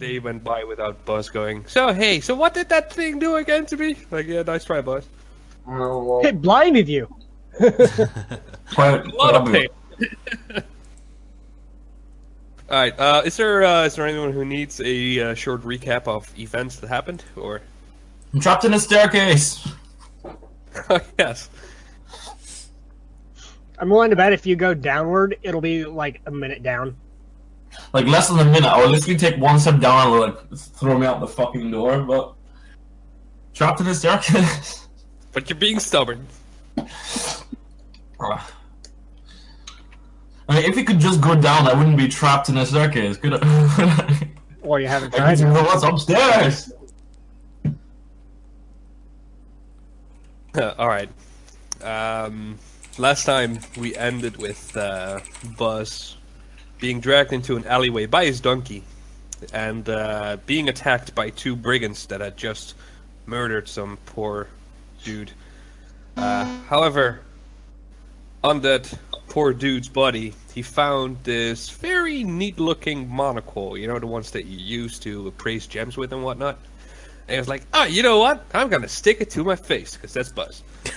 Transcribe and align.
day 0.00 0.18
went 0.18 0.42
by 0.42 0.64
without 0.64 1.04
Buzz 1.04 1.28
going. 1.28 1.64
So 1.66 1.92
hey, 1.92 2.20
so 2.20 2.34
what 2.34 2.54
did 2.54 2.68
that 2.70 2.92
thing 2.92 3.18
do 3.20 3.36
again 3.36 3.66
to 3.66 3.76
me? 3.76 3.96
Like, 4.10 4.26
yeah, 4.26 4.42
nice 4.42 4.64
try, 4.64 4.80
Buzz. 4.80 5.06
Oh, 5.68 6.02
well, 6.02 6.26
It 6.26 6.42
blinded 6.42 6.88
you. 6.88 7.06
Quite, 8.74 9.04
A 9.06 9.14
lot 9.14 9.34
of 9.34 9.52
pain. 9.52 9.68
All 12.70 12.78
right. 12.78 12.98
Uh, 12.98 13.22
is 13.24 13.36
there 13.36 13.62
uh, 13.64 13.84
is 13.84 13.96
there 13.96 14.06
anyone 14.06 14.32
who 14.32 14.44
needs 14.44 14.80
a 14.80 15.20
uh, 15.20 15.34
short 15.34 15.62
recap 15.62 16.06
of 16.06 16.32
events 16.38 16.76
that 16.76 16.88
happened, 16.88 17.24
or? 17.36 17.60
I'm 18.32 18.40
trapped 18.40 18.64
in 18.64 18.74
a 18.74 18.78
staircase. 18.78 19.68
yes. 21.18 21.50
I'm 23.78 23.90
willing 23.90 24.10
to 24.10 24.16
bet 24.16 24.32
if 24.32 24.46
you 24.46 24.54
go 24.54 24.72
downward, 24.72 25.36
it'll 25.42 25.60
be 25.60 25.84
like 25.84 26.20
a 26.26 26.30
minute 26.30 26.62
down. 26.62 26.96
Like 27.92 28.06
less 28.06 28.28
than 28.28 28.38
a 28.38 28.44
minute. 28.44 28.64
I 28.64 28.80
would 28.80 28.90
literally 28.90 29.18
take 29.18 29.36
one 29.38 29.58
step 29.58 29.80
down 29.80 30.12
and 30.12 30.20
like 30.20 30.58
throw 30.58 30.98
me 30.98 31.06
out 31.06 31.20
the 31.20 31.26
fucking 31.26 31.70
door. 31.70 32.02
But 32.02 32.34
trapped 33.54 33.80
in 33.80 33.86
this 33.86 33.98
staircase. 34.00 34.86
But 35.32 35.48
you're 35.48 35.56
being 35.60 35.78
stubborn. 35.78 36.26
I 36.76 36.84
mean, 40.48 40.64
if 40.64 40.76
you 40.76 40.82
could 40.82 40.98
just 40.98 41.20
go 41.20 41.40
down, 41.40 41.68
I 41.68 41.74
wouldn't 41.74 41.96
be 41.96 42.08
trapped 42.08 42.48
in 42.48 42.56
a 42.56 42.66
staircase. 42.66 43.16
Could 43.16 43.34
I? 43.34 44.28
Or 44.62 44.78
you 44.78 44.88
haven't 44.88 45.14
tried 45.14 45.38
need 45.38 45.38
to 45.38 45.52
know 45.52 45.62
what's 45.62 45.82
upstairs. 45.82 46.72
All 50.78 50.88
right. 50.88 51.08
Um, 51.82 52.58
last 52.98 53.24
time 53.24 53.60
we 53.78 53.96
ended 53.96 54.36
with 54.36 54.76
uh, 54.76 55.20
Buzz 55.56 56.16
being 56.80 57.00
dragged 57.00 57.32
into 57.32 57.56
an 57.56 57.66
alleyway 57.66 58.06
by 58.06 58.24
his 58.24 58.40
donkey 58.40 58.82
and 59.52 59.88
uh, 59.88 60.36
being 60.46 60.68
attacked 60.68 61.14
by 61.14 61.30
two 61.30 61.54
brigands 61.54 62.06
that 62.06 62.20
had 62.20 62.36
just 62.36 62.74
murdered 63.26 63.68
some 63.68 63.98
poor 64.06 64.48
dude. 65.04 65.30
Uh, 66.16 66.44
however, 66.68 67.20
on 68.42 68.60
that 68.62 68.92
poor 69.28 69.52
dude's 69.52 69.88
body, 69.88 70.34
he 70.52 70.62
found 70.62 71.16
this 71.22 71.70
very 71.70 72.24
neat-looking 72.24 73.08
monocle. 73.08 73.76
You 73.78 73.86
know, 73.86 73.98
the 73.98 74.06
ones 74.06 74.32
that 74.32 74.46
you 74.46 74.58
use 74.58 74.98
to 75.00 75.28
appraise 75.28 75.66
gems 75.66 75.96
with 75.96 76.12
and 76.12 76.24
whatnot. 76.24 76.58
And 77.28 77.34
he 77.34 77.38
was 77.38 77.48
like, 77.48 77.62
"Oh, 77.72 77.84
you 77.84 78.02
know 78.02 78.18
what? 78.18 78.44
I'm 78.52 78.68
gonna 78.68 78.88
stick 78.88 79.20
it 79.20 79.30
to 79.30 79.44
my 79.44 79.56
face 79.56 79.94
because 79.94 80.12
that's 80.12 80.32
Buzz." 80.32 80.62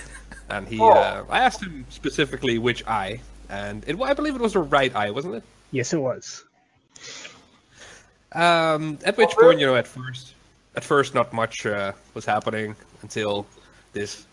And 0.46 0.68
he, 0.68 0.78
uh, 0.78 1.24
I 1.30 1.38
asked 1.38 1.62
him 1.62 1.86
specifically 1.88 2.58
which 2.58 2.86
eye, 2.86 3.20
and 3.48 3.82
it, 3.86 3.98
I 3.98 4.12
believe 4.12 4.34
it 4.34 4.42
was 4.42 4.52
the 4.52 4.58
right 4.58 4.94
eye, 4.94 5.10
wasn't 5.10 5.36
it? 5.36 5.42
Yes, 5.70 5.92
it 5.92 5.98
was. 5.98 6.44
Um, 8.32 8.98
at 9.04 9.16
which 9.16 9.30
point, 9.30 9.60
you 9.60 9.66
know, 9.66 9.76
at 9.76 9.86
first, 9.86 10.34
at 10.74 10.84
first, 10.84 11.14
not 11.14 11.32
much 11.32 11.66
uh, 11.66 11.92
was 12.14 12.24
happening 12.24 12.74
until 13.02 13.46
this 13.92 14.26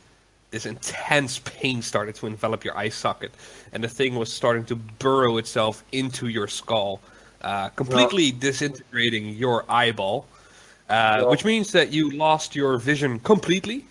this 0.49 0.65
intense 0.65 1.39
pain 1.39 1.81
started 1.81 2.13
to 2.15 2.27
envelop 2.27 2.65
your 2.65 2.77
eye 2.77 2.89
socket, 2.89 3.31
and 3.71 3.83
the 3.83 3.87
thing 3.87 4.15
was 4.15 4.31
starting 4.31 4.65
to 4.65 4.75
burrow 4.75 5.37
itself 5.37 5.83
into 5.91 6.27
your 6.27 6.47
skull, 6.47 6.99
uh, 7.41 7.69
completely 7.69 8.31
disintegrating 8.31 9.29
your 9.29 9.63
eyeball. 9.69 10.25
Uh, 10.89 11.23
Which 11.25 11.45
means 11.45 11.71
that 11.71 11.93
you 11.93 12.11
lost 12.11 12.53
your 12.53 12.77
vision 12.77 13.19
completely, 13.19 13.85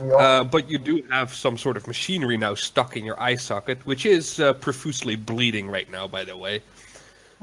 uh, 0.00 0.44
but 0.44 0.70
you 0.70 0.78
do 0.78 1.02
have 1.10 1.34
some 1.34 1.58
sort 1.58 1.76
of 1.76 1.86
machinery 1.86 2.36
now 2.36 2.54
stuck 2.54 2.96
in 2.96 3.04
your 3.04 3.20
eye 3.20 3.36
socket, 3.36 3.84
which 3.86 4.06
is 4.06 4.40
uh, 4.40 4.52
profusely 4.54 5.16
bleeding 5.16 5.68
right 5.68 5.90
now, 5.90 6.06
by 6.06 6.24
the 6.24 6.36
way 6.36 6.62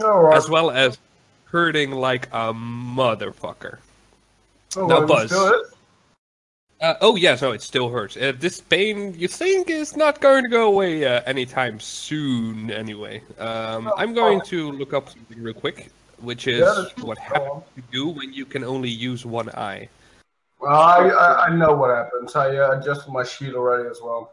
alright. 0.02 0.38
as 0.38 0.49
well 0.49 0.71
as 0.71 0.98
hurting 1.45 1.92
like 1.92 2.27
a 2.27 2.54
motherfucker. 2.54 3.77
Oh, 4.76 4.88
now, 4.88 5.05
Buzz. 5.05 5.32
Uh, 6.82 6.93
oh 6.99 7.16
yes, 7.16 7.42
no, 7.42 7.54
it 7.54 7.61
still 7.61 7.89
hurts. 7.89 8.17
Uh, 8.17 8.33
this 8.38 8.60
pain, 8.60 9.14
you 9.17 9.27
think, 9.30 9.70
is 9.70 9.95
not 9.95 10.20
going 10.20 10.43
to 10.43 10.49
go 10.49 10.67
away 10.67 11.05
uh, 11.05 11.22
anytime 11.26 11.80
soon. 11.80 12.70
Anyway, 12.70 13.22
um, 13.39 13.92
I'm 13.98 14.14
going 14.14 14.42
to 14.42 14.72
look 14.72 14.93
up 14.93 15.10
something 15.10 15.42
real 15.42 15.54
quick, 15.54 15.89
which 16.20 16.48
is 16.48 16.92
what 17.02 17.17
happens 17.17 17.64
to 17.76 17.83
you 17.92 18.10
when 18.10 18.33
you 18.33 18.45
can 18.45 18.64
only 18.64 18.89
use 18.89 19.26
one 19.26 19.49
eye. 19.52 19.87
Well, 20.60 20.71
I, 20.80 21.08
I, 21.10 21.45
I 21.48 21.55
know 21.55 21.73
what 21.76 21.89
happens. 21.95 22.36
I 22.36 22.55
uh, 22.58 22.80
adjusted 22.80 23.11
my 23.11 23.23
sheet 23.23 23.54
already 23.54 23.89
as 23.89 23.99
well. 24.04 24.32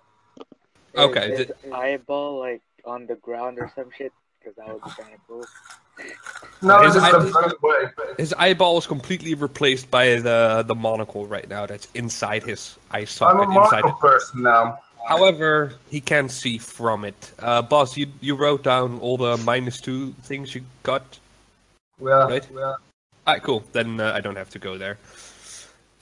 Okay, 0.96 1.32
Is 1.32 1.36
th- 1.38 1.48
his 1.62 1.72
eyeball 1.72 2.38
like 2.38 2.62
on 2.84 3.06
the 3.06 3.16
ground 3.16 3.58
or 3.58 3.70
some 3.74 3.90
shit? 3.96 4.12
Because 4.38 4.56
that 4.56 4.68
would 4.68 4.82
be 4.84 4.90
kind 5.02 5.14
of 5.14 5.20
cool. 5.26 5.44
No, 6.62 6.82
His 6.82 6.96
eye- 6.96 7.10
just 7.12 7.28
a 7.28 7.32
first 7.32 7.62
way. 7.62 7.84
his 8.18 8.32
eyeball 8.38 8.78
is 8.78 8.86
completely 8.86 9.34
replaced 9.34 9.90
by 9.90 10.16
the 10.20 10.64
the 10.66 10.74
monocle 10.74 11.26
right 11.26 11.48
now. 11.48 11.66
That's 11.66 11.88
inside 11.94 12.42
his 12.44 12.76
eye 12.90 13.04
socket. 13.04 13.48
I'm 13.48 13.54
socket. 13.54 13.56
a 13.56 13.64
inside 13.64 13.82
Marco 13.84 13.98
person 14.00 14.42
now. 14.42 14.78
However, 15.08 15.72
he 15.90 16.00
can 16.00 16.28
see 16.28 16.58
from 16.58 17.04
it. 17.04 17.32
Uh, 17.38 17.62
boss, 17.62 17.96
you 17.96 18.06
you 18.20 18.36
wrote 18.36 18.62
down 18.62 18.98
all 19.00 19.16
the 19.16 19.36
minus 19.38 19.80
two 19.80 20.12
things 20.22 20.54
you 20.54 20.62
got. 20.82 21.18
Yeah, 22.00 22.26
Right. 22.28 22.48
yeah. 22.54 22.74
Alright, 23.26 23.42
cool. 23.42 23.64
Then 23.72 24.00
uh, 24.00 24.12
I 24.14 24.20
don't 24.20 24.36
have 24.36 24.50
to 24.50 24.58
go 24.58 24.76
there. 24.78 24.98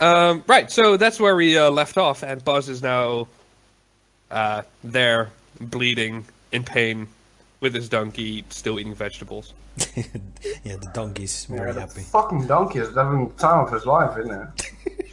Um, 0.01 0.43
right, 0.47 0.71
so 0.71 0.97
that's 0.97 1.21
where 1.21 1.37
we 1.37 1.59
uh, 1.59 1.71
left 1.71 1.99
off, 1.99 2.23
and 2.23 2.43
Buzz 2.43 2.69
is 2.69 2.83
now 2.83 3.29
uh, 4.31 4.63
there, 4.83 5.31
bleeding, 5.61 6.25
in 6.53 6.65
pain, 6.65 7.07
with 7.61 7.75
his 7.75 7.89
donkey, 7.89 8.45
still 8.49 8.81
eating 8.81 8.95
vegetables. 8.95 9.53
yeah, 9.97 10.77
the 10.77 10.91
donkey's 10.95 11.45
very 11.45 11.73
that 11.73 11.89
happy. 11.91 12.01
fucking 12.03 12.47
donkey 12.47 12.79
is 12.79 12.95
having 12.95 13.29
the 13.29 13.35
time 13.35 13.67
of 13.67 13.73
his 13.73 13.87
life, 13.87 14.19
isn't 14.19 14.33
it? 14.33 14.73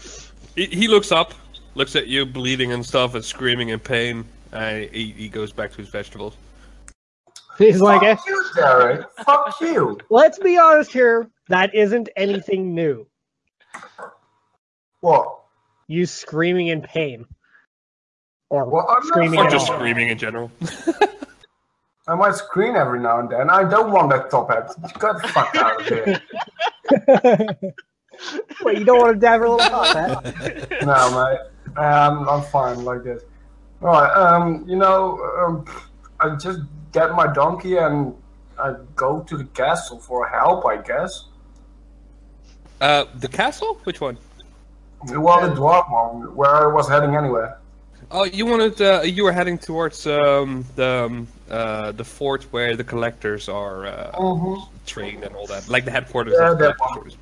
He, 0.56 0.66
he 0.66 0.88
looks 0.88 1.12
up, 1.12 1.36
looks 1.75 1.96
at 1.96 2.08
you, 2.08 2.25
bleeding 2.25 2.72
and 2.72 2.84
stuff, 2.84 3.14
and 3.14 3.24
screaming 3.24 3.69
in 3.69 3.80
pain, 3.80 4.25
and 4.52 4.90
he, 4.90 5.12
he 5.12 5.30
goes 5.30 5.52
back 5.52 5.69
to 5.69 5.78
his 5.78 5.90
vegetables. 5.90 6.36
He's 7.59 7.80
like, 7.80 8.02
eh, 8.02 8.16
you, 8.25 8.46
Derek. 8.56 9.08
Fuck 9.24 9.62
you. 9.62 10.00
let's 10.09 10.40
be 10.40 10.58
honest 10.58 10.92
here. 10.92 11.30
That 11.48 11.75
isn't 11.75 12.09
anything 12.16 12.74
new. 12.74 13.06
What? 15.02 15.40
You 15.88 16.06
screaming 16.06 16.68
in 16.68 16.81
pain. 16.81 17.25
Or 18.50 18.66
Well, 18.69 18.88
I'm 18.90 19.03
screaming 19.03 19.40
Or 19.40 19.46
at 19.46 19.52
just 19.52 19.69
all. 19.69 19.78
screaming 19.78 20.09
in 20.09 20.18
general. 20.18 20.52
I 22.08 22.16
might 22.16 22.35
scream 22.35 22.75
every 22.78 23.00
now 23.02 23.19
and 23.19 23.30
then. 23.30 23.50
I 23.50 23.63
don't 23.69 23.91
want 23.91 24.09
that 24.12 24.30
top 24.31 24.50
hat. 24.50 24.72
Get 25.00 25.22
the 25.22 25.28
fuck 25.28 25.56
out 25.57 25.81
of 25.81 25.88
here. 25.88 26.22
Wait, 28.63 28.80
you 28.80 28.86
don't 28.86 29.00
want 29.00 29.13
to 29.16 29.19
dab 29.19 29.41
her 29.41 29.50
little 29.50 29.59
top 29.69 29.88
hat? 29.96 30.72
no, 30.86 31.25
mate. 31.25 31.40
Um, 31.78 32.28
I'm 32.30 32.41
fine 32.44 32.84
like 32.86 33.03
this. 33.03 33.24
Alright, 33.81 34.16
um, 34.18 34.66
you 34.68 34.75
know, 34.78 35.19
um, 35.40 35.66
I 36.19 36.36
just 36.38 36.59
get 36.94 37.12
my 37.12 37.28
donkey 37.31 37.78
and 37.78 38.16
I 38.57 38.74
go 38.96 39.22
to 39.22 39.38
the 39.38 39.44
castle 39.46 40.00
for 40.00 40.28
help, 40.28 40.66
I 40.66 40.78
guess. 40.78 41.25
Uh, 42.81 43.06
the 43.19 43.28
castle? 43.28 43.80
Which 43.84 44.02
one? 44.02 44.18
Well, 45.06 45.41
the 45.41 45.56
dwarf 45.56 45.91
one, 45.91 46.35
where 46.35 46.50
I 46.50 46.66
was 46.74 46.90
heading 46.90 47.16
anyway. 47.16 47.52
Oh, 48.09 48.24
you 48.24 48.46
wanted 48.46 48.81
uh, 48.81 49.02
you 49.03 49.24
were 49.24 49.31
heading 49.31 49.58
towards 49.58 50.08
um, 50.08 50.66
the 50.75 51.06
um, 51.06 51.28
uh, 51.50 51.91
the 51.91 52.03
fort 52.03 52.44
where 52.52 52.75
the 52.75 52.84
collectors 52.84 53.50
are 53.50 53.86
uh, 53.86 54.12
Mhm. 54.13 54.68
trained 54.86 55.24
and 55.24 55.36
all 55.36 55.47
that, 55.47 55.68
like 55.68 55.86
the 55.86 55.91
headquarters 55.91 56.34
Yeah, 56.40 56.53
the 56.53 56.74
collectors. 56.74 57.18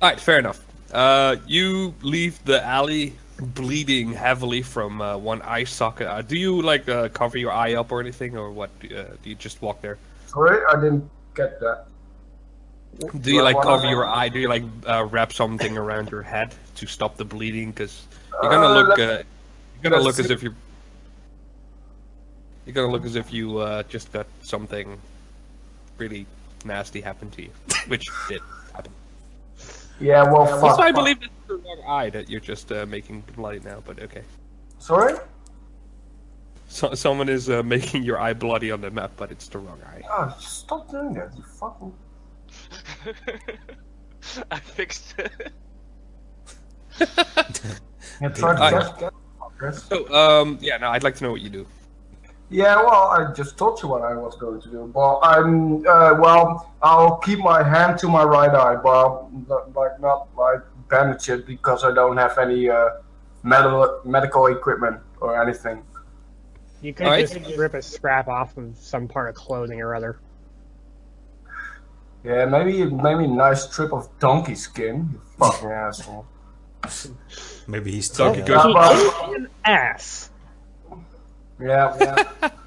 All 0.00 0.08
right, 0.10 0.20
fair 0.20 0.38
enough. 0.38 0.60
Uh, 0.92 1.36
you 1.46 1.94
leave 2.02 2.42
the 2.44 2.62
alley 2.64 3.14
bleeding 3.38 4.12
heavily 4.12 4.62
from 4.62 5.00
uh, 5.00 5.16
one 5.16 5.40
eye 5.42 5.64
socket. 5.64 6.06
Uh, 6.06 6.20
do 6.22 6.36
you 6.36 6.60
like 6.60 6.88
uh, 6.88 7.08
cover 7.08 7.38
your 7.38 7.52
eye 7.52 7.74
up 7.74 7.90
or 7.92 8.00
anything, 8.00 8.36
or 8.36 8.50
what? 8.50 8.70
Uh, 8.84 9.04
do 9.22 9.30
you 9.30 9.34
just 9.36 9.62
walk 9.62 9.80
there? 9.80 9.98
Sorry, 10.26 10.58
I 10.70 10.74
didn't 10.80 11.08
get 11.34 11.60
that. 11.60 11.86
Do 13.20 13.32
you 13.32 13.42
like 13.42 13.60
cover 13.62 13.86
your 13.86 14.06
eye? 14.06 14.28
Do 14.28 14.38
you 14.38 14.48
like 14.48 14.62
uh, 14.86 15.04
wrap 15.10 15.32
something 15.32 15.76
around 15.78 16.10
your 16.10 16.22
head 16.22 16.54
to 16.76 16.86
stop 16.86 17.16
the 17.16 17.24
bleeding? 17.24 17.70
Because 17.70 18.06
you're 18.42 18.50
gonna 18.50 18.66
Uh, 18.66 18.82
look. 18.82 18.98
Uh, 18.98 19.02
you're 19.82 19.90
gonna 19.90 20.02
look 20.02 20.18
as 20.18 20.30
if 20.30 20.42
you're. 20.42 20.54
You're 22.66 22.74
gonna 22.74 22.92
look 22.92 23.04
as 23.04 23.16
if 23.16 23.32
you 23.32 23.58
uh, 23.58 23.82
just 23.84 24.12
got 24.12 24.26
something 24.42 24.98
really 25.98 26.26
nasty 26.64 27.00
happen 27.00 27.30
to 27.30 27.42
you, 27.42 27.50
which 27.88 28.06
did 28.28 28.40
happen. 28.74 28.92
Yeah, 30.00 30.22
well, 30.30 30.46
fuck. 30.46 30.62
Also, 30.62 30.82
I 30.82 30.86
fuck. 30.88 30.94
believe 30.96 31.16
it's 31.22 31.32
the 31.48 31.56
wrong 31.56 31.82
eye 31.88 32.10
that 32.10 32.28
you're 32.30 32.40
just 32.40 32.70
uh, 32.72 32.86
making 32.86 33.22
bloody 33.36 33.60
now. 33.60 33.82
But 33.84 34.00
okay, 34.00 34.22
Sorry? 34.78 35.14
so, 36.68 36.94
someone 36.94 37.28
is 37.28 37.48
uh, 37.50 37.62
making 37.62 38.02
your 38.04 38.20
eye 38.20 38.34
bloody 38.34 38.70
on 38.70 38.80
the 38.80 38.90
map, 38.90 39.12
but 39.16 39.30
it's 39.32 39.48
the 39.48 39.58
wrong 39.58 39.80
eye. 39.86 40.02
Oh, 40.10 40.36
stop 40.38 40.90
doing 40.90 41.14
that, 41.14 41.34
you 41.36 41.42
fucking. 41.42 41.92
I 44.50 44.58
fixed 44.58 45.14
it. 45.18 45.52
Yeah, 47.00 48.28
try 48.34 48.54
to 48.54 48.62
I- 48.62 48.70
get, 48.70 48.98
get 48.98 49.12
fuckers. 49.40 49.88
So, 49.88 50.12
um, 50.14 50.58
yeah, 50.60 50.76
no, 50.76 50.90
I'd 50.90 51.02
like 51.02 51.16
to 51.16 51.24
know 51.24 51.32
what 51.32 51.40
you 51.40 51.50
do. 51.50 51.66
Yeah, 52.50 52.76
well, 52.76 53.08
I 53.08 53.32
just 53.32 53.56
told 53.56 53.82
you 53.82 53.88
what 53.88 54.02
I 54.02 54.14
was 54.14 54.36
going 54.36 54.60
to 54.60 54.68
do. 54.68 54.90
But 54.94 55.20
I'm, 55.20 55.86
uh, 55.86 56.14
well, 56.20 56.70
I'll 56.82 57.16
keep 57.16 57.38
my 57.38 57.62
hand 57.62 57.98
to 58.00 58.08
my 58.08 58.22
right 58.24 58.50
eye, 58.50 58.76
but 58.76 59.32
not- 59.48 59.74
like 59.74 59.98
not 60.00 60.28
like 60.36 60.60
bandage 60.88 61.28
it 61.30 61.46
because 61.46 61.82
I 61.82 61.94
don't 61.94 62.18
have 62.18 62.36
any 62.36 62.68
uh, 62.68 62.90
medical 63.42 64.00
medical 64.04 64.46
equipment 64.48 65.00
or 65.20 65.40
anything. 65.42 65.82
You 66.82 66.92
could 66.92 67.06
Alright. 67.06 67.30
just 67.30 67.56
rip 67.56 67.74
a 67.74 67.80
scrap 67.80 68.28
off 68.28 68.56
of 68.58 68.76
some 68.76 69.08
part 69.08 69.30
of 69.30 69.34
clothing 69.34 69.80
or 69.80 69.94
other. 69.94 70.18
Yeah, 72.24 72.44
maybe 72.46 72.84
maybe 72.84 73.24
a 73.24 73.28
nice 73.28 73.64
strip 73.64 73.92
of 73.92 74.08
donkey 74.20 74.54
skin. 74.54 75.08
You 75.12 75.20
fucking 75.38 75.70
asshole. 75.70 76.26
Maybe 77.66 77.92
he's 77.92 78.08
Donkey 78.08 78.42
still. 78.42 78.60
Kong. 78.60 78.72
Yeah, 78.74 79.10
but- 79.20 79.34
An 79.36 79.48
ass. 79.64 80.30
yeah, 81.60 81.96
yeah. 82.00 82.50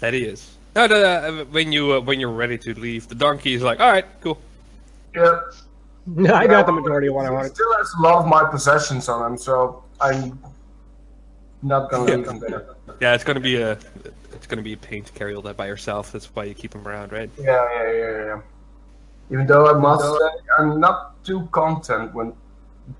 That 0.00 0.14
he 0.14 0.24
is. 0.24 0.56
No, 0.76 0.86
no, 0.86 1.00
no, 1.30 1.44
when 1.46 1.72
you 1.72 1.94
uh, 1.94 2.00
when 2.00 2.20
you're 2.20 2.30
ready 2.30 2.56
to 2.58 2.78
leave, 2.78 3.08
the 3.08 3.16
donkey 3.16 3.54
is 3.54 3.62
like, 3.62 3.80
"All 3.80 3.90
right, 3.90 4.04
cool." 4.20 4.38
yeah. 5.14 5.40
I 6.34 6.46
got 6.46 6.66
the 6.66 6.72
majority 6.72 7.08
of 7.08 7.14
what 7.14 7.26
I 7.26 7.28
He 7.30 7.34
wanted. 7.34 7.54
still 7.54 7.72
has 7.76 7.90
a 7.98 8.02
lot 8.02 8.18
of 8.22 8.26
my 8.26 8.44
possessions 8.48 9.08
on 9.08 9.32
him, 9.32 9.36
so 9.38 9.82
I'm 10.00 10.38
not 11.62 11.90
gonna 11.90 12.16
leave 12.16 12.28
him 12.28 12.38
there. 12.40 12.66
Yeah, 13.00 13.14
it's 13.14 13.24
gonna 13.24 13.40
be 13.40 13.56
a 13.56 13.72
it's 14.32 14.46
gonna 14.46 14.62
be 14.62 14.72
a 14.74 14.76
pain 14.76 15.04
to 15.04 15.12
carry 15.12 15.34
all 15.34 15.42
that 15.42 15.56
by 15.56 15.66
yourself. 15.66 16.12
That's 16.12 16.26
why 16.34 16.44
you 16.44 16.54
keep 16.54 16.74
him 16.74 16.86
around, 16.86 17.12
right? 17.12 17.30
Yeah, 17.38 17.66
yeah, 17.74 17.92
yeah, 17.92 18.24
yeah. 18.26 18.40
Even 19.30 19.46
though 19.46 19.66
I 19.66 19.78
must 19.78 20.04
say, 20.04 20.54
I'm 20.58 20.80
not 20.80 21.22
too 21.24 21.48
content 21.52 22.14
with 22.14 22.32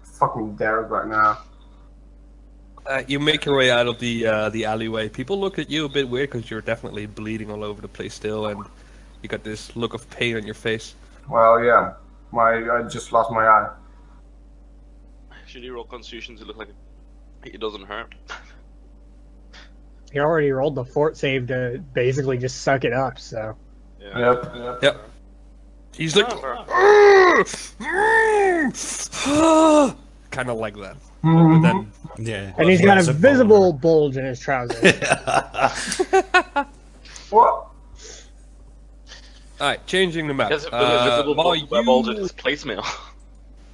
fucking 0.02 0.56
Derek 0.56 0.90
right 0.90 1.06
now. 1.06 1.38
Uh, 2.86 3.02
you 3.06 3.20
make 3.20 3.44
your 3.44 3.56
way 3.56 3.70
out 3.70 3.86
of 3.86 3.98
the 3.98 4.26
uh, 4.26 4.48
the 4.48 4.64
alleyway. 4.64 5.08
People 5.08 5.38
look 5.38 5.58
at 5.58 5.70
you 5.70 5.84
a 5.84 5.88
bit 5.88 6.08
weird 6.08 6.30
because 6.30 6.50
you're 6.50 6.60
definitely 6.60 7.06
bleeding 7.06 7.50
all 7.50 7.62
over 7.62 7.82
the 7.82 7.88
place 7.88 8.14
still, 8.14 8.46
and 8.46 8.64
you 9.22 9.28
got 9.28 9.44
this 9.44 9.76
look 9.76 9.94
of 9.94 10.08
pain 10.10 10.36
on 10.36 10.44
your 10.44 10.54
face. 10.54 10.94
Well, 11.28 11.62
yeah, 11.62 11.94
my 12.32 12.68
I 12.70 12.82
just 12.88 13.12
lost 13.12 13.30
my 13.30 13.46
eye. 13.46 13.70
Should 15.46 15.62
you 15.62 15.74
roll 15.74 15.84
Constitution 15.84 16.36
to 16.38 16.44
look 16.44 16.56
like 16.56 16.68
it 17.44 17.60
doesn't 17.60 17.84
hurt? 17.84 18.14
He 20.12 20.18
already 20.18 20.50
rolled 20.50 20.74
the 20.74 20.84
fort 20.84 21.16
save 21.16 21.46
to 21.48 21.82
basically 21.92 22.38
just 22.38 22.62
suck 22.62 22.84
it 22.84 22.92
up, 22.92 23.18
so. 23.18 23.56
Yeah. 24.00 24.18
Yep, 24.18 24.52
yep. 24.56 24.82
Yep. 24.82 25.10
He's 25.94 26.16
like, 26.16 26.28
kind 30.30 30.48
of 30.50 30.58
like 30.58 30.76
that. 30.76 30.96
But 31.22 31.28
Mhm. 31.28 31.62
then, 31.62 31.92
Yeah. 32.18 32.52
And 32.58 32.68
he's 32.70 32.80
got 32.80 32.98
a 32.98 33.12
visible 33.12 33.72
bulge 33.72 34.16
in 34.16 34.24
his 34.24 34.40
trousers. 34.40 34.80
What? 37.30 37.44
all 37.50 37.66
right, 39.60 39.86
changing 39.86 40.28
the 40.28 40.34
map. 40.34 40.50
Yes, 40.50 40.64
Uh, 40.72 41.24
while 41.34 41.54
web 41.70 41.84
bulge 41.84 42.08
in 42.08 42.14
you 42.16 42.22
his 42.22 42.32
placemail. 42.32 42.82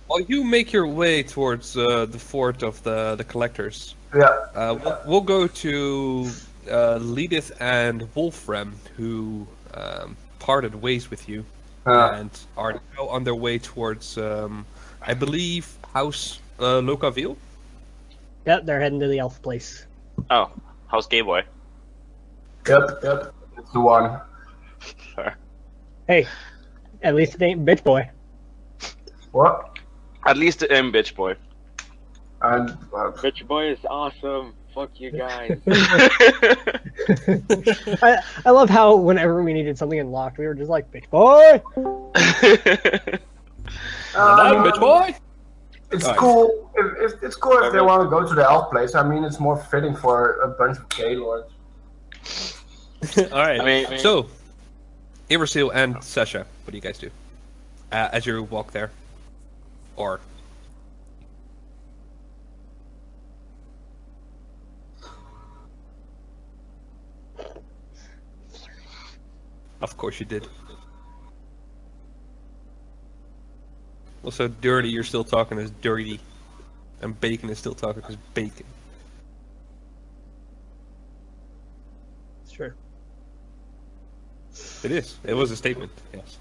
while 0.08 0.20
you 0.22 0.42
make 0.42 0.72
your 0.72 0.88
way 0.88 1.22
towards 1.22 1.76
uh, 1.76 2.06
the 2.06 2.18
fort 2.18 2.62
of 2.64 2.82
the 2.82 3.14
the 3.14 3.22
collectors, 3.22 3.94
Yeah. 4.14 4.28
Uh, 4.54 4.78
we'll, 4.82 5.00
we'll 5.06 5.20
go 5.20 5.46
to 5.46 6.30
uh, 6.70 6.98
Leedith 7.00 7.50
and 7.60 8.08
Wolfram, 8.14 8.74
who 8.96 9.46
um, 9.74 10.16
parted 10.38 10.74
ways 10.80 11.10
with 11.10 11.28
you 11.28 11.44
Uh, 11.86 12.12
and 12.14 12.30
are 12.56 12.74
now 12.96 13.08
on 13.08 13.24
their 13.24 13.34
way 13.34 13.58
towards, 13.58 14.16
um, 14.18 14.64
I 15.02 15.14
believe, 15.14 15.66
House 15.92 16.40
uh, 16.58 16.80
Locaville. 16.80 17.36
yep, 18.46 18.64
they're 18.64 18.80
heading 18.80 19.00
to 19.00 19.08
the 19.08 19.18
elf 19.18 19.42
place. 19.42 19.86
Oh, 20.30 20.50
how's 20.86 21.06
Gay 21.06 21.20
Boy? 21.22 21.42
yep, 22.68 22.82
yep. 23.02 23.34
It's 23.58 23.70
the 23.72 23.80
one. 23.80 24.20
Fair. 25.14 25.36
Hey, 26.08 26.26
at 27.02 27.14
least 27.14 27.34
it 27.34 27.42
ain't 27.42 27.64
bitch 27.64 27.82
boy. 27.82 28.08
What? 29.32 29.78
At 30.26 30.36
least 30.36 30.62
it 30.62 30.72
ain't 30.72 30.92
bitch 30.94 31.14
boy. 31.14 31.34
And 32.44 32.70
uh, 32.70 33.10
Bitch 33.12 33.46
boy 33.46 33.70
is 33.70 33.78
awesome. 33.88 34.52
Fuck 34.74 34.90
you 35.00 35.12
guys. 35.12 35.58
I, 38.02 38.20
I 38.44 38.50
love 38.50 38.68
how 38.68 38.96
whenever 38.96 39.42
we 39.42 39.54
needed 39.54 39.78
something 39.78 39.98
unlocked, 39.98 40.36
we 40.36 40.46
were 40.46 40.54
just 40.54 40.68
like, 40.68 40.92
bitch 40.92 41.08
boy! 41.08 41.62
Hello, 44.12 44.58
um, 44.58 44.66
bitch 44.66 44.78
boy! 44.78 45.16
It's 45.90 46.04
Alright. 46.04 46.18
cool. 46.18 46.70
If, 46.74 47.12
if, 47.14 47.22
it's 47.22 47.36
cool 47.36 47.56
if 47.62 47.72
they 47.72 47.80
want 47.80 48.02
to 48.02 48.10
go 48.10 48.28
to 48.28 48.34
the 48.34 48.44
elf 48.44 48.70
place. 48.70 48.94
I 48.94 49.08
mean, 49.08 49.24
it's 49.24 49.40
more 49.40 49.56
fitting 49.56 49.96
for 49.96 50.40
a 50.40 50.48
bunch 50.48 50.76
of 50.76 50.88
gay 50.90 51.14
lords. 51.14 51.50
Alright, 53.18 53.60
I 53.60 53.64
mean- 53.64 53.98
so, 54.00 54.28
Iversil 55.30 55.70
and 55.72 56.02
Sasha, 56.04 56.40
what 56.64 56.72
do 56.72 56.76
you 56.76 56.82
guys 56.82 56.98
do? 56.98 57.10
Uh, 57.90 58.10
as 58.12 58.26
you 58.26 58.42
walk 58.42 58.72
there? 58.72 58.90
Or. 59.96 60.20
Of 69.84 69.98
course 69.98 70.18
you 70.18 70.24
did. 70.24 70.48
Also, 74.24 74.48
dirty, 74.48 74.88
you're 74.88 75.04
still 75.04 75.24
talking 75.24 75.58
as 75.58 75.70
dirty. 75.82 76.20
And 77.02 77.20
bacon 77.20 77.50
is 77.50 77.58
still 77.58 77.74
talking 77.74 78.02
as 78.08 78.16
bacon. 78.32 78.64
True. 82.50 82.72
It 84.82 84.90
is. 84.90 85.18
It 85.22 85.34
was 85.34 85.50
a 85.50 85.56
statement, 85.56 85.92
yes. 86.14 86.38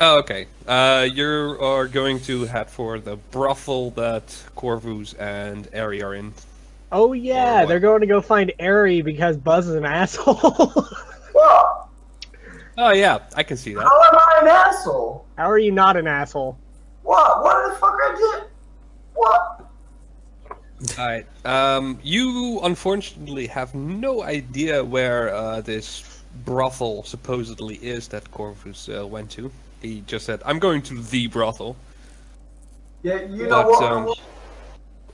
Oh, 0.00 0.20
okay. 0.20 0.46
Uh, 0.66 1.06
you 1.12 1.58
are 1.60 1.86
going 1.86 2.20
to 2.20 2.46
head 2.46 2.70
for 2.70 2.98
the 2.98 3.16
brothel 3.16 3.90
that 3.90 4.42
Corvus 4.54 5.12
and 5.12 5.68
Ari 5.74 6.02
are 6.02 6.14
in. 6.14 6.32
Oh 6.90 7.12
yeah, 7.12 7.64
they're 7.64 7.80
going 7.80 8.00
to 8.00 8.06
go 8.06 8.20
find 8.20 8.52
Ari 8.60 9.02
because 9.02 9.36
Buzz 9.36 9.68
is 9.68 9.74
an 9.74 9.84
asshole. 9.84 10.86
What? 11.32 11.88
Oh, 12.78 12.90
yeah, 12.90 13.18
I 13.36 13.42
can 13.42 13.56
see 13.56 13.74
that. 13.74 13.82
How 13.82 14.02
am 14.02 14.14
I 14.18 14.38
an 14.42 14.48
asshole? 14.48 15.24
How 15.36 15.48
are 15.48 15.58
you 15.58 15.70
not 15.70 15.96
an 15.96 16.06
asshole? 16.06 16.58
What? 17.02 17.42
What 17.44 17.68
the 17.68 17.74
fuck 17.76 17.94
I 18.02 18.14
did? 18.40 18.48
What? 19.14 19.66
Alright. 20.98 21.26
Um, 21.44 21.98
you 22.02 22.60
unfortunately 22.62 23.46
have 23.48 23.74
no 23.74 24.22
idea 24.22 24.84
where 24.84 25.34
uh, 25.34 25.60
this 25.60 26.22
brothel 26.44 27.02
supposedly 27.04 27.76
is 27.76 28.08
that 28.08 28.30
Corvus 28.32 28.88
uh, 28.88 29.06
went 29.06 29.30
to. 29.32 29.50
He 29.82 30.02
just 30.06 30.24
said, 30.26 30.40
I'm 30.44 30.58
going 30.58 30.82
to 30.82 31.00
the 31.02 31.26
brothel. 31.28 31.76
Yeah, 33.02 33.22
you 33.22 33.44
know 33.48 33.62
But 33.62 33.66
what? 33.68 33.82
um, 33.84 34.14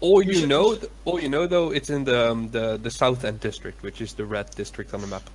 all 0.01 0.23
You 0.23 0.47
know, 0.47 0.79
all 1.05 1.21
you 1.21 1.29
know 1.29 1.47
though, 1.47 1.71
it's 1.71 1.91
in 1.91 2.05
the 2.05 2.31
um, 2.31 2.51
the 2.51 2.77
the 2.77 2.91
South 2.91 3.25
End 3.25 3.41
district, 3.41 3.83
which 3.83 4.01
is 4.01 4.15
the 4.15 4.25
red 4.25 4.51
district 4.51 4.95
on 4.95 5.01
the 5.01 5.07
map. 5.07 5.29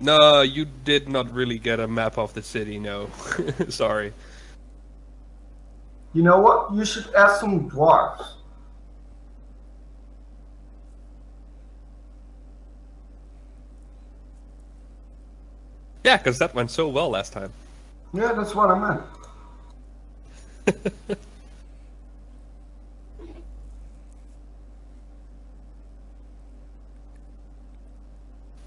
No, 0.00 0.40
you 0.42 0.64
did 0.84 1.08
not 1.08 1.32
really 1.32 1.58
get 1.58 1.78
a 1.80 1.86
map 1.86 2.16
of 2.18 2.32
the 2.32 2.42
city. 2.42 2.78
No, 2.78 3.10
sorry. 3.68 4.12
You 6.14 6.22
know 6.22 6.40
what? 6.40 6.72
You 6.72 6.84
should 6.84 7.12
ask 7.14 7.40
some 7.40 7.70
dwarves. 7.70 8.26
Yeah, 16.02 16.16
because 16.16 16.38
that 16.38 16.54
went 16.54 16.70
so 16.70 16.88
well 16.88 17.10
last 17.10 17.32
time. 17.32 17.52
Yeah, 18.12 18.32
that's 18.32 18.54
what 18.54 18.70
I 18.70 19.00
meant. 20.66 21.18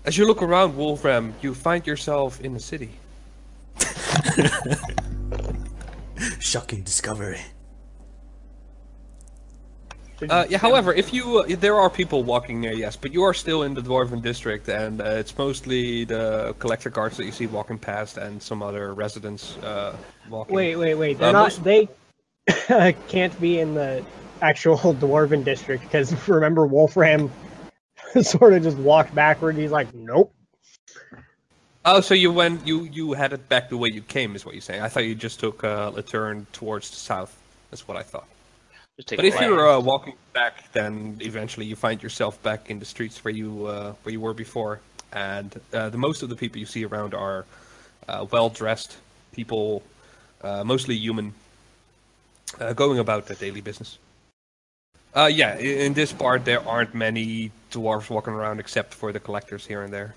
As 0.05 0.17
you 0.17 0.25
look 0.27 0.41
around 0.41 0.75
Wolfram, 0.75 1.33
you 1.41 1.53
find 1.53 1.87
yourself 1.87 2.41
in 2.41 2.53
the 2.53 2.59
city. 2.59 2.91
Shocking 6.39 6.83
discovery. 6.83 7.39
Uh, 10.29 10.45
yeah. 10.49 10.57
However, 10.57 10.93
if 10.93 11.13
you 11.13 11.39
uh, 11.39 11.45
there 11.57 11.75
are 11.75 11.89
people 11.89 12.23
walking 12.23 12.61
there, 12.61 12.73
yes, 12.73 12.95
but 12.95 13.11
you 13.11 13.23
are 13.23 13.33
still 13.33 13.63
in 13.63 13.73
the 13.73 13.81
dwarven 13.81 14.21
district, 14.21 14.69
and 14.69 15.01
uh, 15.01 15.05
it's 15.05 15.37
mostly 15.37 16.05
the 16.05 16.55
collector 16.59 16.89
guards 16.89 17.17
that 17.17 17.25
you 17.25 17.31
see 17.31 17.47
walking 17.47 17.77
past, 17.77 18.17
and 18.17 18.41
some 18.41 18.61
other 18.63 18.93
residents 18.93 19.57
uh, 19.57 19.95
walking. 20.29 20.55
Wait, 20.55 20.75
wait, 20.77 20.95
wait. 20.95 21.17
They're 21.17 21.29
Uh, 21.29 21.33
not. 21.33 21.43
most- 21.43 21.63
They 21.63 21.89
can't 23.09 23.37
be 23.41 23.59
in 23.59 23.73
the 23.73 24.05
actual 24.41 24.77
dwarven 24.77 25.43
district 25.43 25.83
because 25.83 26.13
remember 26.27 26.65
Wolfram 26.67 27.29
sort 28.21 28.53
of 28.53 28.63
just 28.63 28.77
walked 28.77 29.13
backward. 29.15 29.55
He's 29.55 29.71
like, 29.71 29.93
nope. 29.93 30.33
Oh, 31.85 31.99
so 31.99 32.13
you 32.13 32.31
went, 32.31 32.65
you 32.65 32.83
you 32.83 33.11
headed 33.13 33.49
back 33.49 33.69
the 33.69 33.77
way 33.77 33.89
you 33.89 34.01
came, 34.01 34.35
is 34.35 34.45
what 34.45 34.55
you're 34.55 34.61
saying? 34.61 34.81
I 34.81 34.87
thought 34.87 35.03
you 35.03 35.15
just 35.15 35.39
took 35.39 35.63
uh, 35.63 35.91
a 35.95 36.01
turn 36.01 36.47
towards 36.53 36.89
the 36.89 36.95
south. 36.95 37.37
That's 37.69 37.87
what 37.87 37.97
I 37.97 38.03
thought. 38.03 38.27
Just 38.95 39.09
take 39.09 39.17
But 39.17 39.25
if 39.25 39.39
you're 39.41 39.69
uh, 39.69 39.79
walking 39.79 40.13
back, 40.33 40.71
then 40.71 41.17
eventually 41.19 41.65
you 41.65 41.75
find 41.75 42.01
yourself 42.01 42.41
back 42.41 42.69
in 42.69 42.79
the 42.79 42.85
streets 42.85 43.23
where 43.25 43.33
you 43.33 43.65
uh, 43.65 43.93
where 44.03 44.13
you 44.13 44.21
were 44.21 44.33
before, 44.33 44.79
and 45.11 45.59
uh, 45.73 45.89
the 45.89 45.97
most 45.97 46.23
of 46.23 46.29
the 46.29 46.35
people 46.35 46.57
you 46.57 46.65
see 46.65 46.85
around 46.85 47.13
are 47.13 47.45
uh, 48.07 48.25
well 48.31 48.49
dressed 48.49 48.97
people, 49.33 49.83
uh, 50.41 50.63
mostly 50.63 50.95
human, 50.95 51.33
uh, 52.61 52.71
going 52.73 52.99
about 52.99 53.25
their 53.25 53.37
daily 53.37 53.61
business. 53.61 53.97
Uh, 55.15 55.29
yeah, 55.31 55.57
in 55.57 55.93
this 55.93 56.13
part 56.13 56.45
there 56.45 56.65
aren't 56.67 56.95
many 56.95 57.51
dwarves 57.73 58.09
walking 58.09 58.33
around 58.33 58.59
except 58.59 58.93
for 58.93 59.11
the 59.11 59.19
collectors 59.19 59.65
here 59.65 59.83
and 59.83 59.93
there. 59.93 60.15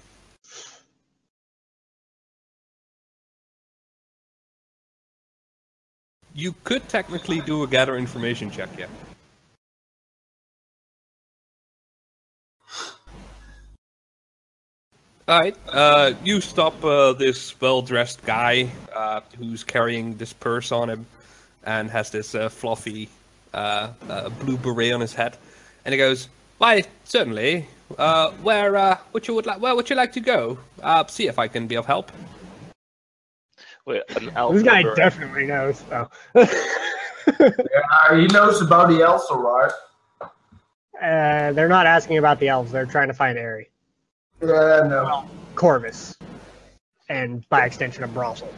You 6.34 6.54
could 6.64 6.86
technically 6.88 7.40
do 7.40 7.62
a 7.62 7.66
gather 7.66 7.96
information 7.96 8.50
check, 8.50 8.68
yeah. 8.78 8.86
Alright, 15.28 15.56
uh, 15.70 16.12
you 16.22 16.40
stop 16.40 16.84
uh, 16.84 17.12
this 17.14 17.60
well-dressed 17.60 18.22
guy 18.24 18.70
uh, 18.94 19.22
who's 19.36 19.64
carrying 19.64 20.14
this 20.16 20.32
purse 20.32 20.70
on 20.70 20.88
him 20.88 21.04
and 21.64 21.90
has 21.90 22.10
this 22.10 22.36
uh, 22.36 22.48
fluffy 22.48 23.08
uh, 23.52 23.88
uh, 24.08 24.28
blue 24.28 24.56
beret 24.56 24.92
on 24.92 25.00
his 25.00 25.14
head, 25.14 25.36
and 25.84 25.92
he 25.92 25.98
goes, 25.98 26.28
"Why, 26.58 26.84
certainly. 27.04 27.68
Uh, 27.96 28.32
where 28.42 28.74
uh, 28.76 28.98
would 29.12 29.28
you 29.28 29.34
would 29.34 29.46
like? 29.46 29.60
Where 29.60 29.74
would 29.76 29.88
you 29.88 29.96
like 29.96 30.12
to 30.12 30.20
go? 30.20 30.58
Uh, 30.82 31.06
see 31.06 31.28
if 31.28 31.38
I 31.38 31.48
can 31.48 31.66
be 31.66 31.76
of 31.76 31.86
help." 31.86 32.10
Wait, 33.86 34.02
an 34.16 34.30
elf 34.34 34.54
This 34.54 34.62
guy 34.64 34.82
or- 34.82 34.94
definitely 34.96 35.46
knows. 35.46 35.84
Oh. 35.92 36.08
Uh, 36.34 36.46
he 38.16 38.26
knows 38.28 38.60
about 38.60 38.88
the 38.88 39.00
elves, 39.02 39.24
alright. 39.30 39.70
uh, 41.00 41.52
they're 41.52 41.68
not 41.68 41.86
asking 41.86 42.18
about 42.18 42.40
the 42.40 42.48
elves. 42.48 42.72
They're 42.72 42.86
trying 42.86 43.06
to 43.08 43.14
find 43.14 43.38
Ari, 43.38 43.68
Yeah, 44.42 44.82
no. 44.88 45.28
Corvus, 45.54 46.16
and 47.08 47.48
by 47.48 47.64
extension, 47.64 48.02
a 48.02 48.08
brothel. 48.08 48.52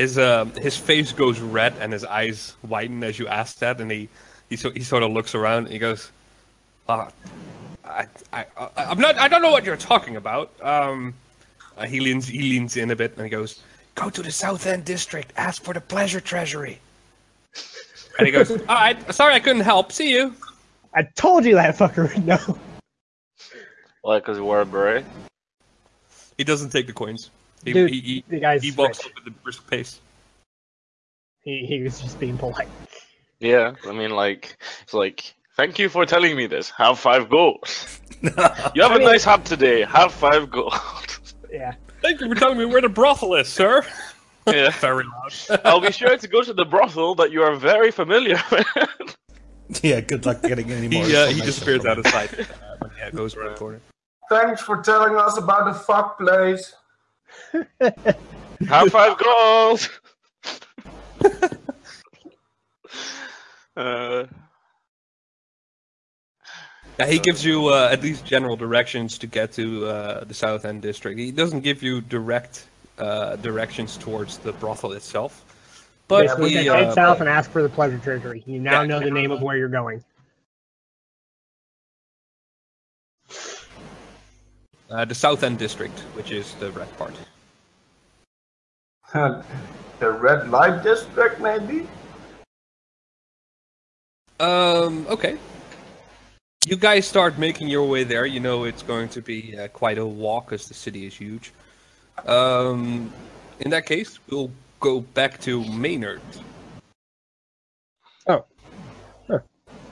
His 0.00 0.16
uh, 0.16 0.46
his 0.56 0.78
face 0.78 1.12
goes 1.12 1.40
red 1.40 1.74
and 1.78 1.92
his 1.92 2.06
eyes 2.06 2.56
widen 2.66 3.04
as 3.04 3.18
you 3.18 3.28
ask 3.28 3.58
that, 3.58 3.82
and 3.82 3.90
he 3.90 4.08
he, 4.48 4.56
so, 4.56 4.70
he 4.70 4.80
sort 4.80 5.02
of 5.02 5.10
looks 5.12 5.34
around 5.34 5.64
and 5.64 5.72
he 5.74 5.78
goes, 5.78 6.10
uh, 6.88 7.10
I, 7.84 8.06
I, 8.32 8.46
I 8.56 8.70
I'm 8.76 8.98
not 8.98 9.18
I 9.18 9.28
don't 9.28 9.42
know 9.42 9.50
what 9.50 9.66
you're 9.66 9.76
talking 9.76 10.16
about. 10.16 10.52
Um, 10.62 11.12
uh, 11.76 11.84
he 11.84 12.00
leans 12.00 12.26
he 12.26 12.40
leans 12.40 12.78
in 12.78 12.90
a 12.90 12.96
bit 12.96 13.14
and 13.16 13.24
he 13.24 13.28
goes, 13.28 13.60
go 13.94 14.08
to 14.08 14.22
the 14.22 14.32
South 14.32 14.66
End 14.66 14.86
district, 14.86 15.34
ask 15.36 15.62
for 15.62 15.74
the 15.74 15.82
pleasure 15.82 16.22
treasury. 16.22 16.80
And 18.18 18.26
he 18.26 18.32
goes, 18.32 18.50
all 18.70 18.76
right, 18.86 19.14
sorry 19.14 19.34
I 19.34 19.40
couldn't 19.40 19.64
help. 19.64 19.92
See 19.92 20.12
you. 20.12 20.34
I 20.94 21.02
told 21.14 21.44
you 21.44 21.56
that 21.56 21.76
fucker 21.76 22.08
would 22.08 22.24
know. 22.24 22.58
Why? 24.00 24.18
Because 24.20 24.38
he 24.38 24.42
wore 24.42 24.62
a 24.62 24.64
beret. 24.64 25.04
He 26.38 26.44
doesn't 26.44 26.70
take 26.70 26.86
the 26.86 26.94
coins. 26.94 27.28
He 27.64 27.72
Dude, 27.72 27.90
he, 27.90 28.00
he, 28.00 28.24
the 28.28 28.40
guy's 28.40 28.62
he 28.62 28.70
walks 28.72 29.04
rich. 29.04 29.12
up 29.12 29.22
at 29.22 29.28
a 29.28 29.30
brisk 29.42 29.68
pace. 29.68 30.00
He, 31.42 31.64
he 31.66 31.82
was 31.82 32.00
just 32.00 32.18
being 32.18 32.38
polite. 32.38 32.68
Yeah, 33.38 33.74
I 33.86 33.92
mean, 33.92 34.10
like, 34.10 34.56
it's 34.82 34.92
like, 34.94 35.34
thank 35.56 35.78
you 35.78 35.88
for 35.88 36.04
telling 36.06 36.36
me 36.36 36.46
this. 36.46 36.70
Have 36.70 36.98
five 36.98 37.28
gold. 37.28 37.64
You 38.22 38.30
have 38.82 38.92
I 38.92 38.96
a 38.96 38.98
mean- 38.98 39.08
nice 39.08 39.24
hut 39.24 39.44
today. 39.46 39.82
Have 39.84 40.12
five 40.12 40.50
gold. 40.50 40.74
Yeah. 41.52 41.74
Thank 42.00 42.20
you 42.20 42.28
for 42.28 42.36
telling 42.36 42.58
me 42.58 42.64
where 42.64 42.80
the 42.80 42.88
brothel 42.88 43.34
is, 43.34 43.48
sir. 43.48 43.84
yeah. 44.46 44.70
Very 44.78 45.02
loud. 45.04 45.60
I'll 45.64 45.80
be 45.80 45.90
sure 45.90 46.16
to 46.16 46.28
go 46.28 46.42
to 46.42 46.52
the 46.52 46.64
brothel 46.64 47.16
that 47.16 47.32
you 47.32 47.42
are 47.42 47.56
very 47.56 47.90
familiar 47.90 48.40
with. 48.52 48.66
Yeah, 49.82 50.00
good 50.00 50.26
luck 50.26 50.42
getting 50.42 50.70
any 50.70 50.86
more. 50.88 51.04
he 51.04 51.16
uh, 51.16 51.26
he 51.26 51.40
information 51.40 51.46
disappears 51.46 51.86
out 51.86 51.98
of 51.98 52.06
sight 52.06 52.38
uh, 52.38 52.44
when 52.78 52.90
he 53.10 53.16
goes 53.16 53.34
around 53.34 53.52
the 53.54 53.58
corner. 53.58 53.80
Thanks 54.28 54.60
for 54.62 54.80
telling 54.80 55.16
us 55.16 55.38
about 55.38 55.64
the 55.72 55.78
fuck 55.78 56.18
place. 56.18 56.72
Have 58.68 58.90
five 58.90 59.18
gold. 59.18 59.88
uh, 63.76 64.26
Yeah, 67.00 67.06
he 67.06 67.18
gives 67.18 67.42
you 67.42 67.68
uh, 67.68 67.88
at 67.90 68.02
least 68.02 68.26
general 68.26 68.56
directions 68.56 69.16
to 69.18 69.26
get 69.26 69.52
to 69.52 69.86
uh, 69.86 70.24
the 70.24 70.34
South 70.34 70.66
End 70.66 70.82
district. 70.82 71.18
He 71.18 71.30
doesn't 71.30 71.60
give 71.60 71.82
you 71.82 72.02
direct 72.02 72.66
uh, 72.98 73.36
directions 73.36 73.96
towards 73.96 74.36
the 74.36 74.52
brothel 74.52 74.92
itself, 74.92 75.42
but 76.08 76.26
Basically, 76.26 76.50
he, 76.50 76.56
just 76.56 76.68
uh, 76.68 76.74
head 76.74 76.92
south 76.92 77.20
and 77.20 77.28
ask 77.28 77.50
for 77.50 77.62
the 77.62 77.70
pleasure 77.70 77.96
treasury. 77.96 78.42
You 78.44 78.60
now 78.60 78.82
Yeah. 78.82 78.86
know 78.86 79.00
the 79.00 79.10
name 79.10 79.30
of 79.30 79.40
where 79.40 79.56
you're 79.56 79.70
going. 79.70 80.04
Uh, 84.90 85.04
the 85.04 85.14
South 85.14 85.42
End 85.42 85.58
district, 85.58 85.98
which 86.14 86.32
is 86.32 86.54
the 86.54 86.70
red 86.72 86.88
part. 86.98 87.14
the 89.12 90.10
red 90.10 90.50
light 90.50 90.82
district, 90.82 91.40
maybe? 91.40 91.86
Um, 94.38 95.06
okay. 95.08 95.36
You 96.66 96.76
guys 96.76 97.06
start 97.06 97.38
making 97.38 97.68
your 97.68 97.86
way 97.86 98.04
there. 98.04 98.26
You 98.26 98.40
know 98.40 98.64
it's 98.64 98.82
going 98.82 99.08
to 99.10 99.22
be 99.22 99.58
uh, 99.58 99.68
quite 99.68 99.98
a 99.98 100.06
walk 100.06 100.52
as 100.52 100.68
the 100.68 100.74
city 100.74 101.06
is 101.06 101.16
huge. 101.16 101.52
Um, 102.26 103.12
in 103.60 103.70
that 103.70 103.86
case, 103.86 104.18
we'll 104.28 104.50
go 104.78 105.00
back 105.00 105.40
to 105.40 105.64
Maynard. 105.70 106.20
Oh. 108.26 108.44
Sure. 109.26 109.44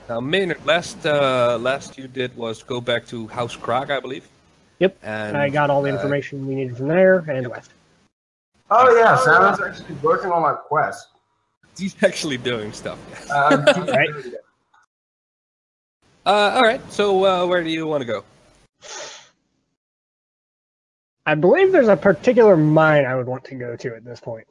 Now, 0.07 0.19
Maynard, 0.19 0.65
last 0.65 1.05
uh, 1.05 1.57
last 1.59 1.97
you 1.97 2.07
did 2.07 2.35
was 2.35 2.63
go 2.63 2.79
back 2.81 3.05
to 3.07 3.27
House 3.27 3.55
Krag, 3.55 3.89
I 3.89 3.99
believe. 3.99 4.27
Yep. 4.79 4.97
And 5.03 5.37
I 5.37 5.49
got 5.49 5.69
all 5.69 5.81
the 5.81 5.91
uh, 5.91 5.95
information 5.95 6.47
we 6.47 6.55
needed 6.55 6.77
from 6.77 6.87
there 6.87 7.19
and 7.19 7.47
left. 7.47 7.71
Oh 8.71 8.95
yeah, 8.97 9.15
Simon's 9.17 9.61
actually 9.61 9.95
working 10.01 10.31
on 10.31 10.41
my 10.41 10.53
quest. 10.53 11.07
he's 11.77 11.95
actually 12.03 12.37
doing 12.37 12.71
stuff. 12.71 12.99
yeah. 13.27 13.33
Uh, 13.33 13.85
Right. 13.87 14.09
Uh, 16.25 16.51
all 16.55 16.63
right. 16.63 16.81
So, 16.91 17.25
uh, 17.25 17.45
where 17.47 17.63
do 17.63 17.69
you 17.69 17.87
want 17.87 18.01
to 18.01 18.05
go? 18.05 18.23
I 21.25 21.35
believe 21.35 21.71
there's 21.71 21.87
a 21.87 21.95
particular 21.97 22.55
mine 22.55 23.05
I 23.05 23.15
would 23.15 23.27
want 23.27 23.45
to 23.45 23.55
go 23.55 23.75
to 23.75 23.95
at 23.95 24.03
this 24.03 24.19
point. 24.19 24.45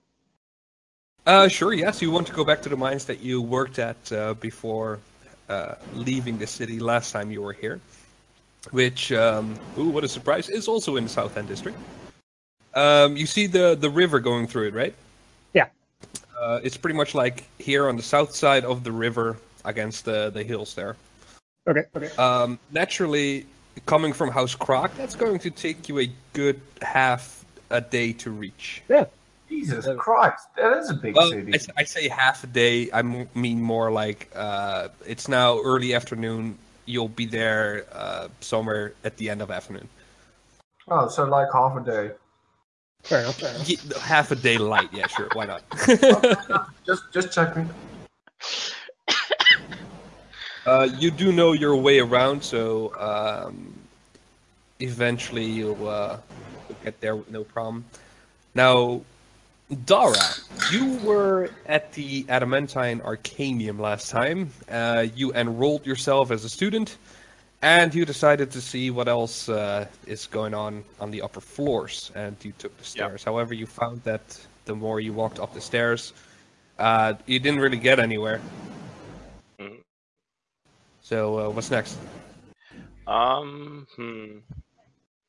Uh, 1.27 1.47
sure. 1.47 1.73
Yes, 1.73 2.01
you 2.01 2.11
want 2.11 2.27
to 2.29 2.33
go 2.33 2.45
back 2.45 2.63
to 2.63 2.69
the 2.69 2.77
mines 2.77 3.05
that 3.05 3.21
you 3.21 3.43
worked 3.43 3.79
at 3.79 4.13
uh, 4.13 4.35
before 4.35 4.99
uh, 5.49 5.75
leaving 5.95 6.39
the 6.39 6.47
city 6.47 6.79
last 6.81 7.13
time 7.13 7.31
you 7.31 7.43
were 7.43 7.53
here, 7.53 7.81
which, 8.71 9.13
um, 9.13 9.59
ooh, 9.79 9.89
what 9.89 10.05
a 10.05 10.09
surprise, 10.09 10.49
is 10.49 10.69
also 10.69 10.97
in 10.97 11.05
the 11.05 11.11
South 11.11 11.37
End 11.37 11.49
district. 11.49 11.79
Um, 12.75 13.17
you 13.17 13.27
see 13.27 13.47
the 13.47 13.75
the 13.75 13.91
river 13.91 14.21
going 14.21 14.47
through 14.47 14.69
it, 14.69 14.75
right? 14.75 14.95
Yeah. 15.55 15.67
Uh, 16.41 16.61
it's 16.63 16.77
pretty 16.77 16.97
much 16.97 17.15
like 17.15 17.45
here 17.59 17.89
on 17.89 17.97
the 17.97 18.03
south 18.03 18.35
side 18.35 18.65
of 18.65 18.85
the 18.85 18.93
river 18.93 19.37
against 19.65 20.05
the 20.05 20.31
the 20.31 20.45
hills 20.45 20.75
there. 20.75 20.97
Okay. 21.67 21.85
Okay. 21.97 22.15
Um, 22.17 22.59
naturally, 22.71 23.47
coming 23.87 24.13
from 24.13 24.31
House 24.31 24.55
Croc, 24.55 24.95
that's 24.97 25.17
going 25.17 25.39
to 25.41 25.51
take 25.51 25.89
you 25.89 25.99
a 26.01 26.11
good 26.33 26.61
half 26.83 27.45
a 27.71 27.81
day 27.81 28.13
to 28.15 28.31
reach. 28.31 28.83
Yeah. 28.89 29.07
Jesus 29.49 29.89
Christ, 29.97 30.47
that 30.57 30.77
is 30.77 30.91
a 30.91 30.95
big 30.95 31.17
Well, 31.17 31.31
city. 31.31 31.55
I 31.75 31.85
say 31.85 32.07
half 32.09 32.45
a 32.45 32.47
day. 32.47 32.91
I 32.91 32.99
m- 32.99 33.29
mean 33.35 33.63
more 33.63 33.91
like 33.91 34.31
uh, 34.37 34.89
it's 35.07 35.27
now 35.27 35.59
early 35.63 35.95
afternoon. 35.95 36.59
You'll 36.89 37.09
be 37.09 37.27
there 37.27 37.85
uh, 37.93 38.29
somewhere 38.41 38.95
at 39.05 39.19
the 39.19 39.29
end 39.29 39.43
of 39.43 39.51
afternoon. 39.51 39.89
Oh, 40.89 41.07
so 41.09 41.25
like 41.25 41.49
half 41.53 41.77
a 41.77 41.81
day. 41.85 42.13
Fair 43.03 43.21
enough. 43.21 43.37
Fair 43.39 43.55
enough. 43.55 43.69
Ye- 43.69 43.79
half 44.01 44.31
a 44.31 44.35
day 44.37 44.57
light. 44.57 44.89
Yeah, 44.91 45.07
sure. 45.07 45.29
Why 45.35 45.45
not? 45.45 45.63
Just, 46.87 47.03
just 47.13 47.31
checking. 47.31 47.69
uh, 50.65 50.89
you 50.99 51.11
do 51.11 51.31
know 51.31 51.53
your 51.53 51.77
way 51.77 51.99
around, 51.99 52.43
so 52.43 52.97
um, 52.99 53.75
eventually 54.81 55.45
you'll, 55.45 55.87
uh, 55.87 56.17
you'll 56.71 56.79
get 56.83 56.99
there 57.03 57.17
with 57.17 57.31
no 57.31 57.45
problem. 57.45 57.85
Now, 58.55 59.03
Dara, 59.85 60.17
you 60.73 60.97
were 61.05 61.51
at 61.67 61.93
the 61.93 62.25
Adamantine 62.31 63.01
Arcanium 63.01 63.79
last 63.79 64.11
time. 64.11 64.51
Uh, 64.71 65.07
you 65.15 65.33
enrolled 65.35 65.85
yourself 65.85 66.31
as 66.31 66.43
a 66.45 66.49
student, 66.49 66.97
and 67.61 67.95
you 67.95 68.07
decided 68.07 68.51
to 68.53 68.63
see 68.63 68.91
what 68.91 69.09
else 69.09 69.47
uh, 69.51 69.87
is 70.07 70.27
going 70.27 70.55
on 70.55 70.85
on 71.01 71.11
the 71.11 71.21
upper 71.21 71.41
floors, 71.43 72.11
and 72.15 72.37
you 72.43 72.53
took 72.59 72.75
the 72.79 72.85
stairs. 72.85 73.23
However, 73.23 73.53
you 73.53 73.67
found 73.67 74.03
that 74.05 74.41
the 74.65 74.75
more 74.75 75.01
you 75.01 75.13
walked 75.13 75.39
up 75.39 75.53
the 75.53 75.61
stairs, 75.61 76.15
uh, 76.79 77.15
you 77.27 77.39
didn't 77.39 77.61
really 77.61 77.77
get 77.77 77.99
anywhere. 77.99 78.41
Mhm. 79.61 79.83
So, 81.03 81.41
uh, 81.41 81.51
what's 81.51 81.71
next? 81.71 81.99
um. 83.07 83.87
Hmm. 83.97 84.39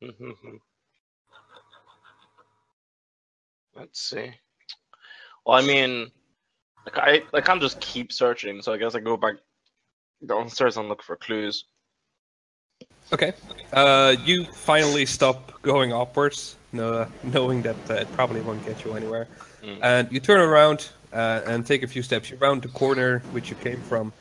Let's 3.76 4.00
see. 4.00 4.32
Well, 5.46 5.56
I 5.56 5.66
mean, 5.66 6.10
like 6.86 6.98
I, 6.98 7.36
I 7.36 7.40
can't 7.40 7.60
just 7.60 7.80
keep 7.80 8.12
searching, 8.12 8.62
so 8.62 8.72
I 8.72 8.76
guess 8.76 8.94
I 8.94 9.00
go 9.00 9.16
back 9.16 9.36
downstairs 10.26 10.76
and 10.76 10.88
look 10.88 11.02
for 11.02 11.16
clues. 11.16 11.64
Okay. 13.12 13.32
Uh, 13.72 14.14
you 14.24 14.44
finally 14.44 15.06
stop 15.06 15.60
going 15.62 15.92
upwards, 15.92 16.56
no, 16.72 17.06
knowing 17.22 17.62
that 17.62 17.76
uh, 17.90 17.94
it 17.94 18.12
probably 18.12 18.40
won't 18.40 18.64
get 18.64 18.84
you 18.84 18.94
anywhere. 18.94 19.26
Mm. 19.62 19.78
And 19.82 20.12
you 20.12 20.20
turn 20.20 20.40
around 20.40 20.90
uh, 21.12 21.42
and 21.46 21.66
take 21.66 21.82
a 21.82 21.88
few 21.88 22.02
steps. 22.02 22.30
You 22.30 22.36
round 22.36 22.62
the 22.62 22.68
corner 22.68 23.20
which 23.32 23.50
you 23.50 23.56
came 23.56 23.80
from, 23.82 24.12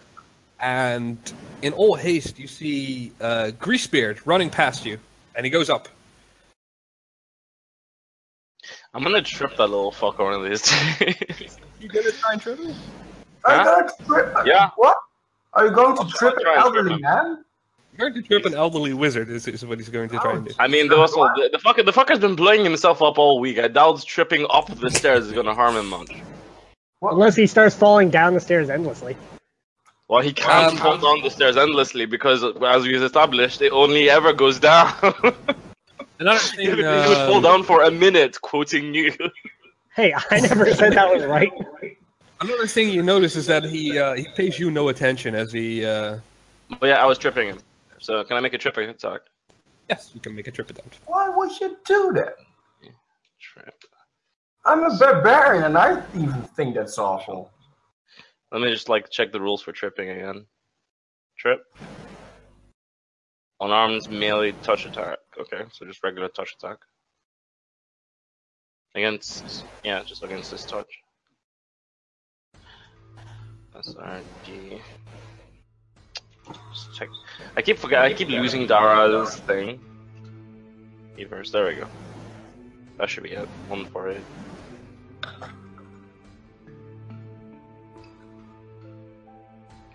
and 0.59 1.17
in 1.61 1.73
all 1.73 1.95
haste 1.95 2.39
you 2.39 2.47
see 2.47 3.11
uh, 3.21 3.51
Greasebeard 3.59 4.21
running 4.25 4.49
past 4.49 4.85
you, 4.85 4.97
and 5.35 5.45
he 5.45 5.49
goes 5.49 5.69
up. 5.69 5.87
I'm 8.93 9.03
gonna 9.03 9.21
trip 9.21 9.51
that 9.57 9.67
little 9.67 9.91
fucker 9.91 10.19
one 10.19 10.33
of 10.33 10.43
these 10.49 10.61
days. 10.99 11.57
You 11.79 11.87
gonna 11.89 12.11
try 12.11 12.33
and 12.33 12.41
trip 12.41 12.59
him? 12.59 12.75
Are 13.45 13.55
you 13.55 13.59
Huh? 13.59 13.63
going 13.63 13.87
to 13.87 14.05
trip? 14.05 14.35
Yeah. 14.45 14.69
What? 14.75 14.97
Are 15.53 15.65
you 15.67 15.71
going 15.71 15.95
to 15.95 16.01
I'll 16.03 16.09
trip 16.09 16.35
an 16.37 16.43
try 16.43 16.55
and 16.55 16.61
trip 16.63 16.75
elderly 16.75 16.93
him. 16.95 17.01
man? 17.01 17.43
You're 17.97 18.09
going 18.09 18.21
to 18.21 18.27
trip 18.27 18.45
an 18.45 18.53
elderly 18.53 18.93
wizard. 18.93 19.29
Is, 19.29 19.47
is 19.47 19.65
what 19.65 19.77
he's 19.79 19.89
going 19.89 20.09
to 20.09 20.17
try 20.19 20.33
and 20.33 20.45
do. 20.45 20.53
I 20.59 20.67
mean, 20.67 20.87
the, 20.89 20.95
also, 20.97 21.23
the, 21.35 21.49
the 21.51 21.57
fucker, 21.57 21.85
the 21.85 21.91
fucker's 21.93 22.19
been 22.19 22.35
blowing 22.35 22.63
himself 22.63 23.01
up 23.01 23.17
all 23.17 23.39
week. 23.39 23.59
I 23.59 23.67
doubt 23.67 24.03
tripping 24.05 24.45
up 24.49 24.67
the 24.67 24.89
stairs 24.91 25.25
is 25.27 25.31
gonna 25.33 25.53
harm 25.55 25.75
him 25.75 25.87
much. 25.89 26.11
Unless 27.01 27.35
he 27.35 27.47
starts 27.47 27.75
falling 27.75 28.09
down 28.09 28.33
the 28.33 28.39
stairs 28.41 28.69
endlessly. 28.69 29.15
Well, 30.09 30.21
he 30.21 30.33
can't 30.33 30.73
Um, 30.73 30.77
fall 30.77 30.97
down 30.97 31.21
the 31.23 31.29
stairs 31.29 31.55
endlessly 31.55 32.05
because, 32.05 32.43
as 32.43 32.83
we've 32.83 33.01
established, 33.01 33.61
it 33.61 33.71
only 33.71 34.09
ever 34.09 34.33
goes 34.33 34.59
down. 34.59 34.93
Another 36.19 36.39
he, 36.57 36.67
thing. 36.67 36.69
would, 36.69 36.79
he 36.79 36.83
would 36.85 37.17
fall 37.27 37.35
um, 37.35 37.43
down 37.43 37.63
for 37.63 37.83
a 37.83 37.91
minute, 37.91 38.39
quoting 38.41 38.93
you. 38.93 39.13
Hey, 39.95 40.13
I 40.31 40.39
never 40.39 40.71
said 40.75 40.93
that 40.93 41.13
was 41.13 41.25
right. 41.25 41.51
Another 42.39 42.67
thing 42.67 42.89
you 42.89 43.03
notice 43.03 43.35
is 43.35 43.47
that 43.47 43.65
he 43.65 43.97
uh, 43.97 44.13
he 44.13 44.27
pays 44.35 44.57
you 44.57 44.71
no 44.71 44.87
attention 44.87 45.35
as 45.35 45.51
he. 45.51 45.83
Uh, 45.83 46.19
but 46.79 46.85
yeah, 46.85 47.03
I 47.03 47.05
was 47.05 47.17
tripping 47.17 47.49
him. 47.49 47.59
So 47.97 48.23
can 48.23 48.37
I 48.37 48.39
make 48.39 48.53
a 48.53 48.57
tripping 48.57 48.87
attack? 48.89 49.21
yes, 49.89 50.11
you 50.13 50.21
can 50.21 50.35
make 50.35 50.47
a 50.47 50.51
trip 50.51 50.69
attempt. 50.69 50.99
Why 51.05 51.29
would 51.29 51.59
you 51.59 51.77
do 51.85 52.11
that? 52.13 52.35
Trip. 53.41 53.73
I'm 54.65 54.83
a 54.83 54.97
barbarian 54.97 55.63
and 55.63 55.77
I 55.77 56.03
even 56.15 56.41
think 56.55 56.75
that's 56.75 56.97
awful. 56.97 57.51
Let 58.51 58.61
me 58.61 58.71
just 58.71 58.89
like 58.89 59.09
check 59.09 59.31
the 59.31 59.41
rules 59.41 59.61
for 59.61 59.71
tripping 59.71 60.09
again. 60.09 60.45
Trip. 61.37 61.61
Unarmed 63.61 64.09
melee 64.09 64.53
touch 64.63 64.85
attack. 64.85 65.17
Okay, 65.39 65.63
so 65.71 65.85
just 65.85 66.03
regular 66.03 66.27
touch 66.27 66.53
attack. 66.55 66.79
Against 68.93 69.63
yeah, 69.83 70.03
just 70.03 70.23
against 70.23 70.51
this 70.51 70.65
touch. 70.65 70.99
SRD. 73.73 74.81
Just 76.73 76.93
check. 76.95 77.07
I 77.55 77.61
keep 77.61 77.77
forget. 77.77 78.03
I 78.03 78.13
keep 78.13 78.27
losing 78.27 78.67
Dara's 78.67 79.35
thing. 79.35 79.79
Evers. 81.17 81.51
There 81.51 81.67
we 81.67 81.75
go. 81.75 81.87
That 82.97 83.09
should 83.09 83.23
be 83.23 83.31
it. 83.31 83.47
One 83.69 83.85
for 83.85 84.09
it. 84.09 84.21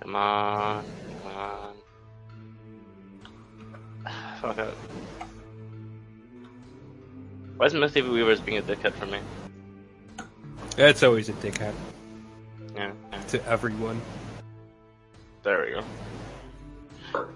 Come 0.01 0.17
on, 0.17 0.85
come 1.23 1.33
on. 1.33 1.75
Fuck 4.41 4.59
it. 4.59 4.75
Why 7.57 7.67
is 7.67 7.75
Myth-Weavers 7.75 8.41
being 8.41 8.59
a 8.59 8.63
dickhead 8.63 8.93
for 8.95 9.07
me? 9.07 9.19
It's 10.77 11.03
always 11.03 11.29
a 11.29 11.33
dickhead 11.35 11.75
Yeah, 12.75 12.93
to 13.29 13.45
everyone. 13.47 14.01
There 15.45 15.65
we 15.65 15.71
go. 17.13 17.27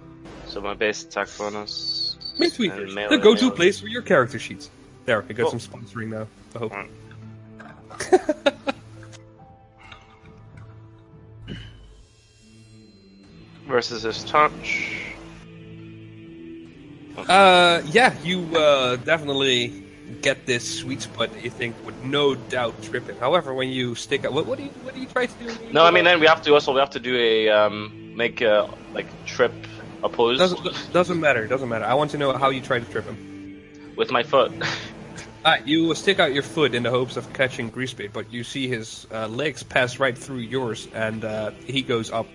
So 0.47 0.61
my 0.61 0.75
base 0.75 1.05
attack 1.05 1.29
bonus. 1.38 2.16
Tweakers, 2.38 2.95
melee 2.95 3.16
the 3.16 3.23
go-to 3.23 3.45
melee. 3.45 3.57
place 3.57 3.81
for 3.81 3.87
your 3.88 4.03
character 4.03 4.38
sheets. 4.38 4.71
There, 5.05 5.23
I 5.29 5.33
got 5.33 5.51
Cool. 5.51 5.59
some 5.59 5.81
sponsoring 5.81 6.09
now. 6.09 6.27
I 6.55 6.59
hope. 6.59 6.73
Mm. 6.73 6.88
Versus 13.66 14.03
his 14.03 14.25
touch. 14.25 15.14
Uh, 17.16 17.83
yeah, 17.87 18.14
you 18.23 18.45
uh, 18.57 18.97
definitely 18.97 19.85
get 20.23 20.47
this 20.47 20.79
sweet 20.81 21.03
spot 21.03 21.33
that 21.33 21.44
you 21.44 21.51
think 21.51 21.77
would 21.85 22.05
no 22.05 22.35
doubt 22.35 22.81
trip 22.83 23.09
him. 23.09 23.16
However, 23.18 23.55
when 23.55 23.68
you 23.68 23.94
stick 23.94 24.25
out, 24.25 24.33
what, 24.33 24.47
what 24.47 24.59
do 24.59 24.64
you 24.64 24.71
what 24.83 24.94
do 24.94 25.01
you 25.01 25.07
try 25.07 25.27
to 25.27 25.44
do? 25.44 25.73
No, 25.73 25.85
I 25.85 25.90
mean 25.90 26.05
then 26.05 26.21
we 26.21 26.27
have 26.27 26.42
to 26.42 26.55
also 26.55 26.73
we 26.73 26.81
have 26.81 26.90
to 26.90 27.01
do 27.01 27.16
a 27.16 27.49
um 27.51 28.16
make 28.16 28.40
a 28.40 28.68
like 28.92 29.07
trip 29.27 29.53
opposed 30.03 30.38
doesn't 30.38 30.92
doesn't 30.92 31.21
matter. 31.21 31.47
Doesn't 31.47 31.68
matter. 31.68 31.85
I 31.85 31.94
want 31.94 32.11
to 32.12 32.18
know 32.18 32.37
how 32.37 32.51
you 32.51 32.61
try 32.61 32.79
to 32.79 32.85
trip 32.87 33.05
him. 33.05 33.62
with 33.97 34.11
my 34.11 34.23
foot. 34.23 34.53
Alright, 35.44 35.66
you 35.66 35.94
stick 35.94 36.18
out 36.18 36.33
your 36.35 36.42
foot 36.42 36.75
in 36.75 36.83
the 36.83 36.90
hopes 36.90 37.16
of 37.16 37.33
catching 37.33 37.71
Greasebeard, 37.71 38.12
but 38.12 38.33
you 38.33 38.42
see 38.42 38.66
his 38.68 39.07
uh, 39.12 39.29
legs 39.29 39.62
pass 39.62 39.99
right 40.01 40.18
through 40.18 40.38
yours, 40.38 40.88
and 40.94 41.25
uh, 41.25 41.53
he 41.64 41.81
goes 41.81 42.11
up 42.11 42.27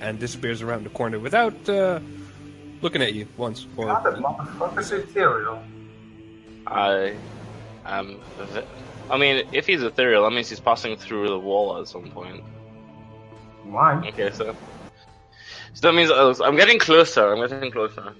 and 0.00 0.18
disappears 0.18 0.62
around 0.62 0.84
the 0.84 0.90
corner 0.90 1.18
without 1.18 1.68
uh, 1.68 1.98
looking 2.80 3.02
at 3.02 3.14
you 3.14 3.26
once. 3.36 3.66
Or 3.76 3.86
God, 3.86 4.04
that 4.04 4.14
motherfucker's 4.14 4.92
ethereal. 4.92 5.62
I 6.66 7.14
am. 7.84 8.20
v- 8.38 8.62
I 9.10 9.18
mean, 9.18 9.46
if 9.52 9.66
he's 9.66 9.82
ethereal, 9.82 10.22
that 10.24 10.30
means 10.30 10.48
he's 10.48 10.60
passing 10.60 10.96
through 10.96 11.28
the 11.28 11.38
wall 11.38 11.80
at 11.80 11.88
some 11.88 12.10
point. 12.10 12.42
Why? 13.64 14.06
Okay, 14.08 14.30
so. 14.30 14.56
So 15.74 15.88
that 15.88 15.94
means 15.94 16.10
uh, 16.10 16.34
I'm 16.44 16.56
getting 16.56 16.78
closer. 16.78 17.32
I'm 17.32 17.48
getting 17.48 17.70
closer. 17.70 18.14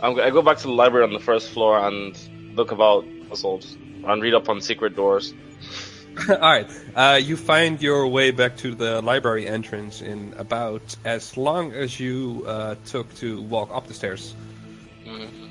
I'm, 0.00 0.18
I 0.18 0.30
go 0.30 0.42
back 0.42 0.58
to 0.58 0.64
the 0.64 0.72
library 0.72 1.04
on 1.04 1.12
the 1.12 1.20
first 1.20 1.50
floor 1.50 1.78
and 1.86 2.18
look 2.54 2.72
about 2.72 3.04
assaults 3.30 3.76
and 4.04 4.22
read 4.22 4.34
up 4.34 4.48
on 4.48 4.60
secret 4.60 4.96
doors. 4.96 5.34
Alright, 6.30 6.70
uh, 6.94 7.20
you 7.22 7.36
find 7.36 7.82
your 7.82 8.06
way 8.06 8.30
back 8.30 8.56
to 8.58 8.74
the 8.74 9.02
library 9.02 9.48
entrance 9.48 10.00
in 10.00 10.32
about 10.36 10.82
as 11.04 11.36
long 11.36 11.72
as 11.72 11.98
you 11.98 12.44
uh, 12.46 12.76
took 12.86 13.12
to 13.16 13.42
walk 13.42 13.70
up 13.72 13.88
the 13.88 13.94
stairs. 13.94 14.34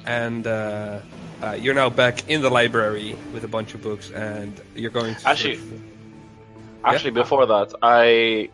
And 0.06 0.46
uh, 0.48 1.00
uh, 1.42 1.52
you're 1.60 1.74
now 1.74 1.90
back 1.90 2.30
in 2.30 2.42
the 2.42 2.50
library 2.50 3.16
with 3.34 3.44
a 3.44 3.48
bunch 3.48 3.74
of 3.74 3.82
books, 3.82 4.12
and 4.12 4.60
you're 4.76 4.92
going 4.92 5.16
to. 5.16 5.28
Actually- 5.28 5.56
search 5.58 5.66
for- 5.66 5.80
Actually, 6.86 7.12
before 7.12 7.46
that, 7.46 7.74
I. 7.82 8.50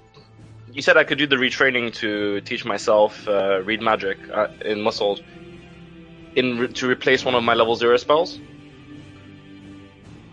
You 0.72 0.84
said 0.84 0.98
I 0.98 1.04
could 1.04 1.18
do 1.18 1.26
the 1.26 1.36
retraining 1.38 1.92
to 1.96 2.42
teach 2.42 2.64
myself 2.64 3.28
uh, 3.28 3.62
read 3.64 3.82
magic 3.82 4.20
uh, 4.32 4.50
in 4.64 4.82
muscles, 4.82 5.20
in 6.36 6.60
re- 6.60 6.68
to 6.68 6.88
replace 6.88 7.26
one 7.26 7.34
of 7.34 7.44
my 7.44 7.56
level 7.56 7.76
zero 7.76 7.98
spells. 7.98 8.38
You 8.38 8.44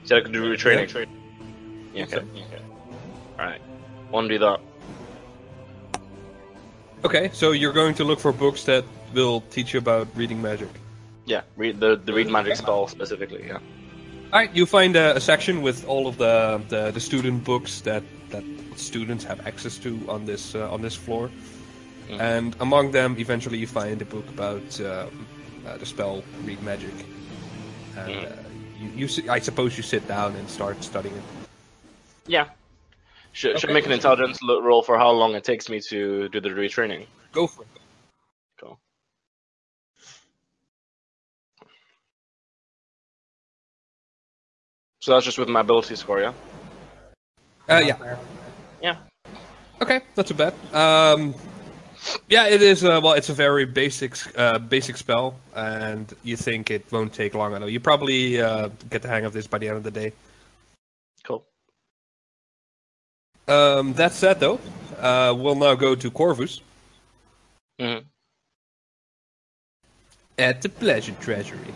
said 0.04 0.18
I 0.18 0.20
could 0.20 0.32
do 0.34 0.42
retraining. 0.44 1.06
Yeah. 1.94 2.04
Okay. 2.04 2.16
okay. 2.18 2.62
All 3.38 3.46
right. 3.46 3.62
Want 4.10 4.28
to 4.28 4.34
do 4.34 4.38
that? 4.40 4.60
Okay, 7.04 7.30
so 7.32 7.52
you're 7.52 7.72
going 7.72 7.94
to 7.94 8.04
look 8.04 8.20
for 8.20 8.32
books 8.32 8.64
that 8.64 8.84
will 9.14 9.40
teach 9.50 9.72
you 9.74 9.78
about 9.78 10.08
reading 10.14 10.40
magic. 10.42 10.68
Yeah. 11.24 11.42
Read 11.56 11.80
the 11.80 11.96
the 11.96 12.12
read 12.12 12.28
magic 12.28 12.56
spell 12.56 12.88
specifically. 12.88 13.44
Yeah. 13.46 13.58
Alright, 14.32 14.54
you 14.54 14.66
find 14.66 14.96
a, 14.96 15.16
a 15.16 15.20
section 15.20 15.62
with 15.62 15.86
all 15.86 16.06
of 16.06 16.18
the, 16.18 16.60
the, 16.68 16.90
the 16.90 17.00
student 17.00 17.44
books 17.44 17.80
that, 17.82 18.02
that 18.30 18.42
students 18.74 19.24
have 19.24 19.46
access 19.46 19.78
to 19.78 19.98
on 20.08 20.26
this 20.26 20.54
uh, 20.54 20.70
on 20.72 20.82
this 20.82 20.96
floor, 20.96 21.30
Mhm. 22.08 22.20
and 22.20 22.56
among 22.60 22.92
them, 22.92 23.16
eventually 23.18 23.58
you 23.58 23.66
find 23.66 24.02
a 24.02 24.04
book 24.04 24.28
about 24.28 24.80
um, 24.80 25.26
uh, 25.66 25.76
the 25.78 25.86
spell 25.86 26.22
read 26.44 26.62
magic. 26.62 26.94
And 27.96 28.26
uh, 28.26 28.30
you, 28.78 29.06
you, 29.06 29.30
I 29.30 29.40
suppose 29.40 29.76
you 29.76 29.82
sit 29.82 30.06
down 30.06 30.36
and 30.36 30.48
start 30.48 30.84
studying 30.84 31.14
it. 31.16 31.22
Yeah. 32.26 32.46
Should, 33.32 33.58
should 33.60 33.70
Okay. 33.70 33.74
make 33.74 33.86
an 33.86 33.92
intelligence 33.92 34.38
roll 34.42 34.82
for 34.82 34.98
how 34.98 35.10
long 35.10 35.34
it 35.34 35.44
takes 35.44 35.68
me 35.68 35.80
to 35.80 36.28
do 36.28 36.40
the 36.40 36.50
retraining. 36.50 37.06
Go 37.32 37.46
for 37.46 37.62
it. 37.62 37.68
So 45.06 45.12
that's 45.12 45.24
just 45.24 45.38
with 45.38 45.48
my 45.48 45.60
ability 45.60 45.94
score, 45.94 46.18
yeah? 46.18 46.32
Uh, 47.70 47.78
yeah. 47.78 48.16
Yeah. 48.82 48.96
Okay, 49.80 50.00
not 50.16 50.26
too 50.26 50.34
bad. 50.34 50.52
Um, 50.74 51.32
yeah, 52.28 52.48
it 52.48 52.60
is. 52.60 52.82
Uh, 52.82 53.00
well, 53.00 53.12
it's 53.12 53.28
a 53.28 53.32
very 53.32 53.66
basic, 53.66 54.16
uh, 54.36 54.58
basic 54.58 54.96
spell, 54.96 55.36
and 55.54 56.12
you 56.24 56.36
think 56.36 56.72
it 56.72 56.84
won't 56.90 57.12
take 57.12 57.34
long 57.34 57.54
at 57.54 57.62
all. 57.62 57.68
You 57.68 57.78
probably 57.78 58.42
uh, 58.42 58.70
get 58.90 59.02
the 59.02 59.06
hang 59.06 59.24
of 59.24 59.32
this 59.32 59.46
by 59.46 59.58
the 59.58 59.68
end 59.68 59.76
of 59.76 59.84
the 59.84 59.92
day. 59.92 60.12
Cool. 61.22 61.44
Um, 63.46 63.92
that 63.92 64.10
said, 64.10 64.40
though, 64.40 64.58
uh, 64.98 65.32
we'll 65.38 65.54
now 65.54 65.76
go 65.76 65.94
to 65.94 66.10
Corvus 66.10 66.62
hmm 67.78 67.98
at 70.36 70.62
the 70.62 70.68
Pleasure 70.68 71.14
Treasury. 71.20 71.72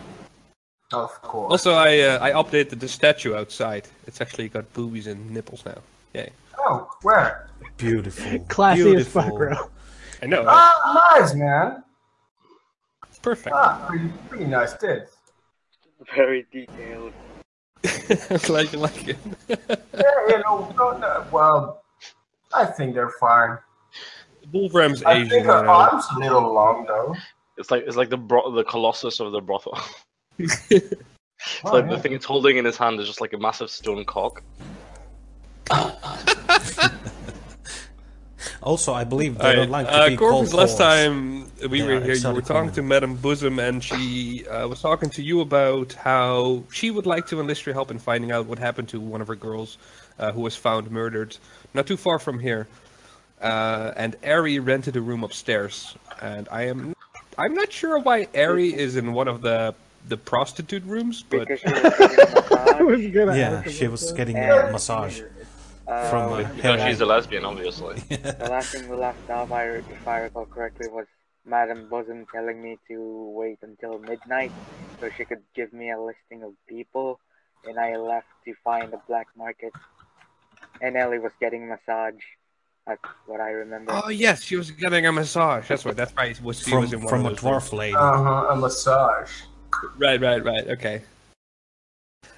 Of 0.93 1.21
course. 1.21 1.51
Also, 1.51 1.73
I 1.73 1.99
uh, 1.99 2.19
I 2.21 2.31
updated 2.31 2.79
the 2.79 2.87
statue 2.87 3.33
outside. 3.35 3.87
It's 4.07 4.19
actually 4.21 4.49
got 4.49 4.71
boobies 4.73 5.07
and 5.07 5.29
nipples 5.31 5.63
now. 5.65 5.77
Yay! 6.13 6.31
Oh, 6.59 6.89
where? 7.01 7.47
Beautiful. 7.77 8.39
Classy 8.49 8.95
as 8.95 9.07
fuck, 9.07 9.25
Beautiful. 9.25 9.37
bro. 9.37 9.69
I 10.21 10.25
know. 10.27 10.43
Ah, 10.47 11.17
nice, 11.19 11.33
man. 11.33 11.83
It's 13.09 13.19
perfect. 13.19 13.55
Ah, 13.55 13.85
pretty, 13.87 14.09
pretty 14.29 14.45
nice 14.45 14.73
tits. 14.73 15.15
Very 16.15 16.45
detailed. 16.51 17.13
I'm 18.31 18.37
glad 18.43 18.71
you 18.73 18.79
like 18.79 19.07
it. 19.07 19.17
Yeah, 19.47 19.57
you 20.27 20.37
know, 20.43 20.73
no, 20.77 20.97
no, 20.97 21.25
well, 21.31 21.83
I 22.53 22.65
think 22.65 22.93
they're 22.93 23.13
fine. 23.19 23.57
Wolfram's 24.51 25.01
I 25.03 25.13
Asian. 25.13 25.29
think 25.29 25.45
you 25.45 25.51
her 25.51 25.63
know. 25.63 25.69
arms 25.69 26.05
a 26.15 26.19
little 26.19 26.53
long 26.53 26.85
though. 26.85 27.15
It's 27.57 27.71
like 27.71 27.83
it's 27.87 27.95
like 27.95 28.09
the 28.09 28.17
bro- 28.17 28.51
the 28.51 28.63
colossus 28.63 29.19
of 29.19 29.31
the 29.31 29.41
brothel. 29.41 29.79
it's 30.43 30.93
Oh, 31.63 31.73
like 31.73 31.85
yeah. 31.85 31.95
the 31.95 31.99
thing 31.99 32.13
it's 32.13 32.25
holding 32.25 32.57
in 32.57 32.65
his 32.65 32.77
hand 32.77 32.99
is 32.99 33.07
just 33.07 33.21
like 33.21 33.33
a 33.33 33.37
massive 33.37 33.69
stone 33.69 34.05
cock. 34.05 34.43
Also, 38.63 38.93
I 38.93 39.03
believe 39.03 39.37
they 39.39 39.43
Alright, 39.43 39.55
don't 39.55 39.69
like 39.71 39.87
to 39.87 39.93
uh, 39.93 40.09
be 40.09 40.17
Corvus, 40.17 40.51
called 40.51 40.53
last 40.53 40.75
whores. 40.75 40.77
time 40.77 41.51
we 41.69 41.81
They 41.81 41.87
were 41.87 41.99
here, 41.99 42.13
you 42.13 42.29
were 42.31 42.41
talking 42.41 42.71
to 42.73 42.81
Madame 42.83 43.15
Bosom, 43.15 43.57
and 43.59 43.83
she 43.83 44.45
uh, 44.47 44.67
was 44.67 44.81
talking 44.81 45.09
to 45.11 45.23
you 45.23 45.41
about 45.41 45.93
how 45.93 46.63
she 46.71 46.91
would 46.91 47.07
like 47.07 47.25
to 47.27 47.39
enlist 47.39 47.65
your 47.65 47.73
help 47.73 47.89
in 47.89 47.97
finding 47.97 48.31
out 48.31 48.45
what 48.45 48.59
happened 48.59 48.87
to 48.89 48.99
one 48.99 49.19
of 49.21 49.27
her 49.27 49.35
girls 49.35 49.77
uh, 50.19 50.31
who 50.31 50.41
was 50.41 50.55
found 50.55 50.91
murdered 50.91 51.35
not 51.73 51.87
too 51.87 51.97
far 51.97 52.19
from 52.19 52.37
here. 52.39 52.67
Uh, 53.41 53.93
and 53.95 54.15
Ari 54.23 54.59
rented 54.59 54.95
a 54.95 55.01
room 55.01 55.23
upstairs, 55.23 55.95
and 56.21 56.47
I 56.51 56.63
am 56.67 56.93
I'm 57.39 57.55
not 57.55 57.71
sure 57.71 57.97
why 57.99 58.27
Ari 58.35 58.75
is 58.75 58.95
in 58.95 59.13
one 59.13 59.27
of 59.27 59.41
the 59.41 59.73
the 60.07 60.17
prostitute 60.17 60.83
rooms, 60.85 61.23
but 61.29 61.47
Because 61.47 61.59
she 61.59 61.69
was 61.71 61.81
getting 61.81 61.97
a 62.37 62.55
I 62.55 62.81
massage. 62.81 62.81
was 62.81 63.11
gonna 63.13 63.37
Yeah, 63.37 63.63
she 63.63 63.87
was 63.87 64.11
getting 64.11 64.37
a 64.37 64.71
massage 64.71 65.21
Uh, 65.87 66.09
from 66.09 66.33
uh, 66.33 66.43
Because 66.55 66.81
she's 66.83 67.01
a 67.01 67.05
lesbian, 67.05 67.43
obviously. 67.45 67.95
The 68.09 68.47
last 68.49 68.71
thing 68.71 68.87
we 68.89 68.95
left 68.97 69.29
off, 69.29 69.49
if 69.51 70.07
I 70.07 70.17
recall 70.19 70.45
correctly, 70.45 70.87
was 70.89 71.05
Madam 71.45 71.87
Bosom 71.89 72.25
telling 72.33 72.61
me 72.61 72.77
to 72.87 72.97
wait 73.35 73.59
until 73.61 73.99
midnight 73.99 74.51
so 74.99 75.09
she 75.17 75.25
could 75.25 75.41
give 75.55 75.73
me 75.73 75.91
a 75.91 75.99
listing 75.99 76.43
of 76.43 76.53
people, 76.67 77.19
and 77.67 77.79
I 77.79 77.95
left 77.97 78.27
to 78.45 78.53
find 78.63 78.91
the 78.93 78.99
black 79.07 79.27
market. 79.35 79.73
And 80.81 80.95
Ellie 80.95 81.19
was 81.19 81.31
getting 81.39 81.67
massage. 81.67 82.21
That's 82.87 83.01
what 83.27 83.39
I 83.41 83.51
remember. 83.51 83.91
oh 84.03 84.09
yes, 84.09 84.41
she 84.43 84.55
was 84.55 84.71
getting 84.71 85.05
a 85.05 85.11
massage. 85.11 85.67
That's 85.67 85.85
right. 85.85 85.95
That's 85.95 86.15
right. 86.15 86.39
Was 86.41 86.59
she 86.63 86.71
from 86.71 86.81
was 86.81 86.93
in 86.93 86.99
one 87.01 87.09
from 87.09 87.25
a 87.25 87.29
of 87.29 87.35
those 87.41 87.43
rooms. 87.51 87.69
dwarf 87.69 87.73
lady. 87.77 87.95
Uh 87.95 88.23
huh. 88.23 88.47
A 88.49 88.55
massage. 88.55 89.31
Right, 89.97 90.19
right, 90.19 90.43
right. 90.43 90.67
Okay. 90.67 91.01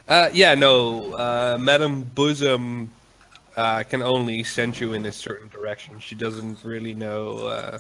Uh, 0.08 0.30
yeah, 0.34 0.56
no. 0.56 1.14
Uh, 1.14 1.58
Madame 1.60 2.04
Bosom 2.04 2.92
uh, 3.56 3.84
can 3.84 4.02
only 4.02 4.44
send 4.44 4.80
you 4.80 4.94
in 4.94 5.06
a 5.06 5.12
certain 5.12 5.48
direction. 5.50 6.00
She 6.00 6.16
doesn't 6.16 6.64
really 6.64 6.94
know, 6.94 7.38
uh, 7.48 7.80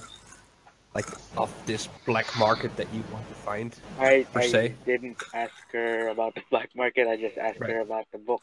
like, 0.95 1.07
of 1.37 1.51
this 1.65 1.87
black 2.05 2.37
market 2.37 2.75
that 2.77 2.87
you 2.93 3.03
want 3.11 3.27
to 3.27 3.35
find. 3.35 3.75
I, 3.99 4.25
I 4.35 4.47
se. 4.47 4.75
didn't 4.85 5.17
ask 5.33 5.53
her 5.71 6.07
about 6.09 6.35
the 6.35 6.41
black 6.49 6.69
market, 6.75 7.07
I 7.07 7.17
just 7.17 7.37
asked 7.37 7.59
Right. 7.59 7.71
her 7.71 7.79
about 7.81 8.05
the 8.11 8.19
book. 8.19 8.41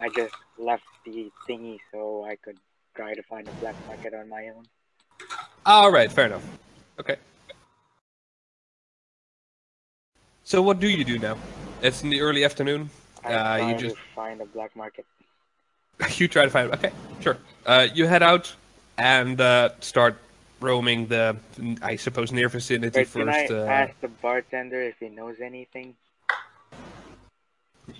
I 0.00 0.08
just 0.08 0.34
left 0.58 0.84
the 1.04 1.30
thingy 1.48 1.78
so 1.92 2.24
I 2.24 2.36
could 2.36 2.56
try 2.94 3.14
to 3.14 3.22
find 3.24 3.46
a 3.48 3.52
black 3.60 3.76
market 3.86 4.14
on 4.14 4.28
my 4.28 4.48
own. 4.54 4.64
All 5.66 5.90
right, 5.90 6.10
fair 6.10 6.26
enough. 6.26 6.46
Okay. 7.00 7.16
So 10.48 10.62
what 10.62 10.80
do 10.80 10.88
you 10.88 11.04
do 11.04 11.18
now? 11.18 11.36
It's 11.82 12.02
in 12.02 12.08
the 12.08 12.22
early 12.22 12.42
afternoon. 12.42 12.88
I 13.22 13.34
Uh, 13.34 13.68
you 13.68 13.76
just 13.76 13.96
to 13.96 14.02
find 14.14 14.40
a 14.40 14.46
black 14.46 14.74
market. 14.74 15.04
you 16.16 16.26
try 16.26 16.44
to 16.44 16.50
find. 16.50 16.72
Okay, 16.72 16.90
sure. 17.20 17.36
Uh, 17.66 17.86
you 17.92 18.06
head 18.06 18.22
out 18.22 18.50
and 18.96 19.38
uh, 19.42 19.68
start 19.80 20.16
roaming 20.60 21.06
the, 21.06 21.36
I 21.82 21.96
suppose, 21.96 22.32
near 22.32 22.48
vicinity 22.48 23.00
Wait, 23.00 23.12
can 23.12 23.28
I 23.28 23.46
first. 23.46 23.52
uh, 23.52 23.66
ask 23.66 24.00
the 24.00 24.08
bartender 24.08 24.80
if 24.80 24.94
he 24.98 25.10
knows 25.10 25.36
anything? 25.44 25.94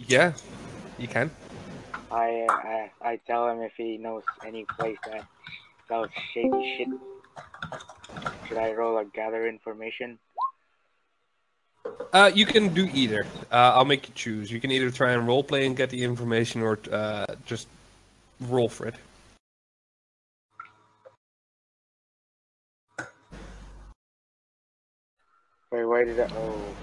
Yeah, 0.07 0.33
you 0.99 1.07
can. 1.07 1.31
I, 2.11 2.47
I 2.49 2.91
I 3.11 3.17
tell 3.27 3.47
him 3.51 3.61
if 3.61 3.75
he 3.77 3.99
knows 3.99 4.25
any 4.43 4.65
place 4.79 4.97
that 5.05 5.27
sells 5.87 6.09
shady 6.33 6.65
shit. 6.79 6.89
Should 8.49 8.57
I 8.57 8.73
roll 8.73 8.97
a 8.97 9.05
gather 9.05 9.47
information? 9.47 10.19
Uh, 12.13 12.31
you 12.35 12.47
can 12.47 12.73
do 12.73 12.89
either. 12.95 13.27
Uh, 13.51 13.73
I'll 13.75 13.85
make 13.85 14.09
you 14.09 14.15
choose. 14.15 14.51
You 14.51 14.61
can 14.61 14.71
either 14.71 14.91
try 14.91 15.13
and 15.13 15.29
roleplay 15.29 15.67
and 15.67 15.77
get 15.77 15.91
the 15.91 16.03
information, 16.03 16.63
or 16.63 16.79
uh, 16.91 17.27
just 17.47 17.69
roll 18.41 18.69
for 18.69 18.87
it. 18.87 18.95
Wait, 25.71 25.85
where 25.85 26.05
did 26.05 26.19
I? 26.19 26.29
Oh, 26.35 26.75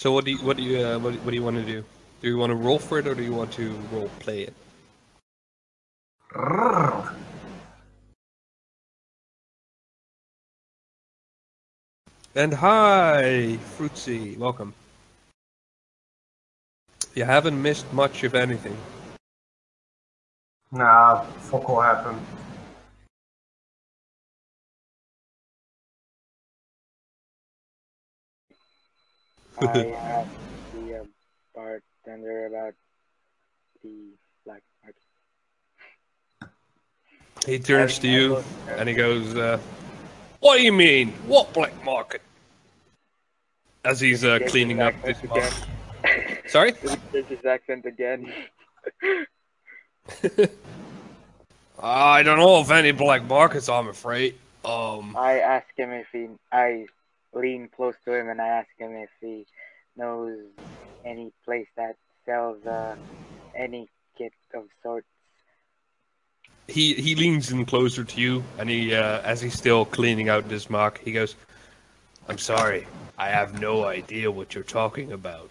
So 0.00 0.12
what 0.12 0.24
do 0.24 0.30
you 0.30 0.38
what 0.38 0.56
do 0.56 0.62
you 0.62 0.78
uh, 0.78 0.98
what, 0.98 1.12
what 1.16 1.30
do 1.30 1.36
you 1.36 1.42
want 1.42 1.56
to 1.56 1.62
do? 1.62 1.84
Do 2.22 2.28
you 2.28 2.38
want 2.38 2.48
to 2.48 2.54
roll 2.54 2.78
for 2.78 2.98
it, 2.98 3.06
or 3.06 3.14
do 3.14 3.22
you 3.22 3.34
want 3.34 3.52
to 3.52 3.78
role 3.92 4.08
play 4.18 4.48
it? 4.48 4.54
And 12.36 12.54
hi, 12.54 13.58
Fruitsy, 13.76 14.38
welcome. 14.38 14.72
You 17.16 17.24
haven't 17.24 17.60
missed 17.60 17.92
much, 17.92 18.22
of 18.22 18.36
anything. 18.36 18.76
Nah, 20.70 21.22
fuck 21.22 21.68
all 21.68 21.80
happened. 21.80 22.24
I 29.60 29.90
asked 29.90 30.30
the 30.72 31.00
uh, 31.00 31.04
bartender 31.52 32.46
about 32.46 32.74
the 33.82 34.12
black 34.44 34.62
market. 34.84 35.02
He 37.44 37.58
turns 37.58 37.98
to 37.98 38.08
you 38.08 38.44
and 38.68 38.88
he 38.88 38.94
goes, 38.94 39.34
uh, 39.34 39.58
"What 40.40 40.56
do 40.56 40.62
you 40.62 40.72
mean? 40.72 41.12
What 41.26 41.52
black 41.52 41.84
market?" 41.84 42.22
As 43.84 44.00
he's 44.00 44.24
uh, 44.24 44.40
cleaning 44.48 44.80
up 44.80 44.94
this 45.02 45.22
again. 45.22 45.52
Sorry. 46.48 46.72
Change 46.72 47.26
his 47.28 47.44
accent 47.44 47.86
again. 47.86 48.32
I 51.82 52.22
don't 52.22 52.38
know 52.38 52.56
of 52.56 52.70
any 52.70 52.92
black 52.92 53.24
markets. 53.24 53.68
I'm 53.68 53.88
afraid. 53.88 54.34
Um. 54.64 55.16
I 55.16 55.38
ask 55.38 55.66
him 55.76 55.92
if 55.92 56.08
he. 56.12 56.28
I 56.52 56.86
lean 57.32 57.68
close 57.74 57.94
to 58.04 58.12
him 58.12 58.28
and 58.28 58.40
I 58.40 58.48
ask 58.48 58.68
him 58.78 58.92
if 58.92 59.10
he 59.20 59.46
knows 59.96 60.38
any 61.04 61.32
place 61.44 61.68
that 61.76 61.96
sells 62.26 62.64
uh, 62.66 62.96
any 63.54 63.88
kit 64.16 64.32
of 64.54 64.64
sorts. 64.82 65.06
He 66.70 66.94
he 66.94 67.14
leans 67.14 67.50
in 67.50 67.64
closer 67.66 68.04
to 68.04 68.20
you, 68.20 68.44
and 68.58 68.68
he 68.68 68.94
uh, 68.94 69.20
as 69.22 69.40
he's 69.40 69.54
still 69.54 69.84
cleaning 69.84 70.28
out 70.28 70.48
this 70.48 70.70
mug, 70.70 70.98
he 70.98 71.12
goes, 71.12 71.34
"I'm 72.28 72.38
sorry, 72.38 72.86
I 73.18 73.28
have 73.28 73.60
no 73.60 73.84
idea 73.84 74.30
what 74.30 74.54
you're 74.54 74.64
talking 74.64 75.12
about." 75.12 75.50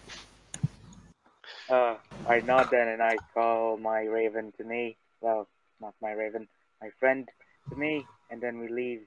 Uh, 1.68 1.94
I 2.28 2.40
nod 2.40 2.68
then 2.70 2.88
and 2.88 3.02
I 3.02 3.16
call 3.32 3.76
my 3.76 4.02
raven 4.02 4.52
to 4.58 4.64
me. 4.64 4.96
Well, 5.20 5.48
not 5.80 5.94
my 6.02 6.12
raven, 6.12 6.48
my 6.82 6.90
friend 6.98 7.28
to 7.68 7.76
me, 7.76 8.06
and 8.30 8.40
then 8.40 8.58
we 8.58 8.68
leave. 8.68 9.02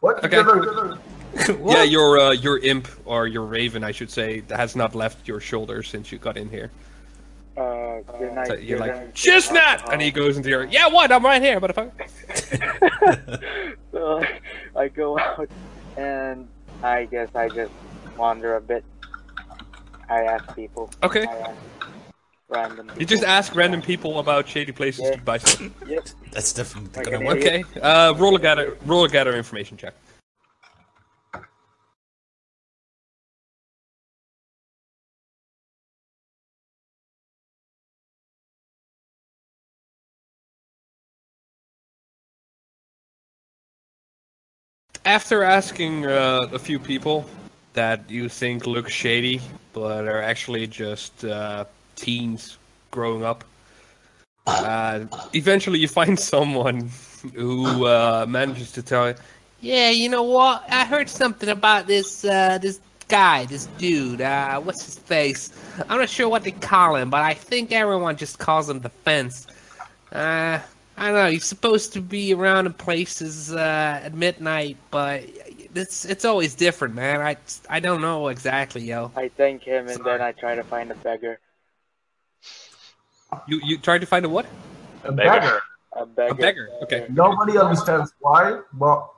What? 0.00 0.24
Okay. 0.24 0.42
Yeah, 1.64 1.82
your 1.84 2.18
uh, 2.18 2.30
your 2.32 2.58
imp 2.58 2.88
or 3.04 3.26
your 3.26 3.44
raven, 3.44 3.84
I 3.84 3.92
should 3.92 4.10
say, 4.10 4.42
has 4.48 4.74
not 4.74 4.94
left 4.94 5.28
your 5.28 5.40
shoulder 5.40 5.82
since 5.82 6.10
you 6.10 6.18
got 6.18 6.36
in 6.36 6.48
here. 6.48 6.70
Uh, 7.58 8.00
good 8.18 8.32
night. 8.34 8.46
So 8.46 8.54
you're 8.54 8.78
good 8.78 8.86
like, 8.88 9.16
night. 9.26 9.52
not, 9.52 9.92
and 9.92 10.00
he 10.00 10.10
goes 10.10 10.36
into 10.36 10.48
your. 10.48 10.64
Yeah, 10.66 10.88
what? 10.88 11.10
I'm 11.10 11.24
right 11.24 11.42
here, 11.42 11.60
motherfucker. 11.60 11.90
so 13.92 14.22
I 14.76 14.88
go 14.88 15.18
out 15.20 15.48
and 15.96 16.46
I 16.82 17.06
guess 17.06 17.28
I 17.34 17.48
just 17.48 17.72
wander 18.16 18.56
a 18.56 18.60
bit. 18.60 18.84
I 20.08 20.22
ask 20.22 20.54
people. 20.54 20.90
Okay. 21.02 21.24
Ask 21.24 21.50
random 22.48 22.86
people. 22.86 23.00
You 23.00 23.06
just 23.06 23.24
ask 23.24 23.54
random 23.54 23.82
people 23.82 24.20
about 24.20 24.48
shady 24.48 24.72
places 24.72 25.04
Yeah. 25.04 25.16
to 25.16 25.22
buy 25.22 25.38
stuff. 25.38 25.70
Yep. 25.86 26.08
That's 26.30 26.52
definitely 26.52 26.90
Like 26.96 27.10
gonna 27.10 27.24
work. 27.26 27.38
Okay. 27.38 27.64
Uh, 27.80 28.14
roll 28.16 28.36
a 28.36 28.38
gather. 28.40 28.76
Roll 28.86 29.04
a 29.04 29.08
gather 29.08 29.36
information 29.36 29.76
check. 29.76 29.94
After 45.08 45.42
asking 45.42 46.06
uh, 46.06 46.48
a 46.52 46.58
few 46.58 46.78
people 46.78 47.24
that 47.72 48.10
you 48.10 48.28
think 48.28 48.66
look 48.66 48.88
shady, 48.90 49.40
but 49.72 50.06
are 50.06 50.20
actually 50.20 50.66
just 50.66 51.24
uh, 51.24 51.64
teens 51.96 52.58
growing 52.90 53.24
up, 53.24 53.44
uh, 54.46 55.04
eventually 55.32 55.78
you 55.78 55.88
find 55.88 56.18
someone 56.18 56.90
who 57.34 57.86
uh, 57.86 58.26
manages 58.28 58.72
to 58.72 58.82
tell 58.82 59.08
you, 59.08 59.14
Yeah, 59.60 59.90
you 59.90 60.08
know 60.10 60.22
what? 60.22 60.64
I 60.68 60.84
heard 60.84 61.08
something 61.08 61.48
about 61.48 61.86
this 61.86 62.24
uh, 62.24 62.58
this 62.58 62.80
guy, 63.08 63.46
this 63.46 63.66
dude. 63.78 64.20
Uh, 64.20 64.60
what's 64.60 64.84
his 64.84 64.98
face? 64.98 65.50
I'm 65.88 65.98
not 65.98 66.10
sure 66.10 66.28
what 66.28 66.44
they 66.44 66.52
call 66.52 66.96
him, 66.96 67.10
but 67.10 67.22
I 67.22 67.34
think 67.34 67.72
everyone 67.72 68.16
just 68.16 68.38
calls 68.38 68.68
him 68.68 68.80
the 68.80 68.90
fence. 68.90 69.46
I 70.98 71.06
don't 71.06 71.14
know. 71.14 71.30
He's 71.30 71.44
supposed 71.44 71.92
to 71.92 72.00
be 72.00 72.34
around 72.34 72.66
in 72.66 72.72
places 72.72 73.52
uh, 73.52 74.00
at 74.02 74.14
midnight, 74.14 74.76
but 74.90 75.22
it's 75.74 76.04
it's 76.04 76.24
always 76.24 76.56
different, 76.56 76.96
man. 76.96 77.20
I 77.20 77.36
I 77.70 77.78
don't 77.78 78.00
know 78.00 78.26
exactly, 78.28 78.82
yo. 78.82 79.12
I 79.14 79.28
thank 79.28 79.62
him 79.62 79.86
and 79.88 80.04
then 80.04 80.20
I 80.20 80.32
try 80.32 80.56
to 80.56 80.64
find 80.64 80.90
a 80.90 80.96
beggar. 80.96 81.38
you 83.46 83.60
you 83.64 83.78
tried 83.78 84.00
to 84.00 84.06
find 84.06 84.24
a 84.24 84.28
what? 84.28 84.46
A 85.04 85.12
beggar. 85.12 85.30
beggar. 85.30 85.60
A 85.92 86.06
beggar. 86.06 86.32
A 86.32 86.34
beggar. 86.34 86.68
Okay. 86.82 87.06
Nobody 87.10 87.58
understands 87.58 88.12
why, 88.18 88.60
but 88.72 89.08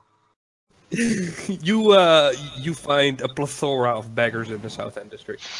you 0.91 1.93
uh 1.93 2.31
you 2.57 2.75
find 2.75 3.21
a 3.21 3.27
plethora 3.27 3.97
of 3.97 4.13
beggars 4.13 4.51
in 4.51 4.61
the 4.61 4.69
South 4.69 4.97
End 4.97 5.09
district. 5.09 5.47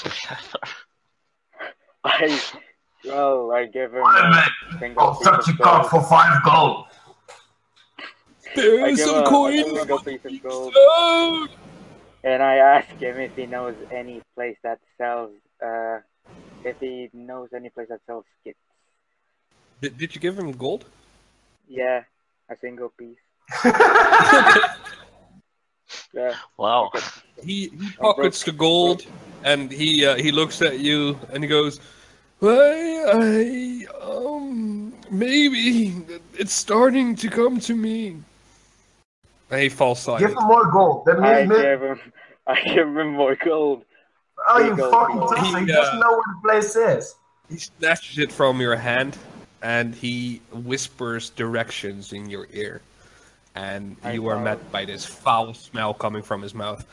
I 2.03 2.39
well, 3.05 3.51
I 3.51 3.65
give 3.65 3.93
him 3.93 4.03
Wait 4.03 4.23
a 4.23 4.75
a 4.75 4.79
single 4.79 5.03
I'll 5.03 5.15
piece 5.15 5.27
touch 5.27 5.49
of 5.49 5.57
your 5.57 5.65
card 5.65 5.87
for 5.87 6.03
five 6.03 6.43
gold. 6.43 6.85
There's 8.55 9.03
some 9.03 9.15
a, 9.15 9.21
a 9.21 9.27
coin. 9.27 9.63
single 9.75 9.99
piece 9.99 10.25
of 10.25 10.43
gold. 10.43 10.73
Oh! 10.75 11.47
And 12.23 12.43
I 12.43 12.55
ask 12.57 12.89
him 12.99 13.17
if 13.17 13.35
he 13.35 13.45
knows 13.45 13.75
any 13.91 14.21
place 14.35 14.57
that 14.63 14.79
sells, 14.97 15.31
uh, 15.65 15.99
if 16.63 16.79
he 16.79 17.09
knows 17.13 17.49
any 17.55 17.69
place 17.69 17.87
that 17.89 18.01
sells 18.05 18.25
skits. 18.39 18.59
Did, 19.81 19.97
did 19.97 20.13
you 20.13 20.21
give 20.21 20.37
him 20.37 20.51
gold? 20.51 20.85
Yeah, 21.67 22.03
a 22.49 22.57
single 22.57 22.89
piece. 22.89 23.17
Yeah. 26.13 26.35
Wow. 26.57 26.91
He, 27.43 27.69
he 27.69 27.91
pockets 27.97 28.43
the 28.43 28.51
gold 28.51 29.05
and 29.43 29.71
he 29.71 30.05
uh, 30.05 30.15
he 30.15 30.31
looks 30.31 30.61
at 30.61 30.79
you 30.79 31.17
and 31.31 31.43
he 31.43 31.47
goes, 31.47 31.79
"Well, 32.41 33.21
I 33.21 33.85
um 34.01 34.93
maybe 35.09 35.95
it's 36.33 36.53
starting 36.53 37.15
to 37.17 37.29
come 37.29 37.59
to 37.61 37.75
me." 37.75 38.17
And 39.49 39.61
he 39.61 39.69
falls 39.69 40.05
Give 40.05 40.29
him 40.29 40.35
more 40.43 40.71
gold. 40.71 41.05
That 41.05 41.19
I 41.19 41.45
means 41.45 41.49
mi- 41.49 41.61
give 41.61 41.81
him, 41.81 41.99
I 42.47 42.61
give 42.63 42.87
him 42.87 43.13
more 43.13 43.35
gold. 43.35 43.83
oh, 44.47 44.59
you 44.59 44.75
gold. 44.75 44.91
fucking 44.91 45.21
He, 45.21 45.51
toss. 45.51 45.65
He 45.65 45.71
uh, 45.71 45.75
doesn't 45.75 45.99
know 45.99 46.11
where 46.11 46.23
the 46.27 46.39
place 46.43 46.75
is. 46.75 47.15
He 47.49 47.57
snatches 47.57 48.17
it 48.17 48.31
from 48.31 48.61
your 48.61 48.77
hand 48.77 49.17
and 49.61 49.93
he 49.93 50.41
whispers 50.51 51.29
directions 51.31 52.13
in 52.13 52.29
your 52.29 52.47
ear. 52.53 52.81
And 53.55 53.97
I 54.03 54.13
you 54.13 54.27
are 54.27 54.39
met 54.39 54.71
by 54.71 54.85
this 54.85 55.05
foul 55.05 55.53
smell 55.53 55.93
coming 55.93 56.21
from 56.21 56.41
his 56.41 56.53
mouth. 56.53 56.85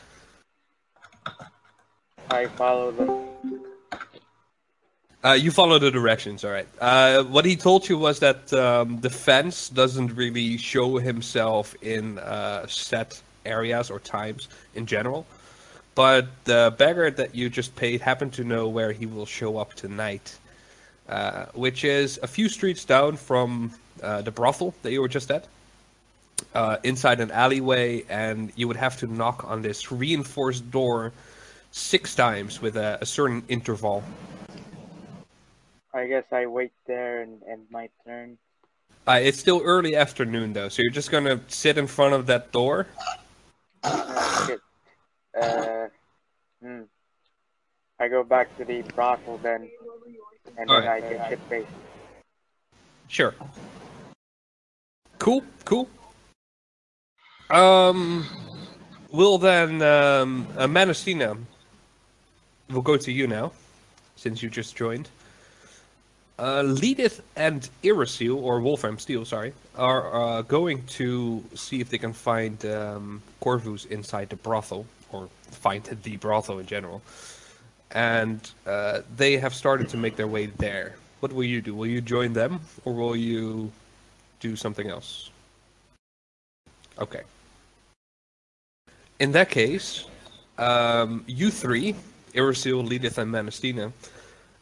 I 2.29 2.47
follow 2.47 2.91
them. 2.91 3.63
Uh, 5.21 5.33
you 5.33 5.51
follow 5.51 5.77
the 5.79 5.91
directions, 5.91 6.45
all 6.45 6.51
right. 6.51 6.67
Uh, 6.79 7.23
what 7.23 7.43
he 7.43 7.57
told 7.57 7.89
you 7.89 7.97
was 7.97 8.19
that 8.19 8.53
um, 8.53 9.01
the 9.01 9.09
fence 9.09 9.67
doesn't 9.67 10.15
really 10.15 10.57
show 10.57 10.97
himself 10.97 11.75
in 11.81 12.17
uh, 12.19 12.65
set 12.67 13.21
areas 13.45 13.89
or 13.89 13.99
times 13.99 14.47
in 14.75 14.85
general, 14.85 15.25
but 15.93 16.27
the 16.45 16.73
beggar 16.77 17.11
that 17.11 17.35
you 17.35 17.49
just 17.49 17.75
paid 17.75 17.99
happened 17.99 18.31
to 18.31 18.45
know 18.45 18.69
where 18.69 18.93
he 18.93 19.05
will 19.05 19.25
show 19.25 19.57
up 19.57 19.73
tonight, 19.73 20.37
uh, 21.09 21.47
which 21.53 21.83
is 21.83 22.17
a 22.23 22.27
few 22.27 22.47
streets 22.47 22.85
down 22.85 23.17
from 23.17 23.73
uh, 24.01 24.21
the 24.21 24.31
brothel 24.31 24.73
that 24.83 24.93
you 24.93 25.01
were 25.01 25.09
just 25.09 25.29
at. 25.31 25.45
Uh, 26.55 26.77
inside 26.83 27.19
an 27.19 27.31
alleyway, 27.31 28.05
and 28.07 28.53
you 28.55 28.69
would 28.69 28.77
have 28.77 28.95
to 28.95 29.05
knock 29.05 29.43
on 29.45 29.61
this 29.61 29.91
reinforced 29.91 30.71
door 30.71 31.11
six 31.71 32.15
times 32.15 32.61
with 32.61 32.77
a, 32.77 32.99
a 33.01 33.05
certain 33.05 33.43
interval. 33.49 34.01
I 35.93 36.05
guess 36.05 36.25
I 36.31 36.45
wait 36.45 36.71
there 36.85 37.21
and, 37.21 37.41
and 37.49 37.61
my 37.71 37.89
turn. 38.05 38.37
Uh, 39.07 39.19
it's 39.21 39.39
still 39.39 39.61
early 39.63 39.95
afternoon 39.95 40.53
though, 40.53 40.69
so 40.69 40.81
you're 40.81 40.91
just 40.91 41.09
gonna 41.09 41.41
sit 41.47 41.77
in 41.77 41.87
front 41.87 42.13
of 42.13 42.27
that 42.27 42.51
door. 42.51 42.85
Shit. 44.45 44.59
Uh, 45.39 45.87
hmm. 46.61 46.81
I 47.99 48.07
go 48.07 48.23
back 48.23 48.55
to 48.57 48.65
the 48.65 48.81
brothel 48.93 49.39
then, 49.39 49.69
and 50.57 50.57
then 50.57 50.69
Alright. 50.69 51.03
I 51.03 51.09
get 51.09 51.29
shit 51.29 51.39
faced. 51.49 51.67
Sure. 53.07 53.33
Cool, 55.17 55.43
cool. 55.65 55.89
Um, 57.49 58.25
will 59.11 59.37
then 59.37 59.81
um, 59.81 60.47
uh, 60.55 60.67
Manastina. 60.67 61.37
We'll 62.69 62.83
go 62.83 62.97
to 62.97 63.11
you 63.11 63.25
now, 63.25 63.51
since 64.15 64.43
you 64.43 64.49
just 64.49 64.75
joined. 64.75 65.09
Uh, 66.39 66.63
and 67.35 67.69
Irasil, 67.83 68.41
or 68.41 68.61
Wolfram 68.61 68.97
Steel, 68.97 69.25
sorry, 69.25 69.51
are 69.75 70.13
uh, 70.13 70.41
going 70.43 70.85
to 70.85 71.43
see 71.53 71.81
if 71.81 71.89
they 71.89 71.97
can 71.97 72.13
find 72.13 72.65
um, 72.65 73.21
Corvus 73.41 73.83
inside 73.83 74.29
the 74.29 74.37
brothel, 74.37 74.85
or 75.11 75.27
find 75.51 75.83
the 75.83 76.15
brothel 76.15 76.59
in 76.59 76.65
general. 76.65 77.01
And 77.91 78.39
uh, 78.65 79.01
they 79.17 79.35
have 79.35 79.53
started 79.53 79.89
to 79.89 79.97
make 79.97 80.15
their 80.15 80.27
way 80.27 80.45
there. 80.45 80.95
What 81.19 81.33
will 81.33 81.43
you 81.43 81.61
do? 81.61 81.75
Will 81.75 81.87
you 81.87 81.99
join 81.99 82.31
them, 82.31 82.61
or 82.85 82.93
will 82.93 83.17
you 83.17 83.69
do 84.39 84.55
something 84.55 84.89
else? 84.89 85.31
Okay. 86.99 87.23
In 89.19 89.33
that 89.33 89.49
case, 89.49 90.05
um, 90.57 91.25
you 91.27 91.51
three, 91.51 91.95
Irasil, 92.33 92.87
Leedith, 92.87 93.17
and 93.17 93.29
Manastina, 93.29 93.91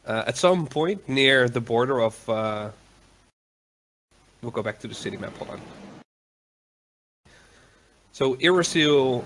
uh, 0.07 0.23
at 0.25 0.37
some 0.37 0.65
point 0.65 1.07
near 1.07 1.49
the 1.49 1.61
border 1.61 2.01
of. 2.01 2.29
Uh, 2.29 2.69
we'll 4.41 4.51
go 4.51 4.63
back 4.63 4.79
to 4.79 4.87
the 4.87 4.95
city 4.95 5.17
map. 5.17 5.35
Hold 5.37 5.51
on. 5.51 5.61
So 8.13 8.35
Irasil, 8.35 9.23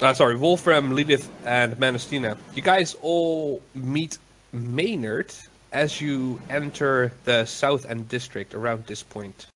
uh, 0.00 0.14
sorry, 0.14 0.36
Wolfram, 0.36 0.90
Leedith, 0.90 1.28
and 1.44 1.76
Manastina. 1.76 2.36
You 2.54 2.62
guys 2.62 2.96
all 3.02 3.62
meet 3.74 4.18
Maynard 4.52 5.32
as 5.72 6.00
you 6.00 6.40
enter 6.48 7.12
the 7.24 7.44
South 7.44 7.86
End 7.86 8.08
district 8.08 8.54
around 8.54 8.86
this 8.86 9.02
point. 9.02 9.46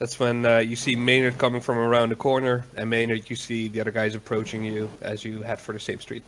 That's 0.00 0.18
when 0.18 0.46
uh, 0.46 0.58
you 0.58 0.76
see 0.76 0.96
Maynard 0.96 1.36
coming 1.36 1.60
from 1.60 1.76
around 1.76 2.08
the 2.08 2.16
corner, 2.16 2.64
and 2.74 2.88
Maynard, 2.88 3.28
you 3.28 3.36
see 3.36 3.68
the 3.68 3.82
other 3.82 3.90
guys 3.90 4.14
approaching 4.14 4.64
you 4.64 4.88
as 5.02 5.26
you 5.26 5.42
head 5.42 5.60
for 5.60 5.74
the 5.74 5.78
same 5.78 6.00
street. 6.00 6.22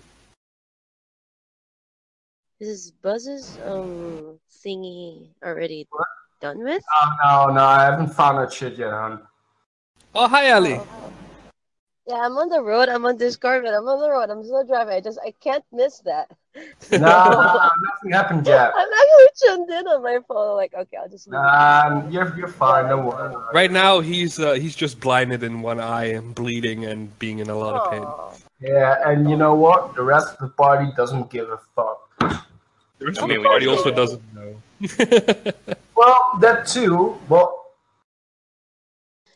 Is 2.60 2.92
Buzz's 3.02 3.58
um 3.64 4.38
thingy 4.62 5.30
already 5.42 5.88
done 6.42 6.62
with? 6.62 6.84
Oh, 6.94 7.08
no, 7.24 7.54
no, 7.54 7.64
I 7.64 7.84
haven't 7.84 8.08
found 8.08 8.38
that 8.38 8.52
shit 8.52 8.76
yet, 8.76 8.90
hon. 8.90 9.22
Oh, 10.14 10.28
hi, 10.28 10.52
Ali. 10.52 10.78
Yeah, 12.06 12.20
I'm 12.20 12.36
on 12.36 12.50
the 12.50 12.60
road. 12.60 12.90
I'm 12.90 13.06
on 13.06 13.16
Discord, 13.16 13.64
but 13.64 13.72
I'm 13.72 13.88
on 13.88 14.00
the 14.00 14.10
road. 14.10 14.28
I'm 14.28 14.44
still 14.44 14.66
driving. 14.66 14.92
I 14.92 15.00
just 15.00 15.18
I 15.24 15.32
can't 15.40 15.64
miss 15.72 16.00
that. 16.00 16.30
No, 16.90 16.98
no, 16.98 17.70
nothing 17.80 18.10
happened 18.12 18.46
yet. 18.46 18.72
I'm 18.76 18.88
actually 18.92 19.28
tuned 19.42 19.70
in 19.70 19.86
on 19.88 20.02
my 20.02 20.18
phone. 20.28 20.56
Like, 20.56 20.74
okay, 20.74 20.98
I'll 20.98 21.08
just. 21.08 21.26
leave 21.26 21.34
it. 21.34 21.42
Nah, 21.42 22.08
you're, 22.10 22.36
you're 22.36 22.48
fine, 22.48 22.88
don't 22.88 23.06
worry. 23.06 23.34
Right 23.54 23.70
now, 23.70 24.00
he's 24.00 24.38
uh, 24.38 24.52
he's 24.54 24.76
just 24.76 25.00
blinded 25.00 25.42
in 25.42 25.62
one 25.62 25.80
eye 25.80 26.06
and 26.12 26.34
bleeding 26.34 26.84
and 26.84 27.16
being 27.18 27.38
in 27.38 27.48
a 27.48 27.54
lot 27.56 27.74
of 27.76 27.90
pain. 27.90 28.06
Yeah, 28.60 29.08
and 29.08 29.30
you 29.30 29.36
know 29.36 29.54
what? 29.54 29.94
The 29.94 30.02
rest 30.02 30.34
of 30.34 30.38
the 30.40 30.48
party 30.48 30.90
doesn't 30.96 31.30
give 31.30 31.48
a 31.50 31.58
fuck. 31.74 31.98
The 32.98 33.06
rest 33.06 33.18
I 33.20 33.22
of 33.24 33.28
mean, 33.30 33.42
the 33.42 33.48
party 33.48 33.66
also 33.66 33.90
know. 33.90 33.96
doesn't 33.96 34.22
know. 34.34 35.72
Well, 35.96 36.32
that 36.40 36.66
too, 36.66 37.18
but 37.28 37.50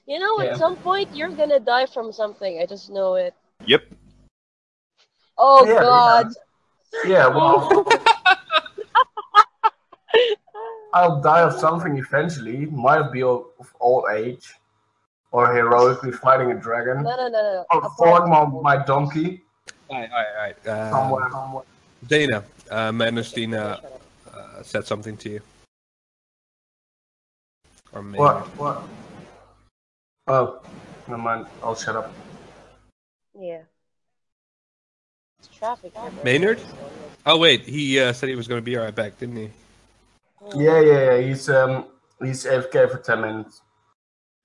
You 0.07 0.19
know, 0.19 0.43
Yeah. 0.43 0.51
at 0.53 0.59
some 0.59 0.77
point 0.77 1.15
you're 1.15 1.31
gonna 1.31 1.61
die 1.61 1.87
from 1.87 2.13
something. 2.13 2.59
I 2.61 2.67
just 2.67 2.91
know 2.91 3.15
it. 3.15 3.35
Yep. 3.67 3.83
Oh 5.39 5.67
Yeah, 5.67 5.81
God. 5.81 6.27
yeah, 6.27 6.43
well, 7.05 7.87
I'll 10.95 11.21
die 11.21 11.43
of 11.43 11.53
something 11.55 11.99
eventually. 11.99 12.63
It 12.65 12.73
might 12.73 13.13
be 13.13 13.23
of 13.23 13.45
old 13.81 14.05
age, 14.13 14.55
or 15.31 15.53
heroically 15.53 16.13
fighting 16.13 16.51
a 16.53 16.55
dragon, 16.55 17.03
No, 17.03 17.17
no, 17.17 17.29
no, 17.29 17.29
no. 17.29 17.65
no. 17.73 17.83
or 17.83 17.91
falling 17.99 18.33
on 18.33 18.63
my 18.63 18.77
donkey 18.83 19.43
Alright, 19.91 20.11
alright, 20.11 20.57
alright. 20.67 20.93
somewhere. 20.93 21.31
Uh, 21.33 21.61
Dana, 22.09 22.45
uh, 22.71 22.91
Manastina 22.91 23.81
uh, 24.35 24.63
said 24.63 24.87
something 24.87 25.17
to 25.19 25.29
you. 25.31 25.41
Or 27.93 28.03
Maynard. 28.03 28.19
What? 28.19 28.59
What? 28.59 28.83
Oh, 30.29 30.61
never 31.07 31.23
mind. 31.23 31.47
I'll 31.63 31.75
shut 31.77 31.95
up. 31.97 32.13
Yeah. 33.39 33.63
It's 35.57 35.59
traffic. 35.59 35.93
here. 35.95 36.11
Maynard? 36.25 36.61
Oh 37.25 37.39
wait, 37.39 37.63
he 37.63 37.99
uh, 37.99 38.13
said 38.13 38.29
he 38.29 38.35
was 38.37 38.47
going 38.47 38.61
to 38.61 38.65
be 38.65 38.77
right 38.77 38.95
back, 38.95 39.19
didn't 39.19 39.37
he? 39.37 39.51
Yeah, 40.55 40.81
yeah, 40.81 41.13
yeah. 41.13 41.19
He's 41.19 41.49
um, 41.49 41.87
he's 42.23 42.45
AFK 42.45 42.91
for 42.91 42.99
ten 42.99 43.23
minutes. 43.23 43.63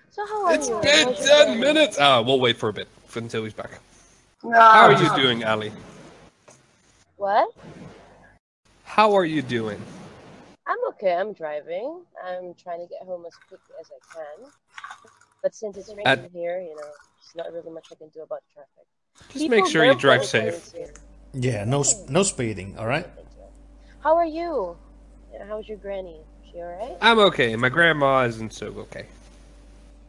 So 0.09 0.25
how 0.25 0.45
are 0.45 0.53
It's 0.53 0.69
you? 0.69 0.79
been 0.81 1.07
How's 1.07 1.19
your 1.27 1.37
ten 1.45 1.47
day? 1.53 1.59
minutes. 1.59 1.97
Ah, 1.99 2.21
we'll 2.21 2.39
wait 2.39 2.57
for 2.57 2.69
a 2.69 2.73
bit 2.73 2.87
until 3.15 3.43
he's 3.43 3.53
back. 3.53 3.71
Nah, 4.43 4.71
How 4.71 4.85
are 4.85 4.93
you 5.03 5.15
doing, 5.21 5.43
Ali? 5.43 5.71
What? 7.17 7.53
How 8.85 9.13
are 9.13 9.25
you 9.25 9.41
doing? 9.41 9.79
I'm 10.65 10.77
okay. 10.89 11.13
I'm 11.13 11.33
driving. 11.33 12.01
I'm 12.25 12.53
trying 12.55 12.79
to 12.79 12.87
get 12.87 13.01
home 13.03 13.25
as 13.27 13.35
quickly 13.47 13.75
as 13.79 13.87
I 13.91 14.15
can. 14.15 14.51
But 15.43 15.53
since 15.53 15.75
it's 15.77 15.89
raining 15.89 16.07
At- 16.07 16.31
here, 16.31 16.59
you 16.61 16.75
know, 16.75 16.81
there's 16.81 17.35
not 17.35 17.51
really 17.53 17.69
much 17.71 17.87
I 17.91 17.95
can 17.95 18.09
do 18.09 18.21
about 18.21 18.41
traffic. 18.53 18.87
Just 19.33 19.49
make 19.49 19.65
sure 19.67 19.85
you 19.85 19.95
drive 19.95 20.25
safe. 20.25 20.71
here. 20.73 20.93
Yeah, 21.33 21.63
no 21.63 21.83
no 22.09 22.23
speeding, 22.23 22.77
alright? 22.77 23.07
How 24.03 24.15
are 24.17 24.25
you? 24.25 24.77
Yeah, 25.33 25.45
how's 25.47 25.67
your 25.67 25.77
granny? 25.77 26.17
She 26.51 26.57
alright? 26.57 26.97
I'm 27.01 27.19
okay. 27.19 27.55
My 27.55 27.69
grandma 27.69 28.25
isn't 28.25 28.53
so 28.53 28.67
okay. 28.67 29.05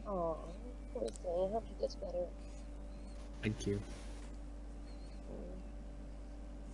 Oh. 0.07 0.37
I 0.95 1.51
hope 1.51 1.63
she 1.67 1.81
gets 1.81 1.95
better. 1.95 2.25
Thank 3.41 3.67
you. 3.67 3.79
Mm. 5.31 5.55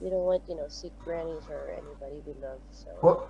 We 0.02 0.10
don't 0.10 0.24
want, 0.26 0.44
you 0.48 0.56
know, 0.56 0.68
sick 0.68 0.92
grannies 1.04 1.44
or 1.50 1.72
anybody 1.72 2.22
we 2.26 2.34
love. 2.42 2.60
So 2.72 2.89
What? 3.02 3.28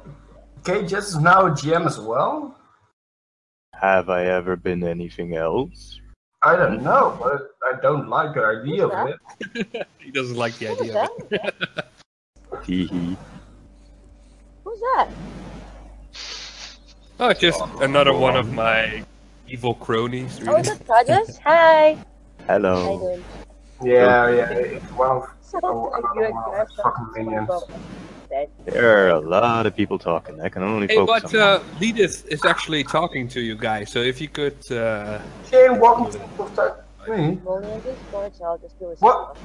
KJS 0.63 0.97
is 0.97 1.17
now 1.19 1.47
a 1.47 1.51
GM 1.51 1.85
as 1.85 1.99
well. 1.99 2.57
Have 3.73 4.09
I 4.09 4.25
ever 4.25 4.55
been 4.57 4.83
anything 4.83 5.35
else? 5.35 5.99
I 6.41 6.55
don't 6.55 6.81
know, 6.83 7.17
but 7.21 7.51
I 7.63 7.79
don't 7.81 8.07
like 8.09 8.33
the 8.33 8.45
idea 8.45 8.87
of 8.87 9.09
it. 9.09 9.87
He 9.99 10.11
doesn't 10.11 10.37
like 10.37 10.57
the 10.57 10.67
who's 10.67 10.81
idea 10.81 11.03
of 11.03 11.31
it. 11.31 11.55
Hee 12.65 12.87
hee. 12.87 13.17
Who's 14.63 14.79
that? 14.79 15.09
Oh, 17.19 17.33
just 17.33 17.61
another 17.81 18.13
one 18.13 18.35
of 18.37 18.53
my 18.53 19.03
evil 19.47 19.75
cronies. 19.75 20.39
Oh, 20.41 20.45
Really. 20.45 20.61
is 20.61 20.67
it 20.69 20.81
Rajas? 20.87 21.37
Hi. 21.43 21.93
How 22.47 22.55
you 22.55 22.61
Hello. 22.63 22.99
doing? 22.99 23.23
Yeah, 23.83 24.29
yeah. 24.29 24.49
It's 24.49 24.85
one 24.93 25.17
of 25.17 25.29
Oh, 25.63 25.89
like 25.91 26.03
another 26.03 26.15
you 26.15 26.25
and 26.25 26.35
one 26.35 26.43
of 26.45 26.51
Crash 26.53 26.75
the 26.75 26.83
are 26.83 26.93
fucking 26.95 27.25
minions. 27.25 27.49
About 28.31 28.49
that. 28.65 28.71
There 28.73 29.05
are 29.05 29.09
a 29.09 29.19
lot 29.19 29.65
of 29.65 29.75
people 29.75 29.99
talking. 29.99 30.39
I 30.41 30.49
can 30.49 30.63
only 30.63 30.87
Hey, 30.87 30.95
focus 30.95 31.31
but 31.31 31.35
on 31.35 31.41
uh, 31.41 31.59
Lidith 31.79 32.25
is 32.27 32.45
actually 32.45 32.83
talking 32.83 33.27
to 33.29 33.41
you 33.41 33.55
guys, 33.55 33.91
so 33.91 33.99
if 33.99 34.21
you 34.21 34.27
could. 34.27 34.55
Uh, 34.71 35.19
Shane, 35.49 35.79
welcome 35.79 36.11
to 36.11 36.17
the 36.37 36.53
start. 36.53 36.85
Me? 37.07 37.15
I'm 37.15 37.41
only 37.47 37.71
on 37.71 37.81
Discord, 37.81 38.35
so 38.35 38.45
I'll 38.45 38.57
just 38.57 38.77
be 38.79 38.85
listening. 38.85 39.09
What? 39.09 39.37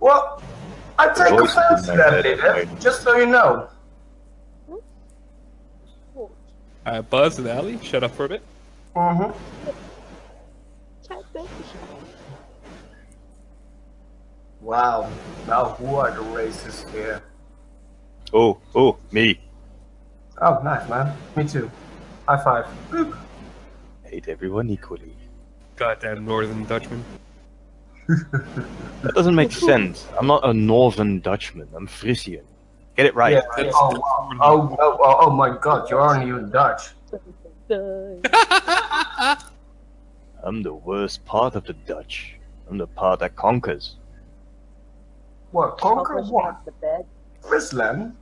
Well, 0.00 0.42
I 0.98 1.08
take 1.12 1.30
Voice 1.30 1.56
offense 1.56 1.80
is 1.80 1.86
to 1.86 1.96
that, 1.96 2.12
my 2.12 2.22
Lidith, 2.22 2.42
right? 2.42 2.80
just 2.80 3.02
so 3.02 3.16
you 3.16 3.26
know. 3.26 3.68
uh, 6.86 7.02
Buzz 7.02 7.38
and 7.38 7.48
Ali, 7.48 7.78
shut 7.82 8.04
up 8.04 8.12
for 8.14 8.26
a 8.26 8.28
bit. 8.28 8.42
Mm-hmm. 8.94 9.30
Wow. 14.60 15.10
Now 15.46 15.70
who 15.70 15.94
are 15.96 16.10
the 16.10 16.22
racists 16.22 16.88
here? 16.92 17.22
Oh, 18.32 18.58
oh, 18.74 18.98
me. 19.12 19.40
Oh, 20.40 20.60
nice, 20.62 20.88
man. 20.88 21.16
Me 21.36 21.46
too. 21.46 21.70
High 22.26 22.42
five. 22.44 22.66
Boop. 22.90 23.16
Hate 24.04 24.28
everyone 24.28 24.68
equally. 24.70 25.14
Goddamn 25.76 26.24
Northern 26.24 26.64
Dutchman. 26.64 27.04
That 29.02 29.12
doesn't 29.14 29.34
make 29.34 29.52
sense. 29.52 30.06
I'm 30.18 30.26
not 30.26 30.44
a 30.48 30.52
Northern 30.52 31.20
Dutchman. 31.20 31.68
I'm 31.74 31.86
Frisian. 31.86 32.44
Get 32.96 33.06
it 33.06 33.14
right. 33.14 33.34
Yeah. 33.34 33.42
That's- 33.56 33.74
Oh, 33.76 33.90
wow. 33.90 34.28
oh, 34.40 34.76
oh, 34.80 34.98
oh, 35.00 35.16
oh 35.26 35.30
my 35.30 35.56
god, 35.56 35.88
you 35.90 35.98
aren't 35.98 36.26
even 36.26 36.50
Dutch. 36.50 36.90
I'm 40.42 40.62
the 40.62 40.72
worst 40.74 41.24
part 41.24 41.54
of 41.54 41.64
the 41.64 41.74
Dutch. 41.74 42.34
I'm 42.68 42.78
the 42.78 42.86
part 42.86 43.20
that 43.20 43.36
conquers. 43.36 43.96
What? 45.52 45.78
Conquer 45.78 46.14
Conquers 46.14 46.30
what? 46.30 46.44
past 46.54 46.64
the 46.66 46.72
bed. 46.72 47.06
Friesland? 47.42 48.16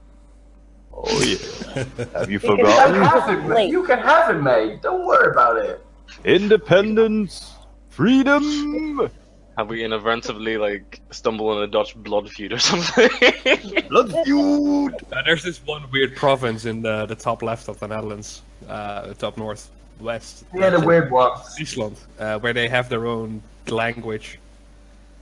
Oh 0.93 1.23
yeah. 1.23 1.85
Have 2.19 2.31
you 2.31 2.39
can 2.41 2.51
You 2.57 2.57
can 2.57 2.57
forgotten? 2.57 3.03
have 3.03 3.29
it, 3.39 3.43
mate. 3.49 3.71
You 3.71 3.85
can 3.85 3.99
have 3.99 4.31
it, 4.35 4.41
mate. 4.41 4.83
Don't 4.83 5.05
worry 5.07 5.31
about 5.31 5.57
it. 5.59 5.85
Independence, 6.25 7.53
freedom, 7.91 9.11
Have 9.59 9.69
we 9.69 9.83
inadvertently 9.85 10.57
like 10.59 11.01
stumbled 11.11 11.57
on 11.57 11.63
a 11.65 11.67
Dutch 11.67 11.95
blood 11.97 12.29
feud 12.31 12.53
or 12.53 12.59
something? 12.59 13.09
blood 13.91 14.15
feud. 14.25 14.95
Uh, 15.13 15.23
there's 15.25 15.43
this 15.43 15.59
one 15.67 15.91
weird 15.91 16.15
province 16.15 16.65
in 16.65 16.83
the, 16.83 17.07
the 17.07 17.15
top 17.15 17.43
left 17.43 17.69
of 17.69 17.79
the 17.81 17.89
Netherlands, 17.89 18.43
uh, 18.69 19.07
the 19.09 19.15
top 19.15 19.37
north 19.37 19.71
west. 20.01 20.45
Yeah, 20.55 20.71
the 20.71 20.81
weird 20.81 21.11
one. 21.11 21.39
Friesland, 21.57 21.97
uh, 22.19 22.39
where 22.39 22.53
they 22.53 22.69
have 22.69 22.89
their 22.89 23.07
own 23.07 23.43
language. 23.69 24.39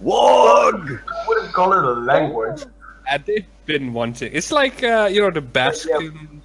Wog. 0.00 1.00
I 1.08 1.24
wouldn't 1.28 1.52
call 1.52 1.72
it 1.72 1.84
a 1.84 1.92
language. 1.92 2.62
And 3.10 3.24
they've 3.24 3.46
been 3.66 3.92
wanting. 3.92 4.30
It's 4.32 4.50
like 4.50 4.82
uh, 4.82 5.08
you 5.10 5.20
know 5.20 5.30
the 5.30 5.40
Basque 5.40 5.88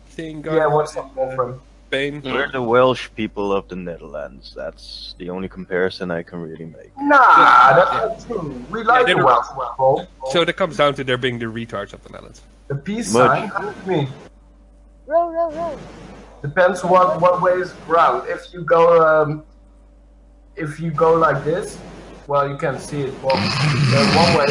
thing 0.10 0.42
going 0.42 0.58
Yeah, 0.58 0.68
what's 0.68 0.96
in 0.96 1.04
that 1.04 1.14
called 1.16 1.34
from? 1.36 1.62
Spain. 1.88 2.22
We're 2.24 2.52
the 2.52 2.62
Welsh 2.62 3.10
people 3.16 3.52
of 3.52 3.68
the 3.68 3.76
Netherlands. 3.76 4.54
That's 4.56 5.16
the 5.18 5.32
only 5.32 5.50
comparison 5.50 6.12
I 6.12 6.22
can 6.22 6.40
really 6.42 6.66
make. 6.66 6.92
Nah, 7.00 7.74
that's 7.74 8.28
not 8.28 8.28
true. 8.28 8.64
We 8.70 8.84
like 8.84 9.08
they're- 9.08 9.16
the 9.16 9.26
Welsh 9.26 9.48
people. 9.48 10.08
So 10.32 10.46
that 10.46 10.54
comes 10.54 10.78
down 10.78 10.94
to 10.96 11.04
there 11.04 11.18
being 11.18 11.40
the 11.40 11.46
retards 11.48 11.94
of 11.94 12.04
the 12.04 12.10
Netherlands. 12.10 12.42
The 12.68 12.76
peace 12.76 13.12
Much. 13.12 13.26
sign, 13.40 13.48
how 13.48 13.62
do 13.72 13.74
you 13.92 13.98
mean? 13.98 14.08
Row, 15.08 15.32
row, 15.32 15.50
row. 15.52 15.80
Depends 16.44 16.84
what 16.84 17.20
what 17.20 17.42
way 17.42 17.54
is 17.54 17.74
round. 17.88 18.28
If 18.30 18.54
you 18.54 18.62
go 18.64 18.84
um, 19.04 19.44
if 20.56 20.80
you 20.80 20.92
go 20.92 21.14
like 21.16 21.44
this, 21.44 21.80
well, 22.30 22.48
you 22.48 22.58
can 22.58 22.78
see 22.80 23.02
it. 23.02 23.14
Well, 23.24 23.36
there's 23.90 24.16
one 24.16 24.38
way. 24.38 24.46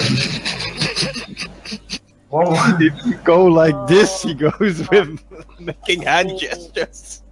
One 2.28 2.50
way. 2.52 2.86
If 2.86 3.06
you 3.06 3.14
go 3.18 3.46
like 3.46 3.86
this, 3.86 4.22
he 4.22 4.34
goes 4.34 4.88
with 4.90 5.22
making 5.60 6.02
hand 6.02 6.32
oh. 6.32 6.38
gestures. 6.38 7.22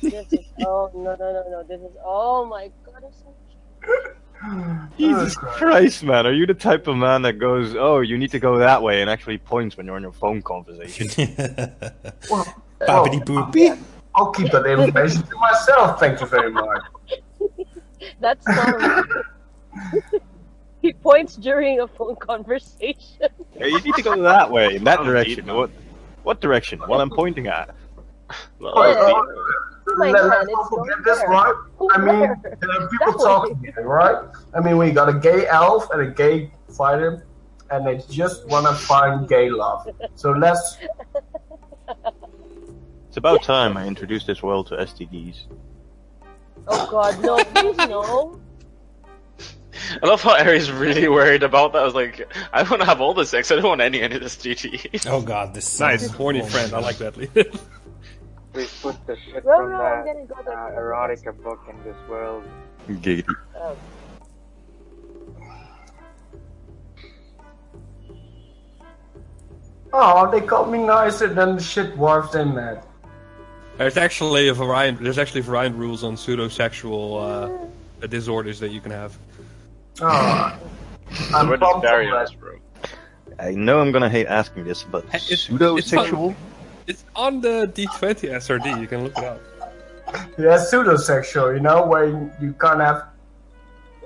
This 0.00 0.32
is, 0.32 0.40
oh, 0.64 0.90
no, 0.94 1.14
no, 1.14 1.32
no, 1.32 1.44
no. 1.50 1.62
This 1.62 1.78
is, 1.78 1.94
oh 2.02 2.46
my 2.46 2.70
god, 2.86 3.04
I'm 3.04 3.12
so 3.12 3.34
Jesus 4.96 5.36
Oh, 5.36 5.40
Christ. 5.40 5.58
Christ, 5.58 6.04
man. 6.04 6.26
Are 6.26 6.32
you 6.32 6.46
the 6.46 6.54
type 6.54 6.86
of 6.86 6.96
man 6.96 7.22
that 7.22 7.34
goes, 7.34 7.74
oh, 7.76 8.00
you 8.00 8.16
need 8.16 8.30
to 8.30 8.38
go 8.38 8.58
that 8.58 8.82
way 8.82 9.02
and 9.02 9.10
actually 9.10 9.36
points 9.36 9.76
when 9.76 9.84
you're 9.84 9.96
on 9.96 10.02
your 10.02 10.12
phone 10.12 10.40
conversation? 10.42 11.08
Well, 12.30 12.44
Boppity 12.80 13.20
oh, 13.22 13.50
boopy. 13.50 13.78
I'll 14.14 14.30
keep 14.30 14.50
that 14.52 14.64
information 14.64 15.22
to 15.22 15.36
myself. 15.36 16.00
Thank 16.00 16.20
you 16.20 16.26
very 16.26 16.50
much. 16.50 16.82
That's 18.20 18.46
not. 18.46 19.06
he 20.82 20.92
points 20.92 21.36
during 21.36 21.80
a 21.80 21.86
phone 21.88 22.16
conversation. 22.16 23.28
Yeah, 23.56 23.66
you 23.66 23.80
need 23.80 23.94
to 23.94 24.02
go 24.02 24.20
that 24.22 24.50
way, 24.50 24.76
in 24.76 24.84
that 24.84 25.00
Oh, 25.00 25.04
direction. 25.04 25.40
indeed, 25.40 25.52
What, 25.54 25.70
what 26.22 26.40
direction? 26.40 26.78
What 26.80 27.00
I'm 27.00 27.10
pointing 27.10 27.46
at. 27.48 27.74
Well, 28.60 28.72
Oh, 28.76 28.84
Yeah. 28.84 29.44
Let, 29.96 30.12
let's 30.12 30.42
it's 30.44 30.52
not 30.52 30.68
forget 30.68 30.86
going 30.96 31.02
this, 31.04 31.18
there. 31.18 31.28
right? 31.28 31.54
I 31.92 31.98
mean, 31.98 32.20
there 32.20 32.70
are 32.70 32.88
people 32.88 33.12
That 33.12 33.18
talking 33.24 33.56
here, 33.74 33.86
right? 33.86 34.22
I 34.54 34.60
mean, 34.60 34.76
we 34.76 34.90
got 34.90 35.08
a 35.08 35.14
gay 35.14 35.46
elf 35.48 35.88
and 35.90 36.02
a 36.02 36.10
gay 36.10 36.52
fighter, 36.76 37.24
and 37.70 37.86
they 37.86 37.96
just 38.10 38.46
want 38.48 38.66
to 38.66 38.74
find 38.74 39.26
gay 39.26 39.48
love. 39.48 39.88
So 40.14 40.32
let's. 40.32 40.76
It's 43.08 43.16
about 43.16 43.42
time 43.54 43.78
I 43.78 43.86
introduced 43.86 44.26
this 44.26 44.42
world 44.42 44.66
to 44.68 44.74
STDs. 44.76 45.44
Oh 46.68 46.88
god, 46.90 47.22
no, 47.22 47.42
please 47.44 47.76
no. 47.88 48.40
I 50.02 50.06
love 50.06 50.20
how 50.22 50.36
Ari's 50.36 50.70
really 50.70 51.08
worried 51.08 51.42
about 51.42 51.72
that. 51.72 51.82
I 51.82 51.84
was 51.84 51.94
like, 51.94 52.30
I 52.52 52.60
don't 52.60 52.70
want 52.70 52.82
to 52.82 52.86
have 52.88 53.00
all 53.00 53.14
the 53.14 53.24
sex. 53.24 53.50
I 53.50 53.54
don't 53.56 53.64
want 53.64 53.80
any 53.80 54.02
of 54.02 54.10
this 54.10 54.36
GT. 54.36 55.06
Oh 55.10 55.22
god, 55.22 55.54
this 55.54 55.78
Nice, 55.80 56.00
sounds 56.02 56.12
horny 56.12 56.46
friend. 56.48 56.74
I 56.74 56.80
like 56.80 56.98
that. 56.98 57.16
we 58.54 58.66
put 58.82 59.06
the 59.06 59.16
shit 59.16 59.44
Row, 59.44 59.58
from 59.58 59.70
row, 59.70 59.80
I'm 59.84 60.04
that 60.04 60.14
gonna 60.14 60.26
go 60.26 60.34
uh, 60.52 60.70
there. 60.70 60.80
erotica 60.92 61.42
book 61.42 61.60
in 61.70 61.82
this 61.84 61.96
world. 62.08 62.44
Giggity. 62.88 63.24
Oh. 63.56 63.76
Oh, 69.92 70.30
they 70.30 70.40
called 70.40 70.70
me 70.70 70.78
nicer 70.78 71.28
than 71.32 71.56
the 71.56 71.62
shit 71.62 71.94
dwarfs 71.94 72.32
they 72.32 72.44
met. 72.44 72.84
There's 73.78 73.96
actually 73.96 74.48
a 74.48 74.54
variant. 74.54 75.00
There's 75.02 75.18
actually 75.18 75.40
variant 75.42 75.76
rules 75.76 76.02
on 76.04 76.16
pseudosexual 76.16 77.62
uh, 78.02 78.06
disorders 78.08 78.58
that 78.60 78.70
you 78.72 78.80
can 78.80 78.90
have. 78.90 79.16
Oh, 80.00 80.58
I'm 81.34 81.48
Where 81.48 81.56
does 81.56 81.68
pumped 81.70 81.82
Barry 81.84 82.08
on 82.08 82.14
on 82.16 82.24
that. 82.24 82.40
bro? 82.40 82.56
I 83.38 83.52
know 83.52 83.80
I'm 83.80 83.92
gonna 83.92 84.08
hate 84.10 84.26
asking 84.26 84.64
this, 84.64 84.82
but 84.82 85.04
It's- 85.14 85.42
pseudo-sexual? 85.42 86.34
It's 86.88 87.04
on 87.14 87.40
the 87.40 87.70
D20 87.74 88.30
SRD. 88.32 88.80
You 88.80 88.86
can 88.86 89.04
look 89.04 89.16
it 89.18 89.24
up. 89.24 89.40
Yeah, 90.38 90.56
pseudosexual, 90.56 91.54
you 91.54 91.60
know, 91.60 91.84
where 91.86 92.06
you 92.40 92.54
can't 92.60 92.80
have. 92.80 93.04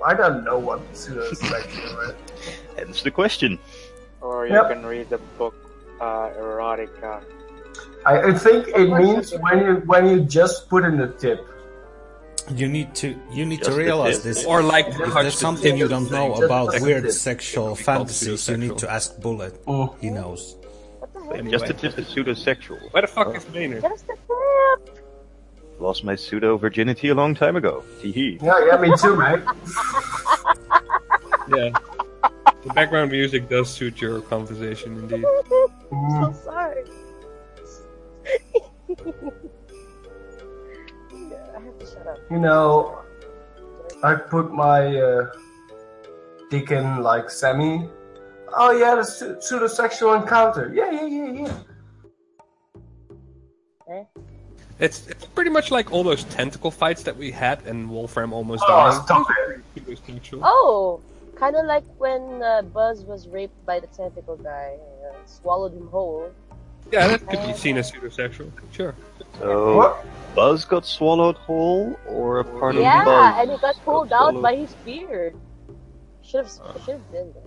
I 0.05 0.13
don't 0.13 0.43
know 0.43 0.59
what 0.59 0.79
pseudosexual 0.93 2.09
is. 2.09 2.15
Hence 2.77 3.01
the 3.01 3.09
question. 3.11 3.57
Or 4.21 4.45
you 4.45 4.53
Yep. 4.53 4.67
can 4.69 4.85
read 4.85 5.09
the 5.09 5.17
book 5.39 5.55
uh, 6.01 6.29
Erotica. 6.37 7.23
I, 8.05 8.21
I 8.29 8.33
think 8.33 8.67
it 8.67 8.89
means 8.89 9.33
when 9.39 9.59
you 9.59 9.73
when 9.85 10.07
you 10.09 10.21
just 10.21 10.69
put 10.69 10.83
in 10.83 10.97
the 10.97 11.07
tip. 11.07 11.47
You 12.51 12.67
need 12.67 12.93
to 12.95 13.15
you 13.31 13.45
need 13.45 13.59
Just 13.59 13.71
to 13.71 13.77
realize 13.77 14.21
this. 14.23 14.43
Or 14.43 14.61
like 14.61 14.87
If 14.87 15.13
there's 15.13 15.37
something 15.37 15.77
you 15.77 15.87
don't 15.87 16.11
know 16.11 16.33
about 16.33 16.79
weird 16.81 17.09
sexual 17.13 17.73
It'd 17.73 17.77
be 17.77 17.83
called 17.85 18.09
fantasies, 18.09 18.49
you 18.49 18.57
need 18.57 18.77
to 18.79 18.91
ask 18.91 19.17
Bullet. 19.21 19.63
Mm. 19.65 19.99
He 19.99 20.09
knows. 20.09 20.57
What? 21.13 21.45
Just 21.49 21.69
a 21.69 21.73
tip 21.73 21.97
is 21.97 22.07
pseudo-sexual. 22.07 22.79
Where 22.91 23.01
the 23.03 23.07
fuck 23.07 23.33
is 23.33 23.47
Maynard? 23.53 23.81
Just 23.81 24.03
a 24.05 24.17
tip. 24.87 24.99
Lost 25.79 26.03
my 26.03 26.15
pseudo 26.15 26.57
virginity 26.57 27.09
a 27.09 27.15
long 27.15 27.33
time 27.33 27.55
ago. 27.55 27.83
Tee 28.01 28.11
hee. 28.11 28.39
Yeah, 28.41 28.65
yeah, 28.65 28.77
me 28.77 28.91
too, 28.97 29.15
mate. 29.15 29.41
Yeah. 31.49 31.71
The 32.63 32.73
background 32.73 33.11
music 33.11 33.49
does 33.49 33.69
suit 33.69 33.99
your 33.99 34.21
conversation, 34.21 34.97
indeed. 34.97 35.25
so 35.89 36.33
sorry. 36.45 36.83
Yeah, 41.13 41.37
I 41.55 41.61
have 41.61 41.77
to 41.79 41.85
shut 41.85 42.07
up. 42.07 42.17
You 42.31 42.39
know, 42.39 42.99
I 44.03 44.15
put 44.15 44.51
my 44.51 44.97
uh, 44.97 45.31
dick 46.49 46.71
in 46.71 47.01
like 47.01 47.29
semi. 47.29 47.87
Oh 48.55 48.71
yeah, 48.71 48.95
the 48.95 49.01
pseu- 49.01 49.37
pseudosexual 49.37 50.21
encounter. 50.21 50.71
Yeah, 50.73 50.91
yeah, 50.91 51.05
yeah, 51.05 51.31
yeah. 51.41 51.53
Eh? 53.89 54.03
It's 54.79 55.07
it's 55.07 55.25
pretty 55.25 55.49
much 55.49 55.71
like 55.71 55.91
all 55.91 56.03
those 56.03 56.23
tentacle 56.25 56.71
fights 56.71 57.03
that 57.03 57.15
we 57.15 57.31
had 57.31 57.61
and 57.65 57.89
Wolfram 57.89 58.33
almost 58.33 58.63
Oh, 58.67 59.01
stop 59.05 59.27
it. 59.29 59.85
Those 59.85 59.99
were. 60.31 60.39
Oh, 60.43 61.01
kind 61.35 61.55
of 61.55 61.65
like 61.65 61.83
when 61.97 62.41
uh, 62.43 62.61
Buzz 62.61 63.03
was 63.03 63.27
raped 63.27 63.65
by 63.65 63.79
the 63.79 63.87
tentacle 63.87 64.37
guy, 64.37 64.77
uh, 65.05 65.15
swallowed 65.25 65.73
him 65.73 65.87
whole. 65.87 66.31
Yeah, 66.91 67.07
that 67.07 67.27
could 67.27 67.45
be 67.45 67.53
seen 67.53 67.77
as 67.77 67.91
pseudosexual. 67.91 68.51
Sure. 68.71 68.95
So 69.39 69.77
What? 69.77 70.05
Buzz 70.35 70.65
got 70.65 70.85
swallowed 70.85 71.35
whole, 71.35 71.97
or 72.07 72.39
a 72.39 72.43
part 72.43 72.75
yeah, 72.75 72.99
of 72.99 73.05
Buzz? 73.05 73.13
Yeah, 73.35 73.41
and 73.41 73.51
he 73.51 73.57
got 73.57 73.75
pulled 73.85 74.09
got 74.09 74.15
out 74.15 74.31
swallowed? 74.31 74.41
by 74.43 74.55
his 74.55 74.73
beard. 74.85 75.35
Should 76.21 76.45
have, 76.45 76.51
uh. 76.63 76.79
should 76.85 76.93
have 76.95 77.11
been 77.11 77.33
there. 77.33 77.43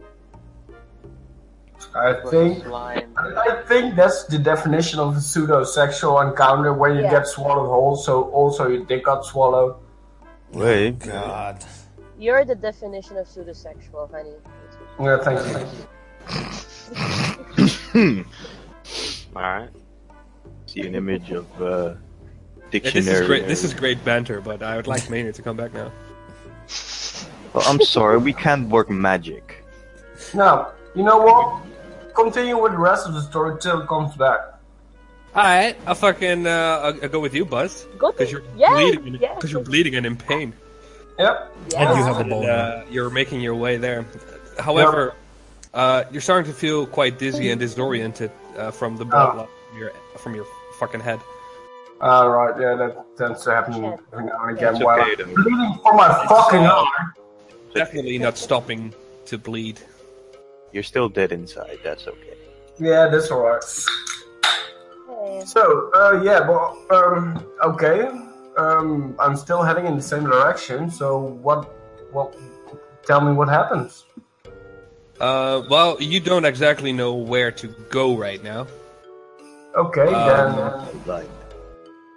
I 1.95 2.15
think 2.31 2.67
I 2.67 3.63
think 3.69 3.97
that's 3.97 4.25
the 4.25 4.39
definition 4.39 4.99
of 4.99 5.17
a 5.17 5.21
pseudo-sexual 5.21 6.21
encounter 6.21 6.73
where 6.73 6.93
you 6.95 7.03
Yeah. 7.03 7.11
get 7.11 7.27
swallowed 7.27 7.69
whole, 7.69 7.97
so 7.97 8.25
also 8.31 8.67
your 8.69 8.85
dick 8.85 9.05
got 9.05 9.25
swallowed. 9.27 9.77
Wait. 10.53 10.99
God. 11.01 11.63
You're 12.19 12.45
the 12.45 12.55
definition 12.55 13.19
of 13.19 13.29
pseudo-sexual, 13.29 14.09
honey. 14.11 14.37
Yeah, 14.99 15.19
thank 15.19 15.41
you. 17.95 18.25
Alright. 19.37 19.71
See 20.67 20.81
an 20.87 20.95
image 20.95 21.31
of 21.31 21.47
uh, 21.63 21.67
Yeah, 21.67 21.95
dictionary. 22.71 23.03
this 23.05 23.21
is 23.21 23.27
great. 23.27 23.47
This 23.47 23.65
is 23.65 23.75
great 23.75 24.05
banter, 24.05 24.41
but 24.41 24.63
I 24.63 24.77
would 24.77 24.87
like 24.87 25.09
Maynard 25.11 25.35
to 25.37 25.43
come 25.43 25.57
back 25.57 25.73
now. 25.75 25.93
Well, 27.53 27.65
I'm 27.67 27.81
sorry, 27.81 28.19
we 28.19 28.33
can't 28.33 28.69
work 28.69 28.91
magic. 28.91 29.65
Now, 30.35 30.73
you 30.95 31.03
know 31.03 31.19
what? 31.19 31.63
Continue 32.15 32.61
with 32.61 32.73
the 32.73 32.79
rest 32.79 33.07
of 33.07 33.15
the 33.15 33.21
story 33.23 33.59
till 33.61 33.81
it 33.83 33.89
comes 33.89 34.15
back. 34.17 34.41
All 35.35 35.43
right, 35.43 35.77
I'll 35.87 35.95
fucking 35.95 36.47
uh, 36.47 36.51
I'll, 36.83 37.03
I'll 37.03 37.09
go 37.11 37.21
with 37.21 37.35
you, 37.35 37.45
Buzz, 37.45 37.87
Go 37.99 38.11
because 38.11 38.33
you're 38.33 38.43
yes, 38.57 38.73
bleeding. 38.73 39.07
and- 39.07 39.21
yes. 39.21 39.53
you're 39.53 39.63
bleeding 39.63 39.95
and 39.97 40.07
in 40.07 40.17
pain. 40.17 40.55
Yep. 41.19 41.53
And 41.77 41.89
you 41.99 42.05
have 42.05 42.17
a 42.17 42.21
And, 42.21 42.33
uh, 42.33 42.85
you're 42.91 43.11
making 43.11 43.41
your 43.43 43.55
way 43.55 43.77
there. 43.77 44.05
However, 44.59 45.15
uh, 45.75 46.05
you're 46.11 46.23
starting 46.23 46.51
to 46.51 46.57
feel 46.59 46.87
quite 46.87 47.19
dizzy 47.19 47.51
and 47.51 47.61
disoriented 47.61 48.31
uh, 48.57 48.71
from 48.71 48.97
the 48.97 49.05
blood 49.05 49.37
Oh. 49.37 49.49
from 49.71 49.79
your 49.79 49.93
from 50.17 50.35
your 50.35 50.47
fucking 50.79 51.01
head. 51.01 51.21
Alright, 52.01 52.61
yeah, 52.61 52.75
that 52.75 53.17
tends 53.17 53.43
to 53.45 53.51
happen 53.55 53.75
every 54.13 54.27
now 54.27 54.45
and 54.45 54.57
again 54.57 54.75
It's 54.75 54.85
while 54.85 55.01
okay, 55.01 55.23
I'm 55.23 55.33
bleeding 55.35 55.79
for 55.83 55.95
my 55.95 56.27
fucking 56.29 56.67
arm. 56.67 56.89
Definitely 57.75 58.19
not 58.19 58.37
stopping 58.37 58.93
to 59.27 59.39
bleed. 59.39 59.81
You're 60.73 60.83
still 60.83 61.09
dead 61.09 61.33
inside, 61.33 61.79
that's 61.83 62.07
okay. 62.07 62.37
Yeah, 62.79 63.09
that's 63.09 63.31
alright. 63.31 63.65
So, 65.47 65.91
uh, 65.95 66.21
yeah, 66.23 66.41
well, 66.47 66.77
um, 66.91 67.47
okay. 67.63 68.09
Um, 68.59 69.15
I'm 69.19 69.37
still 69.37 69.63
heading 69.63 69.87
in 69.87 69.97
the 69.97 70.03
same 70.03 70.25
direction, 70.25 70.91
so 70.91 71.19
what, 71.19 71.65
what, 72.13 72.37
tell 73.07 73.21
me 73.21 73.33
what 73.33 73.49
happens. 73.49 74.05
Uh, 75.21 75.63
well, 75.71 76.01
you 76.01 76.21
don't 76.21 76.45
exactly 76.45 76.93
know 76.93 77.15
where 77.15 77.51
to 77.53 77.69
go 77.91 78.17
right 78.17 78.43
now. 78.43 78.67
Okay, 79.77 80.07
Um, 80.07 80.87
Like, 81.07 81.27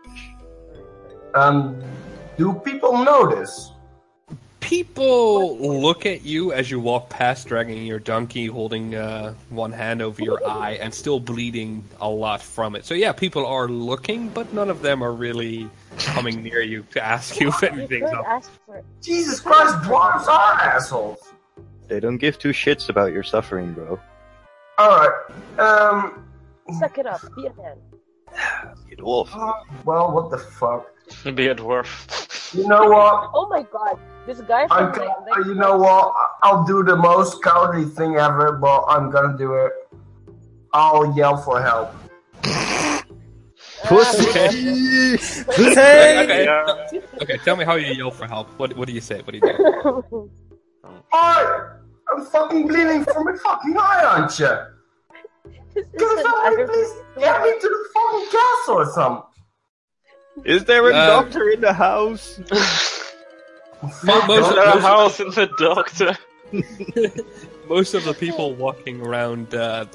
then, 0.09 0.81
um, 1.35 1.81
do 2.37 2.53
people 2.53 2.97
notice? 3.03 3.71
People 4.61 5.57
look 5.57 6.05
at 6.05 6.23
you 6.23 6.51
as 6.53 6.69
you 6.69 6.79
walk 6.79 7.09
past, 7.09 7.47
dragging 7.47 7.85
your 7.85 7.97
donkey, 7.99 8.45
holding 8.45 8.93
uh, 8.95 9.33
one 9.49 9.71
hand 9.71 10.01
over 10.01 10.21
your 10.21 10.39
eye, 10.47 10.77
and 10.81 10.93
still 10.93 11.19
bleeding 11.19 11.83
a 12.01 12.07
lot 12.09 12.41
from 12.41 12.75
it. 12.75 12.85
So 12.85 12.93
yeah, 12.93 13.11
people 13.11 13.45
are 13.45 13.67
looking, 13.67 14.29
but 14.29 14.53
none 14.53 14.69
of 14.69 14.81
them 14.81 15.01
are 15.03 15.13
really 15.13 15.69
coming 15.97 16.43
near 16.43 16.61
you 16.61 16.85
to 16.91 17.03
ask 17.03 17.39
you 17.39 17.47
if 17.49 17.61
You 17.61 17.67
anything's 17.69 18.11
up. 18.11 18.43
for 18.65 18.83
Jesus 19.01 19.39
Christ, 19.39 19.73
dwarves 19.77 20.27
are 20.27 20.53
assholes! 20.61 21.28
They 21.89 21.99
don't 21.99 22.17
give 22.17 22.39
two 22.39 22.49
shits 22.49 22.89
about 22.89 23.11
your 23.11 23.23
suffering, 23.23 23.73
bro. 23.73 23.99
Alright, 24.79 25.11
um, 25.59 26.25
suck 26.79 26.97
it 26.97 27.05
up, 27.05 27.21
be 27.35 27.47
a 27.47 27.53
man. 27.55 27.77
You 28.89 28.97
dwarf. 28.97 29.29
well, 29.85 30.11
what 30.11 30.31
the 30.31 30.37
fuck? 30.37 30.87
Be 31.35 31.47
a 31.47 31.55
dwarf. 31.55 32.53
You 32.55 32.67
know 32.67 32.87
what? 32.89 33.31
Oh 33.33 33.47
my 33.49 33.63
god, 33.63 33.99
this 34.27 34.39
guy 34.41 34.67
I 34.69 34.85
from 34.85 34.93
can, 34.93 35.07
like, 35.07 35.37
like 35.37 35.45
you 35.47 35.55
know 35.55 35.77
what? 35.77 36.13
I'll 36.43 36.63
do 36.65 36.83
the 36.83 36.95
most 36.95 37.41
cowardly 37.43 37.85
thing 37.85 38.15
ever, 38.15 38.53
but 38.53 38.85
I'm 38.87 39.09
gonna 39.09 39.35
do 39.37 39.55
it. 39.55 39.71
I'll 40.71 41.15
yell 41.17 41.37
for 41.37 41.61
help. 41.61 41.91
Okay. 43.89 45.17
okay. 46.23 47.01
Okay, 47.21 47.37
tell 47.43 47.55
me 47.55 47.65
how 47.65 47.75
you 47.75 47.91
yell 47.93 48.11
for 48.11 48.27
help. 48.27 48.47
What 48.59 48.75
What 48.77 48.87
do 48.87 48.93
you 48.93 49.01
say? 49.01 49.21
What 49.21 49.31
do 49.31 49.37
you 49.37 49.41
do? 49.41 50.29
Oi! 51.13 51.67
I'm 52.11 52.25
fucking 52.25 52.67
bleeding 52.67 53.03
from 53.05 53.25
my 53.25 53.35
fucking 53.43 53.77
eye, 53.77 54.03
aren't 54.05 54.39
you? 54.39 54.47
This 55.75 55.85
Can 55.97 56.17
is 56.19 56.25
an 56.25 56.31
somebody 56.31 56.65
please 56.65 56.91
get 57.19 57.41
me 57.43 57.51
to 57.51 57.67
the 57.67 57.89
fucking 57.93 58.27
castle 58.31 58.75
or 58.75 58.85
something? 58.91 59.23
Is 60.45 60.65
there 60.65 60.89
a 60.89 60.93
Uh, 60.95 61.05
doctor 61.07 61.49
in 61.49 61.61
the 61.61 61.73
house? 61.73 62.39
Mo- 64.03 64.25
most, 64.27 64.49
Is 64.49 64.55
there 64.55 64.77
a 64.77 64.81
house 64.81 65.19
in 65.19 65.29
the 65.29 65.49
doctor? 65.57 66.17
most 67.69 67.93
of 67.93 68.03
the 68.03 68.13
people 68.13 68.53
walking 68.55 69.01
around 69.01 69.53
uh, 69.53 69.85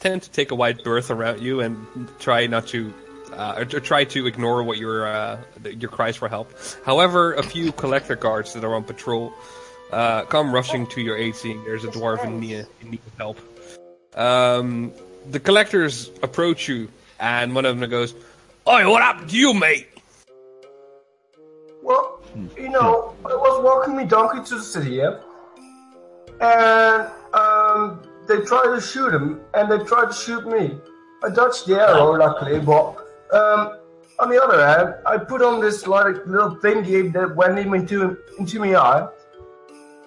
tend 0.00 0.22
to 0.22 0.30
take 0.30 0.50
a 0.50 0.54
wide 0.54 0.82
berth 0.82 1.10
around 1.10 1.40
you 1.40 1.60
and 1.60 1.86
try 2.18 2.46
not 2.46 2.66
to. 2.68 2.92
Uh, 3.32 3.54
or 3.56 3.64
try 3.64 4.04
to 4.04 4.26
ignore 4.26 4.62
what 4.62 4.76
your 4.76 5.06
uh, 5.06 5.38
your 5.64 5.88
cries 5.90 6.16
for 6.16 6.28
help. 6.28 6.52
However, 6.84 7.32
a 7.32 7.42
few 7.42 7.72
collector 7.72 8.14
guards 8.14 8.52
that 8.52 8.62
are 8.62 8.74
on 8.74 8.84
patrol 8.84 9.32
uh, 9.92 10.24
come 10.24 10.52
rushing 10.52 10.86
to 10.88 11.00
your 11.00 11.16
aid, 11.16 11.36
seeing 11.36 11.62
there's 11.64 11.84
a 11.84 11.88
dwarf 11.88 12.24
in 12.24 12.40
need, 12.40 12.66
in 12.80 12.90
need 12.90 13.00
of 13.06 13.14
help. 13.18 14.18
Um, 14.18 14.92
the 15.30 15.40
collectors 15.40 16.10
approach 16.22 16.68
you, 16.68 16.88
and 17.20 17.54
one 17.54 17.64
of 17.64 17.78
them 17.78 17.88
goes, 17.88 18.14
"Oi, 18.66 18.88
what 18.88 19.02
happened 19.02 19.30
to 19.30 19.36
you, 19.36 19.54
mate?" 19.54 19.88
Well, 21.82 22.22
you 22.56 22.68
know, 22.68 23.14
I 23.24 23.34
was 23.34 23.62
walking 23.62 23.96
my 23.96 24.04
donkey 24.04 24.42
to 24.48 24.54
the 24.56 24.62
city, 24.62 24.92
yeah? 24.92 25.18
And 26.40 27.10
um, 27.34 28.02
they 28.28 28.40
tried 28.40 28.74
to 28.74 28.80
shoot 28.80 29.12
him, 29.12 29.40
and 29.54 29.70
they 29.70 29.78
tried 29.84 30.06
to 30.06 30.12
shoot 30.12 30.46
me. 30.46 30.78
I 31.24 31.30
dodged 31.30 31.66
the 31.66 31.80
arrow, 31.80 32.12
luckily, 32.16 32.58
but 32.58 32.96
um, 33.32 33.78
on 34.18 34.28
the 34.28 34.42
other 34.42 34.64
hand, 34.66 34.94
I 35.06 35.18
put 35.18 35.42
on 35.42 35.60
this 35.60 35.86
like 35.86 36.26
little 36.26 36.56
thingy 36.56 37.12
that 37.12 37.36
went 37.36 37.58
into 37.58 38.18
into 38.38 38.58
my 38.58 38.74
eye, 38.74 39.08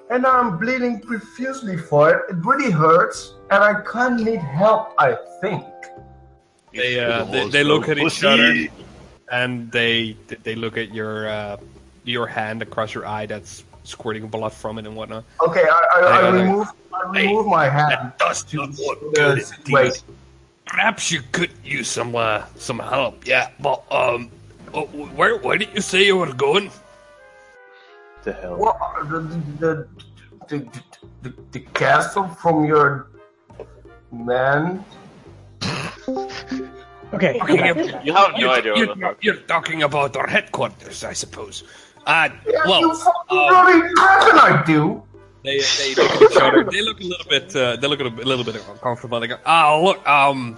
and 0.10 0.26
I'm 0.26 0.58
bleeding 0.58 1.00
profusely 1.02 1.78
for 1.78 2.14
it. 2.14 2.22
It 2.30 2.46
really 2.46 2.72
hurts, 2.72 3.34
and 3.52 3.64
I 3.64 3.82
kind 3.82 4.20
of 4.20 4.26
need 4.26 4.40
help. 4.40 4.94
I 4.98 5.18
think. 5.42 5.66
They 6.74 7.00
uh, 7.00 7.24
they, 7.26 7.50
they 7.50 7.64
look 7.64 7.90
at 7.90 7.98
each 7.98 8.24
other, 8.24 8.68
and 9.32 9.72
they 9.72 10.18
they 10.44 10.56
look 10.56 10.78
at 10.78 10.94
your 10.94 11.28
uh, 11.28 11.58
your 12.04 12.28
hand 12.28 12.62
across 12.62 12.94
your 12.94 13.06
eye 13.08 13.26
that's 13.26 13.64
squirting 13.84 14.28
blood 14.28 14.54
from 14.54 14.78
it 14.78 14.86
and 14.86 14.96
whatnot. 14.96 15.24
Okay, 15.42 15.64
I, 15.64 15.88
I, 15.96 16.00
I 16.00 16.12
Hang 16.12 16.26
on, 16.26 16.34
hang 16.34 16.48
remove 16.48 16.68
I 16.94 17.22
remove 17.22 17.48
my 17.48 17.70
hand 17.70 18.14
does 18.18 18.44
to 18.46 18.58
not 18.58 18.78
look 18.80 19.14
the 19.14 19.44
good 19.64 19.72
Wait. 19.72 20.04
perhaps 20.66 21.12
you 21.12 21.22
could 21.32 21.52
use 21.64 21.88
some 21.88 22.16
uh, 22.16 22.44
some 22.58 22.80
help. 22.80 23.26
Yeah, 23.28 23.50
but 23.60 23.84
um, 23.92 24.32
uh, 24.74 24.82
where 24.82 25.38
where 25.38 25.58
did 25.58 25.70
you 25.74 25.82
say 25.82 26.06
you 26.06 26.18
were 26.18 26.34
going? 26.34 26.72
The 28.26 28.34
hell? 28.34 28.58
Well, 28.58 28.78
the 29.06 29.20
the 29.62 29.88
the, 30.50 30.58
the, 30.60 30.84
the, 31.22 31.34
the 31.52 31.60
castle 31.74 32.28
from 32.42 32.66
your 32.66 33.08
man. 34.12 34.84
Okay. 37.14 37.40
You 38.04 38.14
have 38.14 38.34
no 38.34 38.38
You're, 38.38 38.50
idea 38.50 38.72
what 38.74 38.78
you're, 38.78 38.96
the 38.96 39.02
fuck. 39.02 39.18
you're 39.24 39.36
talking 39.48 39.84
about 39.84 40.18
our 40.18 40.28
headquarters, 40.28 41.04
I 41.04 41.14
suppose. 41.14 41.64
Uh, 42.06 42.30
Yeah, 42.46 42.60
well, 42.68 42.82
you 42.82 42.96
fucking 42.96 43.38
um, 43.38 43.48
bloody 43.48 43.80
reckon 43.82 44.40
I 44.40 44.64
do. 44.66 45.02
They 45.44 45.60
they 45.62 45.94
look 45.96 46.22
each 46.22 46.38
other. 46.42 46.64
They 46.66 46.82
look 46.82 47.00
a 47.00 47.04
little 47.04 47.30
bit. 47.30 47.56
Uh, 47.56 47.76
they 47.78 47.88
look 47.88 48.00
a 48.02 48.04
little 48.10 48.44
bit 48.44 48.56
uncomfortable. 48.68 49.20
They 49.20 49.28
go, 49.28 49.38
"Ah, 49.46 49.80
look. 49.80 50.02
Um, 50.10 50.58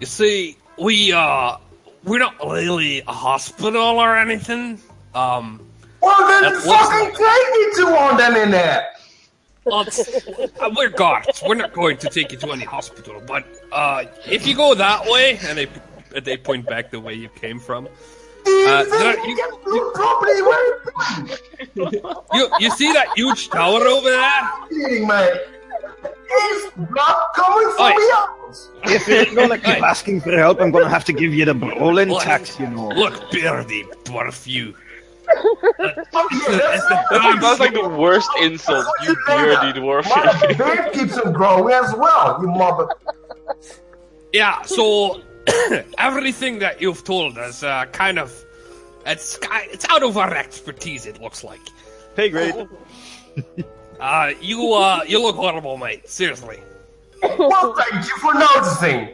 you 0.00 0.06
see, 0.06 0.58
we 0.78 1.12
uh, 1.12 1.56
we're 2.02 2.18
not 2.18 2.34
really 2.44 3.02
a 3.06 3.12
hospital 3.12 3.98
or 4.02 4.16
anything. 4.18 4.80
Um, 5.14 5.65
Well, 6.06 6.28
then 6.28 6.42
That's 6.52 6.66
what's- 6.66 6.88
fucking 6.88 7.14
take 7.14 7.46
me 7.54 7.62
to 7.78 7.84
one 7.92 8.16
then 8.16 8.36
in 8.36 8.50
there. 8.50 8.80
let's, 9.64 9.98
uh, 10.60 10.70
we're 10.76 10.90
guards. 10.90 11.42
We're 11.44 11.56
not 11.56 11.72
going 11.72 11.96
to 11.98 12.08
take 12.08 12.30
you 12.32 12.38
to 12.38 12.52
any 12.52 12.64
hospital. 12.64 13.20
But 13.26 13.44
uh, 13.72 14.04
if 14.30 14.46
you 14.46 14.54
go 14.54 14.74
that 14.74 15.04
way, 15.06 15.38
and 15.46 15.58
they 15.58 15.68
they 16.20 16.36
point 16.36 16.64
back 16.66 16.90
the 16.92 17.00
way 17.00 17.14
you 17.14 17.28
came 17.30 17.58
from, 17.58 17.86
uh, 17.86 18.84
there, 18.84 19.18
you, 19.26 19.36
You 21.74 21.90
you 22.34 22.48
you 22.60 22.70
see 22.70 22.92
that 22.92 23.08
huge 23.16 23.48
tower 23.50 23.82
over 23.94 24.08
there? 24.08 24.42
bleeding, 24.70 25.06
mate. 25.08 25.32
It's 26.28 26.76
not 27.00 27.34
coming 27.34 27.68
from 27.76 27.86
Oi. 27.86 27.94
the 27.98 28.14
house. 28.14 28.68
If 28.84 29.08
you're 29.08 29.34
gonna 29.34 29.58
keep 29.58 29.82
asking 29.82 30.20
for 30.20 30.32
help, 30.36 30.60
I'm 30.60 30.70
gonna 30.70 30.88
have 30.88 31.04
to 31.06 31.12
give 31.12 31.34
you 31.34 31.44
the 31.44 31.54
Brolin 31.54 32.10
tax, 32.22 32.58
you 32.60 32.68
know. 32.68 32.88
Look, 32.88 33.30
beardy 33.32 33.82
dwarf, 34.04 34.46
you. 34.46 34.74
Oh, 35.28 35.56
yeah, 35.82 35.88
It's 35.88 36.10
that's 36.10 36.88
the 36.88 37.38
That's 37.40 37.60
like 37.60 37.74
the 37.74 37.88
worst 37.88 38.30
insult, 38.40 38.86
you 39.02 39.16
beardy 39.26 39.78
dwarf. 39.78 40.06
My 40.08 40.52
beard 40.54 40.92
keeps 40.92 41.18
on 41.18 41.32
growing 41.32 41.74
as 41.74 41.94
well, 41.94 42.38
you 42.40 42.48
mother. 42.48 42.88
Yeah, 44.32 44.62
so 44.62 45.22
everything 45.98 46.58
that 46.60 46.80
you've 46.80 47.04
told 47.04 47.38
us, 47.38 47.62
uh, 47.62 47.86
kind 47.86 48.18
of, 48.18 48.44
it's 49.04 49.38
it's 49.72 49.86
out 49.88 50.02
of 50.02 50.16
our 50.16 50.34
expertise. 50.34 51.06
It 51.06 51.20
looks 51.20 51.44
like. 51.44 51.60
Hey, 52.16 52.28
great. 52.30 52.54
Uh, 54.00 54.32
you 54.40 54.74
uh, 54.74 55.02
you 55.06 55.22
look 55.22 55.36
horrible, 55.36 55.76
mate. 55.76 56.08
Seriously. 56.08 56.60
Well, 57.22 57.74
thank 57.74 58.04
you 58.06 58.16
for 58.18 58.34
noticing. 58.34 59.08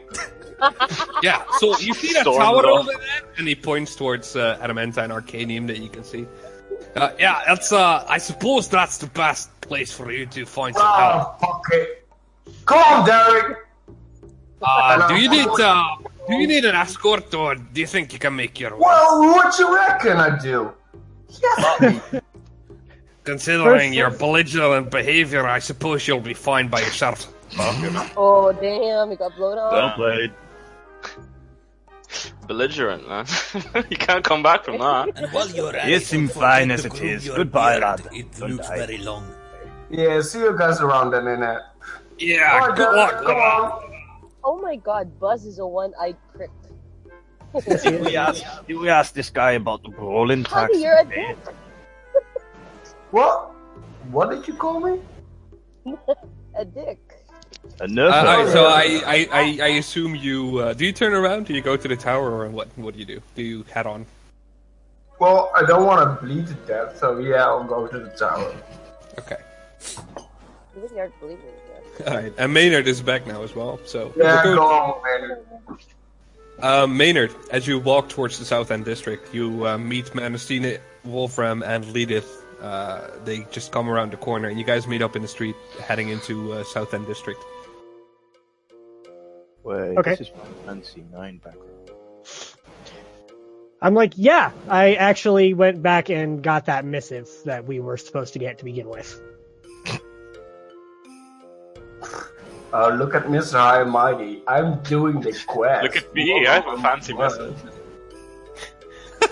Yeah. 1.23 1.43
So 1.59 1.77
you 1.79 1.93
see 1.93 2.13
that 2.13 2.21
Storm 2.23 2.37
tower 2.41 2.65
off. 2.67 2.79
over 2.81 2.91
there, 2.91 3.29
and 3.37 3.47
he 3.47 3.55
points 3.55 3.95
towards 3.95 4.35
uh, 4.35 4.57
Adamantine 4.61 5.09
Arcanium 5.09 5.67
that 5.67 5.79
you 5.79 5.89
can 5.89 6.03
see. 6.03 6.25
Uh, 6.95 7.11
yeah, 7.19 7.41
that's. 7.47 7.71
Uh, 7.71 8.03
I 8.07 8.17
suppose 8.17 8.67
that's 8.67 8.97
the 8.97 9.07
best 9.07 9.49
place 9.61 9.91
for 9.91 10.11
you 10.11 10.25
to 10.27 10.45
find 10.45 10.75
some 10.75 10.85
help. 10.85 11.37
Oh, 11.41 11.47
fuck 11.47 11.63
it. 11.71 12.07
Come 12.65 12.79
on, 12.79 13.05
Derek. 13.07 13.57
Uh, 14.61 15.07
do 15.07 15.15
you 15.15 15.29
need 15.29 15.47
uh, 15.59 15.95
do 16.27 16.35
you 16.35 16.47
need 16.47 16.65
an 16.65 16.75
escort, 16.75 17.33
or 17.33 17.55
do 17.55 17.81
you 17.81 17.87
think 17.87 18.13
you 18.13 18.19
can 18.19 18.35
make 18.35 18.59
your 18.59 18.71
way? 18.71 18.79
Well, 18.81 19.21
what 19.21 19.57
you 19.59 19.73
reckon 19.75 20.17
I 20.17 20.37
do? 20.39 20.71
Yes. 21.41 22.01
Considering 23.23 23.91
First- 23.91 23.97
your 23.97 24.09
belligerent 24.11 24.91
behavior, 24.91 25.47
I 25.47 25.59
suppose 25.59 26.07
you'll 26.07 26.19
be 26.19 26.33
fine 26.33 26.67
by 26.67 26.81
yourself. 26.81 27.33
Oh 28.17 28.51
damn, 28.59 29.09
he 29.11 29.15
got 29.15 29.35
blown 29.35 29.57
up. 29.57 29.71
Well 29.71 29.91
played. 29.91 30.33
Belligerent, 32.43 33.07
man. 33.07 33.25
you 33.89 33.97
can't 33.97 34.23
come 34.23 34.43
back 34.43 34.63
from 34.65 34.79
that. 34.79 35.09
And 35.15 35.31
while 35.31 35.49
you're 35.49 35.75
at 35.75 35.87
You 35.89 35.95
it, 35.97 36.03
seem 36.03 36.27
fine 36.27 36.71
as 36.71 36.81
to 36.81 36.87
it 36.87 36.93
groom 36.93 37.09
is. 37.09 37.25
your 37.25 37.35
Goodbye, 37.37 37.79
beard. 37.79 37.99
lad. 38.01 38.13
It 38.13 38.31
Don't 38.37 38.51
looks 38.51 38.67
die. 38.69 38.77
very 38.77 38.97
long. 38.99 39.25
yeah, 39.89 40.21
see 40.21 40.39
you 40.39 40.57
guys 40.57 40.81
around 40.81 41.11
then, 41.11 41.23
innit? 41.25 41.61
Yeah, 42.19 42.59
Alright, 42.61 42.77
good 42.77 42.93
Derek, 42.95 43.13
luck. 43.13 43.23
come 43.25 43.35
on. 43.37 43.93
Oh 44.43 44.57
my 44.61 44.75
god, 44.75 45.19
Buzz 45.19 45.45
is 45.45 45.59
a 45.59 45.65
one-eyed 45.67 46.17
prick. 46.35 46.51
Did 47.83 48.01
we 48.03 48.15
ask, 48.17 48.43
did 48.67 48.77
we 48.77 48.89
ask 48.89 49.13
this 49.13 49.29
guy 49.29 49.51
about 49.51 49.83
the 49.83 49.89
brawling 49.89 50.43
tax? 50.43 50.73
You're 50.79 50.99
a 50.99 51.05
dick. 51.05 51.37
What? 53.11 53.51
What 54.11 54.31
did 54.31 54.47
you 54.47 54.55
call 54.55 54.79
me? 54.79 54.99
A 56.55 56.65
dick. 56.65 57.12
Enough. 57.81 58.13
Uh, 58.13 58.17
of 58.17 58.25
alright, 58.27 58.53
so 58.53 58.65
I, 58.65 59.01
I, 59.05 59.27
I, 59.31 59.59
I 59.63 59.67
assume 59.77 60.15
you 60.15 60.59
uh, 60.59 60.73
do 60.73 60.85
you 60.85 60.91
turn 60.93 61.13
around? 61.13 61.47
Do 61.47 61.53
you 61.53 61.61
go 61.61 61.75
to 61.75 61.87
the 61.87 61.95
tower, 61.95 62.31
or 62.31 62.49
what? 62.49 62.67
What 62.77 62.93
do 62.93 62.99
you 62.99 63.05
do? 63.05 63.21
Do 63.35 63.41
you 63.43 63.63
head 63.73 63.87
on? 63.87 64.05
Well, 65.19 65.51
I 65.55 65.63
don't 65.65 65.85
want 65.85 66.01
to 66.19 66.25
bleed 66.25 66.47
to 66.47 66.53
death, 66.67 66.97
so 66.97 67.17
yeah, 67.19 67.43
I'll 67.45 67.63
go 67.63 67.87
to 67.87 67.99
the 67.99 68.09
tower. 68.09 68.53
Okay. 69.19 69.37
You 69.97 70.23
really 70.81 70.99
aren't 70.99 71.19
believing 71.19 71.45
it. 71.45 72.07
All 72.07 72.15
right, 72.15 72.33
and 72.37 72.53
Maynard 72.53 72.87
is 72.87 73.01
back 73.01 73.27
now 73.27 73.43
as 73.43 73.55
well. 73.55 73.79
So 73.85 74.11
Yeah, 74.17 74.43
we'll 74.43 74.55
go 74.55 74.61
go- 74.61 74.67
on, 74.67 75.21
man. 75.21 75.77
Um, 76.59 76.97
Maynard, 76.97 77.33
as 77.51 77.67
you 77.67 77.77
walk 77.79 78.09
towards 78.09 78.39
the 78.39 78.45
South 78.45 78.71
End 78.71 78.85
district, 78.85 79.33
you 79.33 79.67
uh, 79.67 79.77
meet 79.77 80.05
Manastina, 80.07 80.79
Wolfram, 81.03 81.61
and 81.63 81.83
Leedith. 81.85 82.25
Uh, 82.61 83.09
they 83.25 83.45
just 83.51 83.71
come 83.71 83.89
around 83.89 84.11
the 84.11 84.17
corner, 84.17 84.47
and 84.47 84.57
you 84.57 84.63
guys 84.63 84.87
meet 84.87 85.01
up 85.01 85.15
in 85.15 85.21
the 85.21 85.27
street 85.27 85.55
heading 85.81 86.09
into 86.09 86.53
uh, 86.53 86.63
South 86.63 86.93
End 86.93 87.05
district. 87.05 87.43
Wait, 89.63 89.97
Okay. 89.97 90.11
this 90.11 90.21
is 90.21 90.31
my 90.35 90.43
fancy 90.65 91.03
nine 91.11 91.37
background. 91.37 91.69
I'm 93.81 93.93
like, 93.95 94.13
yeah, 94.15 94.51
I 94.69 94.93
actually 94.93 95.53
went 95.53 95.81
back 95.81 96.09
and 96.09 96.41
got 96.41 96.65
that 96.67 96.85
missive 96.85 97.29
that 97.45 97.65
we 97.65 97.79
were 97.81 97.97
supposed 97.97 98.33
to 98.33 98.39
get 98.39 98.57
to 98.59 98.65
begin 98.65 98.89
with. 98.89 99.21
Uh, 102.73 102.89
look 102.89 103.13
at 103.13 103.25
Mr. 103.25 103.53
High 103.53 103.81
and 103.81 103.91
Mighty. 103.91 104.41
I'm 104.47 104.79
doing 104.81 105.21
the 105.21 105.31
quest. 105.45 105.83
Look 105.83 105.95
at 105.95 106.11
me, 106.15 106.47
I 106.47 106.55
have 106.55 106.67
a 106.67 106.81
fancy 106.81 107.13
message. 107.13 107.55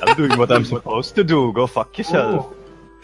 I'm 0.04 0.16
doing 0.16 0.38
what 0.38 0.52
I'm 0.52 0.64
supposed 0.64 1.16
to 1.16 1.24
do. 1.24 1.52
Go 1.52 1.66
fuck 1.66 1.98
yourself. 1.98 2.54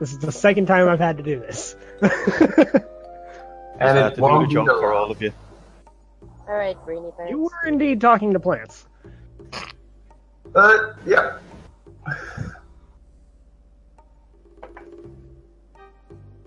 This 0.00 0.12
is 0.12 0.18
the 0.18 0.32
second 0.32 0.66
time 0.66 0.88
I've 0.88 0.98
had 1.00 1.16
to 1.18 1.22
do 1.22 1.40
this. 1.40 1.76
And 3.78 3.90
I 3.90 4.02
had 4.02 4.06
it 4.06 4.10
to 4.10 4.16
do 4.16 4.22
won't 4.22 4.50
job 4.50 4.66
for 4.66 4.94
all 4.94 5.10
of 5.10 5.20
you. 5.20 5.32
Alright, 6.48 6.82
Brainy 6.86 7.10
Pants. 7.16 7.30
you 7.30 7.40
were 7.40 7.66
indeed 7.66 8.00
talking 8.00 8.32
to 8.32 8.40
plants. 8.40 8.86
Uh, 10.54 10.94
yeah. 11.04 11.38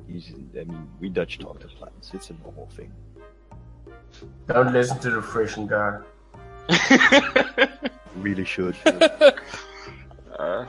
He's, 0.07 0.33
I 0.59 0.63
mean, 0.63 0.89
we 0.99 1.09
Dutch 1.09 1.37
talk 1.37 1.59
to 1.59 1.67
plants. 1.67 2.11
It's 2.15 2.31
a 2.31 2.33
normal 2.43 2.67
thing. 2.67 2.91
Don't 4.47 4.73
listen 4.73 4.97
to 4.99 5.11
the 5.11 5.21
frisian 5.21 5.67
guy. 5.67 5.99
Really 8.15 8.45
should. 8.45 8.75
Uh, 10.37 10.65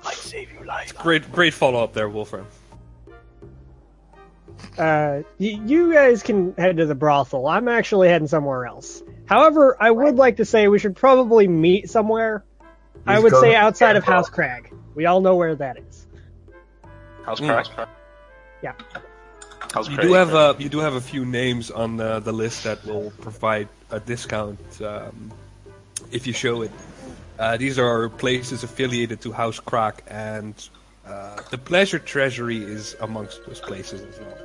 it 0.00 0.04
might 0.04 0.14
save 0.14 0.52
your 0.52 0.64
life. 0.64 0.96
Great, 0.98 1.30
great 1.32 1.54
follow 1.54 1.82
up 1.82 1.92
there, 1.92 2.08
Wolfram. 2.08 2.46
Uh, 4.78 5.22
y- 5.38 5.60
you 5.66 5.92
guys 5.92 6.22
can 6.22 6.54
head 6.56 6.76
to 6.78 6.86
the 6.86 6.94
brothel. 6.94 7.46
I'm 7.46 7.68
actually 7.68 8.08
heading 8.08 8.28
somewhere 8.28 8.66
else. 8.66 9.02
However, 9.26 9.76
I 9.80 9.90
would 9.90 10.16
like 10.16 10.36
to 10.36 10.44
say 10.44 10.68
we 10.68 10.78
should 10.78 10.96
probably 10.96 11.48
meet 11.48 11.88
somewhere. 11.90 12.44
I 13.06 13.18
would 13.18 13.32
going 13.32 13.42
say 13.42 13.50
to 13.52 13.56
outside 13.56 13.96
of 13.96 14.04
House 14.04 14.28
Crag. 14.28 14.72
We 14.94 15.06
all 15.06 15.20
know 15.20 15.36
where 15.36 15.54
that 15.56 15.78
is. 15.78 16.06
how's 17.24 17.40
Mm. 17.40 17.64
Craig? 17.64 17.88
Yeah. 18.62 18.72
How's 19.72 19.88
You 19.88 19.94
Craig? 19.96 20.08
do 20.08 20.12
have 20.14 20.34
uh, 20.34 20.54
you 20.58 20.68
do 20.68 20.78
have 20.80 20.94
a 20.94 21.00
few 21.00 21.24
names 21.24 21.70
on 21.70 22.00
uh, 22.00 22.20
the 22.20 22.32
list 22.32 22.64
that 22.64 22.84
will 22.84 23.12
provide 23.20 23.68
a 23.90 24.00
discount 24.00 24.58
um, 24.82 25.32
if 26.10 26.26
you 26.26 26.32
show 26.32 26.62
it. 26.62 26.70
Uh, 27.40 27.56
these 27.56 27.78
are 27.78 28.10
places 28.10 28.62
affiliated 28.62 29.22
to 29.22 29.32
House 29.32 29.58
Crack, 29.58 30.04
and 30.08 30.54
uh, 31.06 31.40
the 31.50 31.56
Pleasure 31.56 31.98
Treasury 31.98 32.58
is 32.62 32.94
amongst 33.00 33.44
those 33.46 33.60
places 33.60 34.02
as 34.02 34.20
well. 34.20 34.36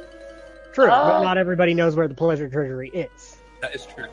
True, 0.73 0.85
Oh. 0.85 0.89
but 0.89 1.21
not 1.23 1.37
everybody 1.37 1.73
knows 1.73 1.93
where 1.95 2.07
the 2.07 2.15
Pleasure 2.15 2.47
Treasury 2.49 2.89
is. 2.89 3.35
That 3.61 3.75
is 3.75 3.85
true. 3.85 4.05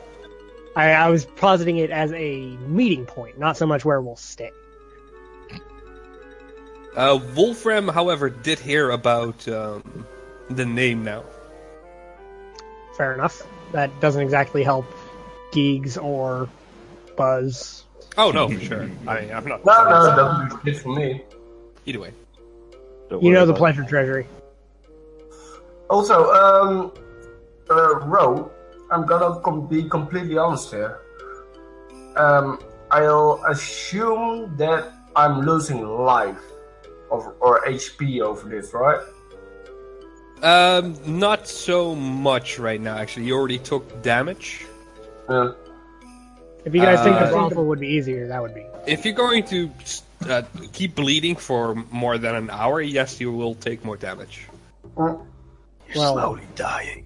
I, 0.74 0.90
I 0.90 1.10
was 1.10 1.26
positing 1.26 1.76
it 1.76 1.90
as 1.90 2.12
a 2.12 2.56
meeting 2.66 3.06
point, 3.06 3.38
not 3.38 3.56
so 3.56 3.66
much 3.66 3.84
where 3.84 4.00
we'll 4.00 4.16
stay. 4.16 4.50
Uh, 6.96 7.20
Wolfram, 7.36 7.86
however, 7.88 8.28
did 8.30 8.58
hear 8.58 8.90
about 8.90 9.46
um, 9.48 10.06
the 10.50 10.66
name 10.66 11.04
now. 11.04 11.22
Fair 12.96 13.14
enough. 13.14 13.42
That 13.72 14.00
doesn't 14.00 14.20
exactly 14.22 14.62
help 14.62 14.86
Geegs 15.52 16.02
or 16.02 16.48
Buzz. 17.16 17.81
Oh 18.16 18.30
no, 18.30 18.48
for 18.48 18.60
sure. 18.60 18.90
I, 19.06 19.18
I'm 19.30 19.46
not. 19.46 19.64
No, 19.64 19.84
no, 19.88 20.16
don't 20.16 20.64
do 20.64 20.72
shit 20.72 20.82
for 20.82 20.94
me. 20.94 21.22
Either 21.86 22.00
way. 22.00 22.12
Don't 23.08 23.22
You 23.22 23.28
worry 23.28 23.34
know 23.38 23.46
the 23.46 23.52
about 23.52 23.58
Pleasure 23.58 23.84
Treasury. 23.84 24.26
Also, 25.90 26.30
um, 26.32 26.92
uh, 27.70 28.00
Ro, 28.00 28.50
I'm 28.90 29.04
gonna 29.06 29.40
com- 29.40 29.66
be 29.66 29.88
completely 29.88 30.38
honest 30.38 30.70
here. 30.70 31.00
Um, 32.16 32.58
I'll 32.90 33.42
assume 33.48 34.56
that 34.56 34.92
I'm 35.16 35.40
losing 35.40 35.82
life 35.86 36.40
of, 37.10 37.34
or 37.40 37.60
HP 37.66 38.20
over 38.20 38.48
this, 38.48 38.72
right? 38.74 39.00
Um, 40.42 40.96
not 41.06 41.46
so 41.46 41.94
much 41.94 42.58
right 42.58 42.80
now. 42.80 42.96
Actually, 42.96 43.26
you 43.26 43.34
already 43.34 43.58
took 43.58 44.02
damage. 44.02 44.66
Yeah. 45.30 45.52
If 46.64 46.74
you 46.74 46.80
guys 46.80 47.02
think 47.02 47.18
the 47.18 47.26
Uh, 47.26 47.30
brothel 47.30 47.64
would 47.66 47.80
be 47.80 47.88
easier, 47.88 48.28
that 48.28 48.40
would 48.40 48.54
be. 48.54 48.64
If 48.86 49.04
you're 49.04 49.14
going 49.14 49.44
to 49.46 49.70
uh, 50.28 50.42
keep 50.72 50.94
bleeding 50.94 51.34
for 51.36 51.74
more 51.90 52.18
than 52.18 52.34
an 52.34 52.50
hour, 52.50 52.80
yes, 52.80 53.20
you 53.20 53.32
will 53.32 53.54
take 53.56 53.84
more 53.84 53.96
damage. 53.96 54.48
Mm, 54.96 55.26
Well, 55.96 56.14
Slowly 56.14 56.42
dying. 56.54 57.04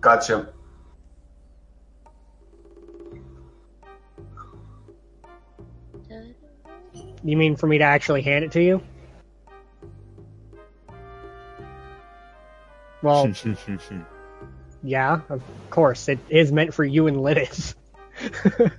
Gotcha. 0.00 0.48
you 7.22 7.36
mean 7.36 7.56
for 7.56 7.66
me 7.66 7.78
to 7.78 7.84
actually 7.84 8.22
hand 8.22 8.44
it 8.44 8.52
to 8.52 8.62
you? 8.62 8.82
Well, 13.02 13.32
yeah, 14.82 15.20
of 15.28 15.42
course. 15.70 16.08
It 16.08 16.18
is 16.28 16.52
meant 16.52 16.74
for 16.74 16.84
you 16.84 17.06
and 17.06 17.18
Lidis. 17.18 17.74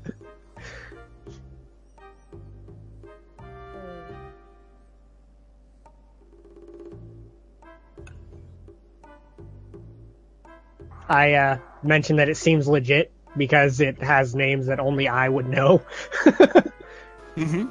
I 11.10 11.34
uh, 11.34 11.58
mentioned 11.84 12.20
that 12.20 12.30
it 12.30 12.38
seems 12.38 12.68
legit 12.68 13.12
because 13.36 13.82
it 13.82 14.02
has 14.02 14.34
names 14.34 14.68
that 14.68 14.80
only 14.80 15.08
I 15.08 15.28
would 15.28 15.48
know. 15.48 15.82
Mm-hmm. 17.38 17.66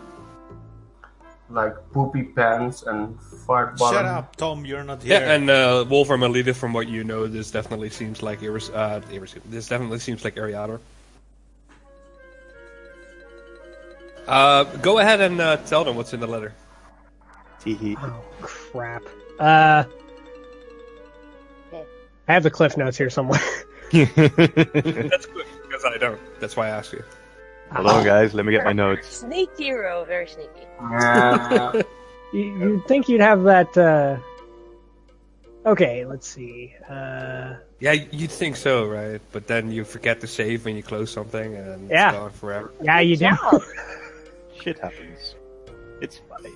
Like 1.54 1.74
poopy 1.92 2.22
pants 2.22 2.82
and 2.84 3.20
fart 3.20 3.76
bottom. 3.76 3.98
Shut 3.98 4.04
up, 4.06 4.36
Tom. 4.36 4.64
You're 4.64 4.84
not 4.84 5.02
here. 5.02 5.20
Yeah, 5.20 5.34
and 5.34 5.50
uh, 5.50 5.84
Wolfram 5.88 6.22
and 6.22 6.56
from 6.56 6.72
what 6.72 6.88
you 6.88 7.04
know, 7.04 7.26
this 7.26 7.50
definitely 7.50 7.90
seems 7.90 8.22
like 8.22 8.42
Iris. 8.42 8.70
Uh, 8.70 9.02
Iris 9.12 9.34
this 9.46 9.68
definitely 9.68 9.98
seems 9.98 10.24
like 10.24 10.36
Ariador. 10.36 10.80
Uh, 14.30 14.64
go 14.78 14.98
ahead 14.98 15.20
and 15.20 15.40
uh, 15.40 15.56
tell 15.58 15.84
them 15.84 15.96
what's 15.96 16.12
in 16.14 16.20
the 16.20 16.26
letter. 16.26 16.54
Teehee. 17.62 17.96
Oh 18.00 18.22
crap. 18.40 19.02
Uh, 19.38 19.84
I 22.28 22.32
have 22.32 22.42
the 22.44 22.50
cliff 22.50 22.76
notes 22.76 22.96
here 22.96 23.10
somewhere. 23.10 23.40
That's 23.92 24.14
good 24.14 25.46
because 25.62 25.84
I 25.84 25.96
don't. 25.98 26.20
That's 26.40 26.56
why 26.56 26.66
I 26.66 26.70
asked 26.70 26.92
you. 26.92 27.02
Hello, 27.72 28.02
guys. 28.04 28.32
Let 28.34 28.46
me 28.46 28.52
get 28.52 28.64
my 28.64 28.72
notes. 28.72 29.08
Sneaky 29.18 29.64
hero, 29.64 30.04
very 30.04 30.26
sneaky. 30.28 30.66
Yeah. 30.80 31.72
you, 32.32 32.40
you'd 32.58 32.86
think 32.86 33.08
you'd 33.08 33.20
have 33.20 33.42
that. 33.44 33.76
Uh... 33.76 34.16
Okay, 35.66 36.04
let's 36.04 36.26
see. 36.28 36.74
Uh, 36.88 37.54
Yeah, 37.80 37.92
you'd 37.92 38.30
think 38.30 38.56
so, 38.56 38.86
right? 38.86 39.20
But 39.32 39.46
then 39.46 39.70
you 39.70 39.84
forget 39.84 40.20
to 40.22 40.26
save 40.26 40.64
when 40.64 40.74
you 40.76 40.82
close 40.82 41.10
something, 41.12 41.54
and 41.56 41.90
Yeah. 41.90 42.10
it's 42.10 42.18
gone 42.18 42.30
forever. 42.30 42.72
yeah, 42.80 43.00
you 43.00 43.16
do. 43.16 43.28
Shit 44.60 44.78
happens. 44.78 45.34
It's 46.00 46.20
fine. 46.28 46.52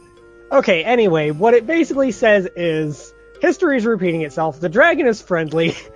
Okay, 0.53 0.85
anyway, 0.85 1.31
what 1.31 1.55
it 1.55 1.67
basically 1.67 2.13
says 2.13 2.49
is 2.57 3.13
history 3.41 3.77
is 3.77 3.87
repeating 3.87 4.23
itself. 4.23 4.61
The 4.61 4.69
dragon 4.69 5.07
is 5.07 5.21
friendly. 5.23 5.77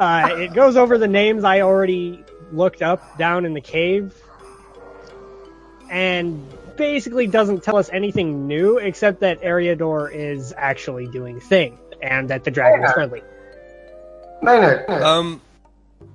Uh, 0.00 0.30
it 0.32 0.52
goes 0.52 0.76
over 0.76 0.98
the 0.98 1.06
names 1.06 1.44
I 1.44 1.60
already 1.60 2.24
looked 2.50 2.82
up 2.82 3.18
down 3.18 3.44
in 3.44 3.54
the 3.54 3.60
cave. 3.60 4.12
And 5.88 6.44
basically 6.76 7.28
doesn't 7.28 7.62
tell 7.62 7.76
us 7.76 7.88
anything 7.92 8.48
new 8.48 8.78
except 8.78 9.20
that 9.20 9.42
Ariador 9.42 10.12
is 10.12 10.52
actually 10.56 11.06
doing 11.06 11.38
thing 11.38 11.78
and 12.00 12.30
that 12.30 12.42
the 12.42 12.50
dragon 12.50 12.84
is 12.84 12.90
friendly. 12.92 13.22
Maynard, 14.42 14.90
Um, 14.90 14.94
a 14.94 14.98
little 14.98 15.51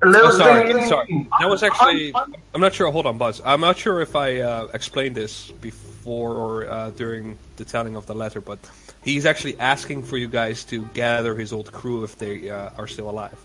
oh, 0.03 0.31
sorry, 0.37 0.87
sorry. 0.87 1.27
That 1.39 1.49
was 1.49 1.63
actually. 1.63 2.13
I'm 2.15 2.61
not 2.61 2.73
sure. 2.73 2.91
Hold 2.91 3.05
on, 3.05 3.17
Buzz. 3.17 3.41
I'm 3.43 3.61
not 3.61 3.77
sure 3.77 4.01
if 4.01 4.15
I 4.15 4.39
uh, 4.41 4.67
explained 4.73 5.15
this 5.15 5.51
before 5.51 6.33
or 6.35 6.69
uh, 6.69 6.89
during 6.91 7.37
the 7.57 7.65
telling 7.65 7.95
of 7.95 8.05
the 8.05 8.15
letter, 8.15 8.41
but 8.41 8.59
he's 9.03 9.25
actually 9.25 9.59
asking 9.59 10.03
for 10.03 10.17
you 10.17 10.27
guys 10.27 10.63
to 10.65 10.85
gather 10.93 11.35
his 11.35 11.51
old 11.53 11.71
crew 11.71 12.03
if 12.03 12.17
they 12.17 12.49
uh, 12.49 12.69
are 12.77 12.87
still 12.87 13.09
alive. 13.09 13.37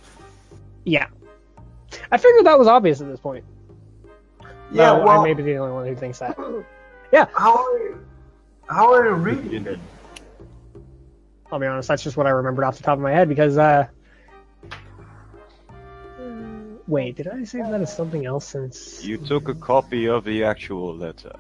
Yeah. 0.85 1.07
I 2.11 2.19
figured 2.19 2.47
that 2.47 2.59
was 2.59 2.69
obvious 2.69 3.01
at 3.01 3.09
this 3.09 3.21
point. 3.21 3.45
Yeah, 4.73 4.87
No, 4.87 5.05
well- 5.05 5.21
I 5.21 5.25
may 5.25 5.35
be 5.35 5.43
the 5.43 5.57
only 5.57 5.73
one 5.73 5.87
who 5.87 5.95
thinks 5.95 6.19
that. 6.21 6.37
Yeah. 7.13 7.27
How 7.37 7.57
are 7.57 7.79
you, 7.79 8.07
how 8.69 8.93
are 8.95 9.05
you 9.05 9.13
reading 9.13 9.67
it? 9.67 9.79
I'll 11.51 11.59
be 11.59 11.67
honest, 11.67 11.89
that's 11.89 12.03
just 12.03 12.17
what 12.17 12.27
I 12.27 12.31
remembered 12.31 12.65
off 12.65 12.79
the 12.79 12.83
top 12.83 12.95
of 12.97 13.03
my 13.03 13.13
head 13.13 13.29
because, 13.29 13.59
uh. 13.59 13.87
Wait, 16.93 17.17
did 17.17 17.27
I 17.27 17.43
save 17.45 17.71
that 17.71 17.81
as 17.81 17.97
something 17.97 18.27
else 18.27 18.47
since. 18.47 19.03
You 19.03 19.17
took 19.17 19.49
a 19.49 19.55
copy 19.55 20.07
of 20.11 20.25
the 20.25 20.45
actual 20.45 20.95
letter. 20.95 21.35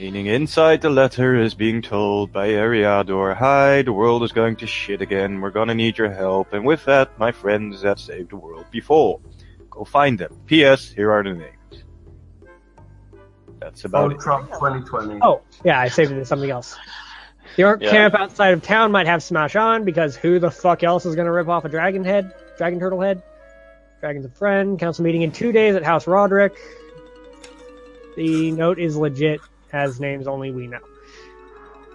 Meaning 0.00 0.24
inside 0.28 0.80
the 0.80 0.88
letter 0.88 1.38
is 1.38 1.52
being 1.52 1.82
told 1.82 2.32
by 2.32 2.48
Ariador, 2.48 3.36
Hi, 3.36 3.82
the 3.82 3.92
world 3.92 4.22
is 4.22 4.32
going 4.32 4.56
to 4.56 4.66
shit 4.66 5.02
again, 5.02 5.42
we're 5.42 5.50
gonna 5.50 5.74
need 5.74 5.98
your 5.98 6.10
help, 6.10 6.54
and 6.54 6.64
with 6.64 6.86
that, 6.86 7.18
my 7.18 7.32
friends 7.32 7.82
that 7.82 7.98
saved 7.98 8.30
the 8.30 8.36
world 8.36 8.64
before. 8.70 9.20
Go 9.68 9.84
find 9.84 10.18
them. 10.18 10.34
P.S. 10.46 10.90
Here 10.90 11.12
are 11.12 11.22
the 11.22 11.34
names. 11.34 11.84
That's 13.60 13.84
about 13.84 14.04
Phone 14.08 14.12
it. 14.12 14.20
Trump 14.20 14.48
2020. 14.52 15.18
Oh, 15.20 15.42
yeah, 15.66 15.80
I 15.80 15.88
saved 15.88 16.12
it 16.12 16.18
as 16.18 16.28
something 16.28 16.50
else. 16.50 16.74
The 17.56 17.64
orc 17.64 17.82
Yeah. 17.82 17.90
camp 17.90 18.14
outside 18.14 18.54
of 18.54 18.62
town 18.62 18.90
might 18.90 19.06
have 19.06 19.22
Smash 19.22 19.54
on 19.54 19.84
because 19.84 20.16
who 20.16 20.38
the 20.38 20.50
fuck 20.50 20.82
else 20.82 21.04
is 21.04 21.14
gonna 21.14 21.30
rip 21.30 21.48
off 21.48 21.66
a 21.66 21.68
dragon 21.68 22.04
head? 22.04 22.32
Dragon 22.56 22.80
turtle 22.80 23.02
head? 23.02 23.22
Dragon's 24.04 24.26
a 24.26 24.28
friend. 24.28 24.78
Council 24.78 25.02
meeting 25.02 25.22
in 25.22 25.32
two 25.32 25.50
days 25.50 25.74
at 25.74 25.82
House 25.82 26.06
Roderick. 26.06 26.54
The 28.16 28.52
note 28.52 28.78
is 28.78 28.98
legit, 28.98 29.40
has 29.72 29.98
names 29.98 30.26
only 30.26 30.50
we 30.50 30.66
know. 30.66 30.80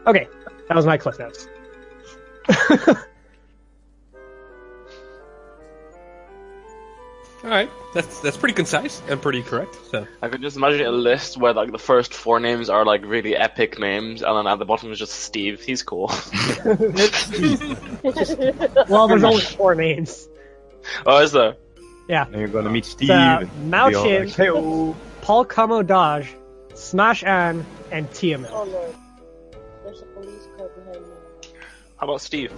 Okay, 0.07 0.27
that 0.67 0.75
was 0.75 0.87
my 0.87 0.97
cliff 0.97 1.19
notes. 1.19 1.47
All 7.43 7.51
right, 7.51 7.69
that's 7.93 8.21
that's 8.21 8.37
pretty 8.37 8.55
concise 8.55 9.03
and 9.07 9.21
pretty 9.21 9.43
correct. 9.43 9.77
So 9.91 10.07
I 10.23 10.29
could 10.29 10.41
just 10.41 10.57
imagine 10.57 10.83
a 10.87 10.91
list 10.91 11.37
where 11.37 11.53
like 11.53 11.71
the 11.71 11.77
first 11.77 12.15
four 12.15 12.39
names 12.39 12.71
are 12.71 12.85
like 12.85 13.05
really 13.05 13.35
epic 13.35 13.77
names, 13.77 14.23
and 14.23 14.35
then 14.35 14.51
at 14.51 14.57
the 14.57 14.65
bottom 14.65 14.91
is 14.91 14.97
just 14.97 15.13
Steve. 15.13 15.61
He's 15.61 15.83
cool. 15.83 16.07
well, 18.89 19.07
there's 19.07 19.23
only 19.23 19.41
four 19.41 19.75
names. 19.75 20.27
oh, 21.05 21.19
is 21.21 21.33
there? 21.33 21.55
Yeah. 22.09 22.25
And 22.25 22.35
you're 22.35 22.47
gonna 22.47 22.71
meet 22.71 22.85
Steve. 22.85 23.11
Uh, 23.11 23.37
and 23.41 23.49
be 23.49 23.77
Malchin, 23.77 24.25
like, 24.25 24.35
"Hey-oh." 24.35 24.95
Paul 25.21 25.45
Como 25.45 25.83
Dodge, 25.83 26.35
Smash 26.73 27.23
Ann, 27.23 27.63
and 27.91 28.11
Tiamat. 28.11 28.49
Oh 28.51 28.63
lord. 28.63 28.95
There's 29.83 30.01
a 30.01 30.05
police 30.05 30.47
car 30.57 30.69
behind 30.69 31.05
me. 31.05 31.49
How 31.97 32.07
about 32.07 32.21
Steve? 32.21 32.51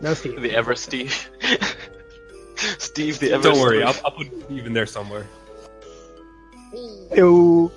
No 0.00 0.14
Steve. 0.14 0.42
The 0.42 0.52
ever 0.56 0.74
Steve. 0.74 1.30
Steve 2.56 3.20
the 3.20 3.32
ever. 3.32 3.42
don't 3.44 3.60
worry, 3.60 3.84
I'll, 3.84 3.92
Steve. 3.92 4.04
I'll 4.04 4.10
put 4.10 4.44
Steve 4.46 4.66
in 4.66 4.72
there 4.72 4.86
somewhere. 4.86 5.28
Hey-oh. 7.12 7.70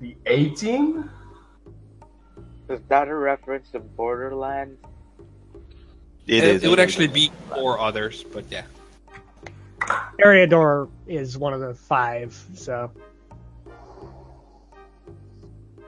The 0.00 0.16
18? 0.24 1.10
Is 2.70 2.80
that 2.88 3.08
a 3.08 3.14
reference 3.14 3.70
to 3.72 3.80
Borderlands? 3.80 4.80
It 6.32 6.44
it, 6.44 6.44
is. 6.44 6.64
it 6.64 6.68
would 6.68 6.80
actually 6.80 7.08
be 7.08 7.30
four 7.50 7.78
others, 7.78 8.24
but 8.32 8.46
yeah. 8.50 8.64
Ariador 10.24 10.88
is 11.06 11.36
one 11.36 11.52
of 11.52 11.60
the 11.60 11.74
five, 11.74 12.32
so. 12.54 12.90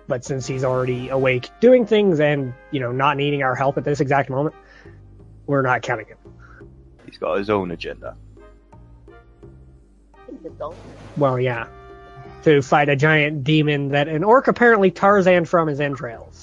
But 0.06 0.22
since 0.22 0.46
he's 0.46 0.62
already 0.62 1.08
awake 1.08 1.48
doing 1.60 1.86
things 1.86 2.20
and, 2.20 2.52
you 2.72 2.80
know, 2.80 2.92
not 2.92 3.16
needing 3.16 3.42
our 3.42 3.54
help 3.54 3.78
at 3.78 3.84
this 3.84 4.00
exact 4.00 4.28
moment, 4.28 4.54
we're 5.46 5.62
not 5.62 5.80
counting 5.80 6.08
him. 6.08 6.18
He's 7.06 7.16
got 7.16 7.38
his 7.38 7.48
own 7.48 7.70
agenda. 7.70 8.14
Well, 11.16 11.40
yeah. 11.40 11.68
To 12.42 12.60
fight 12.60 12.90
a 12.90 12.96
giant 12.96 13.44
demon 13.44 13.88
that 13.88 14.08
an 14.08 14.22
orc 14.22 14.46
apparently 14.46 14.90
Tarzan 14.90 15.46
from 15.46 15.68
his 15.68 15.80
entrails. 15.80 16.33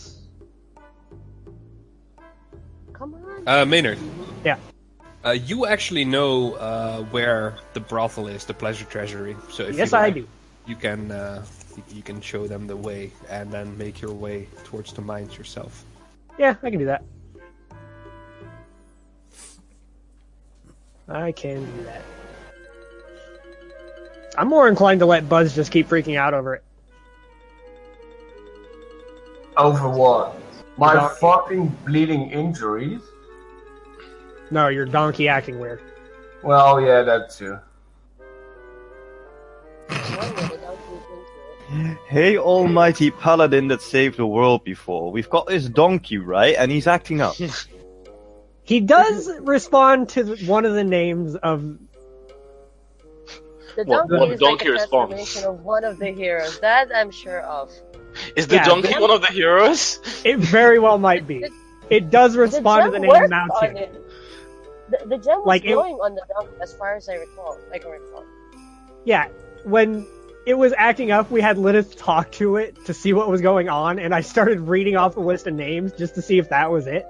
Uh, 3.48 3.66
Maynard. 3.66 3.98
Yeah. 4.46 4.58
Uh, 5.26 5.32
you 5.32 5.66
actually 5.66 6.06
know 6.06 6.54
uh, 6.56 7.04
where 7.06 7.58
the 7.74 7.80
brothel 7.80 8.28
is, 8.28 8.46
the 8.46 8.54
pleasure 8.54 8.86
treasury. 8.86 9.36
So 9.50 9.64
if 9.64 9.76
Yes, 9.76 9.92
you 9.92 9.98
I 9.98 10.02
like, 10.02 10.14
do. 10.16 10.28
You 10.68 10.76
can 10.76 11.12
uh, 11.12 11.44
you, 11.76 11.84
you 11.98 12.04
can 12.04 12.22
show 12.22 12.48
them 12.48 12.68
the 12.68 12.78
way 12.78 13.12
and 13.30 13.52
then 13.52 13.78
make 13.78 14.02
your 14.02 14.14
way 14.14 14.48
towards 14.64 14.94
the 14.94 15.02
mines 15.02 15.38
yourself. 15.38 15.84
Yeah, 16.38 16.56
I 16.64 16.70
can 16.70 16.80
do 16.80 16.86
that. 16.86 17.04
I 21.08 21.32
can 21.32 21.66
do 21.78 21.84
that. 21.84 22.02
I'm 24.38 24.48
more 24.48 24.68
inclined 24.68 25.02
to 25.02 25.06
let 25.06 25.28
Buzz 25.28 25.54
just 25.54 25.72
keep 25.72 25.90
freaking 25.90 26.16
out 26.16 26.34
over 26.34 26.56
it. 26.56 26.64
Over 29.58 29.90
what? 29.90 30.40
My 30.78 31.10
fucking 31.20 31.68
bleeding 31.86 32.32
injuries? 32.32 33.02
No, 34.52 34.68
your 34.68 34.86
donkey 34.86 35.28
acting 35.28 35.60
weird. 35.60 35.82
Well, 36.44 36.82
yeah, 36.82 37.02
that 37.04 37.30
too. 37.32 37.58
One 39.88 40.36
minute, 40.36 40.60
I'll 40.66 40.78
keep 40.78 41.80
into 41.80 41.92
it. 41.92 41.98
Hey, 42.08 42.38
almighty 42.38 43.12
paladin 43.12 43.68
that 43.70 43.82
saved 43.82 44.18
the 44.18 44.26
world 44.28 44.64
before. 44.64 45.12
We've 45.12 45.30
got 45.30 45.48
this 45.48 45.66
donkey, 45.68 46.18
right? 46.18 46.56
And 46.58 46.72
he's 46.72 46.88
acting 46.88 47.22
up. 47.22 47.36
He 48.64 48.80
does 48.80 49.30
respond 49.42 50.10
to 50.10 50.36
one 50.46 50.66
of 50.66 50.74
the 50.74 50.84
names 50.84 51.36
of. 51.36 51.78
The 53.76 53.84
What- 53.86 54.08
donkey 54.08 54.16
what 54.18 54.32
is 54.32 54.40
donkey 54.40 54.66
like 54.66 54.70
a 54.70 54.72
response? 54.74 55.10
transformation 55.12 55.50
of 55.50 55.66
one 55.66 55.84
of 55.84 55.98
the 55.98 56.12
heroes. 56.12 56.60
That 56.60 56.90
I'm 56.96 57.10
sure 57.12 57.42
of. 57.42 57.72
Is 58.36 58.48
the 58.48 58.58
Yeah, 58.58 58.66
donkey 58.66 58.94
the- 58.94 59.02
one 59.02 59.10
of 59.10 59.22
the 59.22 59.28
heroes? 59.34 60.00
It 60.24 60.38
very 60.38 60.78
well 60.80 61.00
might 61.00 61.26
be. 61.28 61.44
It 61.90 62.12
does 62.12 62.38
respond 62.38 62.84
to 62.86 62.92
the 62.92 62.98
the 62.98 63.00
name 63.00 63.10
worked 63.10 63.24
on 63.24 63.30
Mountain. 63.50 63.88
It. 64.94 65.00
The, 65.02 65.18
the 65.18 65.18
gem 65.18 65.40
was 65.40 65.48
Like, 65.48 65.66
it- 65.66 65.74
on 65.76 66.16
the 66.16 66.22
dump, 66.34 66.50
as 66.62 66.74
far 66.74 66.96
as 66.96 67.08
I 67.10 67.16
recall. 67.16 67.58
I 67.74 67.78
can 67.80 67.92
recall. 67.92 68.24
Yeah, 69.06 69.28
when 69.64 70.06
it 70.46 70.56
was 70.56 70.74
acting 70.78 71.12
up, 71.12 71.30
we 71.32 71.42
had 71.42 71.58
Lilith 71.58 71.96
talk 71.98 72.32
to 72.34 72.56
it 72.58 72.86
to 72.86 72.94
see 72.94 73.14
what 73.14 73.30
was 73.30 73.42
going 73.42 73.70
on, 73.70 74.00
and 74.00 74.14
I 74.14 74.22
started 74.22 74.60
reading 74.60 74.96
off 74.96 75.14
the 75.16 75.20
list 75.22 75.48
of 75.48 75.54
names 75.54 75.92
just 75.94 76.16
to 76.16 76.22
see 76.22 76.38
if 76.38 76.50
that 76.50 76.72
was 76.72 76.88
it. 76.88 77.06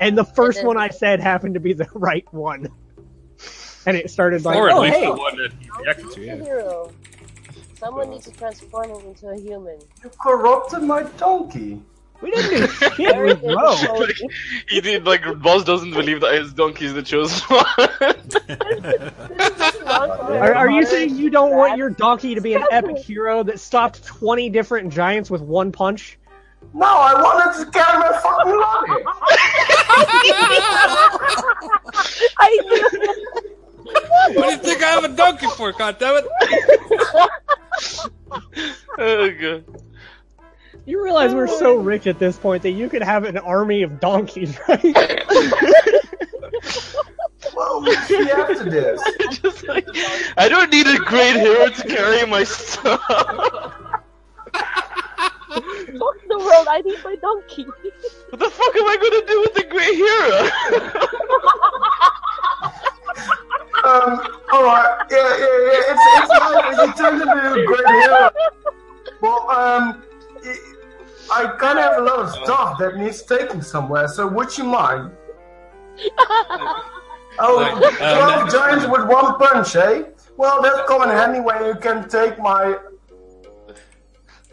And 0.00 0.16
the 0.16 0.24
first 0.24 0.58
then- 0.58 0.66
one 0.66 0.76
I 0.76 0.88
said 0.88 1.20
happened 1.20 1.54
to 1.54 1.60
be 1.60 1.72
the 1.72 1.88
right 1.94 2.26
one. 2.32 2.68
And 3.86 3.96
it 3.96 4.10
started 4.10 4.44
like, 4.44 4.56
or 4.56 4.68
at 4.68 4.74
oh 4.76 4.80
least 4.80 4.96
hey, 4.96 5.04
the 5.06 5.12
one 5.12 5.36
that 5.36 5.52
he 5.60 5.70
reacted 5.80 6.10
to, 6.12 6.20
The 6.20 6.26
yeah. 6.26 6.36
hero. 6.36 6.92
Someone 7.78 8.10
needs 8.10 8.24
to 8.24 8.32
transform 8.32 8.90
him 8.90 9.06
into 9.06 9.28
a 9.28 9.38
human. 9.38 9.78
You 10.02 10.10
corrupted 10.20 10.82
my 10.82 11.02
donkey. 11.18 11.80
We 12.22 12.30
didn't 12.30 12.50
do 12.50 12.66
shit 12.68 13.16
with 13.16 13.42
Ro. 13.54 13.74
he 14.68 14.80
did 14.80 15.04
like 15.04 15.22
Boss 15.42 15.64
doesn't 15.64 15.90
believe 15.92 16.20
that 16.20 16.34
his 16.34 16.52
donkey 16.52 16.84
is 16.86 16.94
the 16.94 17.02
chosen 17.02 17.40
one. 17.48 17.66
Are, 20.38 20.54
are 20.54 20.70
you 20.70 20.86
saying 20.86 21.16
you 21.16 21.30
don't 21.30 21.52
want 21.54 21.76
your 21.76 21.90
donkey 21.90 22.34
to 22.34 22.40
be 22.40 22.54
an 22.54 22.64
epic 22.70 22.98
hero 22.98 23.42
that 23.44 23.60
stopped 23.60 24.04
20 24.04 24.48
different 24.50 24.92
giants 24.92 25.30
with 25.30 25.40
one 25.42 25.70
punch? 25.72 26.18
No, 26.74 26.86
I 26.86 27.14
wanted 27.14 27.64
to 27.64 27.70
carry 27.70 27.98
my 27.98 28.12
fucking 28.18 28.58
luggage. 28.58 29.04
I 32.38 32.58
knew. 32.64 32.88
What 34.34 34.44
do 34.46 34.50
you 34.50 34.56
think 34.58 34.82
I 34.82 34.88
have 34.88 35.04
a 35.04 35.08
donkey 35.08 35.46
for, 35.56 35.72
goddammit? 35.72 36.26
oh 38.98 39.30
god. 39.40 39.64
You 40.86 41.02
realize 41.02 41.34
we're 41.34 41.48
so 41.48 41.74
rich 41.74 42.06
at 42.06 42.20
this 42.20 42.38
point 42.38 42.62
that 42.62 42.70
you 42.70 42.88
could 42.88 43.02
have 43.02 43.24
an 43.24 43.36
army 43.38 43.82
of 43.82 43.98
donkeys, 43.98 44.56
right? 44.68 44.84
Well, 47.56 47.82
we 47.82 47.94
see 47.96 48.30
after 48.30 48.70
this. 48.70 49.02
Just 49.40 49.66
like, 49.66 49.86
I 50.36 50.48
don't 50.48 50.70
need 50.70 50.86
a 50.86 50.98
great 50.98 51.36
hero 51.36 51.68
to 51.68 51.88
carry 51.88 52.24
my 52.26 52.44
stuff. 52.44 53.00
Fuck 55.48 56.18
the 56.28 56.38
world, 56.38 56.68
I 56.70 56.82
need 56.84 57.02
my 57.02 57.16
donkey. 57.16 57.64
What 57.64 58.38
the 58.38 58.50
fuck 58.50 58.76
am 58.76 58.86
I 58.86 58.96
gonna 58.96 59.26
do 59.26 59.40
with 59.40 59.54
the 59.54 59.64
great 59.64 59.96
hero? 59.96 60.48
Um, 63.84 64.18
alright, 64.52 65.06
yeah, 65.12 65.16
yeah, 65.16 65.38
yeah, 65.38 65.82
it's, 65.86 66.00
it's 66.16 66.28
nice 66.28 66.76
that 66.76 66.86
you 66.86 66.92
turned 66.94 67.22
into 67.22 67.52
a 67.52 67.66
great 67.66 67.86
hero. 68.02 68.30
Well, 69.20 69.48
um, 69.48 70.02
I 71.30 71.46
kind 71.58 71.78
of 71.78 71.84
have 71.84 71.98
a 71.98 72.02
lot 72.02 72.18
of 72.20 72.30
stuff 72.30 72.78
that 72.78 72.96
needs 72.96 73.22
taking 73.22 73.62
somewhere, 73.62 74.08
so 74.08 74.26
would 74.26 74.56
you 74.56 74.64
mind? 74.64 75.12
Oh, 77.38 77.56
Like, 77.56 78.00
um, 78.00 78.48
12 78.48 78.50
giants 78.50 78.86
with 78.86 79.06
one 79.08 79.38
punch, 79.38 79.76
eh? 79.76 80.04
Well, 80.38 80.62
that's 80.62 80.88
come 80.88 81.02
in 81.02 81.10
handy 81.10 81.40
when 81.40 81.66
you 81.66 81.74
can 81.74 82.08
take 82.08 82.38
my 82.38 82.78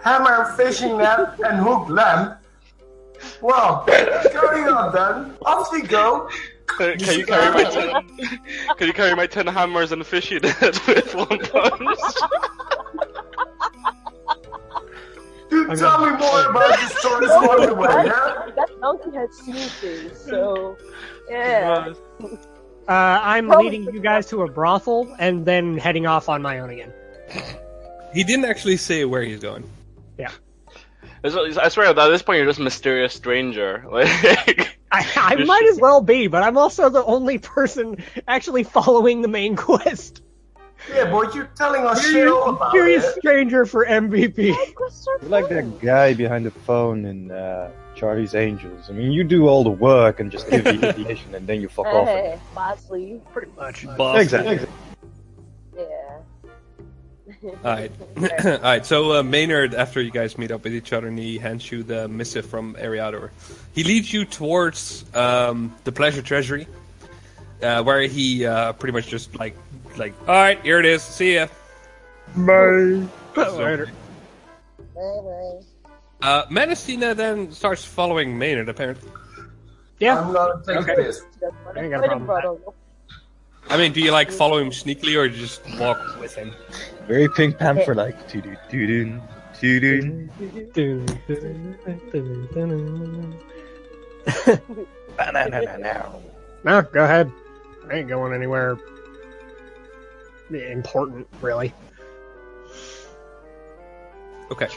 hammer, 0.04 0.54
fishing 0.58 0.98
net, 0.98 1.40
and 1.46 1.60
hook 1.60 1.88
lamp. 1.88 2.40
Well, 3.42 3.86
carry 3.86 4.70
on 4.70 4.94
then. 4.94 5.38
Off 5.46 5.72
we 5.72 5.82
go. 5.84 6.30
Can 6.68 6.98
can 7.00 7.20
you 7.20 7.26
carry 7.26 7.54
my 7.54 7.64
ten? 7.70 8.38
Can 8.78 8.88
you 8.88 8.94
carry 8.94 9.16
my 9.16 9.28
ten 9.28 9.48
hammers 9.48 9.94
and 9.94 10.06
fishing 10.06 10.42
net 10.42 10.60
with 10.88 11.16
one 11.16 11.40
punch? 11.40 12.00
Dude, 15.70 15.80
tell 15.80 16.00
me 16.06 16.12
more 16.18 16.46
about 16.50 16.80
the 16.80 16.88
stories 17.00 17.30
along 17.30 17.66
the 17.68 17.76
way, 17.76 17.88
yeah? 18.06 18.50
That 18.56 18.70
donkey 18.80 19.16
had 19.16 19.34
seen 19.34 19.56
things, 19.56 20.18
so 20.20 20.78
yeah. 21.30 21.94
Uh, 22.22 22.28
I'm 22.88 23.48
Probably 23.48 23.70
leading 23.70 23.94
you 23.94 24.02
guys 24.02 24.28
to 24.28 24.42
a 24.42 24.52
brothel 24.52 25.16
and 25.20 25.46
then 25.46 25.78
heading 25.78 26.06
off 26.06 26.28
on 26.30 26.42
my 26.42 26.60
own 26.60 26.70
again. 26.70 26.94
He 28.14 28.24
didn't 28.24 28.46
actually 28.46 28.78
say 28.78 29.06
where 29.06 29.24
he's 29.24 29.40
going. 29.40 29.64
It's- 31.24 31.58
I 31.58 31.70
swear, 31.70 31.88
at 31.88 31.96
this 31.96 32.22
point, 32.22 32.38
you're 32.38 32.46
just 32.46 32.60
a 32.60 32.64
mysterious 32.64 33.14
stranger. 33.14 33.86
Like, 33.94 34.78
I, 34.92 35.08
I 35.16 35.36
might 35.46 35.66
as 35.72 35.80
well 35.80 36.02
be, 36.02 36.28
but 36.28 36.44
I'm 36.44 36.58
also 36.58 36.90
the 36.90 37.04
only 37.04 37.40
person 37.40 38.04
actually 38.28 38.64
following 38.64 39.22
the 39.22 39.28
main 39.28 39.56
quest. 39.56 40.22
Yeah, 40.90 41.10
boy, 41.10 41.32
you're 41.34 41.46
telling 41.56 41.86
us 41.86 42.04
shit 42.06 42.28
all 42.28 42.50
about 42.56 42.72
Curious 42.72 43.06
it. 43.06 43.16
stranger 43.20 43.66
for 43.66 43.86
MVP. 43.86 44.56
You're 45.22 45.30
like 45.30 45.50
that 45.50 45.80
guy 45.82 46.14
behind 46.14 46.46
the 46.46 46.52
phone 46.52 47.06
in 47.06 47.32
uh, 47.32 47.72
Charlie's 47.96 48.36
Angels. 48.36 48.90
I 48.90 48.94
mean, 48.94 49.12
you 49.12 49.24
do 49.24 49.48
all 49.48 49.64
the 49.64 49.70
work 49.70 50.20
and 50.20 50.32
just 50.32 50.50
give 50.50 50.64
the 50.64 50.72
information 50.90 51.36
and 51.36 51.48
then 51.48 51.62
you 51.62 51.70
fuck 51.70 51.86
off. 51.88 52.08
Hey, 52.08 52.38
Bosley. 52.54 53.22
Pretty 53.32 53.52
much. 53.56 53.86
Exactly. 53.86 54.68
Yeah. 55.76 55.84
Alright. 57.64 57.92
Alright, 58.46 58.86
so 58.86 59.20
uh, 59.20 59.24
Maynard, 59.24 59.74
after 59.74 60.02
you 60.02 60.12
guys 60.12 60.38
meet 60.38 60.52
up 60.52 60.64
with 60.64 60.74
each 60.74 60.94
other 60.94 61.08
and 61.08 61.18
he 61.18 61.38
hands 61.38 61.70
you 61.72 61.84
the 61.84 62.08
missive 62.08 62.46
from 62.46 62.76
Ariador, 62.76 63.30
he 63.74 63.84
leads 63.84 64.12
you 64.12 64.26
towards 64.26 65.06
um, 65.16 65.74
the 65.84 65.92
Pleasure 65.92 66.22
Treasury, 66.22 66.68
uh, 67.62 67.84
where 67.84 68.02
he 68.02 68.46
uh, 68.46 68.74
pretty 68.74 68.94
much 68.94 69.08
just 69.08 69.38
like, 69.38 69.56
like, 69.98 70.14
alright, 70.22 70.62
here 70.62 70.80
it 70.80 70.86
is, 70.86 71.02
see 71.02 71.36
ya. 71.36 71.48
Bye. 72.36 73.04
So- 73.36 73.58
Later. 73.58 73.92
Bye-bye. 74.96 75.60
Uh, 76.22 76.46
Menacina 76.50 77.14
then 77.14 77.52
starts 77.52 77.84
following 77.84 78.38
Maynard, 78.38 78.70
apparently. 78.70 79.12
Yeah. 80.00 80.20
I'm 80.20 80.34
gonna 80.34 80.62
Okay. 80.80 80.94
a 80.94 80.96
piss. 80.96 81.22
That's 81.42 81.54
what 81.66 81.78
I 81.78 81.82
ain't 81.82 81.92
got 81.92 82.06
a 82.06 82.20
problem. 82.20 82.62
I 83.70 83.78
mean, 83.78 83.92
do 83.94 84.02
you 84.02 84.12
like 84.12 84.32
follow 84.32 84.58
him 84.58 84.70
sneakily 84.70 85.18
or 85.18 85.28
just 85.30 85.62
walk 85.80 86.00
with 86.20 86.36
him? 86.36 86.54
Very 87.08 87.28
Pink 87.30 87.58
Panther 87.58 87.96
like. 87.96 88.16
No, 96.64 96.82
go 96.82 97.04
ahead. 97.04 97.32
I 97.90 97.96
ain't 97.96 98.08
going 98.08 98.34
anywhere 98.34 98.78
important, 100.54 101.28
really. 101.42 101.74
Okay. 104.52 104.68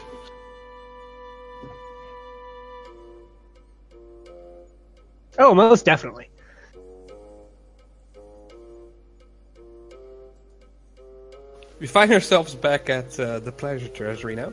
Oh, 5.39 5.53
most 5.53 5.85
definitely. 5.85 6.29
We 11.79 11.85
find 11.85 12.11
ourselves 12.11 12.55
back 12.55 12.89
at 12.89 13.19
uh, 13.19 13.39
the 13.39 13.51
Pleasure 13.51 13.87
Treasury 13.87 14.35
now, 14.35 14.51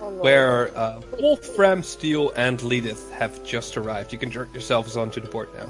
Oh, 0.00 0.10
where 0.20 0.76
uh, 0.76 1.00
Wolfram, 1.18 1.82
Steel, 1.82 2.32
and 2.36 2.58
Leedith 2.60 3.10
have 3.12 3.42
just 3.44 3.76
arrived. 3.76 4.12
You 4.12 4.18
can 4.18 4.30
jerk 4.30 4.52
yourselves 4.52 4.96
onto 4.96 5.20
the 5.20 5.28
board 5.28 5.48
now. 5.56 5.68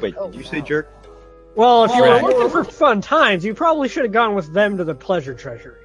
Wait, 0.00 0.14
Oh, 0.16 0.30
did 0.30 0.38
you 0.38 0.44
say 0.44 0.60
jerk? 0.60 0.88
Well, 1.58 1.82
if 1.86 1.90
you 1.96 2.04
Right. 2.04 2.22
were 2.22 2.28
looking 2.30 2.50
for 2.50 2.62
fun 2.62 3.00
times, 3.00 3.44
you 3.44 3.52
probably 3.52 3.88
should 3.88 4.04
have 4.04 4.12
gone 4.12 4.36
with 4.36 4.52
them 4.52 4.76
to 4.76 4.84
the 4.84 4.94
pleasure 4.94 5.34
treasury. 5.34 5.80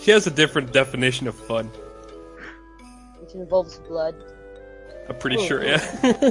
She 0.00 0.10
has 0.10 0.26
a 0.26 0.30
different 0.30 0.72
definition 0.72 1.28
of 1.28 1.34
fun. 1.34 1.66
Which 3.20 3.34
involves 3.34 3.76
blood. 3.80 4.14
I'm 5.06 5.16
pretty 5.18 5.36
Oh, 5.36 5.44
sure, 5.46 5.62
yeah. 5.64 5.80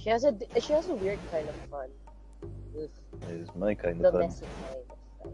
She 0.00 0.10
has 0.10 0.22
a 0.22 0.32
she 0.60 0.72
has 0.74 0.88
a 0.88 0.94
weird 0.94 1.18
kind 1.32 1.48
of 1.48 1.54
fun. 1.72 1.88
Oof. 2.78 2.88
That 3.22 3.30
is 3.30 3.48
my 3.56 3.74
kind 3.74 4.00
of 4.06 4.12
fun. 4.12 4.20
kind 4.22 4.32
of 4.32 4.38
fun. 4.38 5.32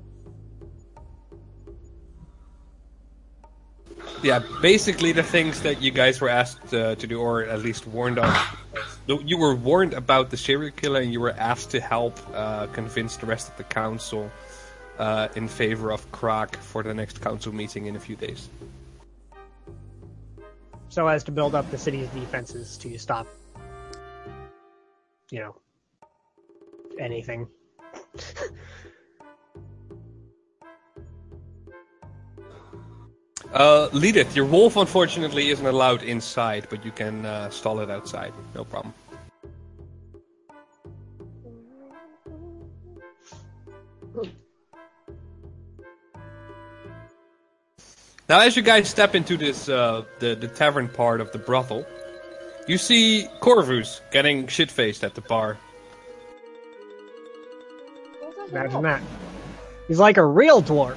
yeah, 4.22 4.40
basically 4.62 5.12
the 5.12 5.22
things 5.22 5.61
that 5.61 5.82
you 5.82 5.90
guys 5.90 6.20
were 6.22 6.30
asked 6.30 6.72
uh, 6.72 6.94
to 6.94 7.07
do, 7.07 7.20
or 7.20 7.44
at 7.44 7.61
least 7.61 7.86
warned 7.86 8.18
of. 8.18 8.34
You 9.07 9.36
were 9.36 9.55
warned 9.55 9.92
about 9.92 10.30
the 10.30 10.36
serial 10.36 10.72
killer, 10.72 11.00
and 11.00 11.12
you 11.12 11.20
were 11.20 11.34
asked 11.36 11.70
to 11.70 11.80
help 11.80 12.18
uh, 12.32 12.66
convince 12.68 13.16
the 13.16 13.26
rest 13.26 13.50
of 13.50 13.57
the 13.59 13.64
council 13.64 14.30
uh, 14.98 15.28
in 15.36 15.46
favor 15.46 15.92
of 15.92 16.11
Krak 16.11 16.57
for 16.57 16.82
the 16.82 16.94
next 16.94 17.20
council 17.20 17.52
meeting 17.52 17.86
in 17.86 17.96
a 17.96 18.00
few 18.00 18.16
days. 18.16 18.48
so 20.88 21.09
as 21.09 21.24
to 21.24 21.32
build 21.32 21.55
up 21.55 21.68
the 21.70 21.78
city's 21.78 22.09
defenses 22.11 22.78
to 22.78 22.96
stop, 22.98 23.26
you 25.30 25.40
know, 25.40 25.57
anything. 26.98 27.46
Uh, 33.55 33.88
Leadith, 33.92 34.34
your 34.34 34.46
wolf 34.46 34.76
unfortunately 34.76 35.50
isn't 35.50 35.64
allowed 35.64 36.02
inside, 36.02 36.66
but 36.70 36.84
you 36.84 36.90
can 36.90 37.24
uh, 37.24 37.48
stall 37.50 37.78
it 37.78 37.88
outside. 37.88 38.32
No 38.52 38.64
problem. 38.64 38.92
Now, 48.28 48.40
as 48.40 48.57
you 48.57 48.62
guys 48.62 48.88
step 48.88 49.14
into 49.14 49.36
this 49.36 49.68
uh, 49.68 50.02
the 50.18 50.34
the 50.34 50.48
tavern 50.48 50.88
part 50.88 51.20
of 51.20 51.30
the 51.30 51.38
brothel, 51.38 51.86
you 52.66 52.76
see 52.76 53.28
Corvus 53.38 54.00
getting 54.11 54.48
shit 54.48 54.68
faced 54.68 55.05
at 55.05 55.14
the 55.14 55.20
bar. 55.20 55.59
Imagine 58.50 58.82
that. 58.82 59.02
He's 59.86 60.00
like 60.00 60.16
a 60.16 60.26
real 60.26 60.61
dwarf. 60.61 60.96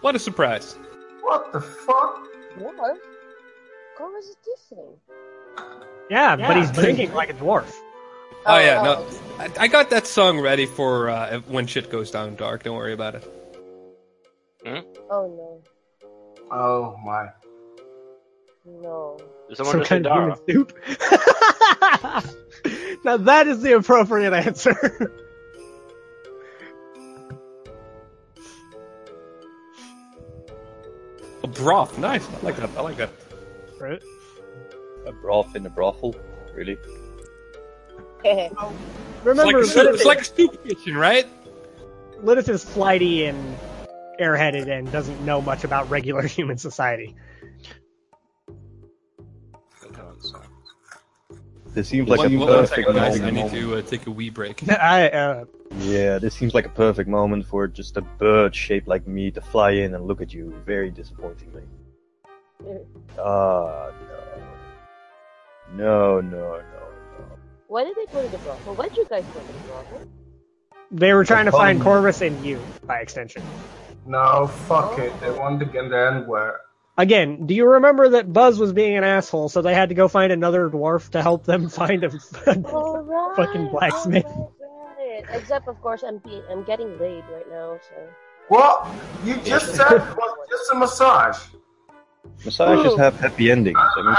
What 0.00 0.16
a 0.16 0.18
surprise! 0.18 0.76
What 1.30 1.52
the 1.52 1.60
fuck? 1.60 2.26
What? 2.58 2.98
Corvus 3.96 4.26
is 4.26 4.36
different. 4.44 4.98
Yeah, 6.10 6.34
but 6.34 6.56
he's 6.56 6.72
drinking 6.72 7.14
like 7.14 7.30
a 7.30 7.34
dwarf. 7.34 7.72
Oh, 8.46 8.58
yeah, 8.58 8.80
oh. 8.80 8.84
no, 8.84 9.06
I, 9.38 9.48
I 9.60 9.68
got 9.68 9.90
that 9.90 10.08
song 10.08 10.40
ready 10.40 10.66
for 10.66 11.08
uh, 11.08 11.38
when 11.46 11.68
shit 11.68 11.88
goes 11.88 12.10
down 12.10 12.34
dark. 12.34 12.64
Don't 12.64 12.76
worry 12.76 12.94
about 12.94 13.14
it. 13.14 13.22
Hmm? 14.66 14.80
Oh 15.08 15.62
no. 16.02 16.10
Oh 16.50 16.96
my. 17.04 17.28
No. 18.66 19.16
Someone 19.54 19.72
Some 19.72 19.84
kind 19.84 20.08
of 20.08 20.40
human 20.48 20.48
soup. 20.48 20.76
now 23.04 23.18
that 23.18 23.46
is 23.46 23.62
the 23.62 23.76
appropriate 23.76 24.32
answer. 24.32 25.14
broth, 31.60 31.98
nice. 31.98 32.26
I 32.28 32.40
like 32.40 32.56
that. 32.56 32.70
I 32.76 32.80
like 32.80 32.96
that. 32.96 33.10
right? 33.78 34.02
A 35.06 35.12
broth 35.12 35.54
in 35.56 35.64
a 35.66 35.70
brothel, 35.70 36.14
really? 36.54 36.76
It's 38.24 38.54
Remember, 39.24 39.60
like, 39.64 39.76
a 39.76 39.90
it's 39.90 40.04
like 40.04 40.20
a 40.20 40.24
soup 40.24 40.62
kitchen, 40.66 40.96
right? 40.96 41.26
Lilith 42.22 42.48
is 42.48 42.64
flighty 42.64 43.24
and 43.26 43.58
airheaded 44.20 44.68
and 44.68 44.90
doesn't 44.90 45.24
know 45.24 45.40
much 45.42 45.64
about 45.64 45.88
regular 45.90 46.22
human 46.36 46.58
society. 46.58 47.14
This 51.72 51.88
seems 51.88 52.08
like 52.08 52.18
one, 52.18 52.34
a 52.34 52.38
one 52.38 52.48
perfect 52.48 52.86
second, 52.86 52.94
guys. 52.96 53.20
I 53.20 53.30
need 53.30 53.50
to 53.50 53.76
uh, 53.76 53.82
take 53.82 54.06
a 54.06 54.10
wee 54.10 54.30
break. 54.30 54.68
I, 54.68 55.08
uh, 55.08 55.44
Yeah, 55.78 56.18
this 56.18 56.34
seems 56.34 56.52
like 56.52 56.66
a 56.66 56.70
perfect 56.70 57.08
moment 57.08 57.46
for 57.46 57.68
just 57.68 57.96
a 57.96 58.02
bird 58.02 58.54
shaped 58.54 58.88
like 58.88 59.06
me 59.06 59.30
to 59.30 59.40
fly 59.40 59.70
in 59.70 59.94
and 59.94 60.04
look 60.04 60.20
at 60.20 60.34
you 60.34 60.52
very 60.66 60.90
disappointingly. 60.90 61.62
Ah, 63.18 63.90
no. 65.72 66.20
No, 66.20 66.20
no, 66.20 66.30
no. 66.30 66.60
No. 66.60 67.38
Why 67.68 67.84
did 67.84 67.94
they 67.96 68.06
go 68.12 68.22
to 68.22 68.28
the 68.28 68.38
brothel? 68.38 68.74
Why 68.74 68.88
did 68.88 68.96
you 68.96 69.06
guys 69.08 69.24
go 69.32 69.40
to 69.40 69.46
the 69.46 69.58
brothel? 69.68 70.08
they 70.90 71.12
were 71.12 71.24
trying 71.24 71.44
to 71.44 71.52
find 71.52 71.80
Corvus 71.80 72.20
and 72.20 72.44
you, 72.44 72.60
by 72.84 72.98
extension. 72.98 73.42
No, 74.06 74.48
fuck 74.48 74.98
it. 74.98 75.12
They 75.20 75.30
wanted 75.30 75.60
to 75.60 75.66
get 75.66 75.88
there 75.88 76.08
anywhere. 76.08 76.60
Again, 77.00 77.46
do 77.46 77.54
you 77.54 77.66
remember 77.66 78.10
that 78.10 78.30
Buzz 78.30 78.58
was 78.58 78.74
being 78.74 78.94
an 78.98 79.04
asshole, 79.04 79.48
so 79.48 79.62
they 79.62 79.72
had 79.72 79.88
to 79.88 79.94
go 79.94 80.06
find 80.06 80.30
another 80.30 80.68
dwarf 80.68 81.08
to 81.12 81.22
help 81.22 81.44
them 81.44 81.68
find 81.80 82.04
a 82.04 82.10
All 82.10 83.02
right. 83.02 83.36
fucking 83.36 83.68
blacksmith? 83.70 84.26
all 84.26 84.52
right, 84.60 85.24
right. 85.24 85.40
Except, 85.40 85.66
of 85.66 85.80
course, 85.80 86.02
I'm 86.06 86.18
being, 86.18 86.42
I'm 86.50 86.62
getting 86.64 86.98
laid 86.98 87.24
right 87.32 87.48
now, 87.48 87.78
so. 87.88 88.06
What? 88.48 88.86
You 89.24 89.38
just 89.38 89.74
said 89.76 89.92
it 89.92 90.02
was 90.02 90.48
just 90.50 90.72
a 90.72 90.74
massage. 90.74 91.38
Massages 92.44 92.98
have 92.98 93.18
happy 93.18 93.50
endings. 93.50 93.78
I 93.80 94.02
mean, 94.02 94.14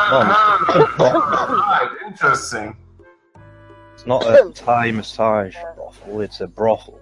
come 0.97 1.05
on. 1.05 1.97
interesting. 2.07 2.75
It's 3.93 4.07
not 4.07 4.25
a 4.25 4.51
Thai 4.55 4.89
massage 4.89 5.55
brothel, 5.75 6.21
it's 6.21 6.41
a 6.41 6.47
brothel. 6.47 6.99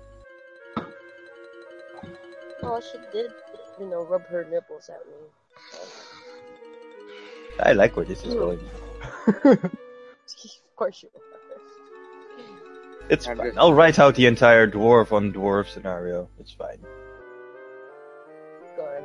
Oh, 2.63 2.81
she 2.81 2.97
did, 3.13 3.31
you 3.79 3.89
know, 3.89 4.03
rub 4.03 4.25
her 4.27 4.43
nipples 4.43 4.89
at 4.89 5.07
me. 5.07 5.29
I 7.61 7.73
like 7.73 7.95
where 7.95 8.05
this 8.05 8.23
is 8.23 8.33
going. 8.33 8.59
of 9.27 9.71
course 10.75 11.03
you 11.03 11.09
are. 11.13 11.21
It's 13.09 13.25
fine. 13.25 13.57
I'll 13.57 13.73
write 13.73 13.97
out 13.97 14.15
the 14.15 14.27
entire 14.27 14.69
dwarf 14.69 15.11
on 15.11 15.33
dwarf 15.33 15.67
scenario. 15.67 16.29
It's 16.39 16.51
fine. 16.51 16.77
Go 18.77 18.85
ahead. 18.85 19.03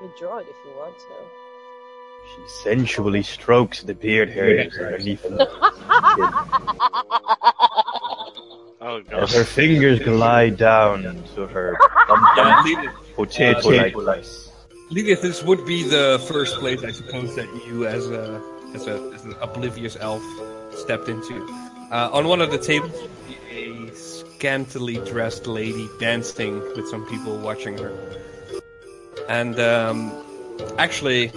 You 0.00 0.10
draw 0.18 0.38
it 0.38 0.46
if 0.48 0.56
you 0.64 0.72
want 0.76 0.96
to. 0.96 1.04
She 2.26 2.48
sensually 2.62 3.22
strokes 3.22 3.82
the 3.82 3.94
beard 3.94 4.30
hairs 4.30 4.76
underneath 4.78 5.22
her. 5.28 5.48
Oh 8.80 9.02
As 9.10 9.34
her 9.34 9.44
fingers 9.44 9.98
glide 9.98 10.56
down 10.56 11.24
to 11.34 11.46
her 11.46 11.76
Yeah, 12.36 12.62
Lilith, 12.64 13.14
potato-like 13.14 13.96
uh, 13.96 14.00
Lilith, 14.90 15.22
this 15.22 15.42
would 15.42 15.64
be 15.66 15.82
the 15.82 16.24
first 16.28 16.56
place, 16.56 16.84
I 16.84 16.92
suppose, 16.92 17.34
that 17.36 17.48
you, 17.66 17.86
as 17.86 18.08
a 18.10 18.42
as 18.74 18.86
a 18.86 19.10
as 19.14 19.24
an 19.24 19.34
oblivious 19.40 19.96
elf, 19.98 20.22
stepped 20.72 21.08
into. 21.08 21.46
Uh, 21.90 22.10
on 22.12 22.28
one 22.28 22.40
of 22.40 22.50
the 22.50 22.58
tables, 22.58 22.92
a 23.50 23.94
scantily 23.94 24.96
dressed 24.98 25.46
lady 25.46 25.88
dancing 25.98 26.60
with 26.76 26.88
some 26.88 27.06
people 27.06 27.38
watching 27.38 27.78
her. 27.78 27.92
And 29.28 29.58
um, 29.58 30.12
actually, 30.78 31.32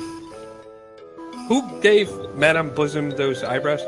who 1.48 1.82
gave 1.82 2.12
Madame 2.36 2.74
Bosom 2.76 3.12
those 3.12 3.44
eyebrows? 3.44 3.82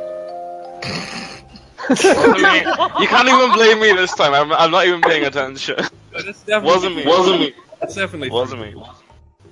Wasn't 1.89 2.41
me. 2.41 2.59
You 2.99 3.07
can't 3.07 3.27
even 3.27 3.51
blame 3.53 3.79
me 3.79 3.91
this 3.93 4.13
time. 4.13 4.33
I'm, 4.33 4.53
I'm 4.53 4.71
not 4.71 4.85
even 4.85 5.01
paying 5.01 5.25
attention. 5.25 5.75
Wasn't 6.13 6.95
me. 6.95 7.05
Wasn't 7.05 7.39
me. 7.39 7.53
That's 7.81 7.95
definitely 7.95 8.29
Wasn't 8.29 8.61
me. 8.61 8.75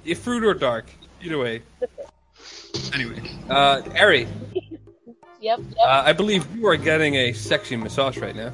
Yeah, 0.07 0.15
fruit 0.15 0.45
or 0.45 0.53
dark, 0.53 0.85
either 1.21 1.37
way. 1.37 1.61
Anyway, 2.93 3.21
uh, 3.49 3.81
Ari, 3.99 4.25
Yep. 5.41 5.59
uh, 5.83 6.03
I 6.05 6.13
believe 6.13 6.47
you 6.55 6.65
are 6.67 6.77
getting 6.77 7.15
a 7.15 7.33
sexy 7.33 7.75
massage 7.75 8.17
right 8.17 8.33
now. 8.33 8.51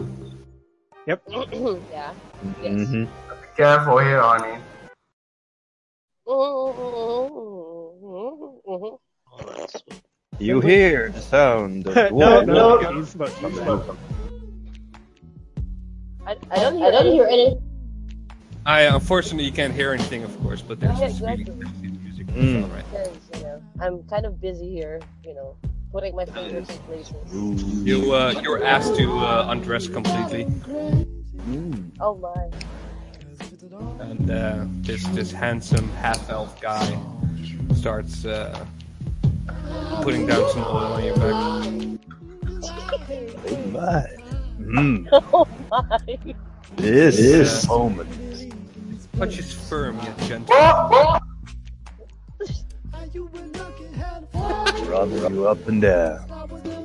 Yep. 1.06 1.22
yeah. 1.30 2.12
Mm-hmm. 2.58 3.04
Be 3.04 3.10
careful 3.56 4.00
here, 4.00 4.20
honey. 4.20 4.58
You 10.40 10.60
hear 10.60 11.10
the 11.10 11.22
sound 11.22 11.86
of 11.86 11.96
no, 12.12 12.42
dwarf 12.42 12.48
no, 12.48 12.92
music. 12.92 12.96
he's 12.96 13.10
smoking, 13.10 13.52
he's 13.52 13.62
smoking. 13.62 13.98
I, 16.26 16.36
I 16.50 16.56
don't 16.62 16.78
hear, 16.78 16.88
I 16.88 16.92
don't 16.92 17.12
hear 17.14 17.28
any. 17.28 17.58
I 18.66 18.82
unfortunately 18.84 19.44
you 19.46 19.52
can't 19.52 19.74
hear 19.74 19.92
anything, 19.94 20.24
of 20.24 20.42
course, 20.42 20.62
but 20.62 20.80
there's 20.80 21.00
Yeah, 21.00 21.08
this 21.10 21.20
really 21.22 21.42
exactly. 21.42 21.66
sexy 21.66 21.88
music. 22.04 22.28
Mm. 22.28 22.64
All 22.64 22.70
right. 22.70 22.86
Because, 22.92 23.18
you 23.38 23.44
know, 23.44 23.62
I'm 23.82 24.04
kind 24.04 24.26
of 24.26 24.40
busy 24.40 24.70
here, 24.72 25.02
you 25.24 25.34
know, 25.34 25.56
putting 25.92 26.16
my 26.16 26.26
fingers 26.26 26.70
in 26.70 26.78
places. 26.80 27.16
You 27.86 28.14
uh, 28.14 28.40
you're 28.42 28.64
asked 28.64 28.96
to 28.96 29.12
uh, 29.20 29.48
undress 29.50 29.88
completely, 29.88 30.48
Oh 32.00 32.16
my. 32.16 32.50
and 34.00 34.32
uh, 34.32 34.66
this 34.82 35.04
this 35.10 35.32
handsome 35.32 35.90
half 35.96 36.30
elf 36.30 36.60
guy 36.62 36.98
starts 37.76 38.26
uh, 38.26 38.66
putting 40.02 40.26
down 40.26 40.50
some 40.52 40.64
oil 40.64 40.94
on 40.94 41.04
your 41.04 41.16
back. 41.18 41.34
Oh 43.46 43.58
my. 43.72 44.08
Mm. 44.60 45.08
Oh 45.34 45.48
my. 45.70 46.18
This 46.78 47.18
This- 47.18 47.68
moment. 47.68 48.10
Touch 49.18 49.38
is 49.38 49.54
firm 49.54 49.98
yet 50.00 50.18
gentle. 50.20 50.56
Rub 54.88 55.12
you 55.12 55.48
up 55.48 55.68
and 55.68 55.82
down. 55.82 56.30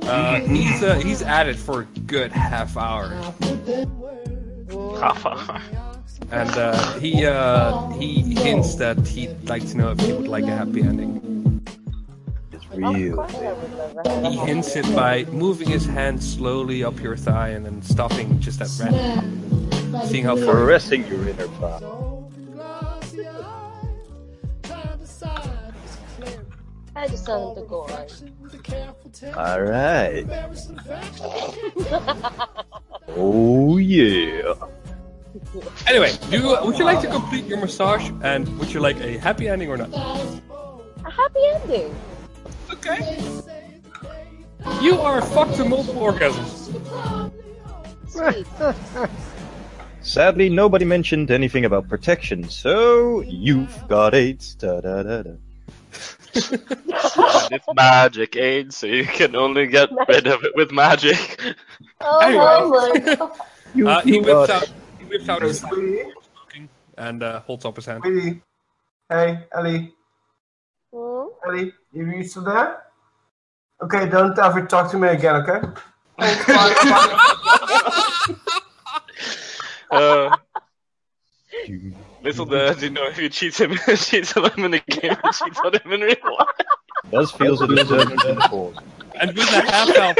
Uh, 0.03 0.39
he's 0.41 0.83
uh, 0.83 0.95
he's 0.95 1.21
at 1.21 1.47
it 1.47 1.55
for 1.55 1.81
a 1.81 1.85
good 2.01 2.31
half 2.31 2.77
hour. 2.77 3.09
Half 4.99 5.25
hour. 5.25 5.61
and 6.31 6.49
uh, 6.51 6.99
he 6.99 7.25
uh, 7.25 7.89
he 7.91 8.21
hints 8.35 8.75
that 8.75 9.05
he'd 9.07 9.49
like 9.49 9.67
to 9.69 9.77
know 9.77 9.91
if 9.91 9.99
he 9.99 10.13
would 10.13 10.27
like 10.27 10.43
a 10.45 10.55
happy 10.55 10.81
ending. 10.81 11.65
It's 12.51 12.67
real. 12.71 13.15
course 13.15 13.35
I 13.35 13.53
would 13.53 13.73
love 13.73 13.97
a 14.05 14.29
He 14.29 14.37
hints 14.37 14.75
it 14.75 14.85
by 14.95 15.25
moving 15.25 15.69
his 15.69 15.85
hand 15.85 16.23
slowly 16.23 16.83
up 16.83 16.99
your 16.99 17.17
thigh 17.17 17.49
and 17.49 17.65
then 17.65 17.81
stopping 17.81 18.39
just 18.39 18.61
at 18.61 18.69
random, 18.79 19.69
seeing 20.05 20.25
how 20.25 20.35
far. 20.35 20.53
Caressing 20.53 21.07
your 21.07 21.27
inner 21.27 21.47
thigh. 21.47 21.98
I 26.99 27.07
just 27.07 27.25
want 27.29 27.57
him 27.57 27.63
to 27.63 27.69
go 27.69 27.81
on. 27.81 28.07
Alright. 29.35 30.27
Oh 33.17 33.77
yeah. 33.77 34.53
Anyway, 35.87 36.13
do 36.29 36.55
would 36.63 36.77
you 36.77 36.85
like 36.85 37.01
to 37.01 37.07
complete 37.07 37.45
your 37.45 37.59
massage 37.59 38.11
and 38.21 38.47
would 38.59 38.71
you 38.71 38.79
like 38.79 38.99
a 39.01 39.17
happy 39.17 39.47
ending 39.49 39.69
or 39.69 39.77
not? 39.77 39.89
A 39.91 41.09
happy 41.09 41.39
ending. 41.55 41.95
Okay. 42.71 43.17
You 44.79 44.99
are 45.01 45.23
fucked 45.23 45.55
to 45.55 45.65
multiple 45.65 46.03
orgasms. 46.03 46.69
Sadly, 50.01 50.49
nobody 50.49 50.85
mentioned 50.85 51.31
anything 51.31 51.65
about 51.65 51.89
protection, 51.89 52.47
so 52.47 53.21
you've 53.21 53.87
got 53.87 54.13
AIDS. 54.13 54.53
Da 54.53 54.81
da 54.81 55.01
da 55.01 55.23
da. 55.23 55.31
And 56.51 57.51
it's 57.51 57.65
magic 57.73 58.35
aid, 58.35 58.73
so 58.73 58.87
you 58.87 59.05
can 59.05 59.35
only 59.35 59.67
get 59.67 59.89
rid 60.07 60.27
of 60.27 60.43
it 60.43 60.53
with 60.55 60.71
magic. 60.71 61.39
Oh, 62.01 62.19
Anyway. 62.19 62.99
my 62.99 63.15
god. 63.15 63.31
You, 63.75 63.87
Uh, 63.87 64.01
he 64.01 64.15
you 64.15 64.21
whips 64.23 64.49
out 64.49 64.67
he 64.99 65.05
whips 65.05 65.29
out 65.29 65.41
his 65.43 65.59
Sweetie, 65.59 66.03
and 66.97 67.21
uh, 67.23 67.39
holds 67.41 67.65
up 67.65 67.75
his 67.75 67.85
hand. 67.85 68.01
sweetie. 68.03 68.41
Hey, 69.09 69.45
Ellie. 69.55 69.93
Hmm? 70.93 71.27
Ellie, 71.47 71.73
you 71.93 72.05
you 72.11 72.23
still 72.23 72.43
there? 72.43 72.83
Okay, 73.81 74.09
don't 74.09 74.37
ever 74.39 74.65
talk 74.65 74.89
to 74.91 74.97
me 74.97 75.07
again, 75.09 75.35
okay? 75.43 75.61
Uh, 79.91 80.37
you. 82.21 82.27
little 82.27 82.45
does 82.45 82.81
he 82.81 82.89
know 82.89 83.07
if 83.07 83.17
you 83.17 83.29
cheat 83.29 83.59
him, 83.59 83.75
cheats 83.95 84.35
on 84.37 84.51
him 84.51 84.65
in 84.65 84.71
the 84.71 84.79
game, 84.79 85.17
and 85.23 85.33
cheats 85.33 85.59
on 85.63 85.73
him 85.73 85.91
in 85.93 86.01
real 86.01 86.15
life. 86.23 86.47
Does 87.11 87.31
feels 87.31 87.61
a 87.61 87.67
disturbance 87.67 88.25
in 88.25 88.35
the 88.35 88.41
cause. 88.41 88.75
And 89.15 89.35
with 89.35 89.53
a 89.53 89.61
half 89.71 89.95
health, 89.95 90.17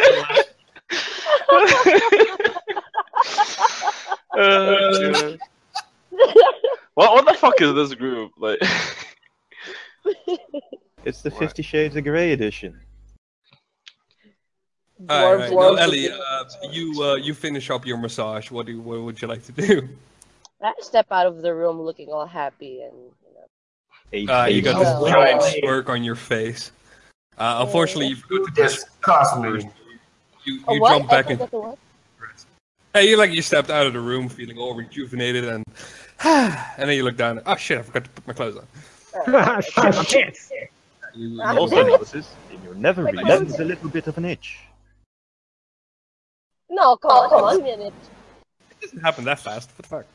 Uh, 4.38 5.36
what 6.94 7.14
what 7.14 7.26
the 7.26 7.34
fuck 7.34 7.60
is 7.62 7.74
this 7.74 7.94
group 7.96 8.32
like? 8.38 8.60
It's 11.06 11.22
the 11.22 11.32
Fifty 11.32 11.64
Shades 11.64 11.96
of 11.96 12.04
Grey 12.04 12.34
edition. 12.34 12.78
All 15.08 15.36
right, 15.36 15.50
Dwarves 15.50 15.76
no, 15.76 15.76
Ellie, 15.76 16.12
uh, 16.12 16.44
you 16.72 17.02
uh, 17.02 17.16
you 17.16 17.34
finish 17.34 17.70
up 17.70 17.86
your 17.86 17.98
massage. 17.98 18.52
What 18.52 18.66
do 18.66 18.74
you, 18.74 18.82
what 18.82 19.02
would 19.02 19.22
you 19.22 19.30
like 19.30 19.44
to 19.46 19.54
do? 19.54 19.88
I 20.62 20.74
step 20.82 21.08
out 21.12 21.26
of 21.28 21.42
the 21.42 21.54
room 21.54 21.82
looking 21.82 22.10
all 22.10 22.26
happy 22.26 22.82
and 22.82 22.94
you 24.14 24.28
know. 24.28 24.34
Uh, 24.34 24.46
you 24.48 24.62
got 24.62 24.80
this 24.80 24.90
Oh. 24.92 25.08
giant 25.10 25.42
smirk 25.44 25.90
on 25.90 26.04
your 26.04 26.16
face. 26.16 26.72
Uh, 27.38 27.60
unfortunately, 27.66 28.08
you 28.08 28.16
forgot 28.18 28.46
to 28.56 28.64
Disgust 28.64 29.40
me. 29.40 29.70
you, 30.44 30.60
you 30.70 30.80
jump 30.88 31.10
back 31.10 31.28
I 31.28 31.32
in. 31.32 31.38
forgot 31.38 31.52
the 31.52 31.60
what? 31.60 31.78
Hey, 32.94 33.10
you 33.10 33.18
like 33.18 33.32
you 33.32 33.42
stepped 33.42 33.70
out 33.70 33.86
of 33.86 33.94
the 33.94 34.00
room 34.00 34.28
feeling 34.28 34.58
all 34.58 34.74
rejuvenated 34.76 35.46
and 35.46 35.64
and 36.24 36.90
then 36.90 36.90
you 36.98 37.04
look 37.04 37.16
down. 37.18 37.40
Oh 37.46 37.56
shit! 37.56 37.78
I 37.78 37.82
forgot 37.84 38.04
to 38.06 38.10
put 38.10 38.28
my 38.28 38.34
clothes 38.34 38.58
on. 38.58 39.34
Uh, 39.36 39.62
shit, 40.04 40.36
shit. 40.36 40.72
You, 41.16 41.28
you 41.30 41.42
Ah, 41.42 41.56
Also 41.56 41.84
notices 41.84 42.30
in 42.52 42.62
your 42.64 42.76
never 42.76 43.04
Like, 43.04 43.16
release 43.16 43.52
what? 43.52 43.60
a 43.62 43.64
little 43.64 43.90
bit 43.90 44.08
of 44.08 44.18
an 44.18 44.26
itch. 44.26 44.60
No, 46.70 46.96
come 46.98 47.12
on, 47.12 47.30
come 47.30 47.44
on, 47.44 47.64
minute. 47.64 47.94
it 48.72 48.82
doesn't 48.82 49.00
happen 49.00 49.24
that 49.26 49.40
fast. 49.40 49.70
What 49.70 49.78
the 49.78 49.84
fuck? 49.84 50.06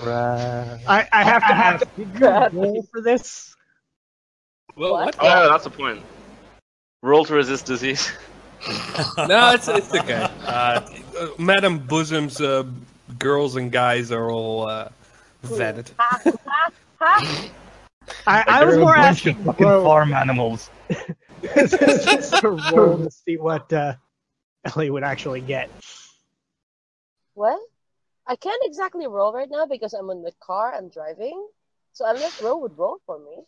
Right. 0.00 0.80
I, 0.86 1.08
I 1.12 1.24
have 1.24 1.42
to 1.42 1.52
ask, 1.54 1.96
did 1.96 2.08
you 2.20 2.28
roll 2.28 2.82
for 2.92 3.00
this? 3.00 3.54
Well, 4.76 4.92
What? 4.92 5.06
what? 5.06 5.16
Oh, 5.20 5.24
yeah, 5.26 5.48
that's 5.48 5.64
the 5.64 5.70
point. 5.70 6.02
Roll 7.02 7.24
to 7.24 7.34
resist 7.34 7.66
disease. 7.66 8.12
no, 9.16 9.52
it's 9.54 9.68
it's 9.68 9.94
okay. 9.94 10.28
Uh, 10.44 10.80
uh, 11.18 11.28
Madame 11.38 11.78
Bosom's 11.78 12.40
uh, 12.40 12.64
girls 13.18 13.54
and 13.56 13.70
guys 13.70 14.10
are 14.10 14.30
all 14.30 14.68
uh, 14.68 14.88
vetted. 15.44 15.90
I, 16.00 17.46
I 18.26 18.64
was 18.64 18.74
they're 18.74 18.82
a 18.82 18.84
more 18.84 18.96
asking 18.96 19.36
of 19.38 19.44
fucking 19.44 19.64
bro, 19.64 19.84
farm 19.84 20.12
animals. 20.12 20.70
this 21.40 21.72
is 21.72 22.04
just 22.04 22.42
a 22.42 22.50
roll 22.50 22.98
to 22.98 23.10
see 23.10 23.36
what 23.36 23.72
uh, 23.72 23.94
Ellie 24.64 24.90
would 24.90 25.04
actually 25.04 25.40
get. 25.40 25.70
What? 27.34 27.60
I 28.28 28.36
can't 28.36 28.62
exactly 28.66 29.06
roll 29.06 29.32
right 29.32 29.48
now 29.50 29.64
because 29.64 29.94
I'm 29.94 30.10
in 30.10 30.22
the 30.22 30.32
car. 30.38 30.74
I'm 30.74 30.90
driving. 30.90 31.48
So 31.94 32.04
unless 32.06 32.42
Ro 32.42 32.58
would 32.58 32.76
roll 32.76 32.98
for 33.06 33.18
me. 33.18 33.42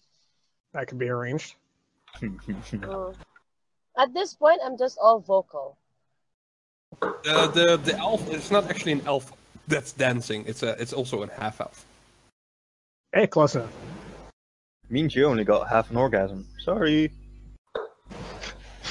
That 0.72 0.88
could 0.88 0.98
be 0.98 1.08
arranged. 1.08 1.54
Mm. 2.22 3.14
At 3.96 4.14
this 4.14 4.34
point, 4.34 4.60
I'm 4.64 4.78
just 4.78 4.98
all 5.00 5.20
vocal. 5.20 5.76
Uh, 7.02 7.46
the 7.48 7.76
the 7.84 7.96
elf 7.98 8.28
is 8.32 8.50
not 8.50 8.68
actually 8.70 8.92
an 8.92 9.02
elf 9.06 9.32
that's 9.68 9.92
dancing. 9.92 10.44
It's 10.46 10.62
a 10.62 10.80
it's 10.80 10.92
also 10.92 11.22
a 11.22 11.30
half 11.32 11.60
elf. 11.60 11.84
Hey, 13.12 13.26
close 13.26 13.54
enough. 13.54 13.72
Means 14.88 15.14
you 15.14 15.26
only 15.26 15.44
got 15.44 15.68
half 15.68 15.90
an 15.90 15.96
orgasm. 15.96 16.46
Sorry. 16.58 17.12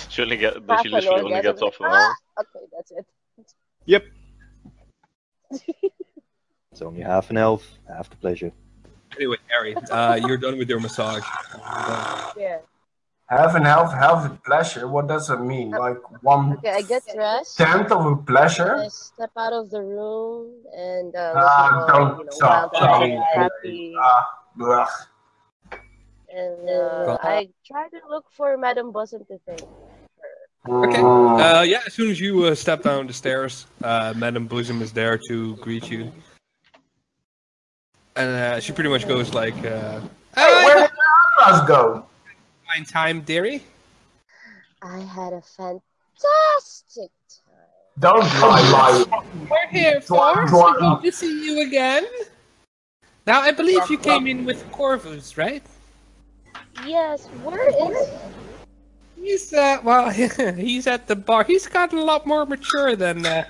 She 0.09 0.21
only 0.21 0.37
get, 0.37 0.53
Half 0.69 0.83
she 0.83 0.89
literally 0.89 1.21
only 1.21 1.41
gets 1.41 1.61
off 1.61 1.75
of 1.81 1.87
Ah, 1.87 2.15
okay, 2.39 2.65
that's 2.71 2.91
it. 2.91 3.05
Yep. 3.85 4.05
It's 6.72 6.82
only 6.84 7.02
half 7.02 7.30
an 7.32 7.38
elf, 7.38 7.68
half 7.88 8.10
the 8.10 8.16
pleasure. 8.16 8.52
Anyway, 9.18 9.38
Harry, 9.47 9.76
uh, 9.91 10.20
you're 10.22 10.38
done 10.38 10.58
with 10.58 10.70
your 10.70 10.80
massage. 10.80 11.24
Uh, 11.56 12.32
Yeah. 12.38 12.60
Half 13.28 13.56
and 13.56 13.66
have 13.66 13.91
half 13.93 14.26
a 14.26 14.34
pleasure. 14.43 14.88
What 14.88 15.08
does 15.08 15.28
that 15.28 15.41
mean? 15.41 15.72
Like 15.72 15.97
one 16.24 16.54
Okay, 16.54 16.72
I 16.72 16.82
get 16.82 17.04
dressed. 17.14 17.58
tenth 17.58 17.91
of 17.91 18.06
a 18.06 18.16
pleasure? 18.16 18.76
I 18.78 18.88
step 18.88 19.32
out 19.38 19.54
of 19.54 19.70
the 19.70 19.82
room 19.84 20.54
and 20.74 21.16
uh, 21.16 21.34
Ah, 21.36 21.86
looking 21.86 21.93
don't 21.93 22.20
you 22.20 22.26
know, 22.26 22.32
stop. 22.32 22.74
wild-eyed, 22.74 23.24
happy. 23.34 23.95
Ah, 24.00 24.24
ugh. 24.62 24.89
And 26.34 26.70
uh, 26.70 27.18
I 27.22 27.50
try 27.66 27.88
to 27.89 28.00
look 28.10 28.26
for 28.32 28.58
Madame 28.58 28.91
Bosom 28.91 29.26
to 29.26 29.38
thank. 29.45 29.62
Okay. 30.68 30.99
Mm. 30.99 31.39
Uh, 31.60 31.62
yeah, 31.64 31.82
as 31.86 31.93
soon 31.93 32.12
as 32.12 32.20
you 32.20 32.43
uh, 32.45 32.55
step 32.55 32.84
down 32.84 33.07
the 33.07 33.14
stairs, 33.14 33.66
uh, 33.84 34.14
Madame 34.16 34.45
Bosom 34.45 34.82
is 34.82 34.91
there 34.91 35.18
to 35.30 35.55
greet 35.57 35.89
you. 35.89 36.12
And 38.16 38.30
uh, 38.30 38.60
she 38.60 38.74
pretty 38.74 38.89
much 38.89 39.07
goes 39.07 39.34
like, 39.34 39.55
uh, 39.66 40.01
Hey, 40.36 40.66
where 40.66 40.76
did 40.82 40.89
the 40.91 41.43
others 41.45 41.68
go? 41.68 42.05
fine 42.68 42.86
time, 42.86 43.22
dearie. 43.22 43.64
I 44.82 44.99
had 44.99 45.34
a 45.34 45.41
fantastic 45.41 47.10
time. 47.30 47.55
Don't 47.99 48.20
lie, 48.41 48.70
lie. 48.72 49.24
We're 49.49 49.68
here, 49.72 49.99
Dwarf, 50.01 50.49
Force. 50.49 50.51
dwarf. 50.51 50.80
We 50.82 50.88
hope 50.88 51.03
to 51.03 51.12
see 51.12 51.45
you 51.45 51.62
again. 51.66 52.05
Now, 53.26 53.41
I 53.41 53.51
believe 53.51 53.89
you 53.89 53.97
came 53.97 54.28
in 54.28 54.45
with 54.45 54.70
Corvus, 54.72 55.38
right? 55.38 55.64
Yes, 56.86 57.26
where 57.43 57.68
is 57.70 58.10
He's, 59.22 59.53
uh, 59.53 59.80
well, 59.84 60.09
he's 60.55 60.88
at 60.88 61.07
the 61.07 61.15
bar. 61.15 61.43
He's 61.43 61.67
gotten 61.67 61.99
a 61.99 62.03
lot 62.03 62.26
more 62.26 62.45
mature 62.45 62.95
than, 62.95 63.26
uh, 63.26 63.45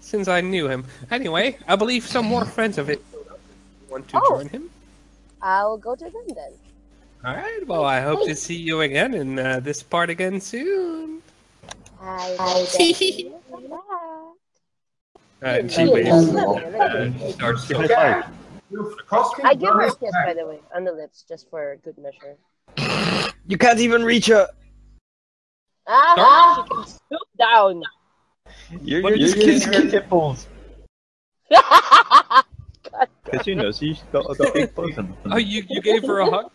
since 0.00 0.28
I 0.28 0.40
knew 0.40 0.68
him. 0.68 0.84
Anyway, 1.10 1.58
I 1.66 1.76
believe 1.76 2.06
some 2.06 2.26
more 2.26 2.44
friends 2.44 2.78
of 2.78 2.90
it 2.90 3.02
want 3.88 4.08
to 4.08 4.20
Oh. 4.22 4.36
join 4.38 4.48
him. 4.48 4.70
I'll 5.40 5.76
go 5.78 5.94
to 5.94 6.04
them 6.04 6.26
then. 6.34 6.52
Alright, 7.24 7.66
well, 7.66 7.84
I 7.84 8.00
hope 8.00 8.26
to 8.26 8.34
see 8.34 8.54
you 8.56 8.80
again 8.82 9.14
in 9.14 9.38
uh, 9.38 9.60
this 9.60 9.82
part 9.82 10.08
again 10.10 10.40
soon. 10.40 11.22
I 12.00 12.36
will 12.38 12.64
definitely. 12.64 13.32
Uh, 15.40 15.46
and 15.46 15.70
she 15.70 15.86
waves. 15.88 16.08
yeah, 16.32 16.70
yeah. 16.70 16.96
And 16.96 17.20
she 17.20 17.32
starts 17.32 17.66
to 17.68 17.88
five. 17.88 18.24
You've 18.70 19.06
cost 19.06 19.38
me 19.38 19.44
I 19.44 19.54
give 19.54 19.70
her 19.72 19.82
a 19.82 19.94
kiss, 19.94 20.12
by 20.24 20.34
the 20.34 20.46
way, 20.46 20.58
on 20.74 20.84
the 20.84 20.92
lips, 20.92 21.24
just 21.28 21.48
for 21.48 21.76
good 21.84 21.96
measure. 21.98 22.36
You 23.48 23.56
can't 23.56 23.80
even 23.80 24.04
reach 24.04 24.26
her. 24.26 24.46
Ah, 25.86 26.54
she 26.68 26.74
can 26.74 26.86
stoop 26.86 27.28
down. 27.38 27.82
You're, 28.84 29.00
What 29.00 29.16
you're 29.16 29.26
just 29.26 29.36
kissing 29.36 29.72
her 29.72 29.84
nipples. 29.84 30.46
God 31.50 32.44
Because 33.24 33.46
you 33.46 33.54
know 33.54 33.72
she's 33.72 34.00
got, 34.12 34.36
got 34.36 34.52
big 34.52 34.74
bosom. 34.74 35.16
Oh, 35.24 35.38
you, 35.38 35.64
you 35.68 35.80
gave 35.80 36.06
her 36.06 36.18
a 36.18 36.26
hug? 36.26 36.50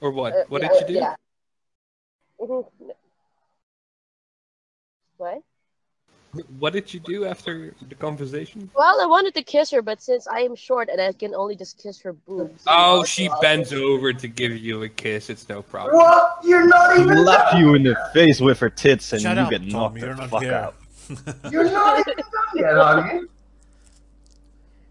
Or 0.00 0.10
what? 0.10 0.34
Uh, 0.34 0.44
What 0.48 0.62
yeah, 0.62 0.68
did 0.68 0.80
you 0.80 0.86
do? 0.86 0.94
yeah. 0.94 1.14
Mhm. 2.40 2.64
What? 5.16 5.42
What 6.60 6.72
did 6.72 6.94
you 6.94 7.00
do 7.00 7.24
after 7.24 7.74
the 7.88 7.94
conversation? 7.96 8.70
Well, 8.76 9.00
I 9.00 9.06
wanted 9.06 9.34
to 9.34 9.42
kiss 9.42 9.70
her, 9.72 9.82
but 9.82 10.00
since 10.00 10.28
I 10.28 10.40
am 10.40 10.54
short 10.54 10.88
and 10.88 11.00
I 11.00 11.12
can 11.12 11.34
only 11.34 11.56
just 11.56 11.82
kiss 11.82 12.00
her 12.02 12.12
boobs. 12.12 12.62
Oh, 12.68 13.02
she 13.02 13.28
bends 13.40 13.72
over 13.72 14.12
to 14.12 14.28
give 14.28 14.56
you 14.56 14.84
a 14.84 14.88
kiss. 14.88 15.28
It's 15.28 15.48
no 15.48 15.60
problem. 15.62 15.96
What? 15.96 16.38
You're 16.44 16.66
not 16.68 16.96
even 16.98 17.16
Slap 17.24 17.50
done. 17.50 17.60
you 17.60 17.74
in 17.74 17.82
the 17.82 17.96
face 18.14 18.40
with 18.40 18.60
her 18.60 18.70
tits 18.70 19.12
and 19.12 19.22
Shut 19.22 19.36
you 19.38 19.42
up, 19.42 19.50
get 19.50 19.62
Tom. 19.62 19.70
knocked 19.70 19.98
You're 19.98 20.14
the 20.14 20.20
not 20.20 20.30
fuck 20.30 20.42
here. 20.42 20.54
out. 20.54 20.74
You're 21.52 21.64
not 21.70 21.98
even 21.98 22.14
done 22.14 22.24
yet, 22.54 22.74
honey. 22.76 23.20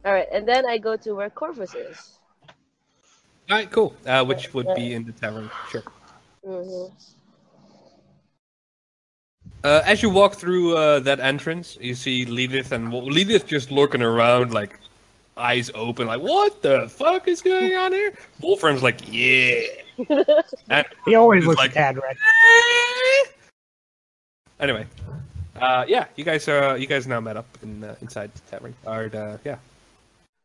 All 0.04 0.14
right, 0.14 0.28
and 0.34 0.46
then 0.48 0.66
I 0.66 0.78
go 0.78 0.98
to 0.98 1.14
where 1.14 1.30
Corvus 1.30 1.74
is. 1.74 2.20
All 3.50 3.58
right, 3.58 3.72
cool. 3.72 3.96
Uh, 4.06 4.26
which 4.26 4.54
would 4.54 4.74
be 4.76 4.94
in 4.94 5.06
the 5.06 5.14
tavern. 5.14 5.50
Sure. 5.70 5.84
hmm 6.46 6.86
Uh, 9.64 9.82
as 9.86 10.02
you 10.02 10.10
walk 10.10 10.36
through 10.36 10.78
uh, 10.78 11.00
that 11.02 11.20
entrance, 11.20 11.78
you 11.82 11.94
see 11.94 12.26
Lilith 12.26 12.72
and 12.72 12.92
Wol- 12.92 13.06
Lilith 13.12 13.46
just 13.46 13.72
looking 13.72 14.02
around, 14.02 14.54
like 14.54 14.80
eyes 15.36 15.70
open, 15.76 16.08
like 16.08 16.22
"What 16.22 16.62
the 16.62 16.88
fuck 16.88 17.28
is 17.28 17.42
going 17.42 17.76
on 17.76 17.92
here?" 17.92 18.14
Wolfram's 18.42 18.82
like, 18.84 19.02
"Yeah," 19.12 19.64
and 20.70 20.86
He 21.06 21.16
always 21.16 21.46
looks 21.46 21.58
like- 21.58 21.72
a 21.72 21.74
tad 21.74 21.98
red. 21.98 22.16
anyway, 24.62 24.88
uh, 25.60 25.84
yeah, 25.90 26.06
you 26.16 26.24
guys 26.24 26.48
are 26.48 26.78
you 26.78 26.88
guys 26.88 27.06
now 27.06 27.20
met 27.20 27.36
up 27.36 27.48
in 27.62 27.84
uh, 27.84 27.96
inside 28.02 28.32
the 28.34 28.40
tavern. 28.52 28.74
Or 28.86 29.12
uh, 29.14 29.38
yeah, 29.44 29.58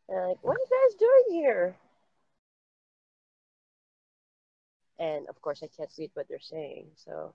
And 0.08 0.28
like, 0.28 0.38
what 0.42 0.56
are 0.56 0.60
you 0.60 0.88
guys 0.90 0.98
doing 0.98 1.40
here? 1.40 1.74
And 4.98 5.28
of 5.28 5.40
course, 5.40 5.62
I 5.62 5.68
can't 5.76 5.90
read 5.98 6.10
what 6.14 6.26
they're 6.28 6.40
saying, 6.40 6.86
so. 6.96 7.32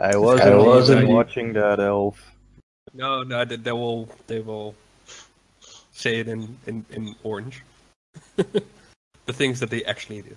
I 0.00 0.16
wasn't, 0.16 0.48
I 0.48 0.56
wasn't 0.56 0.66
wasn't- 0.66 1.08
watching 1.08 1.52
that 1.54 1.80
elf. 1.80 2.20
no, 2.94 3.22
no, 3.22 3.44
they, 3.44 3.56
they 3.56 3.72
will 3.72 4.08
they 4.26 4.40
will 4.40 4.74
say 5.92 6.20
it 6.20 6.28
in 6.28 6.56
in, 6.66 6.84
in 6.90 7.14
orange. 7.22 7.62
the 8.36 9.32
things 9.32 9.60
that 9.60 9.70
they 9.70 9.84
actually 9.84 10.22
do. 10.22 10.36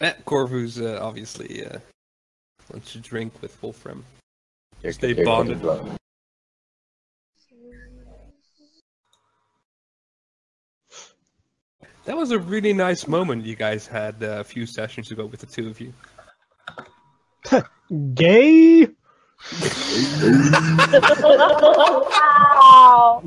Eh, 0.00 0.12
Corvus 0.24 0.78
uh, 0.80 0.98
obviously 1.02 1.66
uh, 1.66 1.78
wants 2.72 2.92
to 2.92 2.98
drink 3.00 3.32
with 3.42 3.60
Wolfram. 3.62 4.04
Stay 4.90 5.12
bonded. 5.24 5.60
That 12.04 12.16
was 12.16 12.30
a 12.30 12.38
really 12.38 12.72
nice 12.72 13.06
moment 13.06 13.44
you 13.44 13.56
guys 13.56 13.86
had 13.86 14.22
uh, 14.22 14.40
a 14.40 14.44
few 14.44 14.66
sessions 14.66 15.10
ago 15.10 15.26
with 15.26 15.40
the 15.40 15.46
two 15.46 15.68
of 15.68 15.80
you. 15.80 15.92
Gay. 18.14 18.88
wow. 21.78 23.22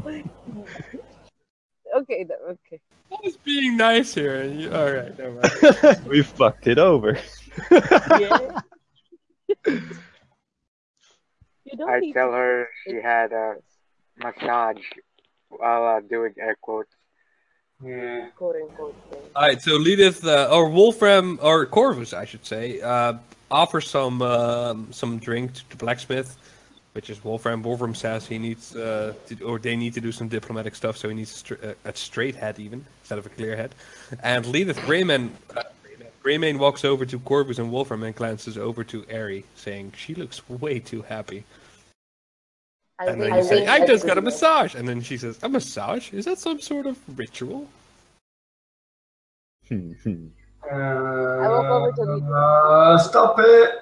Okay, 1.97 2.24
th- 2.24 2.39
okay. 2.49 2.80
I 3.12 3.16
was 3.24 3.36
being 3.38 3.76
nice 3.76 4.14
here. 4.14 4.41
and 4.41 4.62
you- 4.62 4.74
All 4.74 4.91
right, 4.91 5.18
never 5.18 5.41
mind. 5.41 5.99
We 6.07 6.22
fucked 6.22 6.68
it 6.68 6.78
over. 6.80 7.18
Yeah. 7.72 8.59
you 9.66 9.82
don't 11.78 11.89
I 11.89 11.99
need 11.99 12.14
tell 12.14 12.30
to- 12.32 12.38
her 12.38 12.70
she 12.86 12.95
had 13.01 13.32
a 13.34 13.55
massage 14.18 14.78
while 15.49 15.97
uh, 15.97 15.99
doing 16.01 16.34
air 16.39 16.55
quotes. 16.62 16.93
Yeah. 17.84 18.28
quote 18.38 18.55
unquote 18.55 18.95
thing. 19.09 19.20
All 19.36 19.41
right, 19.41 19.62
so 19.62 19.76
Lilith 19.76 20.24
uh, 20.26 20.47
or 20.51 20.70
Wolfram 20.70 21.39
or 21.41 21.66
Corvus, 21.66 22.14
I 22.14 22.26
should 22.26 22.45
say, 22.45 22.80
uh, 22.80 23.14
offers 23.52 23.89
some 23.89 24.22
um, 24.22 24.88
some 24.91 25.20
drink 25.20 25.54
to 25.54 25.70
the 25.70 25.76
blacksmith, 25.78 26.38
which 26.93 27.10
is 27.10 27.24
Wolfram. 27.24 27.62
Wolfram 27.64 27.93
says 27.95 28.26
he 28.26 28.39
needs 28.39 28.76
uh, 28.76 29.14
to, 29.28 29.43
or 29.43 29.60
they 29.60 29.76
need 29.76 29.93
to 29.93 30.02
do 30.02 30.12
some 30.12 30.28
diplomatic 30.28 30.76
stuff, 30.76 30.97
so 30.97 31.10
he 31.10 31.16
needs 31.16 31.32
a, 31.32 31.38
stra- 31.38 31.58
uh, 31.64 31.74
a 31.86 31.95
straight 31.95 32.36
head 32.36 32.60
even 32.60 32.86
instead 33.02 33.20
of 33.20 33.26
a 33.26 33.30
clear 33.30 33.56
head. 33.56 33.76
And 34.24 34.45
Lilith 34.45 34.80
Greyman, 34.80 35.30
uh, 35.56 35.64
Greymane 36.24 36.58
walks 36.60 36.86
over 36.86 37.06
to 37.06 37.20
Corvus 37.20 37.58
and 37.60 37.72
Wolfram 37.72 38.04
and 38.04 38.16
glances 38.16 38.58
over 38.58 38.84
to 38.86 39.06
Ari, 39.12 39.43
saying 39.56 39.93
she 39.97 40.14
looks 40.16 40.47
way 40.49 40.80
too 40.80 41.02
happy. 41.02 41.43
I 42.99 43.06
And 43.08 43.20
think- 43.20 43.34
then 43.34 43.38
you 43.39 43.43
say, 43.49 43.56
think 43.66 43.70
I 43.70 43.86
just 43.88 44.06
got 44.06 44.18
a 44.18 44.22
massage. 44.22 44.76
And 44.76 44.88
then 44.88 45.02
she 45.02 45.18
says, 45.18 45.39
a 45.41 45.49
massage? 45.49 46.14
Is 46.14 46.26
that 46.26 46.38
some 46.38 46.62
sort 46.62 46.86
of 46.86 46.97
ritual? 47.18 47.68
Uh, 50.64 51.38
walk 51.49 51.66
over 51.66 51.91
to 51.93 52.01
Lilith. 52.03 52.24
uh, 52.24 52.97
stop 52.97 53.36
it. 53.39 53.80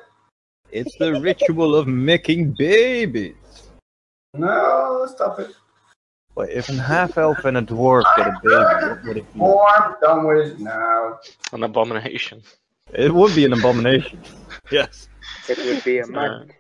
it's 0.72 0.96
the 0.98 1.20
ritual 1.20 1.76
of 1.76 1.88
making 1.88 2.56
babies. 2.58 3.36
No, 4.34 5.08
stop 5.10 5.40
it. 5.40 5.52
But 6.36 6.50
if 6.52 6.70
a 6.70 6.74
half 6.74 7.18
elf 7.18 7.44
and 7.44 7.58
a 7.58 7.62
dwarf 7.62 8.06
get 8.16 8.28
a 8.28 8.32
baby, 8.44 8.88
what 8.88 9.04
would 9.06 9.18
it 9.18 9.34
be? 9.34 9.40
Oh, 9.42 9.60
I'm 9.68 9.96
done 10.02 10.26
with 10.26 10.48
it 10.54 10.60
now. 10.60 11.20
An 11.52 11.64
abomination. 11.64 12.42
It 12.94 13.14
would 13.14 13.36
be 13.36 13.46
an 13.46 13.54
abomination. 13.54 14.20
Yes. 14.72 15.08
It 15.50 15.58
would 15.58 15.84
be 15.84 15.98
a 15.98 16.06
month. 16.06 16.52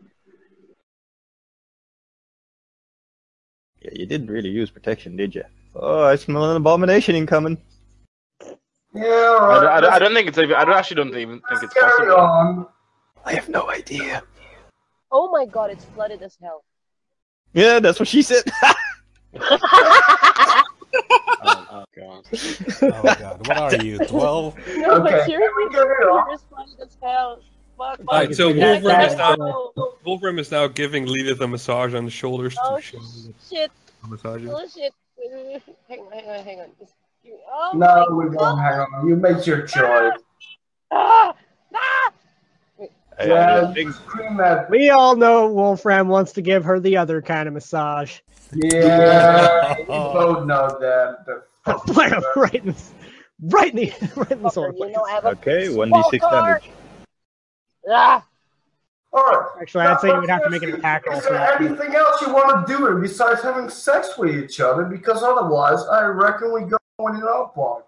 Yeah, 3.81 3.91
you 3.93 4.07
didn't 4.07 4.31
really 4.31 4.49
use 4.49 4.71
protection, 4.71 5.15
did 5.15 5.35
you? 5.35 5.43
Oh, 5.75 6.05
I 6.05 6.15
smell 6.15 6.49
an 6.49 6.57
abomination 6.57 7.15
incoming. 7.15 7.57
Yeah, 8.93 9.03
I, 9.03 9.59
don't- 9.59 9.65
I, 9.67 9.79
don't- 9.81 9.93
I 9.93 9.99
don't 9.99 10.13
think 10.13 10.27
it's 10.27 10.37
even. 10.37 10.55
I 10.55 10.65
don't 10.65 10.75
actually 10.75 10.95
don't 10.95 11.15
even 11.17 11.41
think 11.49 11.63
it's 11.63 11.73
Carry 11.73 11.91
possible. 11.91 12.15
on. 12.15 12.67
I 13.25 13.33
have 13.33 13.49
no 13.49 13.69
idea. 13.69 14.23
Oh 15.11 15.29
my 15.31 15.45
god, 15.45 15.71
it's 15.71 15.85
flooded 15.85 16.21
as 16.21 16.37
hell. 16.41 16.63
Yeah, 17.53 17.79
that's 17.79 17.99
what 17.99 18.07
she 18.07 18.21
said. 18.21 18.43
Oh, 21.41 21.65
oh 21.71 21.85
god. 21.95 22.25
Oh 22.81 23.01
god, 23.03 23.47
what 23.47 23.57
are 23.79 23.83
you? 23.85 23.97
Twelve? 24.07 24.57
no, 24.75 24.91
Okay, 24.95 25.11
but 25.11 25.25
seriously, 25.25 25.63
we 25.67 25.69
carry 25.73 26.03
on. 26.05 26.33
it's 26.33 26.43
flooded 26.43 26.79
as 26.81 26.97
hell. 27.01 27.39
Fuck, 27.77 27.99
All 28.07 28.19
right, 28.19 28.35
so 28.35 28.49
I 28.49 28.53
Wolfram 28.53 29.01
is 29.01 29.15
now 29.15 29.35
go. 29.35 29.93
Wolfram 30.03 30.39
is 30.39 30.51
now 30.51 30.67
giving 30.67 31.05
Lilith 31.05 31.39
a 31.41 31.47
massage 31.47 31.93
on 31.93 32.05
the 32.05 32.11
shoulders 32.11 32.57
Oh 32.63 32.77
to 32.77 32.81
shit! 33.49 33.71
massages. 34.07 34.49
Oh 34.51 34.67
shit! 34.75 34.93
Hang 35.87 35.99
on, 35.99 36.11
hang 36.11 36.29
on, 36.29 36.43
hang 36.43 36.59
on. 36.61 36.67
Just 36.79 36.79
give 36.79 36.87
me- 36.89 36.98
Oh 37.51 37.71
No, 37.75 38.07
we 38.15 38.25
God. 38.29 38.37
don't 38.37 38.57
hang 38.59 38.79
on. 38.79 39.07
You 39.07 39.15
made 39.15 39.45
your 39.45 39.61
choice. 39.65 40.13
Ah! 40.91 41.33
Ah! 41.75 42.11
Yeah, 43.21 43.73
think- 43.73 43.93
scream 43.93 44.39
at. 44.39 44.69
We 44.69 44.89
all 44.91 45.15
know 45.15 45.47
Wolfram 45.51 46.07
wants 46.07 46.31
to 46.33 46.41
give 46.41 46.63
her 46.63 46.79
the 46.79 46.95
other 46.97 47.21
kind 47.21 47.47
of 47.47 47.53
massage. 47.53 48.19
Yeah, 48.53 49.75
we 49.77 49.83
both 49.87 50.45
know 50.45 50.77
that. 50.79 51.25
The 51.25 51.43
right 52.35 52.53
in, 52.55 52.71
the- 52.71 52.75
right 53.41 53.73
in 53.73 53.75
the, 53.75 54.11
right 54.15 54.31
in 54.31 54.41
the 54.41 54.49
solar 54.49 54.67
You 54.69 54.73
plexus. 54.73 54.95
know, 54.97 55.03
I 55.03 55.11
have 55.11 55.25
a 55.25 55.29
Okay, 55.29 55.67
1d6 55.67 56.19
damage. 56.31 56.69
Ah! 57.91 58.25
Alright. 59.11 59.45
Actually, 59.61 59.85
I'd 59.85 59.99
say 59.99 60.07
you 60.09 60.19
would 60.21 60.29
have 60.29 60.43
to 60.43 60.49
make 60.51 60.61
an 60.63 60.73
attack 60.75 61.05
roll 61.07 61.17
Is 61.17 61.23
there 61.23 61.33
that. 61.33 61.59
anything 61.61 61.95
else 61.95 62.21
you 62.21 62.31
want 62.31 62.67
to 62.67 62.73
do 62.77 62.99
besides 63.01 63.41
having 63.41 63.67
sex 63.69 64.17
with 64.17 64.35
each 64.35 64.59
other? 64.61 64.83
Because 64.85 65.23
otherwise, 65.23 65.83
I 65.91 66.03
reckon 66.05 66.53
we 66.53 66.61
go 66.61 66.77
in 67.07 67.23
our 67.23 67.47
part. 67.49 67.85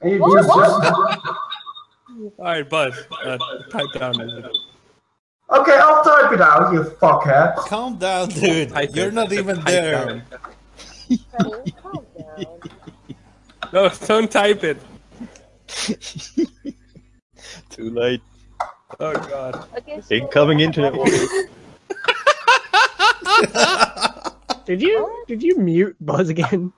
And 0.00 0.12
you 0.12 0.18
What? 0.20 0.42
just, 0.42 0.48
All 2.38 2.44
right, 2.44 2.68
Buzz, 2.68 2.94
uh, 3.24 3.38
type 3.70 3.86
down 3.94 4.20
a 4.20 4.24
okay. 5.58 5.78
I'll 5.78 6.02
type 6.02 6.32
it 6.32 6.40
out, 6.40 6.72
you 6.72 6.82
fuckhead. 6.82 7.56
Calm 7.56 7.98
down, 7.98 8.28
dude. 8.30 8.70
Type 8.70 8.90
You're 8.94 9.08
it. 9.08 9.14
not 9.14 9.32
even 9.32 9.56
down. 9.56 9.64
there. 9.64 10.24
Calm 11.38 11.64
down. 12.18 12.46
No, 13.72 13.88
don't 14.06 14.30
type 14.30 14.64
it. 14.64 14.78
Too 17.70 17.90
late. 17.90 18.22
Oh 18.98 19.12
god. 19.12 19.66
Okay, 19.78 20.00
so 20.00 20.14
Incoming 20.14 20.60
internet. 20.60 20.94
Did 24.66 24.82
you 24.82 25.24
did 25.26 25.42
you 25.42 25.56
mute 25.56 25.96
Buzz 26.00 26.28
again? 26.28 26.72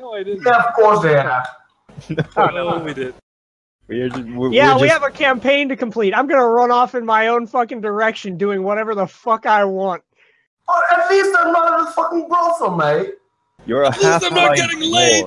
No, 0.00 0.14
I 0.14 0.22
didn't. 0.22 0.44
Yeah, 0.44 0.62
of 0.62 0.74
course 0.74 1.02
they 1.02 1.12
have. 1.12 1.46
no, 2.36 2.82
we 2.82 2.94
did. 2.94 3.14
We're 3.86 4.08
just, 4.08 4.22
we're, 4.30 4.52
Yeah, 4.52 4.74
we're 4.74 4.82
we 4.82 4.88
just, 4.88 5.00
have 5.00 5.02
a 5.02 5.14
campaign 5.14 5.68
to 5.68 5.76
complete. 5.76 6.14
I'm 6.16 6.26
gonna 6.26 6.46
run 6.46 6.70
off 6.70 6.94
in 6.94 7.04
my 7.04 7.28
own 7.28 7.46
fucking 7.46 7.80
direction, 7.80 8.38
doing 8.38 8.62
whatever 8.62 8.94
the 8.94 9.06
fuck 9.06 9.44
I 9.46 9.64
want. 9.64 10.02
Oh, 10.68 10.82
at 10.92 11.10
least 11.10 11.36
I'm 11.38 11.52
not 11.52 11.80
in 11.80 11.86
a 11.86 11.90
fucking 11.90 12.28
brothel, 12.28 12.76
mate. 12.76 13.14
You're 13.66 13.82
a 13.82 13.92
half 13.92 14.24
I'm 14.24 14.34
not 14.34 14.56
getting 14.56 14.80
laid. 14.80 15.26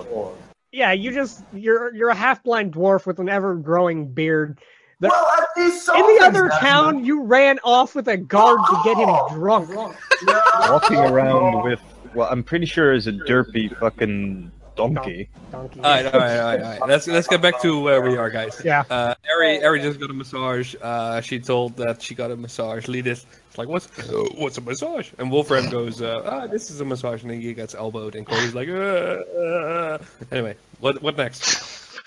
Yeah, 0.71 0.91
you 0.91 1.11
just 1.11 1.43
you're 1.53 1.93
you're 1.93 2.09
a 2.09 2.15
half 2.15 2.41
blind 2.41 2.73
dwarf 2.73 3.05
with 3.05 3.19
an 3.19 3.29
ever 3.29 3.55
growing 3.55 4.11
beard. 4.11 4.59
The- 5.01 5.09
well, 5.09 5.27
at 5.37 5.47
least 5.57 5.87
in 5.89 5.95
the 5.95 6.23
other 6.23 6.49
happening. 6.49 6.71
town, 6.71 7.05
you 7.05 7.23
ran 7.23 7.59
off 7.63 7.93
with 7.93 8.07
a 8.07 8.17
guard 8.17 8.59
to 8.69 8.81
get 8.83 8.97
him 8.97 9.09
oh! 9.09 9.27
drunk. 9.35 9.69
walking 9.75 10.97
around 10.97 11.63
with 11.63 11.81
what 12.13 12.31
I'm 12.31 12.43
pretty 12.43 12.65
sure 12.65 12.93
is 12.93 13.07
a 13.07 13.11
derpy 13.11 13.77
fucking 13.77 14.51
Donkey. 14.75 15.29
Donkey. 15.51 15.79
All 15.79 15.83
right, 15.83 16.05
all 16.05 16.19
right, 16.19 16.39
all 16.39 16.45
right, 16.45 16.61
all 16.61 16.79
right. 16.79 16.89
Let's 16.89 17.07
let's 17.07 17.27
get 17.27 17.41
back 17.41 17.61
to 17.61 17.79
where 17.79 18.01
we 18.01 18.17
are, 18.17 18.29
guys. 18.29 18.61
Yeah. 18.65 18.83
Uh, 18.89 19.13
Ari, 19.29 19.63
Ari 19.63 19.81
just 19.81 19.99
got 19.99 20.09
a 20.09 20.13
massage. 20.13 20.75
Uh, 20.81 21.21
she 21.21 21.39
told 21.39 21.77
that 21.77 22.01
she 22.01 22.15
got 22.15 22.31
a 22.31 22.35
massage. 22.35 22.87
Leadith, 22.87 23.25
it's 23.47 23.57
like, 23.57 23.67
what's 23.67 23.87
uh, 23.99 24.25
what's 24.35 24.57
a 24.57 24.61
massage? 24.61 25.11
And 25.19 25.31
Wolfram 25.31 25.69
goes, 25.69 26.01
uh, 26.01 26.23
ah, 26.25 26.47
this 26.47 26.71
is 26.71 26.81
a 26.81 26.85
massage, 26.85 27.21
and 27.21 27.31
then 27.31 27.41
he 27.41 27.53
gets 27.53 27.75
elbowed, 27.75 28.15
and 28.15 28.25
Corey's 28.25 28.55
like, 28.55 28.69
uh, 28.69 28.71
uh. 28.71 29.97
anyway, 30.31 30.55
what 30.79 31.01
what 31.01 31.17
next? 31.17 31.99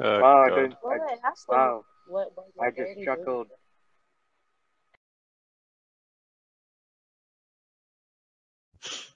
Oh, 0.00 0.20
wow, 0.20 0.44
I 0.44 0.48
didn't. 0.50 0.74
I, 0.84 0.88
I 0.88 1.32
wow, 1.48 1.84
what, 2.06 2.32
what 2.34 2.46
I 2.60 2.66
what 2.66 2.76
they're 2.76 2.94
just 2.94 3.04
chuckled. 3.04 3.48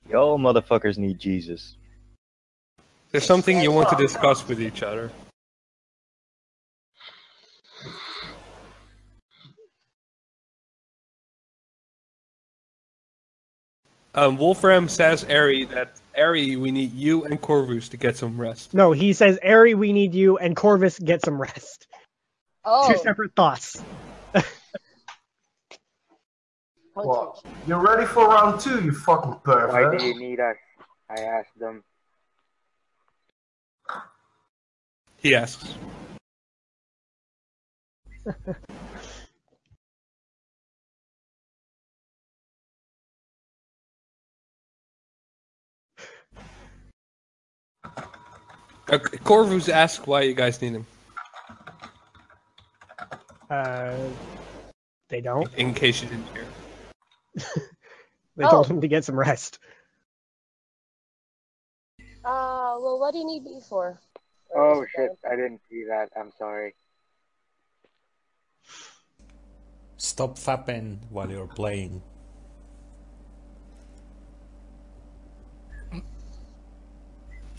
Y'all 0.09 0.39
motherfuckers 0.39 0.99
need 0.99 1.19
Jesus. 1.19 1.77
There's 3.11 3.25
something 3.25 3.61
you 3.61 3.71
want 3.71 3.89
to 3.91 3.97
discuss 3.97 4.47
with 4.49 4.61
each 4.61 4.83
other. 4.83 5.11
Um, 14.15 14.37
Wolfram 14.37 14.89
says, 14.89 15.25
Ari, 15.25 15.65
that 15.67 15.93
Ari, 16.17 16.57
we 16.57 16.71
need 16.71 16.93
you 16.93 17.25
and 17.25 17.41
Corvus 17.41 17.89
to 17.91 17.97
get 17.97 18.17
some 18.17 18.39
rest. 18.39 18.75
No, 18.75 18.93
he 18.93 19.15
says, 19.15 19.39
Ari, 19.43 19.75
we 19.75 19.93
need 19.93 20.15
you, 20.15 20.37
and 20.37 20.55
Corvus, 20.55 20.99
get 20.99 21.25
some 21.25 21.41
rest. 21.41 21.87
Two 22.89 22.99
separate 22.99 23.35
thoughts. 23.35 23.81
Well, 26.95 27.43
you're 27.67 27.81
ready 27.81 28.07
for 28.07 28.29
round 28.29 28.61
two, 28.61 28.85
you 28.85 28.93
fucking 28.93 29.33
Why 29.45 29.71
pervert. 29.71 29.99
do 29.99 30.07
you 30.07 30.19
need 30.19 30.41
us? 30.41 30.57
I 31.09 31.21
asked 31.21 31.59
them. 31.59 31.83
He 35.17 35.35
asks. 35.35 35.75
Uh, 48.89 48.99
Corvus 49.25 49.71
asks 49.71 50.07
why 50.07 50.21
you 50.21 50.35
guys 50.35 50.61
need 50.61 50.73
him. 50.73 50.87
Uh, 53.49 53.95
they 55.09 55.23
don't. 55.23 55.49
In 55.55 55.73
case 55.73 56.03
you 56.03 56.09
didn't 56.09 56.27
hear. 56.35 56.45
They 58.37 58.45
told 58.49 58.67
Oh. 58.67 58.71
him 58.71 58.81
to 58.81 58.89
get 58.89 59.05
some 59.05 59.19
rest. 59.19 59.59
uh, 62.25 62.79
well, 62.81 62.99
what 62.99 63.13
do 63.13 63.19
you 63.19 63.27
need 63.27 63.45
me 63.45 63.61
for? 63.69 64.01
Oh 64.55 64.85
shit. 64.95 65.11
I 65.31 65.37
didn't 65.37 65.61
see 65.69 65.85
that. 65.89 66.11
I'm 66.17 66.31
sorry. 66.39 66.75
Stop 69.97 70.37
fapping 70.39 70.99
while 71.11 71.31
you're 71.31 71.47
playing. 71.47 72.03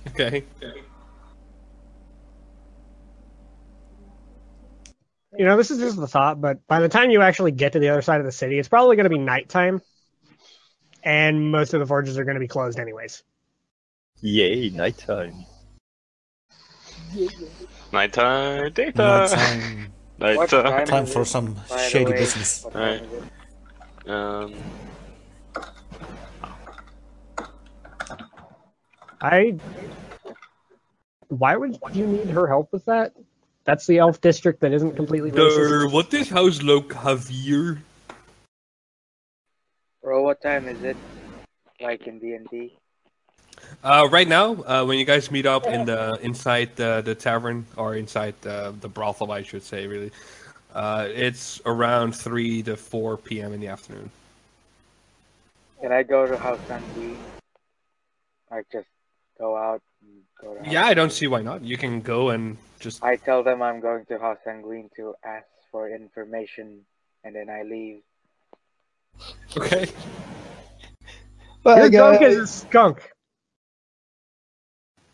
Okay. 0.08 0.44
Okay. 0.62 0.84
You 5.38 5.46
know, 5.46 5.58
this 5.58 5.72
is 5.72 5.80
just 5.80 5.98
the 5.98 6.08
thought, 6.08 6.40
but 6.40 6.66
by 6.68 6.80
the 6.80 6.90
time 6.90 7.10
you 7.10 7.22
actually 7.22 7.52
get 7.52 7.74
to 7.74 7.80
the 7.80 7.90
other 7.90 8.02
side 8.02 8.20
of 8.20 8.26
the 8.26 8.32
city, 8.32 8.60
it's 8.60 8.68
probably 8.68 8.96
going 8.96 9.06
to 9.06 9.10
be 9.10 9.18
nighttime, 9.18 9.82
and 11.04 11.52
most 11.52 11.74
of 11.74 11.80
the 11.80 11.88
forges 11.88 12.20
are 12.20 12.24
going 12.24 12.36
to 12.36 12.40
be 12.40 12.48
closed 12.48 12.80
anyways. 12.80 13.24
Yay, 14.22 14.70
nighttime. 14.70 15.46
Nighttime, 17.92 18.72
data. 18.74 18.92
Nighttime. 18.98 19.94
Nighttime. 20.20 20.64
time 20.64 20.88
Time 20.88 21.06
for 21.08 21.26
some 21.26 21.58
shady 21.90 22.12
way? 22.12 22.18
business. 22.20 22.64
Alright. 22.66 23.00
time 23.02 23.10
is 23.10 23.24
it? 24.06 24.10
Um, 24.10 24.56
I. 29.20 29.56
Why 31.30 31.56
would 31.56 31.80
you 31.94 32.06
need 32.06 32.30
her 32.30 32.48
help 32.48 32.72
with 32.72 32.86
that? 32.86 33.14
That's 33.66 33.88
the 33.88 34.00
elf 34.00 34.20
district 34.20 34.60
that 34.62 34.74
isn't 34.74 34.96
completely 34.96 35.32
racist. 35.32 35.88
Uh, 35.88 35.90
what 35.90 36.14
is 36.14 36.30
House 36.30 36.62
Loke 36.62 36.94
have 36.94 37.28
here? 37.28 37.82
Bro, 40.02 40.24
what 40.24 40.42
time 40.42 40.68
is 40.68 40.84
it? 40.84 40.98
Like 41.80 42.06
in 42.08 42.20
D 42.20 42.34
and 42.34 42.48
D? 42.50 42.78
Uh, 43.84 44.08
right 44.12 44.28
now, 44.28 44.62
uh, 44.64 44.84
when 44.84 45.00
you 45.00 45.06
guys 45.06 45.32
meet 45.32 45.46
up 45.46 45.66
in 45.66 45.86
the 45.86 46.18
inside 46.22 46.76
the, 46.76 47.02
the 47.06 47.16
tavern 47.16 47.66
or 47.78 47.96
inside 47.96 48.36
the 48.42 48.76
the 48.82 48.90
brothel, 48.90 49.32
I 49.32 49.44
should 49.44 49.64
say, 49.64 49.88
really, 49.88 50.12
uh, 50.74 51.08
it's 51.10 51.62
around 51.66 52.14
three 52.14 52.64
to 52.64 52.76
four 52.76 53.16
p.m. 53.16 53.54
in 53.54 53.62
the 53.62 53.68
afternoon. 53.68 54.10
Can 55.82 55.94
I 55.94 56.04
go 56.04 56.28
to 56.28 56.38
House 56.38 56.60
Sanguine? 56.68 57.18
Like 58.52 58.66
just 58.72 58.88
go 59.40 59.56
out 59.56 59.82
and 60.04 60.22
go 60.42 60.54
to 60.54 60.64
House 60.64 60.72
Yeah, 60.72 60.86
I 60.86 60.94
don't 60.94 61.12
see 61.12 61.28
why 61.28 61.42
not. 61.42 61.64
You 61.64 61.78
can 61.78 62.02
go 62.02 62.30
and 62.30 62.58
just 62.80 63.04
I 63.04 63.16
tell 63.16 63.44
them 63.44 63.62
I'm 63.62 63.80
going 63.80 64.06
to 64.06 64.20
House 64.20 64.40
Sanguine 64.44 64.90
to 64.96 65.16
ask 65.24 65.48
for 65.72 65.90
information, 65.90 66.82
and 67.24 67.36
then 67.36 67.50
I 67.50 67.64
leave. 67.64 68.02
okay. 69.58 69.90
Your 71.66 71.90
drunk 71.90 72.22
as 72.22 72.36
a 72.36 72.48
skunk. 72.48 73.10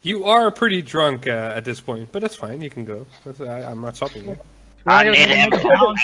You 0.02 0.26
are 0.26 0.50
pretty 0.50 0.82
drunk 0.82 1.28
uh, 1.28 1.54
at 1.56 1.66
this 1.66 1.80
point, 1.82 2.10
but 2.12 2.22
that's 2.22 2.36
fine. 2.36 2.62
You 2.62 2.70
can 2.70 2.86
go. 2.86 3.06
That's, 3.26 3.42
I, 3.42 3.64
I'm 3.64 3.82
not 3.82 3.98
stopping 3.98 4.26
you. 4.26 4.38
I 4.86 5.04
need 5.04 5.18
him. 5.18 5.52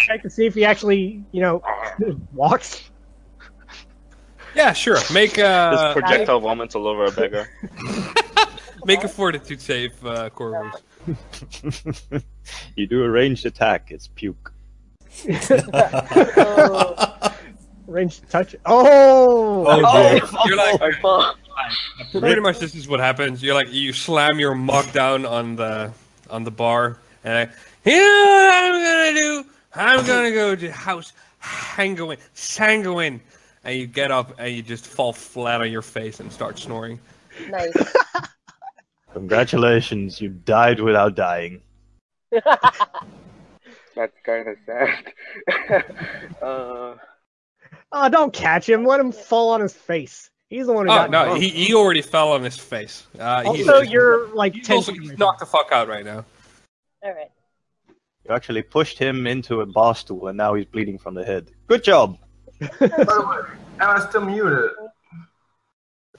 Check 0.06 0.22
to 0.24 0.30
see 0.30 0.46
if 0.46 0.54
he 0.54 0.66
actually, 0.66 1.24
you 1.32 1.42
know, 1.42 1.64
walks. 2.34 2.90
Yeah, 4.54 4.74
sure. 4.74 4.98
Make 5.12 5.36
Just 5.36 5.42
uh, 5.46 5.94
projectile 5.94 6.40
vomits 6.40 6.76
all 6.76 6.88
over 6.88 7.06
a 7.06 7.12
beggar. 7.12 7.50
make 8.86 9.04
a 9.04 9.08
fortitude 9.08 9.60
save, 9.62 10.06
uh, 10.06 10.30
Corvus. 10.30 10.82
you 12.76 12.88
do 12.88 13.04
a 13.04 13.10
ranged 13.10 13.46
attack, 13.46 13.92
it's 13.92 14.08
puke. 14.08 14.54
Range 17.88 18.20
touch. 18.30 18.56
Oh! 18.66 19.66
Oh, 19.68 20.46
You're 20.46 20.58
like, 20.58 20.82
I 20.82 22.20
pretty 22.20 22.42
much 22.42 22.60
this 22.60 22.74
is 22.76 22.88
what 22.88 23.00
happens. 23.00 23.44
You're 23.44 23.54
like, 23.54 23.72
you 23.72 23.94
slam 23.94 24.40
your 24.40 24.56
mug 24.56 24.92
down 24.92 25.26
on 25.26 25.56
the 25.56 25.92
on 26.30 26.44
the 26.44 26.52
bar, 26.52 26.98
and 27.24 27.38
I, 27.38 27.42
you 27.90 27.98
know 27.98 28.26
what 28.26 28.54
I'm 28.54 28.84
gonna 28.84 29.14
do? 29.20 29.46
I'm 29.76 30.06
gonna 30.06 30.32
go 30.32 30.56
to 30.56 30.72
House 30.72 31.14
Sanguine, 31.76 32.18
Sanguine, 32.34 33.22
and 33.64 33.78
you 33.78 33.86
get 33.88 34.12
up 34.12 34.34
and 34.40 34.54
you 34.54 34.64
just 34.64 34.88
fall 34.88 35.14
flat 35.14 35.62
on 35.62 35.72
your 35.72 35.82
face 35.84 36.20
and 36.20 36.32
start 36.32 36.58
snoring. 36.58 37.00
Nice. 37.50 37.74
Congratulations, 39.16 40.20
you 40.20 40.28
died 40.30 40.82
without 40.82 41.16
dying. 41.16 41.62
That's 42.32 44.14
kind 44.26 44.50
of 44.50 44.58
sad. 44.66 45.14
uh, 46.42 46.96
Oh, 47.98 48.10
don't 48.10 48.34
catch 48.34 48.68
him. 48.68 48.84
Let 48.86 49.00
him 49.00 49.14
fall 49.14 49.52
on 49.52 49.62
his 49.62 49.74
face. 49.74 50.30
He's 50.50 50.68
the 50.68 50.74
one 50.74 50.86
who 50.88 50.92
Oh 50.92 50.96
got 50.96 51.12
no, 51.12 51.34
he, 51.36 51.48
he 51.48 51.74
already 51.74 52.02
fell 52.02 52.34
on 52.34 52.44
his 52.44 52.58
face. 52.58 53.08
Uh, 53.18 53.54
he's, 53.54 53.66
Also, 53.70 53.82
you're 53.82 54.28
like 54.36 54.54
he's 54.54 54.68
ten 54.68 54.76
also 54.76 54.92
feet 54.92 55.02
he's 55.02 55.18
knocked 55.18 55.40
the 55.40 55.46
fuck 55.46 55.72
out 55.72 55.88
right 55.88 56.04
now. 56.04 56.26
All 57.02 57.14
right. 57.14 57.32
You 57.88 58.36
actually 58.36 58.64
pushed 58.64 59.00
him 59.00 59.28
into 59.28 59.62
a 59.62 59.66
bar 59.66 59.96
stool 59.96 60.28
and 60.28 60.38
now 60.38 60.56
he's 60.56 60.66
bleeding 60.66 60.98
from 60.98 61.14
the 61.14 61.24
head. 61.24 61.52
Good 61.68 61.86
job! 61.86 62.18
By 62.60 62.68
the 62.80 63.26
way, 63.30 63.58
am 63.80 63.98
I 63.98 64.06
still 64.10 64.26
muted? 64.26 64.72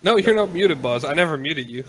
No, 0.03 0.17
you're 0.17 0.35
not 0.35 0.51
muted, 0.51 0.81
boss. 0.81 1.05
I 1.05 1.13
never 1.13 1.37
muted 1.37 1.69
you. 1.69 1.85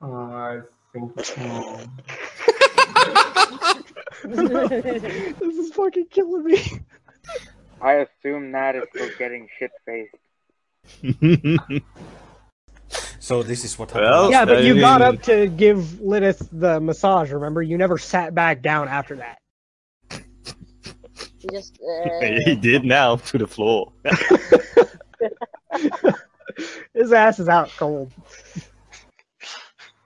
Uh, 0.00 0.06
I 0.06 0.60
think. 0.92 1.16
this 4.24 5.56
is 5.56 5.72
fucking 5.72 6.06
killing 6.10 6.44
me. 6.44 6.60
I 7.80 7.92
assume 7.92 8.50
Nat 8.50 8.76
is 8.76 8.84
still 8.94 9.08
getting 9.18 9.48
shit 9.58 9.70
faced. 9.86 10.14
so 13.20 13.42
this 13.42 13.64
is 13.64 13.78
what 13.78 13.90
happened. 13.90 14.10
Well, 14.10 14.30
Yeah, 14.30 14.44
but 14.44 14.58
I 14.58 14.60
you 14.60 14.80
got 14.80 15.02
up 15.02 15.22
to 15.24 15.48
give 15.48 16.00
Lilith 16.00 16.48
the 16.52 16.80
massage, 16.80 17.30
remember? 17.30 17.62
You 17.62 17.78
never 17.78 17.98
sat 17.98 18.34
back 18.34 18.62
down 18.62 18.88
after 18.88 19.16
that. 19.16 19.38
You 20.10 21.50
just. 21.52 21.78
Uh, 21.80 22.40
he 22.44 22.56
did 22.56 22.84
now 22.84 23.16
to 23.16 23.38
the 23.38 23.46
floor. 23.46 23.92
His 26.94 27.12
ass 27.12 27.38
is 27.38 27.48
out 27.48 27.70
cold. 27.76 28.12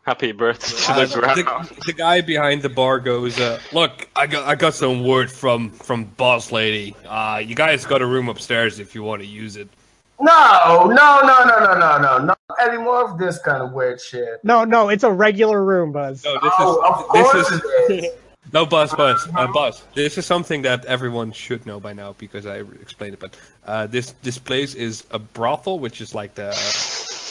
Happy 0.05 0.33
birthday 0.33 0.66
to 0.77 0.93
Uh, 0.93 1.07
the 1.07 1.43
ground. 1.45 1.69
the, 1.69 1.81
the 1.87 1.93
guy 1.93 2.20
behind 2.20 2.62
the 2.62 2.69
bar 2.69 2.99
goes, 2.99 3.39
uh, 3.39 3.61
"Look, 3.73 4.09
I 4.16 4.27
got 4.27 4.49
I 4.49 4.57
got 4.57 4.74
some 4.74 5.05
word 5.05 5.31
from 5.31 5.70
from 5.70 6.05
boss 6.16 6.51
lady. 6.51 6.97
Uh, 7.09 7.41
you 7.45 7.55
guys 7.55 7.85
got 7.87 8.03
a 8.03 8.07
room 8.07 8.29
upstairs 8.29 8.81
if 8.81 8.95
you 8.97 9.05
want 9.05 9.23
to 9.23 9.29
use 9.29 9.57
it." 9.57 9.69
No, 10.20 10.85
no, 10.87 11.20
no, 11.23 11.45
no, 11.45 11.59
no, 11.61 11.79
no, 11.79 11.99
no, 11.99 12.19
not 12.24 12.39
any 12.61 12.79
more 12.79 13.05
of 13.11 13.19
this 13.19 13.39
kind 13.39 13.62
of 13.62 13.73
weird 13.73 14.01
shit. 14.01 14.41
No, 14.45 14.65
no, 14.65 14.89
it's 14.89 15.05
a 15.05 15.12
regular 15.12 15.65
room, 15.65 15.93
Buzz. 15.93 16.24
No, 16.24 16.35
this 16.43 16.53
Oh, 16.59 16.81
of 16.85 17.16
is 17.16 17.31
course 17.31 17.49
this 17.51 17.61
it 17.91 18.05
is 18.05 18.12
no 18.53 18.66
buzz, 18.66 18.93
buzz, 18.95 19.27
uh, 19.37 19.47
buzz. 19.53 19.83
This 19.95 20.19
is 20.19 20.27
something 20.27 20.62
that 20.62 20.85
everyone 20.87 21.31
should 21.33 21.65
know 21.65 21.79
by 21.81 21.93
now 21.93 22.15
because 22.19 22.45
I 22.45 22.57
explained 22.83 23.15
it. 23.15 23.20
But 23.20 23.37
uh, 23.66 23.87
this 23.87 24.15
this 24.23 24.39
place 24.39 24.74
is 24.74 25.05
a 25.12 25.19
brothel, 25.20 25.79
which 25.79 26.01
is 26.01 26.12
like 26.15 26.35
the 26.35 26.49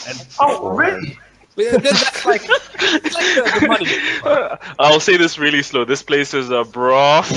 and 0.08 0.26
Oh, 0.40 0.70
really? 0.70 1.18
Yeah, 1.56 1.72
that- 1.72 1.82
that's 1.82 2.24
like 2.24 2.42
it's 2.44 3.14
like 3.14 3.34
the, 3.34 3.58
the 3.60 3.66
money. 3.68 4.56
I'll 4.78 5.00
say 5.00 5.16
this 5.16 5.38
really 5.38 5.62
slow. 5.62 5.84
This 5.84 6.02
place 6.02 6.32
is 6.34 6.50
a 6.50 6.64
broth. 6.64 7.28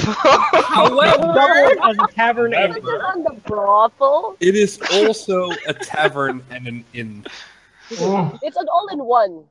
Double 0.73 1.83
as 1.89 1.97
a 1.97 2.07
tavern 2.13 2.53
and 2.53 2.71
Is 2.77 2.83
it 2.83 2.87
on 2.87 3.23
the 3.23 3.33
brothel? 3.45 4.37
It 4.39 4.55
is 4.55 4.79
also 4.93 5.49
a 5.67 5.73
tavern 5.73 6.43
and 6.49 6.67
an 6.67 6.85
inn. 6.93 7.25
It's 7.89 8.57
an 8.57 8.67
all-in-one. 8.71 9.43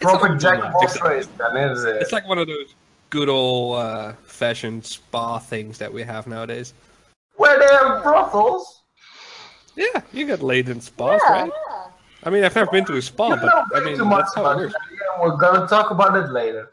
proper 0.00 0.34
It's 0.34 0.42
jack 0.42 0.60
like- 0.74 0.84
it's- 0.88 1.28
then, 1.38 1.56
is 1.70 1.84
it? 1.84 1.96
It's 2.02 2.12
like 2.12 2.26
one 2.26 2.38
of 2.38 2.46
those 2.46 2.74
good 3.10 3.28
old 3.28 3.76
uh, 3.78 4.12
fashioned 4.24 4.84
spa 4.84 5.38
things 5.38 5.78
that 5.78 5.92
we 5.92 6.02
have 6.02 6.26
nowadays. 6.26 6.74
Where 7.36 7.58
they 7.58 7.66
have 7.66 8.02
brothels? 8.02 8.82
Yeah, 9.76 10.00
you 10.12 10.26
get 10.26 10.42
laid 10.42 10.68
in 10.70 10.80
spas, 10.80 11.20
Yeah. 11.28 11.42
right? 11.42 11.52
I 12.26 12.30
mean, 12.30 12.42
I've 12.44 12.54
never 12.54 12.70
been 12.70 12.84
to 12.86 12.96
a 12.96 13.02
spa, 13.02 13.28
You 13.30 13.36
but 13.36 13.44
know 13.46 13.64
I 13.74 13.80
mean, 13.84 13.96
too 13.96 14.04
much 14.04 14.24
that's 14.24 14.34
how 14.34 14.42
it 14.42 14.44
about 14.44 14.56
works. 14.58 14.74
it. 14.74 14.80
Yeah, 15.00 15.22
we're 15.22 15.36
gonna 15.36 15.66
talk 15.68 15.90
about 15.92 16.16
it 16.16 16.30
later. 16.32 16.72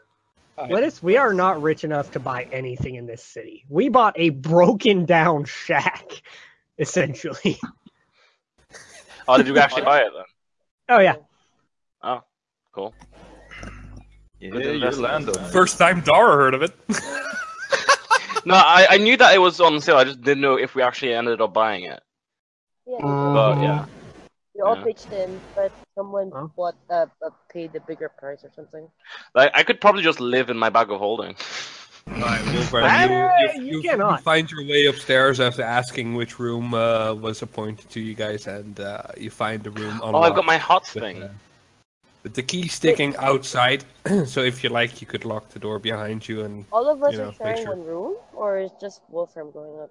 Lettuce, 0.68 1.02
we 1.02 1.16
are 1.16 1.32
not 1.34 1.60
rich 1.62 1.82
enough 1.84 2.10
to 2.12 2.20
buy 2.20 2.44
anything 2.52 2.94
in 2.96 3.06
this 3.06 3.22
city. 3.24 3.64
We 3.68 3.88
bought 3.88 4.14
a 4.16 4.30
broken 4.30 5.04
down 5.04 5.44
shack, 5.44 6.22
essentially. 6.78 7.58
oh, 9.28 9.36
did 9.36 9.46
you 9.46 9.56
actually 9.58 9.82
buy 9.82 10.00
it 10.00 10.10
then? 10.14 10.24
Oh 10.90 11.00
yeah. 11.00 11.16
Oh, 12.02 12.20
cool. 12.72 12.94
Yeah, 14.40 14.50
Good 14.50 14.64
you're 14.64 14.74
investment. 14.74 15.12
landowner. 15.26 15.48
First 15.48 15.78
time 15.78 16.00
Dara 16.00 16.34
heard 16.36 16.54
of 16.54 16.62
it. 16.62 16.72
No, 18.46 18.56
I, 18.56 18.86
I 18.90 18.98
knew 18.98 19.16
that 19.16 19.34
it 19.34 19.38
was 19.38 19.58
on 19.58 19.80
sale. 19.80 19.96
I 19.96 20.04
just 20.04 20.20
didn't 20.20 20.42
know 20.42 20.56
if 20.58 20.74
we 20.74 20.82
actually 20.82 21.14
ended 21.14 21.40
up 21.40 21.54
buying 21.54 21.84
it. 21.84 22.02
Yeah. 22.86 22.98
But 23.00 23.62
yeah, 23.62 23.86
We 24.54 24.60
all 24.62 24.76
Yeah. 24.76 24.84
pitched 24.84 25.12
in, 25.12 25.40
but 25.54 25.72
someone 25.94 26.32
Huh? 26.32 26.46
bought 26.56 26.74
uh, 26.90 27.06
uh, 27.24 27.30
paid 27.52 27.72
the 27.72 27.80
bigger 27.80 28.08
price 28.08 28.44
or 28.44 28.50
something. 28.54 28.88
like 29.34 29.50
I 29.54 29.62
could 29.62 29.80
probably 29.80 30.02
just 30.02 30.20
live 30.20 30.50
in 30.50 30.56
my 30.58 30.70
bag 30.70 30.90
of 30.90 30.98
holding. 30.98 31.34
Right, 32.06 32.42
Wolverine, 32.54 32.84
Ah, 32.84 33.02
you, 33.02 33.50
you 33.70 33.78
you, 33.80 33.82
you, 33.82 33.82
cannot. 33.90 34.22
find 34.24 34.50
your 34.50 34.64
way 34.66 34.86
upstairs 34.86 35.40
after 35.40 35.62
asking 35.62 36.14
which 36.14 36.38
room 36.38 36.74
uh, 36.74 37.14
was 37.14 37.42
appointed 37.42 37.90
to 37.90 38.00
you 38.00 38.14
guys, 38.14 38.46
and 38.46 38.78
uh, 38.80 39.02
you 39.16 39.30
find 39.30 39.62
the 39.62 39.70
room 39.70 40.00
Oh, 40.02 40.20
I've 40.22 40.34
got 40.34 40.44
my 40.44 40.58
hot 40.58 40.86
with, 40.94 41.02
thing. 41.02 41.22
uh, 41.22 41.28
with 42.22 42.34
the 42.34 42.42
key 42.42 42.68
sticking 42.68 43.16
outside. 43.16 43.84
so 44.26 44.40
if 44.42 44.62
you 44.62 44.70
like, 44.70 45.00
you 45.00 45.06
could 45.06 45.24
lock 45.24 45.48
the 45.50 45.58
door 45.58 45.78
behind 45.78 46.28
you. 46.28 46.42
And 46.42 46.64
All 46.72 46.88
of 46.88 47.02
us 47.02 47.12
You 47.12 47.18
know, 47.18 47.30
are 47.30 47.32
sharing 47.32 47.64
sure. 47.64 47.76
one 47.76 47.84
room, 47.84 48.16
or 48.34 48.58
is 48.58 48.70
just 48.80 49.00
Wolfram 49.10 49.50
going 49.50 49.80
up? 49.80 49.90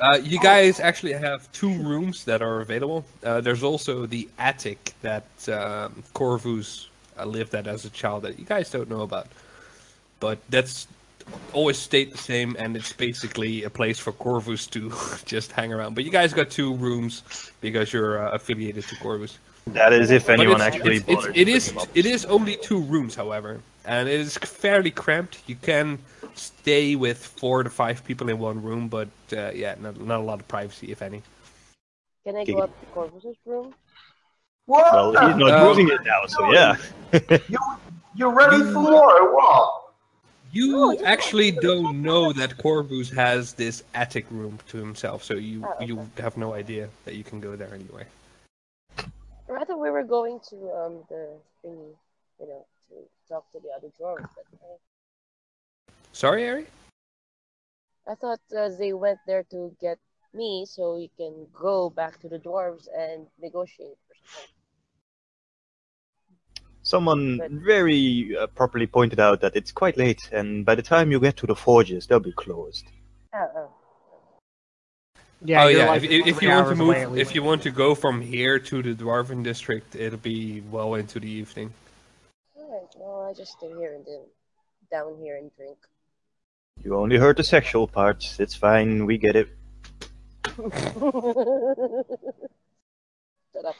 Uh, 0.00 0.18
you 0.22 0.38
guys 0.40 0.80
actually 0.80 1.12
have 1.12 1.50
two 1.52 1.72
rooms 1.82 2.24
that 2.24 2.42
are 2.42 2.60
available. 2.60 3.04
Uh, 3.22 3.40
there's 3.40 3.62
also 3.62 4.06
the 4.06 4.28
attic 4.38 4.94
that 5.02 5.24
um, 5.48 6.02
Corvus 6.14 6.88
uh, 7.18 7.24
lived 7.24 7.54
at 7.54 7.66
as 7.66 7.84
a 7.84 7.90
child 7.90 8.22
that 8.24 8.38
you 8.38 8.44
guys 8.44 8.70
don't 8.70 8.88
know 8.90 9.02
about, 9.02 9.28
but 10.20 10.38
that's 10.50 10.88
always 11.52 11.78
stayed 11.78 12.12
the 12.12 12.18
same, 12.18 12.56
and 12.58 12.76
it's 12.76 12.92
basically 12.92 13.62
a 13.62 13.70
place 13.70 13.98
for 13.98 14.12
Corvus 14.12 14.66
to 14.68 14.92
just 15.24 15.52
hang 15.52 15.72
around. 15.72 15.94
But 15.94 16.04
you 16.04 16.10
guys 16.10 16.32
got 16.32 16.50
two 16.50 16.74
rooms 16.74 17.22
because 17.60 17.92
you're 17.92 18.26
uh, 18.26 18.32
affiliated 18.32 18.84
to 18.88 18.96
Corvus. 18.96 19.38
That 19.68 19.92
is 19.92 20.10
if 20.10 20.28
anyone 20.28 20.56
it's- 20.60 20.74
actually 20.74 20.96
it's, 20.96 21.04
it's, 21.08 21.14
bothered 21.14 21.36
it 21.36 21.44
to 21.44 21.50
is 21.52 21.64
bring 21.66 21.76
them 21.76 21.82
up. 21.82 21.88
it 21.94 22.06
is 22.06 22.24
only 22.24 22.56
two 22.56 22.80
rooms, 22.80 23.14
however, 23.14 23.60
and 23.84 24.08
it 24.08 24.18
is 24.18 24.36
fairly 24.38 24.90
cramped. 24.90 25.38
You 25.46 25.54
can 25.54 25.98
stay 26.34 26.94
with 26.96 27.18
four 27.18 27.62
to 27.62 27.70
five 27.70 28.04
people 28.04 28.28
in 28.28 28.38
one 28.38 28.62
room, 28.62 28.88
but 28.88 29.08
uh, 29.32 29.50
yeah, 29.54 29.74
not, 29.80 30.00
not 30.00 30.20
a 30.20 30.22
lot 30.22 30.40
of 30.40 30.48
privacy, 30.48 30.90
if 30.92 31.02
any. 31.02 31.22
Can 32.24 32.36
I 32.36 32.42
Okay. 32.42 32.52
go 32.52 32.60
up 32.60 32.80
to 32.80 32.86
Corvus's 32.86 33.36
room? 33.46 33.74
What? 34.66 34.92
Well, 34.92 35.10
he's 35.12 35.36
not 35.36 35.52
Uh, 35.52 35.68
using 35.70 35.88
it 35.88 36.00
now, 36.04 36.20
so 36.26 36.52
yeah. 36.52 36.76
you 37.48 37.58
you're 38.14 38.32
ready 38.34 38.62
for 38.62 38.82
more 38.82 39.34
what? 39.34 39.78
You 40.52 40.98
actually 41.04 41.50
don't 41.50 42.02
know 42.02 42.32
that 42.32 42.58
Corvus 42.58 43.10
has 43.10 43.54
this 43.54 43.82
attic 43.94 44.26
room 44.30 44.58
to 44.68 44.76
himself, 44.76 45.24
so 45.24 45.34
you 45.34 45.62
Oh, 45.66 45.72
okay. 45.72 45.86
you 45.86 46.08
have 46.18 46.36
no 46.36 46.52
idea 46.54 46.88
that 47.06 47.14
you 47.14 47.24
can 47.24 47.40
go 47.40 47.56
there 47.56 47.72
anyway. 47.74 48.04
Or 49.48 49.58
I 49.58 49.64
thought 49.64 49.80
we 49.80 49.90
were 49.90 50.04
going 50.04 50.40
to 50.50 50.56
um 50.72 51.04
the 51.08 51.40
thingy, 51.64 51.92
you 52.40 52.46
know, 52.46 52.66
to 52.90 52.94
talk 53.28 53.50
to 53.52 53.60
the 53.60 53.70
other 53.76 53.88
drawers, 53.98 54.26
But 54.36 54.46
uh, 54.62 54.76
Sorry, 56.12 56.48
Ari? 56.48 56.66
I 58.08 58.14
thought 58.14 58.40
uh, 58.56 58.68
they 58.78 58.92
went 58.92 59.18
there 59.26 59.44
to 59.50 59.74
get 59.80 59.98
me, 60.34 60.66
so 60.68 60.96
we 60.96 61.10
can 61.16 61.46
go 61.52 61.90
back 61.90 62.20
to 62.20 62.28
the 62.28 62.38
dwarves 62.38 62.86
and 62.96 63.26
negotiate 63.40 63.98
or 64.10 64.16
something. 64.26 64.48
Someone 66.82 67.38
But- 67.38 67.50
very 67.52 68.36
uh, 68.36 68.48
properly 68.48 68.86
pointed 68.86 69.20
out 69.20 69.40
that 69.40 69.54
it's 69.56 69.72
quite 69.72 69.96
late, 69.96 70.28
and 70.32 70.64
by 70.64 70.74
the 70.74 70.82
time 70.82 71.12
you 71.12 71.20
get 71.20 71.36
to 71.38 71.46
the 71.46 71.54
forges, 71.54 72.06
they'll 72.06 72.20
be 72.20 72.32
closed. 72.32 72.86
Oh, 73.34 73.48
oh. 73.56 73.70
Yeah. 75.44 75.64
oh 75.64 75.68
yeah, 75.68 75.86
like 75.86 76.04
if, 76.04 76.10
if, 76.10 76.26
if 76.26 76.42
you 76.42 76.48
want 76.50 76.66
to 76.66 76.70
hours 76.70 76.80
away 76.80 77.04
move, 77.04 77.18
if 77.18 77.28
least. 77.28 77.34
you 77.34 77.42
want 77.42 77.62
to 77.62 77.70
go 77.70 77.94
from 77.96 78.20
here 78.20 78.58
to 78.60 78.82
the 78.82 78.94
Dwarven 78.94 79.42
district, 79.42 79.96
it'll 79.96 80.18
be 80.18 80.60
well 80.70 80.94
into 80.94 81.18
the 81.18 81.28
evening. 81.28 81.72
Alright, 82.56 82.94
well, 82.96 83.28
I 83.28 83.34
just 83.34 83.52
stay 83.58 83.68
here 83.68 83.94
and 83.94 84.04
then 84.06 84.20
down 84.90 85.16
here 85.20 85.38
and 85.38 85.50
drink. 85.56 85.78
You 86.84 86.96
only 86.96 87.16
heard 87.16 87.36
the 87.36 87.44
sexual 87.44 87.86
parts. 87.86 88.40
It's 88.40 88.54
fine. 88.54 89.06
We 89.06 89.16
get 89.16 89.36
it. 89.36 89.48
Shut 93.52 93.64
up. 93.64 93.76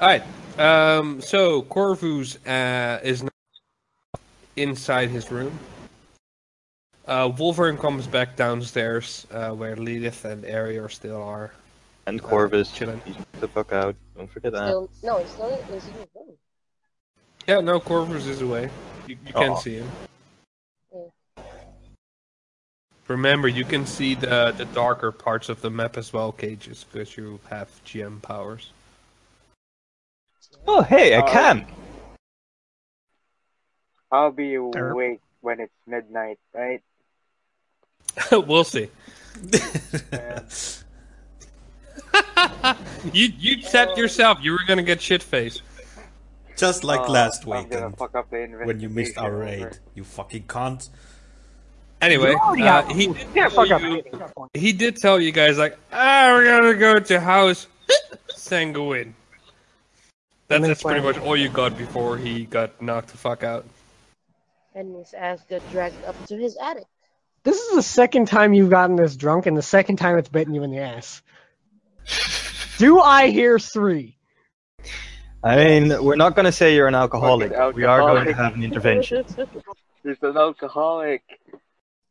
All 0.00 0.08
right. 0.08 0.22
Um, 0.58 1.20
so 1.20 1.62
Corvus 1.62 2.44
uh, 2.44 3.00
is 3.02 3.22
now 3.22 3.30
inside 4.56 5.10
his 5.10 5.30
room. 5.30 5.58
Uh, 7.06 7.32
Wolverine 7.38 7.76
comes 7.76 8.06
back 8.06 8.36
downstairs 8.36 9.26
uh, 9.32 9.50
where 9.50 9.76
Lilith 9.76 10.24
and 10.24 10.44
Arior 10.44 10.90
still 10.90 11.22
are. 11.22 11.52
And 12.06 12.22
Corvus, 12.22 12.72
chilling. 12.72 13.00
he's 13.04 13.16
the 13.40 13.48
fuck 13.48 13.72
out. 13.72 13.94
Don't 14.16 14.30
forget 14.30 14.52
that. 14.52 14.68
Still, 14.68 14.90
no, 15.02 15.18
it's 15.18 15.32
still 15.32 15.48
it's 15.48 15.68
in 15.68 15.74
his 15.74 15.84
room. 16.14 16.36
Yeah, 17.46 17.60
no, 17.60 17.80
Corvus 17.80 18.26
is 18.26 18.42
away. 18.42 18.70
You, 19.06 19.16
you 19.26 19.32
can 19.32 19.50
Aw. 19.50 19.56
see 19.56 19.76
him. 19.76 19.90
Yeah. 20.94 21.42
Remember, 23.08 23.48
you 23.48 23.64
can 23.64 23.86
see 23.86 24.14
the 24.14 24.54
the 24.56 24.66
darker 24.66 25.10
parts 25.10 25.48
of 25.48 25.60
the 25.62 25.70
map 25.70 25.96
as 25.96 26.12
well, 26.12 26.30
Cages, 26.32 26.84
because 26.84 27.16
you 27.16 27.40
have 27.48 27.68
GM 27.84 28.22
powers. 28.22 28.70
Oh, 30.66 30.82
hey, 30.82 31.16
I 31.16 31.20
Uh, 31.20 31.28
can. 31.28 31.66
I'll 34.12 34.32
be 34.32 34.54
awake 34.54 35.20
when 35.40 35.60
it's 35.60 35.72
midnight, 35.86 36.38
right? 36.52 36.82
we'll 38.32 38.64
see. 38.64 38.88
And 40.12 40.44
You 43.12 43.28
you 43.38 43.62
said 43.62 43.96
yourself 43.96 44.38
you 44.42 44.52
were 44.52 44.64
gonna 44.66 44.82
get 44.82 45.00
shit 45.00 45.22
faced. 45.22 45.62
Just 46.60 46.84
like 46.84 47.00
uh, 47.00 47.08
last 47.10 47.46
I'm 47.46 47.68
gonna 47.70 47.90
fuck 47.96 48.14
up 48.14 48.30
the 48.30 48.46
when 48.64 48.80
you 48.80 48.90
missed 48.90 49.16
our 49.16 49.32
investigation 49.32 49.64
raid. 49.68 49.78
You 49.94 50.04
fucking 50.04 50.42
cunt. 50.42 50.90
Anyway, 52.02 52.34
You 52.54 52.64
uh, 52.64 52.86
he 52.92 53.06
did 53.06 53.16
can't 53.16 53.34
tell 53.34 53.50
fuck 53.66 53.80
you- 53.80 53.86
anything. 53.86 54.22
He 54.52 54.72
did 54.74 54.96
tell 54.96 55.18
you 55.18 55.32
guys 55.32 55.56
like, 55.56 55.78
ah, 55.90 56.32
we're 56.34 56.44
gonna 56.44 56.74
go 56.74 56.98
to 56.98 57.18
House 57.20 57.66
Sanguine. 58.36 59.14
That's, 60.48 60.66
that's 60.66 60.82
pretty 60.82 61.00
much 61.00 61.16
all 61.18 61.36
you 61.36 61.48
got 61.48 61.78
before 61.78 62.18
he 62.18 62.44
got 62.44 62.82
knocked 62.82 63.08
the 63.08 63.16
fuck 63.16 63.42
out. 63.42 63.64
And 64.74 64.94
his 64.96 65.14
ass 65.14 65.40
got 65.48 65.62
dragged 65.70 66.04
up 66.04 66.26
to 66.26 66.36
his 66.36 66.56
attic. 66.62 66.84
This 67.42 67.58
is 67.58 67.74
the 67.74 67.82
second 67.82 68.26
time 68.28 68.52
you've 68.52 68.68
gotten 68.70 68.96
this 68.96 69.16
drunk, 69.16 69.46
and 69.46 69.56
the 69.56 69.62
second 69.62 69.96
time 69.96 70.18
it's 70.18 70.28
bitten 70.28 70.54
you 70.54 70.62
in 70.62 70.70
the 70.70 70.78
ass. 70.78 71.22
Do 72.78 73.00
I 73.00 73.30
hear 73.30 73.58
three? 73.58 74.16
I 75.42 75.56
mean, 75.56 76.02
we're 76.04 76.16
not 76.16 76.36
gonna 76.36 76.52
say 76.52 76.74
you're 76.74 76.88
an 76.88 76.94
alcoholic. 76.94 77.52
Fucking 77.52 77.76
We 77.76 77.84
are 77.84 78.00
going 78.00 78.26
to 78.26 78.34
have 78.34 78.54
an 78.54 78.62
intervention. 78.62 79.24
He's 80.04 80.16
an 80.22 80.36
alcoholic. 80.36 81.22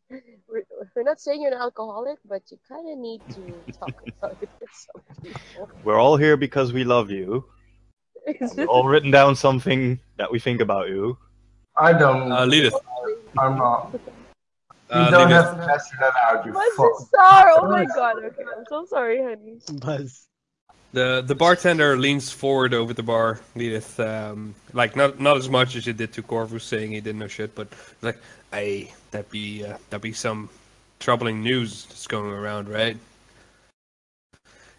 We're, 0.09 0.63
we're 0.95 1.03
not 1.03 1.19
saying 1.19 1.41
you're 1.43 1.51
an 1.53 1.59
alcoholic, 1.61 2.17
but 2.27 2.41
you 2.49 2.57
kind 2.67 2.89
of 2.91 2.97
need 2.97 3.21
to 3.35 3.71
talk 3.79 3.93
about 4.19 4.37
it 4.41 4.49
with 4.59 4.69
some 4.73 5.01
people. 5.23 5.69
We're 5.83 5.99
all 5.99 6.17
here 6.17 6.37
because 6.37 6.73
we 6.73 6.83
love 6.83 7.11
you. 7.11 7.45
We've 8.55 8.67
all 8.67 8.87
written 8.87 9.11
down 9.11 9.35
something 9.35 9.99
that 10.17 10.31
we 10.31 10.39
think 10.39 10.59
about 10.61 10.89
you. 10.89 11.17
I 11.77 11.93
don't. 11.93 12.31
Uh, 12.31 12.45
Lilith, 12.45 12.73
I'm 13.37 13.57
not. 13.57 13.91
You 14.91 14.95
Uh, 14.95 15.11
don't 15.11 15.27
leave 15.29 15.37
it- 15.37 15.43
have 15.43 15.51
to 15.53 15.67
measure 15.67 15.97
that 15.99 16.13
out, 16.27 16.43
you 16.47 16.51
What's 16.51 16.75
fuck. 16.75 16.97
the 16.97 17.05
star? 17.05 17.51
Oh 17.57 17.69
my 17.69 17.85
god. 17.85 18.23
Okay, 18.23 18.41
I'm 18.57 18.65
so 18.67 18.85
sorry, 18.85 19.21
honey. 19.21 19.59
Buzz. 19.85 20.25
The 20.91 21.21
the 21.25 21.35
bartender 21.35 21.97
leans 21.97 22.31
forward 22.31 22.73
over 22.73 22.93
the 22.93 23.03
bar, 23.03 23.39
Edith. 23.55 23.99
Um, 23.99 24.55
like 24.73 24.95
not 24.95 25.19
not 25.19 25.37
as 25.37 25.47
much 25.47 25.75
as 25.75 25.85
you 25.85 25.93
did 25.93 26.13
to 26.13 26.23
Corvus, 26.23 26.63
saying 26.63 26.91
he 26.91 27.01
didn't 27.01 27.19
know 27.19 27.27
shit, 27.27 27.53
but 27.53 27.67
like, 28.01 28.17
hey, 28.51 28.91
that 29.11 29.29
be 29.29 29.63
uh, 29.65 29.77
that 29.91 30.01
be 30.01 30.13
some 30.13 30.49
troubling 30.99 31.43
news 31.43 31.85
that's 31.85 32.07
going 32.07 32.31
around, 32.31 32.69
right? 32.69 32.97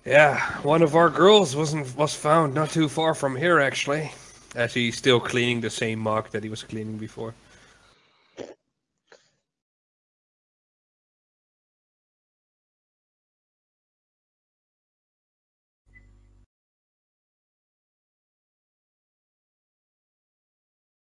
Yeah, 0.04 0.40
one 0.62 0.82
of 0.82 0.96
our 0.96 1.10
girls 1.10 1.54
wasn't 1.54 1.96
was 1.96 2.14
found 2.14 2.54
not 2.54 2.70
too 2.70 2.88
far 2.88 3.14
from 3.14 3.36
here, 3.36 3.60
actually. 3.60 4.10
As 4.56 4.74
he's 4.74 4.96
still 4.96 5.20
cleaning 5.20 5.60
the 5.60 5.70
same 5.70 6.00
mug 6.00 6.30
that 6.30 6.42
he 6.42 6.48
was 6.48 6.64
cleaning 6.64 6.96
before. 6.96 7.34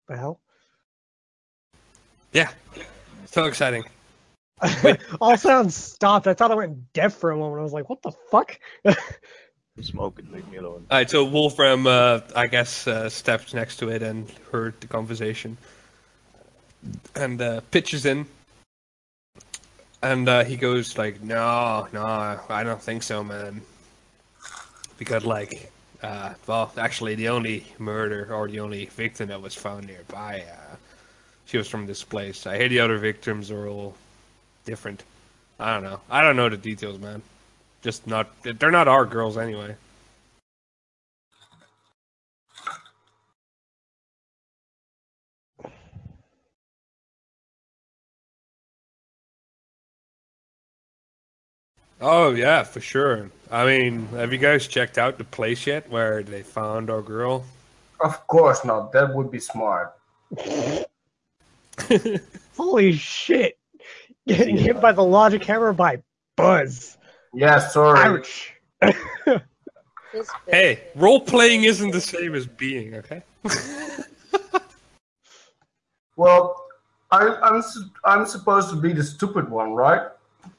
The 0.08 0.16
hell? 0.16 0.40
Yeah, 2.32 2.50
so 3.26 3.44
exciting. 3.44 3.84
All 5.20 5.36
sounds 5.36 5.74
stopped. 5.74 6.26
I 6.26 6.34
thought 6.34 6.50
I 6.50 6.54
went 6.54 6.92
deaf 6.92 7.14
for 7.14 7.30
a 7.30 7.36
moment. 7.36 7.60
I 7.60 7.62
was 7.62 7.72
like, 7.72 7.88
what 7.88 8.02
the 8.02 8.12
fuck? 8.30 8.58
I'm 8.84 9.82
smoking, 9.82 10.30
leave 10.30 10.46
me 10.48 10.58
alone. 10.58 10.86
Alright, 10.90 11.10
so 11.10 11.24
Wolfram, 11.24 11.86
uh, 11.86 12.20
I 12.36 12.46
guess, 12.46 12.86
uh, 12.86 13.08
stepped 13.08 13.54
next 13.54 13.78
to 13.78 13.88
it 13.88 14.02
and 14.02 14.30
heard 14.50 14.78
the 14.80 14.86
conversation. 14.86 15.56
And 17.16 17.40
uh, 17.40 17.60
pitches 17.70 18.04
in. 18.04 18.26
And 20.02 20.28
uh, 20.28 20.44
he 20.44 20.56
goes 20.56 20.98
like, 20.98 21.22
no, 21.22 21.88
no, 21.92 22.04
I 22.04 22.62
don't 22.64 22.82
think 22.82 23.02
so, 23.02 23.24
man. 23.24 23.62
Because, 24.98 25.24
like, 25.24 25.71
uh, 26.02 26.34
well, 26.46 26.72
actually, 26.76 27.14
the 27.14 27.28
only 27.28 27.64
murder 27.78 28.34
or 28.34 28.48
the 28.48 28.60
only 28.60 28.86
victim 28.86 29.28
that 29.28 29.40
was 29.40 29.54
found 29.54 29.86
nearby, 29.86 30.44
uh, 30.50 30.76
she 31.46 31.58
was 31.58 31.68
from 31.68 31.86
this 31.86 32.02
place. 32.02 32.46
I 32.46 32.56
hear 32.56 32.68
the 32.68 32.80
other 32.80 32.98
victims 32.98 33.50
are 33.50 33.68
all 33.68 33.94
different. 34.64 35.04
I 35.60 35.74
don't 35.74 35.84
know. 35.84 36.00
I 36.10 36.22
don't 36.22 36.36
know 36.36 36.48
the 36.48 36.56
details, 36.56 36.98
man. 36.98 37.22
Just 37.82 38.06
not. 38.06 38.30
They're 38.42 38.70
not 38.70 38.88
our 38.88 39.04
girls 39.04 39.38
anyway. 39.38 39.76
Oh 52.02 52.32
yeah, 52.32 52.64
for 52.64 52.80
sure. 52.80 53.30
I 53.50 53.64
mean, 53.64 54.08
have 54.08 54.32
you 54.32 54.38
guys 54.38 54.66
checked 54.66 54.98
out 54.98 55.18
the 55.18 55.24
place 55.24 55.66
yet 55.66 55.88
where 55.88 56.22
they 56.22 56.42
found 56.42 56.90
our 56.90 57.00
girl? 57.00 57.44
Of 58.00 58.26
course 58.26 58.64
not. 58.64 58.92
That 58.92 59.14
would 59.14 59.30
be 59.30 59.38
smart. 59.38 59.94
Holy 62.56 62.92
shit. 62.92 63.56
Getting 64.26 64.56
hit 64.56 64.80
by 64.80 64.92
the 64.92 65.04
logic 65.04 65.44
hammer 65.44 65.72
by 65.72 66.02
Buzz. 66.36 66.98
Yeah, 67.32 67.58
sorry. 67.58 68.00
Ouch. 68.00 68.52
Hey, 70.46 70.82
role 70.94 71.20
playing 71.20 71.64
isn't 71.64 71.90
the 71.90 72.00
same 72.00 72.34
as 72.34 72.46
being, 72.46 72.96
okay? 72.96 73.22
Well, 76.16 76.66
I, 77.10 77.34
I'm 77.42 77.62
I'm 78.04 78.26
supposed 78.26 78.70
to 78.70 78.76
be 78.76 78.92
the 78.92 79.02
stupid 79.02 79.48
one, 79.48 79.72
right? 79.72 80.08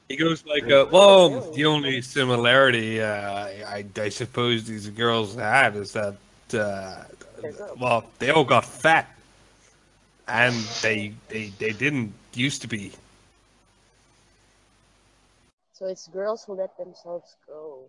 He 0.08 0.16
goes 0.16 0.44
like, 0.44 0.70
uh, 0.70 0.86
"Well, 0.90 1.50
the 1.52 1.64
only 1.64 2.02
similarity 2.02 3.00
uh, 3.00 3.06
I, 3.06 3.84
I 3.96 4.08
suppose 4.10 4.64
these 4.64 4.88
girls 4.90 5.34
had 5.34 5.76
is 5.76 5.92
that, 5.92 6.16
uh, 6.52 7.04
well, 7.80 8.04
they 8.18 8.30
all 8.30 8.44
got 8.44 8.64
fat, 8.66 9.08
and 10.28 10.54
they 10.82 11.14
they 11.28 11.46
they 11.58 11.72
didn't 11.72 12.12
used 12.34 12.60
to 12.62 12.68
be." 12.68 12.92
So 15.72 15.86
it's 15.86 16.06
girls 16.08 16.44
who 16.44 16.54
let 16.54 16.76
themselves 16.76 17.34
go. 17.46 17.88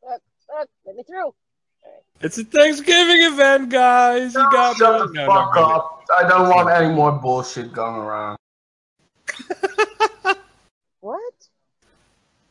Fuck, 0.00 0.22
fuck, 0.46 0.68
let 0.86 0.96
me 0.96 1.02
through. 1.02 1.34
It's 2.20 2.38
a 2.38 2.44
Thanksgiving 2.44 3.22
event, 3.22 3.70
guys. 3.70 4.34
You 4.34 4.40
got 4.50 4.76
Shut 4.76 5.00
me. 5.02 5.06
the 5.08 5.12
No, 5.14 5.26
fuck 5.26 5.54
not 5.54 5.54
really. 5.54 5.72
up. 5.74 5.99
I 6.16 6.28
don't 6.28 6.48
want 6.48 6.68
any 6.70 6.92
more 6.94 7.12
bullshit 7.12 7.72
going 7.72 7.96
around. 7.96 8.36
What? 11.02 11.32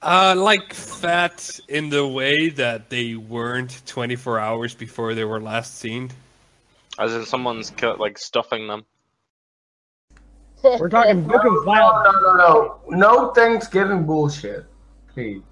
Uh, 0.01 0.33
like 0.35 0.73
fat 0.73 1.59
in 1.67 1.89
the 1.89 2.07
way 2.07 2.49
that 2.49 2.89
they 2.89 3.13
weren't 3.15 3.85
24 3.85 4.39
hours 4.39 4.73
before 4.73 5.13
they 5.13 5.23
were 5.23 5.39
last 5.39 5.77
seen. 5.77 6.09
As 6.97 7.13
in 7.13 7.25
someone's 7.27 7.69
cut, 7.69 7.99
like 7.99 8.17
stuffing 8.17 8.65
them. 8.67 8.85
We're 10.63 10.89
talking 10.89 11.21
Book 11.27 11.45
of 11.45 11.53
No, 11.53 11.63
Violence. 11.63 12.09
no, 12.23 12.33
no, 12.33 12.79
no. 12.89 12.97
No 12.97 13.31
Thanksgiving 13.33 14.03
bullshit. 14.07 14.65
Please. 15.13 15.43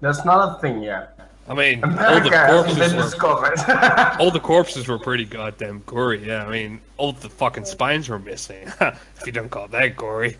That's 0.00 0.24
not 0.24 0.56
a 0.56 0.60
thing 0.60 0.80
yet. 0.82 1.15
I 1.48 1.54
mean, 1.54 1.84
all 1.84 2.20
the 2.20 2.30
corpses 2.30 3.14
were 3.16 4.16
all 4.20 4.30
the 4.30 4.40
corpses 4.40 4.88
were 4.88 4.98
pretty 4.98 5.24
goddamn 5.24 5.82
gory. 5.86 6.26
Yeah, 6.26 6.44
I 6.44 6.50
mean, 6.50 6.80
all 6.96 7.12
the 7.12 7.28
fucking 7.28 7.66
spines 7.66 8.08
were 8.08 8.18
missing. 8.18 8.66
if 8.80 9.22
you 9.26 9.32
don't 9.32 9.50
call 9.50 9.68
that 9.68 9.96
gory. 9.96 10.36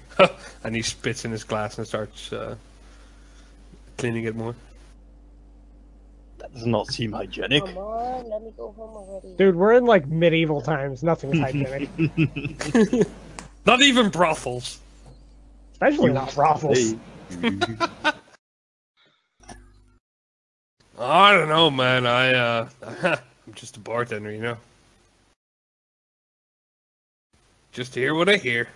and 0.65 0.75
he 0.75 0.83
spits 0.83 1.25
in 1.25 1.31
his 1.31 1.45
glass 1.45 1.79
and 1.79 1.87
starts 1.87 2.33
uh, 2.33 2.57
cleaning 3.99 4.25
it 4.25 4.35
more. 4.35 4.57
That 6.39 6.53
does 6.53 6.67
not 6.67 6.89
seem 6.89 7.13
hygienic. 7.13 7.65
Come 7.65 7.79
on, 7.79 8.29
let 8.29 8.43
me 8.43 8.53
go 8.57 8.73
home 8.73 8.97
already. 8.97 9.37
Dude, 9.37 9.55
we're 9.55 9.75
in 9.75 9.85
like 9.85 10.07
medieval 10.09 10.61
times. 10.61 11.03
Nothing's 11.05 11.39
hygienic. 11.39 11.89
Not 13.65 13.81
even 13.83 14.11
brothels. 14.11 14.81
Especially 15.73 16.13
not 16.13 16.35
brothels. 16.35 16.95
I 20.99 21.33
don't 21.33 21.49
know, 21.49 21.71
man. 21.71 22.07
I 22.07 22.33
uh, 22.33 22.69
I'm 23.03 23.55
just 23.55 23.77
a 23.77 23.81
bartender, 23.81 24.31
you 24.31 24.41
know. 24.41 24.57
Just 27.73 27.95
hear 27.95 28.15
what 28.15 28.29
I 28.29 28.37
hear. 28.37 28.69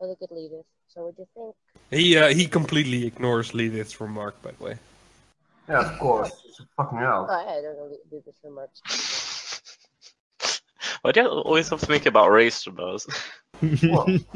Oh, 0.00 0.08
look 0.08 0.18
at 0.20 0.32
Leaders. 0.32 0.64
So 0.88 1.04
what 1.04 1.16
do 1.16 1.22
you 1.22 1.28
think? 1.34 1.54
He 1.90 2.16
uh, 2.16 2.28
he 2.34 2.46
completely 2.46 3.06
ignores 3.06 3.52
Leedith's 3.52 4.00
remark, 4.00 4.40
by 4.42 4.50
the 4.50 4.64
way. 4.64 4.78
yeah, 5.68 5.80
of 5.80 5.98
course. 6.00 6.32
It's 6.48 6.58
a 6.58 6.66
fucking 6.76 6.98
hell. 6.98 7.28
Oh, 7.30 7.34
I 7.34 7.62
don't 7.62 7.76
know 7.76 7.96
Leaders 8.10 8.34
remarks. 8.42 8.82
Why 11.02 11.12
do 11.12 11.20
you 11.20 11.28
always 11.28 11.68
have 11.68 11.80
to 11.80 11.90
make 11.90 12.06
about 12.06 12.30
race, 12.30 12.64
Buzz? 12.64 13.06
Well, 13.62 14.06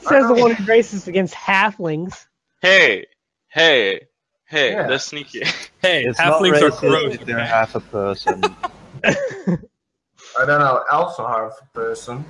Says 0.00 0.26
the 0.28 0.34
one 0.34 0.54
who 0.54 0.64
races 0.64 1.08
against 1.08 1.34
halflings. 1.34 2.26
hey, 2.62 3.06
hey, 3.48 4.02
hey, 4.46 4.72
Yeah. 4.72 4.86
they're 4.86 4.98
sneaky. 4.98 5.42
Hey, 5.82 6.04
It's 6.04 6.18
halflings 6.18 6.62
are 6.62 6.70
racist 6.70 6.80
gross. 6.80 7.18
they're 7.26 7.38
okay? 7.40 7.46
half 7.46 7.74
a 7.74 7.80
person. 7.80 8.42
I 9.04 10.44
don't 10.46 10.58
know. 10.60 10.82
Elves 10.90 11.18
are 11.18 11.28
half 11.48 11.58
a 11.60 11.66
person. 11.78 12.24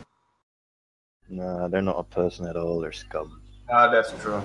nah, 1.29 1.69
they're 1.69 1.81
not 1.83 1.99
a 1.99 2.03
person 2.05 2.47
at 2.47 2.57
all. 2.57 2.81
They're 2.81 2.93
scum. 2.93 3.41
Ah, 3.71 3.89
that's 3.91 4.13
true. 4.23 4.43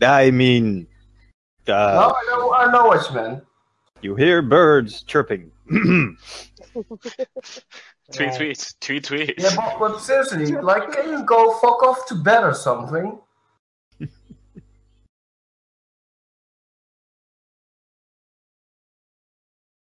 I 0.00 0.30
mean, 0.30 0.86
no, 1.66 1.74
uh, 1.74 2.12
I 2.16 2.24
know, 2.36 2.52
I 2.52 2.72
know 2.72 2.84
what 2.86 3.08
you 3.08 3.14
meant. 3.16 3.44
you 4.02 4.14
hear 4.16 4.42
birds 4.42 5.02
chirping. 5.02 5.50
tweet, 8.12 8.34
tweet, 8.34 8.74
tweet, 8.80 9.04
tweet. 9.04 9.34
Yeah, 9.38 9.54
but, 9.56 9.78
but 9.78 9.98
seriously, 9.98 10.52
like, 10.52 10.92
can 10.92 11.08
you 11.08 11.24
go 11.24 11.52
fuck 11.58 11.82
off 11.82 12.06
to 12.08 12.14
bed 12.14 12.44
or 12.44 12.54
something? 12.54 13.18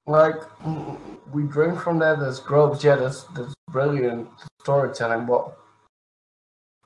like, 0.07 0.35
mm, 0.63 0.97
we 1.31 1.43
drink 1.43 1.79
from 1.79 1.99
that 1.99 2.19
as 2.21 2.39
groves. 2.39 2.83
Yeah, 2.83 2.95
that's, 2.95 3.23
that's 3.35 3.53
brilliant 3.69 4.27
storytelling, 4.61 5.25
but 5.25 5.55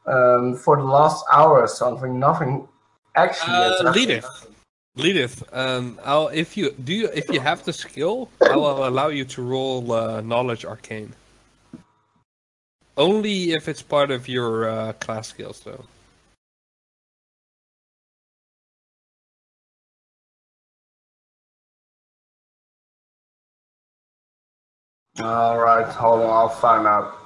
um, 0.05 0.55
for 0.57 0.77
the 0.77 0.83
last 0.83 1.23
hour 1.31 1.61
or 1.61 1.67
something, 1.67 2.19
nothing 2.19 2.67
actually 3.15 3.53
has 3.53 3.81
Uh, 3.81 3.93
happened. 3.93 4.52
Lilith, 4.95 5.43
um, 5.51 5.99
I'll, 6.05 6.27
if 6.27 6.55
you 6.55 6.71
do, 6.71 6.93
you, 6.93 7.09
if 7.15 7.27
you 7.29 7.39
have 7.39 7.63
the 7.65 7.73
skill, 7.73 8.29
I 8.47 8.55
will 8.55 8.87
allow 8.87 9.07
you 9.07 9.25
to 9.25 9.41
roll 9.41 9.91
uh, 9.91 10.21
knowledge 10.21 10.65
arcane. 10.65 11.13
Only 12.95 13.53
if 13.53 13.67
it's 13.67 13.81
part 13.81 14.11
of 14.11 14.27
your 14.27 14.69
uh, 14.69 14.93
class 14.93 15.29
skills, 15.29 15.61
though. 15.61 15.83
All 25.19 25.59
right, 25.59 25.87
hold 25.87 26.21
on, 26.21 26.29
I'll 26.29 26.49
find 26.49 26.85
out. 26.85 27.17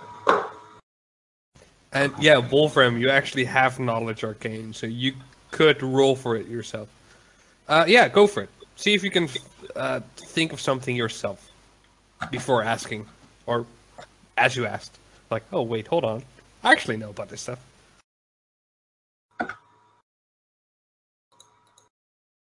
And 1.92 2.14
yeah, 2.20 2.38
Wolfram, 2.38 2.98
you 2.98 3.10
actually 3.10 3.46
have 3.46 3.78
knowledge 3.78 4.24
arcane, 4.24 4.72
so 4.72 4.88
you 4.88 5.14
could 5.52 5.84
roll 5.84 6.16
for 6.16 6.38
it 6.38 6.48
yourself. 6.48 6.88
Uh, 7.68 7.86
yeah, 7.88 8.08
go 8.08 8.28
for 8.28 8.44
it. 8.44 8.50
See 8.76 8.94
if 8.94 9.04
you 9.04 9.12
can 9.12 9.28
uh, 9.76 10.00
think 10.16 10.54
of 10.54 10.62
something 10.62 10.96
yourself 10.96 11.52
before 12.32 12.64
asking, 12.64 13.06
or 13.46 13.66
as 14.38 14.56
you 14.56 14.66
asked. 14.66 14.98
Like, 15.30 15.44
oh 15.52 15.64
wait, 15.64 15.88
hold 15.88 16.06
on, 16.06 16.24
I 16.64 16.72
actually 16.72 16.98
know 16.98 17.10
about 17.10 17.30
this 17.30 17.42
stuff. 17.42 17.60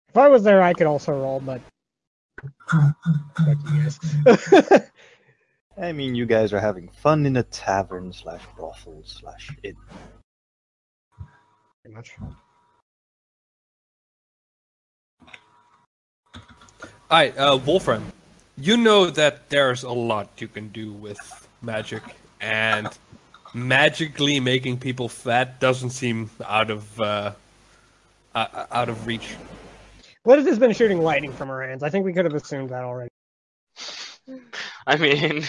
If 0.08 0.18
I 0.18 0.28
was 0.28 0.44
there, 0.44 0.62
I 0.62 0.74
could 0.74 0.86
also 0.86 1.12
roll, 1.12 1.40
but. 1.40 1.60
Fuck 2.68 2.94
you 3.72 3.82
guys. 3.82 3.98
I 5.76 5.90
mean, 5.90 6.14
you 6.14 6.24
guys 6.24 6.52
are 6.52 6.60
having 6.60 6.88
fun 6.88 7.26
in 7.26 7.36
a 7.36 7.42
tavern 7.42 8.12
slash 8.12 8.42
brothel 8.56 9.02
slash 9.04 9.50
inn. 9.64 9.74
Pretty 11.82 11.96
much. 11.96 12.16
Alright, 17.14 17.38
uh, 17.38 17.56
Wolfram, 17.64 18.12
you 18.58 18.76
know 18.76 19.08
that 19.08 19.48
there's 19.48 19.84
a 19.84 19.92
lot 19.92 20.30
you 20.38 20.48
can 20.48 20.70
do 20.70 20.92
with 20.92 21.46
magic, 21.62 22.02
and 22.40 22.88
magically 23.54 24.40
making 24.40 24.78
people 24.78 25.08
fat 25.08 25.60
doesn't 25.60 25.90
seem 25.90 26.28
out 26.44 26.72
of 26.72 27.00
uh, 27.00 27.30
uh, 28.34 28.66
out 28.72 28.88
of 28.88 29.06
reach. 29.06 29.36
Liz 30.24 30.44
has 30.44 30.58
been 30.58 30.72
shooting 30.72 31.02
lightning 31.02 31.32
from 31.32 31.46
her 31.50 31.62
hands. 31.62 31.84
I 31.84 31.88
think 31.88 32.04
we 32.04 32.12
could 32.12 32.24
have 32.24 32.34
assumed 32.34 32.70
that 32.70 32.82
already. 32.82 33.10
I 34.88 34.96
mean, 34.96 35.44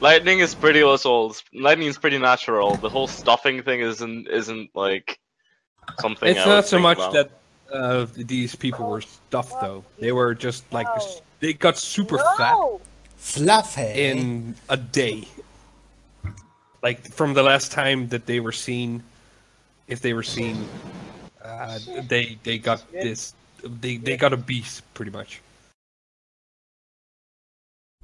lightning 0.00 0.40
is 0.40 0.54
pretty 0.54 0.82
old. 0.82 1.42
Lightning 1.54 1.88
is 1.88 1.96
pretty 1.96 2.18
natural. 2.18 2.74
The 2.74 2.90
whole 2.90 3.06
stuffing 3.06 3.62
thing 3.62 3.80
isn't 3.80 4.28
isn't 4.28 4.72
like 4.74 5.18
something. 6.00 6.28
It's 6.28 6.40
I 6.40 6.48
would 6.48 6.54
not 6.54 6.66
so 6.66 6.76
think 6.76 6.82
much 6.82 6.98
about. 6.98 7.12
that 7.14 7.30
uh, 7.72 8.06
these 8.16 8.54
people 8.54 8.88
were 8.88 9.00
stuffed, 9.00 9.60
though. 9.60 9.84
They 9.98 10.12
were 10.12 10.34
just 10.34 10.70
like 10.72 10.86
they 11.40 11.52
got 11.52 11.78
super 11.78 12.18
fat 12.36 12.56
Fluffy. 13.16 14.08
in 14.08 14.54
a 14.68 14.76
day. 14.76 15.28
Like 16.82 17.00
from 17.12 17.34
the 17.34 17.42
last 17.42 17.72
time 17.72 18.08
that 18.08 18.26
they 18.26 18.40
were 18.40 18.52
seen, 18.52 19.02
if 19.88 20.00
they 20.00 20.12
were 20.12 20.22
seen, 20.22 20.68
uh, 21.42 21.78
they 22.08 22.38
they 22.42 22.58
got 22.58 22.84
this. 22.92 23.34
They 23.62 23.96
they 23.96 24.16
got 24.16 24.32
a 24.32 24.36
beast 24.36 24.82
pretty 24.92 25.10
much. 25.10 25.40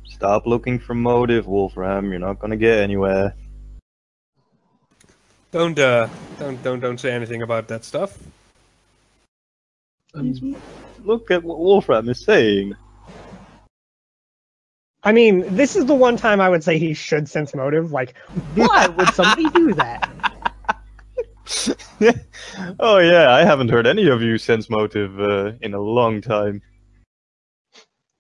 Stop 0.04 0.46
looking 0.46 0.78
for 0.78 0.94
motive, 0.94 1.46
Wolfram. 1.46 2.10
You're 2.10 2.20
not 2.20 2.38
gonna 2.38 2.56
get 2.56 2.78
anywhere. 2.78 3.34
Don't 5.52 5.78
uh 5.78 6.08
don't 6.38 6.62
don't 6.62 6.80
don't 6.80 6.98
say 6.98 7.12
anything 7.12 7.42
about 7.42 7.68
that 7.68 7.84
stuff. 7.84 8.18
Look 10.14 11.30
at 11.30 11.42
what 11.42 11.58
Wolfram 11.58 12.08
is 12.08 12.20
saying. 12.20 12.74
I 15.02 15.12
mean, 15.12 15.56
this 15.56 15.76
is 15.76 15.86
the 15.86 15.94
one 15.94 16.16
time 16.16 16.40
I 16.40 16.48
would 16.48 16.62
say 16.62 16.78
he 16.78 16.92
should 16.92 17.28
sense 17.28 17.54
motive. 17.54 17.90
Like, 17.90 18.16
why 18.54 18.86
would 18.86 19.08
somebody 19.14 19.48
do 19.50 19.74
that? 19.74 20.10
oh 22.80 22.98
yeah, 22.98 23.32
I 23.32 23.44
haven't 23.44 23.70
heard 23.70 23.86
any 23.86 24.08
of 24.08 24.22
you 24.22 24.38
sense 24.38 24.70
motive 24.70 25.20
uh, 25.20 25.52
in 25.60 25.74
a 25.74 25.80
long 25.80 26.20
time. 26.20 26.62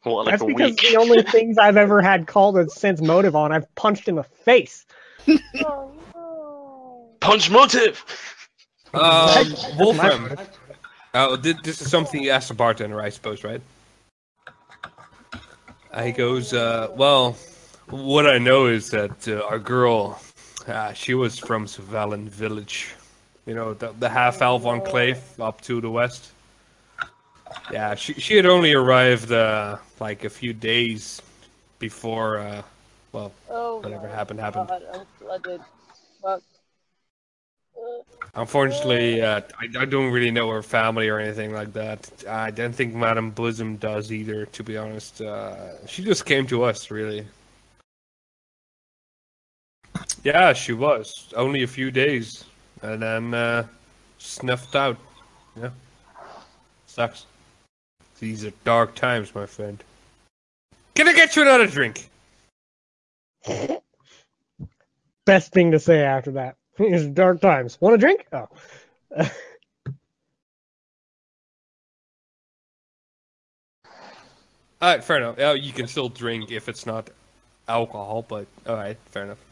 What, 0.02 0.26
like 0.26 0.32
That's 0.32 0.42
a 0.42 0.46
because 0.46 0.70
week? 0.72 0.80
the 0.80 0.96
only 0.96 1.22
things 1.30 1.58
I've 1.58 1.76
ever 1.76 2.00
had 2.00 2.26
called 2.26 2.58
a 2.58 2.68
sense 2.68 3.00
motive 3.00 3.36
on, 3.36 3.52
I've 3.52 3.72
punched 3.74 4.08
in 4.08 4.14
the 4.14 4.22
face. 4.22 4.86
Oh, 5.64 5.92
no. 6.14 7.10
Punch 7.20 7.50
motive. 7.50 8.04
Um, 8.94 9.54
Wolfram. 9.78 10.36
Oh, 11.14 11.36
thi- 11.36 11.54
this 11.64 11.80
is 11.80 11.90
something 11.90 12.22
you 12.22 12.30
asked 12.30 12.48
the 12.48 12.54
bartender, 12.54 13.00
I 13.00 13.08
suppose, 13.10 13.42
right? 13.44 13.60
Uh, 15.92 16.02
he 16.04 16.12
goes, 16.12 16.52
uh, 16.52 16.88
well, 16.94 17.36
what 17.88 18.26
I 18.26 18.38
know 18.38 18.66
is 18.66 18.90
that 18.90 19.26
uh, 19.26 19.42
our 19.48 19.58
girl, 19.58 20.20
uh, 20.68 20.92
she 20.92 21.14
was 21.14 21.38
from 21.38 21.66
Savalin 21.66 22.28
Village. 22.28 22.94
You 23.46 23.54
know, 23.54 23.74
the, 23.74 23.92
the 23.98 24.08
half-elf 24.08 24.64
enclave 24.66 25.18
up 25.40 25.60
to 25.62 25.80
the 25.80 25.90
west. 25.90 26.30
Yeah, 27.72 27.96
she, 27.96 28.14
she 28.14 28.36
had 28.36 28.46
only 28.46 28.72
arrived, 28.72 29.32
uh, 29.32 29.78
like, 29.98 30.22
a 30.24 30.30
few 30.30 30.52
days 30.52 31.20
before, 31.80 32.38
uh, 32.38 32.62
well, 33.12 33.32
Oh, 33.48 33.78
Whatever 33.80 34.06
happened, 34.06 34.38
happened. 34.38 34.68
God, 34.68 34.82
I'm 34.94 35.06
flooded. 35.18 35.60
Fuck. 36.22 36.42
Unfortunately, 38.34 39.22
uh, 39.22 39.40
I, 39.58 39.80
I 39.80 39.84
don't 39.84 40.12
really 40.12 40.30
know 40.30 40.48
her 40.50 40.62
family 40.62 41.08
or 41.08 41.18
anything 41.18 41.52
like 41.52 41.72
that. 41.72 42.08
I 42.28 42.50
don't 42.50 42.72
think 42.72 42.94
Madame 42.94 43.30
Bosom 43.30 43.76
does 43.76 44.12
either, 44.12 44.46
to 44.46 44.62
be 44.62 44.76
honest. 44.76 45.20
Uh, 45.20 45.84
she 45.86 46.04
just 46.04 46.26
came 46.26 46.46
to 46.46 46.62
us, 46.62 46.90
really. 46.90 47.26
Yeah, 50.22 50.52
she 50.52 50.72
was. 50.72 51.32
Only 51.36 51.64
a 51.64 51.66
few 51.66 51.90
days. 51.90 52.44
And 52.82 53.02
then 53.02 53.34
uh, 53.34 53.66
snuffed 54.18 54.76
out. 54.76 54.96
Yeah. 55.60 55.70
Sucks. 56.86 57.26
These 58.20 58.44
are 58.44 58.52
dark 58.64 58.94
times, 58.94 59.34
my 59.34 59.46
friend. 59.46 59.82
Can 60.94 61.08
I 61.08 61.14
get 61.14 61.34
you 61.34 61.42
another 61.42 61.66
drink? 61.66 62.08
Best 65.24 65.52
thing 65.52 65.72
to 65.72 65.78
say 65.78 66.02
after 66.02 66.30
that. 66.32 66.56
It's 66.92 67.04
dark 67.06 67.42
times. 67.42 67.78
Want 67.80 67.94
a 67.94 67.98
drink? 67.98 68.26
Oh. 68.32 68.48
Alright, 74.82 75.04
fair 75.04 75.18
enough. 75.18 75.36
Yeah, 75.38 75.52
you 75.52 75.72
can 75.72 75.86
still 75.86 76.08
drink 76.08 76.50
if 76.50 76.66
it's 76.66 76.86
not 76.86 77.10
alcohol, 77.68 78.24
but 78.26 78.46
alright, 78.66 78.96
fair 79.10 79.24
enough. 79.24 79.44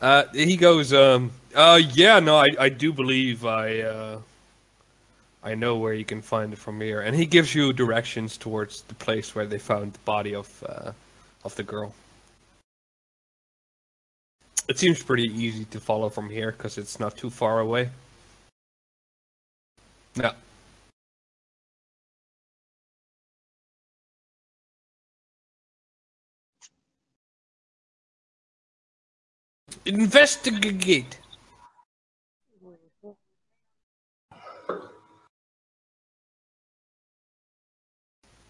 Uh, 0.00 0.24
he 0.32 0.56
goes, 0.56 0.92
um, 0.92 1.32
uh, 1.56 1.80
yeah, 1.92 2.20
no, 2.20 2.36
I, 2.36 2.50
I 2.56 2.68
do 2.68 2.92
believe 2.92 3.44
I, 3.44 3.80
uh, 3.80 4.20
I 5.42 5.56
know 5.56 5.76
where 5.76 5.92
you 5.92 6.04
can 6.04 6.22
find 6.22 6.52
it 6.52 6.58
from 6.60 6.80
here. 6.80 7.00
And 7.00 7.16
he 7.16 7.26
gives 7.26 7.52
you 7.52 7.72
directions 7.72 8.36
towards 8.36 8.82
the 8.82 8.94
place 8.94 9.34
where 9.34 9.46
they 9.46 9.58
found 9.58 9.94
the 9.94 9.98
body 10.00 10.36
of, 10.36 10.64
uh, 10.68 10.92
of 11.44 11.56
the 11.56 11.64
girl. 11.64 11.92
It 14.70 14.78
seems 14.78 15.02
pretty 15.02 15.24
easy 15.24 15.64
to 15.64 15.80
follow 15.80 16.08
from 16.08 16.30
here 16.30 16.52
because 16.52 16.78
it's 16.78 17.00
not 17.00 17.16
too 17.16 17.28
far 17.28 17.58
away. 17.58 17.90
No. 20.14 20.30
Investigate. 29.84 31.18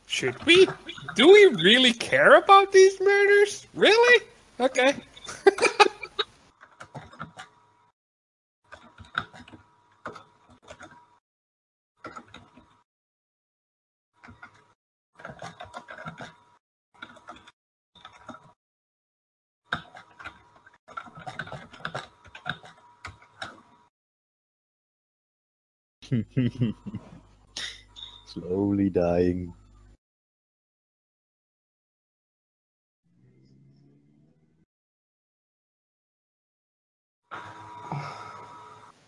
Should 0.06 0.44
we? 0.44 0.68
Do 1.16 1.32
we 1.32 1.46
really 1.62 1.94
care 1.94 2.34
about 2.34 2.72
these 2.72 3.00
murders? 3.00 3.66
Really? 3.72 4.26
Okay. 4.60 4.94
Slowly 28.26 28.90
dying. 28.90 29.54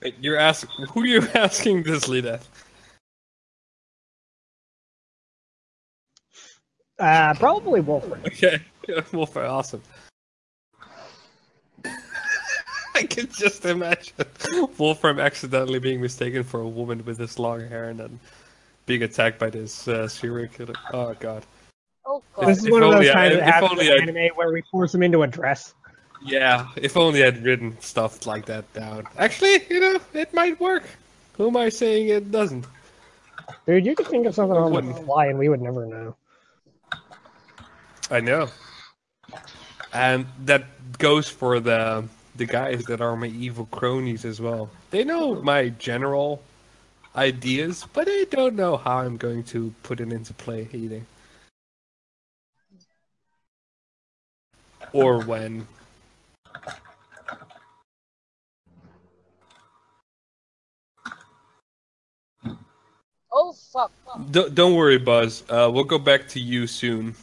Wait, 0.02 0.14
you're 0.20 0.36
asking 0.36 0.86
who 0.86 1.02
are 1.02 1.06
you 1.06 1.28
asking 1.34 1.84
this 1.84 2.08
lead 2.08 2.26
at? 2.26 2.46
Uh, 6.98 7.34
probably 7.34 7.80
Wolfram. 7.80 8.20
Okay, 8.26 8.60
Wolfram, 9.12 9.50
awesome. 9.50 9.82
I 12.94 13.01
can 13.14 13.28
just 13.32 13.64
imagine 13.64 14.14
Wolfram 14.78 15.18
accidentally 15.20 15.78
being 15.78 16.00
mistaken 16.00 16.42
for 16.44 16.60
a 16.60 16.68
woman 16.68 17.04
with 17.04 17.18
this 17.18 17.38
long 17.38 17.60
hair 17.68 17.88
and 17.90 17.98
then 18.00 18.18
being 18.86 19.02
attacked 19.02 19.38
by 19.38 19.50
this 19.50 19.86
uh, 19.88 20.08
serial 20.08 20.48
killer. 20.48 20.74
Oh 20.92 21.14
god. 21.20 21.44
oh, 22.06 22.22
God. 22.34 22.48
This 22.48 22.58
is 22.58 22.66
If 22.66 22.72
one 22.72 22.82
of 22.82 22.92
those 22.92 23.08
I- 23.08 23.12
times 23.12 23.34
if 23.34 23.40
that 23.40 23.54
happens 23.54 23.80
in 23.80 23.88
I- 23.92 24.02
anime 24.02 24.36
where 24.36 24.52
we 24.52 24.62
force 24.70 24.94
him 24.94 25.02
into 25.02 25.22
a 25.22 25.26
dress. 25.26 25.74
Yeah, 26.24 26.68
if 26.76 26.96
only 26.96 27.24
I'd 27.24 27.42
written 27.42 27.76
stuff 27.80 28.26
like 28.26 28.46
that 28.46 28.72
down. 28.74 29.06
Actually, 29.18 29.64
you 29.68 29.80
know, 29.80 29.98
it 30.14 30.32
might 30.32 30.60
work. 30.60 30.84
Who 31.36 31.48
am 31.48 31.56
I 31.56 31.68
saying 31.68 32.08
it 32.10 32.30
doesn't? 32.30 32.64
Dude, 33.66 33.84
you 33.84 33.96
could 33.96 34.06
think 34.06 34.26
of 34.26 34.34
something 34.34 34.56
on 34.56 34.70
the 34.70 34.74
Wouldn't. 34.76 35.04
fly 35.04 35.26
and 35.26 35.38
we 35.38 35.48
would 35.48 35.60
never 35.60 35.84
know. 35.86 36.14
I 38.10 38.20
know. 38.20 38.48
And 39.92 40.26
that 40.44 40.64
goes 40.98 41.28
for 41.28 41.58
the 41.60 42.04
the 42.36 42.46
guys 42.46 42.84
that 42.84 43.00
are 43.00 43.16
my 43.16 43.26
evil 43.26 43.66
cronies 43.66 44.24
as 44.24 44.40
well. 44.40 44.70
They 44.90 45.04
know 45.04 45.42
my 45.42 45.68
general 45.70 46.42
ideas, 47.14 47.86
but 47.92 48.06
they 48.06 48.24
don't 48.24 48.54
know 48.54 48.76
how 48.76 48.98
I'm 48.98 49.16
going 49.16 49.44
to 49.44 49.74
put 49.82 50.00
it 50.00 50.12
into 50.12 50.32
play 50.34 50.68
either. 50.72 51.02
Or 54.92 55.22
when. 55.22 55.66
Oh 63.34 63.54
fuck. 63.72 63.90
D- 64.30 64.50
don't 64.50 64.74
worry, 64.74 64.98
Buzz. 64.98 65.42
Uh, 65.48 65.70
we'll 65.72 65.84
go 65.84 65.98
back 65.98 66.28
to 66.28 66.40
you 66.40 66.66
soon. 66.66 67.14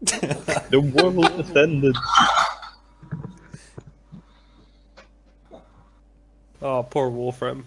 The 0.00 0.80
world 0.80 1.30
has 1.32 1.56
ended. 1.56 1.94
Oh, 6.62 6.82
poor 6.82 7.08
Wolfram. 7.08 7.64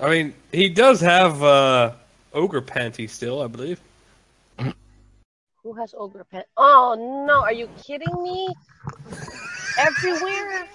I 0.00 0.10
mean, 0.10 0.34
he 0.52 0.68
does 0.68 1.00
have 1.00 1.42
uh, 1.42 1.92
ogre 2.32 2.60
panties 2.60 3.12
still, 3.12 3.42
I 3.42 3.46
believe. 3.46 3.80
Who 5.62 5.72
has 5.74 5.94
ogre 5.96 6.24
pants? 6.24 6.48
Oh 6.56 7.24
no, 7.26 7.40
are 7.40 7.52
you 7.52 7.68
kidding 7.82 8.22
me? 8.22 8.48
Everywhere. 9.78 10.68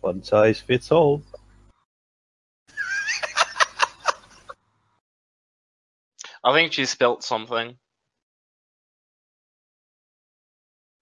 One 0.00 0.22
size 0.22 0.60
fits 0.60 0.90
all. 0.90 1.22
I 6.48 6.52
think 6.54 6.72
she 6.72 6.86
spelt 6.86 7.22
something. 7.22 7.76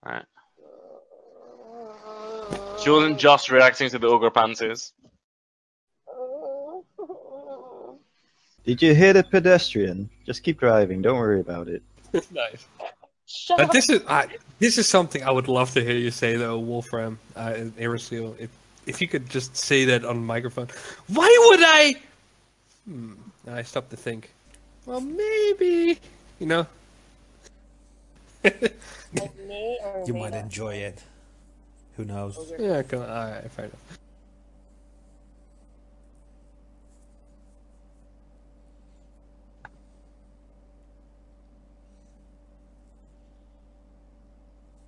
Alright. 0.04 0.24
She 2.82 2.90
wasn't 2.90 3.18
just 3.18 3.48
reacting 3.50 3.88
to 3.90 3.98
the 4.00 4.08
ogre 4.08 4.30
panties. 4.30 4.92
Did 8.64 8.82
you 8.82 8.92
hit 8.92 9.14
a 9.14 9.22
pedestrian? 9.22 10.10
Just 10.26 10.42
keep 10.42 10.58
driving. 10.58 11.00
Don't 11.00 11.16
worry 11.18 11.38
about 11.40 11.68
it. 11.68 11.82
nice. 12.32 12.66
Shut 13.26 13.60
Uh, 13.60 13.64
up. 13.64 13.70
this 13.72 13.88
is 13.88 14.02
I 14.08 14.26
this 14.58 14.78
is 14.78 14.88
something 14.88 15.22
I 15.22 15.30
would 15.30 15.46
love 15.46 15.70
to 15.74 15.80
hear 15.84 15.94
you 15.96 16.10
say 16.10 16.36
though, 16.36 16.58
Wolfram, 16.58 17.20
uh, 17.36 17.54
in 17.56 17.70
Aeroseal. 17.72 18.34
If 18.40 18.50
if 18.86 19.00
you 19.00 19.06
could 19.06 19.30
just 19.30 19.56
say 19.56 19.84
that 19.86 20.04
on 20.04 20.24
microphone. 20.26 20.68
Why 21.06 21.30
would 21.46 21.60
I? 21.62 21.94
Hmm. 22.88 23.12
I 23.48 23.62
stopped 23.62 23.90
to 23.90 23.96
think. 23.96 24.30
Well, 24.86 25.00
maybe 25.00 25.98
you 26.38 26.46
know. 26.46 26.66
I 28.44 29.30
may 29.46 29.78
or 29.82 30.04
You 30.06 30.14
might 30.14 30.34
enjoy 30.34 30.74
it. 30.76 31.02
Who 31.96 32.04
knows? 32.04 32.52
yeah, 32.58 32.82
come 32.82 33.02
on. 33.02 33.10
All 33.10 33.30
right, 33.30 33.50
fair 33.50 33.64
enough. 33.66 33.98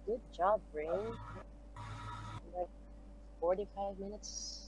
Good 0.06 0.20
job, 0.36 0.60
Brain. 0.72 0.88
Like 2.56 2.68
45 3.40 3.98
minutes. 3.98 4.67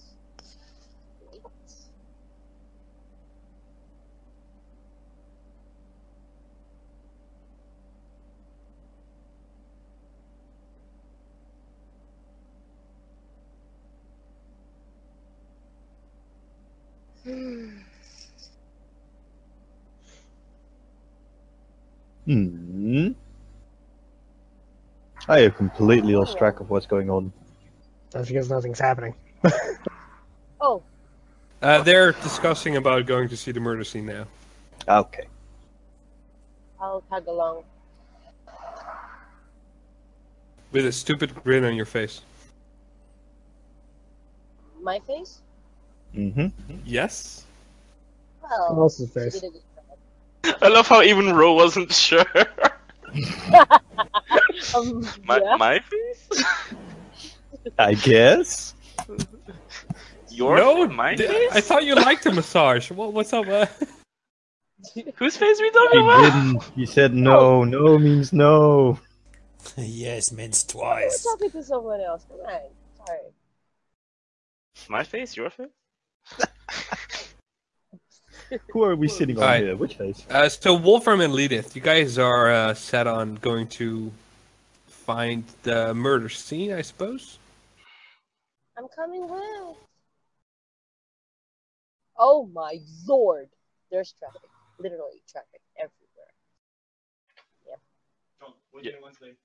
Hmm. 22.27 23.09
I 25.29 25.41
have 25.41 25.57
completely 25.57 26.15
lost 26.15 26.39
track 26.39 26.61
of 26.61 26.71
what's 26.71 26.87
going 26.87 27.11
on. 27.11 27.33
That's 28.11 28.29
because 28.29 28.51
nothing's 28.51 28.79
happening. 28.81 29.15
Oh, 30.63 30.83
Uh, 31.63 31.83
they're 31.83 32.13
discussing 32.13 32.77
about 32.77 33.07
going 33.07 33.31
to 33.31 33.37
see 33.37 33.51
the 33.51 33.61
murder 33.61 33.83
scene 33.83 34.05
now. 34.05 34.27
Okay. 34.87 35.25
I'll 36.79 37.01
tag 37.11 37.27
along. 37.27 37.65
With 40.71 40.85
a 40.85 40.93
stupid 40.93 41.35
grin 41.43 41.65
on 41.65 41.75
your 41.75 41.87
face. 41.87 42.21
My 44.83 44.99
face? 45.07 45.41
Mm-hmm. 46.17 46.49
Yes. 46.85 47.45
Well, 48.43 48.75
Who 48.75 48.81
else's 48.83 49.11
face? 49.11 49.35
did 49.41 49.45
a 49.45 49.51
good 49.53 49.63
job. 50.45 50.57
I 50.63 50.69
love 50.69 50.87
how 50.89 51.03
even 51.03 51.35
Ro 51.35 51.53
wasn't 51.55 51.93
sure. 51.93 52.25
Um, 54.75 55.07
my, 55.25 55.41
yeah. 55.43 55.57
my 55.57 55.79
face? 55.81 56.45
I 57.79 57.95
guess. 57.95 58.75
Your 60.31 60.57
no, 60.57 60.87
face? 60.87 60.97
My 60.97 61.15
th- 61.17 61.29
face? 61.31 61.53
I 61.53 61.61
thought 61.61 61.85
you 61.85 61.95
liked 61.97 62.25
the 62.25 62.33
massage. 62.33 62.91
What, 62.91 63.13
what's 63.13 63.33
up? 63.33 63.47
Uh? 63.49 63.67
Whose 65.17 65.37
face 65.37 65.61
are 65.61 65.63
we 65.63 65.69
He 65.69 65.73
talking 65.73 66.01
about? 66.01 66.23
didn't. 66.23 66.63
He 66.77 66.87
said 66.87 67.15
no. 67.15 67.65
No 67.65 67.99
means 67.99 68.33
no. 68.33 68.99
yes, 69.77 70.33
means 70.33 70.65
twice. 70.65 70.85
I 70.85 71.05
was 71.05 71.23
twice. 71.23 71.33
talking 71.35 71.51
to 71.51 71.63
someone 71.65 72.01
else. 72.01 72.25
Come 72.29 72.41
on. 72.41 72.61
Sorry. 73.07 73.19
My 74.89 75.03
face? 75.05 75.37
Your 75.37 75.51
face? 75.51 75.67
Who 78.73 78.83
are 78.83 78.97
we 78.97 79.07
sitting 79.07 79.37
on 79.37 79.43
Alright. 79.45 79.63
here? 79.63 79.77
Which 79.77 79.95
face? 79.97 80.27
Uh, 80.29 80.49
so 80.49 80.75
Wolfram 80.75 81.21
and 81.21 81.33
Leadith, 81.33 81.75
you 81.77 81.81
guys 81.81 82.19
are 82.19 82.51
uh, 82.51 82.75
set 82.75 83.07
on 83.07 83.37
going 83.37 83.69
to 83.69 84.11
find 84.89 85.45
the 85.63 85.95
murder 85.95 86.29
scene, 86.29 86.73
I 86.73 86.83
suppose. 86.83 87.39
I'm 88.77 88.89
coming 88.89 89.29
with. 89.29 89.77
Oh 92.19 92.49
my 92.53 92.79
lord. 93.07 93.49
There's 93.91 94.13
traffic. 94.19 94.41
Literally 94.79 95.23
traffic 95.31 95.61
everywhere. 95.77 95.97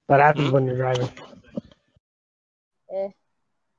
That 0.07 0.19
happens 0.19 0.47
Hmm? 0.47 0.53
when 0.53 0.65
you're 0.67 0.77
driving. 0.77 1.09
Eh. 2.93 3.09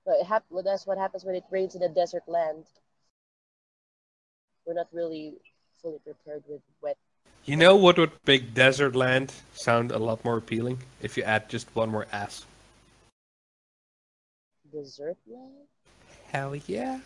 But 0.04 0.16
it 0.20 0.26
hap- 0.26 0.44
well, 0.50 0.62
that's 0.62 0.86
what 0.86 0.98
happens 0.98 1.24
when 1.24 1.34
it 1.34 1.44
rains 1.50 1.74
in 1.74 1.82
a 1.82 1.88
desert 1.88 2.22
land. 2.28 2.64
We're 4.66 4.74
not 4.74 4.88
really 4.92 5.34
fully 5.80 5.98
prepared 6.04 6.42
with 6.48 6.60
wet. 6.82 6.96
You 7.44 7.56
know 7.56 7.76
what 7.76 7.98
would 7.98 8.10
make 8.26 8.52
desert 8.52 8.96
land 8.96 9.32
sound 9.54 9.92
a 9.92 9.98
lot 9.98 10.24
more 10.24 10.36
appealing 10.36 10.78
if 11.00 11.16
you 11.16 11.22
add 11.22 11.48
just 11.48 11.74
one 11.76 11.88
more 11.90 12.06
S. 12.12 12.44
Desert 14.72 15.16
land? 15.28 15.68
Hell 16.32 16.56
yeah! 16.56 16.98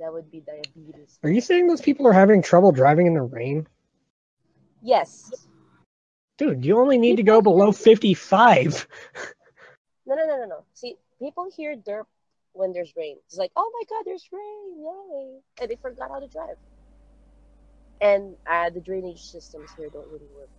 That 0.00 0.12
would 0.12 0.30
be 0.30 0.40
diabetes. 0.40 1.18
Are 1.22 1.30
you 1.30 1.42
saying 1.42 1.68
those 1.68 1.82
people 1.82 2.06
are 2.06 2.12
having 2.12 2.42
trouble 2.42 2.72
driving 2.72 3.06
in 3.06 3.14
the 3.14 3.22
rain? 3.22 3.66
Yes. 4.82 5.30
Dude, 6.38 6.64
you 6.64 6.80
only 6.80 6.98
need 6.98 7.16
to 7.16 7.22
go 7.22 7.42
below 7.42 7.70
55. 7.70 8.88
No, 10.06 10.14
no, 10.14 10.26
no, 10.26 10.36
no, 10.38 10.46
no. 10.46 10.64
See, 10.74 10.96
people 11.18 11.48
hear 11.54 11.76
derp 11.76 12.04
when 12.54 12.72
there's 12.72 12.92
rain. 12.96 13.16
It's 13.26 13.36
like, 13.36 13.52
oh 13.56 13.70
my 13.72 13.84
god, 13.94 14.02
there's 14.06 14.26
rain, 14.32 14.78
yay! 14.78 15.38
And 15.60 15.70
they 15.70 15.76
forgot 15.76 16.08
how 16.10 16.20
to 16.20 16.28
drive. 16.28 16.56
And 18.00 18.34
uh, 18.50 18.70
the 18.70 18.80
drainage 18.80 19.22
systems 19.22 19.70
here 19.76 19.88
don't 19.90 20.06
really 20.08 20.26
work. 20.36 20.50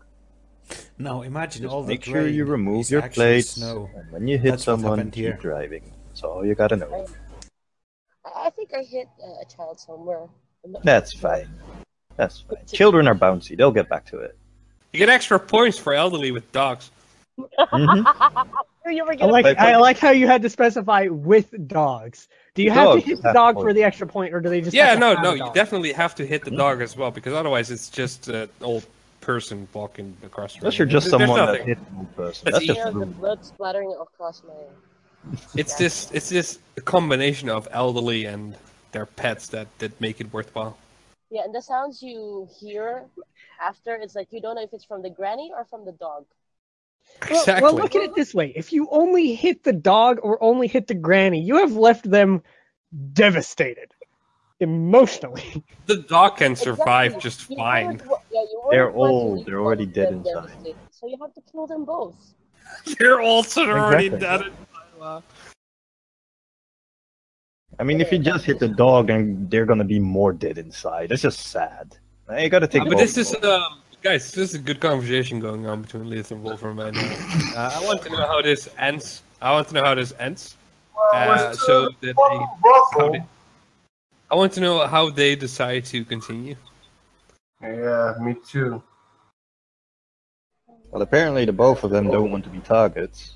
Now 0.97 1.21
imagine 1.23 1.63
Just 1.63 1.73
all 1.73 1.81
the 1.83 1.89
make 1.89 2.03
sure 2.03 2.27
you 2.27 2.45
remove 2.45 2.89
your 2.89 3.01
plates. 3.09 3.51
Snow. 3.51 3.89
And 3.95 4.11
when 4.11 4.27
you 4.27 4.37
hit 4.37 4.51
That's 4.51 4.63
someone, 4.63 4.97
happened 4.99 5.13
keep 5.13 5.23
here. 5.25 5.33
driving. 5.39 5.91
That's 6.09 6.23
all 6.23 6.45
you 6.45 6.55
gotta 6.55 6.77
know. 6.77 7.05
I, 8.25 8.47
I 8.47 8.49
think 8.51 8.71
I 8.73 8.81
hit 8.83 9.07
uh, 9.23 9.41
a 9.41 9.45
child 9.55 9.79
somewhere. 9.79 10.23
I'm 10.63 10.71
not- 10.71 10.83
That's 10.83 11.13
fine. 11.13 11.49
That's 12.15 12.39
fine. 12.41 12.65
Children 12.65 13.07
are 13.07 13.15
bouncy. 13.15 13.57
They'll 13.57 13.71
get 13.71 13.89
back 13.89 14.05
to 14.07 14.19
it. 14.19 14.37
You 14.93 14.99
get 14.99 15.09
extra 15.09 15.37
points 15.39 15.77
for 15.77 15.93
elderly 15.93 16.31
with 16.31 16.49
dogs. 16.51 16.89
you 18.91 19.03
were 19.05 19.11
I 19.13 19.15
gonna 19.15 19.31
like 19.31 19.45
Like- 19.45 19.57
I 19.57 19.77
like 19.77 19.97
how 19.97 20.11
you 20.11 20.27
had 20.27 20.41
to 20.43 20.49
specify 20.49 21.07
with 21.07 21.67
dogs. 21.67 22.27
Do 22.53 22.63
you 22.63 22.71
have 22.71 22.93
to 22.93 22.99
hit 22.99 23.21
the 23.21 23.33
dog 23.33 23.55
for 23.55 23.73
the 23.73 23.83
extra 23.83 24.07
point, 24.07 24.33
or 24.33 24.39
do 24.39 24.49
they 24.49 24.61
just? 24.61 24.73
Yeah, 24.73 24.85
have 24.87 24.95
to 24.95 24.99
no, 24.99 25.15
have 25.15 25.23
no, 25.23 25.31
a 25.31 25.47
you 25.47 25.53
definitely 25.53 25.91
have 25.93 26.15
to 26.15 26.25
hit 26.25 26.43
the 26.45 26.51
dog 26.51 26.81
as 26.81 26.95
well 26.95 27.11
because 27.11 27.33
otherwise 27.33 27.69
it's 27.71 27.89
just 27.89 28.27
an 28.29 28.49
old 28.61 28.85
person 29.21 29.67
walking 29.73 30.15
across 30.23 30.53
the 30.53 30.59
Unless 30.59 30.73
road. 30.75 30.79
you're 30.79 30.87
just 30.87 31.09
There's 31.09 31.21
someone 31.21 31.39
that 31.39 31.45
nothing. 31.47 31.67
hit 31.67 31.77
an 31.79 31.85
old 31.97 32.15
person. 32.15 32.45
That's 32.45 32.65
That's 32.65 32.79
just 32.79 32.93
know, 32.93 32.99
the 32.99 33.05
blood 33.07 33.43
splattering 33.43 33.91
across 33.99 34.41
my. 34.43 34.53
It's 35.55 35.73
this, 35.75 36.11
it's 36.11 36.29
this 36.29 36.59
combination 36.85 37.49
of 37.49 37.67
elderly 37.71 38.25
and 38.25 38.55
their 38.91 39.07
pets 39.07 39.47
that 39.47 39.67
that 39.79 39.99
make 39.99 40.21
it 40.21 40.31
worthwhile. 40.31 40.77
Yeah, 41.31 41.43
and 41.43 41.53
the 41.53 41.61
sounds 41.61 42.01
you 42.03 42.47
hear 42.59 43.03
after, 43.59 43.95
it's 43.95 44.15
like 44.15 44.27
you 44.31 44.39
don't 44.39 44.55
know 44.55 44.61
if 44.63 44.71
it's 44.73 44.85
from 44.85 45.01
the 45.01 45.09
granny 45.09 45.51
or 45.57 45.65
from 45.65 45.83
the 45.83 45.91
dog. 45.93 46.25
Well, 47.29 47.39
Exactly. 47.39 47.63
well, 47.63 47.75
look 47.75 47.95
at 47.95 48.03
it 48.03 48.15
this 48.15 48.33
way: 48.33 48.53
if 48.55 48.71
you 48.73 48.87
only 48.91 49.33
hit 49.33 49.63
the 49.63 49.73
dog 49.73 50.19
or 50.21 50.41
only 50.43 50.67
hit 50.67 50.87
the 50.87 50.93
granny, 50.93 51.41
you 51.41 51.57
have 51.57 51.73
left 51.73 52.09
them 52.09 52.43
devastated 53.13 53.91
emotionally. 54.59 55.65
the 55.85 55.97
dog 55.97 56.37
can 56.37 56.55
survive 56.55 57.13
Exactly. 57.13 57.21
just 57.21 57.41
You 57.49 57.57
fine. 57.57 57.87
wouldn't 57.87 58.01
yeah, 58.31 58.41
you 58.41 58.61
They're 58.69 58.89
wouldn't 58.89 58.95
want 58.95 59.11
to 59.11 59.19
old, 59.19 59.45
they're 59.45 59.59
already 59.59 59.85
dead 59.85 60.11
inside. 60.11 60.75
So 60.91 61.07
you 61.07 61.17
have 61.21 61.33
to 61.33 61.41
kill 61.51 61.67
them 61.67 61.85
both. 61.85 62.33
They're 62.99 63.21
also 63.21 63.61
already 63.69 64.09
dead 64.09 64.21
inside. 64.23 65.33
I 67.79 67.83
mean, 67.83 67.99
if 67.99 68.11
you 68.11 68.19
just 68.19 68.45
hit 68.45 68.59
the 68.59 68.67
dog, 68.69 69.07
then 69.07 69.47
they're 69.49 69.65
gonna 69.65 69.83
be 69.83 69.99
more 69.99 70.31
dead 70.31 70.57
inside. 70.57 71.09
That's 71.09 71.21
just 71.21 71.39
sad. 71.39 71.97
You 72.39 72.49
gotta 72.49 72.67
take. 72.67 72.83
Uh, 72.83 72.85
but 72.85 72.97
this 72.97 73.17
is 73.17 73.35
um, 73.43 73.81
guys, 74.05 74.31
this 74.33 74.49
is 74.49 74.53
a 74.53 74.59
good 74.59 74.79
conversation 74.79 75.39
going 75.39 75.65
on 75.65 75.81
between 75.81 76.07
Leith 76.07 76.29
and 76.29 76.43
Wolfram 76.43 76.77
right 76.77 76.93
now. 76.93 77.15
Uh, 77.55 77.71
I 77.73 77.83
want 77.83 78.03
to 78.03 78.09
know 78.11 78.27
how 78.27 78.39
this 78.39 78.69
ends. 78.77 79.23
I 79.41 79.51
want 79.51 79.67
to 79.69 79.73
know 79.73 79.83
how 79.83 79.95
this 79.95 80.13
ends. 80.19 80.57
Uh, 81.11 81.53
so 81.53 81.89
that 82.01 82.01
they, 82.01 82.13
they, 82.13 83.23
I 84.29 84.35
want 84.35 84.53
to 84.53 84.59
know 84.59 84.85
how 84.85 85.09
they 85.09 85.35
decide 85.35 85.85
to 85.85 86.05
continue. 86.05 86.55
Yeah, 87.63 88.13
me 88.21 88.35
too. 88.47 88.83
Well, 90.91 91.01
apparently 91.01 91.45
the 91.45 91.53
both 91.53 91.83
of 91.83 91.89
them 91.89 92.11
don't 92.11 92.29
want 92.29 92.43
to 92.43 92.51
be 92.51 92.59
targets. 92.59 93.33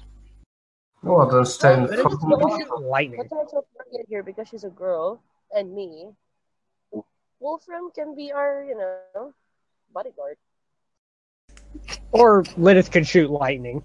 Well, 1.01 1.27
then 1.31 1.45
stay 1.45 1.73
in 1.73 1.79
But 1.81 1.89
the 1.89 1.93
it's 1.95 2.03
fucking 2.03 2.29
not- 2.29 2.41
water. 2.41 2.65
Lightning. 2.79 3.25
But 3.27 3.35
also 3.35 3.65
forget 3.75 4.05
here 4.07 4.21
because 4.21 4.47
she's 4.47 4.65
a 4.65 4.69
girl 4.69 5.19
and 5.51 5.73
me. 5.73 6.11
Wolfram 7.39 7.89
can 7.95 8.15
be 8.15 8.31
our, 8.31 8.63
you 8.63 8.77
know, 8.77 9.33
bodyguard. 9.91 10.37
Or 12.11 12.43
Lilith 12.57 12.91
could 12.91 13.07
shoot 13.07 13.29
lightning. 13.29 13.83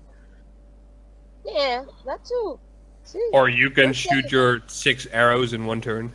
Yeah, 1.45 1.85
that 2.07 2.25
too. 2.25 2.59
See? 3.05 3.31
Or 3.33 3.49
you 3.49 3.71
can 3.71 3.87
Okay. 3.91 3.93
shoot 3.93 4.33
your 4.33 4.63
six 4.67 5.07
arrows 5.13 5.53
in 5.53 5.67
one 5.67 5.81
turn. 5.81 6.13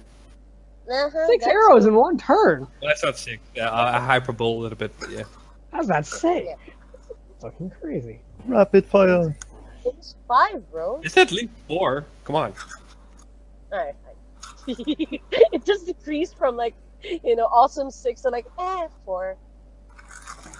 Uh-huh, 0.91 1.28
Six 1.28 1.46
arrows 1.46 1.84
too. 1.84 1.90
in 1.90 1.96
one 1.96 2.18
turn. 2.18 2.62
Well, 2.62 2.90
that's 2.90 3.04
not 3.04 3.18
six. 3.18 3.41
Uh, 3.56 3.70
I 3.72 4.00
hyperbole 4.00 4.58
a 4.58 4.62
little 4.62 4.78
bit, 4.78 4.91
but 5.00 5.12
yeah. 5.12 5.24
How's 5.72 5.88
that 5.88 6.06
say? 6.08 6.56
Fucking 7.41 7.70
crazy. 7.80 8.20
Rapid 8.46 8.86
fire. 8.88 9.36
It's 9.86 10.16
five, 10.28 10.70
bro. 10.72 11.00
It's 11.04 11.16
at 11.16 11.32
least 11.32 11.52
four. 11.68 12.06
Come 12.24 12.36
on. 12.36 12.54
Alright, 13.72 13.94
it 14.68 15.64
just 15.64 15.86
decreased 15.86 16.36
from 16.38 16.56
like, 16.58 16.74
you 17.04 17.36
know, 17.36 17.46
awesome 17.46 17.91
six 17.91 18.22
to 18.22 18.30
like, 18.30 18.48
eh, 18.58 18.88
four. 19.06 19.38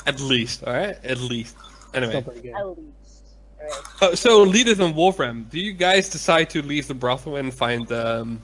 At 0.10 0.20
least, 0.20 0.64
alright? 0.64 0.98
At 1.06 1.20
least. 1.20 1.56
Anyway. 1.94 2.14
Still 2.14 2.22
pretty 2.24 2.42
good. 2.42 2.56
At 2.56 2.68
least. 2.68 3.24
Alright. 3.62 4.14
Uh, 4.14 4.16
so, 4.16 4.42
Leadeth 4.44 4.80
and 4.80 4.96
Wolfram, 4.96 5.44
do 5.52 5.60
you 5.60 5.74
guys 5.74 6.10
decide 6.10 6.50
to 6.52 6.62
leave 6.64 6.88
the 6.88 6.96
brothel 6.96 7.36
and 7.36 7.54
find, 7.54 7.92
um, 7.92 8.42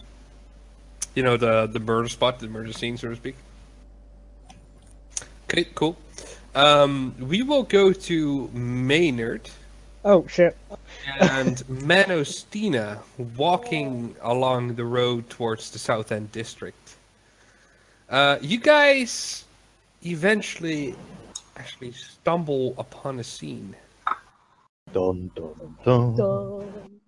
you 1.16 1.24
know, 1.24 1.38
the 1.38 1.66
the 1.68 1.80
murder 1.80 2.10
spot, 2.10 2.40
the 2.40 2.48
murder 2.48 2.72
scene, 2.72 2.98
so 2.98 3.10
to 3.10 3.16
speak? 3.16 3.36
Okay, 5.50 5.66
cool. 5.74 5.98
Um, 6.54 7.16
we 7.20 7.42
will 7.42 7.64
go 7.64 7.92
to 7.94 8.50
Maynard 8.54 9.50
Oh 10.04 10.26
shit. 10.28 10.56
and 11.20 11.58
Manastina 11.92 13.00
walking 13.36 14.16
along 14.22 14.76
the 14.76 14.86
road 14.86 15.30
towards 15.32 15.72
the 15.72 15.80
South 15.80 16.12
End 16.12 16.32
district. 16.32 16.96
Uh, 18.10 18.38
you 18.42 18.60
guys 18.60 19.46
eventually 20.06 20.96
actually 21.56 21.92
stumble 21.92 22.76
upon 22.78 23.20
a 23.20 23.24
scene. 23.24 23.76
Dun 24.94 25.32
dun 25.36 25.78
dun. 25.84 26.16
Dun. 26.16 27.00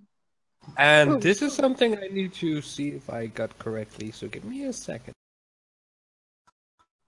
And 0.77 1.21
this 1.21 1.41
is 1.41 1.53
something 1.53 1.97
I 1.97 2.07
need 2.07 2.33
to 2.33 2.61
see 2.61 2.89
if 2.89 3.09
I 3.09 3.27
got 3.27 3.57
correctly, 3.57 4.11
so 4.11 4.27
give 4.27 4.43
me 4.43 4.65
a 4.65 4.73
second. 4.73 5.13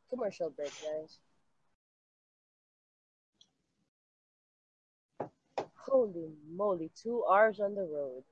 Commercial 0.09 0.49
break, 0.49 0.71
guys. 0.81 1.19
Holy 5.75 6.31
moly, 6.51 6.91
two 6.95 7.25
hours 7.29 7.59
on 7.59 7.75
the 7.75 7.81
road. 7.81 8.23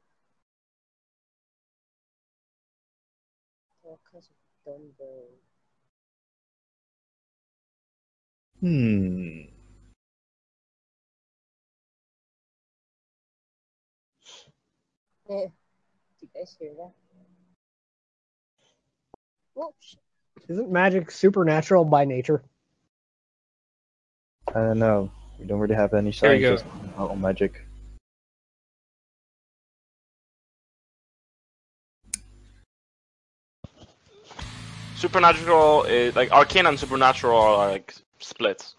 All 3.83 3.99
kinds 4.11 4.29
of 4.29 4.35
Dunbar. 4.65 5.46
Hmm. 8.59 9.41
Eh, 15.29 15.33
did 15.39 15.51
you 16.21 16.27
guys 16.33 16.55
hear 16.59 16.71
that? 16.77 16.91
Shit. 19.79 19.99
Isn't 20.49 20.71
magic 20.71 21.11
supernatural 21.11 21.85
by 21.85 22.05
nature? 22.05 22.43
I 24.47 24.53
don't 24.53 24.79
know. 24.79 25.11
We 25.39 25.45
don't 25.45 25.59
really 25.59 25.75
have 25.75 25.93
any 25.93 26.11
There 26.11 26.35
you 26.35 26.57
scientists 26.57 26.67
on 26.97 27.21
magic. 27.21 27.63
Supernatural, 34.95 35.83
is, 35.83 36.15
like 36.15 36.31
arcane 36.31 36.65
and 36.65 36.79
supernatural 36.79 37.37
are 37.39 37.69
like 37.69 37.93
splits. 38.19 38.75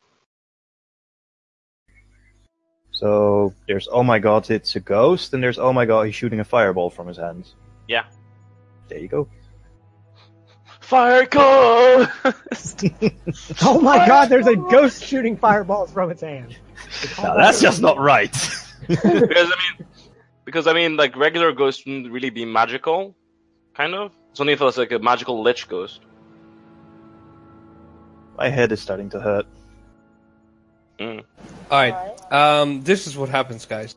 So 2.90 3.55
there's 3.69 3.89
oh 3.90 4.02
my 4.02 4.19
god, 4.19 4.51
it's 4.51 4.74
a 4.74 4.81
ghost, 4.81 5.32
and 5.32 5.43
there's 5.43 5.59
oh 5.59 5.73
my 5.73 5.86
god, 5.86 6.06
he's 6.06 6.16
shooting 6.16 6.40
a 6.40 6.44
fireball 6.44 6.90
from 6.90 7.06
his 7.06 7.16
hands. 7.16 7.55
Yeah. 7.86 8.05
There 8.89 8.98
you 8.98 9.09
go. 9.09 9.28
Fire 10.81 11.27
call. 11.27 12.06
Oh 13.62 13.81
my 13.81 14.06
god, 14.06 14.28
there's 14.31 14.47
a 14.47 14.56
ghost 14.56 15.05
shooting 15.05 15.36
fireballs 15.36 15.93
from 15.93 16.10
its 16.10 16.23
hand. 16.23 16.56
Now 17.23 17.36
that's 17.36 17.60
just 17.60 17.82
not 17.82 17.98
right. 17.98 18.32
because 18.89 19.12
I 19.12 19.56
mean, 19.62 19.86
because 20.44 20.66
I 20.66 20.73
mean, 20.73 20.97
like 20.97 21.15
regular 21.16 21.52
ghosts 21.52 21.85
wouldn't 21.85 22.10
really 22.10 22.31
be 22.31 22.44
magical, 22.44 23.15
kind 23.74 23.94
of. 23.94 24.12
It's 24.31 24.40
only 24.40 24.55
if 24.55 24.60
it 24.60 24.65
was 24.65 24.78
like 24.78 24.93
a 24.93 24.98
magical 24.98 25.43
lich 25.43 25.69
ghost. 25.69 26.01
My 28.39 28.48
head 28.51 28.70
is 28.70 28.81
starting 28.81 29.10
to 29.10 29.20
hurt. 29.20 29.47
Mm. 31.01 31.24
Alright, 31.70 32.32
um, 32.32 32.82
this 32.82 33.09
is 33.09 33.16
what 33.16 33.28
happens, 33.28 33.66
guys. 33.66 33.97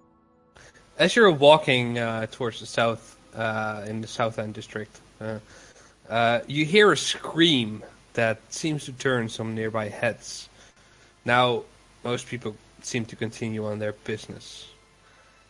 As 0.98 1.16
you're 1.16 1.32
walking 1.32 2.00
uh, 2.00 2.26
towards 2.26 2.60
the 2.60 2.66
south, 2.66 3.18
uh, 3.36 3.86
in 3.86 4.02
the 4.02 4.08
South 4.08 4.40
End 4.40 4.56
district, 4.56 5.00
uh, 5.22 5.38
uh, 6.10 6.40
you 6.48 6.66
hear 6.66 6.92
a 6.92 6.98
scream 6.98 7.84
that 8.14 8.40
seems 8.50 8.86
to 8.86 8.94
turn 8.94 9.30
some 9.30 9.54
nearby 9.54 9.90
heads. 9.90 10.50
Now, 11.24 11.64
most 12.04 12.26
people 12.28 12.56
seem 12.82 13.06
to 13.06 13.16
continue 13.16 13.68
on 13.68 13.78
their 13.78 13.94
business. 13.94 14.68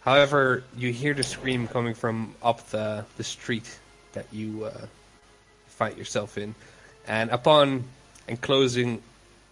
However, 0.01 0.65
you 0.75 0.91
hear 0.91 1.13
the 1.13 1.23
scream 1.23 1.65
coming 1.65 1.93
from 1.93 2.35
up 2.43 2.69
the, 2.71 3.05
the 3.15 3.23
street 3.23 3.79
that 4.11 4.25
you 4.33 4.65
uh, 4.65 4.85
find 5.67 5.97
yourself 5.97 6.37
in. 6.37 6.55
And 7.07 7.29
upon 7.29 7.85
enclosing 8.31 9.01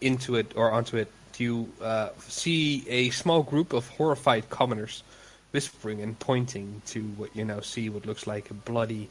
into 0.01 0.35
it 0.35 0.53
or 0.56 0.72
onto 0.72 0.97
it, 0.97 1.11
you 1.39 1.69
uh, 1.81 2.10
see 2.19 2.85
a 2.89 3.10
small 3.11 3.43
group 3.43 3.73
of 3.73 3.88
horrified 3.89 4.49
commoners 4.49 5.03
whispering 5.51 6.01
and 6.01 6.18
pointing 6.19 6.81
to 6.85 7.01
what 7.18 7.35
you 7.35 7.45
now 7.45 7.60
see 7.60 7.89
what 7.89 8.06
looks 8.06 8.27
like 8.27 8.49
a 8.51 8.53
bloody, 8.53 9.10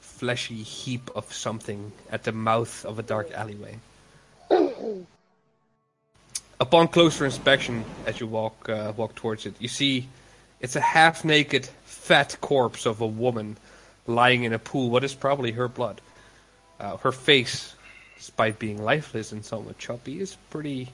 fleshy 0.00 0.62
heap 0.62 1.10
of 1.14 1.32
something 1.32 1.92
at 2.10 2.24
the 2.24 2.32
mouth 2.32 2.84
of 2.84 2.98
a 2.98 3.02
dark 3.02 3.32
alleyway. 3.32 3.78
Upon 6.60 6.88
closer 6.88 7.24
inspection, 7.24 7.84
as 8.06 8.20
you 8.20 8.26
walk 8.26 8.68
uh, 8.68 8.92
walk 8.96 9.14
towards 9.14 9.46
it, 9.46 9.54
you 9.58 9.68
see 9.68 10.06
it's 10.60 10.76
a 10.76 10.80
half-naked, 10.80 11.66
fat 11.84 12.36
corpse 12.42 12.84
of 12.84 13.00
a 13.00 13.06
woman 13.06 13.56
lying 14.06 14.44
in 14.44 14.52
a 14.52 14.58
pool. 14.58 14.90
What 14.90 15.04
is 15.04 15.14
probably 15.14 15.52
her 15.52 15.68
blood? 15.68 16.02
Uh, 16.78 16.98
her 16.98 17.12
face, 17.12 17.74
despite 18.20 18.58
being 18.58 18.84
lifeless 18.84 19.32
and 19.32 19.42
somewhat 19.42 19.78
choppy, 19.78 20.20
is 20.20 20.36
pretty 20.50 20.90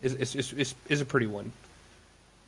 is 0.00 0.14
is 0.14 0.34
is, 0.34 0.52
is, 0.54 0.74
is 0.88 1.00
a 1.02 1.04
pretty 1.04 1.26
one. 1.26 1.52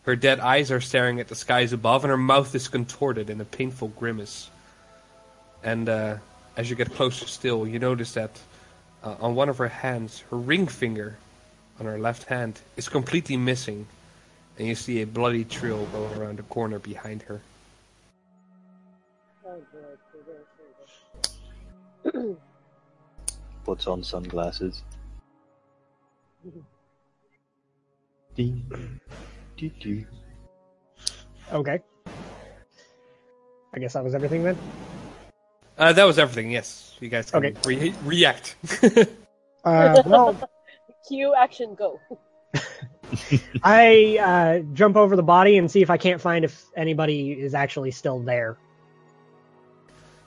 Her 0.05 0.17
dead 0.17 0.41
eyes 0.41 0.71
are 0.73 0.81
staring 0.81 1.21
at 1.21 1.29
the 1.29 1.35
skies 1.35 1.75
above, 1.75 2.03
and 2.03 2.11
her 2.11 2.17
mouth 2.17 2.55
is 2.55 2.67
contorted 2.67 3.29
in 3.29 3.43
a 3.43 3.45
painful 3.45 3.89
grimace. 3.89 4.49
And 5.63 5.87
uh, 5.87 6.17
as 6.57 6.71
you 6.71 6.77
get 6.77 6.95
closer 6.95 7.27
still, 7.27 7.69
you 7.69 7.79
notice 7.79 8.15
that 8.15 8.41
uh, 9.05 9.17
on 9.21 9.35
one 9.35 9.51
of 9.51 9.59
her 9.59 9.69
hands, 9.69 10.25
her 10.31 10.39
ring 10.39 10.67
finger 10.67 11.19
on 11.79 11.85
her 11.85 11.99
left 11.99 12.25
hand 12.25 12.59
is 12.79 12.89
completely 12.89 13.37
missing, 13.37 13.87
and 14.59 14.67
you 14.67 14.75
see 14.75 15.03
a 15.03 15.07
bloody 15.07 15.45
trail 15.45 15.85
going 15.93 16.19
around 16.19 16.39
the 16.39 16.43
corner 16.45 16.79
behind 16.79 17.21
her. 17.23 17.43
Oh, 22.15 22.37
Puts 23.65 23.87
on 23.87 24.03
sunglasses. 24.03 24.83
Ding, 28.35 29.01
doo, 29.57 29.71
doo. 29.81 30.05
Okay. 31.53 31.81
I 33.75 33.79
guess 33.79 33.93
that 33.93 34.05
was 34.05 34.15
everything 34.15 34.43
then. 34.43 34.59
Uh, 35.79 35.93
that 35.93 36.05
was 36.05 36.19
everything. 36.19 36.51
Yes, 36.51 36.97
you 37.01 37.09
guys 37.09 37.31
can 37.31 37.45
Okay. 37.45 37.57
re- 37.65 37.95
react. 38.05 38.57
Uh, 39.65 40.03
well, 40.07 40.37
Cue 41.09 41.33
action 41.37 41.77
go. 41.77 42.01
I 43.63 44.19
uh, 44.19 44.59
jump 44.75 44.97
over 44.97 45.15
the 45.15 45.23
body 45.23 45.57
and 45.57 45.71
see 45.71 45.83
if 45.83 45.89
I 45.89 45.97
can't 45.97 46.21
find 46.21 46.45
if 46.45 46.65
anybody 46.77 47.31
is 47.31 47.55
actually 47.55 47.93
still 47.93 48.19
there. 48.19 48.57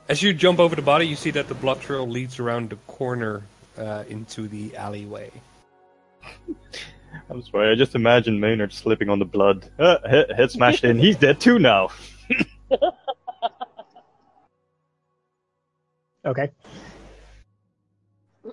As 0.07 0.22
you 0.22 0.34
jump 0.34 0.60
over 0.60 0.76
the 0.76 0.82
body, 0.82 1.07
you 1.07 1.15
see 1.15 1.32
that 1.32 1.48
the 1.48 1.56
blood 1.56 1.82
trail 1.82 2.07
leads 2.07 2.40
around 2.40 2.69
the 2.69 2.76
corner 2.88 3.44
uh, 3.77 4.03
into 4.07 4.48
the 4.48 4.76
alleyway. 4.77 5.32
I'm 7.30 7.41
sorry, 7.44 7.72
I 7.72 7.76
just 7.76 7.95
imagine 7.95 8.40
Maynard 8.40 8.73
slipping 8.73 9.10
on 9.10 9.19
the 9.19 9.26
blood. 9.26 9.69
Uh, 9.80 9.98
head, 10.07 10.32
head 10.36 10.52
smashed 10.52 10.84
in. 10.84 10.99
He's 10.99 11.15
dead 11.15 11.40
too 11.40 11.60
now. 11.60 11.90
Okay. 16.26 16.49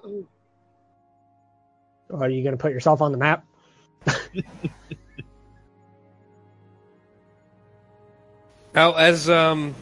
Are 2.13 2.29
you 2.29 2.43
going 2.43 2.53
to 2.55 2.59
put 2.59 2.71
yourself 2.73 3.01
on 3.01 3.13
the 3.13 3.19
map? 3.19 3.47
Now, 8.75 8.95
as 8.95 9.29
um, 9.29 9.75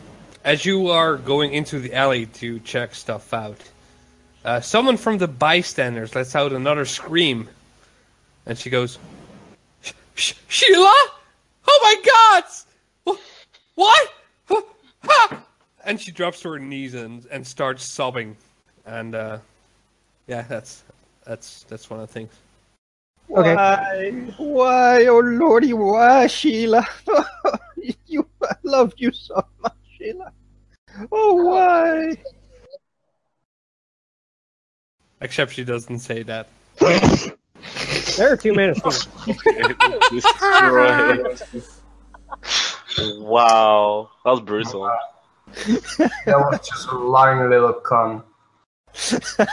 as 0.44 0.64
you 0.64 0.88
are 0.88 1.16
going 1.16 1.52
into 1.52 1.78
the 1.78 1.94
alley 1.94 2.26
to 2.26 2.58
check 2.60 2.94
stuff 2.94 3.32
out, 3.34 3.58
uh, 4.44 4.60
someone 4.60 4.96
from 4.96 5.18
the 5.18 5.28
bystanders 5.28 6.14
lets 6.14 6.34
out 6.34 6.52
another 6.52 6.84
scream, 6.84 7.48
and 8.46 8.56
she 8.58 8.70
goes, 8.70 8.98
"Sh- 9.82 9.92
Sh- 10.14 10.34
"Sheila! 10.48 10.94
Oh 11.68 11.80
my 11.82 12.10
God! 12.12 12.44
Wh- 13.16 13.20
What? 13.74 14.12
Ha!" 15.04 15.44
And 15.84 16.00
she 16.00 16.10
drops 16.12 16.40
to 16.40 16.50
her 16.50 16.58
knees 16.58 16.94
and 16.94 17.26
and 17.30 17.46
starts 17.46 17.84
sobbing, 17.84 18.36
and 18.86 19.14
uh, 19.14 19.38
yeah, 20.26 20.42
that's 20.42 20.82
that's 21.24 21.64
that's 21.64 21.90
one 21.90 22.00
of 22.00 22.08
the 22.08 22.12
things. 22.12 22.32
Okay. 23.30 23.54
Why? 23.54 24.10
Why? 24.38 25.06
Oh 25.06 25.20
lordy, 25.20 25.72
why, 25.72 26.26
Sheila? 26.26 26.86
you, 28.06 28.26
I 28.42 28.54
love 28.62 28.92
you 28.96 29.12
so 29.12 29.44
much, 29.62 29.72
Sheila. 30.00 30.32
Oh, 31.12 31.34
why? 31.44 32.16
Except 35.20 35.52
she 35.52 35.62
doesn't 35.64 35.98
say 35.98 36.22
that. 36.22 36.48
There 38.16 38.32
are 38.32 38.36
two 38.36 38.54
mana 38.54 38.74
stones. 38.74 39.06
wow, 43.18 44.08
that 44.24 44.30
was 44.30 44.40
brutal. 44.40 44.90
That 46.24 46.38
was 46.38 46.66
just 46.66 46.88
a 46.88 46.96
lying 46.96 47.50
little 47.50 47.74
cunt. 47.74 48.24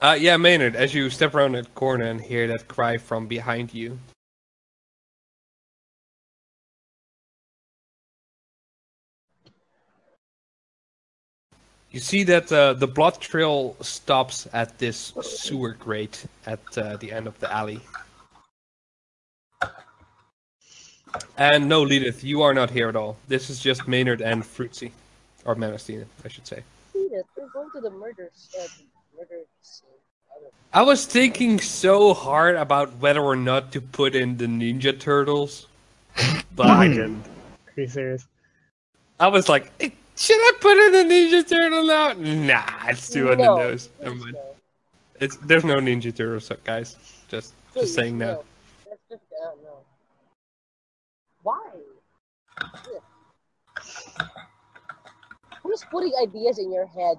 Uh, 0.00 0.14
yeah, 0.20 0.36
Maynard, 0.36 0.76
as 0.76 0.92
you 0.92 1.08
step 1.08 1.34
around 1.34 1.52
that 1.52 1.74
corner 1.74 2.04
and 2.04 2.20
hear 2.20 2.46
that 2.46 2.68
cry 2.68 2.98
from 2.98 3.26
behind 3.26 3.72
you, 3.72 3.98
you 11.94 12.00
see 12.00 12.24
that 12.24 12.50
uh, 12.50 12.72
the 12.72 12.88
blood 12.88 13.20
trail 13.20 13.76
stops 13.80 14.48
at 14.52 14.78
this 14.78 15.12
sewer 15.22 15.74
grate 15.78 16.26
at 16.44 16.58
uh, 16.76 16.96
the 16.96 17.12
end 17.12 17.28
of 17.28 17.38
the 17.38 17.50
alley. 17.52 17.80
And 21.38 21.68
no, 21.68 21.84
Leedith, 21.84 22.24
you 22.24 22.42
are 22.42 22.52
not 22.52 22.70
here 22.70 22.88
at 22.88 22.96
all. 22.96 23.16
This 23.28 23.48
is 23.48 23.60
just 23.60 23.86
Maynard 23.86 24.20
and 24.20 24.42
Fruitsy. 24.42 24.90
Or 25.44 25.54
Manastina, 25.54 26.06
I 26.24 26.28
should 26.28 26.48
say. 26.48 26.64
Edith, 26.96 27.26
we're 27.36 27.48
going 27.50 27.70
to 27.70 27.80
the 27.80 27.90
murder, 27.90 28.28
uh, 28.58 28.66
murder 29.16 29.42
scene. 29.62 29.88
I 30.74 30.80
I 30.80 30.82
was 30.82 31.06
thinking 31.06 31.60
so 31.60 32.12
hard 32.12 32.56
about 32.56 32.96
whether 32.96 33.20
or 33.20 33.36
not 33.36 33.70
to 33.70 33.80
put 33.80 34.16
in 34.16 34.36
the 34.36 34.46
Ninja 34.46 34.98
Turtles, 34.98 35.68
but 36.56 36.66
I 36.66 36.88
didn't. 36.96 37.24
Are 37.68 37.80
you 37.80 37.86
serious? 37.86 38.26
I 39.20 39.28
was 39.28 39.48
like, 39.48 39.70
"Eh, 39.78 39.90
should 40.16 40.36
I 40.36 40.52
put 40.60 40.78
in 40.78 40.92
the 40.92 41.14
Ninja 41.14 41.48
Turtle 41.48 41.84
now? 41.84 42.12
Nah, 42.12 42.88
it's 42.88 43.10
too 43.10 43.30
on 43.32 43.38
the 43.38 43.44
nose. 43.44 43.90
Never 44.02 44.14
mind. 44.14 44.32
no. 44.34 44.40
It's 45.20 45.36
there's 45.36 45.64
no 45.64 45.76
Ninja 45.76 46.14
Turtles, 46.14 46.50
guys. 46.64 46.96
Just 47.28 47.54
Please, 47.72 47.82
just 47.82 47.94
saying 47.94 48.18
that. 48.18 48.26
no. 48.26 48.44
That's 48.88 49.00
just, 49.10 49.22
uh, 49.42 49.50
no. 49.62 49.78
Why? 51.42 51.60
Ugh. 52.60 54.28
Who's 55.62 55.84
putting 55.90 56.12
ideas 56.22 56.58
in 56.58 56.72
your 56.72 56.86
head? 56.86 57.18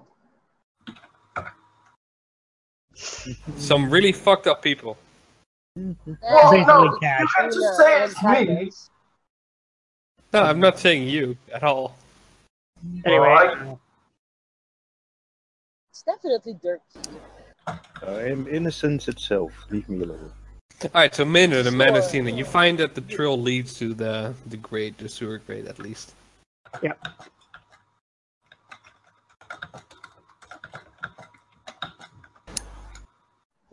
Some 3.58 3.90
really 3.90 4.12
fucked 4.12 4.48
up 4.48 4.62
people. 4.62 4.98
Well, 6.22 6.66
no, 6.66 6.98
cash. 7.00 7.20
you 7.20 7.28
can 7.38 7.52
just 7.52 7.78
say 7.78 8.04
it's 8.06 8.24
me. 8.24 8.72
No, 10.32 10.44
I'm 10.44 10.60
not 10.62 10.80
saying 10.80 11.10
you 11.10 11.38
at 11.54 11.64
all. 11.64 11.98
Anyway, 13.06 13.26
Alright. 13.26 13.78
It's 15.92 16.04
definitely 16.04 16.56
Dirk. 16.62 16.82
I 17.68 18.22
am 18.30 18.48
innocence 18.48 19.08
itself. 19.08 19.52
Leave 19.70 19.88
me 19.90 20.04
alone. 20.04 20.32
All 20.84 20.90
right, 20.94 21.16
so 21.16 21.24
Maynard 21.24 21.66
and 21.68 21.76
Sure. 21.76 21.88
Manastina, 21.88 22.36
you 22.36 22.44
find 22.44 22.78
that 22.80 22.96
the 22.96 23.02
trail 23.02 23.40
leads 23.40 23.74
to 23.80 23.94
the 23.94 24.34
the 24.48 24.58
grade, 24.58 24.98
the 24.98 25.08
sewer 25.08 25.38
grade 25.40 25.68
at 25.68 25.80
least. 25.80 26.14
Yep. 26.84 27.08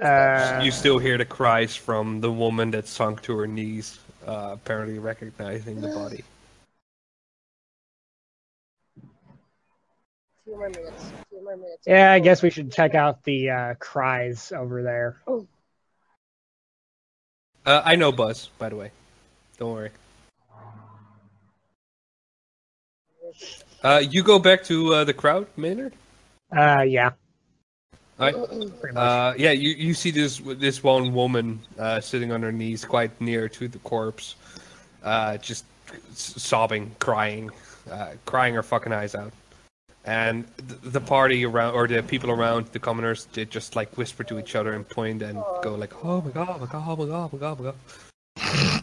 Uh, 0.01 0.61
you 0.65 0.71
still 0.71 0.99
hear 0.99 1.17
the 1.19 1.25
cries 1.25 1.77
from 1.77 2.21
the 2.21 2.31
woman 2.31 2.71
that 2.73 2.89
sunk 2.89 3.23
to 3.23 3.37
her 3.37 3.47
knees, 3.47 4.01
uh, 4.27 4.51
apparently 4.53 4.99
recognizing 4.99 5.81
the 5.81 5.89
body. 5.89 6.25
Few 10.53 10.59
more 10.59 10.71
minutes. 10.71 11.13
few 11.31 11.45
more 11.45 11.57
minutes. 11.57 11.83
yeah, 11.87 12.13
I 12.13 12.19
guess 12.19 12.43
we 12.43 12.51
should 12.51 12.71
check 12.71 12.95
out 12.95 13.23
the 13.25 13.51
uh, 13.51 13.75
cries 13.79 14.53
over 14.53 14.83
there. 14.83 15.23
Uh, 17.65 17.83
I 17.85 17.97
know 17.97 18.13
Buzz, 18.13 18.51
by 18.59 18.69
the 18.69 18.77
way. 18.77 18.91
Don't 19.57 19.73
worry. 19.73 19.91
Uh, 23.83 24.03
you 24.11 24.23
go 24.23 24.39
back 24.39 24.63
to 24.65 24.95
uh, 24.95 25.05
the 25.05 25.15
crowd, 25.15 25.47
Maynard. 25.57 25.95
Uh, 26.55 26.83
yeah. 26.83 27.13
Alright. 28.21 28.35
Uh, 28.95 29.33
yeah, 29.39 29.53
you, 29.53 29.71
you 29.71 29.95
see 29.95 30.11
this 30.11 30.39
this 30.39 30.83
one 30.83 31.15
woman 31.15 31.61
uh, 31.79 32.01
sitting 32.01 32.31
on 32.31 32.43
her 32.43 32.53
knees, 32.53 32.85
quite 32.85 33.19
near 33.21 33.49
to 33.49 33.69
the 33.69 33.79
corpse, 33.79 34.37
uh, 35.03 35.39
just 35.39 35.65
sobbing, 36.15 36.95
crying, 36.99 37.51
uh, 37.91 38.11
crying 38.27 38.55
her 38.55 38.63
fucking 38.63 38.93
eyes 38.93 39.15
out. 39.15 39.33
And 40.05 40.45
the 40.57 41.01
party 41.01 41.45
around, 41.45 41.75
or 41.75 41.87
the 41.87 42.03
people 42.03 42.31
around, 42.31 42.67
the 42.73 42.81
commoners, 42.81 43.27
they 43.33 43.45
just 43.45 43.77
like 43.77 43.97
whisper 43.97 44.25
to 44.25 44.39
each 44.41 44.57
other 44.57 44.73
and 44.73 44.89
point 44.89 45.23
and 45.23 45.41
go 45.63 45.77
like, 45.77 46.05
"Oh 46.05 46.21
my 46.21 46.31
god, 46.31 46.49
oh 46.51 46.59
my 46.59 46.67
god, 46.67 46.85
oh 46.89 46.97
my 46.97 47.07
god, 47.07 47.31
oh 47.31 47.31
my 47.33 47.39
god, 47.39 47.59
oh 47.59 47.63
my 47.63 47.71
god." 47.71 48.83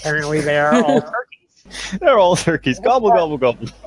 Apparently, 0.00 0.40
they 0.40 0.58
are 0.58 0.82
all 0.82 1.00
turkeys. 1.12 1.98
They're 2.00 2.18
all 2.18 2.36
turkeys. 2.36 2.80
Gobble, 2.80 3.10
gobble, 3.10 3.36
gobble. 3.38 3.68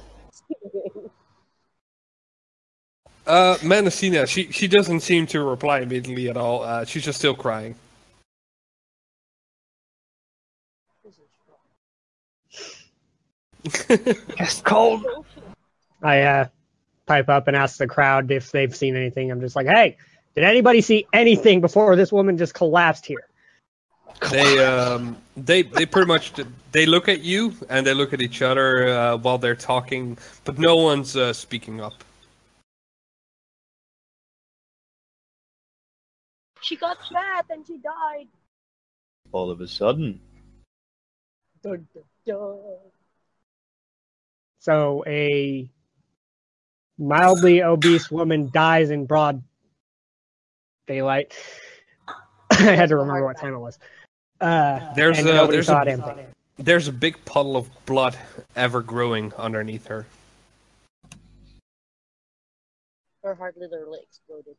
Uh, 3.26 3.56
Manasina, 3.61 4.27
she 4.27 4.52
she 4.52 4.68
doesn't 4.68 4.99
seem 4.99 5.26
to 5.27 5.41
reply 5.41 5.80
immediately 5.80 6.30
at 6.30 6.35
all. 6.35 6.61
Uh, 6.61 6.84
she's 6.84 7.06
just 7.06 7.19
still 7.19 7.34
crying. 7.34 7.76
It's 13.64 14.61
cold. 14.65 15.06
I 16.03 16.21
uh, 16.21 16.47
pipe 17.05 17.30
up 17.30 17.47
and 17.47 17.55
ask 17.55 17.77
the 17.77 17.88
crowd 17.88 18.31
if 18.31 18.51
they've 18.51 18.75
seen 18.75 18.95
anything. 18.95 19.31
I'm 19.31 19.41
just 19.41 19.55
like, 19.55 19.67
hey, 19.67 19.97
Did 20.35 20.45
anybody 20.45 20.81
see 20.81 21.05
anything 21.13 21.61
before 21.61 21.95
this 21.95 22.11
woman 22.11 22.38
just 22.38 22.53
collapsed 22.53 23.05
here? 23.05 23.27
They 24.31 24.63
um 24.63 25.17
they 25.35 25.63
they 25.63 25.85
pretty 25.85 26.07
much 26.07 26.34
they 26.71 26.85
look 26.85 27.09
at 27.09 27.21
you 27.21 27.53
and 27.69 27.85
they 27.85 27.93
look 27.93 28.13
at 28.13 28.21
each 28.21 28.41
other 28.41 28.88
uh, 28.88 29.17
while 29.17 29.38
they're 29.38 29.55
talking, 29.55 30.17
but 30.43 30.57
no 30.57 30.77
one's 30.77 31.15
uh, 31.17 31.34
speaking 31.34 31.81
up. 31.81 32.03
She 36.61 36.77
got 36.77 36.97
fat 37.11 37.45
and 37.49 37.65
she 37.67 37.77
died. 37.77 38.27
All 39.31 39.51
of 39.51 39.59
a 39.61 39.67
sudden. 39.67 40.21
Dun, 41.61 41.88
dun, 41.93 42.03
dun. 42.25 42.59
So 44.59 45.03
a 45.05 45.69
mildly 46.98 47.64
obese 47.64 48.10
woman 48.11 48.49
dies 48.52 48.90
in 48.90 49.06
broad 49.06 49.44
daylight. 50.88 51.36
I 52.52 52.56
had 52.56 52.90
to 52.90 52.98
remember 52.98 53.26
what 53.26 53.38
time 53.38 53.53
it 53.53 53.60
was. 53.60 53.80
Uh, 54.40 54.94
There's 54.94 55.20
and 55.20 55.28
a 55.28 55.48
there's 55.48 55.68
saw 55.68 55.84
a, 55.84 55.91
a 55.91 56.26
there's 56.57 56.88
a 56.88 56.91
big 56.91 57.24
puddle 57.26 57.56
of 57.56 57.70
blood 57.86 58.18
ever 58.56 58.82
growing 58.82 59.34
underneath 59.36 59.88
her. 59.88 60.06
Her 63.24 63.36
heart 63.36 63.56
literally 63.57 63.99
exploded. 64.03 64.56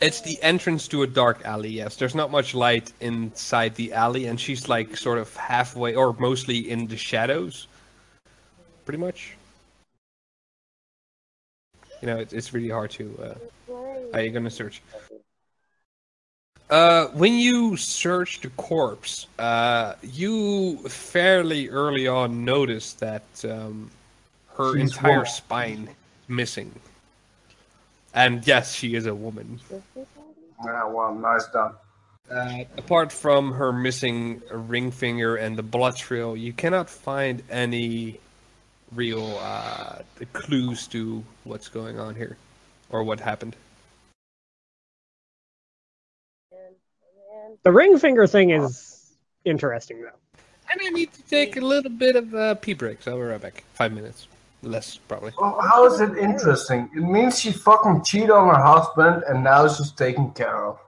It's 0.00 0.20
the 0.20 0.40
entrance 0.42 0.88
to 0.88 1.02
a 1.02 1.06
dark 1.06 1.44
alley. 1.44 1.70
Yes, 1.70 1.96
there's 1.96 2.14
not 2.14 2.30
much 2.30 2.54
light 2.54 2.92
inside 3.00 3.74
the 3.76 3.94
alley, 3.94 4.26
and 4.26 4.38
she's 4.38 4.68
like 4.68 4.96
sort 4.96 5.18
of 5.18 5.34
halfway 5.36 5.94
or 5.94 6.12
mostly 6.18 6.70
in 6.70 6.86
the 6.86 6.96
shadows. 6.98 7.66
Pretty 8.84 8.98
much. 8.98 9.36
You 12.02 12.08
know, 12.08 12.18
it, 12.18 12.32
it's 12.34 12.52
really 12.52 12.68
hard 12.68 12.90
to. 12.92 13.36
Uh, 13.70 13.72
are 14.12 14.20
you 14.20 14.30
gonna 14.30 14.50
search? 14.50 14.82
Uh, 16.68 17.06
when 17.08 17.34
you 17.34 17.76
search 17.76 18.40
the 18.40 18.50
corpse, 18.50 19.28
uh, 19.38 19.94
you 20.02 20.76
fairly 20.88 21.68
early 21.70 22.06
on 22.06 22.44
notice 22.44 22.92
that 22.94 23.22
um, 23.48 23.90
her 24.56 24.74
She's 24.74 24.90
entire 24.90 25.12
woman. 25.12 25.26
spine 25.26 25.88
missing. 26.28 26.70
And 28.16 28.46
yes, 28.46 28.72
she 28.74 28.94
is 28.94 29.04
a 29.04 29.14
woman. 29.14 29.60
Yeah, 30.64 30.86
well, 30.86 31.14
nice 31.14 31.46
done. 31.48 31.74
Uh, 32.30 32.64
apart 32.78 33.12
from 33.12 33.52
her 33.52 33.72
missing 33.72 34.42
ring 34.50 34.90
finger 34.90 35.36
and 35.36 35.56
the 35.56 35.62
blood 35.62 35.96
trail, 35.96 36.34
you 36.34 36.52
cannot 36.54 36.88
find 36.88 37.42
any 37.50 38.18
real 38.94 39.38
uh, 39.40 39.98
clues 40.32 40.86
to 40.88 41.22
what's 41.44 41.68
going 41.68 42.00
on 42.00 42.14
here 42.14 42.38
or 42.90 43.04
what 43.04 43.20
happened. 43.20 43.54
The 47.62 47.70
ring 47.70 47.98
finger 47.98 48.26
thing 48.26 48.50
is 48.50 49.12
interesting 49.44 50.00
though. 50.00 50.40
And 50.72 50.80
I 50.82 50.88
need 50.88 51.12
to 51.12 51.22
take 51.22 51.56
a 51.56 51.60
little 51.60 51.90
bit 51.90 52.16
of 52.16 52.32
a 52.32 52.56
pee 52.56 52.72
break, 52.72 53.02
so 53.02 53.12
I'll 53.12 53.18
be 53.18 53.24
right 53.24 53.40
back. 53.40 53.62
Five 53.74 53.92
minutes. 53.92 54.26
Less, 54.62 54.96
probably. 54.96 55.32
Well, 55.38 55.60
how 55.60 55.86
is 55.86 56.00
it 56.00 56.16
interesting? 56.18 56.90
It 56.94 57.00
means 57.02 57.38
she 57.38 57.52
fucking 57.52 58.04
cheated 58.04 58.30
on 58.30 58.48
her 58.48 58.62
husband 58.62 59.22
and 59.28 59.44
now 59.44 59.68
she's 59.68 59.92
taken 59.92 60.30
care 60.32 60.66
of. 60.66 60.78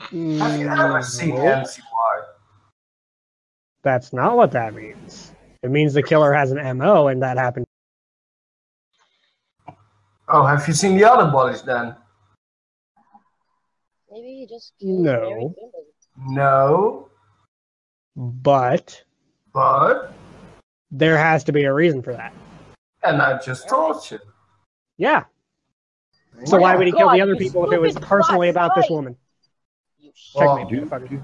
Have 0.00 0.10
you 0.12 0.68
ever 0.68 1.00
mm, 1.00 1.04
seen 1.04 1.34
No. 1.34 1.42
NCIS? 1.42 1.80
That's 3.82 4.12
not 4.12 4.36
what 4.36 4.50
that 4.52 4.74
means. 4.74 5.32
It 5.62 5.70
means 5.70 5.92
the 5.92 6.02
killer 6.02 6.32
has 6.32 6.50
an 6.52 6.78
MO 6.78 7.08
and 7.08 7.22
that 7.22 7.36
happened. 7.36 7.66
Oh, 10.28 10.44
have 10.46 10.66
you 10.66 10.74
seen 10.74 10.96
the 10.96 11.04
other 11.04 11.30
bodies 11.30 11.62
then? 11.62 11.94
Maybe 14.10 14.26
he 14.26 14.46
just 14.48 14.72
killed 14.80 15.00
No. 15.04 15.54
No, 16.16 17.08
But 18.16 19.02
but 19.52 20.12
there 20.90 21.18
has 21.18 21.42
to 21.44 21.52
be 21.52 21.64
a 21.64 21.72
reason 21.72 22.02
for 22.02 22.12
that. 22.12 22.32
And 23.04 23.20
I 23.20 23.38
just 23.38 23.68
told 23.68 24.10
you. 24.10 24.18
Yeah. 24.96 25.24
Oh, 26.40 26.44
so 26.44 26.58
why 26.58 26.74
would 26.74 26.86
he 26.86 26.92
kill 26.92 27.10
the 27.10 27.20
other 27.20 27.36
people 27.36 27.66
if 27.66 27.72
it 27.72 27.80
was 27.80 27.94
personally 27.96 28.48
fuck, 28.48 28.56
about 28.56 28.74
this 28.76 28.90
woman? 28.90 29.16
Well, 30.34 30.58
Checkmate, 30.58 30.90
motherfucker. 30.90 31.08
Do, 31.08 31.16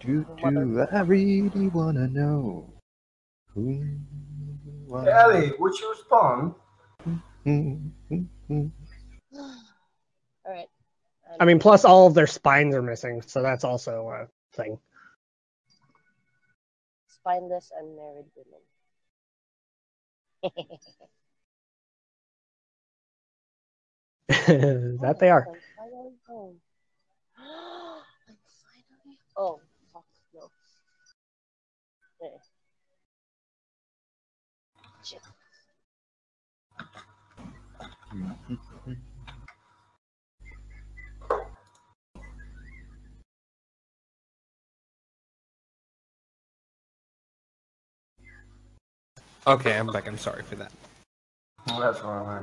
do 0.00 0.26
do 0.40 0.86
I 0.92 1.00
really 1.00 1.68
wanna 1.68 2.08
know 2.08 2.72
who? 3.54 3.82
I- 4.94 5.08
Ellie, 5.08 5.52
would 5.58 5.78
you 5.78 5.90
respond? 5.90 6.54
All 7.46 8.70
right. 10.46 10.68
I 11.40 11.44
mean, 11.44 11.58
plus 11.58 11.84
all 11.84 12.06
of 12.06 12.14
their 12.14 12.26
spines 12.26 12.74
are 12.74 12.82
missing, 12.82 13.22
so 13.22 13.42
that's 13.42 13.64
also 13.64 14.08
a 14.08 14.28
thing. 14.56 14.78
Spineless 17.08 17.72
unmarried 17.76 18.26
women. 18.36 18.60
that 24.28 25.16
they 25.20 25.28
are. 25.28 25.46
I'm 25.48 25.56
finally 25.76 26.14
home. 26.26 26.56
I'm 27.38 28.36
finally. 28.62 29.18
Oh, 29.36 29.60
fuck 29.92 30.04
no. 30.34 30.50
Shit. 35.02 35.20
Okay, 49.46 49.78
I'm 49.78 49.88
back. 49.88 50.08
I'm 50.08 50.16
sorry 50.16 50.42
for 50.42 50.56
that. 50.56 50.72
Oh, 51.68 51.80
that's 51.80 52.00
all 52.00 52.24
right. 52.24 52.42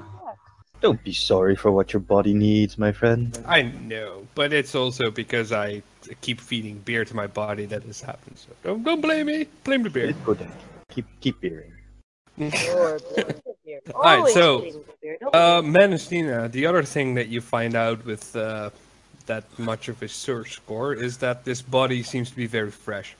Don't 0.82 1.04
be 1.04 1.14
sorry 1.14 1.56
for 1.56 1.72
what 1.72 1.94
your 1.94 2.00
body 2.00 2.34
needs, 2.34 2.78
my 2.78 2.92
friend. 2.92 3.38
I 3.48 3.62
know, 3.62 4.28
but 4.34 4.52
it's 4.52 4.74
also 4.74 5.12
because 5.12 5.52
I 5.52 5.84
keep 6.22 6.42
feeding 6.42 6.80
beer 6.80 7.06
to 7.06 7.16
my 7.16 7.28
body 7.28 7.66
that 7.68 7.86
this 7.86 8.02
happens. 8.02 8.48
So 8.48 8.56
don't, 8.64 8.84
don't 8.84 9.00
blame 9.02 9.28
me. 9.28 9.48
Blame 9.64 9.84
the 9.84 9.92
beer. 9.92 10.10
It's 10.10 10.20
good. 10.26 10.40
Keep 10.90 11.06
keep 11.20 11.40
beering. 11.40 11.72
Or 12.42 13.00
blame 13.14 13.28
the 13.28 13.56
beer. 13.64 13.80
Alright, 13.94 14.34
so, 14.34 14.60
blame 14.60 14.74
the 14.74 14.94
beer. 15.02 15.18
Don't 15.22 15.36
Uh, 15.36 15.62
blame 15.62 15.74
Manastina, 15.74 16.52
the 16.52 16.66
other 16.66 16.84
thing 16.84 17.14
that 17.14 17.28
you 17.28 17.42
find 17.42 17.76
out 17.76 18.04
with 18.04 18.36
uh, 18.36 18.72
that 19.28 19.44
much 19.60 19.88
of 19.88 20.02
a 20.02 20.08
search 20.08 20.54
score 20.54 20.94
is 20.94 21.18
that 21.18 21.46
this 21.46 21.62
body 21.62 22.02
seems 22.02 22.30
to 22.32 22.36
be 22.36 22.48
very 22.48 22.72
fresh. 22.72 23.16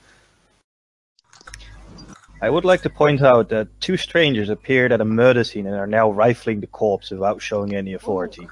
I 2.42 2.50
would 2.50 2.64
like 2.64 2.82
to 2.82 2.90
point 2.90 3.22
out 3.22 3.50
that 3.50 3.68
two 3.80 3.96
strangers 3.96 4.48
appeared 4.48 4.90
at 4.90 5.00
a 5.00 5.04
murder 5.04 5.44
scene 5.44 5.64
and 5.64 5.76
are 5.76 5.86
now 5.86 6.10
rifling 6.10 6.60
the 6.60 6.66
corpse 6.66 7.12
without 7.12 7.40
showing 7.40 7.72
any 7.72 7.94
authority. 7.94 8.48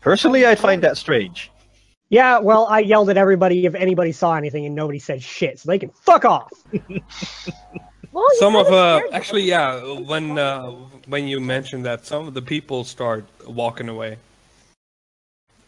Personally, 0.00 0.46
I 0.46 0.54
find 0.54 0.82
that 0.82 0.96
strange. 0.96 1.50
Yeah, 2.08 2.38
well, 2.38 2.66
I 2.66 2.78
yelled 2.78 3.10
at 3.10 3.18
everybody 3.18 3.66
if 3.66 3.74
anybody 3.74 4.12
saw 4.12 4.36
anything, 4.36 4.64
and 4.64 4.74
nobody 4.74 4.98
said 4.98 5.22
shit, 5.22 5.58
so 5.58 5.70
they 5.70 5.78
can 5.78 5.90
fuck 5.90 6.24
off. 6.24 6.50
Well, 8.12 8.24
Some 8.38 8.56
of 8.56 8.68
uh, 8.68 9.00
them. 9.00 9.08
actually, 9.12 9.42
yeah, 9.42 9.78
when 9.92 10.38
uh, 10.38 10.70
when 11.06 11.28
you 11.28 11.38
mentioned 11.38 11.84
that, 11.84 12.06
some 12.06 12.26
of 12.26 12.32
the 12.32 12.40
people 12.40 12.82
start 12.82 13.26
walking 13.46 13.90
away. 13.90 14.16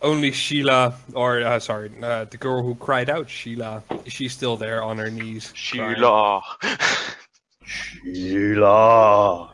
Only 0.01 0.33
Sheila, 0.33 0.95
or 1.13 1.43
uh, 1.43 1.61
sorry, 1.61 1.91
uh, 2.03 2.25
the 2.25 2.39
girl 2.39 2.63
who 2.63 2.75
cried 2.77 3.11
out, 3.11 3.29
Sheila, 3.29 3.83
she's 4.07 4.33
still 4.33 4.57
there 4.57 4.83
on 4.83 4.97
her 4.97 5.11
knees. 5.11 5.53
Sheila. 5.55 6.41
Sheila. 7.69 9.53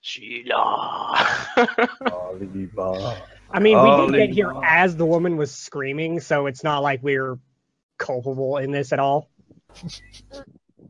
Sheila. 0.00 1.28
Oliver. 2.12 3.16
I 3.50 3.58
mean, 3.58 3.82
we 3.82 4.06
did 4.06 4.14
they- 4.14 4.26
get 4.28 4.34
here 4.34 4.52
as 4.64 4.96
the 4.96 5.04
woman 5.04 5.36
was 5.36 5.52
screaming, 5.52 6.20
so 6.20 6.46
it's 6.46 6.64
not 6.64 6.82
like 6.82 7.02
we're 7.02 7.38
culpable 7.98 8.56
in 8.58 8.70
this 8.70 8.92
at 8.92 8.98
all. 8.98 9.28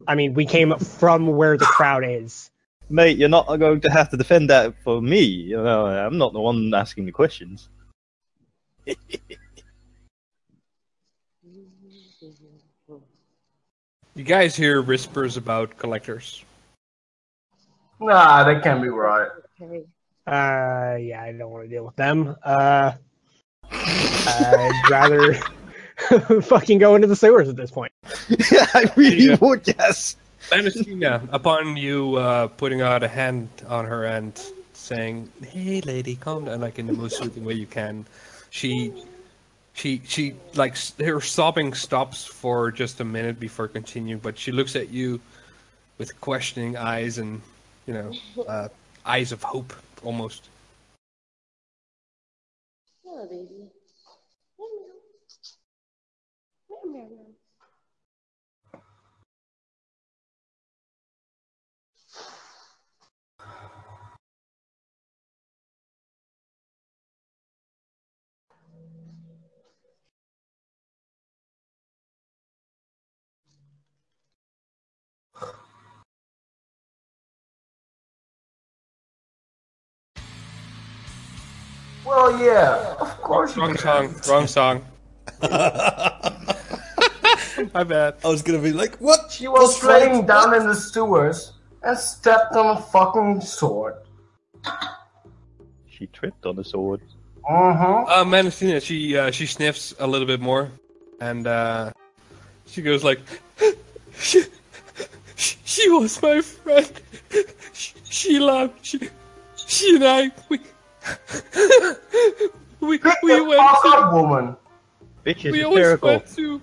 I 0.07 0.15
mean, 0.15 0.35
we 0.35 0.45
came 0.47 0.77
from 0.79 1.27
where 1.29 1.57
the 1.57 1.65
crowd 1.65 2.05
is. 2.05 2.51
Mate, 2.91 3.17
you're 3.17 3.29
not 3.29 3.47
going 3.47 3.81
to 3.81 3.91
have 3.91 4.11
to 4.11 4.17
defend 4.17 4.51
that 4.51 4.75
for 4.83 5.01
me. 5.01 5.21
You 5.21 5.57
know, 5.57 5.87
I'm 5.87 6.19
not 6.19 6.33
the 6.33 6.41
one 6.41 6.75
asking 6.75 7.07
the 7.07 7.13
questions. 7.13 7.69
You 14.15 14.25
guys 14.25 14.55
hear 14.55 14.83
whispers 14.83 15.37
about 15.37 15.79
collectors. 15.79 16.45
Nah, 18.01 18.45
that 18.45 18.63
can't 18.63 18.83
be 18.83 18.89
right. 18.89 19.29
Okay. 19.61 19.85
Uh, 20.27 20.97
yeah, 21.01 21.23
I 21.23 21.33
don't 21.37 21.51
want 21.51 21.65
to 21.65 21.69
deal 21.69 21.85
with 21.85 21.97
them. 21.97 22.37
Uh, 22.45 22.93
I'd 23.71 24.83
rather 24.91 25.35
fucking 26.43 26.79
go 26.79 26.95
into 26.95 27.07
the 27.07 27.17
sewers 27.17 27.49
at 27.49 27.57
this 27.57 27.71
point. 27.71 27.93
Yeah, 28.53 28.67
I 28.75 28.91
really 28.97 29.25
Yeah. 29.29 29.37
would, 29.41 29.67
yes. 29.67 30.17
Manastina, 30.51 31.27
upon 31.33 31.77
you 31.77 32.17
uh, 32.17 32.49
putting 32.49 32.83
out 32.83 33.03
a 33.03 33.09
hand 33.09 33.49
on 33.69 33.85
her 33.87 34.05
and 34.05 34.33
saying, 34.75 35.31
"Hey, 35.43 35.81
lady, 35.83 36.17
calm 36.17 36.45
down," 36.45 36.61
like 36.61 36.79
in 36.79 36.87
the 36.87 36.93
most 36.93 37.17
soothing 37.19 37.45
way 37.45 37.55
you 37.55 37.67
can. 37.67 38.05
She, 38.51 38.93
she, 39.75 40.03
she, 40.05 40.35
like 40.55 40.77
her 40.99 41.21
sobbing 41.21 41.75
stops 41.75 42.25
for 42.25 42.71
just 42.71 43.01
a 43.01 43.05
minute 43.05 43.41
before 43.41 43.69
continuing, 43.69 44.19
but 44.19 44.39
she 44.39 44.53
looks 44.53 44.77
at 44.77 44.91
you 44.91 45.21
with 45.99 46.21
questioning 46.21 46.77
eyes 46.77 47.19
and, 47.19 47.41
you 47.87 47.95
know, 47.95 48.13
uh, 48.47 48.69
eyes 49.07 49.33
of 49.33 49.43
hope 49.43 49.73
almost. 50.03 50.49
Oh, 53.07 53.27
baby. 53.29 53.71
Meow. 82.31 82.39
Well, 82.39 82.43
yeah, 82.43 82.95
of 83.01 83.21
course 83.23 83.57
Wrong 83.57 83.77
song. 83.77 84.15
Wrong 84.29 84.47
song. 84.47 84.85
My 87.75 87.85
bad. 87.85 88.17
I 88.25 88.29
was 88.29 88.43
gonna 88.43 88.59
be 88.59 88.73
like, 88.73 88.97
what? 88.97 89.31
She 89.31 89.49
was 89.49 89.61
What's 89.61 89.85
right? 89.85 90.11
laying 90.11 90.27
down 90.27 90.55
in 90.55 90.67
the 90.67 90.75
sewers 90.75 91.53
and 91.83 91.99
stepped 91.99 92.55
on 92.55 92.77
a 92.77 92.81
fucking 92.81 93.41
sword. 93.41 93.95
She 95.87 96.07
tripped 96.09 96.47
on 96.47 96.57
the 96.57 96.65
sword. 96.65 97.01
Uh-huh. 97.49 98.05
Uh, 98.09 98.25
Manastina, 98.25 98.81
she 98.83 99.17
uh, 99.17 99.31
she 99.31 99.47
sniffs 99.47 99.95
a 99.99 100.07
little 100.07 100.27
bit 100.27 100.41
more, 100.41 100.71
and 101.21 101.47
uh, 101.47 101.93
she 102.67 102.83
goes 102.83 103.05
like, 103.05 103.21
she, 104.19 104.43
she, 105.37 105.57
she 105.65 105.89
was 105.91 106.21
my 106.23 106.41
friend. 106.41 106.91
She, 107.73 107.95
she 108.05 108.39
loved 108.39 108.75
she, 108.83 109.09
she 109.57 109.97
and 109.97 110.05
I 110.05 110.31
we 110.49 110.61
we 112.81 112.99
we 113.23 113.41
went 113.41 113.61
to 113.83 113.89
up, 113.89 114.13
woman. 114.13 114.57
Bitch 115.25 115.45
is 115.45 115.53
we 115.53 115.63
always 115.63 116.01
went 116.01 116.27
to 116.35 116.61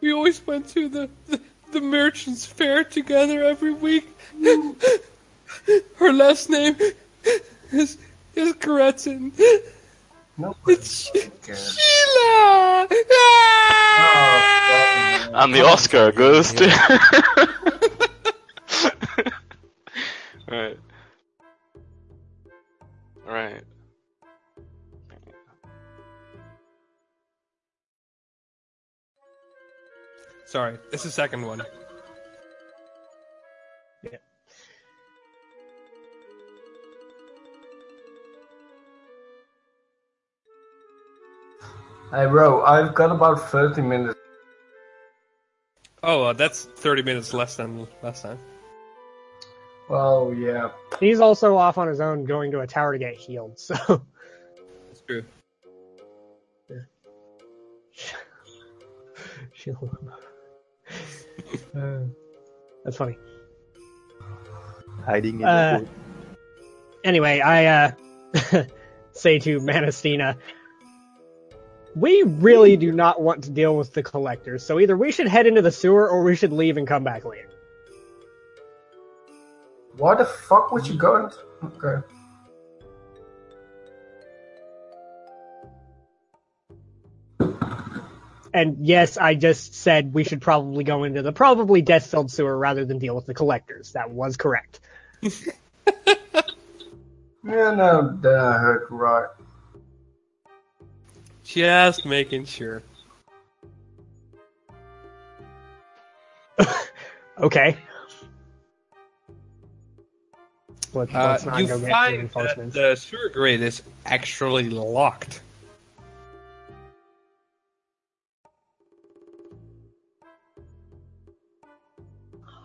we 0.00 0.12
always 0.12 0.46
went 0.46 0.68
to 0.70 0.88
the, 0.88 1.10
the 1.26 1.40
the 1.72 1.80
merchants 1.80 2.46
fair 2.46 2.84
together 2.84 3.44
every 3.44 3.72
week. 3.72 4.08
Her 5.96 6.12
last 6.12 6.50
name 6.50 6.76
is 7.72 7.98
is 8.34 8.52
Gretchen. 8.54 9.32
No. 10.38 10.54
It's 10.66 11.10
Okay. 11.10 11.54
Sheila. 11.54 12.88
Oh, 13.98 15.30
And 15.34 15.54
the 15.54 15.64
Oscar 15.64 16.12
goes 16.12 16.52
to. 16.52 16.66
right. 20.50 20.78
Right. 23.26 23.62
Sorry, 30.46 30.78
it's 30.92 31.02
the 31.02 31.10
second 31.10 31.44
one. 31.44 31.60
Yeah. 34.04 34.10
Hey, 42.12 42.26
bro, 42.26 42.64
I've 42.64 42.94
got 42.94 43.10
about 43.10 43.50
30 43.50 43.82
minutes. 43.82 44.14
Oh, 46.04 46.22
uh, 46.22 46.32
that's 46.32 46.66
30 46.76 47.02
minutes 47.02 47.34
less 47.34 47.56
than 47.56 47.88
last 48.02 48.22
time. 48.22 48.38
Well, 49.88 50.34
yeah. 50.36 50.70
He's 50.98 51.20
also 51.20 51.56
off 51.56 51.78
on 51.78 51.86
his 51.88 52.00
own 52.00 52.24
going 52.24 52.50
to 52.52 52.60
a 52.60 52.66
tower 52.66 52.92
to 52.92 52.98
get 52.98 53.14
healed, 53.14 53.58
so. 53.58 53.74
That's 54.88 55.00
true. 55.06 55.24
She'll- 59.52 59.98
Uh, 61.76 62.00
that's 62.84 62.96
funny. 62.96 63.16
Hiding 65.04 65.40
in 65.40 65.46
Uh, 65.46 65.72
the 65.72 65.78
wood. 65.80 65.88
Anyway, 67.04 67.40
I 67.40 67.66
uh, 67.66 67.92
say 69.12 69.38
to 69.40 69.60
Manastina, 69.60 70.36
we 71.94 72.22
really 72.22 72.76
do 72.78 72.90
not 72.92 73.20
want 73.20 73.44
to 73.44 73.50
deal 73.50 73.76
with 73.76 73.92
the 73.92 74.02
collectors, 74.02 74.64
so 74.64 74.80
either 74.80 74.96
we 74.96 75.12
should 75.12 75.28
head 75.28 75.46
into 75.46 75.60
the 75.62 75.70
sewer 75.70 76.08
or 76.08 76.22
we 76.24 76.34
should 76.36 76.52
leave 76.52 76.78
and 76.78 76.86
come 76.88 77.04
back 77.04 77.24
later. 77.24 77.48
Why 79.96 80.14
the 80.14 80.24
fuck 80.24 80.72
would 80.72 80.86
you 80.86 80.94
go 80.94 81.16
into... 81.24 81.36
Okay. 81.64 82.06
And 88.52 88.86
yes, 88.86 89.18
I 89.18 89.34
just 89.34 89.74
said 89.74 90.14
we 90.14 90.24
should 90.24 90.40
probably 90.40 90.84
go 90.84 91.04
into 91.04 91.22
the 91.22 91.32
probably 91.32 91.82
death 91.82 92.06
filled 92.06 92.30
sewer 92.30 92.56
rather 92.56 92.84
than 92.84 92.98
deal 92.98 93.14
with 93.14 93.26
the 93.26 93.34
collectors. 93.34 93.92
That 93.92 94.10
was 94.10 94.36
correct. 94.36 94.80
Yeah, 97.46 97.74
no, 97.74 98.18
then 98.20 98.34
I 98.34 98.76
right. 98.90 99.28
Just 101.44 102.04
making 102.04 102.44
sure. 102.46 102.82
Okay. 107.38 107.76
Let's, 110.96 111.14
Uh, 111.14 111.28
let's 111.30 111.44
not 111.44 111.60
you 111.60 111.66
go 111.66 111.78
get 111.78 111.90
find 111.90 112.12
that 112.14 112.16
reinforcements. 112.18 112.74
the 112.74 112.96
sewer 112.96 113.28
grate 113.28 113.60
is 113.60 113.82
actually 114.06 114.70
locked. 114.70 115.40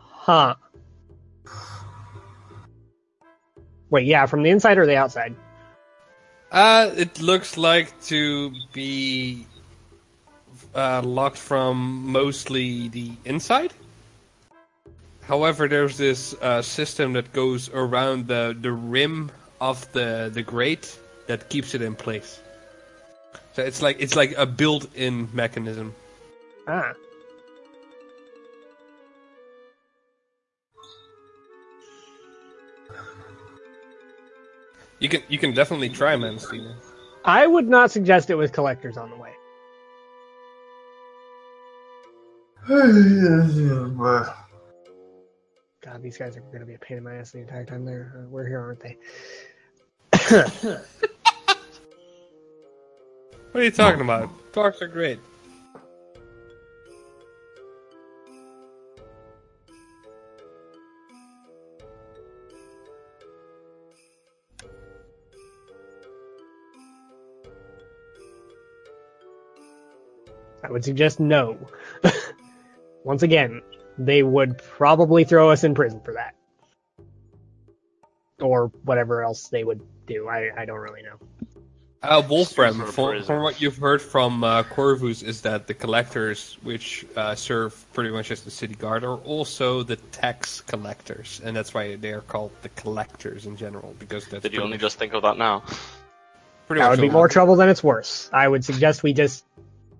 Huh. 0.09 0.55
Wait, 3.89 4.05
yeah, 4.05 4.25
from 4.25 4.43
the 4.43 4.49
inside 4.49 4.77
or 4.77 4.85
the 4.85 4.95
outside? 4.95 5.35
Uh, 6.51 6.91
it 6.95 7.19
looks 7.21 7.57
like 7.57 7.99
to 8.03 8.53
be 8.71 9.45
uh, 10.75 11.01
locked 11.03 11.37
from 11.37 12.09
mostly 12.11 12.87
the 12.89 13.11
inside. 13.25 13.73
However, 15.31 15.69
there's 15.69 15.95
this 15.95 16.35
uh, 16.41 16.61
system 16.61 17.13
that 17.13 17.31
goes 17.31 17.69
around 17.69 18.27
the, 18.27 18.53
the 18.59 18.73
rim 18.73 19.31
of 19.61 19.89
the, 19.93 20.29
the 20.33 20.41
grate 20.41 20.99
that 21.27 21.47
keeps 21.47 21.73
it 21.73 21.81
in 21.81 21.95
place. 21.95 22.41
So 23.53 23.63
it's 23.63 23.81
like 23.81 23.95
it's 24.01 24.17
like 24.17 24.33
a 24.37 24.45
built-in 24.45 25.29
mechanism. 25.31 25.95
Ah. 26.67 26.91
You 34.99 35.07
can 35.07 35.23
you 35.29 35.39
can 35.39 35.53
definitely 35.53 35.87
try, 35.87 36.17
man, 36.17 36.39
Steven. 36.39 36.75
I 37.23 37.47
would 37.47 37.69
not 37.69 37.89
suggest 37.89 38.29
it 38.29 38.35
with 38.35 38.51
collectors 38.51 38.97
on 38.97 39.09
the 39.09 39.15
way. 39.15 39.33
God, 45.81 46.03
these 46.03 46.17
guys 46.17 46.37
are 46.37 46.41
going 46.41 46.59
to 46.59 46.65
be 46.65 46.75
a 46.75 46.79
pain 46.79 46.97
in 46.97 47.03
my 47.03 47.15
ass 47.15 47.31
the 47.31 47.39
entire 47.39 47.65
time 47.65 47.85
they're 47.85 48.13
uh, 48.15 48.29
we're 48.29 48.47
here, 48.47 48.59
aren't 48.59 48.79
they? 48.79 48.97
What 53.51 53.61
are 53.61 53.63
you 53.65 53.71
talking 53.71 53.99
about? 53.99 54.29
Talks 54.53 54.81
are 54.81 54.87
great. 54.87 55.19
I 70.63 70.71
would 70.71 70.85
suggest 70.85 71.19
no. 71.19 71.57
Once 73.03 73.23
again, 73.23 73.61
they 73.97 74.23
would 74.23 74.57
probably 74.57 75.23
throw 75.23 75.49
us 75.51 75.63
in 75.63 75.73
prison 75.73 76.01
for 76.01 76.13
that. 76.13 76.35
Or 78.39 78.71
whatever 78.83 79.23
else 79.23 79.49
they 79.49 79.63
would 79.63 79.81
do. 80.07 80.27
I, 80.27 80.49
I 80.57 80.65
don't 80.65 80.79
really 80.79 81.03
know. 81.03 81.17
Uh, 82.03 82.23
Wolfram, 82.27 82.73
Super 82.73 82.91
from, 82.91 83.23
from 83.23 83.43
what 83.43 83.61
you've 83.61 83.77
heard 83.77 84.01
from 84.01 84.43
uh, 84.43 84.63
Corvus, 84.63 85.21
is 85.21 85.41
that 85.41 85.67
the 85.67 85.75
collectors, 85.75 86.57
which 86.63 87.05
uh, 87.15 87.35
serve 87.35 87.85
pretty 87.93 88.09
much 88.09 88.31
as 88.31 88.41
the 88.41 88.49
city 88.49 88.73
guard, 88.73 89.03
are 89.03 89.17
also 89.17 89.83
the 89.83 89.97
tax 89.97 90.61
collectors, 90.61 91.41
and 91.43 91.55
that's 91.55 91.75
why 91.75 91.95
they 91.97 92.11
are 92.11 92.21
called 92.21 92.51
the 92.63 92.69
collectors 92.69 93.45
in 93.45 93.55
general. 93.55 93.95
Because 93.99 94.25
that's 94.25 94.41
Did 94.41 94.53
you 94.53 94.61
only 94.61 94.77
much- 94.77 94.81
just 94.81 94.97
think 94.97 95.13
of 95.13 95.21
that 95.21 95.37
now? 95.37 95.63
pretty 96.65 96.81
That 96.81 96.89
much 96.89 96.97
would 96.97 97.01
be 97.03 97.09
more 97.11 97.27
trouble 97.27 97.55
than 97.55 97.69
it's 97.69 97.83
worth. 97.83 98.31
I 98.33 98.47
would 98.47 98.65
suggest 98.65 99.03
we 99.03 99.13
just 99.13 99.45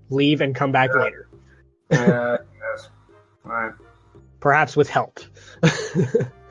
leave 0.09 0.41
and 0.41 0.55
come 0.55 0.71
back 0.71 0.95
later, 0.95 1.27
Yeah, 1.91 1.97
yes. 1.97 2.39
Right. 3.43 3.73
perhaps 4.39 4.75
with 4.75 4.89
help. 4.89 5.19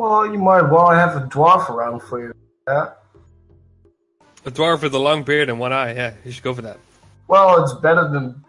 Well, 0.00 0.32
you 0.32 0.38
might 0.38 0.62
well 0.62 0.88
have 0.90 1.14
a 1.14 1.26
dwarf 1.26 1.68
around 1.68 2.00
for 2.00 2.20
you. 2.22 2.32
Yeah. 2.66 2.92
A 4.46 4.50
dwarf 4.50 4.82
with 4.82 4.94
a 4.94 4.98
long 4.98 5.24
beard 5.24 5.50
and 5.50 5.60
one 5.60 5.74
eye. 5.74 5.94
Yeah, 5.94 6.14
you 6.24 6.32
should 6.32 6.42
go 6.42 6.54
for 6.54 6.62
that. 6.62 6.78
Well, 7.28 7.62
it's 7.62 7.74
better 7.74 8.08
than 8.08 8.42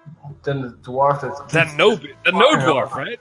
than 0.43 0.61
the 0.61 0.69
dwarf 0.69 1.19
that. 1.19 1.49
That 1.49 1.76
no, 1.76 1.95
that 1.95 2.34
no 2.34 2.56
dwarf, 2.56 2.91
right? 2.91 3.19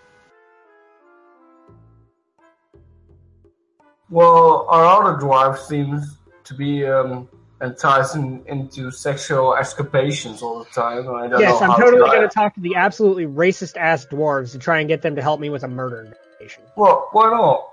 Well, 4.10 4.66
our 4.68 4.84
other 4.84 5.20
dwarf 5.20 5.58
seems 5.58 6.18
to 6.44 6.54
be 6.54 6.86
um, 6.86 7.28
enticing 7.62 8.42
into 8.46 8.90
sexual 8.90 9.54
escapations 9.58 10.42
all 10.42 10.60
the 10.60 10.70
time. 10.70 11.08
I 11.14 11.28
don't 11.28 11.40
yes, 11.40 11.60
know 11.60 11.66
I'm 11.66 11.70
how 11.70 11.76
totally 11.76 12.10
to 12.10 12.16
going 12.16 12.28
to 12.28 12.34
talk 12.34 12.54
to 12.54 12.60
the 12.60 12.76
absolutely 12.76 13.26
racist 13.26 13.76
ass 13.76 14.06
dwarves 14.06 14.52
to 14.52 14.58
try 14.58 14.80
and 14.80 14.88
get 14.88 15.02
them 15.02 15.16
to 15.16 15.22
help 15.22 15.40
me 15.40 15.50
with 15.50 15.62
a 15.62 15.68
murder 15.68 16.00
investigation. 16.00 16.62
Well, 16.76 17.08
why 17.12 17.30
not? 17.30 17.66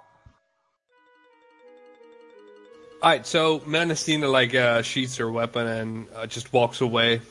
Alright, 3.01 3.25
so 3.27 3.61
Menacina 3.65 4.27
like 4.27 4.55
uh, 4.55 4.81
sheaths 4.81 5.17
her 5.17 5.31
weapon 5.31 5.67
and 5.67 6.07
uh, 6.15 6.25
just 6.25 6.51
walks 6.51 6.81
away. 6.81 7.21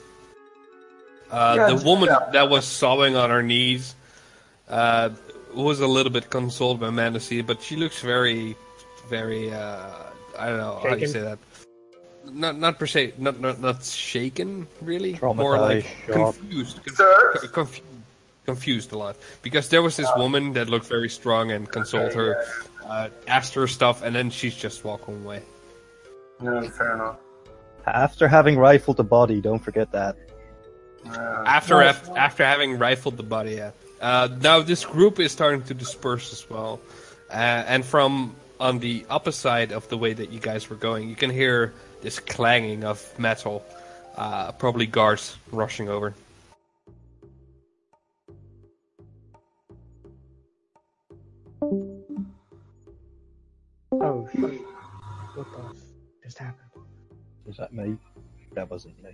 Uh, 1.30 1.54
Yeah, 1.56 1.74
the 1.74 1.84
woman 1.84 2.08
yeah. 2.08 2.30
that 2.32 2.48
was 2.48 2.64
sobbing 2.64 3.16
on 3.16 3.30
her 3.30 3.42
knees 3.42 3.96
uh, 4.68 5.10
was 5.52 5.80
a 5.80 5.86
little 5.86 6.12
bit 6.12 6.30
consoled 6.30 6.78
by 6.78 6.90
Menacina, 6.90 7.42
but 7.42 7.60
she 7.60 7.76
looks 7.76 8.00
very, 8.00 8.56
very. 9.10 9.52
Uh, 9.52 9.90
I 10.38 10.48
don't 10.48 10.58
know 10.58 10.80
how 10.82 10.94
you 10.94 11.08
say 11.08 11.20
that. 11.20 11.38
Not, 12.30 12.58
not 12.58 12.78
per 12.78 12.86
se, 12.86 13.14
not, 13.18 13.40
not, 13.40 13.60
not 13.60 13.84
shaken 13.84 14.66
really, 14.82 15.18
more 15.22 15.58
like 15.58 15.86
Traumatized, 16.06 16.06
shocked. 16.06 16.38
confused, 16.38 16.80
conf- 16.84 17.52
confused, 17.52 17.82
confused 18.44 18.92
a 18.92 18.98
lot 18.98 19.16
because 19.42 19.68
there 19.68 19.82
was 19.82 19.96
this 19.96 20.08
woman 20.16 20.52
that 20.54 20.68
looked 20.68 20.86
very 20.86 21.08
strong 21.08 21.50
and 21.52 21.70
consoled 21.70 22.12
her, 22.14 22.44
uh, 22.84 23.08
asked 23.28 23.54
her 23.54 23.66
stuff, 23.66 24.02
and 24.02 24.14
then 24.14 24.30
she's 24.30 24.54
just 24.56 24.84
walking 24.84 25.24
away. 25.24 25.42
No, 26.40 26.68
fair 26.70 26.94
enough. 26.94 27.16
After 27.86 28.26
having 28.28 28.58
rifled 28.58 28.96
the 28.96 29.04
body, 29.04 29.40
don't 29.40 29.60
forget 29.62 29.92
that. 29.92 30.16
Yeah. 31.04 31.42
After 31.46 31.80
af- 31.82 32.10
after 32.16 32.44
having 32.44 32.78
rifled 32.78 33.16
the 33.16 33.22
body, 33.22 33.52
yeah. 33.52 33.70
Uh, 34.00 34.28
now 34.40 34.60
this 34.60 34.84
group 34.84 35.20
is 35.20 35.30
starting 35.32 35.62
to 35.62 35.74
disperse 35.74 36.32
as 36.32 36.50
well, 36.50 36.80
uh, 37.30 37.34
and 37.34 37.84
from 37.84 38.34
on 38.58 38.78
the 38.80 39.04
opposite 39.08 39.38
side 39.40 39.72
of 39.72 39.88
the 39.88 39.96
way 39.96 40.12
that 40.12 40.30
you 40.30 40.40
guys 40.40 40.68
were 40.68 40.76
going, 40.76 41.08
you 41.08 41.14
can 41.16 41.30
hear 41.30 41.72
this 42.06 42.20
clanging 42.20 42.84
of 42.84 43.02
metal. 43.18 43.64
Uh, 44.16 44.52
probably 44.52 44.86
guards 44.86 45.36
rushing 45.50 45.88
over. 45.88 46.14
Oh 53.90 54.28
shit! 54.32 54.60
What 55.34 55.46
the 55.50 55.64
f- 55.64 55.76
just 56.22 56.38
happened? 56.38 56.70
Was 57.44 57.56
that 57.56 57.72
me? 57.72 57.96
That 58.54 58.70
wasn't 58.70 59.02
me. 59.02 59.10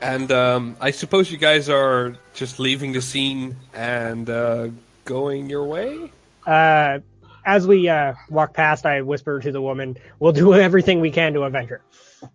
And 0.00 0.30
um, 0.30 0.76
I 0.80 0.92
suppose 0.92 1.32
you 1.32 1.38
guys 1.38 1.68
are 1.68 2.16
just 2.34 2.60
leaving 2.60 2.92
the 2.92 3.02
scene 3.02 3.56
and 3.74 4.30
uh, 4.30 4.68
going 5.04 5.50
your 5.50 5.64
way. 5.64 6.12
Uh, 6.46 7.00
as 7.46 7.66
we 7.66 7.88
uh, 7.88 8.14
walk 8.28 8.52
past, 8.52 8.84
I 8.84 9.00
whisper 9.00 9.40
to 9.40 9.52
the 9.52 9.62
woman, 9.62 9.96
"We'll 10.18 10.32
do 10.32 10.52
everything 10.54 11.00
we 11.00 11.10
can 11.10 11.32
to 11.34 11.44
avenge 11.44 11.70
her," 11.70 11.80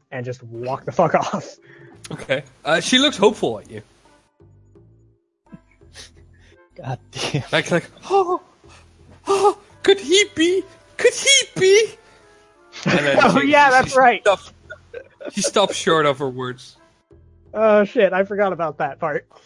and 0.10 0.26
just 0.26 0.42
walk 0.42 0.86
the 0.86 0.92
fuck 0.92 1.14
off. 1.34 1.58
Okay. 2.12 2.44
Uh, 2.66 2.80
she 2.80 2.98
looks 2.98 3.18
hopeful 3.18 3.60
at 3.60 3.70
you. 3.70 3.82
God 6.76 6.98
damn. 7.12 7.44
Like 7.52 7.70
like 7.70 7.90
oh 8.10 8.42
oh 9.28 9.58
could 9.84 10.00
he 10.00 10.26
be 10.36 10.64
could 10.98 11.14
he 11.14 11.60
be? 11.60 11.88
And 12.86 13.00
then 13.00 13.18
Oh, 13.22 13.42
yeah, 13.42 13.70
that's 13.70 13.96
right. 13.96 14.22
Stopped, 14.22 14.54
she 15.32 15.42
stopped 15.42 15.76
short 15.76 16.06
of 16.06 16.18
her 16.20 16.30
words. 16.30 16.78
Oh 17.54 17.84
shit! 17.84 18.14
I 18.14 18.24
forgot 18.24 18.54
about 18.54 18.78
that 18.78 19.00
part. 19.00 19.28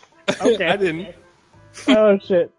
Okay. 0.41 0.65
I 0.65 0.75
didn't. 0.75 1.13
oh 1.87 2.17
shit! 2.17 2.51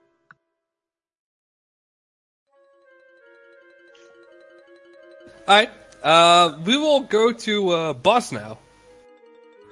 Alright. 5.48 5.70
Uh, 6.02 6.58
we 6.64 6.76
will 6.76 7.00
go 7.00 7.32
to 7.32 7.70
uh, 7.70 7.92
boss 7.92 8.32
now. 8.32 8.58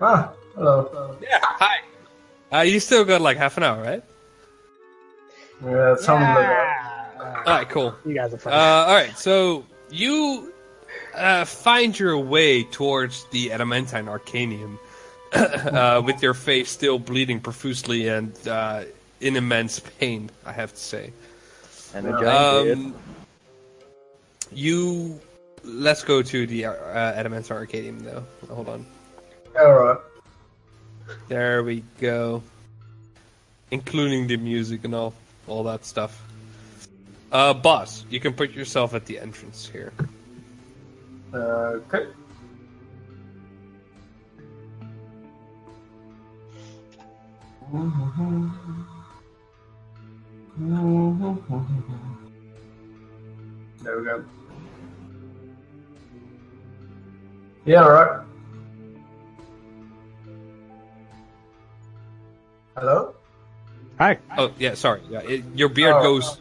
Ah, 0.00 0.32
hello. 0.54 1.16
Yeah. 1.20 1.38
Hi. 1.42 1.78
Uh, 2.52 2.60
you 2.62 2.78
still 2.80 3.04
got 3.04 3.20
like 3.20 3.36
half 3.36 3.56
an 3.56 3.62
hour, 3.62 3.82
right? 3.82 4.02
Yeah, 5.64 5.92
it 5.92 6.00
sounded 6.00 6.26
like 6.26 6.46
that. 6.46 7.36
Alright, 7.46 7.68
cool. 7.68 7.94
You 8.04 8.14
guys 8.14 8.32
are 8.34 8.48
Uh, 8.48 8.86
all 8.86 8.94
right, 8.94 9.16
so 9.18 9.64
you 9.90 10.52
uh, 11.14 11.44
find 11.44 11.98
your 11.98 12.18
way 12.18 12.62
towards 12.64 13.24
the 13.30 13.52
adamantine 13.52 14.06
arcanium 14.06 14.78
uh, 15.32 16.02
with 16.04 16.22
your 16.22 16.34
face 16.34 16.70
still 16.70 16.98
bleeding 16.98 17.40
profusely 17.40 18.08
and 18.08 18.32
uh, 18.46 18.84
in 19.20 19.36
immense 19.36 19.80
pain. 19.98 20.30
I 20.44 20.52
have 20.52 20.72
to 20.72 20.80
say. 20.80 21.12
And 21.94 22.06
a 22.06 22.10
giant 22.10 22.64
beard. 22.64 22.78
Um, 22.78 22.94
you 24.52 25.20
let's 25.64 26.02
go 26.04 26.22
to 26.22 26.46
the 26.46 26.66
uh, 26.66 26.72
adamantine 26.92 27.56
arcanium 27.56 28.00
though. 28.02 28.24
Hold 28.52 28.68
on. 28.68 28.86
Alright. 29.58 29.98
There 31.28 31.62
we 31.62 31.84
go. 32.00 32.42
Including 33.70 34.26
the 34.26 34.36
music 34.36 34.84
and 34.84 34.94
all, 34.94 35.14
all 35.46 35.64
that 35.64 35.84
stuff. 35.84 36.20
Uh, 37.32 37.52
boss, 37.52 38.04
you 38.10 38.20
can 38.20 38.32
put 38.32 38.52
yourself 38.52 38.94
at 38.94 39.06
the 39.06 39.18
entrance 39.18 39.66
here. 39.66 39.92
Uh, 41.32 41.80
okay. 41.82 42.06
There 53.82 53.98
we 53.98 54.04
go. 54.04 54.24
Yeah, 57.66 57.86
right. 57.86 58.20
Hello? 62.76 63.14
Hi. 63.98 64.18
Oh 64.36 64.50
yeah, 64.58 64.74
sorry. 64.74 65.00
Yeah, 65.08 65.20
it, 65.20 65.44
your 65.54 65.68
beard 65.68 65.94
Oh. 65.96 66.02
goes, 66.02 66.40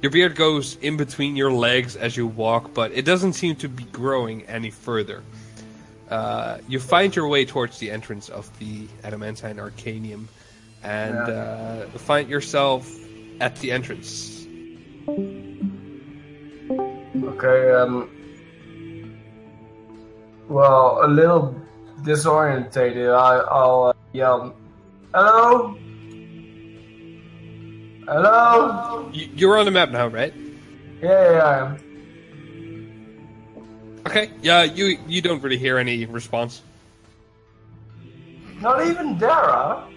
your 0.00 0.10
beard 0.10 0.34
goes 0.36 0.76
in 0.76 0.96
between 0.96 1.36
your 1.36 1.52
legs 1.52 1.96
as 1.96 2.16
you 2.16 2.26
walk, 2.26 2.72
but 2.72 2.92
it 2.92 3.04
doesn't 3.04 3.34
seem 3.34 3.56
to 3.56 3.68
be 3.68 3.84
growing 3.84 4.42
any 4.42 4.70
further. 4.70 5.22
Uh, 6.08 6.58
you 6.68 6.78
find 6.78 7.14
your 7.16 7.28
way 7.28 7.44
towards 7.44 7.78
the 7.78 7.90
entrance 7.90 8.28
of 8.28 8.48
the 8.58 8.86
adamantine 9.02 9.56
arcanium, 9.56 10.26
and 10.82 11.16
uh, 11.16 11.86
find 11.98 12.28
yourself 12.28 12.88
at 13.40 13.56
the 13.56 13.72
entrance. 13.72 14.46
Okay, 17.22 17.72
um. 17.72 18.08
Well, 20.52 21.00
a 21.02 21.08
little 21.08 21.54
disorientated, 22.02 23.08
I, 23.08 23.38
I'll 23.38 23.84
uh, 23.84 23.92
yell, 24.12 24.54
Hello? 25.14 25.78
Hello? 28.04 29.10
You're 29.14 29.56
on 29.56 29.64
the 29.64 29.70
map 29.70 29.90
now, 29.90 30.08
right? 30.08 30.34
Yeah, 31.00 31.32
yeah, 31.32 31.42
I 31.42 31.58
am. 31.58 31.78
Okay. 34.06 34.30
Yeah, 34.42 34.64
you 34.64 34.98
you 35.08 35.22
don't 35.22 35.42
really 35.42 35.56
hear 35.56 35.78
any 35.78 36.04
response. 36.04 36.60
Not 38.60 38.86
even 38.86 39.16
Dara. 39.16 39.88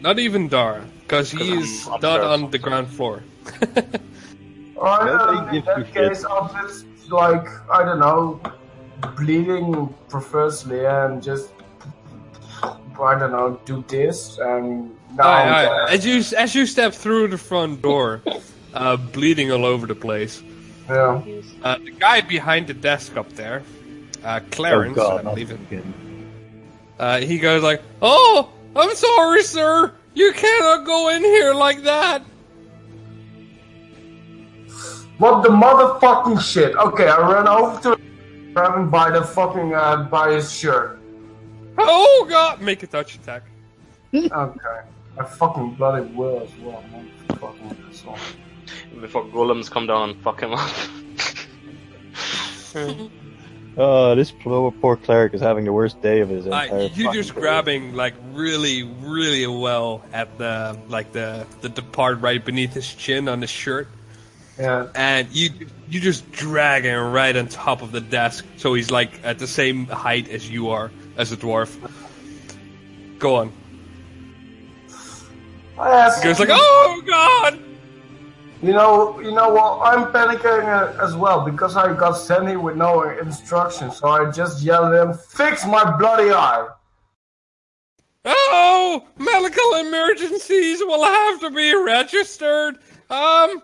Not 0.00 0.18
even 0.18 0.48
Dara, 0.48 0.82
because 1.02 1.30
he 1.30 1.52
I'm 1.52 1.58
is 1.58 1.86
not 1.86 1.96
upstairs. 1.96 2.24
on 2.24 2.50
the 2.50 2.58
ground 2.58 2.88
floor. 2.88 3.22
Or 4.76 5.04
Nobody 5.04 5.38
um, 5.38 5.54
in 5.54 5.64
that 5.66 5.92
case, 5.92 6.24
I'll 6.24 6.48
just, 6.54 6.86
like, 7.10 7.44
I 7.68 7.84
don't 7.84 7.98
know, 7.98 8.40
bleeding 9.16 9.94
profusely 10.08 10.84
and 10.84 11.22
just, 11.22 11.50
I 12.62 13.18
don't 13.18 13.30
know, 13.32 13.60
do 13.64 13.84
this 13.88 14.38
and 14.38 14.90
now 15.16 15.24
Aye, 15.24 15.42
I'm 15.42 15.52
aye. 15.54 15.62
there. 15.62 15.88
As 15.90 16.06
you 16.06 16.36
as 16.36 16.54
you 16.54 16.66
step 16.66 16.92
through 16.94 17.28
the 17.28 17.38
front 17.38 17.80
door, 17.82 18.22
uh, 18.74 18.96
bleeding 18.96 19.50
all 19.52 19.64
over 19.64 19.86
the 19.86 19.94
place, 19.94 20.42
Yeah. 20.88 21.22
Uh, 21.62 21.78
the 21.78 21.90
guy 21.92 22.20
behind 22.22 22.66
the 22.66 22.74
desk 22.74 23.16
up 23.16 23.28
there, 23.34 23.62
uh, 24.24 24.40
Clarence, 24.50 24.98
oh 24.98 25.02
God, 25.22 25.26
I 25.26 25.30
believe 25.34 25.50
it. 25.50 25.84
Uh, 26.98 27.20
he 27.20 27.38
goes 27.38 27.62
like, 27.62 27.82
"Oh, 28.02 28.50
I'm 28.74 28.94
sorry, 28.96 29.42
sir. 29.44 29.92
You 30.14 30.32
cannot 30.32 30.84
go 30.84 31.10
in 31.10 31.22
here 31.22 31.54
like 31.54 31.82
that." 31.84 32.22
What 35.18 35.42
the 35.42 35.48
motherfucking 35.50 36.40
shit? 36.40 36.74
Okay, 36.76 37.08
I 37.08 37.18
ran 37.30 37.48
over 37.48 37.80
to 37.82 37.97
grab 38.58 38.74
him 38.76 38.90
by 38.90 39.10
the 39.10 39.22
fucking 39.22 39.74
uh, 39.74 40.04
by 40.04 40.32
his 40.32 40.52
shirt. 40.52 40.98
Oh 41.78 42.26
God! 42.28 42.60
Make 42.60 42.82
a 42.82 42.86
touch 42.86 43.14
attack. 43.16 43.42
Okay, 44.14 44.80
I 45.18 45.24
fucking 45.24 45.74
bloody 45.74 46.06
will 46.14 46.40
as 46.40 46.48
well. 46.62 46.82
Motherfucking 47.28 47.90
asshole. 47.90 48.16
Before 49.00 49.24
golems 49.26 49.70
come 49.70 49.86
down 49.86 50.10
and 50.10 50.22
fuck 50.22 50.40
him 50.40 50.54
up. 50.54 50.70
Oh, 53.80 54.16
this 54.16 54.32
poor, 54.32 54.72
poor 54.72 54.96
cleric 54.96 55.34
is 55.34 55.40
having 55.40 55.64
the 55.64 55.72
worst 55.72 56.02
day 56.02 56.18
of 56.20 56.28
his 56.30 56.48
Uh, 56.48 56.66
you're 56.96 57.06
fucking 57.06 57.12
just 57.12 57.32
career. 57.34 57.42
grabbing 57.42 57.94
like 57.94 58.14
really, 58.32 58.82
really 58.82 59.46
well 59.46 60.02
at 60.12 60.36
the 60.36 60.76
like 60.88 61.12
the 61.12 61.46
the, 61.60 61.68
the 61.68 61.82
part 61.82 62.20
right 62.20 62.44
beneath 62.44 62.72
his 62.72 62.92
chin 62.92 63.28
on 63.28 63.40
his 63.40 63.50
shirt, 63.50 63.86
Yeah. 64.58 64.88
and 64.94 65.28
you 65.30 65.50
you 65.88 66.00
just 66.00 66.30
drag 66.32 66.84
him 66.84 67.12
right 67.12 67.34
on 67.36 67.46
top 67.46 67.82
of 67.82 67.92
the 67.92 68.00
desk, 68.00 68.44
so 68.56 68.74
he's 68.74 68.90
like 68.90 69.10
at 69.22 69.38
the 69.38 69.46
same 69.46 69.86
height 69.86 70.28
as 70.28 70.50
you 70.50 70.70
are 70.70 70.90
as 71.16 71.30
a 71.32 71.36
dwarf. 71.36 71.76
Go 73.18 73.36
on. 73.36 73.52
I 75.78 75.90
asked 75.90 76.22
He 76.22 76.28
goes 76.28 76.40
like, 76.40 76.48
"Oh 76.50 77.02
God!" 77.06 77.60
You 78.60 78.72
know, 78.72 79.20
you 79.20 79.30
know 79.30 79.50
what? 79.50 79.80
I'm 79.86 80.12
panicking 80.12 80.64
uh, 80.64 81.04
as 81.04 81.14
well 81.14 81.44
because 81.44 81.76
I 81.76 81.94
got 81.94 82.14
sent 82.14 82.48
here 82.48 82.58
with 82.58 82.76
no 82.76 83.02
instructions. 83.02 83.98
So 83.98 84.08
I 84.08 84.30
just 84.32 84.62
yelled 84.62 84.92
at 84.92 85.06
him, 85.06 85.14
"Fix 85.14 85.64
my 85.64 85.96
bloody 85.96 86.32
eye!" 86.32 86.68
Oh, 88.24 89.06
medical 89.16 89.74
emergencies 89.86 90.80
will 90.80 91.04
have 91.04 91.40
to 91.40 91.50
be 91.50 91.74
registered. 91.74 92.78
Um, 93.08 93.62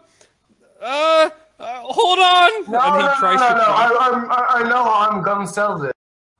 uh, 0.81 1.31
uh 1.59 1.81
hold 1.83 2.19
on. 2.19 2.71
No, 2.71 2.81
and 2.81 2.95
he 2.97 3.03
no, 3.03 3.07
no, 3.07 3.15
tries 3.19 3.41
no, 3.41 3.49
to 3.49 3.55
no. 3.55 3.63
I, 3.63 4.11
I'm, 4.13 4.31
I, 4.31 4.47
I 4.49 4.69
know 4.69 4.85
how 4.85 5.09
I'm 5.11 5.23
gonna 5.23 5.47
settle 5.47 5.79
this. 5.79 5.93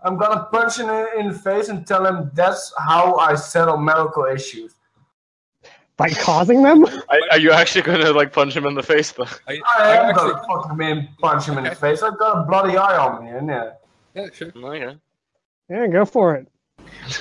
I'm 0.03 0.17
gonna 0.19 0.45
punch 0.53 0.79
him 0.79 0.91
in, 0.91 1.07
in 1.19 1.29
the 1.29 1.39
face 1.39 1.69
and 1.69 1.87
tell 1.87 2.07
him 2.07 2.31
that's 2.35 2.73
how 2.79 3.17
I 3.17 3.35
settle 3.35 3.77
medical 3.77 4.25
issues. 4.27 4.75
By 5.97 6.11
causing 6.11 6.63
them? 6.63 6.85
Are, 6.85 7.21
are 7.31 7.39
you 7.39 7.53
actually 7.53 7.83
gonna 7.83 8.11
like 8.13 8.33
punch 8.33 8.57
him 8.57 8.67
in 8.67 8.75
the 8.75 8.83
face 8.83 9.13
though? 9.13 9.27
I, 9.49 9.61
I 9.79 9.97
am 9.97 10.11
actually- 10.11 10.33
gonna 10.33 10.63
fucking 10.63 10.83
in, 10.83 11.09
punch 11.21 11.47
him 11.47 11.59
in 11.59 11.65
the 11.65 11.75
face. 11.75 12.03
I've 12.03 12.19
got 12.19 12.39
a 12.39 12.43
bloody 12.43 12.77
eye 12.77 12.97
on 12.97 13.25
me, 13.25 13.31
and 13.31 13.49
yeah. 13.49 13.71
Yeah, 14.15 14.27
sure. 14.33 14.53
Okay. 14.57 14.97
Yeah, 15.69 15.87
go 15.89 16.05
for 16.05 16.35
it. 16.37 16.49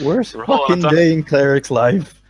Worst 0.03 0.35
Roll 0.35 0.45
fucking 0.45 0.81
top. 0.81 0.91
day 0.91 1.13
in 1.13 1.23
cleric's 1.23 1.71
life. 1.71 2.21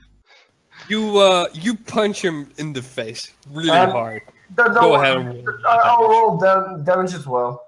You 0.88 1.18
uh, 1.18 1.48
you 1.54 1.76
punch 1.76 2.22
him 2.22 2.50
in 2.58 2.74
the 2.74 2.82
face 2.82 3.32
really 3.50 3.70
Um, 3.70 3.92
hard. 3.92 4.22
Don't- 4.56 4.74
Go 4.74 4.82
don't 4.82 4.96
ahead 5.04 5.18
worry. 5.46 5.56
I- 5.68 5.82
I'll 5.84 6.08
roll 6.10 6.38
dam- 6.38 6.84
damage 6.84 7.14
as 7.14 7.26
well. 7.28 7.66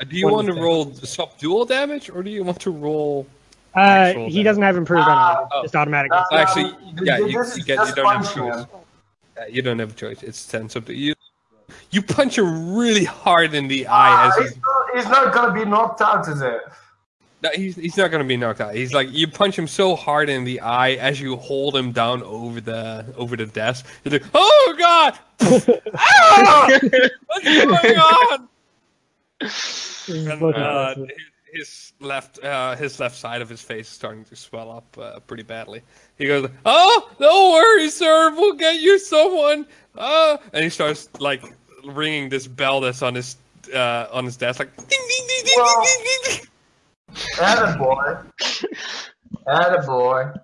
Uh, 0.00 0.04
Do 0.04 0.16
you 0.16 0.28
want 0.28 0.46
to 0.46 0.52
is 0.52 0.56
that? 0.58 0.62
roll 0.62 0.92
subdual 0.94 1.64
damage, 1.64 2.10
or 2.10 2.22
do 2.22 2.30
you 2.30 2.44
want 2.44 2.60
to 2.60 2.70
roll? 2.70 3.26
Uh, 3.74 4.08
he 4.08 4.12
damage. 4.14 4.44
doesn't 4.44 4.62
have 4.62 4.76
improved 4.76 5.04
Ah. 5.06 5.46
on 5.52 5.60
it. 5.60 5.64
Just 5.64 5.76
automatically. 5.76 6.18
Uh, 6.18 6.36
Actually, 6.36 6.74
yeah, 7.02 7.18
you- 7.18 7.26
you 7.28 7.64
get- 7.64 7.68
you 7.68 7.76
don't 7.76 7.86
have 7.86 7.96
punching 8.04 8.42
choice. 8.42 8.56
him. 8.60 8.66
Uh, 9.38 9.44
you 9.48 9.62
don't 9.62 9.78
have 9.78 9.90
a 9.90 9.94
choice. 9.94 10.22
It's 10.22 10.46
ten 10.46 10.68
subdual. 10.68 10.96
You 10.96 11.14
you 11.90 12.02
punch 12.02 12.38
him 12.38 12.74
really 12.76 13.04
hard 13.04 13.54
in 13.54 13.68
the 13.68 13.86
eye 13.86 13.92
Ah, 13.92 14.28
as 14.28 14.34
he's, 14.36 14.48
he's, 14.54 14.62
not, 14.62 14.96
he's 14.96 15.08
not 15.08 15.32
gonna 15.34 15.52
be 15.52 15.64
knocked 15.64 16.00
out, 16.00 16.26
is 16.28 16.40
it? 16.42 16.60
No, 17.42 17.50
he's 17.54 17.76
he's 17.76 17.96
not 17.96 18.10
gonna 18.10 18.24
be 18.24 18.36
knocked 18.36 18.60
out. 18.60 18.74
He's 18.74 18.94
like 18.94 19.12
you 19.12 19.28
punch 19.28 19.58
him 19.58 19.66
so 19.68 19.94
hard 19.96 20.28
in 20.28 20.44
the 20.44 20.60
eye 20.60 20.92
as 20.92 21.20
you 21.20 21.36
hold 21.36 21.76
him 21.76 21.92
down 21.92 22.22
over 22.22 22.60
the 22.60 23.04
over 23.16 23.36
the 23.36 23.46
desk. 23.46 23.86
He's 24.04 24.12
like, 24.12 24.24
oh 24.34 24.74
god, 24.78 25.18
ah! 25.94 26.68
what's 27.26 27.44
going 27.44 27.98
on? 27.98 28.48
And, 30.08 30.42
uh, 30.42 30.94
his 31.52 31.92
left 32.00 32.42
uh, 32.44 32.76
his 32.76 32.98
left 33.00 33.16
side 33.16 33.42
of 33.42 33.48
his 33.48 33.62
face 33.62 33.86
is 33.86 33.92
starting 33.92 34.24
to 34.24 34.36
swell 34.36 34.70
up 34.70 34.98
uh, 34.98 35.20
pretty 35.20 35.42
badly. 35.42 35.82
He 36.18 36.26
goes, 36.26 36.48
"Oh, 36.64 37.10
don't 37.18 37.52
worry, 37.52 37.88
sir. 37.90 38.30
We'll 38.34 38.54
get 38.54 38.80
you 38.80 38.98
someone." 38.98 39.66
Uh, 39.96 40.36
and 40.52 40.64
he 40.64 40.70
starts 40.70 41.08
like 41.18 41.42
ringing 41.84 42.28
this 42.28 42.46
bell 42.46 42.80
that's 42.80 43.02
on 43.02 43.14
his 43.14 43.36
uh, 43.74 44.06
on 44.12 44.24
his 44.24 44.36
desk, 44.36 44.60
like 44.60 44.76
ding 44.76 44.86
ding 44.88 45.26
ding 45.28 45.44
ding 45.44 45.54
Well- 45.56 45.82
ding 45.84 46.04
ding 46.04 46.36
ding. 46.38 46.46
Attaboy. 47.14 48.26
Attaboy. 49.46 50.40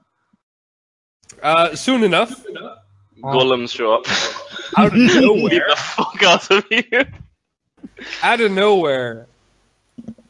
Uh, 1.42 1.74
soon 1.74 2.04
enough, 2.04 2.44
Golems 3.22 3.70
show 3.74 3.94
up. 3.94 4.04
out 4.78 4.86
of 4.86 4.92
Beat 4.92 5.20
nowhere, 5.20 5.66
the 5.68 5.76
fuck 5.76 6.22
out 6.22 6.50
of 6.50 6.64
you. 6.70 7.04
out 8.22 8.40
of 8.40 8.52
nowhere, 8.52 9.26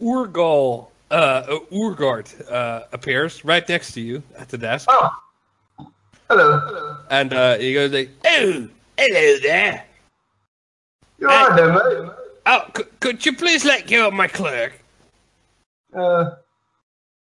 Urgal, 0.01 0.89
uh, 1.11 1.59
Urgard 1.73 2.29
uh, 2.51 2.83
appears 2.93 3.45
right 3.45 3.69
next 3.69 3.93
to 3.93 4.01
you 4.01 4.23
at 4.39 4.49
the 4.49 4.59
desk, 4.59 4.89
Oh. 4.91 5.11
Hello. 6.31 6.59
Hello. 6.61 6.97
and 7.11 7.33
uh, 7.35 7.59
he 7.59 7.75
goes 7.75 7.93
like, 7.93 8.09
"Oh, 8.25 8.67
hello 8.97 9.39
there." 9.43 9.85
You're 11.19 11.29
right 11.29 11.55
there, 11.57 11.73
mate. 11.73 12.13
Oh, 12.47 12.65
c- 12.75 12.85
could 13.01 13.27
you 13.27 13.35
please 13.37 13.67
let 13.67 13.87
go 13.87 14.09
of 14.09 14.15
my 14.15 14.29
clerk? 14.29 14.73
Uh, 15.97 16.31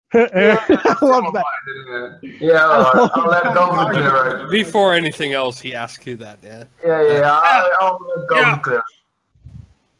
I 0.14 0.98
love 1.02 1.34
that. 1.34 2.19
yeah, 2.39 2.65
alright. 2.65 3.11
I'll 3.14 3.27
let 3.27 3.44
go 3.53 3.69
of 3.72 3.94
the 3.94 4.02
clear. 4.02 4.48
Before 4.49 4.94
anything 4.94 5.34
else, 5.34 5.60
he 5.60 5.76
asks 5.76 6.06
you 6.07 6.15
that, 6.18 6.39
yeah. 6.41 6.64
Yeah, 6.85 7.02
yeah, 7.02 7.31
I'll, 7.31 7.72
I'll 7.81 7.99
let 8.15 8.27
go 8.30 8.35
Yeah. 8.38 8.57
clear. 8.60 8.84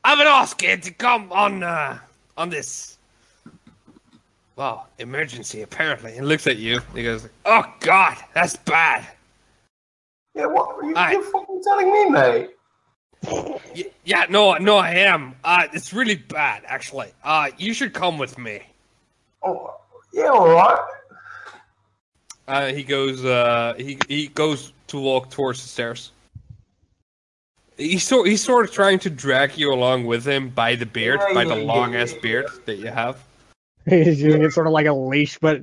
I've 0.04 0.18
been 0.18 0.28
asked 0.28 0.62
you 0.62 0.78
to 0.78 0.92
come 0.94 1.32
on 1.34 1.64
uh, 1.64 2.00
on 2.38 2.50
this. 2.50 2.98
Well, 4.56 4.88
emergency 5.00 5.62
apparently. 5.64 6.14
He 6.14 6.22
looks 6.22 6.48
at 6.48 6.58
you. 6.58 6.80
He 6.96 7.04
goes, 7.04 7.28
Oh 7.46 7.64
God, 7.82 8.18
that's 8.34 8.56
bad. 8.56 9.06
Yeah, 10.34 10.46
what? 10.46 10.78
You, 10.84 10.96
Aye. 10.96 11.12
you're 11.12 11.24
fucking 11.24 11.62
telling 11.64 11.92
me, 11.92 12.10
mate. 12.10 12.50
Y- 13.24 13.92
yeah, 14.06 14.26
no, 14.30 14.54
no, 14.58 14.78
I 14.78 14.92
am. 14.92 15.36
Uh, 15.44 15.68
it's 15.74 15.94
really 15.94 16.16
bad, 16.16 16.64
actually. 16.66 17.10
Uh, 17.24 17.50
you 17.58 17.74
should 17.74 17.94
come 17.94 18.18
with 18.18 18.38
me. 18.38 18.62
Oh, 19.44 19.76
yeah, 20.14 20.30
alright. 20.30 20.80
uh, 22.48 22.68
he 22.68 22.84
goes, 22.84 23.24
uh, 23.26 23.74
he 23.78 23.98
he 24.08 24.28
goes 24.28 24.72
to 24.88 25.00
walk 25.00 25.30
towards 25.30 25.62
the 25.62 25.68
stairs. 25.68 26.12
He's 27.78 28.04
sort 28.04 28.28
he's 28.28 28.44
sort 28.44 28.68
of 28.68 28.74
trying 28.74 29.00
to 29.00 29.10
drag 29.10 29.58
you 29.58 29.72
along 29.74 30.06
with 30.06 30.26
him 30.26 30.50
by 30.50 30.76
the 30.76 30.86
beard, 30.86 31.20
Yeah, 31.28 31.34
by 31.34 31.44
yeah, 31.44 31.50
the 31.56 31.60
yeah, 31.62 31.66
long 31.74 31.96
ass 31.96 32.14
yeah. 32.14 32.20
beard 32.22 32.48
that 32.66 32.76
you 32.78 32.88
have. 32.88 33.24
He's 33.88 34.20
doing 34.20 34.44
it 34.44 34.52
sort 34.52 34.68
of 34.68 34.74
like 34.74 34.86
a 34.88 34.94
leash, 34.94 35.38
but 35.40 35.62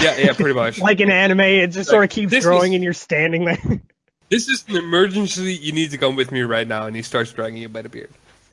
Yeah, 0.00 0.16
yeah, 0.18 0.32
pretty 0.34 0.52
much. 0.54 0.78
like 0.90 1.00
in 1.00 1.10
anime, 1.10 1.40
it 1.40 1.68
just 1.68 1.88
sort 1.90 2.04
of 2.04 2.10
keeps 2.10 2.38
growing, 2.44 2.72
is- 2.72 2.76
and 2.76 2.84
you're 2.84 2.92
standing 2.92 3.44
there. 3.46 3.58
This 4.28 4.48
is 4.48 4.64
an 4.68 4.76
emergency. 4.76 5.54
You 5.54 5.72
need 5.72 5.90
to 5.92 5.98
come 5.98 6.16
with 6.16 6.32
me 6.32 6.42
right 6.42 6.66
now, 6.66 6.86
and 6.86 6.96
he 6.96 7.02
starts 7.02 7.32
dragging 7.32 7.58
you 7.62 7.68
by 7.68 7.82
the 7.82 7.88
beard. 7.88 8.10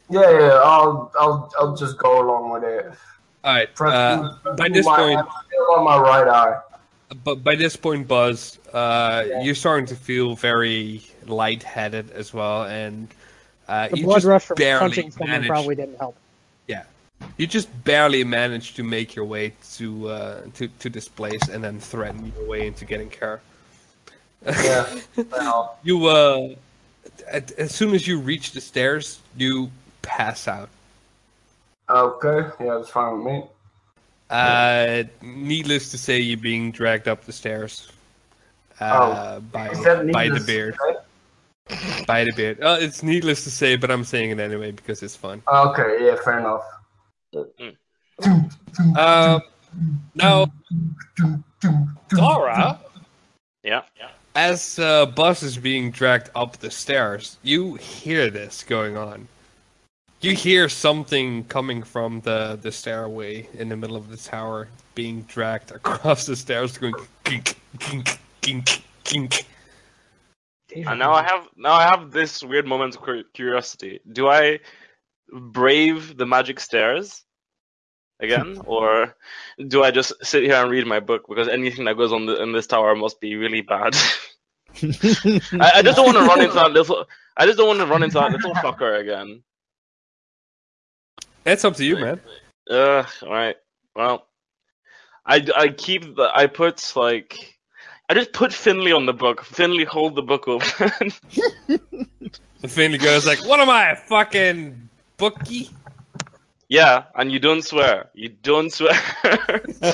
Yeah, 0.10 0.30
yeah, 0.40 0.62
I'll, 0.64 1.12
I'll, 1.20 1.52
I'll 1.60 1.76
just 1.76 1.98
go 1.98 2.22
along 2.22 2.52
with 2.52 2.64
it. 2.64 2.86
All 3.44 3.54
right. 3.56 3.74
Press 3.76 3.94
Uh, 3.94 4.38
two- 4.44 4.54
by 4.56 4.70
this 4.70 4.86
my- 4.86 4.98
point, 4.98 5.20
on 5.78 5.84
my 5.84 5.98
right 6.00 6.28
eye. 6.28 6.60
But 7.24 7.44
by 7.44 7.56
this 7.56 7.76
point, 7.76 8.08
Buzz, 8.08 8.58
uh, 8.74 9.26
you're 9.44 9.54
starting 9.56 9.86
to 9.88 9.96
feel 9.96 10.36
very 10.36 11.04
lightheaded 11.28 12.10
as 12.12 12.34
well, 12.34 12.64
and 12.64 13.08
uh, 13.68 13.88
The 13.90 13.98
you 14.00 14.04
blood 14.06 14.16
just 14.18 14.26
rush 14.26 14.46
from 14.46 14.58
punching 14.58 15.12
someone 15.12 15.30
managed- 15.30 15.50
probably 15.50 15.76
didn't 15.76 15.98
help. 16.00 16.16
Yeah, 16.68 16.84
you 17.38 17.46
just 17.46 17.70
barely 17.84 18.24
managed 18.24 18.76
to 18.78 18.84
make 18.84 19.14
your 19.16 19.26
way 19.26 19.54
to 19.76 20.10
uh, 20.10 20.42
to 20.56 20.68
to 20.80 20.90
this 20.90 21.08
place, 21.08 21.50
and 21.50 21.64
then 21.64 21.80
threaten 21.80 22.34
your 22.36 22.48
way 22.50 22.66
into 22.66 22.84
getting 22.84 23.10
care. 23.12 23.42
Yeah. 24.46 25.00
well, 25.32 25.78
You 25.84 26.06
uh, 26.08 26.56
at, 27.32 27.52
as 27.54 27.74
soon 27.74 27.94
as 27.96 28.08
you 28.08 28.20
reach 28.20 28.52
the 28.52 28.62
stairs, 28.62 29.20
you 29.38 29.72
pass 30.02 30.48
out. 30.48 30.70
okay, 31.90 32.50
yeah, 32.60 32.76
that's 32.76 32.90
fine 32.90 33.18
with 33.18 33.26
me. 33.34 33.44
Uh, 34.30 35.04
needless 35.22 35.92
to 35.92 35.98
say, 35.98 36.20
you're 36.20 36.38
being 36.38 36.72
dragged 36.72 37.08
up 37.08 37.24
the 37.26 37.32
stairs. 37.34 37.92
Uh, 38.80 39.40
by 39.40 39.70
Is 39.70 39.78
by 39.84 39.96
the 39.96 40.04
needless 40.04 40.42
to 40.42 40.46
beard. 40.48 40.78
say? 41.70 42.04
By 42.08 42.24
the 42.26 42.32
beard. 42.34 42.62
Uh, 42.62 42.78
it's 42.82 43.04
needless 43.04 43.44
to 43.44 43.52
say, 43.52 43.76
but 43.76 43.92
I'm 43.92 44.04
saying 44.04 44.32
it 44.32 44.40
anyway 44.40 44.72
because 44.72 45.04
it's 45.04 45.16
fun. 45.16 45.42
Okay, 45.48 46.06
yeah, 46.06 46.16
fair 46.24 46.40
enough. 46.40 46.64
Uh, 48.96 49.40
now, 50.16 50.48
Dora, 52.10 52.80
Yeah. 53.64 53.82
Yeah. 53.98 54.10
As 54.36 54.80
uh, 54.80 55.06
Buzz 55.06 55.44
is 55.44 55.58
being 55.58 55.92
dragged 55.92 56.32
up 56.34 56.58
the 56.58 56.72
stairs, 56.72 57.38
you 57.44 57.76
hear 57.76 58.32
this 58.32 58.64
going 58.64 58.98
on. 58.98 59.28
You 60.22 60.32
hear 60.32 60.70
something 60.70 61.44
coming 61.46 61.84
from 61.84 62.22
the, 62.22 62.58
the 62.60 62.72
stairway 62.72 63.48
in 63.54 63.70
the 63.70 63.78
middle 63.78 63.96
of 63.96 64.10
the 64.10 64.18
tower, 64.18 64.70
being 64.96 65.22
dragged 65.24 65.72
across 65.72 66.26
the 66.26 66.36
stairs, 66.36 66.78
going 66.78 66.96
kink, 67.24 67.56
kink, 67.78 68.18
kink, 68.42 68.84
kink. 69.04 69.46
And 70.76 70.98
now 70.98 71.14
I 71.14 71.22
have 71.24 71.48
now 71.56 71.74
I 71.74 71.84
have 71.84 72.10
this 72.10 72.44
weird 72.44 72.66
moment 72.66 72.96
of 72.96 73.04
curiosity. 73.34 74.00
Do 74.12 74.30
I 74.30 74.60
brave 75.32 76.18
the 76.18 76.26
magic 76.26 76.60
stairs 76.60 77.24
again, 78.24 78.62
or 78.66 79.16
do 79.68 79.84
I 79.84 79.92
just 79.92 80.14
sit 80.26 80.44
here 80.44 80.56
and 80.56 80.72
read 80.72 80.88
my 80.88 81.00
book? 81.00 81.26
Because 81.28 81.48
anything 81.48 81.86
that 81.86 81.98
goes 81.98 82.12
on 82.12 82.26
the, 82.26 82.42
in 82.42 82.52
this 82.52 82.68
tower 82.68 82.96
must 82.96 83.20
be 83.20 83.36
really 83.36 83.62
bad. 83.62 83.96
I, 84.82 85.72
I 85.76 85.82
just 85.84 85.98
don't 85.98 86.06
want 86.06 86.18
to 86.18 86.26
run 86.26 86.42
into 86.42 86.56
that 86.56 86.72
little. 86.72 87.06
I 87.38 87.46
just 87.46 87.58
don't 87.58 87.68
want 87.68 87.80
to 87.80 87.86
run 87.86 88.04
into 88.04 88.16
that 88.16 88.32
little 88.32 88.54
fucker 88.56 89.00
again. 89.00 89.44
That's 91.44 91.66
up 91.66 91.76
to 91.76 91.86
you, 91.86 91.98
man. 91.98 92.22
Uh, 92.70 93.04
all 93.22 93.30
right. 93.30 93.58
Well, 93.96 94.28
I, 95.26 95.46
I 95.56 95.68
keep 95.70 96.16
the 96.16 96.32
I 96.34 96.48
put 96.48 96.94
like 96.96 97.60
I 98.10 98.14
just 98.14 98.34
put 98.34 98.54
Finley 98.54 98.92
on 98.92 99.06
the 99.06 99.14
book. 99.14 99.44
Finley, 99.44 99.86
hold 99.86 100.16
the 100.16 100.22
book 100.22 100.48
open. 100.48 101.12
Finley 102.68 102.98
goes 102.98 103.26
like, 103.26 103.46
"What 103.46 103.60
am 103.60 103.70
I, 103.70 103.92
a 103.92 103.96
fucking 103.96 104.90
bookie? 105.18 105.70
Yeah, 106.74 107.04
and 107.16 107.32
you 107.32 107.40
don't 107.40 107.62
swear. 107.62 108.10
You 108.14 108.30
don't 108.30 108.72
swear 108.74 108.94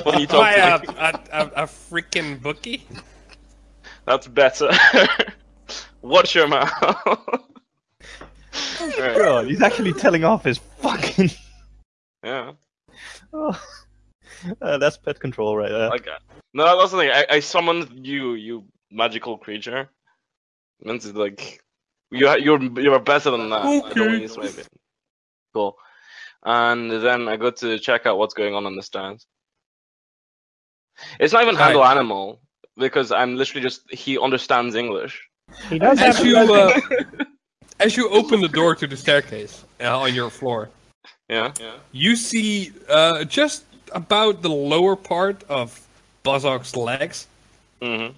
when 0.06 0.16
you 0.24 0.28
Am 0.28 0.28
talk 0.28 0.46
I 0.48 0.56
to 0.56 0.76
a, 0.76 0.80
me. 0.80 0.86
a, 0.98 1.10
a, 1.32 1.46
a 1.64 1.66
freaking 1.68 2.42
bookie?" 2.42 2.88
That's 4.06 4.28
better. 4.28 4.70
Watch 6.02 6.36
your 6.36 6.48
mouth. 6.48 6.72
Right. 8.98 9.16
God, 9.18 9.46
he's 9.48 9.62
actually 9.62 9.94
telling 9.94 10.24
off 10.24 10.44
his 10.44 10.58
fucking. 10.58 11.30
Yeah. 12.24 12.52
Oh. 13.32 13.62
Uh, 14.62 14.78
that's 14.78 14.98
pet 14.98 15.20
control 15.20 15.56
right 15.56 15.70
there. 15.70 15.90
Like, 15.90 16.08
uh, 16.08 16.18
no, 16.54 16.78
that's 16.80 16.92
the 16.92 16.98
thing. 16.98 17.12
I, 17.12 17.26
I 17.30 17.40
summoned 17.40 18.06
you, 18.06 18.34
you 18.34 18.64
magical 18.92 19.38
creature. 19.38 19.90
Meant 20.84 21.02
to 21.04 21.12
like, 21.14 21.62
you 22.12 22.28
are- 22.28 22.40
you're 22.40 22.62
you're 22.80 23.00
better 23.00 23.32
than 23.32 23.50
that. 23.50 23.62
I 23.66 23.94
don't 23.94 24.10
want 24.10 24.22
you 24.22 24.28
to. 24.28 24.66
Cool. 25.54 25.78
And 26.46 26.90
then 26.92 27.28
I 27.28 27.36
go 27.38 27.52
to 27.52 27.80
check 27.80 28.06
out 28.06 28.18
what's 28.18 28.34
going 28.34 28.56
on 28.56 28.66
on 28.66 28.76
the 28.76 28.84
stairs. 28.84 29.26
It's 31.20 31.34
not 31.34 31.44
even 31.44 31.56
handle 31.56 31.84
animal 31.84 32.40
because 32.78 33.12
I'm 33.12 33.36
literally 33.36 33.62
just 33.62 33.82
he 33.92 34.18
understands 34.18 34.76
English. 34.76 35.28
He 35.70 35.80
does 35.80 36.00
As 36.00 36.24
you 36.24 36.38
uh, 36.38 36.80
as 37.80 37.96
you 37.98 38.10
open 38.10 38.42
the 38.42 38.48
door 38.50 38.76
to 38.76 38.88
the 38.88 38.98
staircase 38.98 39.64
uh, 39.82 39.98
on 40.00 40.14
your 40.14 40.30
floor, 40.30 40.70
Yeah. 41.30 41.52
Yeah. 41.60 41.76
you 41.92 42.16
see 42.16 42.72
uh, 42.90 43.24
just 43.26 43.64
about 43.94 44.42
the 44.42 44.50
lower 44.50 44.96
part 44.96 45.44
of 45.50 45.80
Buzzog's 46.24 46.76
legs 46.76 47.28
Mm-hmm. 47.82 48.18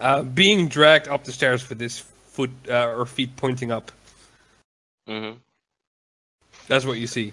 uh, 0.00 0.22
being 0.22 0.66
dragged 0.66 1.06
up 1.08 1.24
the 1.24 1.32
stairs 1.32 1.68
with 1.68 1.78
his 1.78 1.98
foot 2.26 2.50
uh, 2.70 2.88
or 2.96 3.04
feet 3.04 3.36
pointing 3.36 3.70
up. 3.70 3.92
Mm-hmm. 5.06 5.36
That's 6.68 6.84
what 6.84 6.98
you 6.98 7.06
see. 7.06 7.32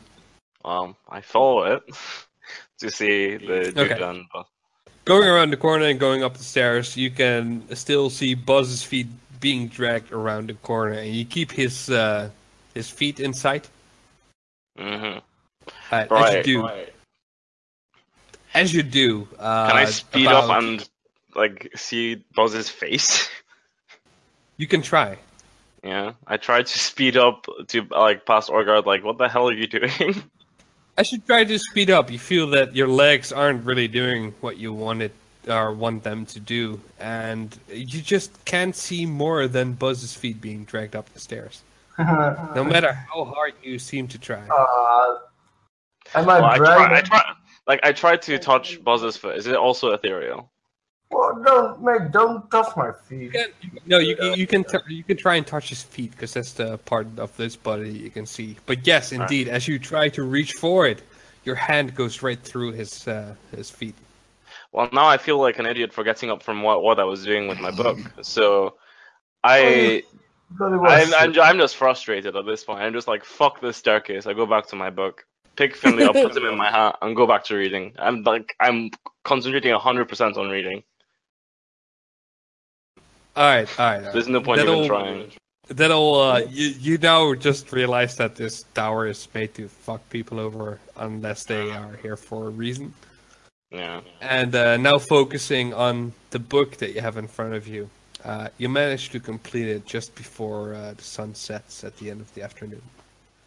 Um, 0.65 0.95
I 1.09 1.21
follow 1.21 1.63
it 1.63 1.83
to 2.79 2.89
see 2.91 3.37
the 3.37 3.71
dude 3.71 3.77
Okay. 3.77 3.99
done. 3.99 4.25
But 4.33 4.45
Going 5.05 5.27
around 5.27 5.51
the 5.51 5.57
corner 5.57 5.85
and 5.85 5.99
going 5.99 6.23
up 6.23 6.37
the 6.37 6.43
stairs, 6.43 6.95
you 6.97 7.09
can 7.09 7.63
still 7.75 8.09
see 8.09 8.35
Buzz's 8.35 8.83
feet 8.83 9.07
being 9.39 9.67
dragged 9.67 10.11
around 10.11 10.47
the 10.49 10.53
corner, 10.55 10.93
and 10.93 11.09
you 11.15 11.25
keep 11.25 11.51
his 11.51 11.89
uh, 11.89 12.29
his 12.75 12.89
feet 12.89 13.19
in 13.19 13.33
sight. 13.33 13.69
mm-hmm. 14.77 15.19
Uh, 15.91 16.05
as 16.11 16.35
you 16.35 16.43
do, 16.43 16.61
right. 16.63 16.93
as 18.53 18.73
you 18.73 18.83
do. 18.83 19.27
Uh, 19.39 19.67
Can 19.69 19.77
I 19.77 19.85
speed 19.85 20.25
about- 20.27 20.49
up 20.49 20.61
and 20.63 20.89
like 21.35 21.71
see 21.75 22.23
Buzz's 22.35 22.69
face? 22.69 23.29
You 24.57 24.67
can 24.67 24.81
try. 24.81 25.17
Yeah, 25.83 26.13
I 26.27 26.37
tried 26.37 26.67
to 26.67 26.79
speed 26.89 27.17
up 27.17 27.45
to 27.67 27.87
like 27.91 28.25
past 28.25 28.49
Orgard. 28.49 28.85
Like, 28.85 29.03
what 29.03 29.17
the 29.17 29.29
hell 29.29 29.49
are 29.49 29.53
you 29.53 29.67
doing? 29.67 30.23
I 30.97 31.03
should 31.03 31.25
try 31.25 31.45
to 31.45 31.57
speed 31.57 31.89
up, 31.89 32.11
you 32.11 32.19
feel 32.19 32.47
that 32.47 32.75
your 32.75 32.89
legs 32.89 33.31
aren't 33.31 33.65
really 33.65 33.87
doing 33.87 34.33
what 34.41 34.57
you 34.57 34.73
wanted 34.73 35.11
or 35.47 35.71
want 35.71 36.03
them 36.03 36.25
to 36.25 36.41
do, 36.41 36.81
and 36.99 37.57
you 37.69 38.01
just 38.01 38.43
can't 38.43 38.75
see 38.75 39.05
more 39.05 39.47
than 39.47 39.73
Buzz's 39.73 40.13
feet 40.13 40.41
being 40.41 40.65
dragged 40.65 40.97
up 40.97 41.11
the 41.13 41.19
stairs. 41.19 41.63
No 42.55 42.63
matter 42.63 42.93
how 42.93 43.25
hard 43.25 43.53
you 43.61 43.77
seem 43.77 44.07
to 44.09 44.17
try. 44.17 44.39
Uh, 44.39 45.15
am 46.15 46.29
I 46.29 46.39
Well, 46.39 46.45
I 46.45 46.57
try, 46.57 46.97
I 46.97 47.01
try, 47.01 47.33
like 47.67 47.79
I 47.83 47.91
tried 47.91 48.21
to 48.23 48.39
touch 48.39 48.81
Buzz's 48.83 49.17
foot. 49.17 49.37
Is 49.37 49.47
it 49.47 49.55
also 49.55 49.91
ethereal? 49.91 50.49
Well, 51.11 51.41
don't, 51.43 51.81
mate, 51.81 52.11
don't 52.11 52.49
touch 52.51 52.75
my 52.77 52.91
feet. 52.91 53.35
No, 53.87 53.97
you 53.97 54.15
you, 54.21 54.35
you 54.35 54.47
can 54.47 54.63
t- 54.63 54.77
you 54.89 55.03
can 55.03 55.17
try 55.17 55.35
and 55.35 55.45
touch 55.45 55.69
his 55.69 55.81
feet 55.81 56.11
because 56.11 56.33
that's 56.33 56.53
the 56.53 56.77
part 56.79 57.07
of 57.17 57.35
this 57.35 57.55
body 57.55 57.91
you 57.91 58.11
can 58.11 58.27
see. 58.27 58.57
But 58.67 58.85
yes, 58.85 59.11
indeed, 59.11 59.47
as 59.47 59.67
you 59.67 59.79
try 59.79 60.09
to 60.09 60.23
reach 60.23 60.53
for 60.53 60.85
it, 60.85 61.01
your 61.45 61.55
hand 61.55 61.95
goes 61.95 62.21
right 62.21 62.39
through 62.39 62.73
his 62.73 63.07
uh, 63.07 63.33
his 63.55 63.71
feet. 63.71 63.95
Well, 64.71 64.89
now 64.93 65.07
I 65.07 65.17
feel 65.17 65.39
like 65.39 65.57
an 65.57 65.65
idiot 65.65 65.93
for 65.93 66.03
getting 66.03 66.29
up 66.29 66.43
from 66.43 66.61
what 66.61 66.83
what 66.83 66.99
I 66.99 67.05
was 67.05 67.25
doing 67.25 67.47
with 67.47 67.59
my 67.59 67.71
book. 67.71 67.97
So, 68.21 68.75
I. 69.43 70.03
I'm. 70.59 71.13
I'm, 71.13 71.39
I'm 71.39 71.57
just 71.57 71.75
frustrated 71.75 72.35
at 72.35 72.45
this 72.45 72.63
point. 72.63 72.81
I'm 72.81 72.93
just 72.93 73.07
like, 73.07 73.23
fuck 73.23 73.61
this 73.61 73.77
staircase. 73.77 74.25
I 74.25 74.33
go 74.33 74.47
back 74.47 74.67
to 74.67 74.75
my 74.75 74.89
book, 74.89 75.25
pick 75.55 75.75
Finley 75.75 76.03
up, 76.03 76.13
put 76.13 76.35
him 76.35 76.45
in 76.45 76.57
my 76.57 76.71
hat, 76.77 76.97
and 77.03 77.15
go 77.15 77.27
back 77.27 77.43
to 77.45 77.55
reading. 77.55 77.93
I'm 77.99 78.23
like, 78.23 78.55
I'm 78.59 78.89
concentrating 79.23 79.75
100% 79.75 80.37
on 80.37 80.49
reading. 80.49 80.81
All 83.35 83.43
right, 83.43 83.79
all 83.79 83.85
right. 83.85 83.97
all 83.97 84.03
right. 84.03 84.13
There's 84.13 84.27
no 84.27 84.41
point 84.41 84.57
That'll- 84.59 84.77
even 84.77 84.87
trying. 84.87 85.31
That'll 85.69 86.15
uh, 86.15 86.39
you 86.49 86.73
you 86.79 86.97
now 86.97 87.35
just 87.35 87.71
realize 87.71 88.15
that 88.15 88.35
this 88.35 88.63
tower 88.73 89.05
is 89.05 89.27
made 89.35 89.53
to 89.53 89.67
fuck 89.67 90.01
people 90.09 90.39
over 90.39 90.79
unless 90.97 91.43
they 91.43 91.69
are 91.69 91.95
here 92.01 92.17
for 92.17 92.47
a 92.47 92.49
reason. 92.49 92.91
Yeah. 93.69 94.01
And 94.19 94.55
uh, 94.55 94.77
now 94.77 94.97
focusing 94.97 95.75
on 95.75 96.13
the 96.31 96.39
book 96.39 96.77
that 96.77 96.95
you 96.95 97.01
have 97.01 97.17
in 97.17 97.27
front 97.27 97.53
of 97.53 97.67
you, 97.67 97.87
uh, 98.25 98.47
you 98.57 98.67
managed 98.67 99.11
to 99.11 99.19
complete 99.19 99.67
it 99.67 99.85
just 99.85 100.15
before 100.15 100.73
uh, 100.73 100.93
the 100.97 101.03
sun 101.03 101.35
sets 101.35 101.83
at 101.83 101.95
the 101.97 102.09
end 102.09 102.21
of 102.21 102.33
the 102.33 102.41
afternoon. 102.41 102.81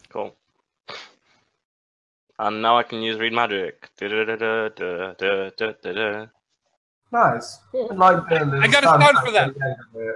Cool. 0.07 0.33
And 2.39 2.61
now 2.61 2.77
I 2.77 2.83
can 2.83 3.01
use 3.01 3.19
read 3.19 3.33
magic. 3.33 3.89
Da-da-da-da-da-da-da-da. 3.97 6.27
Nice. 7.13 7.59
I 7.75 7.93
like 7.93 8.27
the, 8.27 8.43
the 8.43 8.57
I 8.57 8.67
got 8.67 8.83
a 8.83 8.87
sound 8.87 9.03
sound 9.03 9.17
for 9.19 9.31
that. 9.33 9.49
at 9.49 9.53
the 9.53 9.63
end 9.63 9.75
of 9.93 10.01
it. 10.01 10.15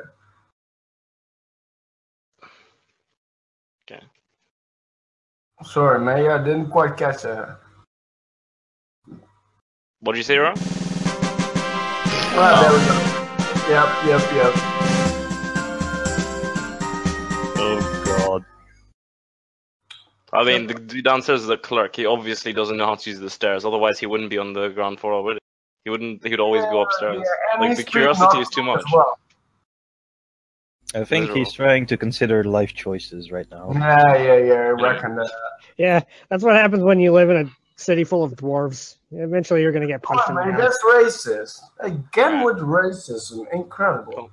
Okay. 3.92 4.04
Sorry, 5.64 6.00
May, 6.04 6.28
I 6.28 6.40
didn't 6.44 6.72
quite 6.72 6.98
catch 6.98 7.22
that. 7.22 7.60
What 10.00 10.14
did 10.14 10.18
you 10.18 10.24
say, 10.24 10.38
Ron? 10.38 10.56
Ah, 12.40 12.62
there 12.64 12.74
we 12.74 12.80
go. 12.88 12.96
Yep, 13.70 13.90
yep, 14.08 14.24
yep. 14.34 14.54
Oh 17.60 17.80
god. 18.06 18.44
I 20.34 20.44
mean, 20.44 20.66
the, 20.66 20.74
the 20.74 21.04
downstairs 21.04 21.42
is 21.42 21.48
the 21.48 21.58
clerk. 21.58 21.96
He 21.96 22.08
obviously 22.08 22.54
doesn't 22.54 22.76
know 22.76 22.88
how 22.88 22.96
to 22.96 23.10
use 23.12 23.20
the 23.20 23.30
stairs. 23.30 23.66
Otherwise, 23.66 24.00
he 24.00 24.08
wouldn't 24.08 24.32
be 24.32 24.40
on 24.40 24.54
the 24.54 24.70
ground 24.70 25.00
floor 25.00 25.14
already. 25.14 25.40
He 25.88 25.90
wouldn't. 25.90 26.28
He'd 26.28 26.42
always 26.42 26.64
go 26.64 26.82
upstairs. 26.82 27.24
Yeah, 27.24 27.62
like 27.66 27.78
the 27.78 27.84
curiosity 27.84 28.40
is 28.42 28.50
too 28.50 28.62
much. 28.62 28.84
well. 28.92 29.18
I 30.94 31.06
think 31.06 31.32
he's 31.32 31.54
trying 31.54 31.86
to 31.86 31.96
consider 31.96 32.44
life 32.44 32.74
choices 32.74 33.32
right 33.32 33.50
now. 33.50 33.72
Yeah, 33.74 34.18
yeah, 34.18 34.36
yeah, 34.38 34.54
I 34.54 34.70
reckon 34.72 35.16
that. 35.16 35.32
Yeah, 35.78 36.02
that's 36.28 36.44
what 36.44 36.58
happens 36.58 36.84
when 36.84 37.00
you 37.00 37.14
live 37.14 37.30
in 37.30 37.38
a 37.38 37.50
city 37.78 38.04
full 38.04 38.22
of 38.22 38.34
dwarves. 38.36 38.96
Eventually, 39.12 39.62
you're 39.62 39.72
gonna 39.72 39.88
get 39.88 40.04
punched 40.04 40.26
Oh, 40.28 40.32
in 40.32 40.36
the 40.36 40.42
man, 40.42 40.52
mouth. 40.56 40.60
that's 40.60 40.84
racist. 40.84 41.62
Again 41.80 42.44
with 42.44 42.58
racism. 42.58 43.46
Incredible. 43.54 44.30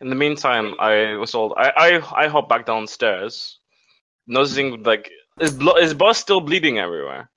In 0.00 0.08
the 0.08 0.14
meantime, 0.16 0.76
I 0.80 1.16
was 1.16 1.30
told 1.32 1.52
I 1.58 1.72
I, 1.76 2.24
I 2.24 2.28
hop 2.28 2.48
back 2.48 2.64
downstairs, 2.64 3.58
noticing 4.26 4.82
like 4.82 5.10
is 5.40 5.50
blo- 5.52 5.76
is 5.76 5.92
Buzz 5.92 6.16
still 6.16 6.40
bleeding 6.40 6.78
everywhere? 6.78 7.28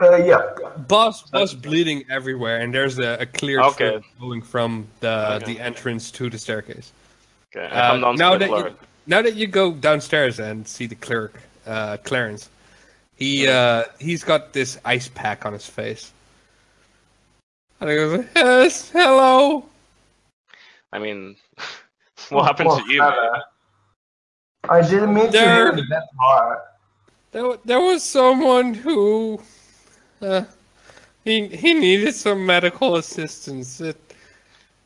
Uh, 0.00 0.16
yeah. 0.16 0.40
Buzz 0.88 1.24
was 1.32 1.54
bleeding 1.54 2.04
everywhere, 2.10 2.58
and 2.60 2.72
there's 2.74 2.98
a, 2.98 3.18
a 3.20 3.26
clear 3.26 3.60
Okay. 3.60 3.90
trail 3.90 4.02
going 4.18 4.42
from 4.42 4.86
the 5.00 5.34
Okay. 5.36 5.54
the 5.54 5.60
entrance 5.60 6.10
to 6.12 6.30
the 6.30 6.38
staircase. 6.38 6.92
Okay, 7.54 7.66
Uh, 7.74 8.12
now 8.14 8.36
that 8.38 8.48
you 8.48 8.74
now 9.06 9.20
that 9.22 9.34
you 9.34 9.46
go 9.46 9.72
downstairs 9.72 10.38
and 10.40 10.66
see 10.66 10.86
the 10.86 10.94
clerk, 10.94 11.34
uh, 11.66 11.96
Clarence, 12.04 12.48
he 13.16 13.46
uh, 13.48 13.84
he's 13.98 14.24
got 14.24 14.52
this 14.52 14.78
ice 14.84 15.08
pack 15.08 15.44
on 15.44 15.52
his 15.52 15.66
face, 15.66 16.12
and 17.80 17.90
he 17.90 17.96
goes, 17.96 18.24
"Yes, 18.36 18.90
hello." 18.90 19.66
I 20.92 20.98
mean, 20.98 21.36
what 22.30 22.44
happened 22.46 22.70
to 22.70 22.92
you? 22.92 23.02
Uh, 23.02 23.40
I 24.68 24.80
didn't 24.82 25.12
mean 25.14 25.26
to 25.26 25.32
There- 25.32 25.70
hit 25.74 25.80
it 25.84 25.88
that 25.90 26.04
hard. 26.18 26.58
There, 27.32 27.56
there 27.64 27.80
was 27.80 28.02
someone 28.02 28.74
who, 28.74 29.40
uh, 30.22 30.44
he 31.24 31.48
he 31.48 31.74
needed 31.74 32.14
some 32.14 32.44
medical 32.44 32.96
assistance. 32.96 33.80
It, 33.80 33.96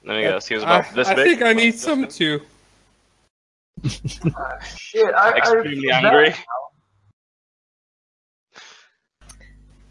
Let 0.05 0.17
me 0.17 0.23
guess. 0.23 0.47
He 0.47 0.55
was 0.55 0.65
I, 0.65 0.79
about 0.79 0.95
this 0.95 1.09
I 1.09 1.15
big. 1.15 1.27
I 1.27 1.29
think 1.29 1.43
I 1.43 1.53
need 1.53 1.75
some 1.79 2.09
too. 2.09 2.41
Shit, 3.85 5.15
I, 5.15 5.37
Extremely 5.37 5.91
I, 5.91 6.01
angry. 6.01 6.35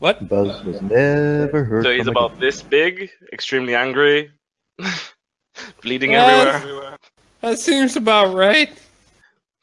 What? 0.04 0.28
Buzz 0.28 0.62
was 0.66 0.82
never 0.82 1.64
heard 1.64 1.86
So 1.86 1.92
he's 1.92 2.04
from 2.04 2.10
about 2.10 2.38
this 2.38 2.62
big, 2.62 3.10
extremely 3.32 3.74
angry, 3.74 4.32
bleeding 5.82 6.12
Yes. 6.12 6.56
everywhere. 6.56 6.98
That 7.40 7.58
seems 7.58 7.96
about 7.96 8.36
right. 8.36 8.70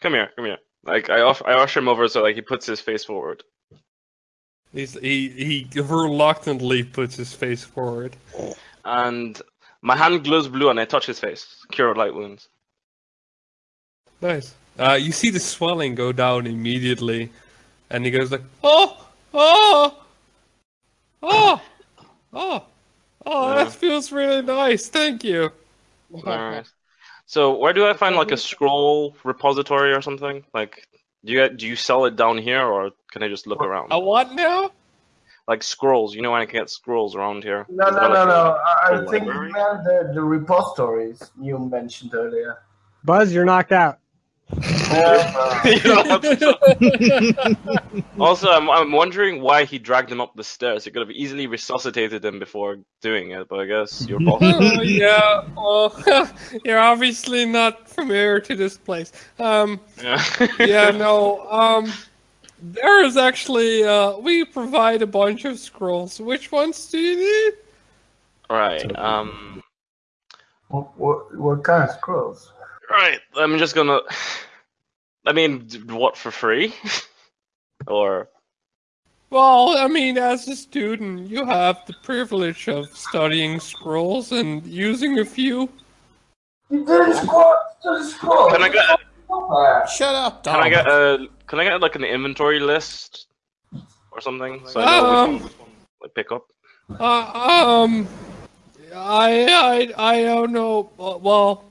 Come 0.01 0.15
here, 0.15 0.31
come 0.36 0.47
here. 0.47 0.57
Like 0.82 1.11
I, 1.11 1.20
off, 1.20 1.43
I 1.44 1.52
usher 1.52 1.81
him 1.81 1.89
over 1.89 2.09
so 2.09 2.23
like 2.23 2.36
he 2.36 2.40
puts 2.40 2.65
his 2.65 2.81
face 2.81 3.05
forward. 3.05 3.43
He's, 4.72 4.94
he 5.01 5.28
he 5.28 5.80
reluctantly 5.80 6.84
puts 6.84 7.16
his 7.16 7.32
face 7.32 7.64
forward. 7.64 8.16
and 8.84 9.40
my 9.82 9.97
hand 9.97 10.22
glows 10.24 10.47
blue 10.48 10.70
and 10.70 10.78
I 10.78 10.84
touch 10.84 11.06
his 11.06 11.18
face. 11.18 11.64
Cure 11.72 11.94
light 11.94 12.14
wounds. 12.14 12.48
Nice. 14.20 14.55
Uh, 14.78 14.92
you 15.01 15.12
see 15.12 15.30
the 15.30 15.40
swelling 15.40 15.94
go 15.94 16.12
down 16.12 16.47
immediately, 16.47 17.30
and 17.90 18.05
he 18.05 18.10
goes 18.10 18.30
like, 18.30 18.42
"Oh, 18.62 19.06
oh, 19.34 19.98
oh, 21.22 21.62
oh, 22.32 22.64
oh, 23.26 23.48
Yeah. 23.48 23.64
that 23.64 23.72
feels 23.72 24.12
really 24.12 24.42
nice. 24.42 24.88
Thank 24.88 25.24
you." 25.24 25.51
Alright. 26.14 26.66
So 27.26 27.56
where 27.56 27.72
do 27.72 27.86
I 27.86 27.92
find 27.94 28.16
like 28.16 28.32
a 28.32 28.36
scroll 28.36 29.16
repository 29.24 29.92
or 29.92 30.02
something? 30.02 30.44
Like, 30.55 30.86
do 31.24 31.32
you 31.32 31.48
do 31.48 31.66
you 31.66 31.76
sell 31.76 32.05
it 32.06 32.16
down 32.16 32.38
here 32.38 32.62
or 32.62 32.90
can 33.11 33.23
I 33.23 33.28
just 33.28 33.47
look 33.47 33.62
around? 33.62 33.89
A 33.91 33.99
what 33.99 34.32
now? 34.32 34.70
Like 35.49 35.62
scrolls. 35.62 36.15
You 36.15 36.23
know 36.23 36.31
when 36.31 36.43
I 36.43 36.47
can 36.47 36.61
get 36.61 36.70
scrolls 36.70 37.16
around 37.16 37.43
here. 37.43 37.66
No, 37.69 37.87
Is 37.87 37.97
no, 37.97 38.01
no, 38.01 38.09
like, 38.09 38.28
no. 38.28 38.35
a- 38.35 38.62
I, 38.62 38.77
I 38.82 39.03
a 39.03 39.07
think 39.07 39.27
you 39.27 39.32
meant 39.32 39.85
the, 39.85 40.11
the 40.15 40.23
repositories 40.23 41.31
you 41.41 41.59
mentioned 41.59 42.15
earlier. 42.15 42.59
Buzz, 43.05 43.32
you're 43.32 43.45
knocked 43.45 43.73
out. 43.73 43.99
also, 48.19 48.51
I'm, 48.51 48.69
I'm 48.69 48.91
wondering 48.91 49.41
why 49.41 49.65
he 49.65 49.78
dragged 49.78 50.11
him 50.11 50.20
up 50.20 50.35
the 50.35 50.43
stairs. 50.43 50.85
He 50.85 50.91
could 50.91 51.01
have 51.01 51.11
easily 51.12 51.47
resuscitated 51.47 52.24
him 52.24 52.41
before 52.41 52.78
doing 53.01 53.31
it, 53.31 53.49
but 53.49 53.61
I 53.61 53.66
guess 53.66 54.05
you're 54.09 54.19
boss. 54.19 54.41
oh, 54.43 54.82
yeah. 54.82 55.45
Well, 55.57 55.95
you're 56.65 56.81
obviously 56.81 57.47
not 57.47 57.89
familiar 57.89 58.41
to 58.41 58.57
this 58.57 58.77
place. 58.77 59.12
Um, 59.39 59.78
yeah. 60.03 60.20
yeah, 60.59 60.91
no. 60.91 61.49
Um, 61.49 61.93
there 62.62 63.05
is 63.05 63.16
actually 63.16 63.85
uh, 63.85 64.16
we 64.19 64.45
provide 64.45 65.03
a 65.03 65.07
bunch 65.07 65.45
of 65.45 65.59
scrolls. 65.59 66.20
Which 66.20 66.53
ones 66.53 66.87
do 66.91 66.99
you 66.99 67.16
need? 67.16 67.55
Right. 68.49 68.99
Um. 68.99 69.62
What, 70.69 70.97
what, 70.99 71.37
what 71.37 71.65
kind 71.65 71.89
of 71.89 71.91
scrolls? 71.97 72.53
Right. 72.91 73.20
I'm 73.37 73.59
just 73.59 73.74
gonna. 73.74 74.01
I 75.27 75.32
mean, 75.32 75.69
what 75.89 76.16
for 76.16 76.31
free? 76.31 76.74
or 77.87 78.28
Well, 79.31 79.77
I 79.77 79.87
mean, 79.89 80.19
as 80.19 80.49
a 80.49 80.57
student, 80.57 81.28
you 81.28 81.45
have 81.45 81.85
the 81.87 81.95
privilege 82.03 82.69
of 82.69 82.89
studying 82.97 83.61
scrolls 83.61 84.32
and 84.32 84.65
using 84.66 85.19
a 85.19 85.24
few. 85.24 85.69
You 86.70 86.85
didn't 86.87 87.15
scroll 87.15 87.55
to 87.82 87.99
the 87.99 88.05
scroll. 88.05 88.51
can 88.51 88.62
I 88.62 88.69
get? 88.69 89.01
Shut 89.89 90.15
up, 90.15 90.44
Can 90.44 90.61
I 90.61 90.69
get 90.69 90.86
a? 90.86 91.28
Can 91.47 91.61
I 91.61 91.65
get 91.65 91.81
like 91.81 91.94
an 91.97 92.05
inventory 92.05 92.61
list 92.61 93.27
or 94.12 94.20
something 94.20 94.61
so 94.66 94.81
I 94.81 94.85
know 95.01 95.07
Um, 95.07 95.43
which 95.43 95.59
one 95.59 95.70
like 96.02 96.15
pick 96.15 96.32
up? 96.32 96.47
Uh, 96.98 97.82
um, 97.85 98.09
I, 98.94 99.93
I, 99.97 100.11
I 100.12 100.23
don't 100.24 100.52
know. 100.52 100.90
Uh, 100.98 101.16
Well, 101.19 101.65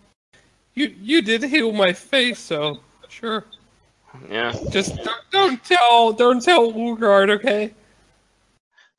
you, 0.74 0.94
you 1.02 1.22
did 1.22 1.44
heal 1.44 1.72
my 1.74 1.92
face, 1.94 2.40
so 2.40 2.80
sure. 3.10 3.44
Yeah, 4.30 4.54
Just 4.70 4.96
don't, 5.04 5.22
don't 5.32 5.64
tell, 5.64 6.14
don't 6.14 6.42
tell 6.42 6.72
Ugard, 6.72 7.30
okay? 7.32 7.74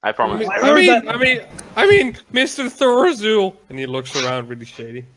I 0.03 0.09
I 0.11 0.13
promise. 0.13 0.41
mean, 0.41 0.51
I 0.63 0.75
mean, 0.75 1.09
I 1.09 1.17
mean, 1.17 1.41
I 1.77 1.87
mean, 1.87 2.13
Mr. 2.33 2.69
Thorazul, 2.71 3.57
and 3.69 3.79
he 3.79 3.87
looks 3.87 4.15
around 4.17 4.49
really 4.49 4.65
shady. 4.67 5.05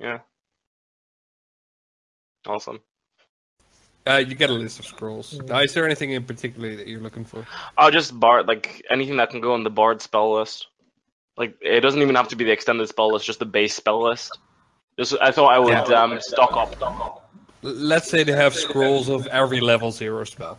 Yeah. 0.00 0.18
Awesome. 2.46 2.80
Uh, 4.06 4.16
you 4.16 4.34
get 4.34 4.48
a 4.50 4.54
list 4.54 4.78
of 4.78 4.86
scrolls. 4.86 5.38
Now, 5.46 5.58
is 5.60 5.74
there 5.74 5.84
anything 5.84 6.10
in 6.12 6.24
particular 6.24 6.74
that 6.76 6.86
you're 6.88 7.00
looking 7.00 7.24
for? 7.24 7.46
I'll 7.76 7.90
just 7.90 8.18
bard 8.18 8.48
like 8.48 8.82
anything 8.90 9.18
that 9.18 9.30
can 9.30 9.40
go 9.40 9.52
on 9.52 9.62
the 9.62 9.70
bard 9.70 10.00
spell 10.00 10.34
list. 10.38 10.66
Like 11.36 11.54
it 11.60 11.80
doesn't 11.80 12.00
even 12.00 12.14
have 12.14 12.28
to 12.28 12.36
be 12.36 12.44
the 12.44 12.50
extended 12.50 12.88
spell 12.88 13.12
list, 13.12 13.26
just 13.26 13.38
the 13.40 13.44
base 13.46 13.74
spell 13.74 14.02
list. 14.02 14.36
Just 14.98 15.14
I 15.20 15.30
thought 15.30 15.52
I 15.52 15.58
would 15.58 15.70
Yeah. 15.90 16.02
um, 16.02 16.18
stock 16.20 16.52
up. 16.56 16.80
L- 16.82 17.22
Let's 17.62 18.08
say 18.08 18.24
they 18.24 18.32
have 18.32 18.54
scrolls 18.54 19.10
of 19.10 19.26
every 19.26 19.60
level 19.60 19.90
zero 19.92 20.24
spell. 20.24 20.58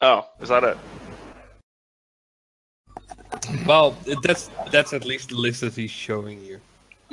Oh, 0.00 0.26
is 0.40 0.48
that 0.48 0.64
it? 0.64 0.76
Well, 3.64 3.96
that's 4.22 4.50
that's 4.70 4.92
at 4.92 5.04
least 5.04 5.28
the 5.30 5.36
list 5.36 5.60
that 5.60 5.74
he's 5.74 5.90
showing 5.90 6.44
you. 6.44 6.60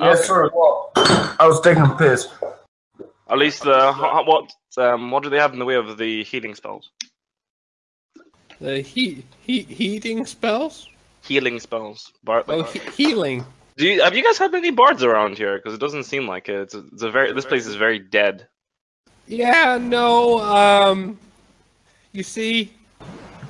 Yes, 0.00 0.26
sir. 0.26 0.50
Well, 0.54 0.90
I 0.96 1.46
was 1.46 1.60
taking 1.60 1.82
a 1.84 1.94
piss. 1.96 2.28
At 3.30 3.38
least 3.38 3.66
uh, 3.66 3.92
ho- 3.92 4.08
ho- 4.08 4.22
what 4.24 4.50
um, 4.78 5.10
what 5.10 5.22
do 5.22 5.28
they 5.28 5.38
have 5.38 5.52
in 5.52 5.58
the 5.58 5.64
way 5.64 5.74
of 5.74 5.98
the 5.98 6.24
healing 6.24 6.54
spells? 6.54 6.90
The 8.60 8.80
heat, 8.80 9.24
heat, 9.42 9.68
heating 9.68 10.26
spells. 10.26 10.88
Healing 11.24 11.60
spells. 11.60 12.12
Bard. 12.24 12.44
Oh, 12.48 12.62
he- 12.62 12.80
healing. 12.90 13.44
Do 13.76 13.86
you, 13.86 14.02
have 14.02 14.16
you 14.16 14.24
guys 14.24 14.38
had 14.38 14.50
many 14.50 14.70
bards 14.72 15.04
around 15.04 15.38
here? 15.38 15.56
Because 15.56 15.74
it 15.74 15.80
doesn't 15.80 16.04
seem 16.04 16.26
like 16.26 16.48
it. 16.48 16.56
It's 16.62 16.74
a, 16.74 16.84
it's 16.92 17.02
a 17.02 17.10
very. 17.10 17.32
This 17.32 17.44
place 17.44 17.66
is 17.66 17.76
very 17.76 17.98
dead. 17.98 18.48
Yeah, 19.28 19.78
no. 19.80 20.40
Um, 20.40 21.18
you 22.12 22.22
see, 22.22 22.72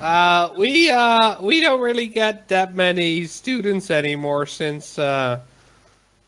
uh, 0.01 0.49
we 0.57 0.91
uh 0.91 1.41
we 1.41 1.61
don't 1.61 1.81
really 1.81 2.07
get 2.07 2.49
that 2.49 2.75
many 2.75 3.25
students 3.25 3.89
anymore 3.89 4.45
since 4.45 4.99
uh, 4.99 5.39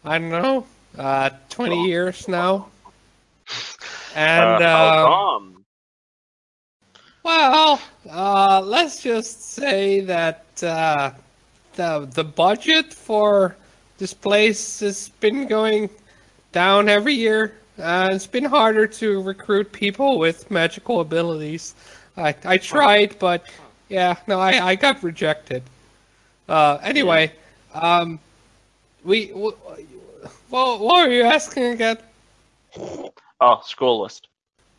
I 0.04 0.18
don't 0.18 0.30
know, 0.30 0.66
uh, 0.98 1.30
twenty 1.50 1.86
years 1.86 2.28
now. 2.28 2.70
And 4.16 4.62
uh, 4.62 4.92
how 4.92 5.14
uh? 5.14 5.40
Well, 7.24 7.82
uh, 8.10 8.62
let's 8.64 9.02
just 9.02 9.42
say 9.54 10.02
that 10.02 10.46
uh, 10.64 11.12
the 11.76 12.08
the 12.14 12.24
budget 12.24 12.94
for 12.94 13.56
this 13.98 14.14
place 14.14 14.80
has 14.80 15.10
been 15.20 15.48
going 15.48 15.90
down 16.52 16.90
every 16.90 17.14
year. 17.14 17.54
Uh, 17.78 18.10
it's 18.12 18.28
been 18.28 18.46
harder 18.46 18.88
to 18.88 19.22
recruit 19.22 19.72
people 19.72 20.20
with 20.20 20.50
magical 20.52 21.00
abilities. 21.02 21.76
I 22.18 22.36
I 22.46 22.58
tried, 22.58 23.18
but 23.20 23.46
yeah, 23.90 24.16
no, 24.28 24.40
I, 24.40 24.70
I 24.72 24.76
got 24.76 25.04
rejected. 25.04 25.64
Uh, 26.48 26.78
anyway, 26.82 27.32
um, 27.74 28.20
we 29.04 29.32
well, 29.34 30.80
what 30.80 31.08
were 31.08 31.12
you 31.14 31.24
asking 31.24 31.66
again? 31.66 31.98
Oh, 33.42 33.60
scroll 33.66 34.02
list. 34.02 34.28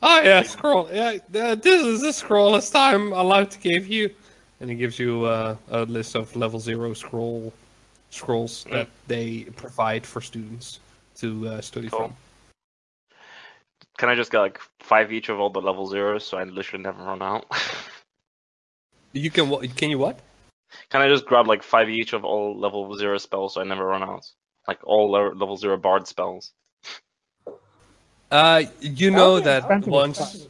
Oh 0.02 0.20
yeah, 0.22 0.42
scroll. 0.42 0.88
Yeah, 0.92 1.18
this 1.28 1.82
is 1.82 2.00
the 2.00 2.12
scroll 2.12 2.52
list 2.52 2.74
I'm 2.74 3.12
allowed 3.12 3.50
to 3.52 3.58
give 3.58 3.86
you, 3.86 4.10
and 4.60 4.70
he 4.70 4.76
gives 4.76 4.98
you 4.98 5.24
uh, 5.24 5.56
a 5.70 5.82
list 5.84 6.14
of 6.16 6.34
level 6.34 6.58
zero 6.58 6.94
scroll 6.94 7.52
scrolls 8.10 8.64
that 8.70 8.88
they 9.06 9.44
provide 9.56 10.06
for 10.06 10.20
students 10.20 10.80
to 11.16 11.48
uh, 11.48 11.60
study 11.60 11.88
Cool. 11.88 12.08
from. 12.08 12.16
Can 13.98 14.08
I 14.08 14.14
just 14.14 14.30
get 14.30 14.40
like 14.40 14.60
five 14.80 15.12
each 15.12 15.28
of 15.28 15.38
all 15.38 15.50
the 15.50 15.60
level 15.60 15.86
zeros 15.86 16.24
so 16.24 16.38
I 16.38 16.44
literally 16.44 16.82
never 16.82 17.02
run 17.02 17.22
out? 17.22 17.46
You 19.14 19.30
can 19.30 19.50
what? 19.50 19.76
Can 19.76 19.90
you 19.90 19.98
what? 19.98 20.18
Can 20.88 21.02
I 21.02 21.08
just 21.08 21.26
grab 21.26 21.46
like 21.46 21.62
five 21.62 21.90
each 21.90 22.14
of 22.14 22.24
all 22.24 22.58
level 22.58 22.96
zero 22.96 23.18
spells 23.18 23.54
so 23.54 23.60
I 23.60 23.64
never 23.64 23.84
run 23.84 24.02
out? 24.02 24.24
Like 24.66 24.78
all 24.84 25.10
level 25.10 25.56
zero 25.58 25.76
bard 25.76 26.08
spells. 26.08 26.52
Uh, 28.32 28.64
you 28.80 29.10
know 29.10 29.34
Okay, 29.36 29.44
that 29.60 29.86
once. 29.86 30.48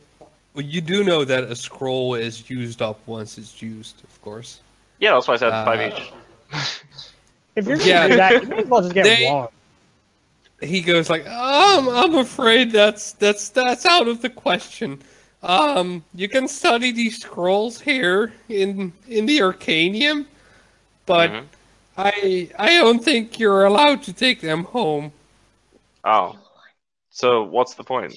Well, 0.54 0.64
you 0.64 0.80
do 0.80 1.02
know 1.02 1.24
that 1.24 1.44
a 1.44 1.56
scroll 1.56 2.14
is 2.14 2.48
used 2.48 2.80
up 2.82 3.00
once 3.06 3.38
it's 3.38 3.60
used, 3.60 4.02
of 4.04 4.22
course. 4.22 4.60
Yeah, 5.00 5.12
that's 5.14 5.26
why 5.26 5.34
I 5.34 5.36
said 5.38 5.52
Uh, 5.52 5.64
five 5.64 5.92
each. 5.92 6.12
If 7.56 7.66
you're 7.66 7.76
Yeah, 7.78 8.08
gonna 8.08 8.08
do 8.08 8.16
that, 8.16 8.42
you 8.44 8.48
might 8.48 8.58
as 8.60 8.66
well 8.68 8.80
just 8.82 8.94
get 8.94 9.04
they- 9.04 9.28
one. 9.30 9.48
he 10.62 10.80
goes 10.80 11.10
like, 11.10 11.26
um, 11.28 11.88
I'm 11.88 12.14
afraid 12.14 12.70
that's 12.72 13.12
that's 13.12 13.48
that's 13.50 13.84
out 13.84 14.08
of 14.08 14.22
the 14.22 14.30
question. 14.30 15.02
Um, 15.42 16.04
you 16.14 16.28
can 16.28 16.46
study 16.48 16.92
these 16.92 17.20
scrolls 17.20 17.80
here 17.80 18.32
in 18.48 18.92
in 19.08 19.26
the 19.26 19.38
Arcanium, 19.40 20.24
but 21.04 21.30
Mhm. 21.30 21.44
I 21.98 22.48
I 22.58 22.76
don't 22.78 23.02
think 23.04 23.38
you're 23.40 23.64
allowed 23.64 24.02
to 24.04 24.12
take 24.12 24.40
them 24.40 24.64
home. 24.64 25.12
Oh. 26.04 26.36
So 27.12 27.44
what's 27.44 27.74
the 27.74 27.84
point? 27.84 28.14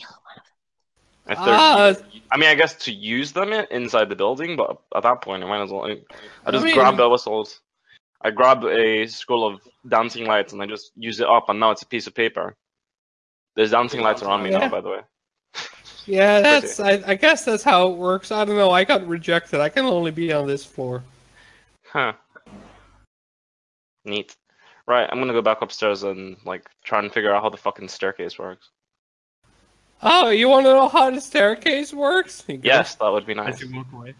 If 1.27 1.37
they're, 1.37 1.47
Ah. 1.47 1.93
I 2.31 2.37
mean, 2.37 2.49
I 2.49 2.55
guess 2.55 2.75
to 2.85 2.91
use 2.93 3.31
them 3.33 3.51
inside 3.51 4.09
the 4.09 4.15
building, 4.15 4.55
but 4.55 4.81
at 4.95 5.03
that 5.03 5.21
point, 5.21 5.43
I 5.43 5.47
might 5.47 5.63
as 5.63 5.71
well. 5.71 5.85
I 5.85 6.51
just 6.51 6.63
I 6.63 6.65
mean- 6.65 6.73
grab 6.75 6.97
bell 6.97 7.11
whistles. 7.11 7.61
I 8.21 8.31
grab 8.31 8.63
a 8.63 9.05
scroll 9.05 9.45
of 9.45 9.61
dancing 9.87 10.25
lights 10.25 10.53
and 10.53 10.61
I 10.61 10.65
just 10.65 10.91
use 10.95 11.19
it 11.19 11.27
up, 11.27 11.49
and 11.49 11.59
now 11.59 11.71
it's 11.71 11.83
a 11.83 11.85
piece 11.85 12.07
of 12.07 12.15
paper. 12.15 12.55
There's 13.55 13.71
dancing 13.71 14.01
lights 14.01 14.23
around 14.23 14.43
me 14.43 14.49
now, 14.49 14.67
by 14.69 14.81
the 14.81 14.89
way. 14.89 14.99
Yeah, 16.05 16.41
that's. 16.47 16.79
I, 16.79 17.03
I 17.05 17.15
guess 17.15 17.45
that's 17.45 17.63
how 17.63 17.89
it 17.89 17.97
works. 17.97 18.31
I 18.31 18.45
don't 18.45 18.55
know. 18.55 18.71
I 18.71 18.83
got 18.83 19.05
rejected. 19.07 19.59
I 19.59 19.69
can 19.69 19.85
only 19.85 20.11
be 20.11 20.31
on 20.33 20.47
this 20.47 20.65
floor. 20.65 21.03
Huh. 21.85 22.13
Neat. 24.05 24.35
Right, 24.87 25.07
I'm 25.11 25.19
gonna 25.19 25.33
go 25.33 25.41
back 25.41 25.61
upstairs 25.61 26.03
and 26.03 26.37
like 26.45 26.69
try 26.83 26.99
and 26.99 27.11
figure 27.11 27.33
out 27.33 27.43
how 27.43 27.49
the 27.49 27.57
fucking 27.57 27.89
staircase 27.89 28.37
works. 28.39 28.69
Oh, 30.01 30.29
you 30.29 30.49
want 30.49 30.65
to 30.65 30.71
know 30.73 30.87
how 30.87 31.09
the 31.09 31.21
staircase 31.21 31.93
works? 31.93 32.43
You. 32.47 32.59
Yes, 32.63 32.95
that 32.95 33.09
would 33.11 33.25
be 33.25 33.33
As 33.33 33.37
nice. 33.37 33.61
you 33.61 33.75
walk 33.75 33.87
away. 33.93 34.13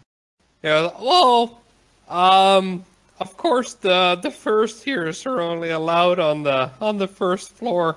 Yeah. 0.62 0.90
Well, 1.00 1.60
um, 2.08 2.84
of 3.20 3.36
course 3.36 3.74
the 3.74 4.18
the 4.22 4.30
first 4.30 4.82
tiers 4.82 5.24
are 5.26 5.40
only 5.40 5.70
allowed 5.70 6.18
on 6.18 6.42
the 6.42 6.70
on 6.80 6.98
the 6.98 7.06
first 7.08 7.52
floor. 7.52 7.96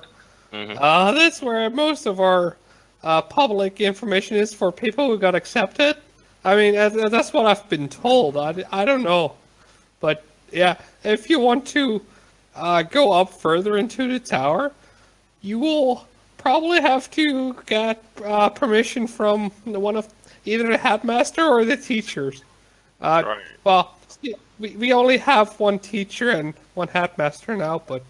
Mhm. 0.54 0.78
Uh, 0.80 1.12
that's 1.14 1.42
where 1.42 1.70
most 1.70 2.06
of 2.06 2.20
our 2.20 2.58
uh, 3.04 3.22
public 3.22 3.80
information 3.82 4.36
is 4.38 4.54
for 4.54 4.72
people 4.72 5.08
who 5.08 5.18
got 5.18 5.36
accepted. 5.36 5.96
I 6.44 6.56
mean, 6.56 6.74
that's 6.74 7.34
what 7.34 7.46
I've 7.46 7.68
been 7.70 7.90
told. 7.90 8.38
I, 8.38 8.64
I 8.72 8.86
don't 8.86 9.04
know. 9.04 9.34
But 10.00 10.24
yeah, 10.52 10.76
if 11.04 11.30
you 11.30 11.40
want 11.40 11.66
to 11.68 12.02
uh, 12.56 12.82
go 12.84 13.12
up 13.12 13.30
further 13.32 13.78
into 13.78 14.08
the 14.12 14.20
tower, 14.20 14.72
you 15.42 15.60
will 15.60 16.08
probably 16.40 16.82
have 16.82 17.12
to 17.12 17.54
get 17.68 18.04
uh, 18.26 18.50
permission 18.50 19.06
from 19.06 19.52
the 19.68 19.80
one 19.80 19.96
of 19.96 20.12
either 20.46 20.68
the 20.68 20.78
headmaster 20.78 21.44
or 21.44 21.64
the 21.66 21.78
teachers. 21.78 22.44
Uh, 23.00 23.24
Right. 23.26 23.44
Well, 23.64 23.96
we, 24.60 24.76
we 24.76 24.92
only 24.92 25.18
have 25.18 25.60
one 25.60 25.78
teacher 25.78 26.32
and 26.32 26.56
one 26.74 26.88
headmaster 26.88 27.56
now, 27.56 27.84
but 27.86 28.04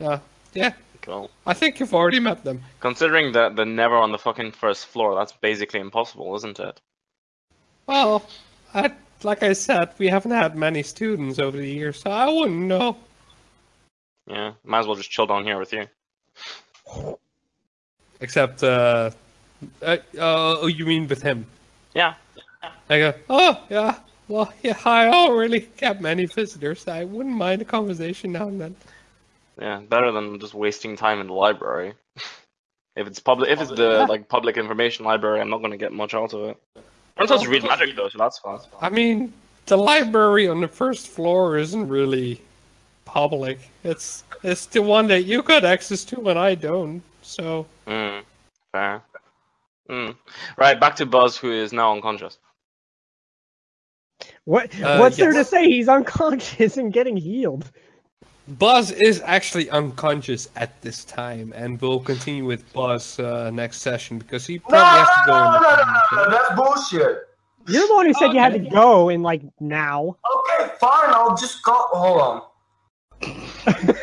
uh, 0.00 0.18
yeah, 0.52 0.74
Cool. 1.04 1.30
I 1.46 1.52
think 1.52 1.80
you've 1.80 1.92
already 1.92 2.18
met 2.18 2.44
them. 2.44 2.62
Considering 2.80 3.32
that 3.32 3.56
they're 3.56 3.66
never 3.66 3.94
on 3.94 4.10
the 4.10 4.16
fucking 4.18 4.52
first 4.52 4.86
floor, 4.86 5.14
that's 5.14 5.32
basically 5.32 5.80
impossible, 5.80 6.34
isn't 6.36 6.58
it? 6.58 6.80
Well, 7.86 8.26
I, 8.72 8.90
like 9.22 9.42
I 9.42 9.52
said, 9.52 9.90
we 9.98 10.08
haven't 10.08 10.30
had 10.30 10.56
many 10.56 10.82
students 10.82 11.38
over 11.38 11.58
the 11.58 11.70
years, 11.70 12.00
so 12.00 12.10
I 12.10 12.30
wouldn't 12.30 12.58
know. 12.58 12.96
Yeah, 14.26 14.52
might 14.64 14.80
as 14.80 14.86
well 14.86 14.96
just 14.96 15.10
chill 15.10 15.26
down 15.26 15.44
here 15.44 15.58
with 15.58 15.74
you. 15.74 15.86
Except, 18.24 18.62
uh, 18.62 19.10
uh, 19.82 19.96
uh 20.16 20.62
oh, 20.62 20.66
you 20.66 20.86
mean 20.86 21.06
with 21.06 21.20
him? 21.20 21.44
Yeah. 21.94 22.14
I 22.88 22.98
go, 22.98 23.14
oh, 23.28 23.62
yeah, 23.68 23.98
well, 24.28 24.50
yeah, 24.62 24.78
I 24.86 25.10
don't 25.10 25.36
really 25.36 25.68
get 25.76 26.00
many 26.00 26.24
visitors. 26.24 26.88
I 26.88 27.04
wouldn't 27.04 27.36
mind 27.36 27.60
a 27.60 27.66
conversation 27.66 28.32
now 28.32 28.48
and 28.48 28.58
then. 28.58 28.76
Yeah, 29.60 29.80
better 29.80 30.10
than 30.10 30.40
just 30.40 30.54
wasting 30.54 30.96
time 30.96 31.20
in 31.20 31.26
the 31.26 31.34
library. 31.34 31.92
if 32.96 33.06
it's 33.06 33.20
public, 33.20 33.50
if 33.50 33.60
it's 33.60 33.70
the 33.70 34.06
like 34.08 34.26
public 34.28 34.56
information 34.56 35.04
library, 35.04 35.40
I'm 35.42 35.50
not 35.50 35.60
gonna 35.60 35.76
get 35.76 35.92
much 35.92 36.14
out 36.14 36.32
of 36.32 36.48
it. 36.48 36.56
I'm 37.18 37.26
supposed 37.26 37.44
to 37.44 37.50
read 37.50 37.62
magic 37.62 37.94
though, 37.94 38.08
so 38.08 38.18
that's 38.18 38.38
fun. 38.38 38.60
I 38.80 38.88
mean, 38.88 39.34
the 39.66 39.76
library 39.76 40.48
on 40.48 40.62
the 40.62 40.68
first 40.68 41.08
floor 41.08 41.58
isn't 41.58 41.88
really 41.88 42.40
public. 43.04 43.58
It's 43.84 44.24
it's 44.42 44.66
the 44.66 44.80
one 44.80 45.06
that 45.08 45.24
you 45.24 45.42
got 45.42 45.64
access 45.64 46.04
to 46.06 46.28
and 46.30 46.38
I 46.38 46.54
don't. 46.54 47.02
So 47.22 47.66
Mm, 47.86 48.22
fair. 48.72 49.02
Mm. 49.90 50.16
Right, 50.56 50.80
back 50.80 50.96
to 50.96 51.06
Buzz, 51.06 51.36
who 51.36 51.52
is 51.52 51.72
now 51.72 51.92
unconscious. 51.92 52.38
What? 54.44 54.78
Uh, 54.80 54.98
what's 54.98 55.16
there 55.16 55.32
to 55.32 55.44
say? 55.44 55.64
He's 55.66 55.88
unconscious 55.88 56.76
and 56.76 56.92
getting 56.92 57.16
healed. 57.16 57.70
Buzz 58.46 58.90
is 58.90 59.22
actually 59.24 59.70
unconscious 59.70 60.48
at 60.56 60.80
this 60.82 61.04
time, 61.04 61.52
and 61.56 61.80
we'll 61.80 62.00
continue 62.00 62.44
with 62.44 62.70
Buzz 62.74 63.18
uh, 63.18 63.50
next 63.50 63.80
session 63.80 64.18
because 64.18 64.46
he 64.46 64.56
No, 64.56 64.60
probably 64.68 64.98
has 65.00 65.08
to 65.08 65.22
go. 65.26 65.32
no, 65.32 65.44
in 65.46 65.62
no, 65.62 66.22
no, 66.22 66.24
no, 66.24 66.30
that's 66.30 66.54
bullshit. 66.54 67.18
You're 67.66 67.88
the 67.88 67.94
one 67.94 68.04
who 68.06 68.12
said 68.12 68.34
you 68.34 68.40
had 68.40 68.52
to 68.52 68.58
go 68.58 69.08
in 69.08 69.22
like 69.22 69.40
now. 69.60 70.16
Okay, 70.60 70.70
fine, 70.78 71.08
I'll 71.14 71.34
just 71.36 71.62
go. 71.62 71.72
Hold 71.92 72.20
on. 72.20 72.42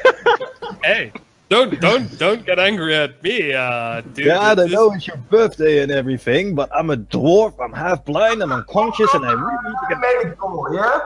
Hey, 0.84 1.12
don't 1.52 1.82
don't 1.82 2.18
don't 2.18 2.46
get 2.46 2.60
angry 2.60 2.96
at 2.96 3.22
me, 3.22 3.52
uh, 3.54 4.00
dude. 4.14 4.26
God, 4.28 4.58
I 4.58 4.64
This- 4.64 4.72
know 4.72 4.94
it's 4.94 5.06
your 5.06 5.18
birthday 5.18 5.84
and 5.84 5.92
everything, 5.92 6.56
but 6.56 6.70
I'm 6.74 6.90
a 6.90 6.96
dwarf, 6.96 7.54
I'm 7.62 7.74
half 7.74 8.06
blind, 8.06 8.42
I'm 8.42 8.54
unconscious, 8.54 9.14
and 9.14 9.26
I 9.26 9.34
really 9.34 9.58
need 9.66 9.76
to 9.82 9.88
get. 9.90 10.00
Make 10.00 10.34
a 10.34 10.36
call, 10.38 10.74
yeah? 10.74 11.00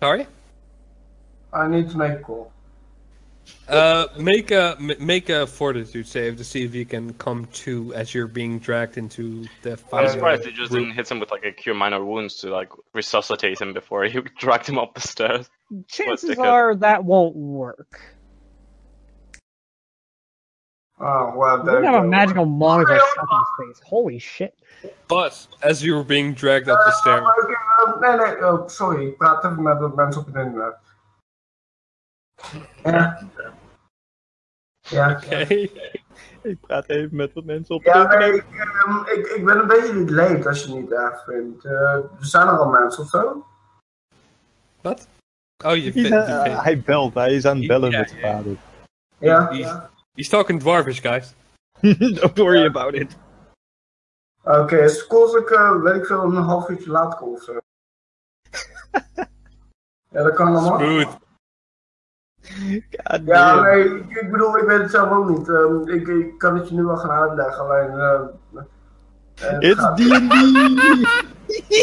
Sorry. 0.00 0.26
I 1.52 1.66
need 1.66 1.90
to 1.90 1.98
make 1.98 2.12
a 2.12 2.16
call. 2.18 2.52
Uh, 3.68 4.06
make 4.18 4.50
a 4.52 4.76
m- 4.78 4.92
make 5.00 5.28
a 5.30 5.46
fortitude 5.46 6.06
save 6.06 6.36
to 6.36 6.44
see 6.44 6.64
if 6.64 6.74
you 6.74 6.84
can 6.86 7.12
come 7.14 7.46
to 7.46 7.92
as 7.94 8.14
you're 8.14 8.26
being 8.28 8.58
dragged 8.60 8.96
into 8.98 9.46
the 9.62 9.76
fire. 9.76 10.04
I'm 10.04 10.10
surprised 10.10 10.44
they 10.44 10.52
just 10.52 10.70
didn't 10.70 10.92
hit 10.92 11.10
him 11.10 11.18
with 11.18 11.30
like 11.32 11.44
a 11.44 11.50
cure 11.52 11.74
minor 11.74 12.04
wounds 12.04 12.36
to 12.36 12.50
like 12.50 12.68
resuscitate 12.92 13.60
him 13.60 13.72
before 13.72 14.04
he 14.04 14.20
dragged 14.38 14.68
him 14.68 14.78
up 14.78 14.94
the 14.94 15.00
stairs. 15.00 15.50
Chances 15.88 16.38
are 16.38 16.74
that 16.76 17.04
won't 17.04 17.34
work. 17.34 18.00
Oh, 21.00 21.36
well, 21.36 21.58
You 21.58 21.64
there 21.64 21.74
don't 21.74 21.84
you 21.84 21.92
have 21.92 22.04
a 22.04 22.08
magical 22.08 22.46
monitor 22.46 22.98
stuck 23.10 23.28
in 23.60 23.68
his 23.68 23.78
face. 23.78 23.88
Holy 23.88 24.18
shit. 24.18 24.54
But 25.08 25.46
as 25.62 25.82
you 25.82 25.94
were 25.96 26.04
being 26.04 26.34
dragged 26.34 26.68
up 26.68 26.78
the 26.84 26.92
stairs, 26.92 27.26
Oké, 27.26 27.52
eh, 27.52 28.16
nee, 28.16 28.26
nee, 28.26 28.46
oh, 28.46 28.68
sorry. 28.68 29.06
Ik 29.06 29.16
praat 29.16 29.44
even 29.44 29.62
met 29.62 29.78
de 29.78 29.92
mensen 29.94 30.20
op 30.20 30.26
het 30.26 30.36
internet. 30.36 30.76
Ja. 32.84 33.18
Ja. 34.80 35.10
okay. 35.10 35.70
Ik 36.42 36.60
praat 36.60 36.88
even 36.88 37.16
met 37.16 37.32
wat 37.32 37.44
mensen 37.44 37.74
op 37.74 37.82
Ja, 37.82 38.16
nee, 38.16 38.34
ik, 38.34 38.44
ehm, 38.50 39.18
ik, 39.18 39.26
ik 39.26 39.44
ben 39.44 39.58
een 39.58 39.66
beetje 39.66 40.12
late 40.14 40.48
als 40.48 40.62
je 40.64 40.66
het 40.72 40.80
niet 40.80 40.92
erg 40.92 41.24
vindt. 41.24 41.64
Eh, 41.64 41.72
er 41.72 42.08
zijn 42.18 42.46
er 42.46 42.58
al 42.58 42.68
mensen 42.68 43.02
of 43.02 43.08
zo? 43.08 43.46
Wat? 44.80 45.08
Oh, 45.64 45.76
je 45.76 45.92
fit, 45.92 46.10
uh, 46.10 46.62
hij 46.62 46.80
belt, 46.80 47.14
hij 47.14 47.34
is 47.34 47.46
aan 47.46 47.56
het 47.56 47.66
bellen 47.66 47.90
Ja, 47.90 47.98
met 47.98 48.08
zijn 48.08 48.20
ja. 48.20 48.36
vader. 48.36 48.56
Ja. 49.18 49.90
He's, 50.16 50.28
talking 50.28 50.60
dwarvish, 50.60 51.02
guys. 51.02 51.34
Don't 51.82 52.38
worry 52.38 52.66
about 52.66 52.94
it. 52.94 53.16
Oké, 54.44 54.76
is 54.76 54.96
het 54.96 55.06
cool 55.06 55.22
als 55.22 55.34
ik, 55.34 55.50
eh, 55.50 55.82
weet 55.82 55.94
ik 55.94 56.06
veel, 56.06 56.22
een 56.22 56.34
half 56.34 56.68
uurtje 56.68 56.90
laat 56.90 57.20
of 57.20 57.42
zo? 57.42 57.52
ja, 60.12 60.22
dat 60.22 60.34
kan 60.34 60.46
allemaal. 60.46 60.78
Smooth. 60.78 61.04
God 61.04 61.22
Ja, 63.24 63.60
nee, 63.60 63.84
ik, 63.84 64.10
ik 64.10 64.30
bedoel, 64.30 64.58
ik 64.58 64.66
weet 64.66 64.80
het 64.80 64.90
zelf 64.90 65.10
ook 65.10 65.28
niet. 65.28 65.48
Ehm, 65.48 65.88
ik, 65.88 66.08
ik 66.08 66.38
kan 66.38 66.56
het 66.56 66.68
je 66.68 66.74
nu 66.74 66.84
wel 66.84 66.96
gaan 66.96 67.10
uitleggen, 67.10 67.64
alleen... 67.64 67.98
eh, 67.98 68.62
It's 69.60 69.80
gaat- 69.80 69.96
D&D! 69.96 71.06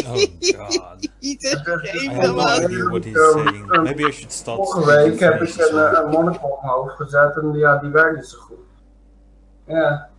Oh 0.04 0.16
god. 0.40 1.04
I 1.22 2.90
what 2.90 3.04
he's 3.04 3.16
saying. 3.32 3.66
Maybe 3.82 4.04
I 4.04 4.10
should 4.10 4.32
start 4.32 4.56
Vorige 4.56 4.86
week 4.86 5.20
heb 5.20 5.42
ik 5.42 5.54
een, 5.56 5.78
eh, 5.78 5.98
een 6.02 6.10
monnik 6.10 6.44
op 6.44 6.62
mijn 6.62 6.72
hoofd 6.74 6.96
gezet 6.96 7.36
en 7.36 7.52
ja, 7.52 7.76
die 7.78 7.90
werkt 7.90 8.16
niet 8.16 8.26
zo 8.26 8.38
goed. 8.38 8.56
Ja. 9.66 10.10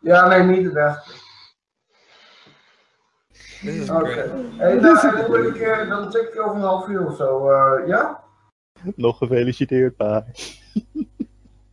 Ja, 0.00 0.26
nee, 0.28 0.42
niet. 0.42 0.72
This 3.60 3.74
is 3.74 3.90
Oké. 3.90 4.10
great. 4.10 4.30
Hey, 4.56 4.74
nou, 4.74 5.16
dan, 5.32 5.46
ik, 5.46 5.56
eh, 5.56 5.88
dan 5.88 6.10
check 6.10 6.22
ik 6.28 6.34
je 6.34 6.40
over 6.42 6.56
een 6.56 6.62
half 6.62 6.88
uur 6.88 7.06
of 7.06 7.16
zo, 7.16 7.50
eh, 7.50 7.86
ja? 7.86 8.24
Nog 8.96 9.18
gefeliciteerd, 9.18 9.96
pa. 9.96 10.24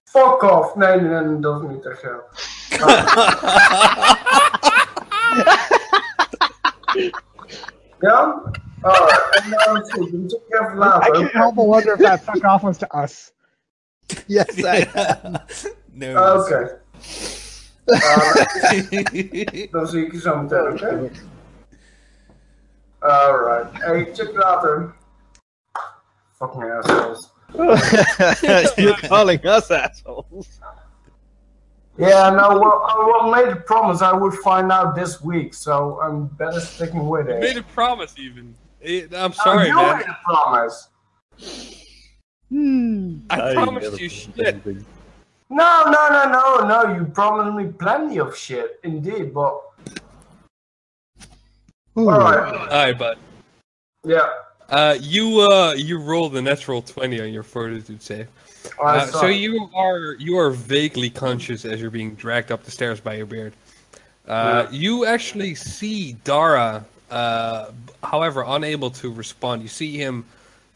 Fuck 0.03 0.41
off! 0.41 0.75
Nee, 0.75 1.01
nee, 1.01 1.23
nee, 1.23 1.39
dat 1.39 1.61
is 1.63 1.67
niet 1.69 1.85
echt 1.85 1.99
zo. 1.99 2.21
Ja? 7.99 8.41
Alright, 8.81 9.43
en 9.43 9.49
dan 9.49 9.81
is 9.81 9.91
goed, 9.91 10.11
dan 10.11 10.29
check 10.29 10.41
I 11.03 11.09
can't 11.11 11.31
help 11.31 11.55
but 11.55 11.65
wonder 11.65 11.93
if 11.93 11.99
that 11.99 12.23
fuck 12.23 12.43
off 12.43 12.63
was 12.63 12.77
to 12.77 12.87
us. 12.97 13.31
Yes, 14.27 14.57
I 14.57 14.87
no. 15.93 16.39
Oké. 16.39 16.81
Ah, 17.91 18.35
dan 19.71 19.87
zie 19.87 20.05
ik 20.05 20.11
je 20.11 20.19
zo 20.19 20.37
meteen, 20.37 20.71
oké? 20.71 21.09
Alright. 22.99 23.83
Hey, 23.83 24.09
check 24.13 24.31
je 24.31 24.37
later. 24.37 24.93
Fucking 26.37 26.71
assholes. 26.71 27.31
You're 28.77 29.07
calling 29.07 29.45
us 29.45 29.71
assholes. 29.71 30.59
Yeah, 31.99 32.29
no, 32.29 32.57
well, 32.57 32.85
I 32.89 33.05
well, 33.05 33.29
made 33.31 33.51
a 33.51 33.57
promise 33.57 34.01
I 34.01 34.13
would 34.13 34.33
find 34.35 34.71
out 34.71 34.95
this 34.95 35.21
week, 35.21 35.53
so 35.53 35.99
I'm 36.01 36.27
better 36.27 36.61
sticking 36.61 37.07
with 37.09 37.27
You 37.27 37.33
it. 37.35 37.39
made 37.41 37.57
a 37.57 37.63
promise, 37.63 38.15
even. 38.17 38.55
I'm 39.13 39.33
sorry, 39.33 39.67
you 39.67 39.75
man. 39.75 39.97
made 39.97 40.05
a 40.07 40.17
promise. 40.23 40.87
Hmm. 42.49 43.17
I 43.29 43.49
I 43.49 43.53
promised 43.53 43.99
you 43.99 44.07
shit. 44.09 44.39
anything. 44.39 44.85
No, 45.49 45.83
no, 45.87 46.07
no, 46.09 46.31
no, 46.31 46.67
no. 46.67 46.95
You 46.95 47.05
promised 47.05 47.55
me 47.57 47.73
plenty 47.73 48.19
of 48.19 48.35
shit, 48.37 48.79
indeed. 48.83 49.33
But 49.33 49.59
all 51.95 52.05
right, 52.05 52.53
All 52.53 52.67
right, 52.67 52.97
bud. 52.97 53.17
yeah. 54.05 54.29
Uh, 54.69 54.97
you 55.01 55.41
uh, 55.41 55.73
you 55.73 55.97
rolled 55.99 56.35
a 56.35 56.41
natural 56.41 56.81
twenty 56.81 57.19
on 57.19 57.33
your 57.33 57.43
fortitude 57.43 58.01
save. 58.01 58.27
I 58.81 58.97
Uh, 58.97 59.05
so 59.07 59.25
you 59.25 59.69
are 59.73 60.13
you 60.19 60.37
are 60.37 60.51
vaguely 60.51 61.09
conscious 61.09 61.65
as 61.65 61.81
you're 61.81 61.89
being 61.89 62.15
dragged 62.15 62.51
up 62.51 62.63
the 62.63 62.71
stairs 62.71 62.99
by 62.99 63.15
your 63.15 63.25
beard. 63.25 63.53
Uh, 64.27 64.67
You 64.71 65.05
actually 65.05 65.55
see 65.55 66.13
Dara, 66.23 66.85
uh, 67.09 67.71
however, 68.03 68.43
unable 68.45 68.91
to 68.91 69.11
respond. 69.11 69.63
You 69.63 69.67
see 69.67 69.97
him 69.97 70.23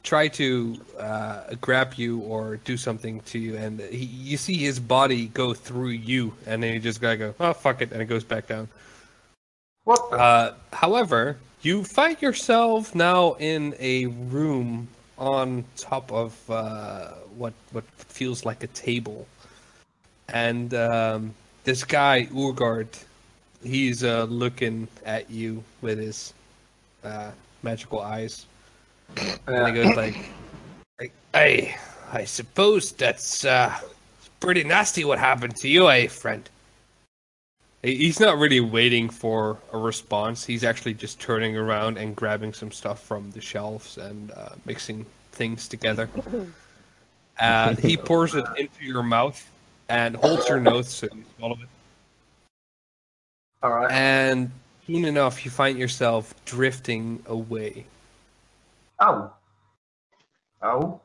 try 0.01 0.27
to 0.27 0.77
uh, 0.99 1.55
grab 1.61 1.93
you 1.95 2.19
or 2.22 2.57
do 2.65 2.77
something 2.77 3.22
to 3.22 3.39
you, 3.39 3.55
and 3.57 3.80
he, 3.80 4.05
you 4.05 4.38
see 4.38 4.57
his 4.57 4.80
body 4.80 5.27
go 5.27 5.53
through 5.53 5.89
you, 5.89 6.33
and 6.47 6.63
then 6.63 6.73
he 6.73 6.80
just 6.80 6.99
gotta 6.99 7.17
go, 7.17 7.35
oh 7.39 7.53
fuck 7.53 7.81
it, 7.81 7.91
and 7.91 8.01
it 8.01 8.05
goes 8.05 8.23
back 8.23 8.47
down. 8.47 8.67
What 9.83 10.09
the? 10.09 10.17
Uh, 10.17 10.53
however, 10.72 11.38
you 11.66 11.83
find 11.83 12.22
yourself 12.22 12.93
now 12.93 13.33
in 13.40 13.75
a 13.80 14.08
room 14.08 14.88
on 15.17 15.64
top 15.77 16.11
of 16.11 16.38
uh, 16.50 17.11
what 17.38 17.53
what 17.72 17.85
feels 17.98 18.45
like 18.45 18.64
a 18.64 18.67
table, 18.67 19.25
and 20.30 20.74
um, 20.74 21.33
this 21.64 21.83
guy 21.83 22.27
Urgard, 22.35 22.90
he's 23.64 24.03
uh, 24.03 24.25
looking 24.25 24.88
at 25.06 25.30
you 25.30 25.64
with 25.82 26.00
his 26.00 26.33
uh, 27.03 27.32
magical 27.61 28.01
eyes, 28.01 28.45
and 29.48 29.67
he 29.67 29.74
goes 29.83 29.95
like, 29.95 30.16
like, 31.00 31.14
"Hey, 31.33 31.75
I 32.11 32.25
suppose 32.25 32.92
that's 32.92 33.45
uh, 33.45 33.74
pretty 34.40 34.64
nasty 34.64 35.06
what 35.06 35.19
happened 35.19 35.56
to 35.58 35.69
you, 35.69 35.90
eh, 35.90 36.08
friend?" 36.08 36.50
He- 37.83 37.95
He's 37.97 38.19
not 38.19 38.37
really 38.37 38.59
waiting 38.61 39.09
for 39.09 39.57
a 39.71 39.77
response. 39.77 40.45
He's 40.45 40.63
actually 40.63 40.93
just 40.95 41.19
turning 41.19 41.55
around 41.57 41.97
and 41.97 42.15
grabbing 42.15 42.53
some 42.53 42.71
stuff 42.71 43.03
from 43.03 43.29
the 43.31 43.41
shelves 43.41 43.97
and 43.97 44.31
uh, 44.31 44.49
mixing 44.65 45.05
things 45.31 45.67
together. 45.67 46.09
Uh, 47.39 47.73
he 47.77 47.97
pours 47.97 48.35
it 48.35 48.45
into 48.57 48.85
your 48.85 49.01
mouth 49.01 49.49
and 49.89 50.15
holds 50.15 50.47
your 50.47 50.59
nose 50.59 50.87
so 50.87 51.07
you 51.15 51.23
swallow 51.35 51.55
it. 51.63 51.67
All 53.63 53.71
right. 53.71 53.91
And 53.91 54.51
soon 54.85 55.03
enough, 55.03 55.43
you 55.43 55.49
find 55.49 55.75
yourself 55.79 56.35
drifting 56.45 57.23
away. 57.25 57.85
Oh. 58.99 59.33
Oh. 60.61 61.01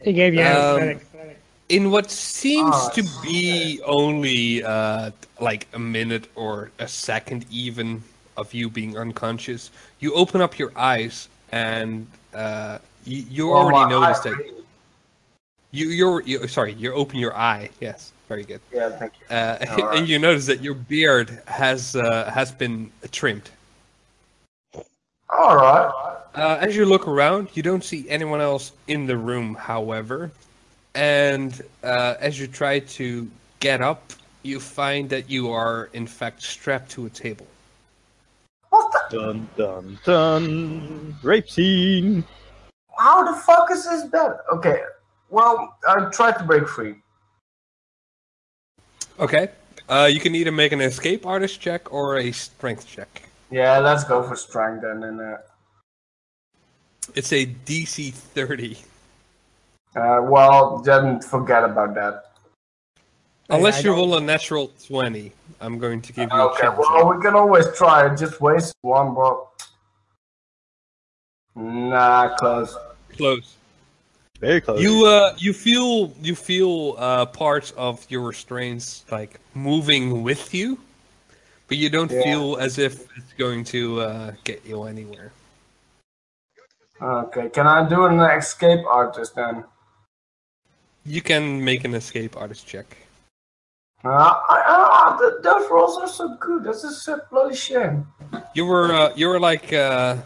He 0.00 0.14
gave 0.14 0.32
you 0.32 0.40
Um, 0.40 0.80
anesthetic. 0.80 1.38
In 1.70 1.90
what 1.90 2.10
seems 2.10 2.74
Ah, 2.76 2.90
to 2.90 3.02
be 3.22 3.80
only 3.86 4.62
uh, 4.64 5.10
like 5.40 5.68
a 5.72 5.78
minute 5.78 6.28
or 6.34 6.70
a 6.78 6.88
second 6.88 7.46
even 7.50 8.02
of 8.36 8.52
you 8.54 8.68
being 8.70 8.98
unconscious, 8.98 9.70
you 10.00 10.14
open 10.14 10.40
up 10.42 10.58
your 10.58 10.72
eyes 10.76 11.28
and 11.52 12.06
uh, 12.34 12.78
you, 13.06 13.24
you 13.30 13.52
Well, 13.52 13.58
already 13.58 13.84
noticed 13.84 14.24
that 14.24 14.36
you 15.72 15.88
you're 15.88 16.22
you, 16.22 16.46
sorry 16.48 16.72
you 16.74 16.92
open 16.92 17.18
your 17.18 17.36
eye 17.36 17.70
yes 17.80 18.12
very 18.28 18.44
good 18.44 18.60
Yeah, 18.72 18.90
thank 18.90 19.12
you. 19.20 19.26
uh, 19.30 19.58
right. 19.78 19.98
and 19.98 20.08
you 20.08 20.18
notice 20.18 20.46
that 20.46 20.60
your 20.62 20.74
beard 20.74 21.42
has 21.46 21.96
uh, 21.96 22.30
has 22.32 22.52
been 22.52 22.90
trimmed. 23.12 23.50
All 25.30 25.56
right. 25.56 25.92
Uh, 26.34 26.58
as 26.60 26.76
you 26.76 26.84
look 26.86 27.06
around, 27.08 27.48
you 27.54 27.62
don't 27.62 27.84
see 27.84 28.08
anyone 28.08 28.40
else 28.40 28.72
in 28.88 29.06
the 29.06 29.16
room, 29.16 29.54
however. 29.54 30.30
And 30.94 31.60
uh, 31.82 32.14
as 32.20 32.38
you 32.38 32.46
try 32.46 32.80
to 32.80 33.30
get 33.60 33.80
up, 33.80 34.12
you 34.42 34.58
find 34.58 35.08
that 35.10 35.30
you 35.30 35.50
are, 35.50 35.90
in 35.92 36.06
fact, 36.06 36.42
strapped 36.42 36.90
to 36.92 37.06
a 37.06 37.10
table. 37.10 37.46
What 38.70 38.92
the? 38.92 39.18
Dun 39.18 39.48
dun 39.56 39.98
dun. 40.04 41.16
Rape 41.22 41.48
scene. 41.48 42.24
How 42.98 43.24
the 43.24 43.38
fuck 43.40 43.70
is 43.70 43.84
this 43.84 44.04
bed? 44.06 44.32
Okay. 44.52 44.82
Well, 45.30 45.76
I 45.88 46.06
tried 46.10 46.38
to 46.38 46.44
break 46.44 46.66
free. 46.68 46.96
Okay. 49.18 49.48
Uh, 49.88 50.08
you 50.10 50.20
can 50.20 50.34
either 50.34 50.52
make 50.52 50.72
an 50.72 50.80
escape 50.80 51.26
artist 51.26 51.60
check 51.60 51.92
or 51.92 52.18
a 52.18 52.30
strength 52.32 52.86
check. 52.86 53.22
Yeah, 53.50 53.78
let's 53.78 54.04
go 54.04 54.22
for 54.22 54.36
strength 54.36 54.82
then. 54.82 55.02
And 55.02 55.20
uh, 55.20 55.36
It's 57.14 57.32
a 57.32 57.46
DC 57.46 58.12
30. 58.12 58.78
Uh, 59.96 60.20
well, 60.22 60.78
then 60.78 61.20
forget 61.20 61.64
about 61.64 61.94
that. 61.94 62.32
Unless 63.50 63.84
I 63.84 63.88
you 63.88 63.94
roll 63.94 64.16
a 64.16 64.20
natural 64.20 64.68
20, 64.86 65.32
I'm 65.60 65.78
going 65.78 66.00
to 66.02 66.12
give 66.12 66.32
you 66.32 66.40
a 66.40 66.52
Okay. 66.52 66.68
chance. 66.68 66.78
Well, 66.78 67.14
we 67.14 67.20
can 67.22 67.34
always 67.34 67.66
try. 67.76 68.14
Just 68.14 68.40
waste 68.40 68.74
one, 68.82 69.14
but 69.14 69.46
nah, 71.56 72.36
close. 72.36 72.76
Close. 73.16 73.56
Very 74.40 74.60
close. 74.60 74.80
You 74.80 75.04
uh, 75.04 75.34
you 75.36 75.52
feel 75.52 76.14
you 76.22 76.34
feel 76.34 76.94
uh, 76.96 77.26
parts 77.26 77.72
of 77.72 78.06
your 78.08 78.22
restraints 78.22 79.04
like 79.10 79.38
moving 79.54 80.22
with 80.22 80.54
you, 80.54 80.78
but 81.68 81.76
you 81.76 81.90
don't 81.90 82.10
Yeah. 82.10 82.22
feel 82.22 82.56
as 82.56 82.78
if 82.78 83.00
it's 83.16 83.32
going 83.36 83.64
to 83.64 84.00
uh, 84.00 84.32
get 84.44 84.64
you 84.64 84.84
anywhere. 84.84 85.32
Okay. 87.02 87.50
Can 87.50 87.66
I 87.66 87.86
do 87.88 88.06
an 88.06 88.20
escape 88.20 88.86
artist 88.86 89.34
then? 89.34 89.64
You 91.04 91.22
can 91.22 91.64
make 91.64 91.84
an 91.84 91.94
escape 91.94 92.36
artist 92.36 92.66
check. 92.66 92.96
Uh, 94.04 94.08
I, 94.48 95.38
those 95.42 95.70
rolls 95.70 95.98
are 95.98 96.08
so 96.08 96.36
good. 96.36 96.64
This 96.64 96.84
is 96.84 97.06
a 97.08 97.22
bloody 97.30 97.54
shame. 97.54 98.06
You 98.54 98.64
were 98.64 98.92
uh, 98.92 99.12
you 99.14 99.28
were 99.28 99.40
like 99.40 99.72
uh, 99.72 100.16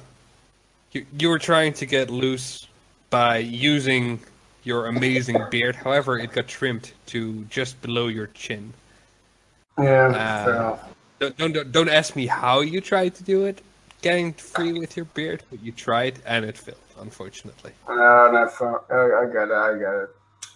you 0.92 1.06
you 1.18 1.28
were 1.28 1.40
trying 1.40 1.72
to 1.74 1.86
get 1.86 2.10
loose 2.10 2.68
by 3.10 3.38
using 3.38 4.20
your 4.62 4.86
amazing 4.86 5.44
beard. 5.50 5.74
However, 5.74 6.18
it 6.18 6.32
got 6.32 6.46
trimmed 6.46 6.92
to 7.06 7.44
just 7.46 7.80
below 7.82 8.06
your 8.08 8.28
chin. 8.28 8.72
Yeah. 9.78 10.08
Uh. 10.08 10.78
Don't, 11.20 11.36
don't 11.36 11.72
don't 11.72 11.88
ask 11.88 12.16
me 12.16 12.26
how 12.26 12.60
you 12.60 12.80
tried 12.80 13.14
to 13.14 13.22
do 13.24 13.44
it, 13.44 13.62
getting 14.02 14.32
free 14.34 14.72
with 14.72 14.96
your 14.96 15.06
beard, 15.06 15.42
but 15.48 15.62
you 15.62 15.72
tried 15.72 16.20
and 16.26 16.44
it 16.44 16.58
failed, 16.58 16.76
unfortunately. 16.98 17.72
Uh, 17.86 17.92
no, 17.94 18.80
I, 18.90 19.22
I 19.22 19.26
get 19.32 19.48
it. 19.48 19.54
I 19.54 19.78
got 19.78 20.02
it. 20.02 20.10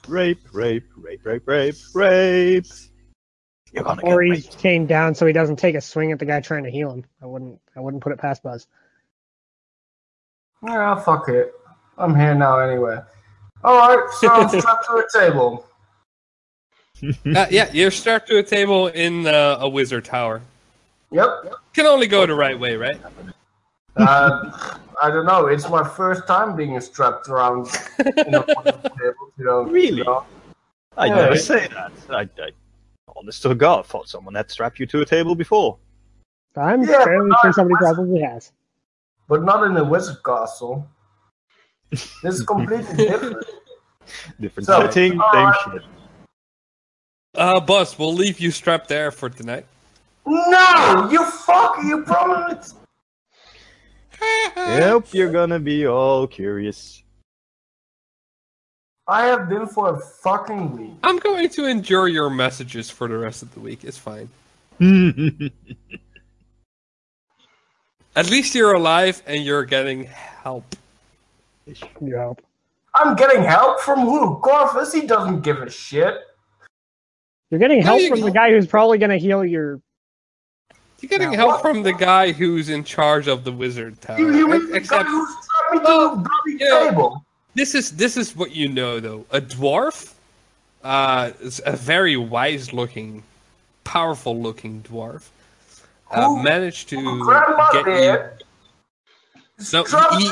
Rape, 0.06 0.40
rape, 0.52 0.84
rape, 0.96 1.20
rape, 1.24 1.42
rape, 1.46 1.74
rape. 1.94 2.66
You're 3.72 3.84
gonna 3.84 4.00
Or 4.02 4.22
get 4.22 4.34
he's 4.36 4.46
raped. 4.46 4.58
chained 4.60 4.88
down 4.88 5.14
so 5.14 5.26
he 5.26 5.32
doesn't 5.32 5.56
take 5.56 5.74
a 5.74 5.80
swing 5.80 6.12
at 6.12 6.18
the 6.18 6.24
guy 6.24 6.40
trying 6.40 6.64
to 6.64 6.70
heal 6.70 6.90
him. 6.90 7.04
I 7.22 7.26
wouldn't. 7.26 7.60
I 7.76 7.80
wouldn't 7.80 8.02
put 8.02 8.12
it 8.12 8.18
past 8.18 8.42
Buzz. 8.42 8.66
Yeah, 10.66 10.98
fuck 11.00 11.28
it. 11.28 11.52
I'm 11.98 12.14
here 12.14 12.34
now 12.34 12.58
anyway. 12.58 12.98
Alright, 13.64 14.08
so 14.18 14.28
I'm 14.32 14.48
strapped 14.48 14.86
to 14.86 14.92
a 14.94 15.04
table. 15.12 15.66
Uh, 17.02 17.46
yeah, 17.50 17.70
you're 17.72 17.90
strapped 17.90 18.28
to 18.28 18.38
a 18.38 18.42
table 18.42 18.88
in 18.88 19.26
uh, 19.26 19.58
a 19.60 19.68
wizard 19.68 20.04
tower. 20.04 20.40
Yep. 21.10 21.28
Can 21.74 21.86
only 21.86 22.06
go 22.06 22.26
the 22.26 22.34
right 22.34 22.58
way, 22.58 22.76
right? 22.76 23.00
Uh, 23.98 24.78
I 25.02 25.10
don't 25.10 25.26
know. 25.26 25.46
It's 25.46 25.68
my 25.68 25.86
first 25.86 26.26
time 26.26 26.56
being 26.56 26.80
strapped 26.80 27.28
around 27.28 27.68
in 27.98 28.34
a 28.34 28.42
table. 28.44 29.32
You 29.38 29.44
know, 29.44 29.62
Really? 29.62 29.98
you 29.98 30.04
know. 30.04 30.24
I 30.96 31.06
Yeah. 31.06 31.14
never 31.16 31.36
say 31.36 31.68
that. 31.68 31.92
I, 32.10 32.22
I, 32.42 32.50
honest 33.16 33.42
to 33.42 33.54
God, 33.54 33.86
thought 33.86 34.08
someone 34.08 34.34
had 34.34 34.50
strapped 34.50 34.78
you 34.80 34.86
to 34.86 35.00
a 35.02 35.04
table 35.06 35.34
before. 35.34 35.78
I'm 36.56 36.82
Yeah, 36.82 37.04
fairly 37.04 37.30
sure 37.30 37.44
not- 37.44 37.54
somebody 37.54 37.76
probably 37.78 38.20
has. 38.22 38.52
But 39.28 39.42
not 39.44 39.64
in 39.64 39.76
a 39.76 39.84
wizard 39.84 40.24
castle. 40.24 40.88
This 41.90 42.10
is 42.24 42.42
completely 42.42 42.96
different. 43.08 43.44
Different 44.40 44.66
So, 44.66 44.80
setting, 44.80 45.12
same 45.12 45.20
alright. 45.20 45.54
shit. 45.72 45.82
Uh, 47.36 47.60
boss, 47.60 47.98
we'll 47.98 48.14
leave 48.14 48.40
you 48.40 48.50
strapped 48.50 48.88
there 48.88 49.10
for 49.10 49.28
tonight. 49.28 49.66
No, 50.26 51.08
you 51.12 51.24
fuck! 51.30 51.76
You 51.84 52.02
promised. 52.04 52.74
Yep, 54.20 55.08
you're 55.12 55.32
gonna 55.32 55.58
be 55.58 55.86
all 55.86 56.26
curious. 56.26 57.02
I 59.08 59.24
have 59.26 59.48
been 59.48 59.66
for 59.66 59.94
a 59.94 59.98
fucking 59.98 60.76
week. 60.76 60.92
I'm 61.02 61.18
going 61.18 61.48
to 61.50 61.64
endure 61.64 62.08
your 62.08 62.28
messages 62.28 62.90
for 62.90 63.08
the 63.08 63.16
rest 63.16 63.42
of 63.42 63.54
the 63.54 63.60
week. 63.60 63.82
It's 63.82 63.96
fine. 63.96 64.28
At 68.14 68.30
least 68.30 68.54
you're 68.54 68.74
alive 68.74 69.22
and 69.26 69.42
you're 69.42 69.64
getting 69.64 70.04
help. 70.04 70.76
You 71.66 72.18
hope. 72.18 72.42
I'm 72.94 73.16
getting 73.16 73.42
help 73.42 73.80
from 73.80 74.00
who? 74.00 74.40
Corvus? 74.40 74.92
He 74.92 75.06
doesn't 75.06 75.40
give 75.40 75.62
a 75.62 75.70
shit. 75.70 76.14
You're 77.50 77.60
getting 77.60 77.80
help 77.80 78.02
you 78.02 78.10
from 78.10 78.20
go. 78.20 78.26
the 78.26 78.32
guy 78.32 78.50
who's 78.50 78.66
probably 78.66 78.98
going 78.98 79.10
to 79.10 79.18
heal 79.18 79.42
your. 79.44 79.80
You're 81.00 81.08
getting 81.08 81.30
Now, 81.30 81.36
help 81.36 81.50
what- 81.52 81.62
from 81.62 81.82
the 81.82 81.92
guy 81.92 82.32
who's 82.32 82.68
in 82.68 82.82
charge 82.84 83.28
of 83.28 83.44
the 83.44 83.52
wizard 83.52 84.00
tower. 84.00 84.18
You, 84.18 84.34
you 84.36 84.48
mean 84.48 84.66
the 84.66 84.72
guy 84.72 84.76
Except 84.78 85.08
who 85.08 85.26
strapped 85.26 85.74
me 85.74 85.80
Well, 85.84 86.12
a 86.12 86.16
bloody 86.16 86.58
yeah. 86.64 86.90
table? 86.90 87.24
this 87.54 87.74
is 87.74 87.92
this 87.92 88.16
is 88.16 88.34
what 88.36 88.52
you 88.52 88.68
know 88.68 89.00
though. 89.00 89.24
A 89.30 89.40
dwarf 89.40 90.14
uh, 90.84 91.30
is 91.40 91.60
a 91.66 91.72
very 91.76 92.16
wise-looking, 92.16 93.22
powerful-looking 93.84 94.82
dwarf, 94.82 95.22
uh, 96.10 96.24
Who- 96.26 96.42
managed 96.42 96.88
to 96.90 96.96
get 97.72 97.86
you. 97.86 99.64
Struck, 99.64 100.12
he, 100.14 100.30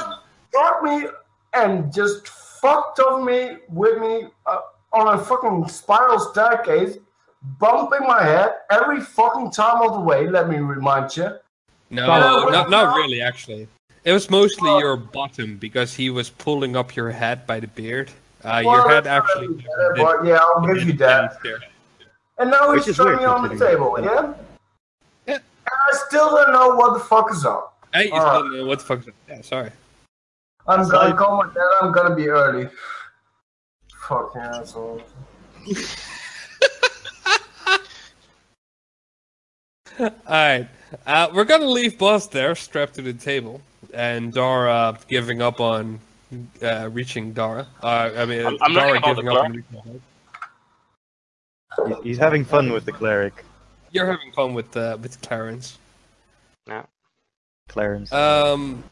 struck 0.51 0.83
me 0.85 1.07
and 1.53 1.93
just 1.93 2.29
fucked 2.29 3.01
on 3.01 3.25
me 3.25 3.57
with 3.69 3.99
me 3.99 4.29
uh, 4.47 4.59
on 4.93 5.09
a 5.15 5.19
fucking 5.19 5.67
spiral 5.69 6.21
staircase, 6.21 6.99
bumping 7.59 8.07
my 8.07 8.23
head 8.23 8.51
every 8.71 9.01
fucking 9.01 9.51
time 9.51 9.83
of 9.83 9.93
the 9.95 10.01
way. 10.01 10.29
Let 10.29 10.49
me 10.49 10.57
remind 10.59 11.17
you. 11.17 11.31
no, 11.91 12.07
Yeah, 12.07 12.51
not 12.51 12.71
not 12.71 12.97
really. 12.97 13.23
Actually, 13.23 13.69
it 14.05 14.13
was 14.13 14.29
mostly 14.31 14.71
Oh. 14.71 14.79
your 14.79 14.97
bottom 14.97 15.57
because 15.57 15.95
he 15.95 16.11
was 16.11 16.31
pulling 16.31 16.77
up 16.77 16.97
your 16.97 17.11
head 17.11 17.47
by 17.47 17.61
the 17.61 17.69
beard. 17.69 18.11
Uh, 18.45 18.63
Well, 18.65 18.77
your 18.77 18.89
head 18.91 19.07
actually. 19.07 19.49
better, 19.55 19.95
but 19.97 20.25
yeah, 20.25 20.39
I'll 20.43 20.61
give 20.67 20.83
you 20.85 20.93
that. 20.95 21.39
And 22.39 22.51
now 22.51 22.71
Which 22.71 22.81
he's 22.85 22.89
is 22.91 22.97
throwing 22.97 23.17
me 23.17 23.25
on 23.25 23.49
the 23.49 23.57
table, 23.67 23.97
yeah? 24.01 24.33
Yeah. 25.27 25.35
And 25.35 25.43
I 25.93 25.97
still 26.07 26.31
don't 26.31 26.53
know 26.53 26.77
what 26.77 26.93
the 26.95 27.01
fuck 27.01 27.31
is 27.33 27.45
up. 27.47 27.73
Hey, 27.95 28.07
you 28.09 28.13
Alright. 28.13 28.45
still 28.45 28.53
know 28.53 28.67
what 28.67 28.79
the 28.81 28.85
fuck? 28.85 28.99
is 29.01 29.09
up? 29.09 29.15
Yeah, 29.29 29.41
sorry. 29.41 29.71
I'm 30.69 30.81
It's 30.81 30.91
gonna 30.91 31.09
like- 31.11 31.17
call 31.17 31.37
my 31.43 31.47
dad, 31.55 31.73
I'm 31.81 31.93
gonna 31.93 32.15
be 32.15 32.29
early. 32.29 32.69
Fucking 34.09 34.41
asshole. 34.43 35.03
Alright, 40.01 40.69
uh, 41.07 41.29
we're 41.33 41.45
gonna 41.45 41.67
leave 41.67 41.99
Buzz 41.99 42.29
there, 42.29 42.55
strapped 42.55 42.95
to 42.95 43.03
the 43.03 43.13
table, 43.13 43.61
and 43.95 44.33
Dara 44.33 44.99
giving 45.09 45.41
up 45.41 45.61
on 45.61 45.99
uh, 46.63 46.91
reaching 46.93 47.33
Dara. 47.33 47.67
Uh, 47.83 48.11
I 48.17 48.25
mean, 48.27 48.45
I'm- 48.45 48.59
I'm 48.61 48.75
Dara 48.75 48.89
learning 48.89 49.03
how 49.03 49.09
to 49.09 49.15
giving 49.15 49.29
up 49.31 49.45
on 49.45 49.53
reaching 49.53 50.01
Dara. 51.79 51.89
He's, 51.89 52.05
he's 52.05 52.19
having 52.19 52.45
fun 52.45 52.73
with 52.73 52.85
the 52.85 52.93
cleric, 52.93 53.45
You're 53.93 54.07
having 54.07 54.33
fun 54.33 54.55
with 54.55 54.77
uh, 54.77 54.97
with 55.01 55.21
Clarence. 55.23 55.79
Yeah. 56.67 56.85
Clarence. 57.69 58.13
Um, 58.13 58.85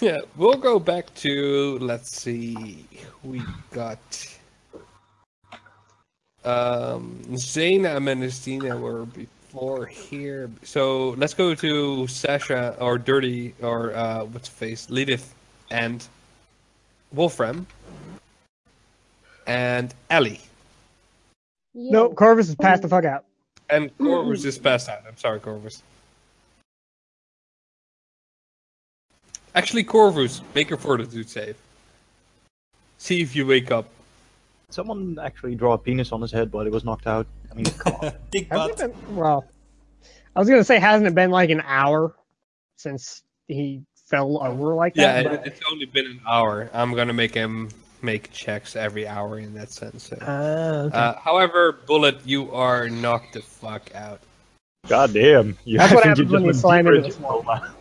yeah, 0.00 0.18
we'll 0.36 0.54
go 0.54 0.78
back 0.78 1.12
to 1.16 1.78
let's 1.80 2.16
see, 2.16 2.84
we 3.22 3.42
got 3.70 3.98
um 6.44 7.20
Zaina 7.32 7.96
and 7.96 8.06
Manastina 8.06 8.78
were 8.78 9.04
before 9.06 9.26
here, 9.86 10.50
so 10.62 11.10
let's 11.10 11.34
go 11.34 11.54
to 11.54 12.06
Sasha 12.06 12.76
or 12.80 12.98
Dirty 12.98 13.54
or 13.62 13.94
uh 13.94 14.24
what's 14.24 14.48
her 14.48 14.54
face 14.54 14.86
Lidith 14.88 15.28
and 15.70 16.06
Wolfram 17.12 17.66
and 19.46 19.94
Ellie 20.10 20.40
Nope, 21.74 22.14
Corvus 22.16 22.48
is 22.48 22.54
passed 22.56 22.82
the 22.82 22.88
fuck 22.88 23.04
out. 23.04 23.24
and 23.70 23.96
Corvus 23.98 24.44
is 24.44 24.58
passed 24.58 24.88
out. 24.88 25.02
I'm 25.06 25.16
sorry, 25.16 25.40
Corvus. 25.40 25.82
Actually, 29.54 29.84
Corvus, 29.84 30.40
make 30.54 30.68
your 30.70 30.78
fortitude 30.78 31.28
save. 31.28 31.56
See 32.98 33.20
if 33.20 33.34
you 33.34 33.46
wake 33.46 33.70
up. 33.70 33.86
Someone 34.78 35.18
actually 35.22 35.54
draw 35.54 35.72
a 35.72 35.78
penis 35.78 36.12
on 36.12 36.20
his 36.20 36.30
head 36.30 36.52
while 36.52 36.64
he 36.64 36.70
was 36.70 36.84
knocked 36.84 37.06
out. 37.06 37.26
I 37.50 37.54
mean, 37.54 37.64
come 37.66 37.94
on. 38.02 38.12
Big 38.30 38.50
butt. 38.50 38.76
been, 38.76 38.92
well, 39.16 39.46
I 40.36 40.38
was 40.38 40.48
gonna 40.48 40.62
say, 40.64 40.78
hasn't 40.78 41.06
it 41.06 41.14
been 41.14 41.30
like 41.30 41.48
an 41.48 41.62
hour 41.64 42.14
since 42.76 43.22
he 43.46 43.82
fell 44.08 44.42
over 44.42 44.74
like 44.74 44.92
Yeah, 44.94 45.22
that? 45.22 45.32
it, 45.32 45.46
it's 45.46 45.60
only 45.72 45.86
been 45.86 46.04
an 46.06 46.20
hour. 46.28 46.68
I'm 46.74 46.92
gonna 46.94 47.14
make 47.14 47.32
him 47.34 47.70
make 48.02 48.30
checks 48.30 48.76
every 48.76 49.08
hour 49.08 49.38
in 49.38 49.54
that 49.54 49.70
sense. 49.70 50.04
So. 50.08 50.16
Uh, 50.16 50.84
okay. 50.88 50.96
Uh, 50.98 51.14
however, 51.18 51.72
Bullet, 51.86 52.18
you 52.26 52.52
are 52.52 52.90
knocked 52.90 53.32
the 53.34 53.40
fuck 53.40 53.94
out. 53.94 54.20
God 54.86 55.14
damn. 55.14 55.56
You, 55.64 55.78
That's 55.78 55.94
what 55.94 56.04
happens 56.04 56.30
when 56.30 56.44
you 56.44 56.52
slam 56.52 56.86
into 56.86 57.00
the 57.00 57.10
small. 57.10 57.42
coma. 57.42 57.74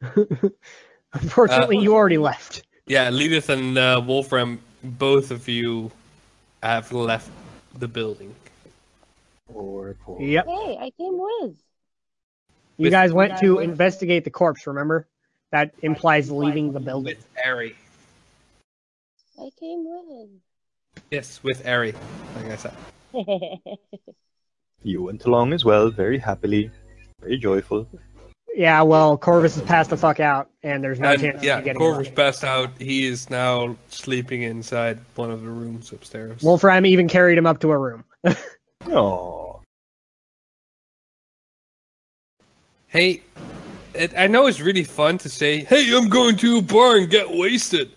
Unfortunately, 1.20 1.78
uh, 1.78 1.80
you 1.80 1.94
already 1.94 2.18
left. 2.18 2.62
Yeah, 2.86 3.10
Lidith 3.10 3.48
and 3.48 3.76
uh, 3.76 4.02
Wolfram, 4.04 4.60
both 4.82 5.30
of 5.30 5.48
you 5.48 5.90
have 6.62 6.92
left 6.92 7.30
the 7.78 7.88
building. 7.88 8.34
Poor, 9.52 9.94
poor. 10.04 10.20
Yep. 10.20 10.46
Hey, 10.46 10.78
I 10.80 10.90
came 10.90 11.18
with. 11.18 11.56
You 12.78 12.84
With- 12.84 12.92
guys 12.92 13.12
went 13.12 13.38
to 13.38 13.58
investigate 13.60 14.24
the 14.24 14.30
corpse. 14.30 14.66
Remember? 14.66 15.06
That 15.52 15.72
implies 15.82 16.30
leaving 16.30 16.72
the 16.72 16.80
building. 16.80 17.16
With 17.16 17.26
Ari. 17.44 17.76
I 19.38 19.50
came 19.58 19.84
with. 19.86 20.28
Yes, 21.10 21.42
with 21.42 21.66
Ari, 21.66 21.94
like 22.36 22.50
I 22.50 22.56
said. 22.56 22.74
You 24.82 25.02
went 25.02 25.24
along 25.24 25.52
as 25.52 25.64
well, 25.64 25.90
very 25.90 26.18
happily, 26.18 26.70
very 27.20 27.38
joyful. 27.38 27.88
Yeah, 28.56 28.80
well, 28.80 29.18
Corvus 29.18 29.56
is 29.58 29.62
passed 29.64 29.90
the 29.90 29.98
fuck 29.98 30.18
out, 30.18 30.48
and 30.62 30.82
there's 30.82 30.98
no 30.98 31.10
And, 31.10 31.20
chance 31.20 31.42
yeah, 31.42 31.58
of 31.58 31.64
getting 31.64 31.78
Corvus 31.78 32.08
out. 32.08 32.14
passed 32.14 32.42
out. 32.42 32.70
He 32.78 33.04
is 33.06 33.28
now 33.28 33.76
sleeping 33.90 34.44
inside 34.44 34.98
one 35.14 35.30
of 35.30 35.42
the 35.42 35.48
rooms 35.50 35.92
upstairs. 35.92 36.42
Wolfram 36.42 36.86
even 36.86 37.06
carried 37.06 37.36
him 37.36 37.46
up 37.46 37.58
to 37.60 37.70
a 37.72 37.78
room. 37.78 38.04
Oh, 38.88 39.60
Hey, 42.86 43.22
it, 43.94 44.12
I 44.16 44.26
know 44.28 44.46
it's 44.46 44.60
really 44.60 44.84
fun 44.84 45.18
to 45.18 45.28
say, 45.28 45.64
"Hey, 45.64 45.94
I'm 45.94 46.08
going 46.08 46.36
to 46.36 46.58
a 46.58 46.62
bar 46.62 46.96
and 46.96 47.10
get 47.10 47.28
wasted," 47.28 47.90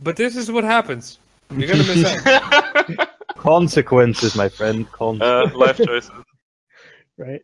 but 0.00 0.16
this 0.16 0.34
is 0.36 0.50
what 0.50 0.64
happens. 0.64 1.18
You're 1.56 1.68
gonna 1.68 1.84
miss 1.84 2.26
out. 2.26 3.08
consequences, 3.36 4.34
my 4.34 4.48
friend. 4.48 4.86
uh, 4.86 4.96
Consequences. 4.96 5.56
life 5.56 5.76
choices. 5.78 6.10
right? 7.16 7.42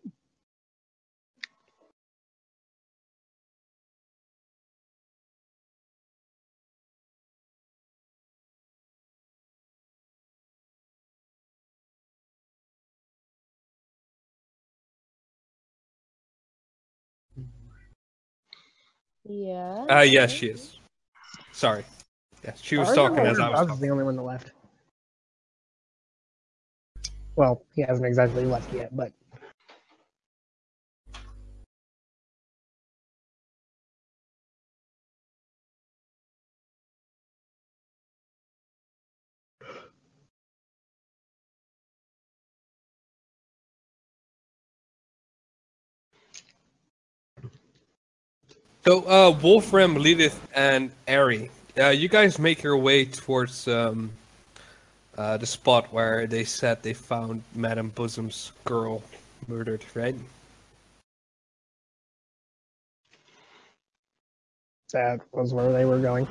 Yeah. 19.24 19.86
Uh, 19.90 20.00
yes, 20.00 20.30
she 20.30 20.46
is. 20.48 20.78
Sorry. 21.52 21.84
Yes, 22.44 22.60
she 22.62 22.76
was 22.76 22.90
I 22.90 22.94
talking 22.94 23.16
remember 23.18 23.30
as 23.30 23.40
I 23.40 23.48
was 23.50 23.60
Buzz 23.60 23.62
is 23.62 23.68
talking. 23.68 23.86
the 23.86 23.92
only 23.92 24.04
one 24.04 24.16
that 24.16 24.22
left. 24.22 24.52
Well, 27.36 27.62
he 27.74 27.82
hasn't 27.82 28.06
exactly 28.06 28.44
left 28.44 28.72
yet, 28.72 28.94
but 28.96 29.12
So, 48.86 49.00
uh, 49.08 49.30
Wolfram, 49.42 49.94
Lilith, 49.96 50.38
and 50.54 50.90
Ari, 51.08 51.50
uh, 51.78 51.88
you 51.88 52.08
guys 52.08 52.38
make 52.38 52.62
your 52.62 52.76
way 52.76 53.06
towards 53.06 53.66
um, 53.66 54.10
uh, 55.16 55.38
the 55.38 55.46
spot 55.46 55.92
where 55.92 56.26
they 56.26 56.44
said 56.44 56.82
they 56.82 56.92
found 56.92 57.42
Madame 57.54 57.90
Bosom's 57.90 58.52
girl 58.64 59.02
murdered, 59.48 59.84
right? 59.94 60.14
that 64.94 65.20
was 65.32 65.52
where 65.52 65.72
they 65.72 65.84
were 65.84 65.98
going. 65.98 66.26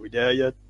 We 0.00 0.08
there 0.08 0.32
yet? 0.32 0.63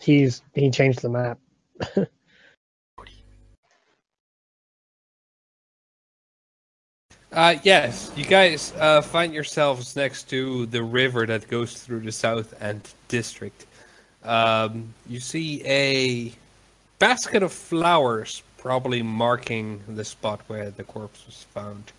He's 0.00 0.42
he 0.54 0.70
changed 0.70 1.02
the 1.02 1.10
map. 1.10 1.38
Uh, 7.32 7.54
yes, 7.62 8.10
you 8.16 8.24
guys 8.24 8.72
uh, 8.78 9.00
find 9.00 9.32
yourselves 9.32 9.94
next 9.94 10.24
to 10.28 10.66
the 10.66 10.82
river 10.82 11.26
that 11.26 11.46
goes 11.46 11.74
through 11.74 12.00
the 12.00 12.10
South 12.10 12.60
End 12.60 12.82
district. 13.06 13.66
Um, 14.24 14.92
you 15.08 15.20
see 15.20 15.62
a 15.64 16.32
basket 16.98 17.44
of 17.44 17.52
flowers, 17.52 18.42
probably 18.58 19.00
marking 19.00 19.80
the 19.88 20.04
spot 20.04 20.40
where 20.48 20.72
the 20.72 20.82
corpse 20.82 21.24
was 21.24 21.44
found. 21.54 21.92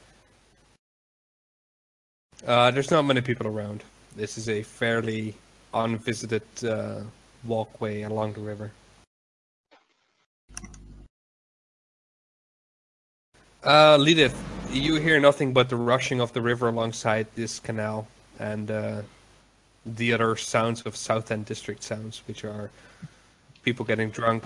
Uh, 2.46 2.70
there's 2.72 2.92
not 2.92 3.04
many 3.04 3.22
people 3.22 3.48
around. 3.48 3.84
This 4.18 4.38
is 4.38 4.50
a 4.50 4.64
fairly 4.64 5.34
unvisited 5.74 6.44
uh, 6.68 7.04
walkway 7.44 8.03
along 8.03 8.34
the 8.34 8.42
river. 8.42 8.72
Uh, 13.64 13.98
Lidith, 13.98 14.36
you 14.72 14.95
hear 14.95 15.20
nothing 15.20 15.53
but 15.53 15.70
the 15.70 15.76
rushing 15.76 16.20
of 16.20 16.34
the 16.34 16.42
river 16.42 16.70
alongside 16.70 17.28
this 17.36 17.60
canal 17.60 18.08
and 18.40 18.72
uh, 18.72 19.02
the 19.86 20.14
other 20.14 20.36
sounds 20.36 20.82
of 20.84 20.95
South 20.95 21.32
End 21.32 21.45
District 21.45 21.84
sounds, 21.84 22.24
which 22.28 22.44
are 22.44 22.72
people 23.64 23.86
getting 23.86 24.10
drunk, 24.10 24.44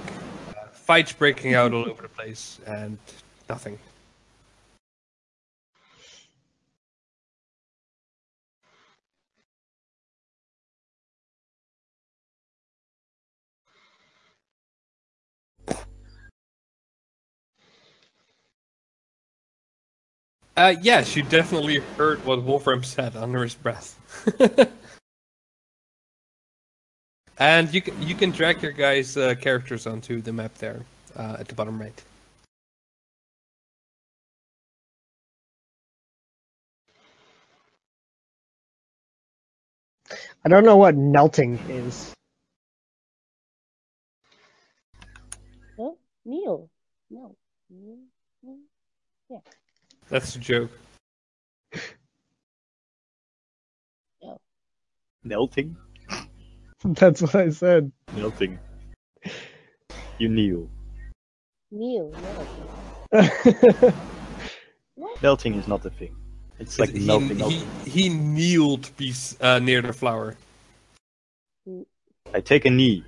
uh, 0.50 0.68
fights 0.68 1.14
breaking 1.14 1.54
out 1.54 1.74
all 1.74 1.90
over 1.90 2.02
the 2.02 2.10
place, 2.10 2.60
and 2.68 2.98
nothing. 3.50 3.80
Uh, 20.58 20.74
yes, 20.82 21.18
you 21.18 21.24
definitely 21.24 21.80
heard 21.98 22.24
what 22.26 22.42
Wolfram 22.42 22.82
said 22.82 23.18
under 23.18 23.44
his 23.44 23.56
breath. 23.56 24.00
and 27.38 27.74
you 27.74 27.82
can, 27.82 28.02
you 28.02 28.16
can 28.16 28.32
drag 28.32 28.62
your 28.64 28.72
guys' 28.72 29.18
uh, 29.18 29.36
characters 29.36 29.86
onto 29.86 30.22
the 30.22 30.32
map 30.32 30.54
there 30.56 30.86
uh, 31.18 31.36
at 31.40 31.50
the 31.50 31.56
bottom 31.56 31.78
right. 31.80 32.02
I 40.46 40.48
don't 40.48 40.64
know 40.64 40.78
what 40.78 40.96
melting 40.96 41.60
is. 41.68 42.14
No, 45.78 45.98
Neil. 46.24 46.70
No. 47.10 47.36
Neil. 47.70 47.98
Neil. 48.42 48.58
Yeah. 49.30 49.40
That's 50.10 50.36
a 50.36 50.40
joke. 50.40 50.72
No. 54.22 54.38
Melting? 55.24 55.76
That's 56.84 57.22
what 57.22 57.36
I 57.36 57.50
said. 57.50 57.92
Melting. 58.16 58.60
You 60.18 60.30
kneel. 60.30 60.70
Neil. 61.72 62.14
No. 63.12 63.94
Melting 65.22 65.56
is 65.56 65.68
not 65.68 65.86
a 65.86 65.90
thing. 65.90 66.16
It's 66.60 66.80
like 66.80 66.92
he, 66.92 67.06
melting. 67.06 67.30
he, 67.30 67.36
melting. 67.36 67.68
he 67.86 68.10
kneeled 68.10 68.90
bes- 68.96 69.36
uh, 69.42 69.60
near 69.60 69.82
the 69.82 69.92
flower. 69.92 70.38
I 72.34 72.40
take 72.40 72.66
a 72.66 72.70
knee. 72.70 73.04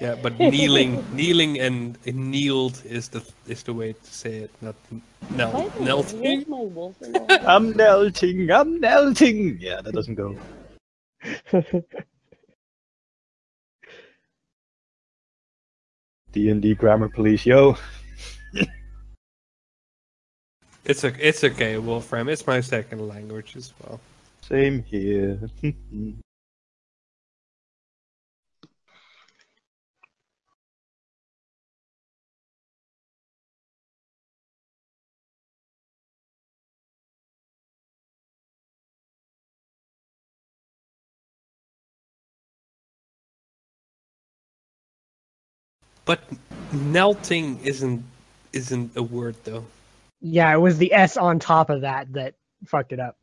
Yeah, 0.00 0.14
but 0.22 0.38
kneeling, 0.38 1.04
kneeling, 1.14 1.58
and 1.58 1.98
kneeled 2.06 2.82
is 2.84 3.08
the 3.08 3.22
is 3.46 3.62
the 3.62 3.72
way 3.72 3.92
to 3.92 4.14
say 4.14 4.36
it. 4.38 4.50
Not 4.60 4.74
By 4.90 5.00
no, 5.36 5.72
knelt. 5.80 6.12
where's 6.12 6.46
my 6.46 6.60
wolf 6.60 6.96
I'm 7.46 7.74
melting. 7.76 8.50
I'm 8.50 8.80
melting. 8.80 9.58
Yeah, 9.60 9.80
that 9.80 9.94
doesn't 9.94 10.14
go. 10.16 10.36
D 16.32 16.50
and 16.50 16.60
D 16.60 16.74
grammar 16.74 17.08
police, 17.08 17.46
yo. 17.46 17.76
It's 20.84 21.02
a, 21.02 21.12
it's 21.18 21.42
okay, 21.42 21.78
Wolfram. 21.78 22.28
It's 22.28 22.46
my 22.46 22.60
second 22.60 23.08
language 23.08 23.56
as 23.56 23.72
well. 23.82 23.98
Same 24.42 24.84
here. 24.84 25.40
But 46.06 46.20
knelting 46.72 47.62
isn't 47.62 48.02
isn't 48.54 48.96
a 48.96 49.02
word 49.02 49.36
though. 49.44 49.64
yeah, 50.22 50.54
it 50.54 50.58
was 50.58 50.78
the 50.78 50.94
S 50.94 51.18
on 51.18 51.38
top 51.38 51.68
of 51.68 51.82
that 51.82 52.10
that 52.14 52.34
fucked 52.64 52.92
it 52.92 53.00
up. 53.00 53.18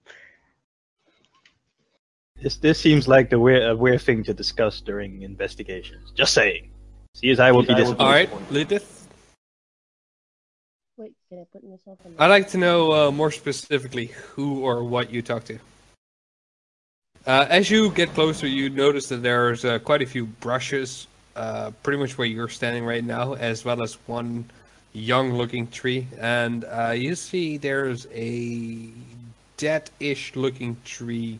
this 2.43 2.57
this 2.57 2.79
seems 2.79 3.07
like 3.07 3.29
the 3.31 3.39
weird 3.39 3.63
a 3.63 3.75
weird 3.75 4.01
thing 4.01 4.23
to 4.25 4.33
discuss 4.33 4.81
during 4.81 5.23
investigations. 5.23 6.11
Just 6.13 6.33
saying. 6.33 6.69
CSI 7.17 7.53
will 7.53 7.61
be 7.63 7.73
disappointed. 7.75 8.03
All 8.03 8.11
right, 8.11 8.51
Lilith. 8.51 9.07
Wait, 10.97 11.13
can 11.29 11.39
I 11.39 11.43
put 11.51 11.63
myself 11.63 11.99
on? 12.05 12.15
I'd 12.19 12.27
like 12.27 12.49
to 12.49 12.57
know 12.57 12.91
uh, 12.91 13.11
more 13.11 13.31
specifically 13.31 14.07
who 14.35 14.61
or 14.61 14.83
what 14.83 15.11
you 15.11 15.21
talk 15.21 15.43
to. 15.45 15.59
Uh, 17.25 17.45
as 17.49 17.69
you 17.69 17.91
get 17.91 18.13
closer, 18.13 18.47
you 18.47 18.69
notice 18.69 19.07
that 19.07 19.21
there's 19.23 19.63
uh, 19.63 19.79
quite 19.79 20.01
a 20.01 20.05
few 20.05 20.25
brushes, 20.25 21.07
uh, 21.35 21.71
pretty 21.81 21.99
much 21.99 22.17
where 22.17 22.27
you're 22.27 22.49
standing 22.49 22.85
right 22.85 23.03
now, 23.03 23.33
as 23.33 23.65
well 23.65 23.81
as 23.81 23.95
one 24.07 24.45
young-looking 24.93 25.67
tree, 25.67 26.07
and 26.19 26.65
uh, 26.65 26.91
you 26.91 27.15
see 27.15 27.57
there's 27.57 28.07
a 28.13 28.89
dead-ish 29.57 30.35
looking 30.35 30.77
tree 30.85 31.39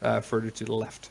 uh, 0.00 0.20
further 0.20 0.50
to 0.50 0.64
the 0.64 0.74
left. 0.74 1.10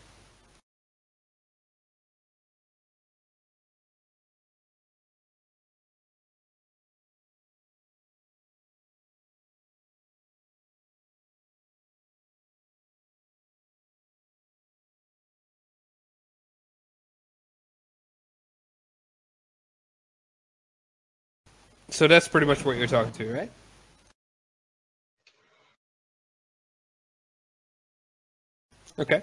So 21.90 22.08
that's 22.08 22.28
pretty 22.28 22.48
much 22.48 22.66
what 22.66 22.78
you're 22.78 22.88
talking 22.88 23.14
to, 23.14 23.34
right? 23.34 23.52
Okay. 29.00 29.22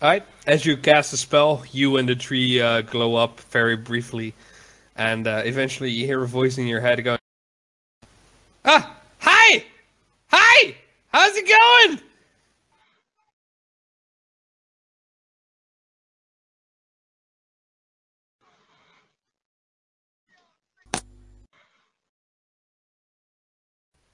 Alright, 0.00 0.24
as 0.46 0.64
you 0.64 0.76
cast 0.76 1.12
a 1.12 1.16
spell, 1.16 1.64
you 1.72 1.96
and 1.96 2.08
the 2.08 2.14
tree 2.14 2.60
uh, 2.60 2.82
glow 2.82 3.16
up 3.16 3.40
very 3.40 3.76
briefly, 3.76 4.32
and 4.94 5.26
uh, 5.26 5.42
eventually 5.44 5.90
you 5.90 6.06
hear 6.06 6.22
a 6.22 6.28
voice 6.28 6.56
in 6.56 6.68
your 6.68 6.80
head 6.80 7.02
going, 7.02 7.18
Ah! 8.64 8.96
Hi! 9.18 9.64
Hi! 10.28 10.76
How's 11.08 11.34
it 11.34 11.48
going? 11.48 12.07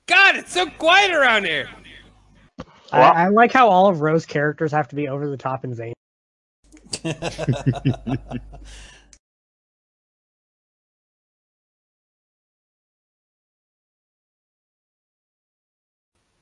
God, 0.07 0.37
it's 0.37 0.53
so 0.53 0.67
quiet 0.67 1.13
around 1.13 1.45
here! 1.45 1.69
I, 2.93 3.01
I 3.01 3.29
like 3.29 3.53
how 3.53 3.69
all 3.69 3.87
of 3.87 4.03
Rose's 4.03 4.27
characters 4.27 4.71
have 4.73 4.89
to 4.89 4.97
be 4.97 5.09
over 5.09 5.29
the 5.29 5.39
top 5.39 5.65
and 5.65 5.75
zany. 5.75 5.95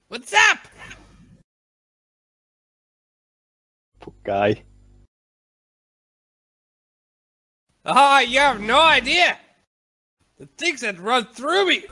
What's 0.09 0.35
up? 0.35 0.59
Poor 4.01 4.13
guy. 4.25 4.63
Ah, 7.87 8.21
you 8.21 8.39
have 8.41 8.61
no 8.61 8.81
idea! 8.81 9.39
The 10.39 10.47
things 10.59 10.81
that 10.81 10.99
run 10.99 11.27
through 11.27 11.69
me! 11.69 11.85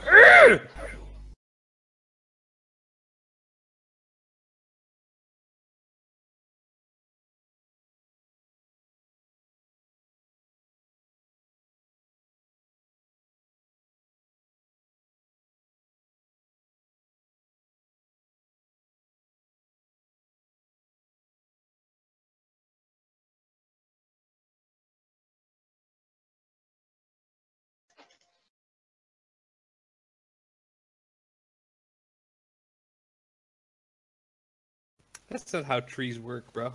That's 35.30 35.52
not 35.52 35.64
how 35.64 35.78
trees 35.78 36.18
work, 36.18 36.52
bro. 36.52 36.72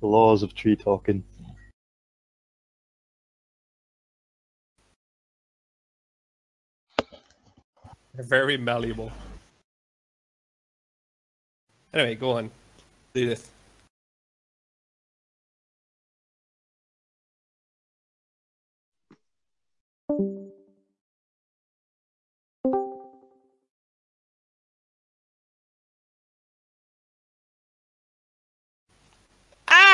The 0.00 0.06
laws 0.06 0.42
of 0.42 0.54
tree 0.54 0.74
talking. 0.74 1.22
They're 8.14 8.24
very 8.24 8.56
malleable. 8.56 9.12
Anyway, 11.94 12.16
go 12.16 12.32
on. 12.32 12.50
Do 13.14 13.28
this. 13.28 13.50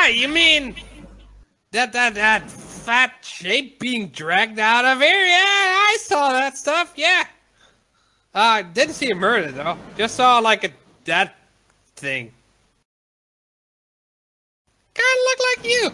Ah, 0.05 0.09
you 0.09 0.27
mean 0.27 0.75
that 1.71 1.91
that 1.93 2.13
that 2.13 2.51
fat 2.51 3.11
shape 3.23 3.79
being 3.79 4.09
dragged 4.09 4.59
out 4.59 4.85
of 4.85 4.99
here? 5.01 5.25
Yeah, 5.25 5.33
I 5.33 5.97
saw 5.99 6.31
that 6.31 6.55
stuff. 6.59 6.93
Yeah. 6.95 7.23
Uh, 8.31 8.61
didn't 8.61 8.93
see 8.93 9.09
a 9.09 9.15
murder 9.15 9.51
though. 9.51 9.75
Just 9.97 10.15
saw 10.15 10.37
like 10.37 10.63
a 10.63 10.69
that 11.05 11.35
thing. 11.95 12.31
Kind 14.93 15.17
of 15.17 15.23
look 15.25 15.39
like 15.57 15.71
you. 15.71 15.91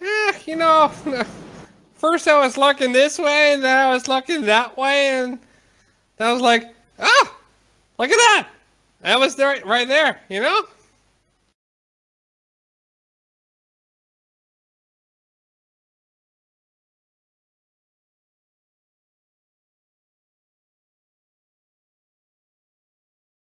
Yeah, 0.00 0.32
you 0.46 0.56
know, 0.56 0.88
first 1.94 2.26
I 2.26 2.40
was 2.40 2.58
looking 2.58 2.90
this 2.90 3.20
way, 3.20 3.54
and 3.54 3.62
then 3.62 3.78
I 3.78 3.90
was 3.90 4.08
looking 4.08 4.42
that 4.42 4.76
way, 4.76 5.10
and 5.10 5.38
I 6.20 6.32
was 6.32 6.42
like, 6.42 6.74
oh, 6.98 7.36
look 7.98 8.10
at 8.10 8.16
that. 8.16 8.48
That 9.02 9.20
was 9.20 9.36
there, 9.36 9.60
right 9.64 9.88
there, 9.88 10.20
you 10.28 10.40
know? 10.40 10.64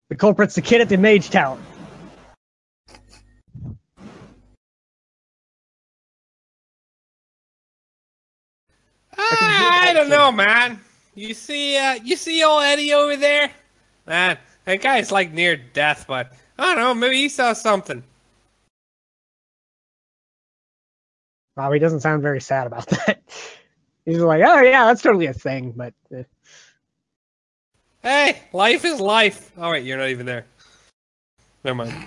The 0.09 0.15
culprit's 0.15 0.55
the 0.55 0.61
kid 0.61 0.81
at 0.81 0.89
the 0.89 0.97
mage 0.97 1.29
tower. 1.29 1.57
Ah, 9.17 9.81
I 9.89 9.93
don't 9.93 10.09
know, 10.09 10.31
man. 10.31 10.79
You 11.15 11.33
see, 11.33 11.77
uh, 11.77 11.93
you 12.03 12.17
see 12.17 12.43
old 12.43 12.63
Eddie 12.63 12.93
over 12.93 13.15
there? 13.15 13.49
Man, 14.05 14.37
that 14.65 14.81
guy's 14.81 15.11
like 15.11 15.31
near 15.31 15.55
death, 15.55 16.05
but 16.07 16.33
I 16.59 16.65
don't 16.65 16.77
know, 16.77 16.93
maybe 16.93 17.15
he 17.15 17.29
saw 17.29 17.53
something. 17.53 18.03
Wow, 21.55 21.71
he 21.71 21.79
doesn't 21.79 22.01
sound 22.01 22.21
very 22.21 22.41
sad 22.41 22.67
about 22.67 22.87
that. 22.89 23.21
He's 24.05 24.19
like, 24.19 24.43
oh 24.45 24.61
yeah, 24.61 24.85
that's 24.85 25.01
totally 25.01 25.27
a 25.27 25.33
thing, 25.33 25.71
but 25.71 25.93
uh, 26.15 26.23
Hey, 28.03 28.37
life 28.53 28.85
is 28.85 28.99
life. 28.99 29.51
All 29.57 29.71
right, 29.71 29.83
you're 29.83 29.97
not 29.97 30.09
even 30.09 30.27
there. 30.27 30.45
Never 31.63 31.75
mind. 31.75 32.05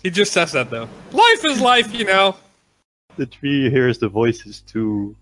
He 0.00 0.10
just 0.10 0.32
says 0.32 0.52
that 0.52 0.70
though. 0.70 0.88
Life 1.10 1.44
is 1.44 1.60
life, 1.60 1.92
you 1.92 2.04
know. 2.04 2.36
The 3.16 3.26
tree 3.26 3.70
hears 3.70 3.98
the 3.98 4.08
voices 4.08 4.60
too. 4.60 5.16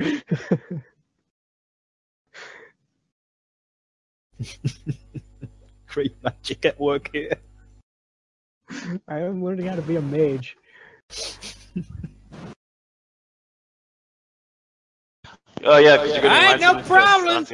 Great 5.88 6.14
magic 6.22 6.64
at 6.64 6.80
work 6.80 7.10
here. 7.12 7.34
I 9.08 9.18
am 9.18 9.44
learning 9.44 9.66
how 9.66 9.74
to 9.74 9.82
be 9.82 9.96
a 9.96 10.02
mage. 10.02 10.56
Oh 15.62 15.76
yeah, 15.76 15.96
because 15.96 16.10
oh, 16.10 16.14
you're 16.14 16.22
gonna 16.22 16.34
All 16.34 16.40
right, 16.40 16.56
imagine 16.58 16.76
no 16.78 16.82
problem. 16.84 17.46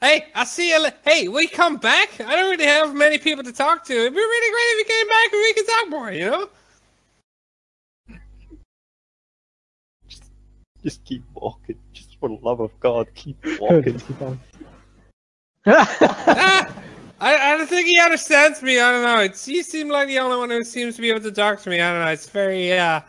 Hey, 0.00 0.26
I 0.34 0.44
see 0.44 0.70
you. 0.70 0.80
li- 0.82 0.90
Hey, 1.04 1.28
we 1.28 1.48
come 1.48 1.76
back. 1.76 2.20
I 2.20 2.36
don't 2.36 2.50
really 2.50 2.66
have 2.66 2.94
many 2.94 3.18
people 3.18 3.42
to 3.44 3.52
talk 3.52 3.84
to. 3.84 3.92
It'd 3.92 4.12
be 4.14 4.18
really 4.18 4.50
great 4.50 4.62
if 4.72 4.78
you 4.78 4.94
came 4.94 5.08
back 5.08 5.32
and 5.32 5.40
we 5.40 5.54
could 5.54 5.66
talk 5.66 5.88
more. 5.90 6.12
You 6.12 6.30
know? 6.30 6.48
Just 10.82 11.04
keep 11.04 11.22
walking. 11.34 11.76
Just 11.92 12.18
for 12.18 12.28
the 12.28 12.38
love 12.42 12.60
of 12.60 12.70
God, 12.80 13.08
keep 13.14 13.36
walking. 13.60 14.00
ah, 15.66 16.74
I, 17.20 17.36
I 17.36 17.56
don't 17.56 17.68
think 17.68 17.86
he 17.86 18.00
understands 18.00 18.62
me. 18.62 18.80
I 18.80 18.90
don't 18.92 19.02
know. 19.02 19.20
It's 19.20 19.46
you 19.46 19.62
seem 19.62 19.88
like 19.88 20.08
the 20.08 20.18
only 20.18 20.38
one 20.38 20.48
who 20.48 20.64
seems 20.64 20.96
to 20.96 21.02
be 21.02 21.10
able 21.10 21.20
to 21.20 21.32
talk 21.32 21.60
to 21.62 21.70
me. 21.70 21.80
I 21.80 21.92
don't 21.92 22.04
know. 22.04 22.10
It's 22.10 22.28
very 22.28 22.72
uh, 22.72 23.00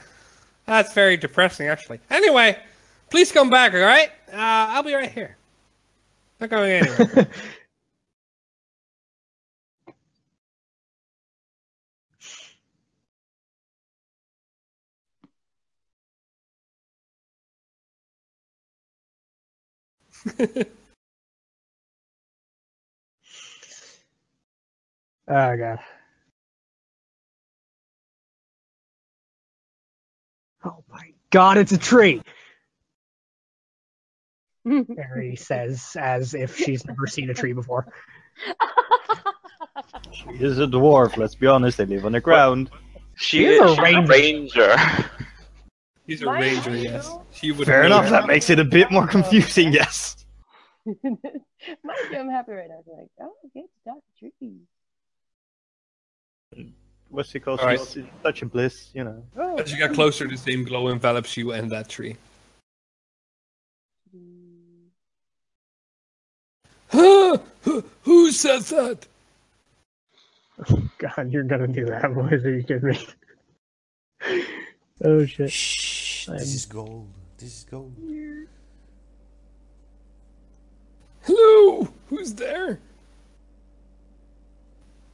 that's 0.66 0.94
very 0.94 1.16
depressing 1.16 1.68
actually. 1.68 2.00
Anyway, 2.10 2.60
please 3.10 3.32
come 3.32 3.50
back. 3.50 3.74
All 3.74 3.80
right? 3.80 4.10
Uh, 4.32 4.36
I'll 4.72 4.84
be 4.84 4.94
right 4.94 5.12
here. 5.12 5.38
Not 6.40 6.50
going 6.50 6.72
anywhere. 6.72 7.28
Oh 25.28 25.56
god. 25.56 25.80
Oh 30.66 30.84
my 30.92 31.14
god, 31.30 31.58
it's 31.58 31.72
a 31.72 31.78
tree! 31.78 32.22
Mary 34.66 35.38
says 35.38 35.96
as 35.98 36.34
if 36.34 36.58
she's 36.58 36.86
never 36.86 37.08
seen 37.08 37.30
a 37.30 37.34
tree 37.34 37.54
before. 37.54 37.88
She 40.12 40.44
is 40.44 40.60
a 40.60 40.68
dwarf, 40.68 41.16
let's 41.18 41.36
be 41.36 41.48
honest, 41.48 41.78
they 41.78 41.86
live 41.86 42.06
on 42.06 42.12
the 42.12 42.20
ground. 42.20 42.70
She 43.16 43.40
She's 43.40 43.50
is 43.52 43.62
a 43.62 43.76
she's 43.76 43.96
a 43.96 44.02
ranger. 44.02 44.76
Ranger. 46.08 46.08
He's 46.08 46.22
a 46.22 46.26
Mind 46.26 46.44
ranger, 46.44 46.76
you- 46.78 46.84
yes. 46.90 47.12
She 47.32 47.52
would 47.52 47.68
Fair 47.68 47.84
enough, 47.84 48.10
that 48.10 48.28
makes 48.28 48.50
it 48.50 48.60
a 48.60 48.64
bit 48.66 48.92
more 48.92 49.08
confusing, 49.16 49.74
yes. 49.74 50.26
Mind 50.86 50.98
you, 51.14 52.18
I'm 52.18 52.30
happy 52.30 52.54
right 52.54 52.68
now. 52.70 52.80
It's 52.80 52.88
like, 52.88 53.08
oh, 53.22 53.34
I 53.44 53.48
get 53.54 53.64
to 53.64 53.70
talk. 53.92 54.02
What's 57.10 57.36
it 57.36 57.42
called? 57.42 57.60
Alright. 57.60 57.80
Such 58.24 58.42
a 58.42 58.46
bliss, 58.46 58.90
you 58.94 59.04
know. 59.04 59.24
Oh, 59.36 59.58
As 59.58 59.70
you 59.72 59.78
get 59.78 59.94
closer, 59.94 60.28
the 60.28 60.38
same 60.38 60.64
glow 60.64 60.88
envelops 60.88 61.36
you 61.36 61.52
and 61.52 61.70
that 61.72 61.90
tree. 61.90 62.16
Who 66.92 68.32
said 68.32 68.62
that? 68.64 68.98
Oh, 70.70 70.82
God, 70.98 71.32
you're 71.32 71.44
gonna 71.44 71.68
do 71.68 71.86
that, 71.86 72.14
boys. 72.14 72.44
Are 72.46 72.56
you 72.56 72.64
kidding 72.64 72.90
me? 72.90 73.08
Oh 75.04 75.26
shit. 75.26 75.52
Shh, 75.52 76.30
I'm- 76.30 76.38
this 76.38 76.54
is 76.54 76.66
gold. 76.66 77.08
This 77.38 77.58
is 77.60 77.64
gold. 77.70 77.94
Hello, 81.24 81.88
who's 82.08 82.34
there? 82.34 82.80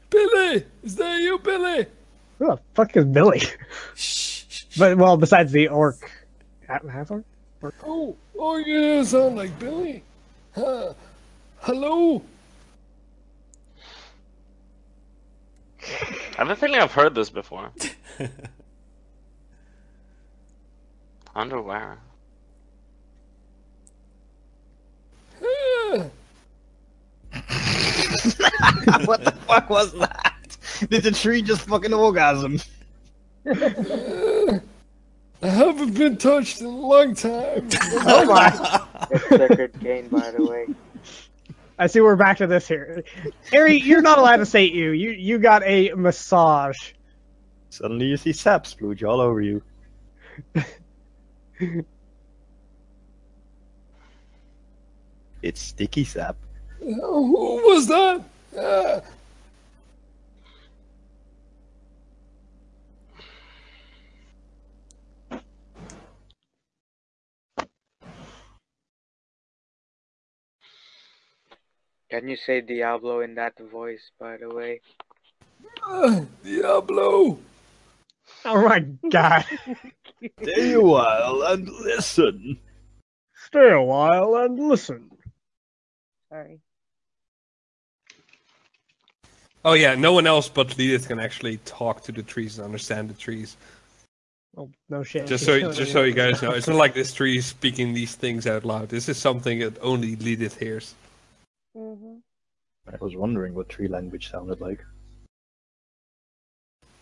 Billy, 0.09 0.65
is 0.83 0.95
that 0.95 1.21
you, 1.21 1.37
Billy? 1.39 1.85
Who 2.39 2.47
the 2.47 2.59
fuck 2.73 2.95
is 2.95 3.05
Billy? 3.05 3.41
but 4.77 4.97
well, 4.97 5.17
besides 5.17 5.51
the 5.51 5.67
orc, 5.67 6.09
half 6.67 6.87
half 6.87 7.11
orc. 7.11 7.25
Oh, 7.85 8.15
oh, 8.37 8.57
you 8.57 9.03
sound 9.03 9.35
like 9.35 9.57
Billy. 9.59 10.03
Huh. 10.55 10.93
Hello. 11.59 12.21
I 15.83 16.35
have 16.37 16.49
a 16.49 16.55
feeling 16.55 16.79
I've 16.79 16.91
heard 16.91 17.15
this 17.15 17.29
before. 17.29 17.71
Underwear. 21.37 21.99
what 29.05 29.23
the 29.23 29.31
fuck 29.45 29.69
was 29.69 29.93
that? 29.93 30.57
Did 30.89 31.03
the 31.03 31.11
tree 31.11 31.43
just 31.43 31.61
fucking 31.61 31.93
orgasm? 31.93 32.59
I 33.45 34.61
haven't 35.43 35.93
been 35.93 36.17
touched 36.17 36.61
in 36.61 36.65
a 36.65 36.69
long 36.69 37.13
time. 37.13 37.69
Oh 37.99 38.25
my! 38.25 38.49
That's 39.11 39.29
record 39.29 39.79
gain, 39.79 40.07
by 40.07 40.31
the 40.31 40.43
way. 40.43 40.65
I 41.77 41.85
see 41.85 42.01
we're 42.01 42.15
back 42.15 42.37
to 42.37 42.47
this 42.47 42.67
here. 42.67 43.03
Harry, 43.51 43.75
you're 43.75 44.01
not 44.01 44.17
allowed 44.17 44.37
to 44.37 44.45
say 44.47 44.65
you. 44.65 44.89
You 44.89 45.11
you 45.11 45.37
got 45.37 45.61
a 45.65 45.93
massage. 45.93 46.93
Suddenly 47.69 48.07
you 48.07 48.17
see 48.17 48.33
sap 48.33 48.63
splooge 48.63 49.07
all 49.07 49.21
over 49.21 49.39
you. 49.39 49.61
it's 55.41 55.61
sticky 55.61 56.03
sap. 56.03 56.35
Who 56.79 57.61
was 57.65 57.87
that? 57.87 58.23
Uh, 58.57 59.01
Can 72.09 72.27
you 72.29 72.37
say 72.37 72.61
Diablo 72.61 73.19
in 73.21 73.35
that 73.35 73.59
voice, 73.59 74.11
by 74.19 74.37
the 74.37 74.49
way? 74.49 74.81
uh, 75.85 76.21
Diablo. 76.43 77.37
Oh 78.49 78.61
my 78.61 78.79
god. 79.09 79.43
Stay 80.41 80.71
a 80.71 80.81
while 80.81 81.41
and 81.43 81.67
listen. 81.67 82.57
Stay 83.35 83.71
a 83.71 83.81
while 83.81 84.35
and 84.37 84.57
listen. 84.57 85.11
Sorry. 86.29 86.61
Oh 89.65 89.73
yeah, 89.73 89.95
no 89.95 90.13
one 90.13 90.27
else 90.27 90.47
but 90.47 90.77
Lilith 90.77 91.09
can 91.09 91.19
actually 91.19 91.57
talk 91.65 92.03
to 92.03 92.13
the 92.13 92.23
trees 92.23 92.57
and 92.57 92.63
understand 92.63 93.09
the 93.09 93.15
trees. 93.15 93.57
Oh 94.55 94.69
no 94.87 95.03
shit. 95.03 95.27
Just 95.27 95.43
so 95.43 95.73
just 95.73 95.91
so 95.91 96.03
you 96.03 96.13
guys 96.13 96.41
know, 96.41 96.51
it's 96.51 96.69
not 96.69 96.77
like 96.77 96.93
this 96.93 97.13
tree 97.13 97.39
is 97.39 97.45
speaking 97.45 97.93
these 97.93 98.15
things 98.15 98.47
out 98.47 98.63
loud. 98.63 98.87
This 98.87 99.09
is 99.09 99.17
something 99.17 99.59
that 99.59 99.77
only 99.81 100.15
Lilith 100.15 100.57
hears. 100.57 100.95
Mm-hmm. 101.75 102.19
I 102.93 102.95
was 103.01 103.13
wondering 103.13 103.53
what 103.55 103.67
tree 103.67 103.89
language 103.89 104.31
sounded 104.31 104.61
like. 104.61 104.79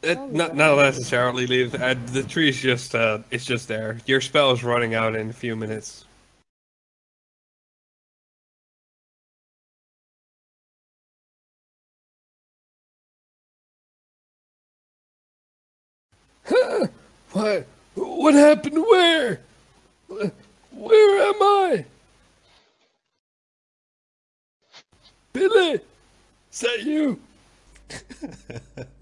It, 0.06 0.17
Oh, 0.19 0.27
not 0.27 0.56
not 0.56 0.77
necessarily 0.77 1.48
leave. 1.48 1.75
Uh, 1.75 1.95
the 2.08 2.24
tree 2.24 2.50
is 2.50 2.61
just 2.61 2.95
uh, 2.95 3.19
it's 3.32 3.45
just 3.45 3.67
there. 3.69 4.00
Your 4.08 4.22
spell 4.22 4.51
is 4.51 4.64
running 4.64 4.95
out 4.95 5.16
in 5.16 5.30
a 5.32 5.34
few 5.34 5.56
minutes. 5.56 6.06
Huh? 16.45 16.88
what? 17.34 17.67
What 17.95 18.34
happened? 18.35 18.77
Where? 18.77 19.42
Where 20.72 21.30
am 21.30 21.42
I? 21.42 21.85
Billy, 25.34 25.82
is 26.51 26.59
that 26.61 26.84
you? 26.84 27.19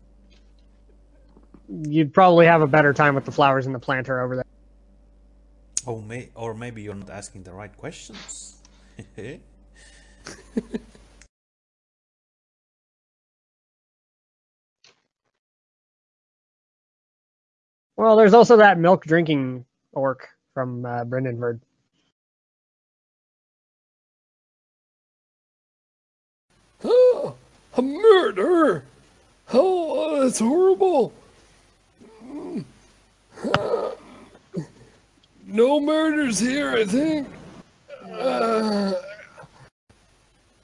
You'd 1.70 2.14
probably 2.14 2.46
have 2.46 2.62
a 2.62 2.68
better 2.68 2.94
time 2.94 3.16
with 3.16 3.26
the 3.26 3.32
flowers 3.32 3.66
in 3.66 3.74
the 3.74 3.80
planter 3.80 4.22
over 4.22 4.36
there. 4.36 4.46
Oh, 5.86 6.02
may 6.02 6.30
or 6.36 6.54
maybe 6.54 6.82
you're 6.82 6.96
not 6.96 7.10
asking 7.10 7.44
the 7.44 7.54
right 7.54 7.76
questions. 7.76 8.62
Well, 17.96 18.16
there's 18.16 18.34
also 18.34 18.58
that 18.58 18.80
milk 18.80 19.06
drinking 19.06 19.66
orc 19.92 20.28
from 20.54 20.86
uh, 20.86 21.06
Brendanford. 21.06 21.62
Oh, 26.84 27.36
a 27.78 27.82
murder! 27.82 28.84
Oh, 29.54 30.22
that's 30.22 30.40
horrible. 30.40 31.14
No 35.46 35.80
murders 35.80 36.40
here, 36.40 36.72
I 36.72 36.86
think. 36.86 37.28
Uh, 38.12 38.94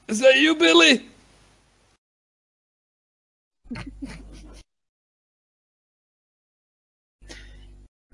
is 0.08 0.20
that 0.20 0.38
you, 0.38 0.56
Billy? 0.56 1.06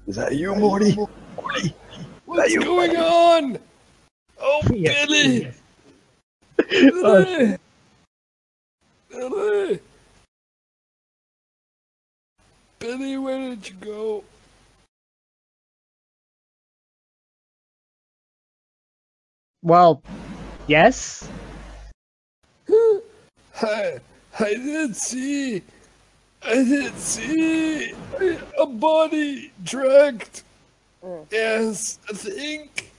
Is 0.08 0.18
that 0.18 0.36
you, 0.36 0.54
Morty? 0.54 0.96
What's 2.26 2.54
you? 2.54 2.62
going 2.62 2.96
on? 2.96 3.58
Oh, 4.40 4.62
Yes, 4.74 5.08
Billy! 5.08 5.42
yes. 5.42 5.62
Billy! 6.70 7.58
Billy! 9.10 9.80
Billy, 12.80 13.18
where 13.18 13.50
did 13.50 13.70
you 13.70 13.76
go? 13.76 14.24
Well, 19.62 20.02
yes. 20.68 21.28
I, 23.62 24.00
I 24.40 24.54
didn't 24.54 24.96
see, 24.96 25.64
I 26.44 26.54
didn't 26.56 27.00
see 27.00 27.94
a 28.60 28.66
body 28.66 29.52
dragged. 29.64 30.44
Mm. 31.04 31.26
Yes, 31.32 32.00
I 32.10 32.14
think. 32.14 32.92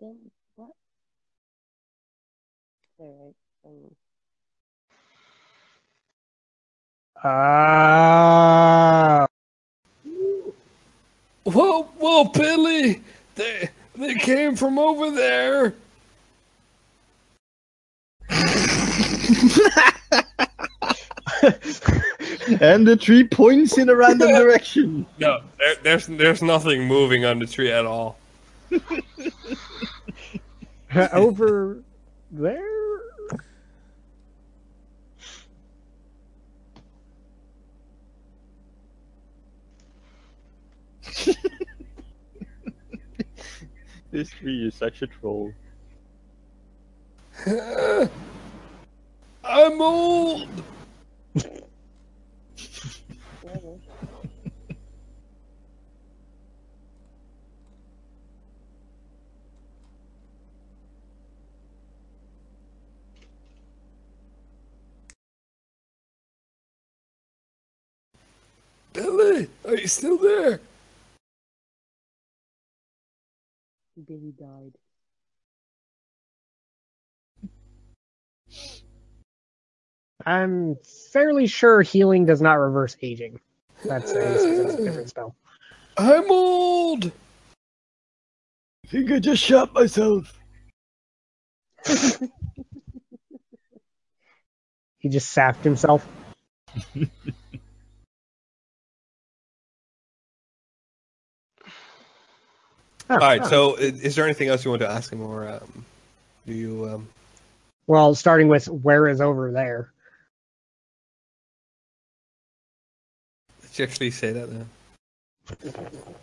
Then 0.00 0.30
what? 0.56 0.70
Alright. 2.98 3.34
Um, 3.64 3.96
Ah. 7.22 9.10
Whoa, 11.44 11.82
whoa, 11.98 12.24
Billy! 12.24 13.02
They, 13.34 13.68
they 13.96 14.14
came 14.14 14.56
from 14.56 14.78
over 14.78 15.10
there. 15.10 15.74
and 22.60 22.86
the 22.86 22.96
tree 22.98 23.24
points 23.24 23.76
in 23.78 23.88
a 23.88 23.94
random 23.94 24.28
direction. 24.28 25.06
No, 25.18 25.40
there, 25.58 25.74
there's 25.82 26.06
there's 26.06 26.42
nothing 26.42 26.86
moving 26.86 27.24
on 27.24 27.38
the 27.38 27.46
tree 27.46 27.72
at 27.72 27.86
all. 27.86 28.18
over 31.12 31.78
there. 32.30 32.89
This 44.10 44.30
tree 44.30 44.66
is 44.66 44.74
such 44.74 45.02
a 45.02 45.06
troll. 45.06 45.52
I'm 49.44 49.80
old. 49.80 50.48
Billy, 68.92 69.48
are 69.64 69.76
you 69.76 69.86
still 69.86 70.18
there? 70.18 70.60
Billy 74.06 74.32
died. 74.38 74.76
I'm 80.26 80.76
fairly 81.12 81.46
sure 81.46 81.82
healing 81.82 82.26
does 82.26 82.42
not 82.42 82.54
reverse 82.54 82.96
aging. 83.00 83.40
That's 83.84 84.12
a, 84.12 84.14
that's 84.18 84.44
a 84.78 84.84
different 84.84 85.08
spell. 85.08 85.34
I'm 85.96 86.30
old. 86.30 87.06
I 87.06 88.88
think 88.88 89.10
I 89.10 89.18
just 89.18 89.42
shot 89.42 89.72
myself. 89.72 90.38
He 95.00 95.08
just 95.08 95.30
sapped 95.30 95.64
himself. 95.64 96.06
All 103.14 103.16
right. 103.18 103.40
oh. 103.42 103.48
So, 103.48 103.74
is 103.76 104.14
there 104.14 104.24
anything 104.24 104.48
else 104.48 104.64
you 104.64 104.70
want 104.70 104.82
to 104.82 104.88
ask 104.88 105.12
him, 105.12 105.20
or 105.20 105.48
um, 105.48 105.84
do 106.46 106.52
you? 106.52 106.88
Um, 106.88 107.08
Well, 107.88 108.14
starting 108.14 108.46
with 108.46 108.68
where 108.68 109.08
is 109.08 109.20
over 109.20 109.50
there. 109.50 109.90
let's 113.62 113.80
actually 113.80 114.12
say 114.12 114.32
that 114.32 114.48
now. 114.50 114.64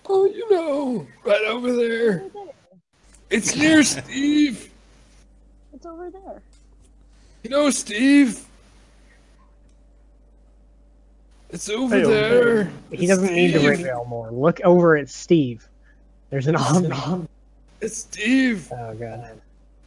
Oh, 0.07 0.25
you 0.25 0.49
know, 0.49 1.06
right 1.25 1.43
over 1.45 1.74
there. 1.74 2.22
Over 2.22 2.30
there. 2.45 2.53
It's 3.30 3.53
near 3.57 3.83
Steve. 3.83 4.72
It's 5.74 5.85
over 5.85 6.09
there. 6.09 6.41
You 7.43 7.49
know 7.49 7.69
Steve. 7.69 8.45
It's 11.49 11.67
over 11.69 11.95
Hey, 11.95 12.03
there. 12.03 12.72
He 12.91 13.07
doesn't 13.07 13.33
need 13.33 13.51
to 13.53 13.59
ring 13.59 13.85
more. 14.07 14.32
Look 14.32 14.61
over 14.61 14.95
at 14.95 15.09
Steve. 15.09 15.67
There's 16.30 16.47
an 16.47 16.56
omni. 16.56 17.27
It's 17.80 17.97
Steve. 17.97 18.72
Oh 18.72 18.93
god. 18.95 19.41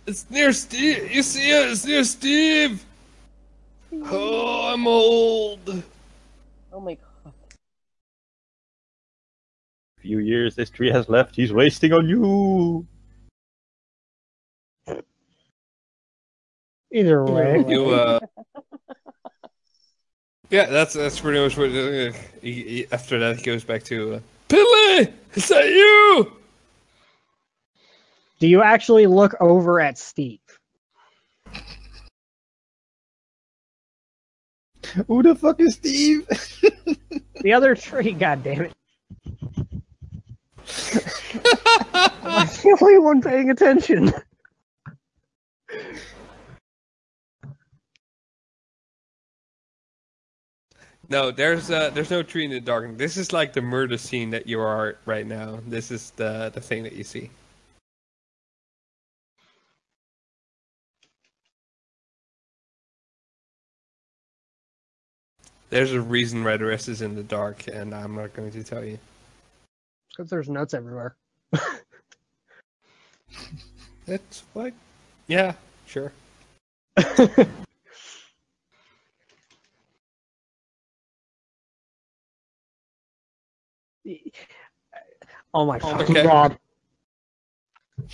It's 0.06 0.26
near 0.30 0.52
Steve. 0.52 1.12
You 1.12 1.22
see 1.22 1.50
it? 1.50 1.70
It's 1.70 1.84
near 1.84 2.04
Steve. 2.04 2.84
Oh, 3.92 4.72
I'm 4.72 4.86
old. 4.86 5.82
Oh 6.72 6.80
my 6.80 6.94
god. 6.94 7.32
Few 9.98 10.18
years 10.18 10.54
this 10.54 10.70
tree 10.70 10.90
has 10.90 11.08
left, 11.08 11.36
he's 11.36 11.52
wasting 11.52 11.92
on 11.92 12.08
you. 12.08 12.86
Either 16.92 17.24
way. 17.24 17.64
You 17.68 17.90
uh. 17.90 18.20
Yeah, 20.50 20.66
that's 20.66 20.94
that's 20.94 21.20
pretty 21.20 21.38
much 21.38 21.56
what. 21.56 21.70
Uh, 21.70 22.10
he, 22.42 22.52
he, 22.52 22.86
after 22.90 23.20
that, 23.20 23.36
he 23.36 23.42
goes 23.42 23.62
back 23.62 23.84
to 23.84 24.14
uh, 24.14 24.20
Billy. 24.48 25.14
Is 25.34 25.49
that 25.49 25.67
you? 25.67 26.33
Do 28.41 28.49
you 28.49 28.62
actually 28.62 29.07
look 29.07 29.34
over 29.41 29.81
at 29.81 29.99
Steve? 29.99 30.41
Who 35.07 35.23
the 35.23 35.34
fuck 35.34 35.60
is 35.60 35.75
Steve? 35.75 36.26
The 37.42 37.55
other 37.55 37.75
tree, 37.75 38.12
god 38.12 38.42
damn 38.42 38.62
it. 38.62 38.73
I'm 42.23 42.47
the 42.47 42.78
only 42.81 42.99
one 42.99 43.23
paying 43.23 43.50
attention. 43.50 44.12
No, 51.10 51.32
there's 51.32 51.70
uh, 51.70 51.90
there's 51.90 52.10
no 52.10 52.22
tree 52.22 52.44
in 52.44 52.52
the 52.52 52.60
dark. 52.60 52.97
This 52.97 53.16
is 53.16 53.32
like 53.32 53.52
the 53.52 53.60
murder 53.60 53.98
scene 53.98 54.30
that 54.30 54.47
you 54.47 54.60
are 54.60 54.97
right 55.06 55.26
now. 55.26 55.58
This 55.66 55.90
is 55.90 56.12
the 56.12 56.50
the 56.55 56.60
thing 56.60 56.84
that 56.84 56.92
you 56.92 57.02
see. 57.02 57.30
There's 65.70 65.92
a 65.92 66.00
reason 66.00 66.44
Red 66.44 66.62
Rest 66.62 66.89
is 66.89 67.02
in 67.02 67.14
the 67.16 67.22
dark, 67.22 67.66
and 67.68 67.94
I'm 67.94 68.14
not 68.14 68.32
going 68.34 68.52
to 68.52 68.62
tell 68.64 68.84
you. 68.84 68.98
Because 70.10 70.30
there's 70.30 70.48
nuts 70.48 70.74
everywhere. 70.74 71.16
It's 74.06 74.42
what? 74.55 74.72
Yeah, 75.28 75.52
sure. 75.86 76.12
Oh 85.52 85.66
my 85.66 85.76
oh, 85.82 85.98
fucking 85.98 86.16
Okay. 86.16 86.22
god. 86.22 86.58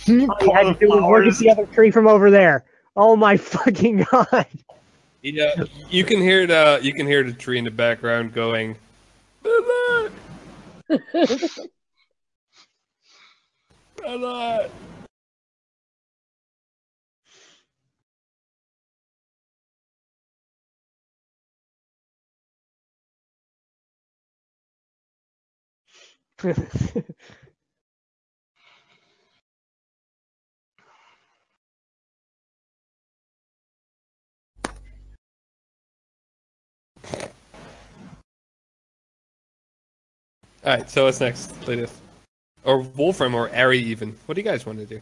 All 0.09 0.37
you 0.41 0.53
had 0.53 0.63
to 0.63 0.75
do 0.79 0.87
was 0.89 1.25
look 1.25 1.33
at 1.33 1.39
the 1.39 1.49
other 1.49 1.65
tree 1.67 1.91
from 1.91 2.07
over 2.07 2.31
there. 2.31 2.65
Oh 2.95 3.15
my 3.15 3.37
fucking 3.55 4.05
god. 4.11 4.47
Yeah, 5.21 5.63
you 5.89 6.03
can 6.03 6.21
hear 6.21 6.47
the 6.47 6.79
you 6.81 6.93
can 6.93 7.05
hear 7.07 7.23
the 7.23 7.33
tree 7.33 7.57
in 7.57 7.65
the 7.65 7.71
background 7.71 8.33
going. 8.33 8.77
Bella, 9.43 10.09
Bella. 13.97 14.69
All 26.43 26.53
right, 40.65 40.89
so 40.89 41.05
what's 41.05 41.19
next, 41.21 41.67
Lilith? 41.67 42.01
Or 42.63 42.81
Wolfram 42.81 43.33
or 43.33 43.49
Ari 43.55 43.79
even? 43.79 44.15
What 44.25 44.35
do 44.35 44.41
you 44.41 44.45
guys 44.45 44.65
want 44.65 44.79
to 44.79 44.85
do? 44.85 45.01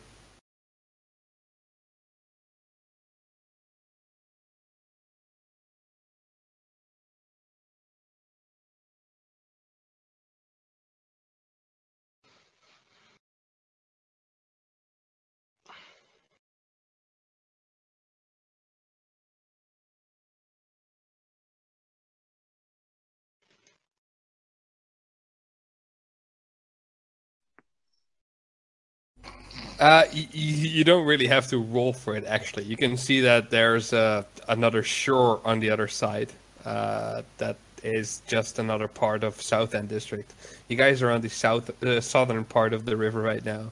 Uh, 29.79 30.03
y- 30.13 30.13
y- 30.13 30.27
you 30.33 30.83
don't 30.85 31.05
really 31.05 31.27
have 31.27 31.47
to 31.47 31.57
roll 31.57 31.91
for 31.91 32.15
it. 32.15 32.23
Actually, 32.25 32.63
you 32.63 32.77
can 32.77 32.95
see 32.95 33.19
that 33.21 33.49
there's 33.49 33.91
uh, 33.91 34.23
another 34.47 34.81
shore 34.83 35.41
on 35.43 35.59
the 35.59 35.69
other 35.69 35.87
side. 35.87 36.31
Uh, 36.63 37.21
that 37.37 37.57
is 37.83 38.21
just 38.27 38.57
another 38.57 38.87
part 38.87 39.23
of 39.23 39.39
South 39.41 39.75
End 39.75 39.89
District. 39.89 40.33
You 40.69 40.77
guys 40.77 41.01
are 41.01 41.11
on 41.11 41.21
the 41.21 41.29
south, 41.29 41.83
uh, 41.83 41.99
southern 41.99 42.45
part 42.45 42.73
of 42.73 42.85
the 42.85 42.95
river 42.95 43.21
right 43.21 43.43
now, 43.43 43.71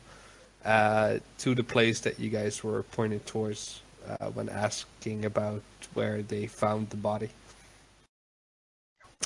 uh, 0.65 1.19
to 1.39 1.55
the 1.55 1.63
place 1.63 2.01
that 2.01 2.19
you 2.19 2.29
guys 2.29 2.63
were 2.63 2.83
pointed 2.83 3.25
towards 3.25 3.79
when 4.33 4.49
asking 4.49 5.23
about 5.23 5.61
where 5.93 6.21
they 6.21 6.45
found 6.45 6.89
the 6.89 6.97
body. 6.97 7.29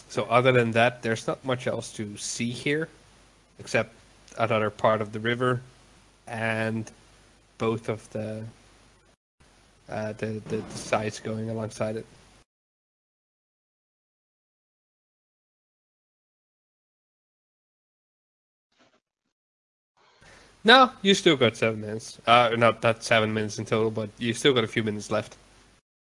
So, 0.08 0.26
other 0.26 0.52
than 0.52 0.72
that, 0.72 1.02
there's 1.02 1.26
not 1.28 1.44
much 1.44 1.66
else 1.66 1.92
to 1.94 2.16
see 2.18 2.52
here, 2.52 2.88
except 3.60 3.94
another 4.38 4.70
part 4.70 5.02
of 5.02 5.12
the 5.12 5.20
river 5.20 5.62
and 6.28 6.92
both 7.58 7.90
of 7.90 8.10
the 8.12 8.44
uh, 9.90 10.14
the, 10.14 10.42
the 10.50 10.58
the 10.58 10.78
sides 10.78 11.20
going 11.20 11.50
alongside 11.50 11.96
it. 11.96 12.06
No, 20.64 20.92
you 21.02 21.14
still 21.14 21.38
got 21.38 21.56
seven 21.56 21.80
minutes. 21.80 22.20
Uh, 22.28 22.54
not 22.58 22.84
not 22.84 23.02
seven 23.04 23.34
minutes 23.34 23.58
in 23.58 23.66
total, 23.66 23.90
but 23.90 24.10
you 24.18 24.34
still 24.34 24.54
got 24.54 24.66
a 24.66 24.68
few 24.68 24.84
minutes 24.84 25.10
left. 25.10 25.38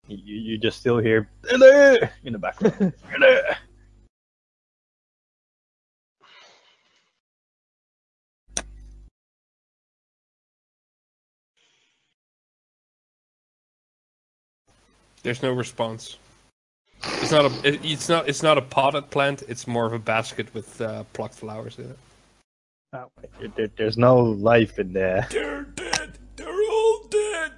You, 0.08 0.18
you 0.36 0.58
just 0.58 0.80
still 0.80 1.00
hear 1.00 1.28
Billy 1.42 2.00
in 2.24 2.34
the 2.34 2.40
background. 2.40 2.94
There's 15.26 15.42
no 15.42 15.54
response. 15.54 16.18
It's 17.04 17.32
not 17.32 17.46
a 17.46 17.68
it, 17.68 17.84
it's 17.84 18.08
not 18.08 18.30
it's 18.30 18.44
not 18.44 18.60
a 18.60 18.62
potted 18.62 19.10
plant. 19.10 19.42
It's 19.48 19.66
more 19.66 19.88
of 19.88 19.94
a 19.94 19.98
basket 19.98 20.54
with 20.54 20.80
uh, 20.80 21.04
plucked 21.14 21.34
flowers 21.34 21.80
in 21.80 21.86
it. 21.90 21.98
Oh, 22.94 23.10
There- 23.40 23.48
there- 23.56 23.72
there's 23.76 23.98
no 23.98 24.20
life 24.20 24.78
in 24.78 24.94
there. 24.94 25.28
They're 25.32 25.64
dead. 25.64 26.20
They're 26.36 26.48
all 26.70 27.08
dead. 27.10 27.54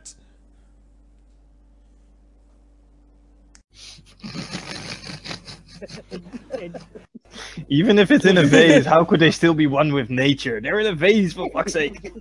Even 7.69 7.99
if 7.99 8.11
it's 8.11 8.25
in 8.25 8.37
a 8.37 8.43
vase, 8.43 8.85
how 8.85 9.03
could 9.03 9.19
they 9.19 9.31
still 9.31 9.53
be 9.53 9.67
one 9.67 9.93
with 9.93 10.09
nature? 10.09 10.59
They're 10.61 10.79
in 10.79 10.87
a 10.87 10.93
vase, 10.93 11.33
for 11.33 11.49
fuck's 11.51 11.73
sake. 11.73 12.13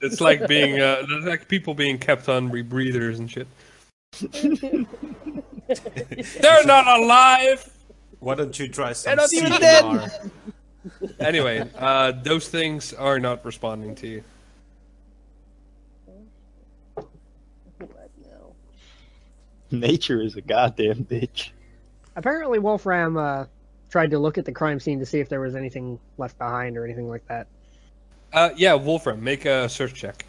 It's 0.00 0.20
like 0.20 0.46
being 0.48 0.80
uh, 0.80 1.04
it's 1.08 1.26
like 1.26 1.46
people 1.48 1.74
being 1.74 1.98
kept 1.98 2.28
on 2.28 2.50
rebreathers 2.50 3.18
and 3.18 3.30
shit. 3.30 3.46
They're 4.20 4.86
not 6.64 6.86
alive. 6.86 7.70
Why 8.18 8.34
don't 8.34 8.58
you 8.58 8.68
try 8.68 8.92
some 8.92 9.16
not 9.16 9.32
even 9.32 9.52
CPR? 9.52 10.30
Anyway, 11.18 11.62
uh, 11.76 12.10
those 12.10 12.48
things 12.48 12.94
are 12.94 13.18
not 13.18 13.44
responding 13.44 13.94
to 13.96 14.06
you. 14.06 14.24
What 16.94 18.10
now? 18.24 18.54
Nature 19.70 20.22
is 20.22 20.36
a 20.36 20.40
goddamn 20.40 21.04
bitch. 21.04 21.50
Apparently, 22.16 22.58
Wolfram 22.58 23.18
uh, 23.18 23.44
tried 23.90 24.10
to 24.12 24.18
look 24.18 24.38
at 24.38 24.46
the 24.46 24.52
crime 24.52 24.80
scene 24.80 24.98
to 25.00 25.04
see 25.04 25.20
if 25.20 25.28
there 25.28 25.40
was 25.40 25.54
anything 25.54 25.98
left 26.16 26.38
behind 26.38 26.78
or 26.78 26.84
anything 26.86 27.10
like 27.10 27.26
that. 27.28 27.46
Uh, 28.32 28.48
yeah, 28.56 28.72
Wolfram, 28.72 29.22
make 29.22 29.44
a 29.44 29.68
search 29.68 29.92
check. 29.92 30.24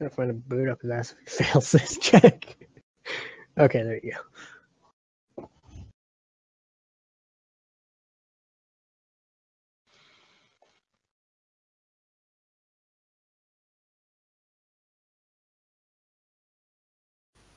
Gotta 0.00 0.14
find 0.14 0.30
a 0.30 0.34
boot 0.34 0.68
up 0.68 0.82
his 0.82 0.90
ass 0.90 1.14
if 1.26 1.38
he 1.38 1.44
fails 1.44 1.72
this 1.72 1.98
check. 1.98 2.56
okay, 3.58 3.82
there 3.82 4.00
you 4.02 4.12
go. 4.12 4.18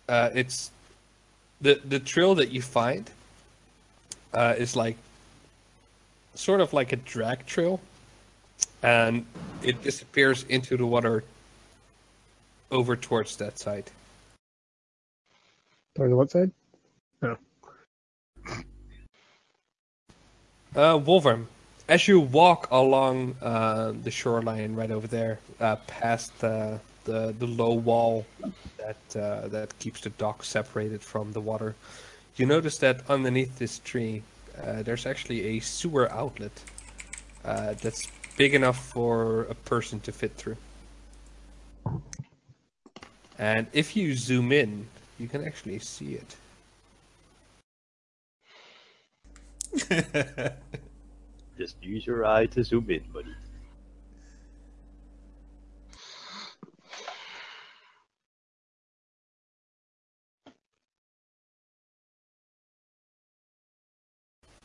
Uh, 0.09 0.29
it's 0.33 0.71
the 1.59 1.81
the 1.83 1.99
trail 1.99 2.35
that 2.35 2.51
you 2.51 2.61
find 2.61 3.09
uh, 4.33 4.55
is 4.57 4.75
like 4.75 4.95
sort 6.35 6.61
of 6.61 6.71
like 6.71 6.93
a 6.93 6.95
drag 6.95 7.45
trail, 7.45 7.81
and 8.83 9.25
it 9.63 9.81
disappears 9.81 10.43
into 10.43 10.77
the 10.77 10.85
water 10.85 11.23
over 12.71 12.95
towards 12.95 13.35
that 13.37 13.59
side. 13.59 13.89
Towards 15.95 16.13
what 16.13 16.31
side? 16.31 16.51
Oh. 17.23 17.37
Uh, 20.75 20.97
Wolverine, 20.97 21.47
as 21.87 22.07
you 22.07 22.19
walk 22.19 22.67
along 22.71 23.35
uh, 23.41 23.93
the 24.03 24.11
shoreline 24.11 24.75
right 24.75 24.91
over 24.91 25.07
there, 25.07 25.39
uh, 25.59 25.77
past 25.87 26.37
the, 26.39 26.79
the 27.05 27.33
the 27.39 27.47
low 27.47 27.73
wall 27.73 28.25
that 28.77 29.21
uh, 29.21 29.47
that 29.47 29.77
keeps 29.79 30.01
the 30.01 30.09
dock 30.11 30.43
separated 30.43 31.01
from 31.01 31.31
the 31.31 31.41
water, 31.41 31.73
you 32.35 32.45
notice 32.45 32.77
that 32.77 33.01
underneath 33.09 33.57
this 33.57 33.79
tree, 33.79 34.21
uh, 34.61 34.83
there's 34.83 35.05
actually 35.07 35.57
a 35.57 35.59
sewer 35.59 36.11
outlet 36.11 36.51
uh, 37.43 37.73
that's 37.81 38.07
big 38.37 38.53
enough 38.53 38.77
for 38.89 39.43
a 39.43 39.55
person 39.55 39.99
to 40.01 40.11
fit 40.11 40.33
through. 40.35 40.57
And 43.39 43.67
if 43.73 43.95
you 43.95 44.15
zoom 44.15 44.51
in, 44.51 44.87
you 45.19 45.27
can 45.27 45.45
actually 45.45 45.79
see 45.79 46.19
it. 46.19 46.35
Just 51.57 51.81
use 51.81 52.05
your 52.05 52.25
eye 52.25 52.47
to 52.47 52.63
zoom 52.63 52.89
in, 52.89 53.03
buddy. 53.13 53.35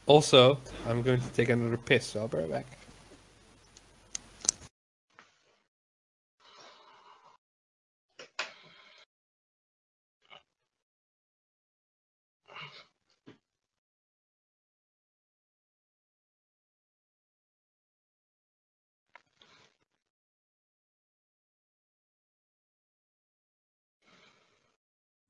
Also, 0.06 0.58
I'm 0.86 1.02
going 1.02 1.20
to 1.20 1.28
take 1.28 1.48
another 1.48 1.76
piss, 1.76 2.06
so 2.06 2.20
I'll 2.20 2.28
be 2.28 2.38
right 2.38 2.50
back. 2.50 2.81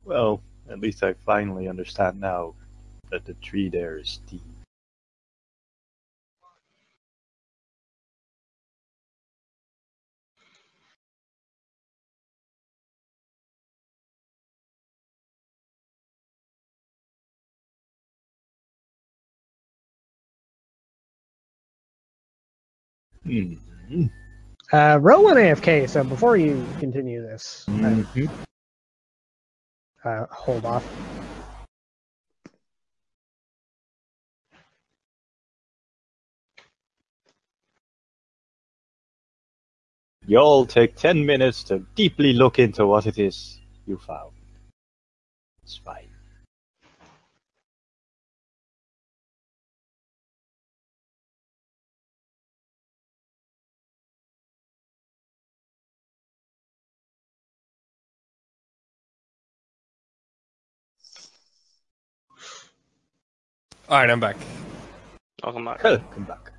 Well, 0.04 0.42
at 0.70 0.80
least 0.80 1.02
I 1.02 1.14
finally 1.26 1.68
understand 1.68 2.20
now 2.20 2.54
that 3.10 3.24
the 3.24 3.34
tree 3.34 3.68
there 3.68 3.98
is 3.98 4.08
Steve. 4.08 4.40
Hmm. 23.24 24.06
Uh, 24.72 24.98
roll 25.00 25.28
an 25.28 25.36
AFK. 25.36 25.88
So 25.88 26.02
before 26.02 26.36
you 26.36 26.66
continue 26.80 27.22
this, 27.22 27.64
Mhm. 27.68 28.30
Uh, 30.04 30.26
hold 30.30 30.64
off. 30.64 30.84
You'll 40.26 40.66
take 40.66 40.94
10 40.94 41.26
minutes 41.26 41.64
to 41.64 41.80
deeply 41.96 42.32
look 42.32 42.58
into 42.58 42.86
what 42.86 43.06
it 43.06 43.18
is 43.18 43.60
you 43.86 43.98
found. 43.98 44.32
It's 45.64 45.76
fine. 45.76 46.11
All 63.92 63.98
right, 63.98 64.08
I'm 64.08 64.20
back. 64.20 64.38
Welcome 65.44 65.66
back. 65.66 65.84
Welcome 65.84 66.24
back. 66.24 66.50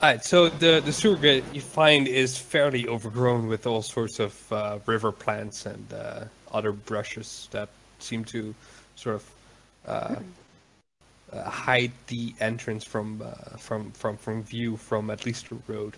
All 0.00 0.10
right, 0.10 0.24
so 0.24 0.48
the 0.48 0.82
the 0.84 0.92
sewer 0.92 1.14
gate 1.14 1.44
you 1.52 1.60
find 1.60 2.08
is 2.08 2.36
fairly 2.36 2.88
overgrown 2.88 3.46
with 3.46 3.68
all 3.68 3.82
sorts 3.82 4.18
of 4.18 4.52
uh, 4.52 4.80
river 4.86 5.12
plants 5.12 5.66
and 5.66 5.92
uh, 5.92 6.24
other 6.50 6.72
brushes 6.72 7.48
that 7.52 7.68
seem 8.00 8.24
to 8.24 8.52
sort 8.96 9.14
of 9.14 9.30
uh, 9.86 10.16
uh, 11.32 11.48
hide 11.48 11.92
the 12.08 12.34
entrance 12.40 12.82
from 12.82 13.22
uh, 13.22 13.56
from 13.56 13.92
from 13.92 14.16
from 14.16 14.42
view 14.42 14.76
from 14.76 15.08
at 15.08 15.24
least 15.24 15.50
the 15.50 15.58
road. 15.68 15.94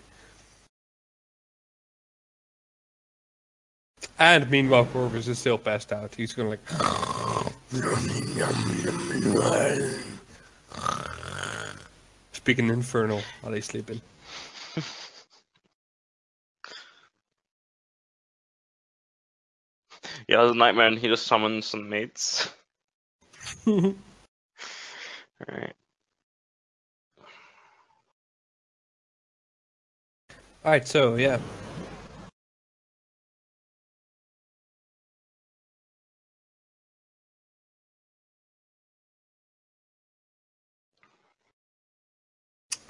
And 4.19 4.49
meanwhile, 4.49 4.85
Corvus 4.85 5.27
is 5.27 5.37
still 5.37 5.57
passed 5.57 5.93
out. 5.93 6.15
He's 6.15 6.33
gonna 6.33 6.49
like. 6.49 6.67
Speaking 12.31 12.69
infernal 12.69 13.21
while 13.41 13.53
he's 13.53 13.65
sleeping. 13.65 14.01
Yeah, 20.27 20.49
a 20.49 20.53
nightmare, 20.53 20.87
and 20.87 20.99
he 20.99 21.07
just 21.07 21.25
summons 21.25 21.67
some 21.67 21.87
mates. 21.87 22.49
Alright. 23.67 23.95
Alright, 30.65 30.87
so 30.87 31.15
yeah. 31.15 31.39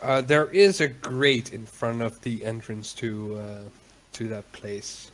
Uh, 0.08 0.22
there 0.22 0.46
is 0.52 0.80
a 0.80 0.88
grate 0.88 1.52
in 1.52 1.66
front 1.66 2.02
of 2.02 2.22
the 2.22 2.46
entrance 2.46 2.94
to 2.94 3.36
uh, 3.36 3.70
to 4.14 4.30
that 4.30 4.50
place. 4.54 5.12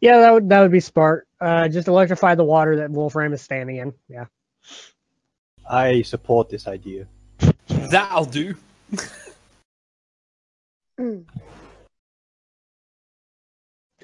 Yeah, 0.00 0.18
that 0.18 0.32
would 0.32 0.48
that 0.48 0.60
would 0.60 0.72
be 0.72 0.80
smart. 0.80 1.28
Uh, 1.40 1.68
just 1.68 1.86
electrify 1.86 2.34
the 2.34 2.42
water 2.42 2.74
that 2.78 2.90
Wolfram 2.90 3.32
is 3.32 3.40
standing 3.40 3.76
in. 3.76 3.94
Yeah. 4.08 4.24
I 5.70 6.02
support 6.02 6.48
this 6.48 6.66
idea. 6.66 7.06
That'll 7.68 8.24
do. 8.24 8.56
Mm. 10.98 11.24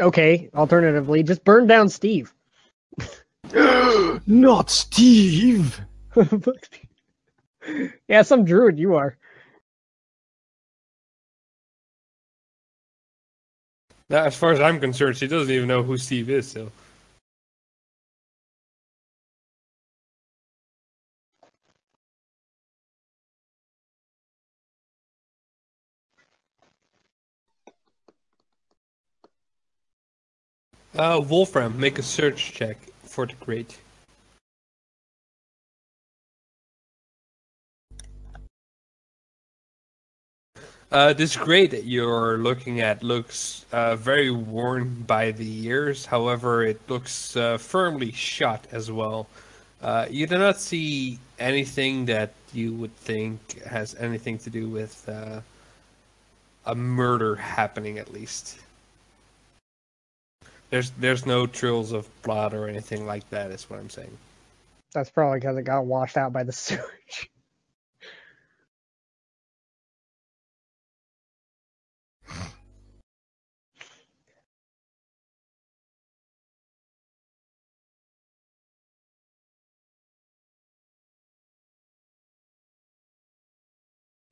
Okay. 0.00 0.50
Alternatively, 0.54 1.22
just 1.22 1.44
burn 1.44 1.66
down 1.66 1.88
Steve. 1.88 2.32
Not 4.26 4.70
Steve! 4.70 5.80
yeah, 8.08 8.22
some 8.22 8.44
druid 8.44 8.78
you 8.78 8.94
are. 8.96 9.16
Now, 14.08 14.24
as 14.24 14.36
far 14.36 14.50
as 14.52 14.60
I'm 14.60 14.80
concerned, 14.80 15.16
she 15.16 15.28
doesn't 15.28 15.54
even 15.54 15.68
know 15.68 15.84
who 15.84 15.96
Steve 15.96 16.30
is. 16.30 16.50
So 16.50 16.70
Uh, 30.96 31.20
Wolfram, 31.28 31.78
make 31.78 31.98
a 31.98 32.02
search 32.02 32.52
check 32.52 32.76
for 33.04 33.24
the 33.24 33.34
crate. 33.34 33.78
Uh, 40.90 41.12
this 41.12 41.36
grate 41.36 41.70
that 41.70 41.84
you're 41.84 42.38
looking 42.38 42.80
at 42.80 43.04
looks 43.04 43.64
uh, 43.70 43.94
very 43.94 44.32
worn 44.32 45.04
by 45.06 45.30
the 45.30 45.44
years. 45.44 46.04
However, 46.04 46.64
it 46.64 46.80
looks 46.88 47.36
uh, 47.36 47.58
firmly 47.58 48.10
shut 48.10 48.66
as 48.72 48.90
well. 48.90 49.28
Uh, 49.80 50.06
you 50.10 50.26
do 50.26 50.36
not 50.38 50.58
see 50.58 51.20
anything 51.38 52.04
that 52.06 52.32
you 52.52 52.74
would 52.74 52.94
think 52.96 53.62
has 53.62 53.94
anything 54.00 54.36
to 54.38 54.50
do 54.50 54.68
with 54.68 55.08
uh, 55.08 55.40
a 56.66 56.74
murder 56.74 57.36
happening, 57.36 57.98
at 57.98 58.12
least. 58.12 58.58
There's 60.70 60.90
there's 60.92 61.26
no 61.26 61.46
trails 61.46 61.92
of 61.92 62.08
blood 62.22 62.54
or 62.54 62.68
anything 62.68 63.06
like 63.06 63.28
that. 63.30 63.50
Is 63.50 63.68
what 63.68 63.80
I'm 63.80 63.90
saying. 63.90 64.16
That's 64.94 65.10
probably 65.10 65.40
because 65.40 65.56
it 65.56 65.62
got 65.62 65.84
washed 65.84 66.16
out 66.16 66.32
by 66.32 66.44
the 66.44 66.52
sewage. 66.52 67.30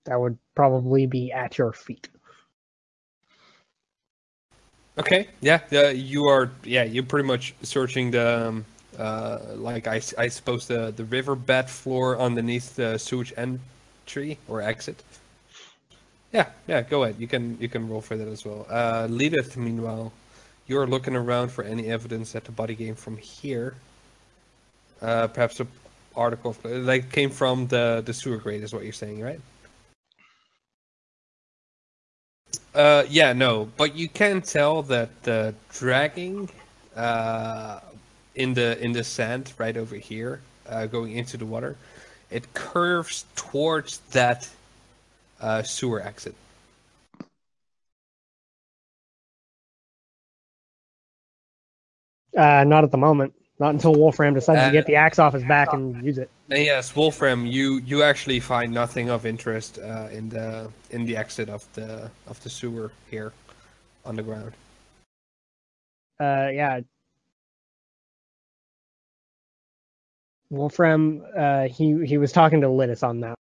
that 0.08 0.18
would 0.18 0.38
probably 0.54 1.06
be 1.06 1.30
at 1.32 1.58
your 1.58 1.72
feet. 1.72 2.08
Okay, 4.98 5.28
yeah, 5.40 5.60
uh, 5.72 5.88
you 5.88 6.26
are. 6.26 6.50
Yeah, 6.64 6.82
you're 6.82 7.04
pretty 7.04 7.26
much 7.26 7.54
searching 7.62 8.10
the, 8.10 8.48
um, 8.48 8.64
uh, 8.98 9.38
like 9.54 9.86
I, 9.86 10.00
I 10.18 10.28
suppose 10.28 10.66
the 10.66 10.92
the 10.96 11.04
riverbed 11.04 11.70
floor 11.70 12.18
underneath 12.18 12.74
the 12.74 12.98
sewage 12.98 13.32
entry 13.36 14.38
or 14.48 14.60
exit. 14.60 15.02
Yeah, 16.32 16.50
yeah, 16.66 16.82
go 16.82 17.04
ahead. 17.04 17.16
You 17.18 17.26
can 17.26 17.56
you 17.60 17.68
can 17.68 17.88
roll 17.88 18.00
for 18.00 18.16
that 18.16 18.28
as 18.28 18.44
well. 18.44 18.66
Uh, 18.68 19.06
Lilith, 19.10 19.56
meanwhile, 19.56 20.12
you're 20.66 20.86
looking 20.86 21.16
around 21.16 21.50
for 21.50 21.64
any 21.64 21.86
evidence 21.86 22.32
that 22.32 22.44
the 22.44 22.52
body 22.52 22.74
came 22.76 22.94
from 22.94 23.16
here. 23.16 23.74
Uh, 25.00 25.28
perhaps 25.28 25.60
a 25.60 25.66
article 26.16 26.56
like 26.64 27.12
came 27.12 27.30
from 27.30 27.66
the 27.68 28.02
the 28.04 28.12
sewer 28.12 28.36
grate 28.38 28.62
is 28.62 28.72
what 28.72 28.82
you're 28.82 28.92
saying, 28.92 29.20
right? 29.20 29.40
Uh, 32.78 33.04
yeah, 33.10 33.32
no, 33.32 33.68
but 33.76 33.96
you 33.96 34.08
can 34.08 34.40
tell 34.40 34.84
that 34.84 35.24
the 35.24 35.52
dragging 35.72 36.48
uh, 36.94 37.80
in 38.36 38.54
the 38.54 38.78
in 38.80 38.92
the 38.92 39.02
sand 39.02 39.52
right 39.58 39.76
over 39.76 39.96
here, 39.96 40.40
uh, 40.68 40.86
going 40.86 41.10
into 41.16 41.36
the 41.36 41.44
water, 41.44 41.76
it 42.30 42.54
curves 42.54 43.24
towards 43.34 43.98
that 44.12 44.48
uh, 45.40 45.60
sewer 45.64 46.00
exit. 46.00 46.36
Uh, 52.36 52.62
not 52.64 52.84
at 52.84 52.92
the 52.92 52.98
moment. 52.98 53.34
Not 53.60 53.74
until 53.74 53.94
Wolfram 53.94 54.34
decides 54.34 54.66
to 54.66 54.72
get 54.72 54.86
the 54.86 54.94
axe 54.94 55.18
off 55.18 55.32
his 55.32 55.42
back 55.42 55.72
and 55.72 56.04
use 56.04 56.18
it. 56.18 56.30
And 56.48 56.64
yes, 56.64 56.94
Wolfram, 56.94 57.44
you 57.44 57.78
you 57.78 58.04
actually 58.04 58.38
find 58.38 58.72
nothing 58.72 59.10
of 59.10 59.26
interest 59.26 59.78
uh, 59.78 60.08
in 60.12 60.28
the 60.28 60.70
in 60.90 61.04
the 61.04 61.16
exit 61.16 61.48
of 61.48 61.66
the 61.74 62.08
of 62.28 62.40
the 62.44 62.50
sewer 62.50 62.92
here, 63.10 63.32
underground. 64.04 64.52
Uh, 66.20 66.48
yeah. 66.52 66.80
Wolfram, 70.50 71.24
uh, 71.36 71.68
he 71.68 72.06
he 72.06 72.16
was 72.16 72.30
talking 72.30 72.60
to 72.60 72.68
Linus 72.68 73.02
on 73.02 73.20
that, 73.20 73.34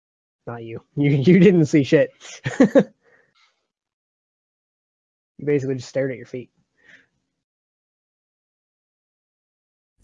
not 0.47 0.63
you. 0.63 0.81
You 0.95 1.11
you 1.11 1.39
didn't 1.39 1.67
see 1.67 1.83
shit. 1.83 2.11
you 2.59 2.83
basically 5.45 5.75
just 5.75 5.89
stared 5.89 6.11
at 6.11 6.17
your 6.17 6.25
feet. 6.25 6.49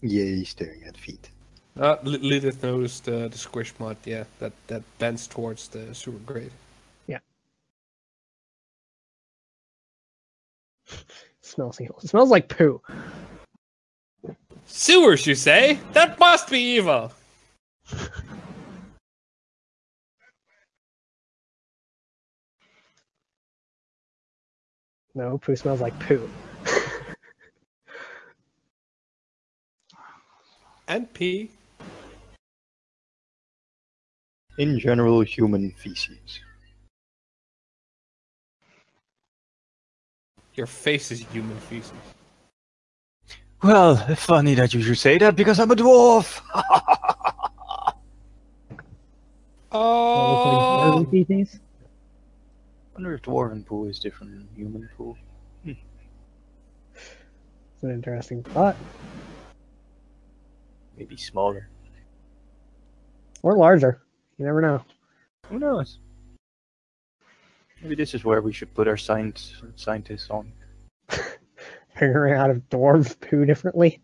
Yay, 0.04 0.44
staring 0.44 0.84
at 0.84 0.96
feet. 0.98 1.30
Uh, 1.80 1.96
L- 2.04 2.18
Lilith 2.20 2.62
noticed 2.62 3.08
uh, 3.08 3.28
the 3.28 3.38
squish 3.38 3.72
mud, 3.78 3.96
yeah, 4.04 4.24
that, 4.38 4.52
that 4.66 4.82
bends 4.98 5.26
towards 5.26 5.68
the 5.68 5.94
sewer 5.94 6.18
grate. 6.26 6.52
Yeah. 7.06 7.20
smells 11.40 11.80
evil. 11.80 11.98
It 12.02 12.10
smells 12.10 12.30
like 12.30 12.48
poo. 12.48 12.82
Sewers, 14.66 15.26
you 15.26 15.34
say? 15.34 15.78
That 15.94 16.18
must 16.20 16.50
be 16.50 16.58
evil. 16.58 17.12
No, 25.16 25.38
poo 25.38 25.54
smells 25.54 25.80
like 25.80 25.96
poo. 26.00 26.28
And 30.88 31.12
pee. 31.12 31.50
In 34.58 34.78
general, 34.78 35.22
human 35.22 35.72
feces. 35.72 36.40
Your 40.54 40.68
face 40.68 41.10
is 41.10 41.20
human 41.20 41.58
feces. 41.58 41.92
Well, 43.62 43.96
funny 44.14 44.54
that 44.54 44.74
you 44.74 44.82
should 44.82 44.98
say 44.98 45.18
that 45.18 45.34
because 45.34 45.58
I'm 45.58 45.70
a 45.70 45.74
dwarf. 45.74 46.40
oh. 49.72 51.04
feces. 51.10 51.58
wonder 52.92 53.14
if 53.14 53.22
dwarven 53.22 53.66
poo 53.66 53.86
is 53.86 53.98
different 53.98 54.32
than 54.32 54.48
human 54.54 54.88
poo. 54.96 55.16
Hmm. 55.64 55.72
It's 56.94 57.82
an 57.82 57.90
interesting 57.90 58.44
thought. 58.44 58.76
Maybe 60.96 61.16
smaller. 61.16 61.68
Or 63.42 63.56
larger. 63.56 64.00
You 64.38 64.46
never 64.46 64.60
know. 64.60 64.82
Who 65.48 65.58
knows? 65.58 65.98
Maybe 67.82 67.94
this 67.94 68.14
is 68.14 68.24
where 68.24 68.40
we 68.40 68.52
should 68.52 68.72
put 68.74 68.88
our 68.88 68.96
science 68.96 69.54
scientists 69.76 70.30
on. 70.30 70.52
Figuring 71.98 72.34
out 72.34 72.50
if 72.50 72.58
dwarves 72.70 73.18
poo 73.20 73.44
differently. 73.44 74.00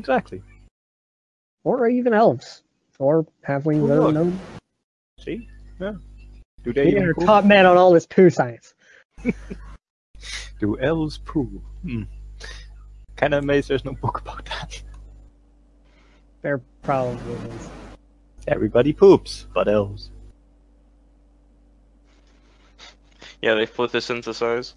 Exactly. 0.00 0.42
Or 1.64 1.86
even 1.88 2.14
elves. 2.14 2.62
Or 2.98 3.26
halflings. 3.46 3.90
I 3.90 3.96
don't 3.96 4.14
know. 4.14 4.32
See? 5.20 5.48
Yeah. 5.80 5.94
Do 6.62 6.72
they 6.72 6.84
We 6.86 6.90
even 6.92 7.04
are 7.04 7.14
poo? 7.14 7.26
top 7.26 7.44
men 7.44 7.66
on 7.66 7.76
all 7.76 7.92
this 7.92 8.06
poo 8.06 8.30
science. 8.30 8.74
Do 10.60 10.78
elves 10.80 11.18
poo? 11.18 11.62
Hmm. 11.82 12.02
Kinda 13.16 13.38
amazed 13.38 13.68
there's 13.68 13.84
no 13.84 13.92
book 13.92 14.20
about 14.20 14.44
that. 14.46 14.82
There 16.44 16.60
probably 16.82 17.32
is. 17.32 17.68
Everybody 18.46 18.92
poops, 18.92 19.46
but 19.54 19.66
elves. 19.66 20.10
Yeah, 23.40 23.54
they 23.54 23.64
photosynthesize. 23.66 24.74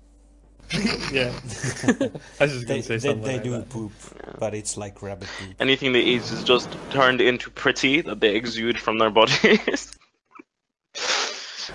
yeah. 1.11 1.27
I 2.39 2.43
was 2.45 2.53
just 2.53 2.67
They, 2.67 2.75
gonna 2.75 2.83
say 2.83 2.95
they, 2.95 2.99
something 2.99 3.21
they 3.21 3.33
like 3.33 3.43
do 3.43 3.51
that. 3.51 3.67
poop, 3.67 3.91
but 4.39 4.53
it's 4.53 4.77
like 4.77 5.01
rabbit 5.01 5.27
poop. 5.37 5.55
Anything 5.59 5.91
they 5.91 5.99
eat 5.99 6.21
is 6.31 6.41
just 6.45 6.69
turned 6.89 7.19
into 7.19 7.49
pretty 7.49 7.99
that 7.99 8.21
they 8.21 8.37
exude 8.37 8.79
from 8.79 8.97
their 8.97 9.09
bodies. 9.09 9.93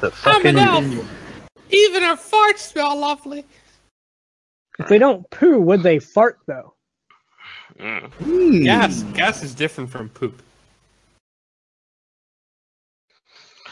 The 0.00 0.10
I'm 0.24 0.46
an 0.46 0.56
elf. 0.56 0.84
Even 1.68 2.02
our 2.02 2.16
farts 2.16 2.58
smell 2.60 2.96
lovely. 2.98 3.44
If 4.78 4.88
they 4.88 4.96
don't 4.98 5.28
poo, 5.30 5.60
would 5.60 5.82
they 5.82 5.98
fart 5.98 6.38
though? 6.46 6.72
Mm. 7.78 8.64
Gas, 8.64 9.02
gas 9.14 9.42
is 9.42 9.54
different 9.54 9.90
from 9.90 10.08
poop. 10.08 10.42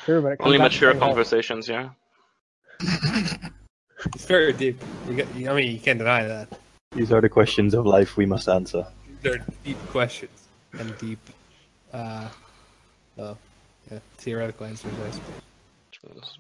True, 0.05 0.23
but 0.23 0.37
Only 0.41 0.59
mature 0.59 0.93
the 0.93 0.99
same 0.99 1.09
conversations, 1.09 1.69
yeah. 1.69 1.91
It's 4.15 4.25
very 4.25 4.53
deep. 4.55 4.81
You 5.09 5.15
get, 5.15 5.29
I 5.29 5.55
mean, 5.55 5.73
you 5.73 5.79
can't 5.79 5.99
deny 5.99 6.25
that. 6.25 6.49
These 6.93 7.13
are 7.13 7.21
the 7.21 7.29
questions 7.29 7.75
of 7.75 7.85
life 7.85 8.17
we 8.17 8.25
must 8.25 8.49
answer. 8.49 8.87
They're 9.23 9.45
deep 9.63 9.79
questions 9.89 10.49
and 10.73 10.97
deep, 10.99 11.19
uh, 11.93 12.29
well, 13.17 13.37
yeah, 13.91 13.99
theoretical 14.17 14.67
answers, 14.67 14.93
I 15.07 15.11
suppose. 15.11 16.39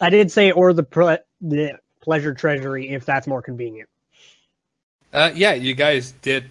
I 0.00 0.10
did 0.10 0.30
say 0.30 0.50
or 0.50 0.72
the, 0.72 0.82
ple- 0.82 1.18
the 1.40 1.78
pleasure 2.00 2.34
treasury 2.34 2.90
if 2.90 3.04
that's 3.04 3.26
more 3.26 3.42
convenient. 3.42 3.88
Uh, 5.12 5.30
yeah, 5.34 5.54
you 5.54 5.74
guys 5.74 6.12
did 6.22 6.44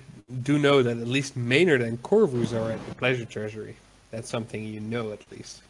do 0.44 0.58
know 0.60 0.84
that 0.84 0.98
at 0.98 1.08
least 1.08 1.38
Maynard 1.38 1.82
and 1.82 2.02
Corvus 2.04 2.54
are 2.54 2.72
at 2.72 2.86
the 2.88 2.96
Pleasure 2.96 3.26
Treasury. 3.26 3.76
That's 4.12 4.30
something 4.30 4.64
you 4.64 4.80
know 4.80 5.12
at 5.12 5.32
least. 5.32 5.62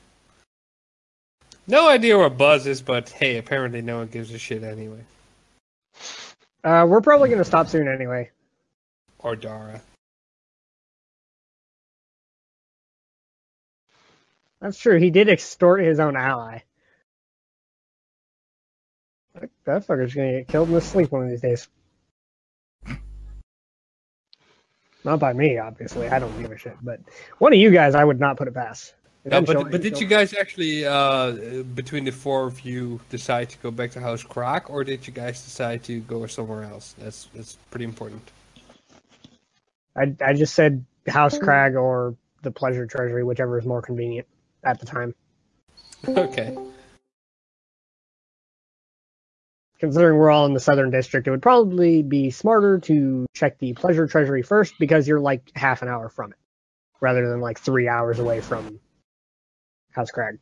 No 1.68 1.90
idea 1.90 2.18
where 2.18 2.30
Buzz 2.30 2.66
is, 2.66 2.82
but 2.82 3.10
hey, 3.10 3.38
apparently 3.38 3.82
no 3.82 3.98
one 3.98 4.08
gives 4.08 4.34
a 4.34 4.38
shit 4.38 4.64
anyway. 4.64 5.04
Uh, 6.64 6.86
we're 6.88 7.02
probably 7.02 7.30
gonna 7.30 7.44
stop 7.44 7.68
soon 7.68 7.88
anyway. 7.88 8.32
Or 9.20 9.36
Dara. 9.36 9.82
That's 14.62 14.80
true. 14.80 14.98
He 14.98 15.12
did 15.12 15.30
extort 15.30 15.82
his 15.82 16.00
own 16.00 16.16
ally. 16.16 16.60
That, 19.40 19.50
that 19.66 19.88
fucker's 19.88 20.14
gonna 20.14 20.32
get 20.32 20.48
killed 20.48 20.70
in 20.70 20.76
his 20.76 20.86
sleep 20.86 21.12
one 21.12 21.24
of 21.24 21.30
these 21.30 21.42
days. 21.42 21.68
Not 25.04 25.20
by 25.20 25.34
me, 25.34 25.58
obviously. 25.58 26.10
I 26.10 26.20
don't 26.20 26.38
give 26.42 26.52
a 26.52 26.58
shit. 26.58 26.76
But 26.82 27.00
one 27.38 27.54
of 27.54 27.60
you 27.60 27.72
guys, 27.72 27.96
I 27.96 28.04
would 28.04 28.20
not 28.20 28.38
put 28.38 28.48
it 28.48 28.54
past. 28.54 28.94
Yeah, 29.26 29.42
but, 29.42 29.72
but 29.72 29.82
did 29.82 30.00
you 30.00 30.08
guys 30.08 30.34
actually, 30.34 30.86
uh, 30.86 31.64
between 31.76 32.06
the 32.06 32.12
four 32.12 32.48
of 32.48 32.62
you, 32.62 33.00
decide 33.10 33.50
to 33.50 33.58
go 33.60 33.72
back 33.72 33.92
to 33.92 34.00
House 34.00 34.24
Croc, 34.24 34.70
or 34.70 34.84
did 34.84 35.06
you 35.06 35.14
guys 35.14 35.44
decide 35.44 35.84
to 35.84 36.00
go 36.02 36.26
somewhere 36.28 36.64
else? 36.64 36.96
That's 36.98 37.28
that's 37.36 37.58
pretty 37.70 37.86
important. 37.86 38.32
I 39.96 40.14
I 40.26 40.34
just 40.34 40.56
said 40.56 40.86
House 41.08 41.38
Crag 41.38 41.76
or 41.76 42.16
the 42.44 42.52
Pleasure 42.52 42.86
Treasury, 42.86 43.24
whichever 43.24 43.60
is 43.60 43.66
more 43.66 43.82
convenient 43.82 44.28
at 44.64 44.80
the 44.80 44.86
time. 44.86 45.14
Okay. 46.08 46.56
Considering 49.80 50.18
we're 50.18 50.32
all 50.32 50.46
in 50.48 50.54
the 50.54 50.60
Southern 50.60 50.90
District, 50.90 51.28
it 51.28 51.32
would 51.32 51.42
probably 51.42 52.02
be 52.02 52.32
smarter 52.32 52.80
to 52.80 53.28
check 53.34 53.60
the 53.60 53.74
Pleasure 53.74 54.08
Treasury 54.08 54.42
first 54.42 54.74
because 54.80 55.08
you're 55.08 55.20
like 55.20 55.52
half 55.56 55.84
an 55.84 55.88
hour 55.88 56.10
from 56.10 56.32
it, 56.32 56.38
rather 57.00 57.30
than 57.30 57.42
like 57.42 57.60
three 57.60 57.88
hours 57.88 58.18
away 58.18 58.42
from 58.42 58.80
House 59.92 60.10
Crag. 60.10 60.40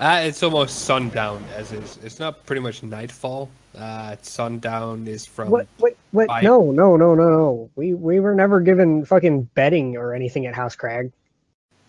Uh, 0.00 0.20
it's 0.24 0.42
almost 0.42 0.80
sundown 0.80 1.44
as 1.54 1.72
is. 1.72 1.98
It's 2.02 2.18
not 2.18 2.44
pretty 2.46 2.60
much 2.60 2.82
nightfall. 2.82 3.48
Uh, 3.76 4.16
sundown 4.22 5.06
is 5.06 5.24
from. 5.26 5.50
What? 5.50 5.66
What? 5.78 5.96
What? 6.10 6.26
five- 6.26 6.42
No, 6.42 6.70
no, 6.72 6.96
no, 6.96 7.14
no, 7.14 7.28
no. 7.30 7.70
We 7.76 7.94
we 7.94 8.20
were 8.20 8.34
never 8.34 8.60
given 8.60 9.04
fucking 9.04 9.42
bedding 9.54 9.96
or 9.96 10.12
anything 10.14 10.46
at 10.46 10.54
House 10.54 10.74
Crag. 10.74 11.12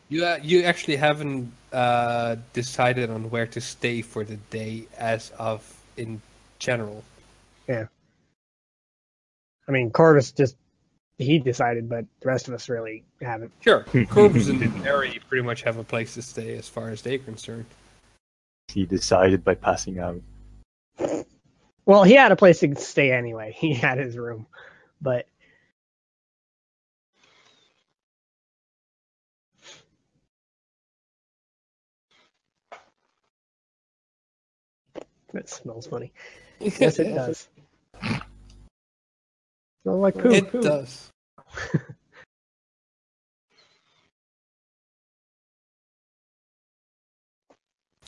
You 0.09 0.25
uh, 0.25 0.40
you 0.41 0.64
actually 0.64 0.98
haven't 0.98 1.51
uh, 1.72 2.35
decided 2.53 3.09
on 3.09 3.30
where 3.30 3.48
to 3.48 3.59
stay 3.61 4.01
for 4.01 4.23
the 4.23 4.35
day 4.51 4.88
as 4.98 5.32
of 5.40 5.65
in 5.98 6.22
general. 6.59 7.03
Yeah. 7.67 7.85
I 9.67 9.72
mean, 9.72 9.90
Corvus 9.91 10.32
just 10.32 10.56
he 11.17 11.40
decided, 11.40 11.90
but 11.90 12.06
the 12.19 12.27
rest 12.27 12.48
of 12.48 12.53
us 12.53 12.69
really 12.69 13.03
haven't. 13.22 13.51
Sure, 13.61 13.85
Corvus 14.09 14.49
and 14.49 14.59
Mary 14.83 15.19
pretty 15.30 15.43
much 15.43 15.64
have 15.64 15.77
a 15.77 15.83
place 15.83 16.14
to 16.15 16.22
stay 16.22 16.57
as 16.57 16.67
far 16.67 16.90
as 16.90 17.01
they're 17.01 17.17
concerned. 17.17 17.65
He 18.67 18.85
decided 18.85 19.43
by 19.43 19.56
passing 19.56 20.00
out. 20.00 20.22
Well, 21.85 22.03
he 22.03 22.14
had 22.14 22.32
a 22.32 22.35
place 22.35 22.59
to 22.59 22.75
stay 22.75 23.11
anyway. 23.11 23.56
He 23.58 23.74
had 23.74 23.98
his 23.98 24.17
room, 24.17 24.48
but 25.01 25.27
it 35.33 35.50
smells 35.50 35.88
funny. 35.88 36.11
Yes, 36.59 37.00
it 37.00 37.14
does. 37.16 37.48
Smells 39.83 40.01
like 40.01 40.17
poo. 40.17 40.32
it 40.32 40.51
poo. 40.51 40.61
does. 40.61 41.11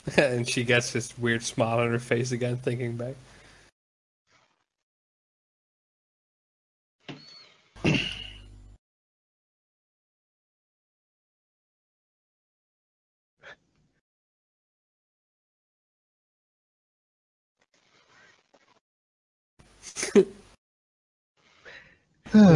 and 0.17 0.48
she 0.48 0.64
gets 0.64 0.93
this 0.93 1.17
weird 1.17 1.43
smile 1.43 1.80
on 1.80 1.92
her 1.92 2.00
face 2.00 2.32
again, 2.32 2.58
thinking 2.58 2.95
back. 2.95 3.16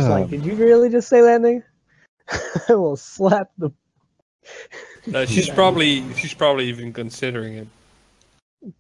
Like, 0.10 0.30
did 0.30 0.45
you 0.45 0.56
really 0.56 0.90
just 0.90 1.08
say 1.08 1.22
that 1.22 1.42
thing? 1.42 1.64
I 2.69 2.74
will 2.74 2.98
slap 2.98 3.52
the. 3.58 3.72
Uh, 5.14 5.26
she's 5.26 5.50
probably 5.50 6.14
she's 6.16 6.34
probably 6.34 6.66
even 6.68 6.94
considering 6.94 7.56
it. 7.56 7.68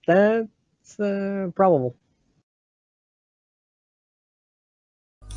That's 0.07 0.99
uh, 0.99 1.51
probable. 1.55 1.95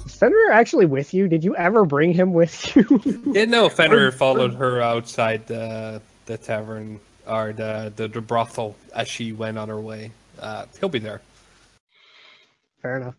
Is 0.04 0.14
Fenrir 0.14 0.50
actually 0.50 0.86
with 0.86 1.14
you? 1.14 1.28
Did 1.28 1.44
you 1.44 1.54
ever 1.56 1.84
bring 1.84 2.12
him 2.12 2.32
with 2.32 2.76
you? 2.76 3.22
Yeah, 3.32 3.44
no, 3.44 3.68
Fenrir 3.68 4.12
followed 4.12 4.54
her 4.54 4.80
outside 4.80 5.46
the 5.46 6.02
the 6.26 6.36
tavern 6.36 7.00
or 7.26 7.52
the, 7.52 7.92
the 7.94 8.08
the 8.08 8.20
brothel 8.20 8.76
as 8.94 9.08
she 9.08 9.32
went 9.32 9.58
on 9.58 9.68
her 9.68 9.80
way. 9.80 10.10
Uh, 10.38 10.66
he'll 10.80 10.88
be 10.88 10.98
there. 10.98 11.20
Fair 12.80 12.96
enough. 12.96 13.14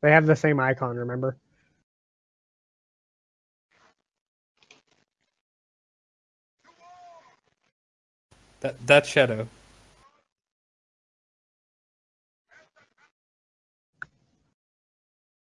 They 0.00 0.12
have 0.12 0.26
the 0.26 0.36
same 0.36 0.60
icon, 0.60 0.96
remember? 0.96 1.36
That 8.60 8.86
that 8.86 9.06
shadow. 9.06 9.48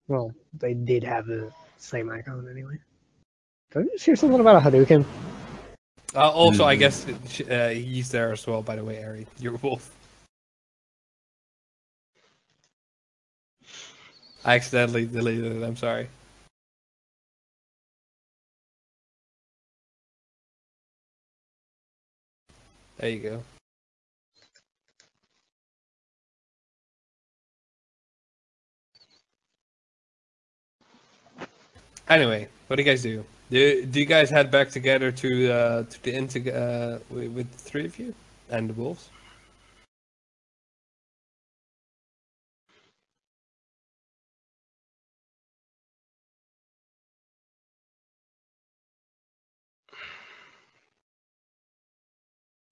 Well, 0.09 0.33
they 0.55 0.75
did 0.75 1.05
have 1.05 1.27
the 1.27 1.53
same 1.77 2.11
icon 2.11 2.49
anyway. 2.51 2.79
Did 3.71 3.81
I 3.81 3.83
just 3.93 4.05
hear 4.07 4.17
something 4.17 4.41
about 4.41 4.57
a 4.57 4.71
Hadouken? 4.71 5.05
Uh, 6.15 6.31
also, 6.31 6.65
I 6.65 6.75
guess 6.75 7.07
uh, 7.51 7.69
he's 7.69 8.11
there 8.11 8.33
as 8.33 8.47
well. 8.47 8.63
By 8.63 8.77
the 8.77 8.85
way, 8.85 9.05
Ari, 9.05 9.27
your 9.39 9.57
wolf. 9.57 9.95
I 14.45 14.55
accidentally 14.55 15.07
deleted 15.07 15.57
it. 15.57 15.65
I'm 15.65 15.77
sorry. 15.77 16.09
There 22.99 23.11
you 23.11 23.21
go. 23.21 23.43
Anyway, 32.09 32.49
what 32.67 32.77
do 32.77 32.83
you 32.83 32.89
guys 32.89 33.03
do? 33.03 33.25
Do, 33.51 33.85
do 33.87 34.01
you 34.01 34.07
guys 34.07 34.31
head 34.31 34.51
back 34.51 34.71
together 34.71 35.13
to 35.13 35.53
uh, 35.53 35.83
to 35.85 36.03
the 36.03 36.27
to, 36.27 36.53
uh, 36.53 36.99
with, 37.11 37.33
with 37.33 37.53
the 37.53 37.59
three 37.59 37.85
of 37.85 37.99
you 37.99 38.15
and 38.51 38.71
the 38.71 38.75
wolves? 38.75 39.11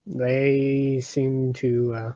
They 0.07 1.01
seem 1.03 1.53
to. 1.55 1.95
Uh... 1.95 2.13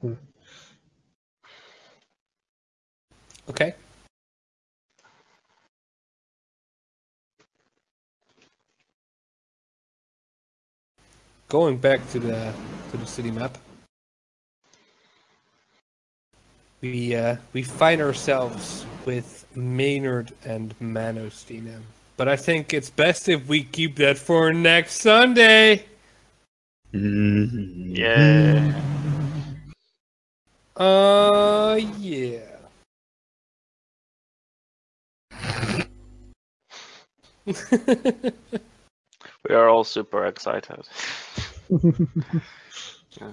Hmm. 0.00 0.14
Okay. 3.50 3.74
Going 11.48 11.76
back 11.76 12.08
to 12.12 12.18
the 12.18 12.52
to 12.90 12.96
the 12.96 13.06
city 13.06 13.30
map. 13.30 13.58
we 16.82 17.14
uh, 17.14 17.36
we 17.52 17.62
find 17.62 18.02
ourselves 18.02 18.84
with 19.06 19.46
Maynard 19.54 20.32
and 20.44 20.78
Manastina. 20.80 21.80
But 22.16 22.28
I 22.28 22.36
think 22.36 22.72
it's 22.74 22.90
best 22.90 23.28
if 23.28 23.48
we 23.48 23.64
keep 23.64 23.96
that 23.96 24.18
for 24.18 24.52
next 24.52 25.00
Sunday. 25.00 25.86
Mm-hmm. 26.92 27.94
Yeah. 27.96 28.72
Uh, 30.76 31.80
yeah. 31.98 32.40
We 39.48 39.56
are 39.56 39.68
all 39.68 39.84
super 39.84 40.26
excited. 40.26 40.86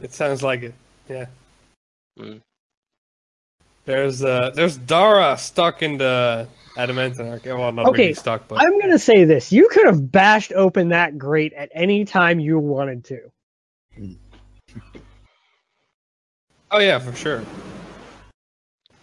It 0.04 0.14
sounds 0.14 0.44
like 0.44 0.64
it. 0.64 0.74
Yeah. 1.08 1.28
Mm. 2.20 2.42
There's 3.90 4.24
uh 4.24 4.52
there's 4.54 4.78
Dara 4.78 5.36
stuck 5.36 5.82
in 5.82 5.98
the 5.98 6.48
adamantine 6.78 7.28
arc. 7.28 7.44
Well, 7.44 7.72
not 7.72 7.88
Okay, 7.88 8.02
really 8.04 8.14
stuck, 8.14 8.48
but 8.48 8.62
I'm 8.62 8.80
gonna 8.80 9.00
say 9.00 9.24
this: 9.24 9.52
you 9.52 9.68
could 9.70 9.88
have 9.88 10.12
bashed 10.12 10.54
open 10.54 10.90
that 10.90 11.18
grate 11.18 11.54
at 11.54 11.72
any 11.74 12.06
time 12.06 12.40
you 12.40 12.60
wanted 12.60 13.04
to. 13.06 13.20
oh 16.70 16.78
yeah, 16.78 17.00
for 17.00 17.16
sure. 17.16 17.42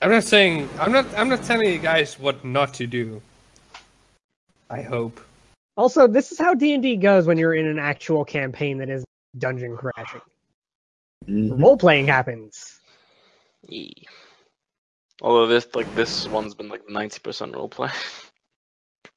I'm 0.00 0.10
not 0.12 0.22
saying 0.22 0.68
I'm 0.78 0.92
not 0.92 1.06
I'm 1.16 1.28
not 1.30 1.42
telling 1.42 1.68
you 1.68 1.80
guys 1.80 2.16
what 2.16 2.44
not 2.44 2.72
to 2.74 2.86
do. 2.86 3.20
I 4.70 4.82
hope. 4.82 5.20
Also, 5.76 6.06
this 6.06 6.30
is 6.30 6.38
how 6.38 6.54
D 6.54 6.74
and 6.74 6.82
D 6.84 6.94
goes 6.94 7.26
when 7.26 7.38
you're 7.38 7.54
in 7.54 7.66
an 7.66 7.80
actual 7.80 8.24
campaign 8.24 8.78
that 8.78 8.88
is 8.88 9.04
dungeon 9.36 9.76
crashing. 9.76 10.20
Mhm. 11.26 11.60
Role 11.60 11.76
playing 11.76 12.06
happens. 12.06 12.78
Yeah. 13.68 13.90
Although 15.22 15.46
this 15.46 15.66
like 15.74 15.94
this 15.94 16.26
one's 16.28 16.54
been 16.54 16.68
like 16.68 16.88
ninety 16.88 17.18
percent 17.20 17.52
roleplay. 17.52 17.92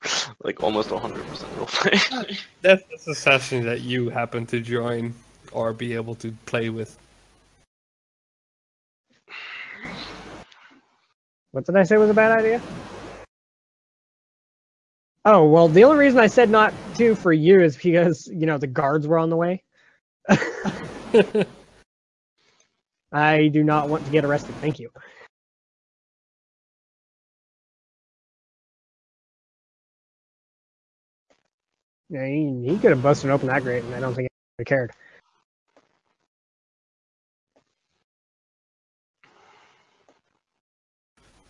like 0.44 0.64
almost 0.64 0.90
hundred 0.90 1.26
percent 1.28 1.52
roleplay. 1.53 2.40
That's, 2.61 2.84
that's 2.90 3.08
a 3.08 3.16
session 3.16 3.66
that 3.66 3.82
you 3.82 4.10
happen 4.10 4.45
to 4.48 4.60
join 4.60 5.14
or 5.52 5.74
be 5.74 5.94
able 5.94 6.16
to 6.16 6.32
play 6.45 6.69
with. 6.69 6.98
What 11.52 11.66
did 11.66 11.76
I 11.76 11.84
say 11.84 11.98
was 11.98 12.10
a 12.10 12.14
bad 12.14 12.38
idea? 12.38 12.61
Oh 15.26 15.45
well, 15.45 15.68
the 15.68 15.84
only 15.84 15.98
reason 15.98 16.19
I 16.19 16.28
said 16.28 16.50
not 16.50 16.74
to 16.95 17.16
for 17.16 17.34
you 17.34 17.61
is 17.61 17.76
because 17.78 18.28
you 18.28 18.45
know 18.45 18.58
the 18.58 18.68
guards 18.68 19.08
were 19.08 19.18
on 19.18 19.30
the 19.30 19.36
way. 19.38 19.64
I 23.11 23.48
do 23.48 23.64
not 23.64 23.90
want 23.90 24.06
to 24.06 24.11
get 24.11 24.24
arrested. 24.24 24.56
Thank 24.56 24.80
you. 24.80 24.92
Yeah, 32.10 32.26
he, 32.26 32.64
he 32.66 32.78
could 32.80 32.90
have 32.90 33.04
busted 33.04 33.30
open 33.30 33.48
that 33.48 33.62
grate, 33.62 33.84
and 33.84 33.94
I 33.94 34.00
don't 34.00 34.16
think 34.16 34.30
he 34.58 34.66
cared. 34.66 34.92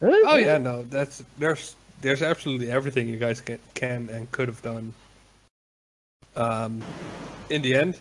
Oh 0.02 0.38
yeah, 0.38 0.58
no, 0.58 0.84
that's 0.84 1.24
there's 1.38 1.76
there's 2.02 2.22
absolutely 2.22 2.72
everything 2.72 3.08
you 3.08 3.18
guys 3.18 3.42
can 3.42 3.60
can 3.74 4.10
and 4.10 4.32
could 4.32 4.48
have 4.48 4.62
done. 4.62 4.94
Um, 6.36 6.82
in 7.50 7.62
the 7.62 7.76
end, 7.76 8.00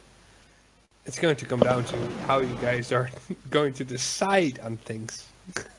it's 1.06 1.18
going 1.18 1.36
to 1.36 1.46
come 1.46 1.60
down 1.60 1.84
to 1.84 1.96
how 2.26 2.40
you 2.40 2.54
guys 2.60 2.92
are 2.92 3.10
going 3.50 3.72
to 3.74 3.84
decide 3.84 4.60
on 4.60 4.76
things. 4.78 5.26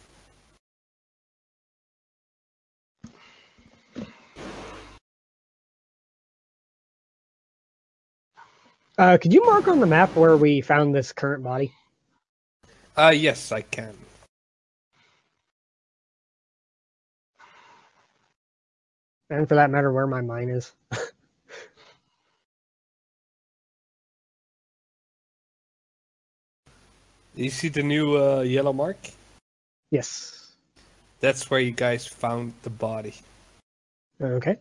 Uh, 9.00 9.18
could 9.18 9.32
you 9.32 9.46
mark 9.46 9.70
on 9.70 9.80
the 9.80 9.86
map 9.86 10.14
where 10.18 10.36
we 10.36 10.60
found 10.60 10.94
this 10.94 11.14
current 11.14 11.42
body? 11.42 11.72
Uh, 12.98 13.14
yes, 13.16 13.50
I 13.50 13.62
can. 13.62 13.96
And 19.30 19.48
for 19.48 19.56
that 19.56 19.70
matter, 19.70 19.94
where 19.94 20.06
my 20.06 20.20
mine 20.20 20.50
is. 20.50 20.74
You 27.36 27.50
see 27.50 27.70
the 27.70 27.84
new 27.84 28.18
uh, 28.18 28.42
yellow 28.42 28.74
mark? 28.74 28.98
Yes. 29.92 30.52
That's 31.22 31.50
where 31.50 31.62
you 31.62 31.72
guys 31.72 32.06
found 32.06 32.52
the 32.64 32.70
body. 32.70 33.14
Okay. 34.22 34.58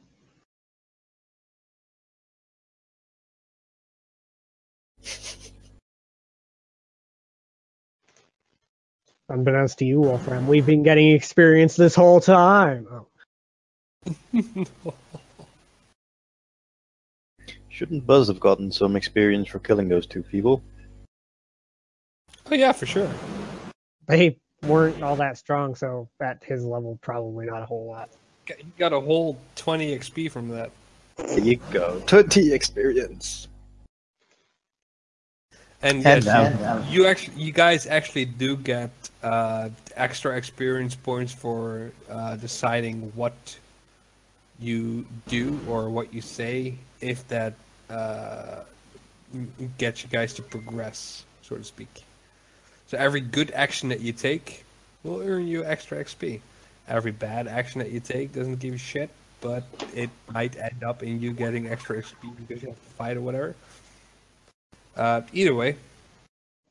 Unbeknownst 9.28 9.78
to 9.78 9.84
you, 9.84 10.00
Wolfram, 10.00 10.47
we've 10.47 10.65
been 10.65 10.82
getting 10.82 11.12
experience 11.12 11.76
this 11.76 11.94
whole 11.94 12.20
time. 12.20 12.86
Oh. 12.90 13.07
Shouldn't 17.68 18.07
Buzz 18.07 18.28
have 18.28 18.40
gotten 18.40 18.73
some 18.73 18.97
experience 18.97 19.48
for 19.48 19.58
killing 19.58 19.89
those 19.89 20.07
two 20.07 20.23
people? 20.23 20.62
Oh 22.50 22.55
yeah, 22.55 22.73
for 22.73 22.86
sure. 22.86 23.10
They 24.07 24.39
weren't 24.62 25.02
all 25.02 25.16
that 25.16 25.36
strong, 25.36 25.74
so 25.74 26.08
at 26.20 26.42
his 26.42 26.65
level, 26.65 26.98
probably 27.02 27.47
not 27.47 27.62
a 27.62 27.66
whole 27.66 27.86
lot. 27.86 28.08
You 28.48 28.57
got 28.78 28.94
a 28.94 29.00
whole 29.00 29.39
20 29.57 29.97
XP 29.98 30.31
from 30.31 30.48
that. 30.48 30.70
There 31.16 31.39
you 31.39 31.60
go. 31.70 32.02
20 32.07 32.52
experience. 32.52 33.48
And 35.81 36.02
yes, 36.02 36.24
down. 36.24 36.84
you, 36.90 37.02
you 37.02 37.07
actually, 37.07 37.36
you 37.36 37.52
guys 37.52 37.86
actually 37.86 38.24
do 38.24 38.57
get 38.57 38.90
uh, 39.23 39.68
extra 39.94 40.36
experience 40.36 40.97
points 40.97 41.32
for 41.32 41.92
uh, 42.10 42.36
deciding 42.36 43.12
what 43.15 43.58
you 44.58 45.07
do 45.28 45.58
or 45.68 45.89
what 45.89 46.12
you 46.12 46.20
say, 46.20 46.74
if 47.00 47.26
that 47.28 47.55
uh, 47.90 48.60
gets 49.78 50.02
you 50.02 50.08
guys 50.08 50.32
to 50.34 50.42
progress, 50.42 51.24
so 51.42 51.57
to 51.57 51.62
speak. 51.62 52.05
So 52.89 52.98
every 52.98 53.20
good 53.20 53.52
action 53.52 53.90
that 53.90 54.00
you 54.00 54.12
take 54.12 54.65
will 55.05 55.20
earn 55.20 55.47
you 55.47 55.65
extra 55.65 56.02
XP. 56.02 56.40
Every 56.89 57.12
bad 57.12 57.47
action 57.47 57.81
that 57.81 57.92
you 57.92 58.00
take 58.00 58.32
doesn't 58.32 58.58
give 58.58 58.73
you 58.73 58.78
shit, 58.78 59.10
but 59.40 59.62
it 59.94 60.10
might 60.32 60.57
end 60.57 60.82
up 60.82 61.02
in 61.02 61.20
you 61.20 61.32
getting 61.32 61.68
extra 61.68 62.02
XP 62.02 62.36
because 62.36 62.62
you 62.62 62.70
have 62.70 62.78
to 62.78 62.90
fight 62.97 63.16
or 63.16 63.20
whatever. 63.20 63.55
Uh, 64.99 65.23
either 65.33 65.55
way, 65.55 65.77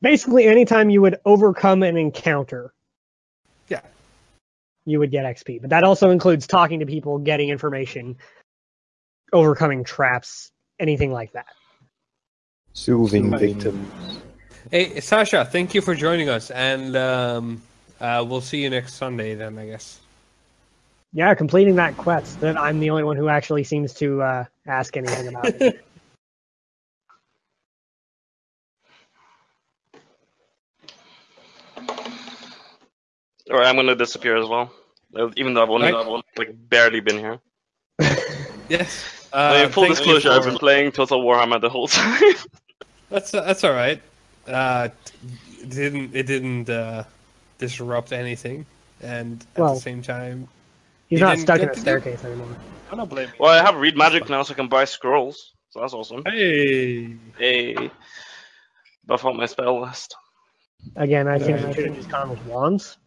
Basically, 0.00 0.46
anytime 0.46 0.90
you 0.90 1.02
would 1.02 1.16
overcome 1.24 1.82
an 1.82 1.96
encounter, 1.96 2.72
yeah, 3.68 3.80
you 4.84 5.00
would 5.00 5.10
get 5.10 5.24
XP. 5.24 5.60
But 5.60 5.70
that 5.70 5.82
also 5.82 6.10
includes 6.10 6.46
talking 6.46 6.80
to 6.80 6.86
people, 6.86 7.18
getting 7.18 7.48
information, 7.48 8.16
overcoming 9.32 9.82
traps, 9.82 10.52
anything 10.78 11.10
like 11.10 11.32
that. 11.32 11.48
Soothing 12.74 13.32
Soothing. 13.32 13.54
victims. 13.54 14.20
Hey, 14.70 15.00
Sasha, 15.00 15.44
thank 15.44 15.74
you 15.74 15.80
for 15.80 15.96
joining 15.96 16.28
us, 16.28 16.52
and 16.52 16.94
um, 16.94 17.62
uh, 18.00 18.24
we'll 18.28 18.40
see 18.40 18.62
you 18.62 18.70
next 18.70 18.94
Sunday 18.94 19.34
then, 19.34 19.58
I 19.58 19.66
guess. 19.66 19.98
Yeah, 21.12 21.34
completing 21.34 21.76
that 21.76 21.96
quest. 21.96 22.38
That 22.40 22.56
I'm 22.56 22.78
the 22.78 22.90
only 22.90 23.02
one 23.02 23.16
who 23.16 23.28
actually 23.28 23.64
seems 23.64 23.94
to 23.94 24.22
uh, 24.22 24.44
ask 24.66 24.96
anything 24.96 25.26
about 25.26 25.46
it. 25.46 25.84
Or 33.50 33.62
I'm 33.62 33.76
gonna 33.76 33.94
disappear 33.94 34.36
as 34.36 34.48
well. 34.48 34.70
Even 35.36 35.54
though 35.54 35.62
I've 35.62 35.70
only 35.70 35.92
Right. 35.92 36.22
like 36.36 36.50
barely 36.68 37.00
been 37.00 37.18
here. 37.18 37.38
Yes. 38.68 39.26
I 39.32 39.36
Uh, 39.36 39.62
mean, 39.62 39.72
full 39.72 39.84
thank 39.84 39.98
you 39.98 40.04
disclosure, 40.14 40.30
I've 40.30 40.44
been 40.44 40.58
playing 40.58 40.92
Total 40.92 41.18
Warhammer 41.22 41.58
the 41.58 41.70
whole 41.70 41.88
time. 42.00 42.34
That's 43.08 43.30
that's 43.30 43.64
all 43.64 43.72
right. 43.72 44.00
Uh, 44.46 44.88
it 45.62 45.70
didn't 45.70 46.14
it 46.14 46.26
didn't 46.26 46.68
uh, 46.68 47.04
disrupt 47.56 48.12
anything, 48.12 48.66
and 49.00 49.40
at 49.56 49.60
Well, 49.62 49.74
the 49.74 49.80
same 49.80 50.02
time, 50.02 50.48
He's 51.08 51.20
you 51.20 51.24
not 51.24 51.38
stuck 51.38 51.60
in 51.60 51.66
get 51.66 51.70
a 51.70 51.74
to 51.74 51.76
do- 51.76 51.80
staircase 51.80 52.24
anymore. 52.24 52.54
I 52.92 52.96
don't 52.96 53.08
blaming. 53.08 53.32
well, 53.38 53.50
I 53.58 53.62
have 53.64 53.76
read 53.76 53.96
magic 53.96 54.28
now, 54.28 54.42
so 54.42 54.52
I 54.52 54.56
can 54.56 54.68
buy 54.68 54.84
scrolls. 54.84 55.52
So 55.70 55.80
that's 55.80 55.94
awesome. 55.94 56.22
Hey. 56.26 57.16
Hey. 57.38 57.90
Buff 59.06 59.24
out 59.24 59.36
my 59.36 59.46
spell 59.46 59.80
list. 59.80 60.14
Again, 60.96 61.26
I 61.28 61.38
think 61.38 61.66
we 61.66 61.72
should 61.72 61.86
have 61.86 61.96
just 61.96 62.10
gone 62.10 62.28
with 62.30 62.44
wands. 62.44 62.98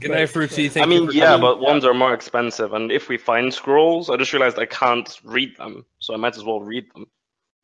Good 0.00 0.10
night, 0.10 0.26
Fruity. 0.28 0.68
Thank 0.68 0.86
I 0.86 0.88
mean, 0.88 1.04
you 1.04 1.12
yeah, 1.12 1.26
coming. 1.32 1.40
but 1.42 1.60
ones 1.60 1.84
are 1.84 1.94
more 1.94 2.12
expensive, 2.14 2.72
and 2.72 2.90
if 2.90 3.08
we 3.08 3.16
find 3.16 3.52
scrolls, 3.54 4.10
I 4.10 4.16
just 4.16 4.32
realized 4.32 4.58
I 4.58 4.66
can't 4.66 5.08
read 5.24 5.56
them, 5.56 5.84
so 6.00 6.14
I 6.14 6.16
might 6.16 6.36
as 6.36 6.42
well 6.44 6.60
read 6.60 6.86
them. 6.94 7.06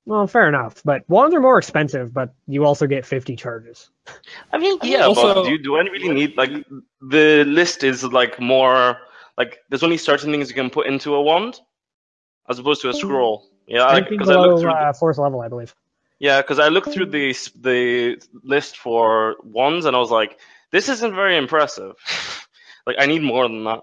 Well, 0.06 0.26
fair 0.26 0.48
enough, 0.48 0.80
but 0.84 1.02
wands 1.08 1.34
are 1.34 1.40
more 1.40 1.58
expensive, 1.58 2.14
but 2.14 2.32
you 2.46 2.64
also 2.64 2.86
get 2.86 3.04
50 3.04 3.36
charges. 3.36 3.90
I 4.52 4.58
mean, 4.58 4.78
yeah, 4.82 5.06
Also- 5.06 5.34
but 5.34 5.44
do, 5.44 5.58
do 5.58 5.76
I 5.76 5.80
really 5.82 6.08
need 6.08 6.36
like 6.36 6.50
the 7.00 7.44
list 7.46 7.84
is 7.84 8.04
like 8.04 8.40
more 8.40 8.98
like 9.36 9.58
there's 9.68 9.82
only 9.82 9.98
certain 9.98 10.30
things 10.30 10.48
you 10.48 10.54
can 10.54 10.70
put 10.70 10.86
into 10.86 11.14
a 11.14 11.22
wand 11.22 11.60
as 12.48 12.58
opposed 12.58 12.80
to 12.82 12.88
a 12.88 12.94
scroll. 12.94 13.48
Yeah, 13.66 13.84
like 13.84 13.96
Anything 14.06 14.18
because 14.18 14.30
I 14.30 14.34
below 14.34 14.48
looked 14.48 14.60
through. 14.62 14.70
uh, 14.72 14.92
fourth 14.92 15.18
level, 15.18 15.40
I 15.42 15.48
believe. 15.48 15.74
Yeah, 16.18 16.40
because 16.42 16.58
I 16.58 16.68
looked 16.68 16.92
through 16.92 17.06
the 17.06 17.34
the 17.60 18.20
list 18.42 18.78
for 18.78 19.36
wands 19.44 19.84
and 19.84 19.94
I 19.94 19.98
was 19.98 20.10
like, 20.10 20.38
this 20.72 20.88
isn't 20.88 21.14
very 21.14 21.36
impressive. 21.36 21.94
like 22.86 22.96
I 22.98 23.06
need 23.06 23.22
more 23.22 23.48
than 23.48 23.64
that. 23.64 23.80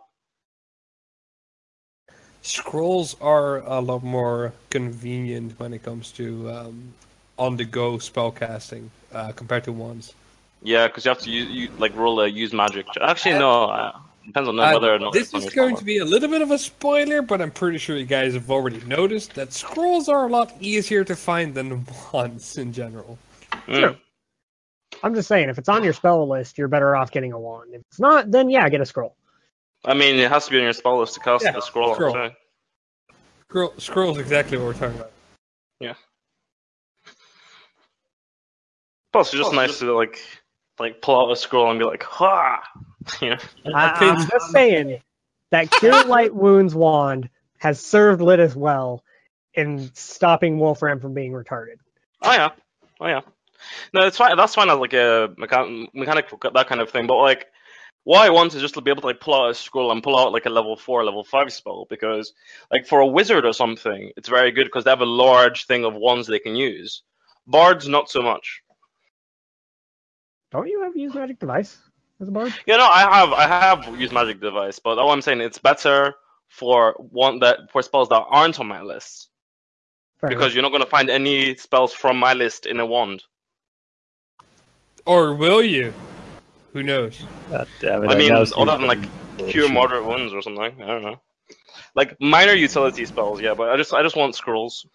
Scrolls 2.42 3.16
are 3.20 3.58
a 3.58 3.82
lot 3.82 4.04
more 4.04 4.54
convenient 4.70 5.60
when 5.60 5.74
it 5.74 5.84
comes 5.84 6.12
to 6.14 6.50
um, 6.50 6.94
on-the-go 7.38 7.98
spellcasting 7.98 8.88
uh, 9.14 9.34
compared 9.34 9.66
to 9.66 9.74
wands. 9.74 10.14
Yeah, 10.64 10.88
because 10.88 11.06
you 11.06 11.10
have 11.10 11.20
to 11.20 11.30
use 11.30 11.50
you, 11.50 11.70
like 11.78 11.96
roll 11.96 12.22
a 12.22 12.28
use 12.28 12.54
magic. 12.54 12.86
Actually, 13.02 13.38
no. 13.40 13.66
Uh, 13.66 14.00
depends 14.26 14.50
on 14.50 14.60
Uh, 14.60 14.74
whether 14.74 14.94
or 14.94 15.00
not 15.00 15.14
this 15.14 15.34
is 15.34 15.50
going 15.54 15.76
spell 15.76 15.80
to 15.80 15.86
be 15.86 15.98
a 15.98 16.06
little 16.06 16.30
bit 16.30 16.42
of 16.42 16.52
a 16.52 16.58
spoiler, 16.58 17.22
but 17.22 17.42
I'm 17.42 17.52
pretty 17.52 17.78
sure 17.78 17.98
you 17.98 18.06
guys 18.06 18.34
have 18.34 18.50
already 18.52 18.82
noticed 18.86 19.34
that 19.36 19.54
scrolls 19.54 20.10
are 20.10 20.26
a 20.28 20.30
lot 20.30 20.54
easier 20.60 21.04
to 21.04 21.16
find 21.16 21.54
than 21.54 21.86
wands 22.14 22.58
in 22.58 22.74
general. 22.74 23.18
Mm. 23.68 23.76
Sure. 23.80 23.96
I'm 25.04 25.16
just 25.16 25.28
saying, 25.28 25.50
if 25.50 25.58
it's 25.58 25.70
on 25.70 25.84
your 25.84 25.94
spell 25.94 26.28
list, 26.28 26.58
you're 26.58 26.68
better 26.68 26.96
off 26.96 27.12
getting 27.12 27.34
a 27.34 27.40
wand. 27.40 27.72
If 27.74 27.82
it's 27.82 28.00
not, 28.00 28.32
then 28.32 28.50
yeah, 28.50 28.68
get 28.70 28.82
a 28.82 28.86
scroll. 28.86 29.16
I 29.86 29.94
mean, 29.94 30.16
it 30.16 30.30
has 30.30 30.46
to 30.46 30.52
be 30.52 30.58
on 30.58 30.64
your 30.64 30.74
spell 30.74 31.00
list 31.00 31.14
to 31.16 31.20
cast 31.20 31.44
Yeah, 31.46 31.52
the 31.52 31.62
scroll. 31.62 31.94
scroll. 31.94 32.18
actually. 32.18 32.38
Scroll, 33.50 33.74
scroll 33.78 34.12
is 34.12 34.18
exactly 34.18 34.58
what 34.58 34.66
we're 34.68 34.74
talking 34.74 34.96
about. 34.98 35.12
Yeah. 35.80 35.94
Plus, 39.14 39.34
it's 39.34 39.42
just 39.42 39.54
nice 39.54 39.80
to 39.80 39.94
like 39.96 40.20
like 40.80 41.02
pull 41.02 41.20
out 41.20 41.32
a 41.32 41.36
scroll 41.36 41.70
and 41.70 41.80
be 41.80 41.86
like, 41.86 42.04
ha! 42.04 42.62
You 43.22 43.30
know? 43.30 43.38
I, 43.74 43.92
I'm 43.92 44.28
just 44.28 44.34
um, 44.48 44.52
saying 44.52 45.02
that 45.52 45.72
Cure 45.72 46.04
Light 46.08 46.36
Wounds 46.36 46.76
wand 46.76 47.30
has 47.58 47.80
served 47.80 48.20
Lidus 48.20 48.54
well 48.54 49.02
in 49.54 49.90
stopping 49.94 50.60
Wolfram 50.60 51.00
from 51.00 51.14
being 51.14 51.32
retarded. 51.32 51.78
Oh 52.22 52.34
yeah, 52.34 52.50
oh 53.00 53.08
yeah. 53.08 53.22
No, 53.94 54.04
that's 54.04 54.18
fine. 54.18 54.36
That's 54.38 54.56
fine 54.56 54.70
as 54.70 54.78
like 54.78 54.94
a 54.94 55.30
mechan- 55.38 55.88
mechanical 55.94 56.40
that 56.54 56.68
kind 56.68 56.82
of 56.82 56.90
thing. 56.90 57.08
But 57.08 57.18
like, 57.18 57.48
what 58.04 58.26
I 58.26 58.30
want 58.30 58.54
is 58.54 58.62
just 58.62 58.76
to 58.76 58.82
be 58.82 58.92
able 58.92 59.02
to 59.02 59.08
like 59.08 59.20
pull 59.20 59.36
out 59.36 59.50
a 59.50 59.54
scroll 59.54 59.92
and 59.92 60.04
pull 60.04 60.18
out 60.18 60.32
like 60.32 60.46
a 60.46 60.50
level 60.50 60.76
four, 60.76 61.04
level 61.04 61.24
five 61.24 61.52
spell 61.52 61.86
because 61.90 62.34
like 62.72 62.88
for 62.88 63.00
a 63.00 63.08
wizard 63.08 63.46
or 63.46 63.54
something, 63.54 64.12
it's 64.16 64.30
very 64.30 64.52
good 64.52 64.66
because 64.66 64.84
they 64.84 64.92
have 64.92 65.02
a 65.02 65.06
large 65.06 65.66
thing 65.66 65.86
of 65.86 65.94
wands 65.96 66.28
they 66.28 66.40
can 66.40 66.56
use. 66.56 67.04
Bards, 67.46 67.88
not 67.88 68.10
so 68.10 68.22
much. 68.22 68.62
Don't 70.52 70.68
you 70.68 70.84
have 70.84 70.96
use 70.96 71.14
magic 71.14 71.40
device 71.40 71.78
as 72.22 72.28
a 72.28 72.32
bard? 72.32 72.54
Yeah, 72.66 72.78
no, 72.78 72.88
I 72.88 73.02
have 73.02 73.34
I 73.34 73.48
have 73.48 74.00
used 74.00 74.14
magic 74.14 74.40
device, 74.40 74.80
but 74.80 74.98
all 74.98 75.12
I'm 75.12 75.22
saying 75.22 75.42
it's 75.42 75.58
better 75.58 76.16
for 76.48 76.94
one 76.98 77.40
that 77.40 77.72
for 77.72 77.82
spells 77.82 78.10
that 78.10 78.24
aren't 78.30 78.60
on 78.60 78.68
my 78.68 78.82
list 78.82 79.30
Fair 80.20 80.30
because 80.30 80.54
you're 80.54 80.64
not 80.64 80.72
going 80.72 80.84
to 80.84 80.90
find 80.90 81.10
any 81.10 81.56
spells 81.56 81.94
from 81.94 82.18
my 82.18 82.34
list 82.34 82.66
in 82.66 82.80
a 82.80 82.86
wand. 82.86 83.24
Or 85.08 85.34
will 85.34 85.64
you? 85.64 85.94
Who 86.74 86.84
knows? 86.84 87.24
God 87.50 87.68
damn 87.80 88.04
it! 88.04 88.12
I 88.12 88.16
mean, 88.16 88.28
now 88.28 88.42
other 88.42 88.46
see 88.46 88.66
than 88.66 88.88
like 88.88 89.50
cure 89.50 89.72
moderate 89.72 90.06
wounds 90.06 90.34
or 90.34 90.42
something. 90.42 90.62
I 90.62 90.86
don't 90.86 91.02
know. 91.02 91.22
Like 91.96 92.20
minor 92.20 92.54
utility 92.54 93.06
spells, 93.06 93.42
yeah, 93.42 93.54
but 93.54 93.70
I 93.70 93.78
just 93.78 93.94
I 93.94 94.04
just 94.04 94.18
want 94.18 94.36
scrolls. 94.36 94.86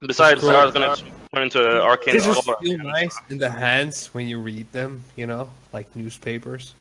Besides, 0.00 0.42
I 0.42 0.64
was 0.64 0.72
gonna 0.72 0.96
turn 1.34 1.42
into 1.44 1.82
arcane. 1.82 2.14
They 2.14 2.20
just 2.20 2.42
Scholar. 2.42 2.56
feel 2.62 2.78
nice 2.78 3.16
in 3.28 3.36
the 3.36 3.50
hands 3.50 4.06
when 4.14 4.26
you 4.26 4.40
read 4.40 4.72
them, 4.72 5.04
you 5.16 5.26
know, 5.26 5.50
like 5.74 5.94
newspapers. 5.94 6.74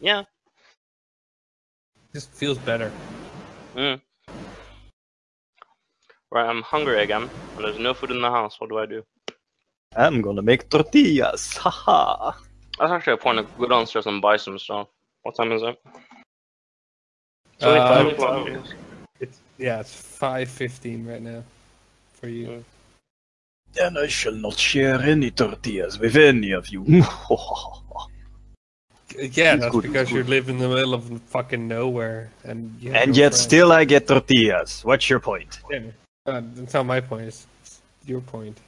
Yeah. 0.00 0.22
Just 2.14 2.30
feels 2.30 2.56
better. 2.56 2.90
Mm. 3.76 4.00
Right, 6.30 6.48
I'm 6.48 6.62
hungry 6.62 7.02
again, 7.02 7.28
and 7.56 7.64
there's 7.64 7.78
no 7.78 7.92
food 7.92 8.10
in 8.10 8.22
the 8.22 8.30
house. 8.30 8.58
What 8.58 8.70
do 8.70 8.78
I 8.78 8.86
do? 8.86 9.04
I'm 9.96 10.20
gonna 10.22 10.42
make 10.42 10.68
tortillas. 10.68 11.56
Haha. 11.56 12.32
That's 12.78 12.90
actually 12.92 13.14
a 13.14 13.16
point 13.18 13.38
to 13.38 13.44
go 13.58 13.68
downstairs 13.68 14.06
and 14.06 14.20
buy 14.20 14.36
some 14.36 14.58
stuff. 14.58 14.88
What 15.22 15.36
time 15.36 15.52
is 15.52 15.62
it? 15.62 15.76
It's 17.54 17.64
only 17.64 17.78
Uh, 17.80 17.88
five 17.88 18.06
it's- 18.06 18.22
o'clock. 18.22 18.48
It's 19.20 19.38
yeah, 19.58 19.80
it's 19.80 19.94
five 19.94 20.48
fifteen 20.50 21.06
right 21.06 21.22
now 21.22 21.44
for 22.14 22.28
you. 22.28 22.64
Then 23.72 23.96
I 23.96 24.06
shall 24.08 24.34
not 24.34 24.56
share 24.58 25.00
any 25.00 25.30
tortillas 25.30 25.98
with 25.98 26.16
any 26.16 26.52
of 26.52 26.68
you. 26.68 26.84
Yeah, 29.16 29.54
It's 29.54 29.62
that's 29.62 29.70
good, 29.72 29.82
because 29.84 30.10
you 30.10 30.24
live 30.24 30.48
in 30.48 30.58
the 30.58 30.68
middle 30.68 30.92
of 30.92 31.04
fucking 31.26 31.68
nowhere, 31.68 32.30
and 32.42 32.74
you 32.80 32.92
and 32.92 33.12
no 33.12 33.16
yet 33.16 33.30
friends. 33.30 33.40
still 33.40 33.70
I 33.70 33.84
get 33.84 34.08
tortillas. 34.08 34.84
What's 34.84 35.08
your 35.08 35.20
point? 35.20 35.60
Yeah. 35.70 35.82
Uh, 36.26 36.40
that's 36.54 36.74
not 36.74 36.84
my 36.86 37.00
point. 37.00 37.26
It's, 37.28 37.46
it's 37.62 37.80
your 38.06 38.20
point. 38.22 38.58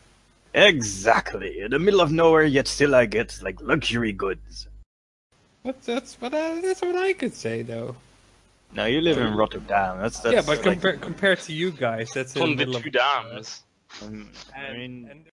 Exactly. 0.57 1.61
In 1.61 1.71
the 1.71 1.79
middle 1.79 2.01
of 2.01 2.11
nowhere, 2.11 2.45
yet 2.45 2.67
still 2.67 2.95
I 2.95 3.05
get 3.05 3.39
like 3.43 3.61
luxury 3.61 4.13
goods. 4.13 4.69
That's 5.63 5.85
that's 5.85 6.15
what 6.21 6.33
I, 6.33 6.61
that's 6.63 6.81
what 6.81 6.97
I 6.97 7.13
could 7.13 7.35
say 7.35 7.61
though. 7.61 7.95
Now 8.73 8.87
you 8.87 9.03
live 9.03 9.19
in 9.19 9.35
Rotterdam. 9.35 10.01
That's 10.01 10.21
that's 10.21 10.35
yeah, 10.35 10.41
but 10.41 10.65
like, 10.65 10.81
compared 10.81 11.01
compared 11.03 11.41
to 11.41 11.53
you 11.53 11.71
guys, 11.71 12.11
that's 12.15 12.35
in 12.37 12.41
the 12.41 12.47
From 12.47 12.57
the 12.57 12.67
middle 12.67 12.81
two 12.81 12.89
of 12.89 12.95
dams. 12.95 13.63
um, 14.03 14.31
I 14.57 14.73
mean, 14.73 15.27